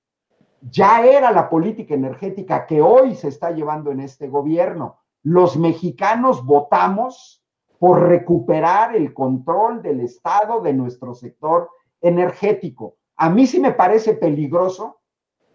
ya 0.62 1.06
era 1.06 1.32
la 1.32 1.50
política 1.50 1.94
energética 1.94 2.66
que 2.66 2.82
hoy 2.82 3.16
se 3.16 3.30
está 3.30 3.52
llevando 3.52 3.92
en 3.92 4.02
este 4.02 4.28
gobierno. 4.28 5.00
Los 5.24 5.58
mexicanos 5.58 6.44
votamos 6.46 7.44
por 7.80 8.08
recuperar 8.08 8.96
el 8.96 9.14
control 9.14 9.82
del 9.82 10.02
Estado 10.02 10.62
de 10.62 10.74
nuestro 10.74 11.14
sector 11.14 11.70
energético. 12.02 12.98
A 13.16 13.30
mí 13.30 13.48
sí 13.48 13.60
me 13.60 13.72
parece 13.72 14.14
peligroso, 14.14 15.00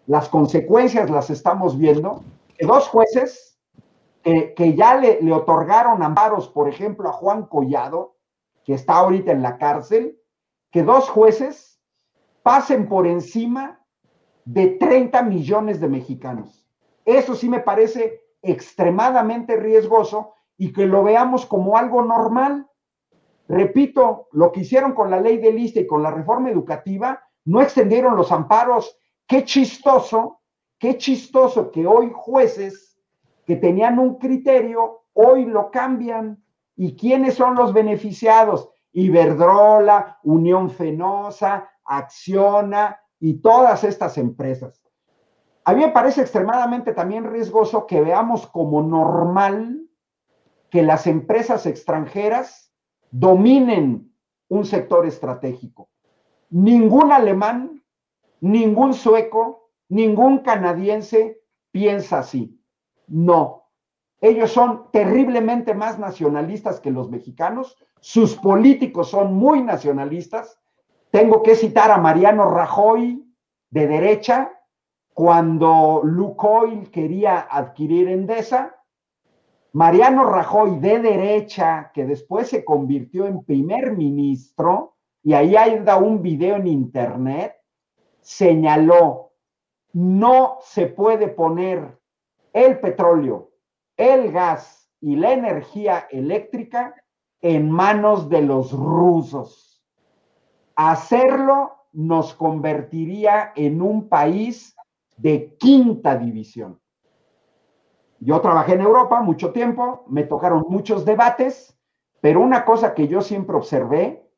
las 0.06 0.28
consecuencias 0.28 1.10
las 1.10 1.30
estamos 1.30 1.76
viendo, 1.78 2.24
dos 2.60 2.88
jueces 2.88 3.58
que 4.22 4.74
ya 4.74 4.96
le, 4.96 5.20
le, 5.22 5.32
otorgaron 5.32 6.02
amparos, 6.02 6.48
por 6.48 6.68
ejemplo, 6.68 7.08
a 7.08 7.12
Juan 7.12 7.46
Collado, 7.46 8.16
que 8.64 8.74
está 8.74 8.94
ahorita 8.94 9.30
en 9.30 9.40
la 9.40 9.56
cárcel, 9.56 10.18
que 10.72 10.82
dos 10.82 11.08
jueces 11.08 11.80
pasen 12.42 12.88
por 12.88 13.06
encima 13.06 13.80
de 14.44 14.68
30 14.68 15.22
millones 15.22 15.80
de 15.80 15.88
mexicanos. 15.88 16.66
Eso 17.04 17.34
sí 17.34 17.48
me 17.48 17.60
parece 17.60 18.22
extremadamente 18.42 19.56
riesgoso 19.56 20.34
y 20.56 20.72
que 20.72 20.86
lo 20.86 21.02
veamos 21.02 21.46
como 21.46 21.76
algo 21.76 22.02
normal. 22.02 22.68
Repito, 23.48 24.28
lo 24.32 24.52
que 24.52 24.60
hicieron 24.60 24.92
con 24.92 25.10
la 25.10 25.20
ley 25.20 25.38
de 25.38 25.52
lista 25.52 25.80
y 25.80 25.86
con 25.86 26.02
la 26.02 26.10
reforma 26.10 26.50
educativa, 26.50 27.22
no 27.44 27.60
extendieron 27.60 28.16
los 28.16 28.32
amparos. 28.32 28.96
Qué 29.26 29.44
chistoso, 29.44 30.35
qué 30.78 30.98
chistoso 30.98 31.70
que 31.70 31.86
hoy 31.86 32.12
jueces 32.14 32.98
que 33.46 33.56
tenían 33.56 33.98
un 33.98 34.18
criterio, 34.18 35.04
hoy 35.12 35.44
lo 35.44 35.70
cambian. 35.70 36.42
¿Y 36.74 36.94
quiénes 36.96 37.34
son 37.34 37.54
los 37.54 37.72
beneficiados? 37.72 38.68
Iberdrola, 38.92 40.18
Unión 40.24 40.70
Fenosa, 40.70 41.70
Acciona 41.84 43.00
y 43.18 43.40
todas 43.40 43.84
estas 43.84 44.18
empresas. 44.18 44.82
A 45.64 45.74
mí 45.74 45.80
me 45.80 45.90
parece 45.90 46.20
extremadamente 46.20 46.92
también 46.92 47.24
riesgoso 47.24 47.86
que 47.86 48.00
veamos 48.00 48.46
como 48.46 48.82
normal 48.82 49.82
que 50.70 50.82
las 50.82 51.06
empresas 51.06 51.66
extranjeras 51.66 52.72
dominen 53.10 54.12
un 54.48 54.64
sector 54.64 55.06
estratégico. 55.06 55.88
Ningún 56.50 57.12
alemán, 57.12 57.82
ningún 58.40 58.94
sueco, 58.94 59.65
ningún 59.88 60.38
canadiense 60.38 61.40
piensa 61.70 62.20
así. 62.20 62.60
No. 63.06 63.64
Ellos 64.20 64.50
son 64.50 64.90
terriblemente 64.92 65.74
más 65.74 65.98
nacionalistas 65.98 66.80
que 66.80 66.90
los 66.90 67.10
mexicanos, 67.10 67.76
sus 68.00 68.36
políticos 68.36 69.10
son 69.10 69.34
muy 69.34 69.62
nacionalistas. 69.62 70.58
Tengo 71.10 71.42
que 71.42 71.54
citar 71.54 71.90
a 71.90 71.98
Mariano 71.98 72.50
Rajoy, 72.50 73.22
de 73.70 73.86
derecha, 73.86 74.52
cuando 75.12 76.02
Lukoil 76.04 76.90
quería 76.90 77.40
adquirir 77.50 78.08
Endesa, 78.08 78.76
Mariano 79.72 80.24
Rajoy 80.24 80.78
de 80.78 80.98
derecha, 81.00 81.90
que 81.92 82.06
después 82.06 82.48
se 82.48 82.64
convirtió 82.64 83.26
en 83.26 83.44
primer 83.44 83.96
ministro, 83.96 84.96
y 85.22 85.34
ahí 85.34 85.56
hay 85.56 85.82
un 86.00 86.22
video 86.22 86.56
en 86.56 86.66
internet, 86.66 87.56
señaló, 88.20 89.25
no 89.96 90.58
se 90.60 90.88
puede 90.88 91.28
poner 91.28 91.98
el 92.52 92.80
petróleo, 92.80 93.52
el 93.96 94.30
gas 94.30 94.90
y 95.00 95.16
la 95.16 95.32
energía 95.32 96.06
eléctrica 96.10 96.94
en 97.40 97.70
manos 97.70 98.28
de 98.28 98.42
los 98.42 98.72
rusos. 98.72 99.82
Hacerlo 100.74 101.86
nos 101.92 102.34
convertiría 102.34 103.54
en 103.56 103.80
un 103.80 104.10
país 104.10 104.76
de 105.16 105.56
quinta 105.56 106.14
división. 106.18 106.78
Yo 108.20 108.38
trabajé 108.42 108.74
en 108.74 108.82
Europa 108.82 109.22
mucho 109.22 109.52
tiempo, 109.52 110.04
me 110.08 110.24
tocaron 110.24 110.66
muchos 110.68 111.06
debates, 111.06 111.74
pero 112.20 112.42
una 112.42 112.66
cosa 112.66 112.92
que 112.92 113.08
yo 113.08 113.22
siempre 113.22 113.56
observé, 113.56 114.28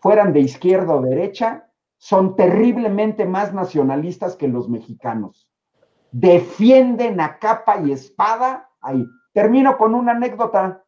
fueran 0.00 0.32
de 0.32 0.40
izquierda 0.40 0.96
o 0.96 1.00
derecha, 1.00 1.70
son 1.98 2.36
terriblemente 2.36 3.24
más 3.24 3.52
nacionalistas 3.52 4.36
que 4.36 4.48
los 4.48 4.68
mexicanos. 4.68 5.48
Defienden 6.10 7.20
a 7.20 7.38
capa 7.38 7.80
y 7.80 7.92
espada. 7.92 8.70
Ahí. 8.80 9.04
Termino 9.32 9.76
con 9.76 9.94
una 9.94 10.12
anécdota. 10.12 10.84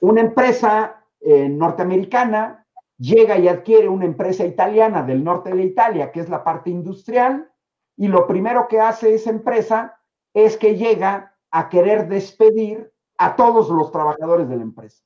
Una 0.00 0.20
empresa 0.20 1.04
eh, 1.20 1.48
norteamericana 1.48 2.66
llega 2.98 3.38
y 3.38 3.48
adquiere 3.48 3.88
una 3.88 4.04
empresa 4.04 4.44
italiana 4.44 5.02
del 5.02 5.22
norte 5.22 5.54
de 5.54 5.62
Italia, 5.62 6.10
que 6.10 6.20
es 6.20 6.28
la 6.28 6.42
parte 6.44 6.70
industrial, 6.70 7.50
y 7.96 8.08
lo 8.08 8.26
primero 8.26 8.68
que 8.68 8.80
hace 8.80 9.14
esa 9.14 9.30
empresa 9.30 10.00
es 10.34 10.56
que 10.56 10.76
llega 10.76 11.34
a 11.50 11.68
querer 11.68 12.08
despedir 12.08 12.92
a 13.16 13.34
todos 13.36 13.68
los 13.70 13.90
trabajadores 13.90 14.48
de 14.48 14.56
la 14.56 14.62
empresa. 14.62 15.02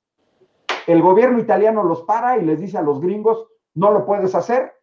El 0.86 1.00
gobierno 1.00 1.38
italiano 1.38 1.84
los 1.84 2.02
para 2.02 2.38
y 2.38 2.44
les 2.44 2.60
dice 2.60 2.76
a 2.76 2.82
los 2.82 3.00
gringos, 3.00 3.46
no 3.74 3.90
lo 3.92 4.04
puedes 4.04 4.34
hacer, 4.34 4.74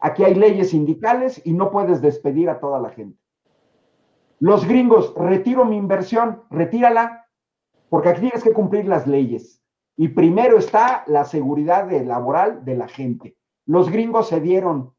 aquí 0.00 0.24
hay 0.24 0.34
leyes 0.34 0.70
sindicales 0.70 1.40
y 1.44 1.52
no 1.52 1.70
puedes 1.70 2.00
despedir 2.00 2.50
a 2.50 2.60
toda 2.60 2.80
la 2.80 2.90
gente. 2.90 3.18
Los 4.38 4.66
gringos, 4.66 5.14
retiro 5.16 5.64
mi 5.64 5.76
inversión, 5.76 6.42
retírala, 6.50 7.26
porque 7.88 8.10
aquí 8.10 8.20
tienes 8.20 8.42
que 8.42 8.52
cumplir 8.52 8.86
las 8.86 9.06
leyes. 9.06 9.62
Y 9.96 10.08
primero 10.08 10.58
está 10.58 11.04
la 11.06 11.24
seguridad 11.24 11.90
laboral 11.90 12.64
de 12.64 12.76
la 12.76 12.88
gente. 12.88 13.36
Los 13.64 13.90
gringos 13.90 14.28
se 14.28 14.40
dieron. 14.40 14.94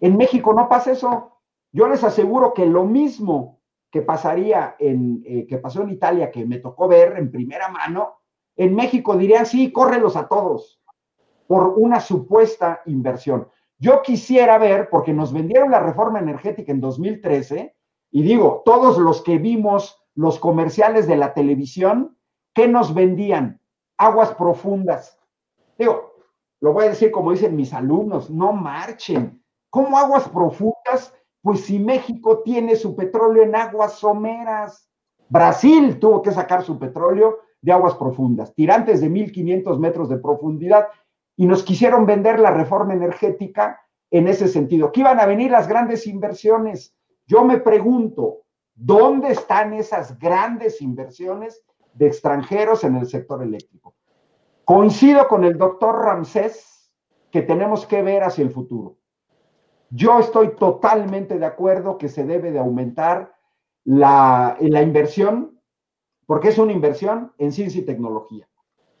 En 0.00 0.16
México 0.16 0.52
no 0.52 0.68
pasa 0.68 0.92
eso. 0.92 1.38
Yo 1.72 1.86
les 1.88 2.02
aseguro 2.02 2.52
que 2.52 2.66
lo 2.66 2.84
mismo 2.84 3.60
que 3.90 4.02
pasaría 4.02 4.74
en, 4.78 5.22
eh, 5.24 5.46
que 5.46 5.58
pasó 5.58 5.82
en 5.82 5.90
Italia, 5.90 6.30
que 6.30 6.44
me 6.44 6.58
tocó 6.58 6.88
ver 6.88 7.16
en 7.16 7.30
primera 7.30 7.68
mano, 7.68 8.16
en 8.56 8.74
México 8.74 9.16
dirían, 9.16 9.46
sí, 9.46 9.70
córrelos 9.70 10.16
a 10.16 10.26
todos 10.26 10.80
por 11.46 11.74
una 11.76 12.00
supuesta 12.00 12.82
inversión. 12.86 13.48
Yo 13.78 14.02
quisiera 14.02 14.58
ver, 14.58 14.88
porque 14.90 15.12
nos 15.12 15.32
vendieron 15.32 15.70
la 15.70 15.80
reforma 15.80 16.18
energética 16.18 16.72
en 16.72 16.80
2013, 16.80 17.76
y 18.10 18.22
digo, 18.22 18.62
todos 18.64 18.98
los 18.98 19.22
que 19.22 19.38
vimos 19.38 20.02
los 20.14 20.38
comerciales 20.38 21.06
de 21.06 21.16
la 21.16 21.34
televisión, 21.34 22.16
¿qué 22.54 22.68
nos 22.68 22.94
vendían? 22.94 23.60
Aguas 23.98 24.34
profundas. 24.34 25.18
Digo, 25.78 26.14
lo 26.60 26.72
voy 26.72 26.86
a 26.86 26.90
decir 26.90 27.10
como 27.10 27.32
dicen 27.32 27.54
mis 27.54 27.74
alumnos, 27.74 28.30
no 28.30 28.52
marchen. 28.52 29.42
¿Cómo 29.68 29.98
aguas 29.98 30.28
profundas 30.28 31.12
pues 31.46 31.60
si 31.60 31.78
México 31.78 32.42
tiene 32.42 32.74
su 32.74 32.96
petróleo 32.96 33.44
en 33.44 33.54
aguas 33.54 34.00
someras, 34.00 34.90
Brasil 35.28 36.00
tuvo 36.00 36.20
que 36.20 36.32
sacar 36.32 36.64
su 36.64 36.76
petróleo 36.76 37.38
de 37.62 37.70
aguas 37.70 37.94
profundas, 37.94 38.52
tirantes 38.52 39.00
de 39.00 39.08
1500 39.08 39.78
metros 39.78 40.08
de 40.08 40.18
profundidad, 40.18 40.88
y 41.36 41.46
nos 41.46 41.62
quisieron 41.62 42.06
vender 42.06 42.40
la 42.40 42.50
reforma 42.50 42.94
energética 42.94 43.80
en 44.10 44.26
ese 44.28 44.48
sentido. 44.48 44.90
¿Qué 44.90 45.00
iban 45.00 45.20
a 45.20 45.26
venir 45.26 45.50
las 45.50 45.68
grandes 45.68 46.06
inversiones? 46.06 46.96
Yo 47.26 47.44
me 47.44 47.58
pregunto, 47.58 48.42
¿dónde 48.74 49.32
están 49.32 49.74
esas 49.74 50.18
grandes 50.18 50.80
inversiones 50.80 51.62
de 51.92 52.06
extranjeros 52.06 52.84
en 52.84 52.96
el 52.96 53.06
sector 53.06 53.42
eléctrico? 53.42 53.94
Coincido 54.64 55.28
con 55.28 55.44
el 55.44 55.58
doctor 55.58 56.04
Ramsés 56.04 56.90
que 57.30 57.42
tenemos 57.42 57.86
que 57.86 58.02
ver 58.02 58.22
hacia 58.22 58.42
el 58.42 58.50
futuro. 58.50 58.96
Yo 59.90 60.18
estoy 60.18 60.56
totalmente 60.56 61.38
de 61.38 61.46
acuerdo 61.46 61.98
que 61.98 62.08
se 62.08 62.24
debe 62.24 62.50
de 62.50 62.58
aumentar 62.58 63.34
la, 63.84 64.56
la 64.60 64.82
inversión, 64.82 65.60
porque 66.26 66.48
es 66.48 66.58
una 66.58 66.72
inversión 66.72 67.32
en 67.38 67.52
ciencia 67.52 67.80
y 67.80 67.84
tecnología. 67.84 68.48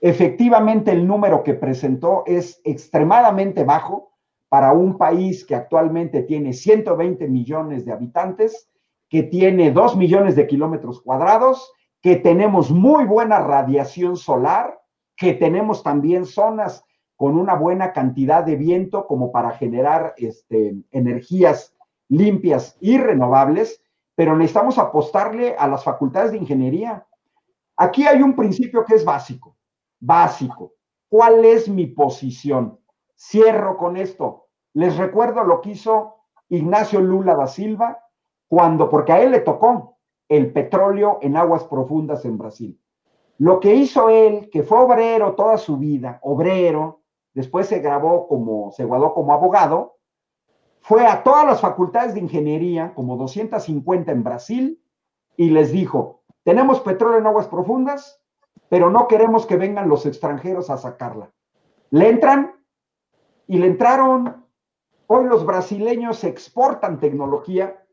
Efectivamente, 0.00 0.92
el 0.92 1.06
número 1.06 1.42
que 1.42 1.54
presentó 1.54 2.22
es 2.26 2.60
extremadamente 2.64 3.64
bajo 3.64 4.12
para 4.48 4.72
un 4.72 4.98
país 4.98 5.44
que 5.44 5.54
actualmente 5.54 6.22
tiene 6.22 6.52
120 6.52 7.28
millones 7.28 7.84
de 7.84 7.92
habitantes, 7.92 8.68
que 9.08 9.22
tiene 9.22 9.70
2 9.70 9.96
millones 9.96 10.36
de 10.36 10.46
kilómetros 10.46 11.00
cuadrados, 11.00 11.72
que 12.02 12.16
tenemos 12.16 12.70
muy 12.70 13.04
buena 13.04 13.40
radiación 13.40 14.16
solar, 14.16 14.80
que 15.16 15.32
tenemos 15.32 15.82
también 15.82 16.26
zonas 16.26 16.84
con 17.16 17.38
una 17.38 17.54
buena 17.54 17.92
cantidad 17.92 18.44
de 18.44 18.56
viento 18.56 19.06
como 19.06 19.32
para 19.32 19.52
generar 19.52 20.14
este, 20.18 20.76
energías 20.90 21.74
limpias 22.08 22.76
y 22.80 22.98
renovables, 22.98 23.82
pero 24.14 24.36
necesitamos 24.36 24.78
apostarle 24.78 25.56
a 25.58 25.66
las 25.66 25.82
facultades 25.82 26.32
de 26.32 26.38
ingeniería. 26.38 27.06
Aquí 27.76 28.06
hay 28.06 28.22
un 28.22 28.36
principio 28.36 28.84
que 28.84 28.94
es 28.94 29.04
básico, 29.04 29.55
básico. 30.00 30.74
¿Cuál 31.08 31.44
es 31.44 31.68
mi 31.68 31.86
posición? 31.86 32.78
Cierro 33.16 33.76
con 33.76 33.96
esto. 33.96 34.48
Les 34.74 34.96
recuerdo 34.96 35.44
lo 35.44 35.60
que 35.60 35.70
hizo 35.70 36.16
Ignacio 36.48 37.00
Lula 37.00 37.34
da 37.34 37.46
Silva 37.46 37.98
cuando, 38.48 38.88
porque 38.88 39.12
a 39.12 39.22
él 39.22 39.32
le 39.32 39.40
tocó 39.40 39.98
el 40.28 40.52
petróleo 40.52 41.18
en 41.22 41.36
aguas 41.36 41.64
profundas 41.64 42.24
en 42.24 42.38
Brasil. 42.38 42.80
Lo 43.38 43.60
que 43.60 43.74
hizo 43.74 44.08
él, 44.08 44.48
que 44.50 44.62
fue 44.62 44.78
obrero 44.78 45.34
toda 45.34 45.58
su 45.58 45.76
vida, 45.76 46.18
obrero, 46.22 47.02
después 47.34 47.66
se 47.66 47.80
grabó 47.80 48.28
como, 48.28 48.72
se 48.72 48.86
graduó 48.86 49.14
como 49.14 49.32
abogado, 49.32 49.98
fue 50.80 51.06
a 51.06 51.22
todas 51.22 51.44
las 51.44 51.60
facultades 51.60 52.14
de 52.14 52.20
ingeniería, 52.20 52.94
como 52.94 53.16
250 53.16 54.12
en 54.12 54.22
Brasil, 54.22 54.82
y 55.36 55.50
les 55.50 55.72
dijo, 55.72 56.22
tenemos 56.44 56.80
petróleo 56.80 57.18
en 57.18 57.26
aguas 57.26 57.48
profundas, 57.48 58.22
pero 58.68 58.90
no 58.90 59.08
queremos 59.08 59.46
que 59.46 59.56
vengan 59.56 59.88
los 59.88 60.06
extranjeros 60.06 60.70
a 60.70 60.76
sacarla. 60.76 61.30
Le 61.90 62.08
entran 62.08 62.54
y 63.46 63.58
le 63.58 63.68
entraron. 63.68 64.44
Hoy 65.06 65.26
los 65.26 65.46
brasileños 65.46 66.24
exportan 66.24 66.98
tecnología 66.98 67.84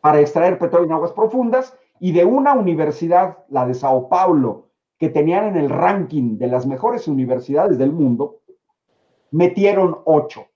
para 0.00 0.20
extraer 0.20 0.58
petróleo 0.58 0.86
en 0.86 0.92
aguas 0.92 1.12
profundas 1.12 1.76
y 1.98 2.12
de 2.12 2.24
una 2.24 2.54
universidad, 2.54 3.38
la 3.48 3.66
de 3.66 3.74
Sao 3.74 4.08
Paulo, 4.08 4.70
que 4.98 5.08
tenían 5.08 5.46
en 5.46 5.56
el 5.56 5.70
ranking 5.70 6.38
de 6.38 6.46
las 6.46 6.66
mejores 6.66 7.08
universidades 7.08 7.78
del 7.78 7.92
mundo, 7.92 8.40
metieron 9.30 10.00
ocho. 10.04 10.46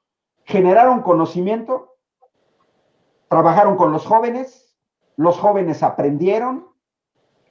generaron 0.47 1.01
conocimiento, 1.01 1.97
trabajaron 3.29 3.77
con 3.77 3.93
los 3.93 4.05
jóvenes, 4.05 4.77
los 5.17 5.39
jóvenes 5.39 5.83
aprendieron, 5.83 6.67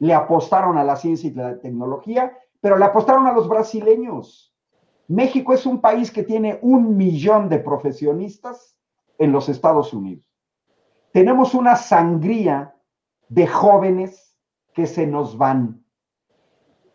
le 0.04 0.14
apostaron 0.14 0.78
a 0.78 0.84
la 0.84 0.98
ciencia 0.98 1.30
y 1.30 1.34
la 1.34 1.58
tecnología, 1.62 2.38
pero 2.60 2.78
le 2.78 2.84
apostaron 2.84 3.26
a 3.26 3.32
los 3.32 3.48
brasileños. 3.48 4.54
México 5.08 5.54
es 5.54 5.66
un 5.66 5.80
país 5.80 6.12
que 6.12 6.24
tiene 6.24 6.60
un 6.62 6.98
millón 6.98 7.48
de 7.48 7.60
profesionistas 7.60 8.78
en 9.18 9.32
los 9.32 9.48
Estados 9.48 9.94
Unidos. 9.94 10.26
Tenemos 11.14 11.54
una 11.54 11.78
sangría 11.78 12.76
de 13.30 13.48
jóvenes 13.48 14.38
que 14.74 14.88
se 14.88 15.08
nos 15.08 15.38
van. 15.38 15.86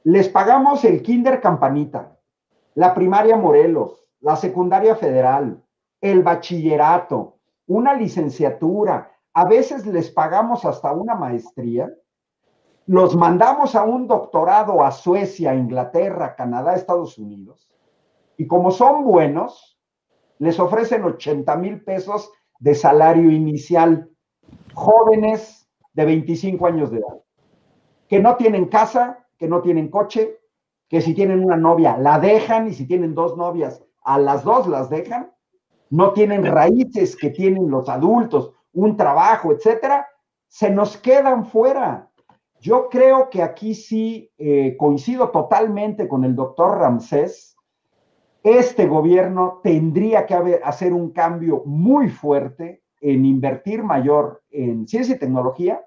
Les 0.05 0.28
pagamos 0.28 0.85
el 0.85 1.01
kinder 1.01 1.41
campanita, 1.41 2.20
la 2.75 2.93
primaria 2.93 3.39
Morelos, 3.39 4.05
la 4.20 4.37
secundaria 4.37 4.95
federal, 4.97 5.65
el 6.03 6.23
bachillerato, 6.23 7.39
una 7.67 7.95
licenciatura, 7.95 9.12
a 9.33 9.47
veces 9.47 9.87
les 9.87 10.11
pagamos 10.11 10.67
hasta 10.67 10.93
una 10.93 11.15
maestría, 11.15 11.91
los 12.89 13.15
mandamos 13.15 13.75
a 13.75 13.84
un 13.84 14.07
doctorado 14.07 14.83
a 14.83 14.91
Suecia, 14.91 15.55
Inglaterra, 15.55 16.34
Canadá, 16.34 16.75
Estados 16.75 17.18
Unidos, 17.18 17.68
y 18.39 18.47
como 18.47 18.70
son 18.70 19.05
buenos, 19.05 19.78
les 20.39 20.58
ofrecen 20.58 21.05
80 21.05 21.55
mil 21.57 21.84
pesos 21.84 22.33
de 22.58 22.75
salario 22.75 23.31
inicial, 23.31 24.08
jóvenes 24.73 25.68
de 25.92 26.05
25 26.07 26.67
años 26.67 26.91
de 26.91 27.00
edad, 27.00 27.20
que 28.08 28.20
no 28.20 28.36
tienen 28.36 28.68
casa, 28.68 29.26
que 29.36 29.49
no 29.49 29.60
tienen 29.60 29.91
coche, 29.91 30.39
que 30.89 31.02
si 31.02 31.12
tienen 31.12 31.44
una 31.44 31.58
novia 31.58 31.99
la 31.99 32.18
dejan 32.18 32.68
y 32.68 32.73
si 32.73 32.86
tienen 32.86 33.15
dos 33.15 33.36
novias 33.36 33.84
a 34.02 34.18
las 34.18 34.44
dos 34.44 34.67
las 34.67 34.89
dejan, 34.89 35.31
no 35.91 36.15
tienen 36.15 36.47
raíces 36.47 37.15
que 37.17 37.28
tienen 37.28 37.70
los 37.70 37.86
adultos, 37.91 38.55
un 38.73 38.97
trabajo, 38.97 39.52
etcétera, 39.52 40.08
se 40.47 40.70
nos 40.70 40.97
quedan 40.97 41.44
fuera. 41.44 42.08
Yo 42.61 42.89
creo 42.89 43.31
que 43.31 43.43
aquí 43.43 43.75
sí 43.75 44.31
eh, 44.37 44.77
coincido 44.77 45.31
totalmente 45.31 46.09
con 46.09 46.25
el 46.25 46.35
doctor 46.35 46.78
Ramsés. 46.78 47.57
Este 48.43 48.87
gobierno 48.87 49.61
tendría 49.62 50.27
que 50.27 50.61
hacer 50.62 50.93
un 50.93 51.11
cambio 51.11 51.62
muy 51.65 52.09
fuerte 52.09 52.83
en 53.01 53.25
invertir 53.25 53.83
mayor 53.83 54.43
en 54.51 54.89
ciencia 54.89 55.15
y 55.15 55.19
tecnología. 55.19 55.85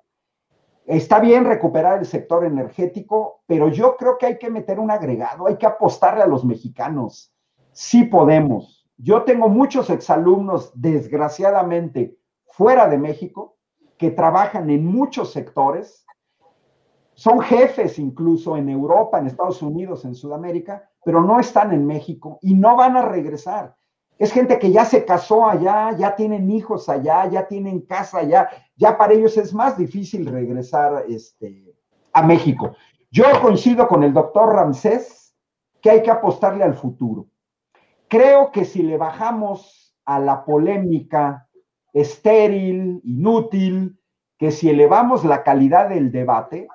Está 0.86 1.20
bien 1.20 1.46
recuperar 1.46 2.00
el 2.00 2.06
sector 2.06 2.46
energético, 2.46 3.44
pero 3.46 3.70
yo 3.70 3.96
creo 3.98 4.18
que 4.18 4.26
hay 4.26 4.38
que 4.38 4.50
meter 4.50 4.80
un 4.80 4.92
agregado, 4.92 5.48
hay 5.48 5.58
que 5.58 5.66
apostarle 5.66 6.24
a 6.24 6.28
los 6.28 6.44
mexicanos. 6.44 7.34
Sí 7.72 8.04
podemos. 8.04 8.90
Yo 8.98 9.24
tengo 9.24 9.48
muchos 9.48 9.90
exalumnos, 9.90 10.72
desgraciadamente, 10.76 12.18
fuera 12.46 12.88
de 12.88 12.98
México, 12.98 13.58
que 13.98 14.12
trabajan 14.12 14.70
en 14.70 14.86
muchos 14.86 15.32
sectores, 15.32 16.06
son 17.14 17.42
jefes 17.42 18.00
incluso 18.00 18.58
en 18.58 18.70
Europa, 18.70 19.20
en 19.20 19.28
Estados 19.28 19.62
Unidos, 19.62 20.06
en 20.06 20.16
Sudamérica, 20.16 20.90
pero 21.04 21.22
no 21.22 21.40
están 21.40 21.74
en 21.74 21.86
México 21.86 22.40
y 22.42 22.54
no 22.54 22.76
van 22.76 22.98
a 22.98 23.02
regresar. 23.02 23.76
Es 24.18 24.32
gente 24.32 24.60
que 24.60 24.72
ya 24.72 24.86
se 24.86 25.04
casó 25.04 25.48
allá, 25.48 25.98
ya 25.98 26.16
tienen 26.16 26.50
hijos 26.52 26.90
allá, 26.90 27.28
ya 27.28 27.48
tienen 27.48 27.82
casa 27.82 28.20
allá, 28.20 28.50
ya 28.76 28.98
para 28.98 29.14
ellos 29.14 29.36
es 29.38 29.54
más 29.54 29.78
difícil 29.78 30.28
regresar 30.28 31.06
este, 31.08 31.74
a 32.14 32.22
México. 32.22 32.76
Yo 33.10 33.26
coincido 33.42 33.88
con 33.88 34.04
el 34.04 34.14
doctor 34.14 34.54
Ramsés 34.54 35.36
que 35.82 35.90
hay 35.90 36.04
que 36.04 36.12
apostarle 36.12 36.64
al 36.64 36.76
futuro. 36.76 37.28
Creo 38.08 38.52
que 38.52 38.64
si 38.64 38.84
le 38.84 38.98
bajamos 38.98 39.96
a 40.06 40.20
la 40.20 40.46
polémica 40.46 41.48
estéril, 41.94 43.02
inútil, 43.04 44.00
que 44.38 44.52
si 44.52 44.70
elevamos 44.70 45.26
la 45.26 45.44
calidad 45.44 45.90
del 45.90 46.12
debate, 46.12 46.68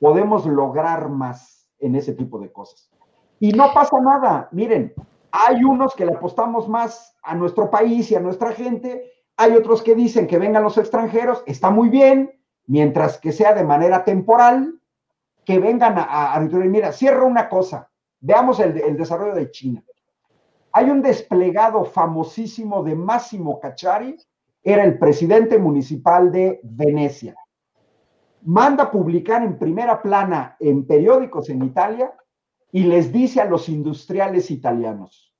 podemos 0.00 0.46
lograr 0.46 1.08
más 1.08 1.68
en 1.78 1.96
ese 1.96 2.14
tipo 2.14 2.38
de 2.38 2.52
cosas. 2.52 2.90
Y 3.38 3.52
no 3.52 3.72
pasa 3.74 3.96
nada. 4.00 4.48
Miren, 4.52 4.94
hay 5.30 5.62
unos 5.64 5.94
que 5.94 6.06
le 6.06 6.12
apostamos 6.12 6.68
más 6.68 7.16
a 7.22 7.34
nuestro 7.34 7.70
país 7.70 8.10
y 8.10 8.14
a 8.14 8.20
nuestra 8.20 8.52
gente, 8.52 9.12
hay 9.36 9.52
otros 9.52 9.82
que 9.82 9.94
dicen 9.94 10.26
que 10.26 10.38
vengan 10.38 10.62
los 10.62 10.78
extranjeros, 10.78 11.42
está 11.46 11.70
muy 11.70 11.88
bien, 11.88 12.32
mientras 12.66 13.18
que 13.18 13.32
sea 13.32 13.52
de 13.52 13.64
manera 13.64 14.04
temporal, 14.04 14.80
que 15.44 15.58
vengan 15.58 15.98
a, 15.98 16.34
a, 16.34 16.40
Mira, 16.40 16.92
cierro 16.92 17.26
una 17.26 17.48
cosa, 17.48 17.90
veamos 18.20 18.60
el, 18.60 18.80
el 18.80 18.96
desarrollo 18.96 19.34
de 19.34 19.50
China. 19.50 19.84
Hay 20.72 20.90
un 20.90 21.02
desplegado 21.02 21.84
famosísimo 21.84 22.82
de 22.82 22.94
Máximo 22.94 23.60
Cachari, 23.60 24.16
era 24.62 24.84
el 24.84 24.98
presidente 24.98 25.58
municipal 25.58 26.32
de 26.32 26.60
Venecia. 26.64 27.36
Manda 28.46 28.92
publicar 28.92 29.42
en 29.42 29.58
primera 29.58 30.00
plana 30.00 30.56
en 30.60 30.86
periódicos 30.86 31.48
en 31.50 31.64
Italia 31.64 32.14
y 32.70 32.84
les 32.84 33.10
dice 33.12 33.40
a 33.40 33.44
los 33.44 33.68
industriales 33.68 34.52
italianos, 34.52 35.34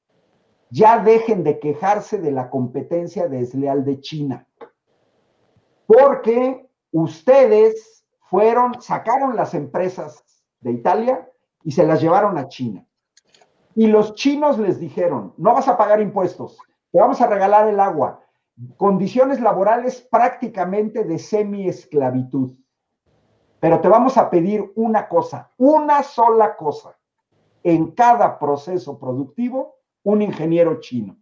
ya 0.71 0.99
dejen 0.99 1.45
de 1.45 1.61
quejarse 1.61 2.19
de 2.19 2.33
la 2.33 2.51
competencia 2.51 3.29
desleal 3.29 3.85
de 3.85 4.01
China, 4.01 4.49
porque 5.87 6.69
ustedes 6.91 8.05
fueron, 8.23 8.83
sacaron 8.83 9.37
las 9.37 9.55
empresas 9.55 10.25
de 10.59 10.73
Italia 10.73 11.31
y 11.63 11.71
se 11.71 11.87
las 11.87 12.03
llevaron 12.03 12.37
a 12.39 12.49
China. 12.49 12.85
Y 13.77 13.87
los 13.87 14.17
chinos 14.17 14.59
les 14.59 14.81
dijeron, 14.81 15.33
no 15.37 15.55
vas 15.55 15.69
a 15.69 15.77
pagar 15.77 16.01
impuestos, 16.01 16.59
te 16.91 16.99
vamos 16.99 17.21
a 17.21 17.29
regalar 17.29 17.69
el 17.69 17.79
agua, 17.79 18.21
condiciones 18.77 19.41
laborales 19.41 20.01
prácticamente 20.11 21.05
de 21.05 21.21
semi-esclavitud. 21.21 22.57
Pero 23.67 23.81
te 23.81 23.89
vamos 23.89 24.17
a 24.17 24.31
pedir 24.31 24.73
una 24.77 25.09
cosa, 25.09 25.51
una 25.57 26.05
sola 26.05 26.55
cosa, 26.55 26.97
en 27.65 27.91
cada 27.91 28.39
proceso 28.39 28.97
productivo, 28.97 29.79
un 30.05 30.23
ingeniero 30.23 30.79
chino. 30.79 31.17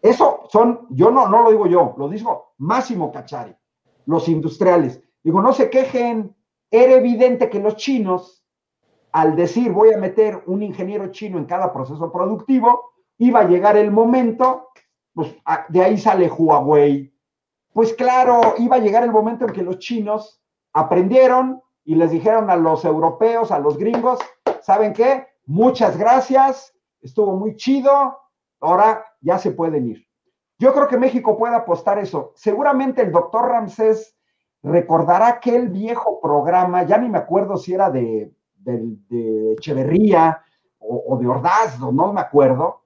Eso 0.00 0.44
son, 0.48 0.86
yo 0.88 1.10
no, 1.10 1.28
no 1.28 1.42
lo 1.42 1.50
digo 1.50 1.66
yo, 1.66 1.94
lo 1.98 2.08
dijo 2.08 2.54
Máximo 2.56 3.12
Cachari, 3.12 3.54
los 4.06 4.30
industriales. 4.30 5.02
Digo, 5.22 5.42
no 5.42 5.52
se 5.52 5.68
quejen, 5.68 6.34
era 6.70 6.94
evidente 6.94 7.50
que 7.50 7.60
los 7.60 7.76
chinos, 7.76 8.46
al 9.12 9.36
decir 9.36 9.72
voy 9.72 9.92
a 9.92 9.98
meter 9.98 10.42
un 10.46 10.62
ingeniero 10.62 11.08
chino 11.08 11.36
en 11.36 11.44
cada 11.44 11.70
proceso 11.70 12.10
productivo, 12.10 12.94
iba 13.18 13.40
a 13.40 13.46
llegar 13.46 13.76
el 13.76 13.90
momento, 13.90 14.68
pues 15.12 15.36
de 15.68 15.82
ahí 15.82 15.98
sale 15.98 16.30
Huawei. 16.30 17.12
Pues 17.74 17.92
claro, 17.92 18.54
iba 18.56 18.76
a 18.76 18.80
llegar 18.80 19.04
el 19.04 19.12
momento 19.12 19.44
en 19.44 19.52
que 19.52 19.62
los 19.62 19.78
chinos 19.80 20.41
aprendieron 20.72 21.62
y 21.84 21.94
les 21.96 22.10
dijeron 22.10 22.50
a 22.50 22.56
los 22.56 22.84
europeos, 22.84 23.50
a 23.50 23.58
los 23.58 23.76
gringos, 23.76 24.20
¿saben 24.60 24.92
qué? 24.92 25.26
muchas 25.46 25.96
gracias, 25.96 26.74
estuvo 27.00 27.36
muy 27.36 27.56
chido, 27.56 28.16
ahora 28.60 29.04
ya 29.20 29.38
se 29.38 29.52
pueden 29.52 29.88
ir. 29.88 30.06
Yo 30.58 30.72
creo 30.72 30.88
que 30.88 30.98
México 30.98 31.36
puede 31.36 31.56
apostar 31.56 31.98
eso. 31.98 32.32
Seguramente 32.36 33.02
el 33.02 33.10
doctor 33.10 33.48
Ramsés 33.48 34.16
recordará 34.62 35.28
aquel 35.28 35.68
viejo 35.68 36.20
programa, 36.20 36.84
ya 36.84 36.98
ni 36.98 37.08
me 37.08 37.18
acuerdo 37.18 37.56
si 37.56 37.74
era 37.74 37.90
de, 37.90 38.32
de, 38.54 39.52
Echeverría 39.52 40.40
o, 40.78 41.04
o, 41.08 41.18
de 41.18 41.26
Ordaz, 41.26 41.80
no 41.80 42.12
me 42.12 42.20
acuerdo, 42.20 42.82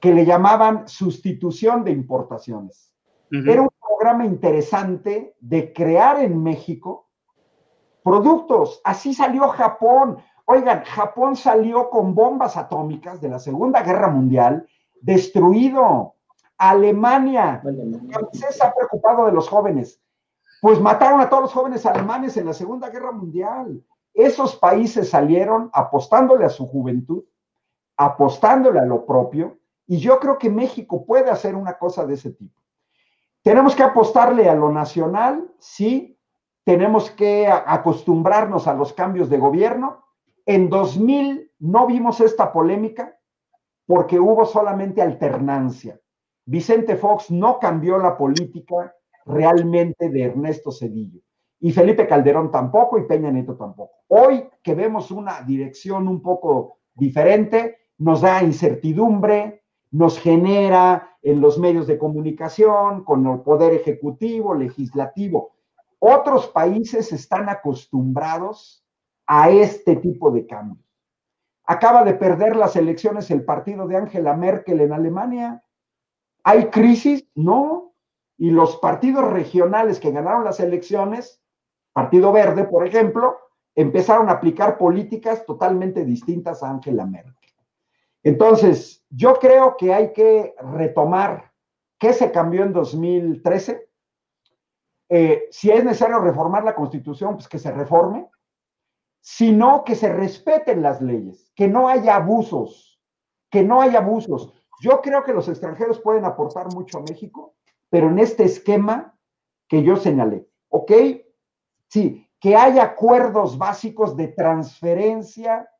que 0.00 0.12
le 0.12 0.26
llamaban 0.26 0.88
sustitución 0.88 1.84
de 1.84 1.92
importaciones. 1.92 2.92
Uh 3.30 3.36
-huh. 3.36 3.52
Era 3.52 3.62
un 3.62 3.70
programa 3.80 4.26
interesante 4.26 5.36
de 5.40 5.72
crear 5.72 6.18
en 6.18 6.42
México 6.42 7.03
productos. 8.04 8.80
Así 8.84 9.14
salió 9.14 9.48
Japón. 9.48 10.18
Oigan, 10.44 10.84
Japón 10.84 11.34
salió 11.34 11.90
con 11.90 12.14
bombas 12.14 12.56
atómicas 12.56 13.20
de 13.20 13.30
la 13.30 13.40
Segunda 13.40 13.82
Guerra 13.82 14.08
Mundial, 14.08 14.68
destruido. 15.00 16.14
Alemania, 16.56 17.60
se 18.32 18.48
está 18.48 18.72
preocupado 18.72 19.26
de 19.26 19.32
los 19.32 19.48
jóvenes. 19.48 20.00
Pues 20.60 20.80
mataron 20.80 21.20
a 21.20 21.28
todos 21.28 21.42
los 21.42 21.52
jóvenes 21.52 21.84
alemanes 21.84 22.36
en 22.36 22.46
la 22.46 22.52
Segunda 22.52 22.90
Guerra 22.90 23.10
Mundial. 23.10 23.82
Esos 24.14 24.54
países 24.54 25.10
salieron 25.10 25.68
apostándole 25.72 26.44
a 26.44 26.50
su 26.50 26.66
juventud, 26.66 27.24
apostándole 27.96 28.78
a 28.78 28.84
lo 28.84 29.04
propio, 29.04 29.58
y 29.86 29.98
yo 29.98 30.20
creo 30.20 30.38
que 30.38 30.48
México 30.48 31.04
puede 31.04 31.30
hacer 31.30 31.56
una 31.56 31.76
cosa 31.76 32.06
de 32.06 32.14
ese 32.14 32.30
tipo. 32.30 32.62
Tenemos 33.42 33.74
que 33.74 33.82
apostarle 33.82 34.48
a 34.48 34.54
lo 34.54 34.70
nacional, 34.70 35.52
sí, 35.58 36.16
tenemos 36.64 37.10
que 37.10 37.46
acostumbrarnos 37.46 38.66
a 38.66 38.74
los 38.74 38.92
cambios 38.92 39.28
de 39.28 39.38
gobierno, 39.38 40.04
en 40.46 40.68
2000 40.68 41.52
no 41.60 41.86
vimos 41.86 42.20
esta 42.20 42.52
polémica 42.52 43.18
porque 43.86 44.18
hubo 44.18 44.44
solamente 44.44 45.02
alternancia. 45.02 46.00
Vicente 46.46 46.96
Fox 46.96 47.30
no 47.30 47.58
cambió 47.58 47.98
la 47.98 48.16
política 48.16 48.94
realmente 49.26 50.10
de 50.10 50.24
Ernesto 50.24 50.70
Cedillo. 50.70 51.20
Y 51.60 51.72
Felipe 51.72 52.06
Calderón 52.06 52.50
tampoco 52.50 52.98
y 52.98 53.06
Peña 53.06 53.30
Nieto 53.30 53.56
tampoco. 53.56 53.92
Hoy 54.08 54.48
que 54.62 54.74
vemos 54.74 55.10
una 55.10 55.40
dirección 55.42 56.08
un 56.08 56.20
poco 56.20 56.78
diferente, 56.94 57.78
nos 57.98 58.20
da 58.20 58.42
incertidumbre, 58.42 59.62
nos 59.90 60.18
genera 60.18 61.16
en 61.22 61.40
los 61.40 61.58
medios 61.58 61.86
de 61.86 61.96
comunicación, 61.96 63.04
con 63.04 63.26
el 63.26 63.40
poder 63.40 63.72
ejecutivo, 63.72 64.54
legislativo. 64.54 65.53
Otros 66.06 66.48
países 66.48 67.12
están 67.12 67.48
acostumbrados 67.48 68.84
a 69.26 69.48
este 69.48 69.96
tipo 69.96 70.30
de 70.30 70.46
cambios. 70.46 70.84
Acaba 71.64 72.04
de 72.04 72.12
perder 72.12 72.56
las 72.56 72.76
elecciones 72.76 73.30
el 73.30 73.42
partido 73.42 73.88
de 73.88 73.96
Angela 73.96 74.36
Merkel 74.36 74.82
en 74.82 74.92
Alemania. 74.92 75.64
¿Hay 76.42 76.68
crisis? 76.68 77.26
No. 77.34 77.94
Y 78.36 78.50
los 78.50 78.76
partidos 78.76 79.32
regionales 79.32 79.98
que 79.98 80.10
ganaron 80.10 80.44
las 80.44 80.60
elecciones, 80.60 81.42
Partido 81.94 82.32
Verde, 82.32 82.64
por 82.64 82.86
ejemplo, 82.86 83.38
empezaron 83.74 84.28
a 84.28 84.32
aplicar 84.32 84.76
políticas 84.76 85.46
totalmente 85.46 86.04
distintas 86.04 86.62
a 86.62 86.68
Angela 86.68 87.06
Merkel. 87.06 87.54
Entonces, 88.22 89.02
yo 89.08 89.38
creo 89.38 89.78
que 89.78 89.94
hay 89.94 90.12
que 90.12 90.54
retomar 90.76 91.50
qué 91.98 92.12
se 92.12 92.30
cambió 92.30 92.62
en 92.62 92.74
2013. 92.74 93.88
Eh, 95.08 95.48
si 95.50 95.70
es 95.70 95.84
necesario 95.84 96.18
reformar 96.18 96.64
la 96.64 96.74
constitución, 96.74 97.34
pues 97.34 97.48
que 97.48 97.58
se 97.58 97.70
reforme, 97.70 98.28
sino 99.20 99.84
que 99.84 99.94
se 99.94 100.12
respeten 100.12 100.82
las 100.82 101.00
leyes, 101.00 101.50
que 101.54 101.68
no 101.68 101.88
haya 101.88 102.16
abusos, 102.16 103.00
que 103.50 103.62
no 103.62 103.80
haya 103.80 103.98
abusos. 104.00 104.52
Yo 104.80 105.00
creo 105.00 105.22
que 105.22 105.32
los 105.32 105.48
extranjeros 105.48 106.00
pueden 106.00 106.24
aportar 106.24 106.72
mucho 106.74 106.98
a 106.98 107.02
México, 107.02 107.54
pero 107.88 108.08
en 108.08 108.18
este 108.18 108.44
esquema 108.44 109.16
que 109.68 109.82
yo 109.82 109.96
señalé, 109.96 110.46
¿ok? 110.68 110.92
Sí, 111.88 112.28
que 112.40 112.56
haya 112.56 112.82
acuerdos 112.82 113.56
básicos 113.56 114.16
de 114.16 114.28
transferencia, 114.28 115.70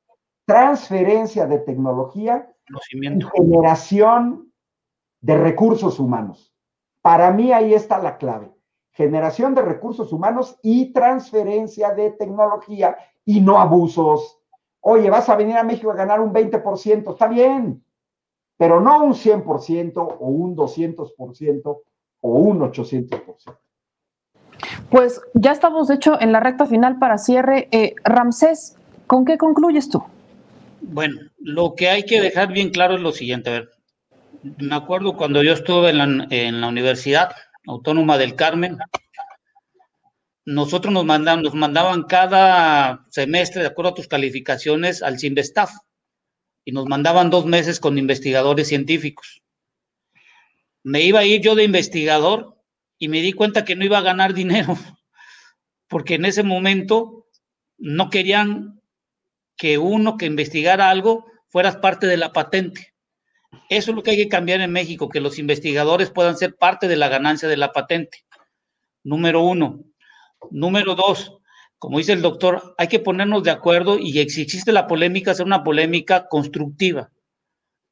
transferencia 0.46 1.46
de 1.46 1.58
tecnología 1.58 2.50
y 2.92 3.20
generación 3.36 4.52
de 5.20 5.36
recursos 5.36 5.98
humanos. 5.98 6.54
Para 7.02 7.30
mí 7.30 7.52
ahí 7.52 7.74
está 7.74 7.98
la 7.98 8.16
clave. 8.16 8.53
Generación 8.94 9.54
de 9.54 9.62
recursos 9.62 10.12
humanos 10.12 10.56
y 10.62 10.92
transferencia 10.92 11.92
de 11.94 12.12
tecnología 12.12 12.96
y 13.24 13.40
no 13.40 13.58
abusos. 13.58 14.38
Oye, 14.80 15.10
vas 15.10 15.28
a 15.28 15.34
venir 15.34 15.56
a 15.56 15.64
México 15.64 15.90
a 15.90 15.96
ganar 15.96 16.20
un 16.20 16.32
20%, 16.32 17.10
está 17.10 17.26
bien, 17.26 17.84
pero 18.56 18.80
no 18.80 19.02
un 19.02 19.14
100% 19.14 19.96
o 19.96 20.26
un 20.28 20.54
200% 20.54 21.82
o 22.20 22.28
un 22.28 22.60
800%. 22.60 23.56
Pues 24.90 25.20
ya 25.34 25.50
estamos, 25.50 25.88
de 25.88 25.96
hecho, 25.96 26.20
en 26.20 26.30
la 26.30 26.38
recta 26.38 26.64
final 26.66 27.00
para 27.00 27.18
cierre. 27.18 27.68
Eh, 27.72 27.96
Ramsés, 28.04 28.76
¿con 29.08 29.24
qué 29.24 29.38
concluyes 29.38 29.88
tú? 29.88 30.04
Bueno, 30.82 31.16
lo 31.38 31.74
que 31.74 31.88
hay 31.88 32.04
que 32.04 32.20
dejar 32.20 32.52
bien 32.52 32.70
claro 32.70 32.94
es 32.94 33.00
lo 33.00 33.10
siguiente. 33.10 33.50
A 33.50 33.52
ver, 33.54 33.70
me 34.58 34.76
acuerdo 34.76 35.16
cuando 35.16 35.42
yo 35.42 35.52
estuve 35.52 35.90
en 35.90 35.98
la, 35.98 36.26
en 36.30 36.60
la 36.60 36.68
Universidad 36.68 37.30
Autónoma 37.66 38.18
del 38.18 38.34
Carmen, 38.34 38.78
nosotros 40.44 40.92
nos 40.92 41.04
mandaban, 41.04 41.42
nos 41.42 41.54
mandaban 41.54 42.02
cada 42.02 43.06
semestre, 43.10 43.62
de 43.62 43.68
acuerdo 43.68 43.92
a 43.92 43.94
tus 43.94 44.08
calificaciones, 44.08 45.02
al 45.02 45.18
CIMBESTAF 45.18 45.70
y 46.64 46.72
nos 46.72 46.86
mandaban 46.86 47.30
dos 47.30 47.46
meses 47.46 47.80
con 47.80 47.98
investigadores 47.98 48.68
científicos. 48.68 49.42
Me 50.82 51.02
iba 51.02 51.20
a 51.20 51.24
ir 51.24 51.40
yo 51.40 51.54
de 51.54 51.64
investigador 51.64 52.58
y 52.98 53.08
me 53.08 53.20
di 53.20 53.32
cuenta 53.32 53.64
que 53.64 53.76
no 53.76 53.84
iba 53.84 53.98
a 53.98 54.02
ganar 54.02 54.34
dinero, 54.34 54.76
porque 55.88 56.14
en 56.14 56.24
ese 56.24 56.42
momento 56.42 57.28
no 57.78 58.10
querían 58.10 58.82
que 59.56 59.78
uno 59.78 60.16
que 60.16 60.26
investigara 60.26 60.90
algo 60.90 61.26
fueras 61.48 61.76
parte 61.76 62.06
de 62.06 62.16
la 62.16 62.32
patente. 62.32 62.93
Eso 63.68 63.90
es 63.90 63.96
lo 63.96 64.02
que 64.02 64.12
hay 64.12 64.16
que 64.16 64.28
cambiar 64.28 64.60
en 64.60 64.72
México, 64.72 65.08
que 65.08 65.20
los 65.20 65.38
investigadores 65.38 66.10
puedan 66.10 66.36
ser 66.36 66.54
parte 66.56 66.88
de 66.88 66.96
la 66.96 67.08
ganancia 67.08 67.48
de 67.48 67.56
la 67.56 67.72
patente. 67.72 68.24
Número 69.02 69.42
uno. 69.42 69.80
Número 70.50 70.94
dos, 70.94 71.38
como 71.78 71.98
dice 71.98 72.12
el 72.12 72.22
doctor, 72.22 72.74
hay 72.78 72.88
que 72.88 72.98
ponernos 72.98 73.42
de 73.42 73.50
acuerdo 73.50 73.98
y 73.98 74.12
si 74.28 74.40
existe 74.42 74.72
la 74.72 74.86
polémica, 74.86 75.30
hacer 75.30 75.46
una 75.46 75.64
polémica 75.64 76.28
constructiva, 76.28 77.10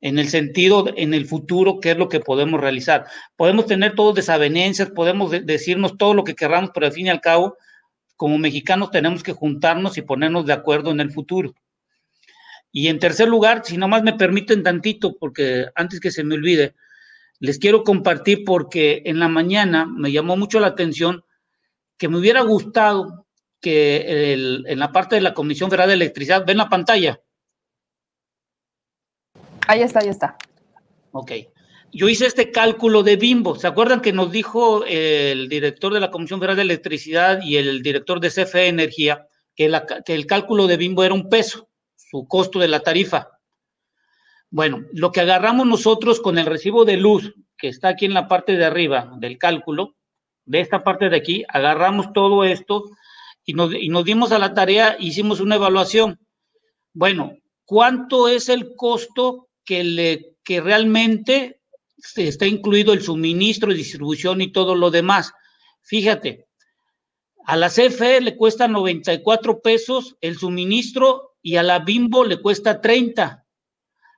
en 0.01 0.18
el 0.18 0.28
sentido, 0.28 0.86
en 0.97 1.15
el 1.15 1.26
futuro, 1.26 1.78
qué 1.78 1.92
es 1.92 1.97
lo 1.97 2.09
que 2.09 2.20
podemos 2.20 2.60
realizar. 2.60 3.07
Podemos 3.36 3.67
tener 3.67 3.94
todos 3.94 4.15
desavenencias, 4.15 4.91
podemos 4.91 5.31
decirnos 5.31 5.97
todo 5.97 6.15
lo 6.15 6.25
que 6.25 6.34
queramos, 6.34 6.70
pero 6.75 6.86
al 6.86 6.92
fin 6.92 7.07
y 7.07 7.10
al 7.10 7.20
cabo, 7.20 7.57
como 8.17 8.39
mexicanos 8.39 8.91
tenemos 8.91 9.23
que 9.23 9.33
juntarnos 9.33 9.97
y 9.99 10.02
ponernos 10.02 10.44
de 10.47 10.52
acuerdo 10.55 10.91
en 10.91 11.01
el 11.01 11.12
futuro. 11.12 11.55
Y 12.73 12.89
en 12.89 12.99
tercer 12.99 13.28
lugar, 13.28 13.62
si 13.65 13.76
nomás 13.76 14.02
me 14.02 14.15
permiten 14.15 14.62
tantito, 14.62 15.17
porque 15.18 15.67
antes 15.75 16.01
que 16.01 16.10
se 16.10 16.25
me 16.25 16.34
olvide, 16.34 16.75
les 17.39 17.59
quiero 17.59 17.84
compartir 17.84 18.44
porque 18.44 19.02
en 19.05 19.18
la 19.18 19.28
mañana 19.28 19.86
me 19.86 20.10
llamó 20.10 20.36
mucho 20.36 20.59
la 20.59 20.68
atención 20.68 21.23
que 21.99 22.09
me 22.09 22.18
hubiera 22.18 22.41
gustado 22.41 23.26
que 23.60 24.33
en 24.67 24.78
la 24.78 24.91
parte 24.91 25.15
de 25.15 25.20
la 25.20 25.34
Comisión 25.34 25.70
Federal 25.70 25.89
de 25.89 25.94
Electricidad, 25.94 26.44
ven 26.44 26.57
la 26.57 26.68
pantalla. 26.68 27.20
Ahí 29.68 29.83
está, 29.83 30.01
ahí 30.01 30.09
está. 30.09 30.36
Ok. 31.12 31.33
Yo 31.92 32.09
hice 32.09 32.26
este 32.26 32.51
cálculo 32.51 33.02
de 33.02 33.17
Bimbo. 33.17 33.55
¿Se 33.55 33.67
acuerdan 33.67 34.01
que 34.01 34.12
nos 34.12 34.33
dijo 34.33 34.84
el 34.86 35.49
director 35.49 35.92
de 35.92 36.01
la 36.01 36.10
Comisión 36.10 36.41
Federal 36.41 36.57
de 36.57 36.62
Electricidad 36.62 37.41
y 37.42 37.57
el 37.57 37.83
director 37.83 38.18
de 38.18 38.31
CFE 38.31 38.67
Energía 38.67 39.28
que, 39.55 39.70
que 40.05 40.15
el 40.15 40.26
cálculo 40.26 40.67
de 40.67 40.78
Bimbo 40.78 41.05
era 41.05 41.15
un 41.15 41.28
peso, 41.28 41.68
su 42.12 42.28
costo 42.28 42.58
de 42.58 42.68
la 42.68 42.81
tarifa? 42.81 43.41
Bueno, 44.50 44.84
lo 44.92 45.10
que 45.12 45.23
agarramos 45.23 45.66
nosotros 45.66 46.20
con 46.20 46.36
el 46.36 46.44
recibo 46.44 46.84
de 46.84 46.99
luz, 46.99 47.34
que 47.57 47.68
está 47.68 47.89
aquí 47.89 48.05
en 48.05 48.12
la 48.12 48.28
parte 48.28 48.55
de 48.55 48.66
arriba 48.66 49.10
del 49.16 49.39
cálculo, 49.39 49.97
de 50.44 50.60
esta 50.60 50.84
parte 50.84 51.08
de 51.08 51.16
aquí, 51.16 51.42
agarramos 51.49 52.12
todo 52.12 52.44
esto 52.44 52.84
y 53.47 53.55
nos, 53.55 53.73
y 53.74 53.89
nos 53.89 54.05
dimos 54.05 54.31
a 54.31 54.39
la 54.39 54.52
tarea, 54.52 54.97
hicimos 55.00 55.41
una 55.41 55.55
evaluación. 55.55 56.20
Bueno, 56.92 57.32
¿cuánto 57.65 58.28
es 58.28 58.50
el 58.50 58.76
costo 58.76 59.49
que, 59.65 59.82
le, 59.82 60.36
que 60.44 60.60
realmente 60.60 61.62
está 62.16 62.47
incluido 62.47 62.92
el 62.92 63.00
suministro, 63.00 63.73
distribución 63.73 64.42
y 64.42 64.52
todo 64.52 64.74
lo 64.74 64.91
demás? 64.91 65.32
Fíjate, 65.81 66.47
a 67.47 67.57
la 67.57 67.70
CFE 67.70 68.20
le 68.20 68.36
cuesta 68.36 68.68
94 68.68 69.62
pesos 69.62 70.15
el 70.20 70.36
suministro 70.36 71.32
y 71.42 71.56
a 71.56 71.62
la 71.62 71.80
Bimbo 71.80 72.24
le 72.24 72.40
cuesta 72.40 72.80
30. 72.80 73.44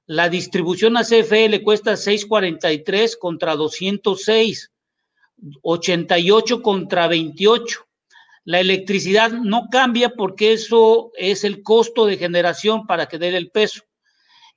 La 0.06 0.28
distribución 0.28 0.96
a 0.96 1.02
CFE 1.02 1.48
le 1.48 1.62
cuesta 1.62 1.92
6.43 1.92 3.18
contra 3.18 3.56
206. 3.56 4.70
88 5.62 6.62
contra 6.62 7.08
28. 7.08 7.86
La 8.44 8.60
electricidad 8.60 9.32
no 9.32 9.68
cambia 9.70 10.10
porque 10.10 10.52
eso 10.52 11.10
es 11.16 11.44
el 11.44 11.62
costo 11.62 12.04
de 12.04 12.18
generación 12.18 12.86
para 12.86 13.06
que 13.06 13.18
dé 13.18 13.34
el 13.34 13.50
peso. 13.50 13.82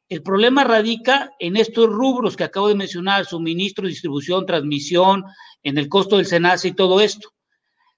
El 0.10 0.22
problema 0.22 0.64
radica 0.64 1.32
en 1.40 1.58
estos 1.58 1.88
rubros 1.88 2.36
que 2.36 2.44
acabo 2.44 2.68
de 2.68 2.76
mencionar, 2.76 3.26
suministro, 3.26 3.88
distribución, 3.88 4.46
transmisión, 4.46 5.24
en 5.64 5.78
el 5.78 5.90
costo 5.90 6.18
del 6.18 6.26
SENACE 6.26 6.70
y 6.70 6.74
todo 6.74 7.00
esto. 7.02 7.34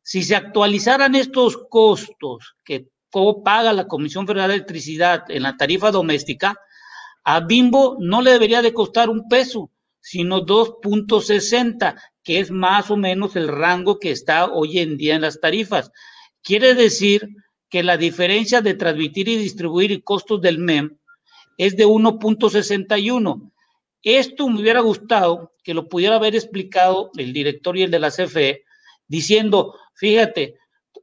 Si 0.01 0.23
se 0.23 0.35
actualizaran 0.35 1.15
estos 1.15 1.57
costos 1.69 2.55
que 2.63 2.87
paga 3.43 3.73
la 3.73 3.87
Comisión 3.87 4.27
Federal 4.27 4.49
de 4.49 4.55
Electricidad 4.55 5.23
en 5.29 5.43
la 5.43 5.57
tarifa 5.57 5.91
doméstica, 5.91 6.55
a 7.23 7.41
Bimbo 7.41 7.97
no 7.99 8.21
le 8.21 8.31
debería 8.31 8.61
de 8.61 8.73
costar 8.73 9.09
un 9.09 9.27
peso, 9.27 9.71
sino 9.99 10.45
2.60, 10.45 11.95
que 12.23 12.39
es 12.39 12.51
más 12.51 12.89
o 12.91 12.97
menos 12.97 13.35
el 13.35 13.47
rango 13.47 13.99
que 13.99 14.11
está 14.11 14.47
hoy 14.47 14.79
en 14.79 14.97
día 14.97 15.15
en 15.15 15.21
las 15.21 15.39
tarifas. 15.39 15.91
Quiere 16.41 16.73
decir 16.73 17.27
que 17.69 17.83
la 17.83 17.97
diferencia 17.97 18.61
de 18.61 18.73
transmitir 18.73 19.27
y 19.29 19.37
distribuir 19.37 20.03
costos 20.03 20.41
del 20.41 20.57
MEM 20.57 20.97
es 21.57 21.75
de 21.75 21.85
1.61. 21.85 23.51
Esto 24.01 24.47
me 24.47 24.61
hubiera 24.61 24.79
gustado 24.79 25.53
que 25.63 25.73
lo 25.73 25.87
pudiera 25.87 26.15
haber 26.15 26.35
explicado 26.35 27.11
el 27.17 27.33
director 27.33 27.77
y 27.77 27.83
el 27.83 27.91
de 27.91 27.99
la 27.99 28.11
CFE, 28.11 28.63
diciendo, 29.07 29.75
fíjate, 29.95 30.58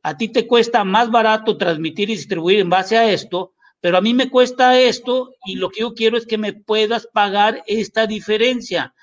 a 0.06 0.16
ti 0.16 0.28
te 0.28 0.46
cuesta 0.46 0.84
más 0.84 1.10
barato 1.10 1.56
transmitir 1.56 2.10
y 2.10 2.14
distribuir 2.14 2.60
en 2.60 2.70
base 2.70 2.96
a 2.96 3.10
esto, 3.10 3.54
pero 3.80 3.98
a 3.98 4.00
mí 4.00 4.14
me 4.14 4.30
cuesta 4.30 4.78
esto 4.80 5.32
y 5.44 5.56
lo 5.56 5.68
que 5.68 5.80
yo 5.80 5.94
quiero 5.94 6.16
es 6.16 6.26
que 6.26 6.38
me 6.38 6.52
puedas 6.52 7.08
pagar 7.12 7.64
esta 7.66 8.06
diferencia. 8.06 8.94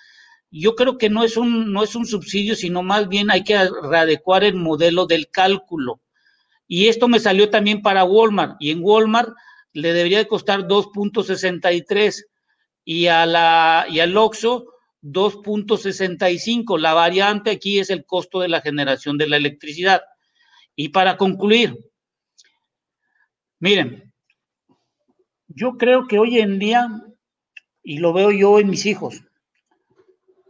Yo 0.50 0.76
creo 0.76 0.98
que 0.98 1.10
no 1.10 1.26
es 1.26 1.36
un, 1.36 1.74
no 1.74 1.84
es 1.84 1.96
un 1.96 2.06
subsidio, 2.06 2.56
sino 2.56 2.84
más 2.84 3.10
bien 3.10 3.32
hay 3.32 3.44
que 3.44 3.70
readecuar 3.82 4.46
el 4.46 4.56
modelo 4.56 5.06
del 5.06 5.28
cálculo. 5.30 6.00
Y 6.70 6.88
esto 6.88 7.10
me 7.10 7.20
salió 7.20 7.50
también 7.50 7.82
para 7.82 8.06
Walmart. 8.06 8.56
Y 8.62 8.72
en 8.72 8.80
Walmart 8.82 9.34
le 9.74 9.92
debería 9.92 10.20
de 10.20 10.28
costar 10.28 10.70
2.63 10.70 12.24
y 12.86 13.08
a 13.08 13.26
la 13.26 13.88
y 13.90 14.00
al 14.00 14.16
Oxxo 14.16 14.68
2.65. 15.02 16.80
La 16.80 16.94
variante 16.94 17.52
aquí 17.52 17.80
es 17.80 17.90
el 17.90 18.06
costo 18.06 18.40
de 18.40 18.48
la 18.48 18.62
generación 18.62 19.18
de 19.18 19.28
la 19.28 19.36
electricidad. 19.36 20.02
Y 20.76 20.90
para 20.90 21.18
concluir, 21.18 21.78
miren, 23.60 24.12
yo 25.48 25.78
creo 25.78 26.08
que 26.08 26.18
hoy 26.18 26.40
en 26.40 26.58
día, 26.60 26.88
y 27.84 28.00
lo 28.00 28.14
veo 28.14 28.32
yo 28.32 28.60
en 28.60 28.70
mis 28.70 28.86
hijos, 28.86 29.24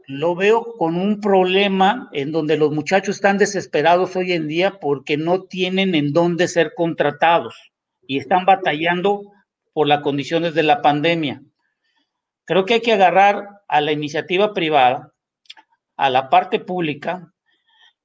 lo 0.08 0.36
veo 0.36 0.76
con 0.78 0.96
un 0.96 1.22
problema 1.22 2.10
en 2.12 2.32
donde 2.32 2.58
los 2.58 2.72
muchachos 2.72 3.16
están 3.16 3.38
desesperados 3.38 4.16
hoy 4.16 4.34
en 4.34 4.48
día 4.48 4.80
porque 4.80 5.18
no 5.18 5.44
tienen 5.44 5.96
en 5.96 6.14
dónde 6.14 6.48
ser 6.48 6.74
contratados 6.76 7.56
y 8.06 8.18
están 8.18 8.46
batallando 8.46 9.22
por 9.74 9.88
las 9.88 10.02
condiciones 10.02 10.54
de 10.54 10.64
la 10.64 10.82
pandemia. 10.82 11.42
Creo 12.46 12.66
que 12.66 12.76
hay 12.76 12.82
que 12.82 12.94
agarrar 12.94 13.48
a 13.68 13.82
la 13.82 13.92
iniciativa 13.92 14.54
privada, 14.54 15.14
a 15.96 16.10
la 16.10 16.30
parte 16.30 16.60
pública 16.60 17.34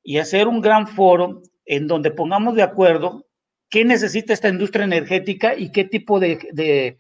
y 0.02 0.18
hacer 0.18 0.47
un 0.47 0.60
gran 0.60 0.86
foro 0.86 1.42
en 1.68 1.86
donde 1.86 2.10
pongamos 2.10 2.56
de 2.56 2.62
acuerdo 2.62 3.26
qué 3.70 3.84
necesita 3.84 4.32
esta 4.32 4.48
industria 4.48 4.86
energética 4.86 5.55
y 5.55 5.70
qué 5.70 5.84
tipo 5.84 6.18
de, 6.18 6.97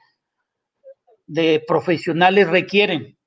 de, 1.26 1.64
profesionales 1.66 2.48
requieren 2.48 3.18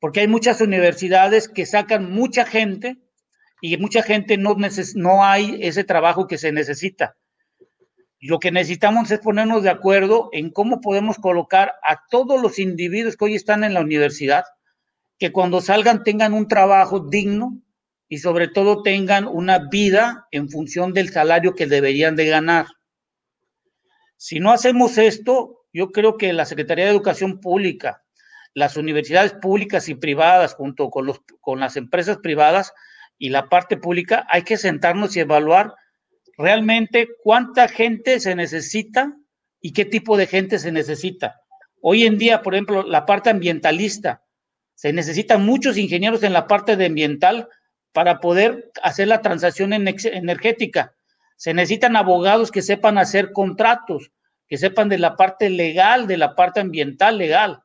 porque 0.00 0.20
hay 0.20 0.28
muchas 0.28 0.60
universidades 0.60 1.48
que 1.48 1.64
sacan 1.64 2.12
mucha 2.12 2.44
gente 2.44 2.98
y 3.62 3.78
mucha 3.78 4.02
gente 4.02 4.36
no, 4.36 4.54
no 4.96 5.24
hay 5.24 5.58
ese 5.62 5.82
trabajo 5.82 6.26
que 6.26 6.36
se 6.36 6.52
necesita. 6.52 7.16
Lo 8.20 8.38
que 8.38 8.50
necesitamos 8.52 9.10
es 9.10 9.20
ponernos 9.20 9.62
de 9.62 9.70
acuerdo 9.70 10.28
en 10.32 10.50
cómo 10.50 10.82
podemos 10.82 11.16
colocar 11.16 11.72
a 11.88 12.02
todos 12.10 12.42
los 12.42 12.58
individuos 12.58 13.16
que 13.16 13.24
hoy 13.24 13.34
están 13.34 13.64
en 13.64 13.72
la 13.72 13.80
universidad, 13.80 14.44
que 15.18 15.32
cuando 15.32 15.62
salgan 15.62 16.04
tengan 16.04 16.34
un 16.34 16.48
trabajo 16.48 17.00
digno 17.00 17.62
y 18.14 18.18
sobre 18.18 18.46
todo 18.46 18.84
tengan 18.84 19.26
una 19.26 19.58
vida 19.58 20.28
en 20.30 20.48
función 20.48 20.92
del 20.92 21.08
salario 21.08 21.56
que 21.56 21.66
deberían 21.66 22.14
de 22.14 22.26
ganar. 22.26 22.66
Si 24.16 24.38
no 24.38 24.52
hacemos 24.52 24.98
esto, 24.98 25.64
yo 25.72 25.90
creo 25.90 26.16
que 26.16 26.32
la 26.32 26.44
Secretaría 26.44 26.84
de 26.84 26.92
Educación 26.92 27.40
Pública, 27.40 28.04
las 28.54 28.76
universidades 28.76 29.32
públicas 29.32 29.88
y 29.88 29.96
privadas 29.96 30.54
junto 30.54 30.90
con, 30.90 31.06
los, 31.06 31.22
con 31.40 31.58
las 31.58 31.76
empresas 31.76 32.18
privadas 32.18 32.72
y 33.18 33.30
la 33.30 33.48
parte 33.48 33.76
pública, 33.78 34.24
hay 34.30 34.42
que 34.42 34.58
sentarnos 34.58 35.16
y 35.16 35.18
evaluar 35.18 35.74
realmente 36.38 37.08
cuánta 37.20 37.66
gente 37.66 38.20
se 38.20 38.36
necesita 38.36 39.12
y 39.60 39.72
qué 39.72 39.84
tipo 39.86 40.16
de 40.16 40.28
gente 40.28 40.60
se 40.60 40.70
necesita. 40.70 41.40
Hoy 41.80 42.04
en 42.04 42.16
día, 42.16 42.42
por 42.42 42.54
ejemplo, 42.54 42.84
la 42.84 43.06
parte 43.06 43.30
ambientalista, 43.30 44.22
se 44.76 44.92
necesitan 44.92 45.44
muchos 45.44 45.76
ingenieros 45.76 46.22
en 46.22 46.32
la 46.32 46.46
parte 46.46 46.76
de 46.76 46.86
ambiental 46.86 47.48
para 47.94 48.18
poder 48.18 48.72
hacer 48.82 49.06
la 49.06 49.22
transacción 49.22 49.72
energética. 49.72 50.94
Se 51.36 51.54
necesitan 51.54 51.94
abogados 51.94 52.50
que 52.50 52.60
sepan 52.60 52.98
hacer 52.98 53.30
contratos, 53.32 54.10
que 54.48 54.58
sepan 54.58 54.88
de 54.88 54.98
la 54.98 55.14
parte 55.14 55.48
legal, 55.48 56.08
de 56.08 56.16
la 56.16 56.34
parte 56.34 56.58
ambiental 56.58 57.18
legal. 57.18 57.62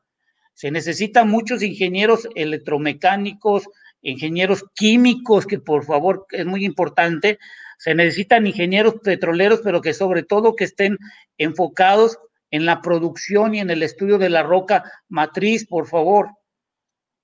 Se 0.54 0.70
necesitan 0.70 1.28
muchos 1.28 1.64
ingenieros 1.64 2.28
electromecánicos, 2.36 3.64
ingenieros 4.02 4.64
químicos, 4.76 5.46
que 5.46 5.58
por 5.58 5.84
favor 5.84 6.26
es 6.30 6.46
muy 6.46 6.64
importante. 6.64 7.40
Se 7.78 7.96
necesitan 7.96 8.46
ingenieros 8.46 8.94
petroleros, 9.02 9.60
pero 9.64 9.80
que 9.80 9.94
sobre 9.94 10.22
todo 10.22 10.54
que 10.54 10.64
estén 10.64 10.96
enfocados 11.38 12.18
en 12.52 12.66
la 12.66 12.82
producción 12.82 13.56
y 13.56 13.58
en 13.58 13.70
el 13.70 13.82
estudio 13.82 14.16
de 14.16 14.30
la 14.30 14.44
roca 14.44 14.84
matriz, 15.08 15.66
por 15.66 15.88
favor. 15.88 16.28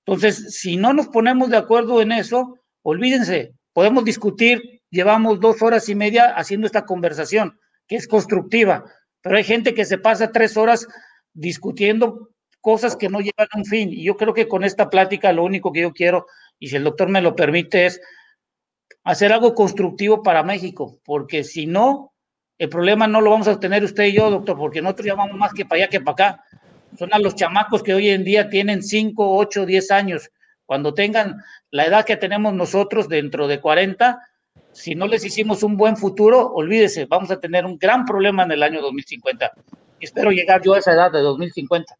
Entonces, 0.05 0.57
si 0.59 0.75
no 0.75 0.91
nos 0.91 1.07
ponemos 1.07 1.49
de 1.49 1.57
acuerdo 1.57 2.01
en 2.01 2.11
eso, 2.11 2.56
olvídense, 2.89 3.51
podemos 3.73 4.05
discutir, 4.05 4.81
llevamos 4.89 5.41
dos 5.41 5.61
horas 5.61 5.89
y 5.89 5.95
media 5.95 6.33
haciendo 6.37 6.67
esta 6.67 6.85
conversación, 6.85 7.59
que 7.85 7.97
es 7.97 8.07
constructiva, 8.07 8.85
pero 9.21 9.35
hay 9.35 9.43
gente 9.43 9.73
que 9.73 9.83
se 9.83 9.97
pasa 9.97 10.31
tres 10.31 10.55
horas 10.55 10.87
discutiendo 11.33 12.29
cosas 12.61 12.95
que 12.95 13.09
no 13.09 13.19
llevan 13.19 13.49
a 13.51 13.57
un 13.57 13.65
fin. 13.65 13.89
Y 13.91 14.05
yo 14.05 14.15
creo 14.15 14.33
que 14.33 14.47
con 14.47 14.63
esta 14.63 14.89
plática 14.89 15.33
lo 15.33 15.43
único 15.43 15.73
que 15.73 15.81
yo 15.81 15.91
quiero, 15.91 16.27
y 16.59 16.69
si 16.69 16.77
el 16.77 16.85
doctor 16.85 17.09
me 17.09 17.21
lo 17.21 17.35
permite, 17.35 17.87
es 17.87 17.99
hacer 19.03 19.33
algo 19.33 19.53
constructivo 19.53 20.23
para 20.23 20.43
México, 20.43 20.97
porque 21.03 21.43
si 21.43 21.65
no, 21.65 22.13
el 22.57 22.69
problema 22.69 23.05
no 23.05 23.19
lo 23.19 23.31
vamos 23.31 23.49
a 23.49 23.59
tener 23.59 23.83
usted 23.83 24.05
y 24.05 24.13
yo, 24.13 24.29
doctor, 24.29 24.57
porque 24.57 24.81
nosotros 24.81 25.07
llamamos 25.07 25.35
más 25.35 25.53
que 25.53 25.65
para 25.65 25.83
allá 25.83 25.89
que 25.89 25.99
para 25.99 26.13
acá. 26.13 26.43
Son 26.97 27.13
a 27.13 27.19
los 27.19 27.35
chamacos 27.35 27.83
que 27.83 27.93
hoy 27.93 28.07
en 28.11 28.23
día 28.23 28.49
tienen 28.49 28.81
5, 28.81 29.35
8, 29.35 29.65
10 29.65 29.91
años. 29.91 30.31
Cuando 30.67 30.93
tengan 30.93 31.43
la 31.71 31.85
edad 31.85 32.05
que 32.05 32.17
tenemos 32.17 32.53
nosotros 32.53 33.07
dentro 33.07 33.47
de 33.47 33.61
40, 33.61 34.19
si 34.73 34.95
no 34.95 35.07
les 35.07 35.23
hicimos 35.23 35.63
un 35.63 35.77
buen 35.77 35.95
futuro, 35.95 36.51
olvídese, 36.53 37.05
vamos 37.05 37.31
a 37.31 37.39
tener 37.39 37.65
un 37.65 37.79
gran 37.79 38.05
problema 38.05 38.43
en 38.43 38.51
el 38.51 38.61
año 38.61 38.81
2050. 38.81 39.49
Y 39.99 40.05
espero 40.05 40.29
llegar 40.29 40.61
yo 40.61 40.73
a 40.73 40.79
esa 40.79 40.91
edad 40.91 41.11
de 41.11 41.21
2050. 41.21 41.97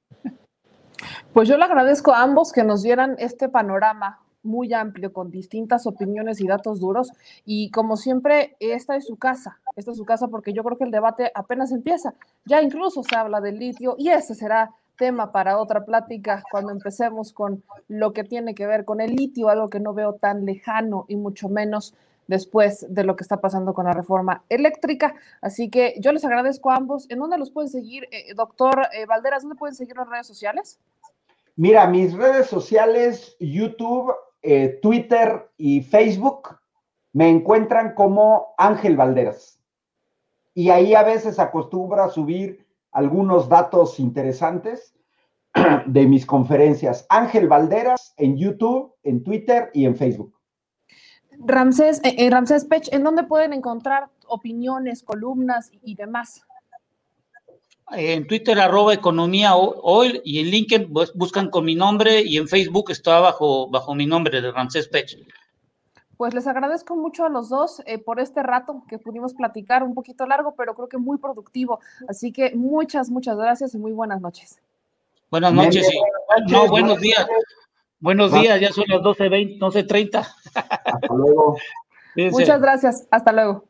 Pues 1.33 1.47
yo 1.47 1.57
le 1.57 1.63
agradezco 1.63 2.11
a 2.13 2.21
ambos 2.21 2.51
que 2.51 2.63
nos 2.63 2.83
dieran 2.83 3.15
este 3.19 3.47
panorama 3.47 4.19
muy 4.43 4.73
amplio 4.73 5.13
con 5.13 5.31
distintas 5.31 5.87
opiniones 5.87 6.41
y 6.41 6.47
datos 6.47 6.79
duros 6.79 7.11
y 7.45 7.71
como 7.71 7.97
siempre 7.97 8.55
esta 8.59 8.95
es 8.95 9.05
su 9.05 9.17
casa, 9.17 9.59
esta 9.75 9.91
es 9.91 9.97
su 9.97 10.05
casa 10.05 10.27
porque 10.27 10.53
yo 10.53 10.63
creo 10.63 10.77
que 10.77 10.85
el 10.85 10.91
debate 10.91 11.31
apenas 11.35 11.71
empieza, 11.71 12.13
ya 12.45 12.61
incluso 12.61 13.03
se 13.03 13.15
habla 13.15 13.41
del 13.41 13.59
litio 13.59 13.95
y 13.97 14.09
ese 14.09 14.35
será 14.35 14.71
tema 14.97 15.31
para 15.31 15.57
otra 15.59 15.85
plática 15.85 16.43
cuando 16.51 16.71
empecemos 16.71 17.31
con 17.31 17.63
lo 17.87 18.13
que 18.13 18.23
tiene 18.23 18.55
que 18.55 18.67
ver 18.67 18.83
con 18.83 18.99
el 18.99 19.15
litio, 19.15 19.49
algo 19.49 19.69
que 19.69 19.79
no 19.79 19.93
veo 19.93 20.13
tan 20.13 20.45
lejano 20.45 21.05
y 21.07 21.15
mucho 21.15 21.47
menos 21.47 21.93
después 22.27 22.85
de 22.89 23.03
lo 23.03 23.15
que 23.15 23.23
está 23.23 23.39
pasando 23.39 23.73
con 23.73 23.85
la 23.85 23.93
reforma 23.93 24.43
eléctrica. 24.49 25.15
Así 25.41 25.69
que 25.69 25.95
yo 25.99 26.11
les 26.11 26.25
agradezco 26.25 26.71
a 26.71 26.75
ambos. 26.75 27.09
¿En 27.09 27.19
dónde 27.19 27.37
los 27.37 27.51
pueden 27.51 27.69
seguir, 27.69 28.07
eh, 28.11 28.33
doctor 28.35 28.87
eh, 28.93 29.05
Valderas? 29.05 29.43
¿Dónde 29.43 29.55
pueden 29.55 29.75
seguir 29.75 29.95
las 29.95 30.09
redes 30.09 30.27
sociales? 30.27 30.79
Mira, 31.55 31.87
mis 31.87 32.13
redes 32.13 32.47
sociales, 32.47 33.35
YouTube, 33.39 34.13
eh, 34.43 34.79
Twitter 34.81 35.49
y 35.57 35.81
Facebook, 35.81 36.57
me 37.13 37.29
encuentran 37.29 37.95
como 37.95 38.53
Ángel 38.57 38.95
Valderas. 38.95 39.59
Y 40.53 40.69
ahí 40.69 40.93
a 40.93 41.03
veces 41.03 41.39
acostumbro 41.39 42.03
a 42.03 42.09
subir 42.09 42.66
algunos 42.97 43.47
datos 43.47 43.99
interesantes 43.99 44.95
de 45.85 46.07
mis 46.07 46.25
conferencias. 46.25 47.05
Ángel 47.09 47.47
Valderas 47.47 48.15
en 48.17 48.37
YouTube, 48.37 48.91
en 49.03 49.23
Twitter 49.23 49.69
y 49.71 49.85
en 49.85 49.95
Facebook. 49.95 50.33
Ramsés, 51.37 52.01
eh, 52.03 52.15
eh, 52.17 52.29
Ramsés 52.31 52.65
Pech, 52.65 52.91
¿en 52.91 53.03
dónde 53.03 53.23
pueden 53.23 53.53
encontrar 53.53 54.09
opiniones, 54.25 55.03
columnas 55.03 55.69
y 55.83 55.93
demás? 55.93 56.41
En 57.91 58.25
Twitter, 58.25 58.59
arroba 58.59 58.95
economía 58.95 59.55
hoy, 59.55 60.19
y 60.25 60.39
en 60.39 60.47
LinkedIn 60.47 60.91
buscan 61.13 61.51
con 61.51 61.65
mi 61.65 61.75
nombre, 61.75 62.23
y 62.23 62.37
en 62.37 62.47
Facebook 62.47 62.89
está 62.89 63.19
bajo, 63.19 63.69
bajo 63.69 63.93
mi 63.93 64.07
nombre 64.07 64.41
de 64.41 64.51
Ramsés 64.51 64.87
Pech. 64.87 65.15
Pues 66.17 66.33
les 66.33 66.47
agradezco 66.47 66.95
mucho 66.95 67.25
a 67.25 67.29
los 67.29 67.49
dos 67.49 67.81
eh, 67.85 67.99
por 67.99 68.19
este 68.19 68.41
rato 68.41 68.83
que 68.89 68.97
pudimos 68.97 69.33
platicar, 69.33 69.83
un 69.83 69.93
poquito 69.93 70.25
largo, 70.25 70.55
pero 70.55 70.73
creo 70.73 70.89
que 70.89 70.97
muy 70.97 71.17
productivo. 71.19 71.79
Así 72.07 72.31
que 72.31 72.55
muchas, 72.55 73.09
muchas 73.09 73.37
gracias 73.37 73.75
y 73.75 73.77
muy 73.77 73.91
buenas 73.91 74.19
noches. 74.19 74.59
Buenas 75.29 75.53
noches, 75.53 75.87
y, 75.91 76.51
no, 76.51 76.67
buenos 76.67 76.99
días. 76.99 77.27
Buenos 77.99 78.31
días, 78.31 78.59
ya 78.59 78.71
son 78.71 78.85
las 78.87 79.01
12.20, 79.01 79.59
12.30. 79.59 80.27
Hasta 80.55 81.13
luego. 81.13 81.57
Muchas 82.15 82.61
gracias, 82.61 83.07
hasta 83.11 83.31
luego. 83.31 83.63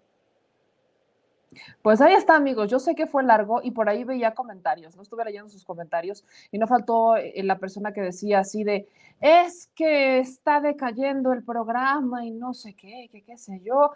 Pues 1.81 2.01
ahí 2.01 2.13
está, 2.13 2.35
amigos. 2.35 2.69
Yo 2.69 2.79
sé 2.79 2.95
que 2.95 3.07
fue 3.07 3.23
largo 3.23 3.61
y 3.63 3.71
por 3.71 3.89
ahí 3.89 4.03
veía 4.03 4.33
comentarios. 4.33 4.95
No 4.95 5.01
estuve 5.01 5.25
leyendo 5.25 5.49
sus 5.49 5.63
comentarios 5.63 6.23
y 6.51 6.57
no 6.57 6.67
faltó 6.67 7.15
eh, 7.17 7.33
la 7.43 7.57
persona 7.57 7.93
que 7.93 8.01
decía 8.01 8.39
así 8.39 8.63
de, 8.63 8.87
es 9.21 9.69
que 9.75 10.19
está 10.19 10.61
decayendo 10.61 11.33
el 11.33 11.43
programa 11.43 12.25
y 12.25 12.31
no 12.31 12.53
sé 12.53 12.75
qué, 12.75 13.09
qué, 13.11 13.23
qué 13.23 13.37
sé 13.37 13.61
yo 13.63 13.91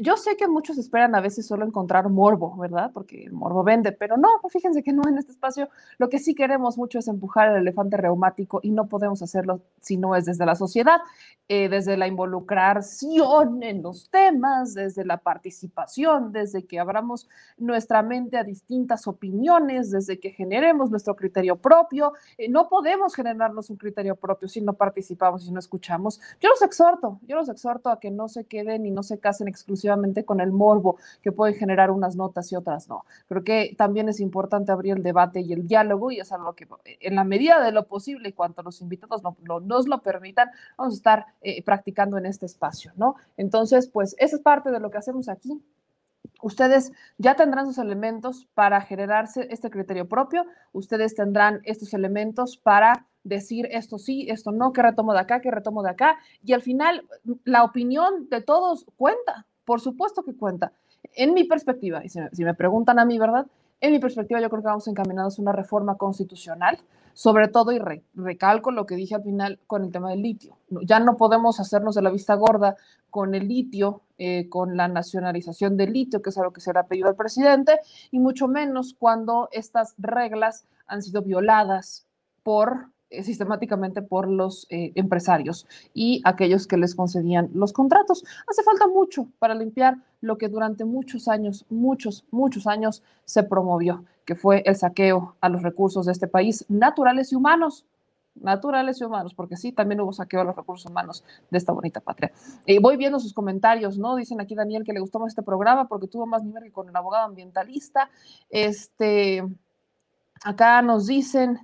yo 0.00 0.16
sé 0.16 0.36
que 0.36 0.48
muchos 0.48 0.78
esperan 0.78 1.14
a 1.14 1.20
veces 1.20 1.46
solo 1.46 1.66
encontrar 1.66 2.08
morbo, 2.08 2.56
¿verdad? 2.56 2.90
Porque 2.92 3.24
el 3.24 3.32
morbo 3.32 3.62
vende, 3.62 3.92
pero 3.92 4.16
no, 4.16 4.28
fíjense 4.48 4.82
que 4.82 4.92
no 4.92 5.06
en 5.06 5.18
este 5.18 5.32
espacio. 5.32 5.68
Lo 5.98 6.08
que 6.08 6.18
sí 6.18 6.34
queremos 6.34 6.78
mucho 6.78 6.98
es 6.98 7.08
empujar 7.08 7.50
el 7.50 7.56
elefante 7.56 7.96
reumático 7.96 8.60
y 8.62 8.70
no 8.70 8.88
podemos 8.88 9.22
hacerlo 9.22 9.60
si 9.80 9.98
no 9.98 10.16
es 10.16 10.24
desde 10.24 10.46
la 10.46 10.54
sociedad, 10.54 11.00
eh, 11.48 11.68
desde 11.68 11.96
la 11.96 12.06
involucración 12.06 13.62
en 13.62 13.82
los 13.82 14.08
temas, 14.10 14.74
desde 14.74 15.04
la 15.04 15.18
participación, 15.18 16.32
desde 16.32 16.64
que 16.64 16.78
abramos 16.78 17.28
nuestra 17.58 18.02
mente 18.02 18.38
a 18.38 18.44
distintas 18.44 19.06
opiniones, 19.06 19.90
desde 19.90 20.18
que 20.18 20.30
generemos 20.30 20.90
nuestro 20.90 21.14
criterio 21.14 21.56
propio. 21.56 22.14
Eh, 22.38 22.48
no 22.48 22.68
podemos 22.68 23.14
generarnos 23.14 23.68
un 23.68 23.76
criterio 23.76 24.16
propio 24.16 24.48
si 24.48 24.62
no 24.62 24.72
participamos, 24.74 25.44
si 25.44 25.52
no 25.52 25.58
escuchamos. 25.58 26.20
Yo 26.40 26.48
los 26.48 26.62
exhorto, 26.62 27.20
yo 27.26 27.36
los 27.36 27.48
exhorto 27.48 27.90
a 27.90 28.00
que 28.00 28.10
no 28.10 28.28
se 28.28 28.44
queden 28.44 28.86
y 28.86 28.90
no 28.90 29.02
se 29.02 29.18
casen 29.18 29.48
exclusivamente 29.48 29.89
con 30.24 30.40
el 30.40 30.52
morbo 30.52 30.96
que 31.22 31.32
puede 31.32 31.54
generar 31.54 31.90
unas 31.90 32.16
notas 32.16 32.50
y 32.52 32.56
otras 32.56 32.88
no. 32.88 33.04
Creo 33.28 33.44
que 33.44 33.74
también 33.76 34.08
es 34.08 34.20
importante 34.20 34.72
abrir 34.72 34.96
el 34.96 35.02
debate 35.02 35.40
y 35.40 35.52
el 35.52 35.66
diálogo 35.66 36.10
y 36.10 36.20
es 36.20 36.32
algo 36.32 36.54
que 36.54 36.66
en 37.00 37.14
la 37.14 37.24
medida 37.24 37.62
de 37.62 37.72
lo 37.72 37.86
posible 37.86 38.28
y 38.28 38.32
cuanto 38.32 38.62
los 38.62 38.80
invitados 38.80 39.22
nos 39.62 39.88
lo 39.88 40.02
permitan, 40.02 40.50
vamos 40.76 40.94
a 40.94 40.96
estar 40.96 41.26
eh, 41.40 41.62
practicando 41.62 42.18
en 42.18 42.26
este 42.26 42.46
espacio, 42.46 42.92
¿no? 42.96 43.16
Entonces, 43.36 43.88
pues 43.88 44.14
esa 44.18 44.36
es 44.36 44.42
parte 44.42 44.70
de 44.70 44.80
lo 44.80 44.90
que 44.90 44.98
hacemos 44.98 45.28
aquí. 45.28 45.60
Ustedes 46.42 46.92
ya 47.18 47.36
tendrán 47.36 47.66
sus 47.66 47.78
elementos 47.78 48.46
para 48.54 48.80
generarse 48.80 49.46
este 49.50 49.70
criterio 49.70 50.08
propio, 50.08 50.46
ustedes 50.72 51.14
tendrán 51.14 51.60
estos 51.64 51.92
elementos 51.92 52.56
para 52.56 53.06
decir 53.24 53.68
esto 53.70 53.98
sí, 53.98 54.26
esto 54.30 54.50
no, 54.50 54.72
que 54.72 54.82
retomo 54.82 55.12
de 55.12 55.20
acá, 55.20 55.40
que 55.40 55.50
retomo 55.50 55.82
de 55.82 55.90
acá, 55.90 56.18
y 56.42 56.54
al 56.54 56.62
final 56.62 57.06
la 57.44 57.64
opinión 57.64 58.28
de 58.30 58.40
todos 58.40 58.86
cuenta, 58.96 59.46
por 59.70 59.80
supuesto 59.80 60.24
que 60.24 60.34
cuenta. 60.34 60.72
En 61.14 61.32
mi 61.32 61.44
perspectiva, 61.44 62.04
y 62.04 62.08
si 62.08 62.44
me, 62.44 62.54
preguntan 62.54 62.98
a 62.98 63.04
mí, 63.04 63.20
¿verdad? 63.20 63.46
En 63.80 63.92
mi 63.92 64.00
perspectiva, 64.00 64.40
yo 64.40 64.50
creo 64.50 64.62
que 64.62 64.66
vamos 64.66 64.88
encaminados 64.88 65.38
a 65.38 65.42
una 65.42 65.52
reforma 65.52 65.96
constitucional, 65.96 66.80
sobre 67.12 67.46
todo, 67.46 67.70
y 67.70 67.78
re, 67.78 68.02
recalco 68.16 68.72
lo 68.72 68.84
que 68.84 68.96
dije 68.96 69.14
al 69.14 69.22
final 69.22 69.60
con 69.68 69.84
el 69.84 69.92
tema 69.92 70.10
del 70.10 70.22
litio. 70.22 70.56
Ya 70.82 70.98
no 70.98 71.16
podemos 71.16 71.60
hacernos 71.60 71.94
de 71.94 72.02
la 72.02 72.10
vista 72.10 72.34
gorda 72.34 72.74
con 73.10 73.32
el 73.36 73.46
litio, 73.46 74.00
eh, 74.18 74.48
con 74.48 74.76
la 74.76 74.88
nacionalización 74.88 75.76
del 75.76 75.92
litio, 75.92 76.20
que 76.20 76.30
es 76.30 76.38
algo 76.38 76.52
que 76.52 76.60
se 76.60 76.72
le 76.72 76.80
ha 76.80 76.88
pedido 76.88 77.06
al 77.06 77.14
presidente, 77.14 77.78
y 78.10 78.18
mucho 78.18 78.48
menos 78.48 78.96
cuando 78.98 79.48
estas 79.52 79.94
reglas 79.98 80.64
han 80.88 81.00
sido 81.00 81.22
violadas 81.22 82.08
por 82.42 82.88
sistemáticamente 83.10 84.02
por 84.02 84.28
los 84.28 84.66
eh, 84.70 84.92
empresarios 84.94 85.66
y 85.94 86.20
aquellos 86.24 86.66
que 86.66 86.76
les 86.76 86.94
concedían 86.94 87.50
los 87.54 87.72
contratos. 87.72 88.24
Hace 88.48 88.62
falta 88.62 88.86
mucho 88.86 89.26
para 89.38 89.54
limpiar 89.54 89.96
lo 90.20 90.38
que 90.38 90.48
durante 90.48 90.84
muchos 90.84 91.28
años, 91.28 91.66
muchos, 91.70 92.24
muchos 92.30 92.66
años 92.66 93.02
se 93.24 93.42
promovió, 93.42 94.04
que 94.24 94.34
fue 94.34 94.62
el 94.66 94.76
saqueo 94.76 95.36
a 95.40 95.48
los 95.48 95.62
recursos 95.62 96.06
de 96.06 96.12
este 96.12 96.28
país, 96.28 96.64
naturales 96.68 97.32
y 97.32 97.36
humanos 97.36 97.84
naturales 98.34 99.00
y 99.00 99.04
humanos, 99.04 99.34
porque 99.34 99.56
sí, 99.56 99.72
también 99.72 100.00
hubo 100.00 100.12
saqueo 100.12 100.40
a 100.40 100.44
los 100.44 100.56
recursos 100.56 100.90
humanos 100.90 101.24
de 101.50 101.58
esta 101.58 101.72
bonita 101.72 102.00
patria. 102.00 102.32
Eh, 102.66 102.78
voy 102.80 102.96
viendo 102.96 103.18
sus 103.18 103.34
comentarios, 103.34 103.98
¿no? 103.98 104.16
Dicen 104.16 104.40
aquí 104.40 104.54
Daniel 104.54 104.84
que 104.84 104.92
le 104.92 105.00
gustó 105.00 105.18
más 105.18 105.32
este 105.32 105.42
programa 105.42 105.88
porque 105.88 106.06
tuvo 106.06 106.26
más 106.26 106.42
nivel 106.42 106.64
que 106.64 106.72
con 106.72 106.88
el 106.88 106.96
abogado 106.96 107.24
ambientalista. 107.24 108.10
Este, 108.48 109.44
acá 110.42 110.80
nos 110.82 111.06
dicen, 111.06 111.58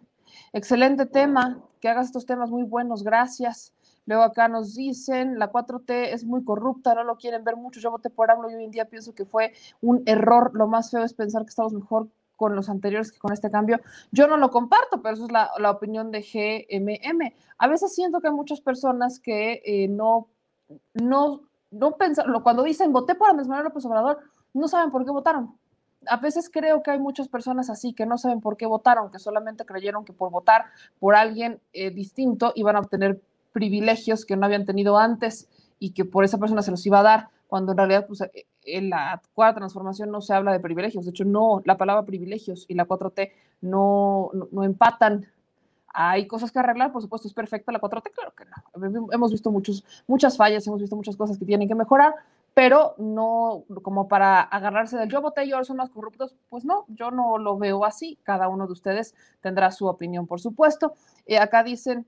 excelente 0.53 1.07
tema, 1.07 1.63
que 1.81 1.89
hagas 1.89 2.07
estos 2.07 2.27
temas 2.27 2.51
muy 2.51 2.65
buenos, 2.65 3.03
gracias. 3.03 3.73
Luego 4.07 4.23
acá 4.23 4.49
nos 4.49 4.75
dicen, 4.75 5.39
la 5.39 5.51
4T 5.51 6.13
es 6.13 6.25
muy 6.25 6.45
corrupta, 6.45 6.95
no 6.95 7.03
lo 7.03 7.17
quieren 7.17 7.43
ver 7.43 7.57
mucho, 7.57 7.81
yo 7.81 7.91
voté 7.91 8.09
por 8.09 8.31
AMLO 8.31 8.51
y 8.51 8.55
hoy 8.55 8.65
en 8.65 8.71
día 8.71 8.85
pienso 8.85 9.15
que 9.15 9.25
fue 9.25 9.53
un 9.81 10.03
error, 10.07 10.53
lo 10.55 10.69
más 10.69 10.91
feo 10.93 11.03
es 11.03 11.13
pensar 11.13 11.43
que 11.43 11.51
estamos 11.51 11.73
mejor 11.73 12.09
con 12.37 12.55
los 12.55 12.69
anteriores 12.69 13.11
que 13.11 13.19
con 13.19 13.33
este 13.33 13.51
cambio. 13.51 13.81
Yo 14.13 14.29
no 14.29 14.37
lo 14.37 14.51
comparto, 14.51 15.03
pero 15.03 15.15
eso 15.15 15.25
es 15.25 15.33
la, 15.33 15.71
opinión 15.71 16.11
de 16.11 16.21
GMM. 16.21 17.35
A 17.59 17.67
veces 17.67 17.95
siento 17.95 18.21
que 18.21 18.29
hay 18.29 18.35
muchas 18.35 18.61
personas 18.61 19.19
que 19.19 19.63
eh, 19.65 19.89
no, 19.89 20.29
no, 20.95 21.41
no 21.71 21.97
cuando 22.43 22.63
dicen 22.63 22.93
voté 22.93 23.15
por 23.15 23.31
Andrés 23.31 23.49
Manuel 23.49 23.65
López 23.65 23.85
Obrador, 23.87 24.19
no 24.55 24.69
saben 24.69 24.91
por 24.91 25.05
qué 25.05 25.11
votaron. 25.11 25.57
A 26.09 26.17
veces 26.19 26.51
creo 26.53 26.83
que 26.83 26.91
hay 26.91 26.99
muchas 26.99 27.29
personas 27.29 27.71
así 27.71 27.93
que 27.93 28.07
no 28.07 28.19
saben 28.19 28.41
por 28.41 28.57
qué 28.57 28.67
votaron, 28.67 29.11
que 29.11 29.19
solamente 29.19 29.65
creyeron 29.65 30.05
que 30.05 30.13
por 30.13 30.31
votar 30.31 30.67
por 30.99 31.15
alguien 31.15 31.61
eh, 31.73 31.91
distinto 31.91 32.53
iban 32.55 32.77
a 32.77 32.81
obtener 32.81 33.21
privilegios 33.53 34.25
que 34.25 34.37
no 34.37 34.47
habían 34.47 34.67
tenido 34.67 34.99
antes 34.99 35.49
y 35.79 35.91
que 35.91 36.05
por 36.05 36.25
esa 36.25 36.39
persona 36.39 36.63
se 36.63 36.71
los 36.71 36.85
iba 36.87 37.01
a 37.01 37.03
dar, 37.03 37.29
cuando 37.49 37.73
en 37.73 37.79
realidad 37.79 38.07
pues, 38.07 38.23
en 38.65 38.91
la 38.91 39.23
cuarta 39.35 39.61
transformación 39.61 40.11
no 40.11 40.21
se 40.21 40.35
habla 40.35 40.53
de 40.53 40.61
privilegios. 40.61 41.05
De 41.05 41.11
hecho, 41.11 41.25
no, 41.25 41.63
la 41.65 41.77
palabra 41.77 42.05
privilegios 42.05 42.67
y 42.69 42.75
la 42.75 42.87
4T 42.87 43.33
no, 43.63 44.31
no, 44.35 44.49
no 44.51 44.65
empatan. 44.65 45.27
Hay 45.89 46.27
cosas 46.27 46.53
que 46.53 46.59
arreglar, 46.59 46.93
por 46.93 47.01
supuesto, 47.01 47.27
es 47.27 47.35
perfecta 47.35 47.73
la 47.73 47.81
4T, 47.81 48.11
claro 48.13 48.35
que 48.37 48.45
no. 48.45 49.09
Hemos 49.13 49.33
visto 49.33 49.51
muchos, 49.51 49.85
muchas 50.07 50.37
fallas, 50.37 50.67
hemos 50.67 50.81
visto 50.81 50.97
muchas 50.97 51.17
cosas 51.17 51.39
que 51.39 51.47
tienen 51.47 51.69
que 51.69 51.75
mejorar, 51.75 52.15
pero 52.57 52.95
no 52.97 53.67
como 53.83 54.09
para 54.09 54.41
agarrarse 54.41 54.97
del 54.97 55.11
yo 55.11 55.21
voté 55.21 55.45
y 55.45 55.53
ahora 55.53 55.67
son 55.67 55.77
más 55.77 55.91
corruptos, 55.91 56.35
pues 56.49 56.65
no, 56.65 56.87
yo 56.89 57.11
no 57.11 57.37
lo 57.37 57.59
veo 57.59 57.85
así. 57.85 58.19
Cada 58.23 58.49
uno 58.49 58.67
de 58.67 58.73
ustedes 58.73 59.15
tendrá 59.43 59.71
su 59.71 59.87
opinión, 59.87 60.27
por 60.27 60.41
supuesto. 60.41 60.95
Eh, 61.27 61.39
acá 61.39 61.63
dicen, 61.63 62.07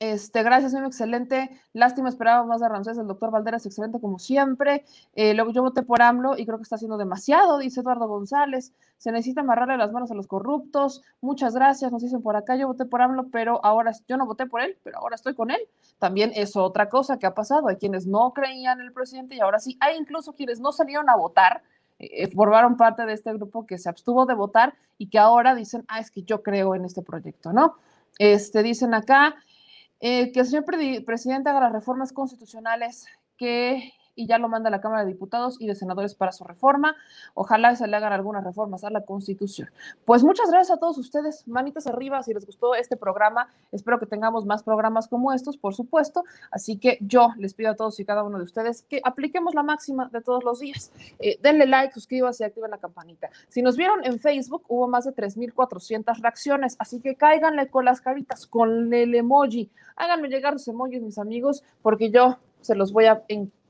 este, 0.00 0.42
gracias, 0.42 0.72
muy 0.72 0.84
excelente. 0.86 1.50
Lástima, 1.72 2.08
esperaba 2.08 2.44
más 2.44 2.60
de 2.60 2.68
Ramsés. 2.68 2.98
El 2.98 3.06
doctor 3.06 3.30
Valderas, 3.30 3.64
excelente 3.66 4.00
como 4.00 4.18
siempre. 4.18 4.84
Eh, 5.14 5.34
luego 5.34 5.52
yo 5.52 5.62
voté 5.62 5.82
por 5.82 6.02
AMLO 6.02 6.36
y 6.36 6.44
creo 6.44 6.58
que 6.58 6.62
está 6.64 6.76
haciendo 6.76 6.96
demasiado, 6.96 7.58
dice 7.58 7.80
Eduardo 7.80 8.08
González. 8.08 8.72
Se 8.98 9.12
necesita 9.12 9.42
amarrarle 9.42 9.76
las 9.76 9.92
manos 9.92 10.10
a 10.10 10.14
los 10.14 10.26
corruptos. 10.26 11.02
Muchas 11.20 11.54
gracias, 11.54 11.92
nos 11.92 12.02
dicen 12.02 12.22
por 12.22 12.36
acá. 12.36 12.56
Yo 12.56 12.66
voté 12.66 12.84
por 12.86 13.02
AMLO, 13.02 13.28
pero 13.30 13.64
ahora 13.64 13.92
yo 14.08 14.16
no 14.16 14.26
voté 14.26 14.46
por 14.46 14.62
él, 14.62 14.76
pero 14.82 14.98
ahora 14.98 15.14
estoy 15.14 15.34
con 15.34 15.50
él. 15.50 15.60
También 15.98 16.32
es 16.34 16.56
otra 16.56 16.88
cosa 16.88 17.18
que 17.18 17.26
ha 17.26 17.34
pasado. 17.34 17.68
Hay 17.68 17.76
quienes 17.76 18.06
no 18.06 18.32
creían 18.32 18.80
en 18.80 18.86
el 18.86 18.92
presidente 18.92 19.36
y 19.36 19.40
ahora 19.40 19.58
sí. 19.58 19.76
Hay 19.80 19.96
incluso 19.96 20.34
quienes 20.34 20.60
no 20.60 20.72
salieron 20.72 21.08
a 21.08 21.16
votar. 21.16 21.62
Eh, 21.98 22.28
formaron 22.34 22.76
parte 22.76 23.06
de 23.06 23.12
este 23.12 23.32
grupo 23.32 23.66
que 23.66 23.78
se 23.78 23.88
abstuvo 23.88 24.26
de 24.26 24.34
votar 24.34 24.74
y 24.98 25.08
que 25.08 25.18
ahora 25.18 25.54
dicen, 25.54 25.84
ah, 25.88 26.00
es 26.00 26.10
que 26.10 26.22
yo 26.22 26.42
creo 26.42 26.74
en 26.74 26.84
este 26.84 27.02
proyecto, 27.02 27.52
¿no? 27.52 27.76
Este, 28.18 28.62
dicen 28.62 28.94
acá, 28.94 29.36
eh, 30.06 30.32
que 30.32 30.40
el 30.40 30.46
señor 30.46 30.66
presidente 30.66 31.48
haga 31.48 31.60
las 31.60 31.72
reformas 31.72 32.12
constitucionales 32.12 33.06
que 33.38 33.90
y 34.14 34.26
ya 34.26 34.38
lo 34.38 34.48
manda 34.48 34.68
a 34.68 34.70
la 34.70 34.80
Cámara 34.80 35.04
de 35.04 35.12
Diputados 35.12 35.56
y 35.60 35.66
de 35.66 35.74
Senadores 35.74 36.14
para 36.14 36.32
su 36.32 36.44
reforma. 36.44 36.96
Ojalá 37.34 37.74
se 37.76 37.86
le 37.86 37.96
hagan 37.96 38.12
algunas 38.12 38.44
reformas 38.44 38.84
a 38.84 38.90
la 38.90 39.04
Constitución. 39.04 39.70
Pues 40.04 40.22
muchas 40.22 40.50
gracias 40.50 40.76
a 40.76 40.80
todos 40.80 40.98
ustedes. 40.98 41.46
Manitas 41.48 41.86
arriba 41.86 42.22
si 42.22 42.34
les 42.34 42.46
gustó 42.46 42.74
este 42.74 42.96
programa. 42.96 43.48
Espero 43.72 43.98
que 43.98 44.06
tengamos 44.06 44.46
más 44.46 44.62
programas 44.62 45.08
como 45.08 45.32
estos, 45.32 45.56
por 45.56 45.74
supuesto. 45.74 46.24
Así 46.50 46.78
que 46.78 46.98
yo 47.00 47.30
les 47.38 47.54
pido 47.54 47.70
a 47.70 47.76
todos 47.76 47.98
y 48.00 48.04
cada 48.04 48.22
uno 48.22 48.38
de 48.38 48.44
ustedes 48.44 48.82
que 48.82 49.00
apliquemos 49.04 49.54
la 49.54 49.62
máxima 49.62 50.08
de 50.12 50.20
todos 50.20 50.44
los 50.44 50.60
días. 50.60 50.92
Eh, 51.18 51.38
denle 51.42 51.66
like, 51.66 51.94
suscríbanse 51.94 52.44
y 52.44 52.46
activen 52.46 52.70
la 52.70 52.78
campanita. 52.78 53.30
Si 53.48 53.62
nos 53.62 53.76
vieron 53.76 54.04
en 54.04 54.18
Facebook, 54.18 54.64
hubo 54.68 54.88
más 54.88 55.04
de 55.04 55.14
3.400 55.14 56.20
reacciones, 56.20 56.76
así 56.78 57.00
que 57.00 57.16
cáiganle 57.16 57.68
con 57.68 57.84
las 57.84 58.00
caritas, 58.00 58.46
con 58.46 58.92
el 58.92 59.14
emoji. 59.14 59.70
Háganme 59.96 60.28
llegar 60.28 60.54
los 60.54 60.66
emojis, 60.68 61.02
mis 61.02 61.18
amigos, 61.18 61.62
porque 61.82 62.10
yo 62.10 62.38
se 62.60 62.74
los 62.74 62.92
voy 62.92 63.06
a 63.06 63.22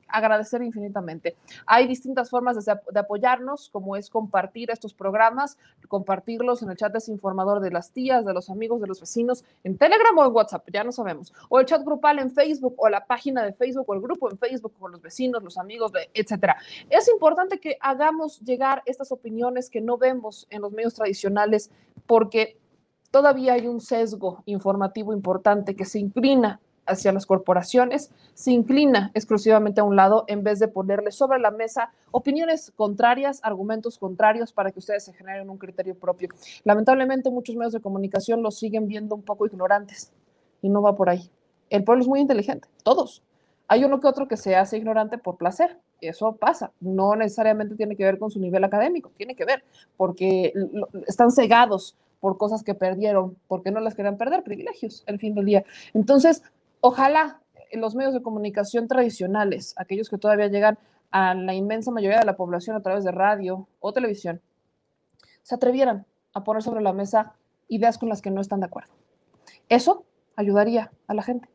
agradecer 0.07 0.61
infinitamente. 0.61 1.35
Hay 1.65 1.87
distintas 1.87 2.29
formas 2.29 2.63
de, 2.63 2.79
de, 2.91 2.99
apoyarnos, 2.99 3.69
como 3.69 3.95
es 3.95 4.09
compartir 4.09 4.71
estos 4.71 4.93
programas, 4.93 5.57
compartirlos 5.87 6.61
en 6.61 6.71
el 6.71 6.77
chat 6.77 6.93
desinformador 6.93 7.59
de 7.59 7.71
las 7.71 7.91
tías, 7.91 8.25
de 8.25 8.33
los 8.33 8.49
amigos, 8.49 8.81
de 8.81 8.87
los 8.87 8.99
vecinos, 8.99 9.43
en 9.63 9.77
Telegram 9.77 10.17
o 10.17 10.25
en 10.25 10.33
WhatsApp, 10.33 10.67
ya 10.71 10.83
no 10.83 10.91
sabemos, 10.91 11.33
o 11.49 11.59
el 11.59 11.65
chat 11.65 11.83
grupal 11.83 12.19
en 12.19 12.31
Facebook, 12.31 12.75
o 12.77 12.89
la 12.89 13.05
página 13.05 13.43
de 13.43 13.53
Facebook, 13.53 13.85
o 13.87 13.93
el 13.93 14.01
grupo 14.01 14.29
en 14.29 14.37
Facebook 14.37 14.73
con 14.79 14.91
los 14.91 15.01
vecinos, 15.01 15.43
los 15.43 15.57
amigos, 15.57 15.91
etcétera. 16.13 16.57
Es 16.89 17.07
importante 17.09 17.59
que 17.59 17.77
hagamos 17.79 18.39
llegar 18.41 18.81
estas 18.85 19.11
opiniones 19.11 19.69
que 19.69 19.81
no 19.81 19.97
vemos 19.97 20.47
en 20.49 20.61
los 20.61 20.71
medios 20.71 20.93
tradicionales, 20.93 21.71
porque 22.05 22.57
todavía 23.11 23.53
hay 23.53 23.67
un 23.67 23.79
sesgo 23.79 24.43
informativo 24.45 25.13
importante 25.13 25.75
que 25.75 25.85
se 25.85 25.99
inclina 25.99 26.59
hacia 26.85 27.11
las 27.11 27.25
corporaciones, 27.25 28.11
se 28.33 28.51
inclina 28.51 29.11
exclusivamente 29.13 29.81
a 29.81 29.83
un 29.83 29.95
lado 29.95 30.25
en 30.27 30.43
vez 30.43 30.59
de 30.59 30.67
ponerle 30.67 31.11
sobre 31.11 31.39
la 31.39 31.51
mesa 31.51 31.91
opiniones 32.11 32.71
contrarias, 32.75 33.39
argumentos 33.43 33.97
contrarios 33.97 34.51
para 34.53 34.71
que 34.71 34.79
ustedes 34.79 35.03
se 35.03 35.13
generen 35.13 35.49
un 35.49 35.57
criterio 35.57 35.95
propio. 35.95 36.29
Lamentablemente 36.63 37.29
muchos 37.29 37.55
medios 37.55 37.73
de 37.73 37.81
comunicación 37.81 38.41
los 38.41 38.57
siguen 38.57 38.87
viendo 38.87 39.15
un 39.15 39.23
poco 39.23 39.45
ignorantes 39.45 40.11
y 40.61 40.69
no 40.69 40.81
va 40.81 40.95
por 40.95 41.09
ahí. 41.09 41.29
El 41.69 41.83
pueblo 41.83 42.03
es 42.03 42.07
muy 42.07 42.19
inteligente, 42.19 42.67
todos. 42.83 43.23
Hay 43.67 43.83
uno 43.83 43.99
que 43.99 44.07
otro 44.07 44.27
que 44.27 44.37
se 44.37 44.55
hace 44.55 44.77
ignorante 44.77 45.17
por 45.17 45.37
placer, 45.37 45.79
eso 46.01 46.35
pasa, 46.35 46.71
no 46.79 47.15
necesariamente 47.15 47.75
tiene 47.75 47.95
que 47.95 48.03
ver 48.03 48.19
con 48.19 48.29
su 48.29 48.39
nivel 48.39 48.63
académico, 48.63 49.11
tiene 49.17 49.35
que 49.35 49.45
ver 49.45 49.63
porque 49.97 50.53
están 51.07 51.31
cegados 51.31 51.95
por 52.19 52.37
cosas 52.37 52.63
que 52.63 52.73
perdieron, 52.73 53.37
porque 53.47 53.71
no 53.71 53.79
las 53.79 53.95
querían 53.95 54.17
perder, 54.17 54.43
privilegios, 54.43 55.03
el 55.07 55.19
fin 55.19 55.35
del 55.35 55.45
día. 55.45 55.63
Entonces, 55.93 56.43
Ojalá 56.87 57.41
los 57.71 57.95
medios 57.95 58.13
de 58.13 58.21
comunicación 58.21 58.87
tradicionales, 58.87 59.73
aquellos 59.75 60.07
que 60.07 60.19
todavía 60.19 60.49
llegan 60.49 60.77
a 61.09 61.33
la 61.33 61.55
inmensa 61.55 61.89
mayoría 61.89 62.19
de 62.19 62.27
la 62.27 62.35
población 62.37 62.75
a 62.75 62.83
través 62.83 63.03
de 63.03 63.11
radio 63.11 63.67
o 63.79 63.91
televisión, 63.91 64.39
se 65.41 65.55
atrevieran 65.55 66.05
a 66.35 66.43
poner 66.43 66.61
sobre 66.61 66.83
la 66.83 66.93
mesa 66.93 67.33
ideas 67.69 67.97
con 67.97 68.07
las 68.07 68.21
que 68.21 68.29
no 68.29 68.39
están 68.39 68.59
de 68.59 68.67
acuerdo. 68.67 68.93
Eso 69.67 70.05
ayudaría 70.35 70.91
a 71.07 71.15
la 71.15 71.23
gente. 71.23 71.49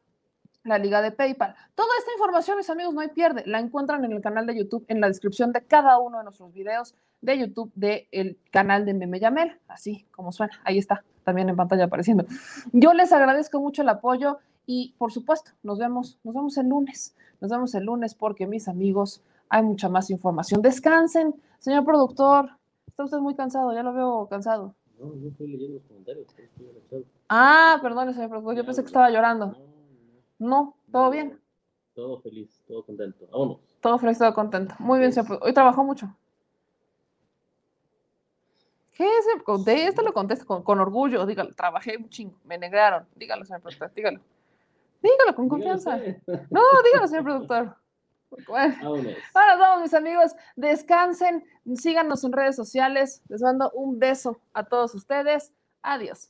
la 0.67 0.77
liga 0.77 1.01
de 1.01 1.11
PayPal. 1.11 1.55
Toda 1.75 1.89
esta 1.99 2.11
información, 2.11 2.57
mis 2.57 2.69
amigos, 2.69 2.93
no 2.93 3.01
hay 3.01 3.09
pierde. 3.09 3.43
La 3.45 3.59
encuentran 3.59 4.03
en 4.05 4.11
el 4.11 4.21
canal 4.21 4.45
de 4.45 4.57
YouTube, 4.57 4.85
en 4.87 5.01
la 5.01 5.07
descripción 5.07 5.51
de 5.51 5.63
cada 5.63 5.99
uno 5.99 6.17
de 6.17 6.23
nuestros 6.23 6.53
videos 6.53 6.95
de 7.21 7.37
YouTube 7.39 7.71
del 7.75 8.37
canal 8.51 8.85
de 8.85 8.93
Meme 8.93 9.19
Yamel, 9.19 9.59
así 9.67 10.05
como 10.11 10.31
suena. 10.31 10.59
Ahí 10.63 10.77
está, 10.77 11.03
también 11.23 11.49
en 11.49 11.55
pantalla 11.55 11.85
apareciendo. 11.85 12.25
Yo 12.71 12.93
les 12.93 13.11
agradezco 13.11 13.59
mucho 13.59 13.81
el 13.81 13.89
apoyo 13.89 14.39
y, 14.65 14.93
por 14.97 15.11
supuesto, 15.11 15.51
nos 15.63 15.79
vemos, 15.79 16.19
nos 16.23 16.35
vemos 16.35 16.57
el 16.57 16.67
lunes. 16.67 17.15
Nos 17.39 17.51
vemos 17.51 17.73
el 17.75 17.85
lunes 17.85 18.15
porque, 18.15 18.47
mis 18.47 18.67
amigos, 18.67 19.23
hay 19.49 19.63
mucha 19.63 19.89
más 19.89 20.09
información. 20.09 20.61
Descansen, 20.61 21.35
señor 21.59 21.85
productor. 21.85 22.51
Está 22.87 23.03
usted 23.03 23.17
muy 23.19 23.35
cansado, 23.35 23.73
ya 23.73 23.83
lo 23.83 23.93
veo 23.93 24.27
cansado. 24.27 24.75
No, 24.99 25.13
no 25.13 25.27
estoy 25.27 25.47
leyendo 25.47 25.75
los 25.75 25.83
comentarios. 25.83 26.27
Estoy. 26.77 27.05
Ah, 27.29 27.77
perdón, 27.81 28.13
señor 28.13 28.29
productor, 28.29 28.55
yo 28.55 28.65
pensé 28.65 28.81
que 28.81 28.87
estaba 28.87 29.09
llorando. 29.09 29.55
No, 30.39 30.75
todo 30.91 31.09
bien. 31.09 31.39
Todo 31.93 32.19
feliz, 32.21 32.63
todo 32.67 32.85
contento. 32.85 33.27
Vámonos. 33.31 33.59
Todo 33.81 33.97
feliz, 33.97 34.17
todo 34.19 34.33
contento. 34.33 34.75
Muy 34.79 34.99
bien, 34.99 35.11
señor. 35.11 35.39
Hoy 35.41 35.53
trabajó 35.53 35.83
mucho. 35.83 36.15
¿Qué 38.93 39.05
es? 39.05 39.43
Conté, 39.43 39.85
esto 39.87 40.01
lo 40.01 40.11
contesto 40.13 40.45
con, 40.45 40.63
con 40.63 40.79
orgullo. 40.79 41.25
Dígalo, 41.25 41.53
trabajé 41.53 41.97
un 41.97 42.09
chingo, 42.09 42.35
me 42.43 42.57
negaron. 42.57 43.07
Dígalo, 43.15 43.45
señor 43.45 43.61
productor, 43.61 43.93
dígalo. 43.93 44.19
Dígalo 45.01 45.35
con 45.35 45.47
confianza. 45.49 45.97
No, 46.49 46.61
dígalo, 46.83 47.07
señor 47.07 47.23
productor. 47.23 47.75
Bueno, 48.45 48.75
Vámonos. 48.83 49.13
ahora 49.33 49.55
vamos, 49.55 49.83
mis 49.83 49.93
amigos. 49.93 50.35
Descansen, 50.57 51.45
síganos 51.75 52.25
en 52.25 52.33
redes 52.33 52.57
sociales. 52.57 53.21
Les 53.29 53.41
mando 53.41 53.71
un 53.71 53.99
beso 53.99 54.41
a 54.53 54.65
todos 54.65 54.93
ustedes. 54.95 55.53
Adiós. 55.81 56.29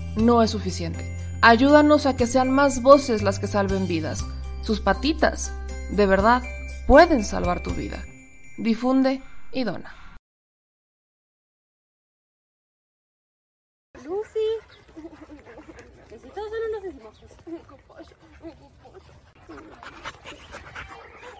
no 0.15 0.41
es 0.41 0.51
suficiente. 0.51 1.05
Ayúdanos 1.41 2.05
a 2.05 2.15
que 2.15 2.27
sean 2.27 2.51
más 2.51 2.81
voces 2.81 3.23
las 3.23 3.39
que 3.39 3.47
salven 3.47 3.87
vidas. 3.87 4.25
Sus 4.61 4.79
patitas, 4.79 5.51
de 5.91 6.05
verdad, 6.05 6.43
pueden 6.87 7.25
salvar 7.25 7.63
tu 7.63 7.71
vida. 7.71 8.03
Difunde 8.57 9.21
y 9.51 9.63
dona. 9.63 9.95
Lucy. 14.03 14.39
Besitos, 16.09 16.35
no 16.35 16.71
nos 16.73 16.83
decimos. 16.83 17.21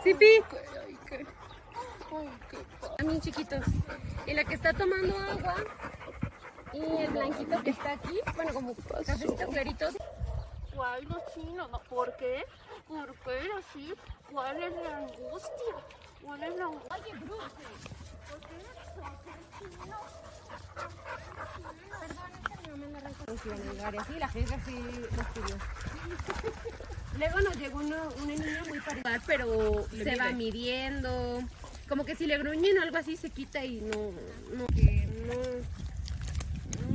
Sipi. 0.04 0.44
También 2.98 3.22
chiquitos. 3.22 3.66
Y 4.26 4.34
la 4.34 4.44
que 4.44 4.56
está 4.56 4.74
tomando 4.74 5.18
agua 5.18 5.56
el 6.84 7.12
blanquito 7.12 7.64
que 7.64 7.70
está 7.70 7.94
aquí, 7.94 8.20
bueno, 8.36 8.54
como 8.54 8.76
cafecito 8.76 9.48
clarito. 9.50 9.90
¿Cuál 10.76 11.08
no 11.08 11.18
chino? 11.34 11.68
No, 11.68 11.80
¿Por 11.84 12.16
qué? 12.18 12.46
¿Por 12.88 13.16
qué 13.20 13.50
así? 13.60 13.94
¿Cuál 14.32 14.64
es 14.64 14.74
la 14.74 14.98
angustia? 14.98 15.76
¿Cuál 16.24 16.44
es 16.44 16.56
la 16.56 16.66
angustia? 16.66 16.96
Oye, 16.96 17.14
Bruce, 17.20 17.56
¿por 18.30 18.40
qué 18.40 18.62
la 24.20 24.28
gente 24.28 24.54
así 24.54 24.72
los 24.72 25.26
pidió. 25.28 25.58
Luego 27.18 27.42
nos 27.42 27.58
llegó 27.58 27.80
una, 27.80 28.02
una 28.24 28.26
niña 28.26 28.64
muy 28.68 28.80
parecida, 28.80 29.22
pero 29.26 29.86
se 29.92 30.16
va 30.16 30.32
midiendo. 30.32 31.42
Como 31.88 32.06
que 32.06 32.16
si 32.16 32.26
le 32.26 32.38
gruñen 32.38 32.78
o 32.78 32.82
algo 32.82 32.98
así 32.98 33.18
se 33.18 33.30
quita 33.30 33.64
y 33.66 33.82
no, 33.82 34.12
no, 34.56 34.68
que 34.68 35.08
no, 35.28 35.34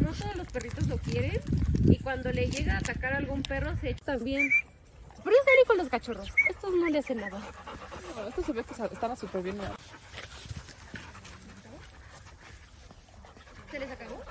no 0.07 0.13
todos 0.13 0.37
los 0.37 0.47
perritos 0.47 0.87
lo 0.87 0.99
quieren 0.99 1.41
y 1.85 1.99
cuando 1.99 2.31
le 2.31 2.47
llega 2.47 2.75
a 2.75 2.79
atacar 2.79 3.13
a 3.15 3.17
algún 3.17 3.43
perro 3.43 3.77
se 3.81 3.91
echa 3.91 4.05
también. 4.05 4.49
Pero 5.25 5.37
es 5.37 5.45
serio 5.45 5.65
con 5.67 5.79
los 5.79 5.89
cachorros, 5.89 6.29
estos 6.49 6.71
no 6.73 6.89
le 6.89 7.01
hacen 7.01 7.19
nada. 7.19 7.41
Estos 8.29 8.47
se 8.47 8.53
ve 8.53 8.63
que 8.63 9.17
súper 9.17 9.43
bien. 9.43 9.59
¿Se 13.71 13.79
les 13.81 13.91
acabó? 13.91 14.23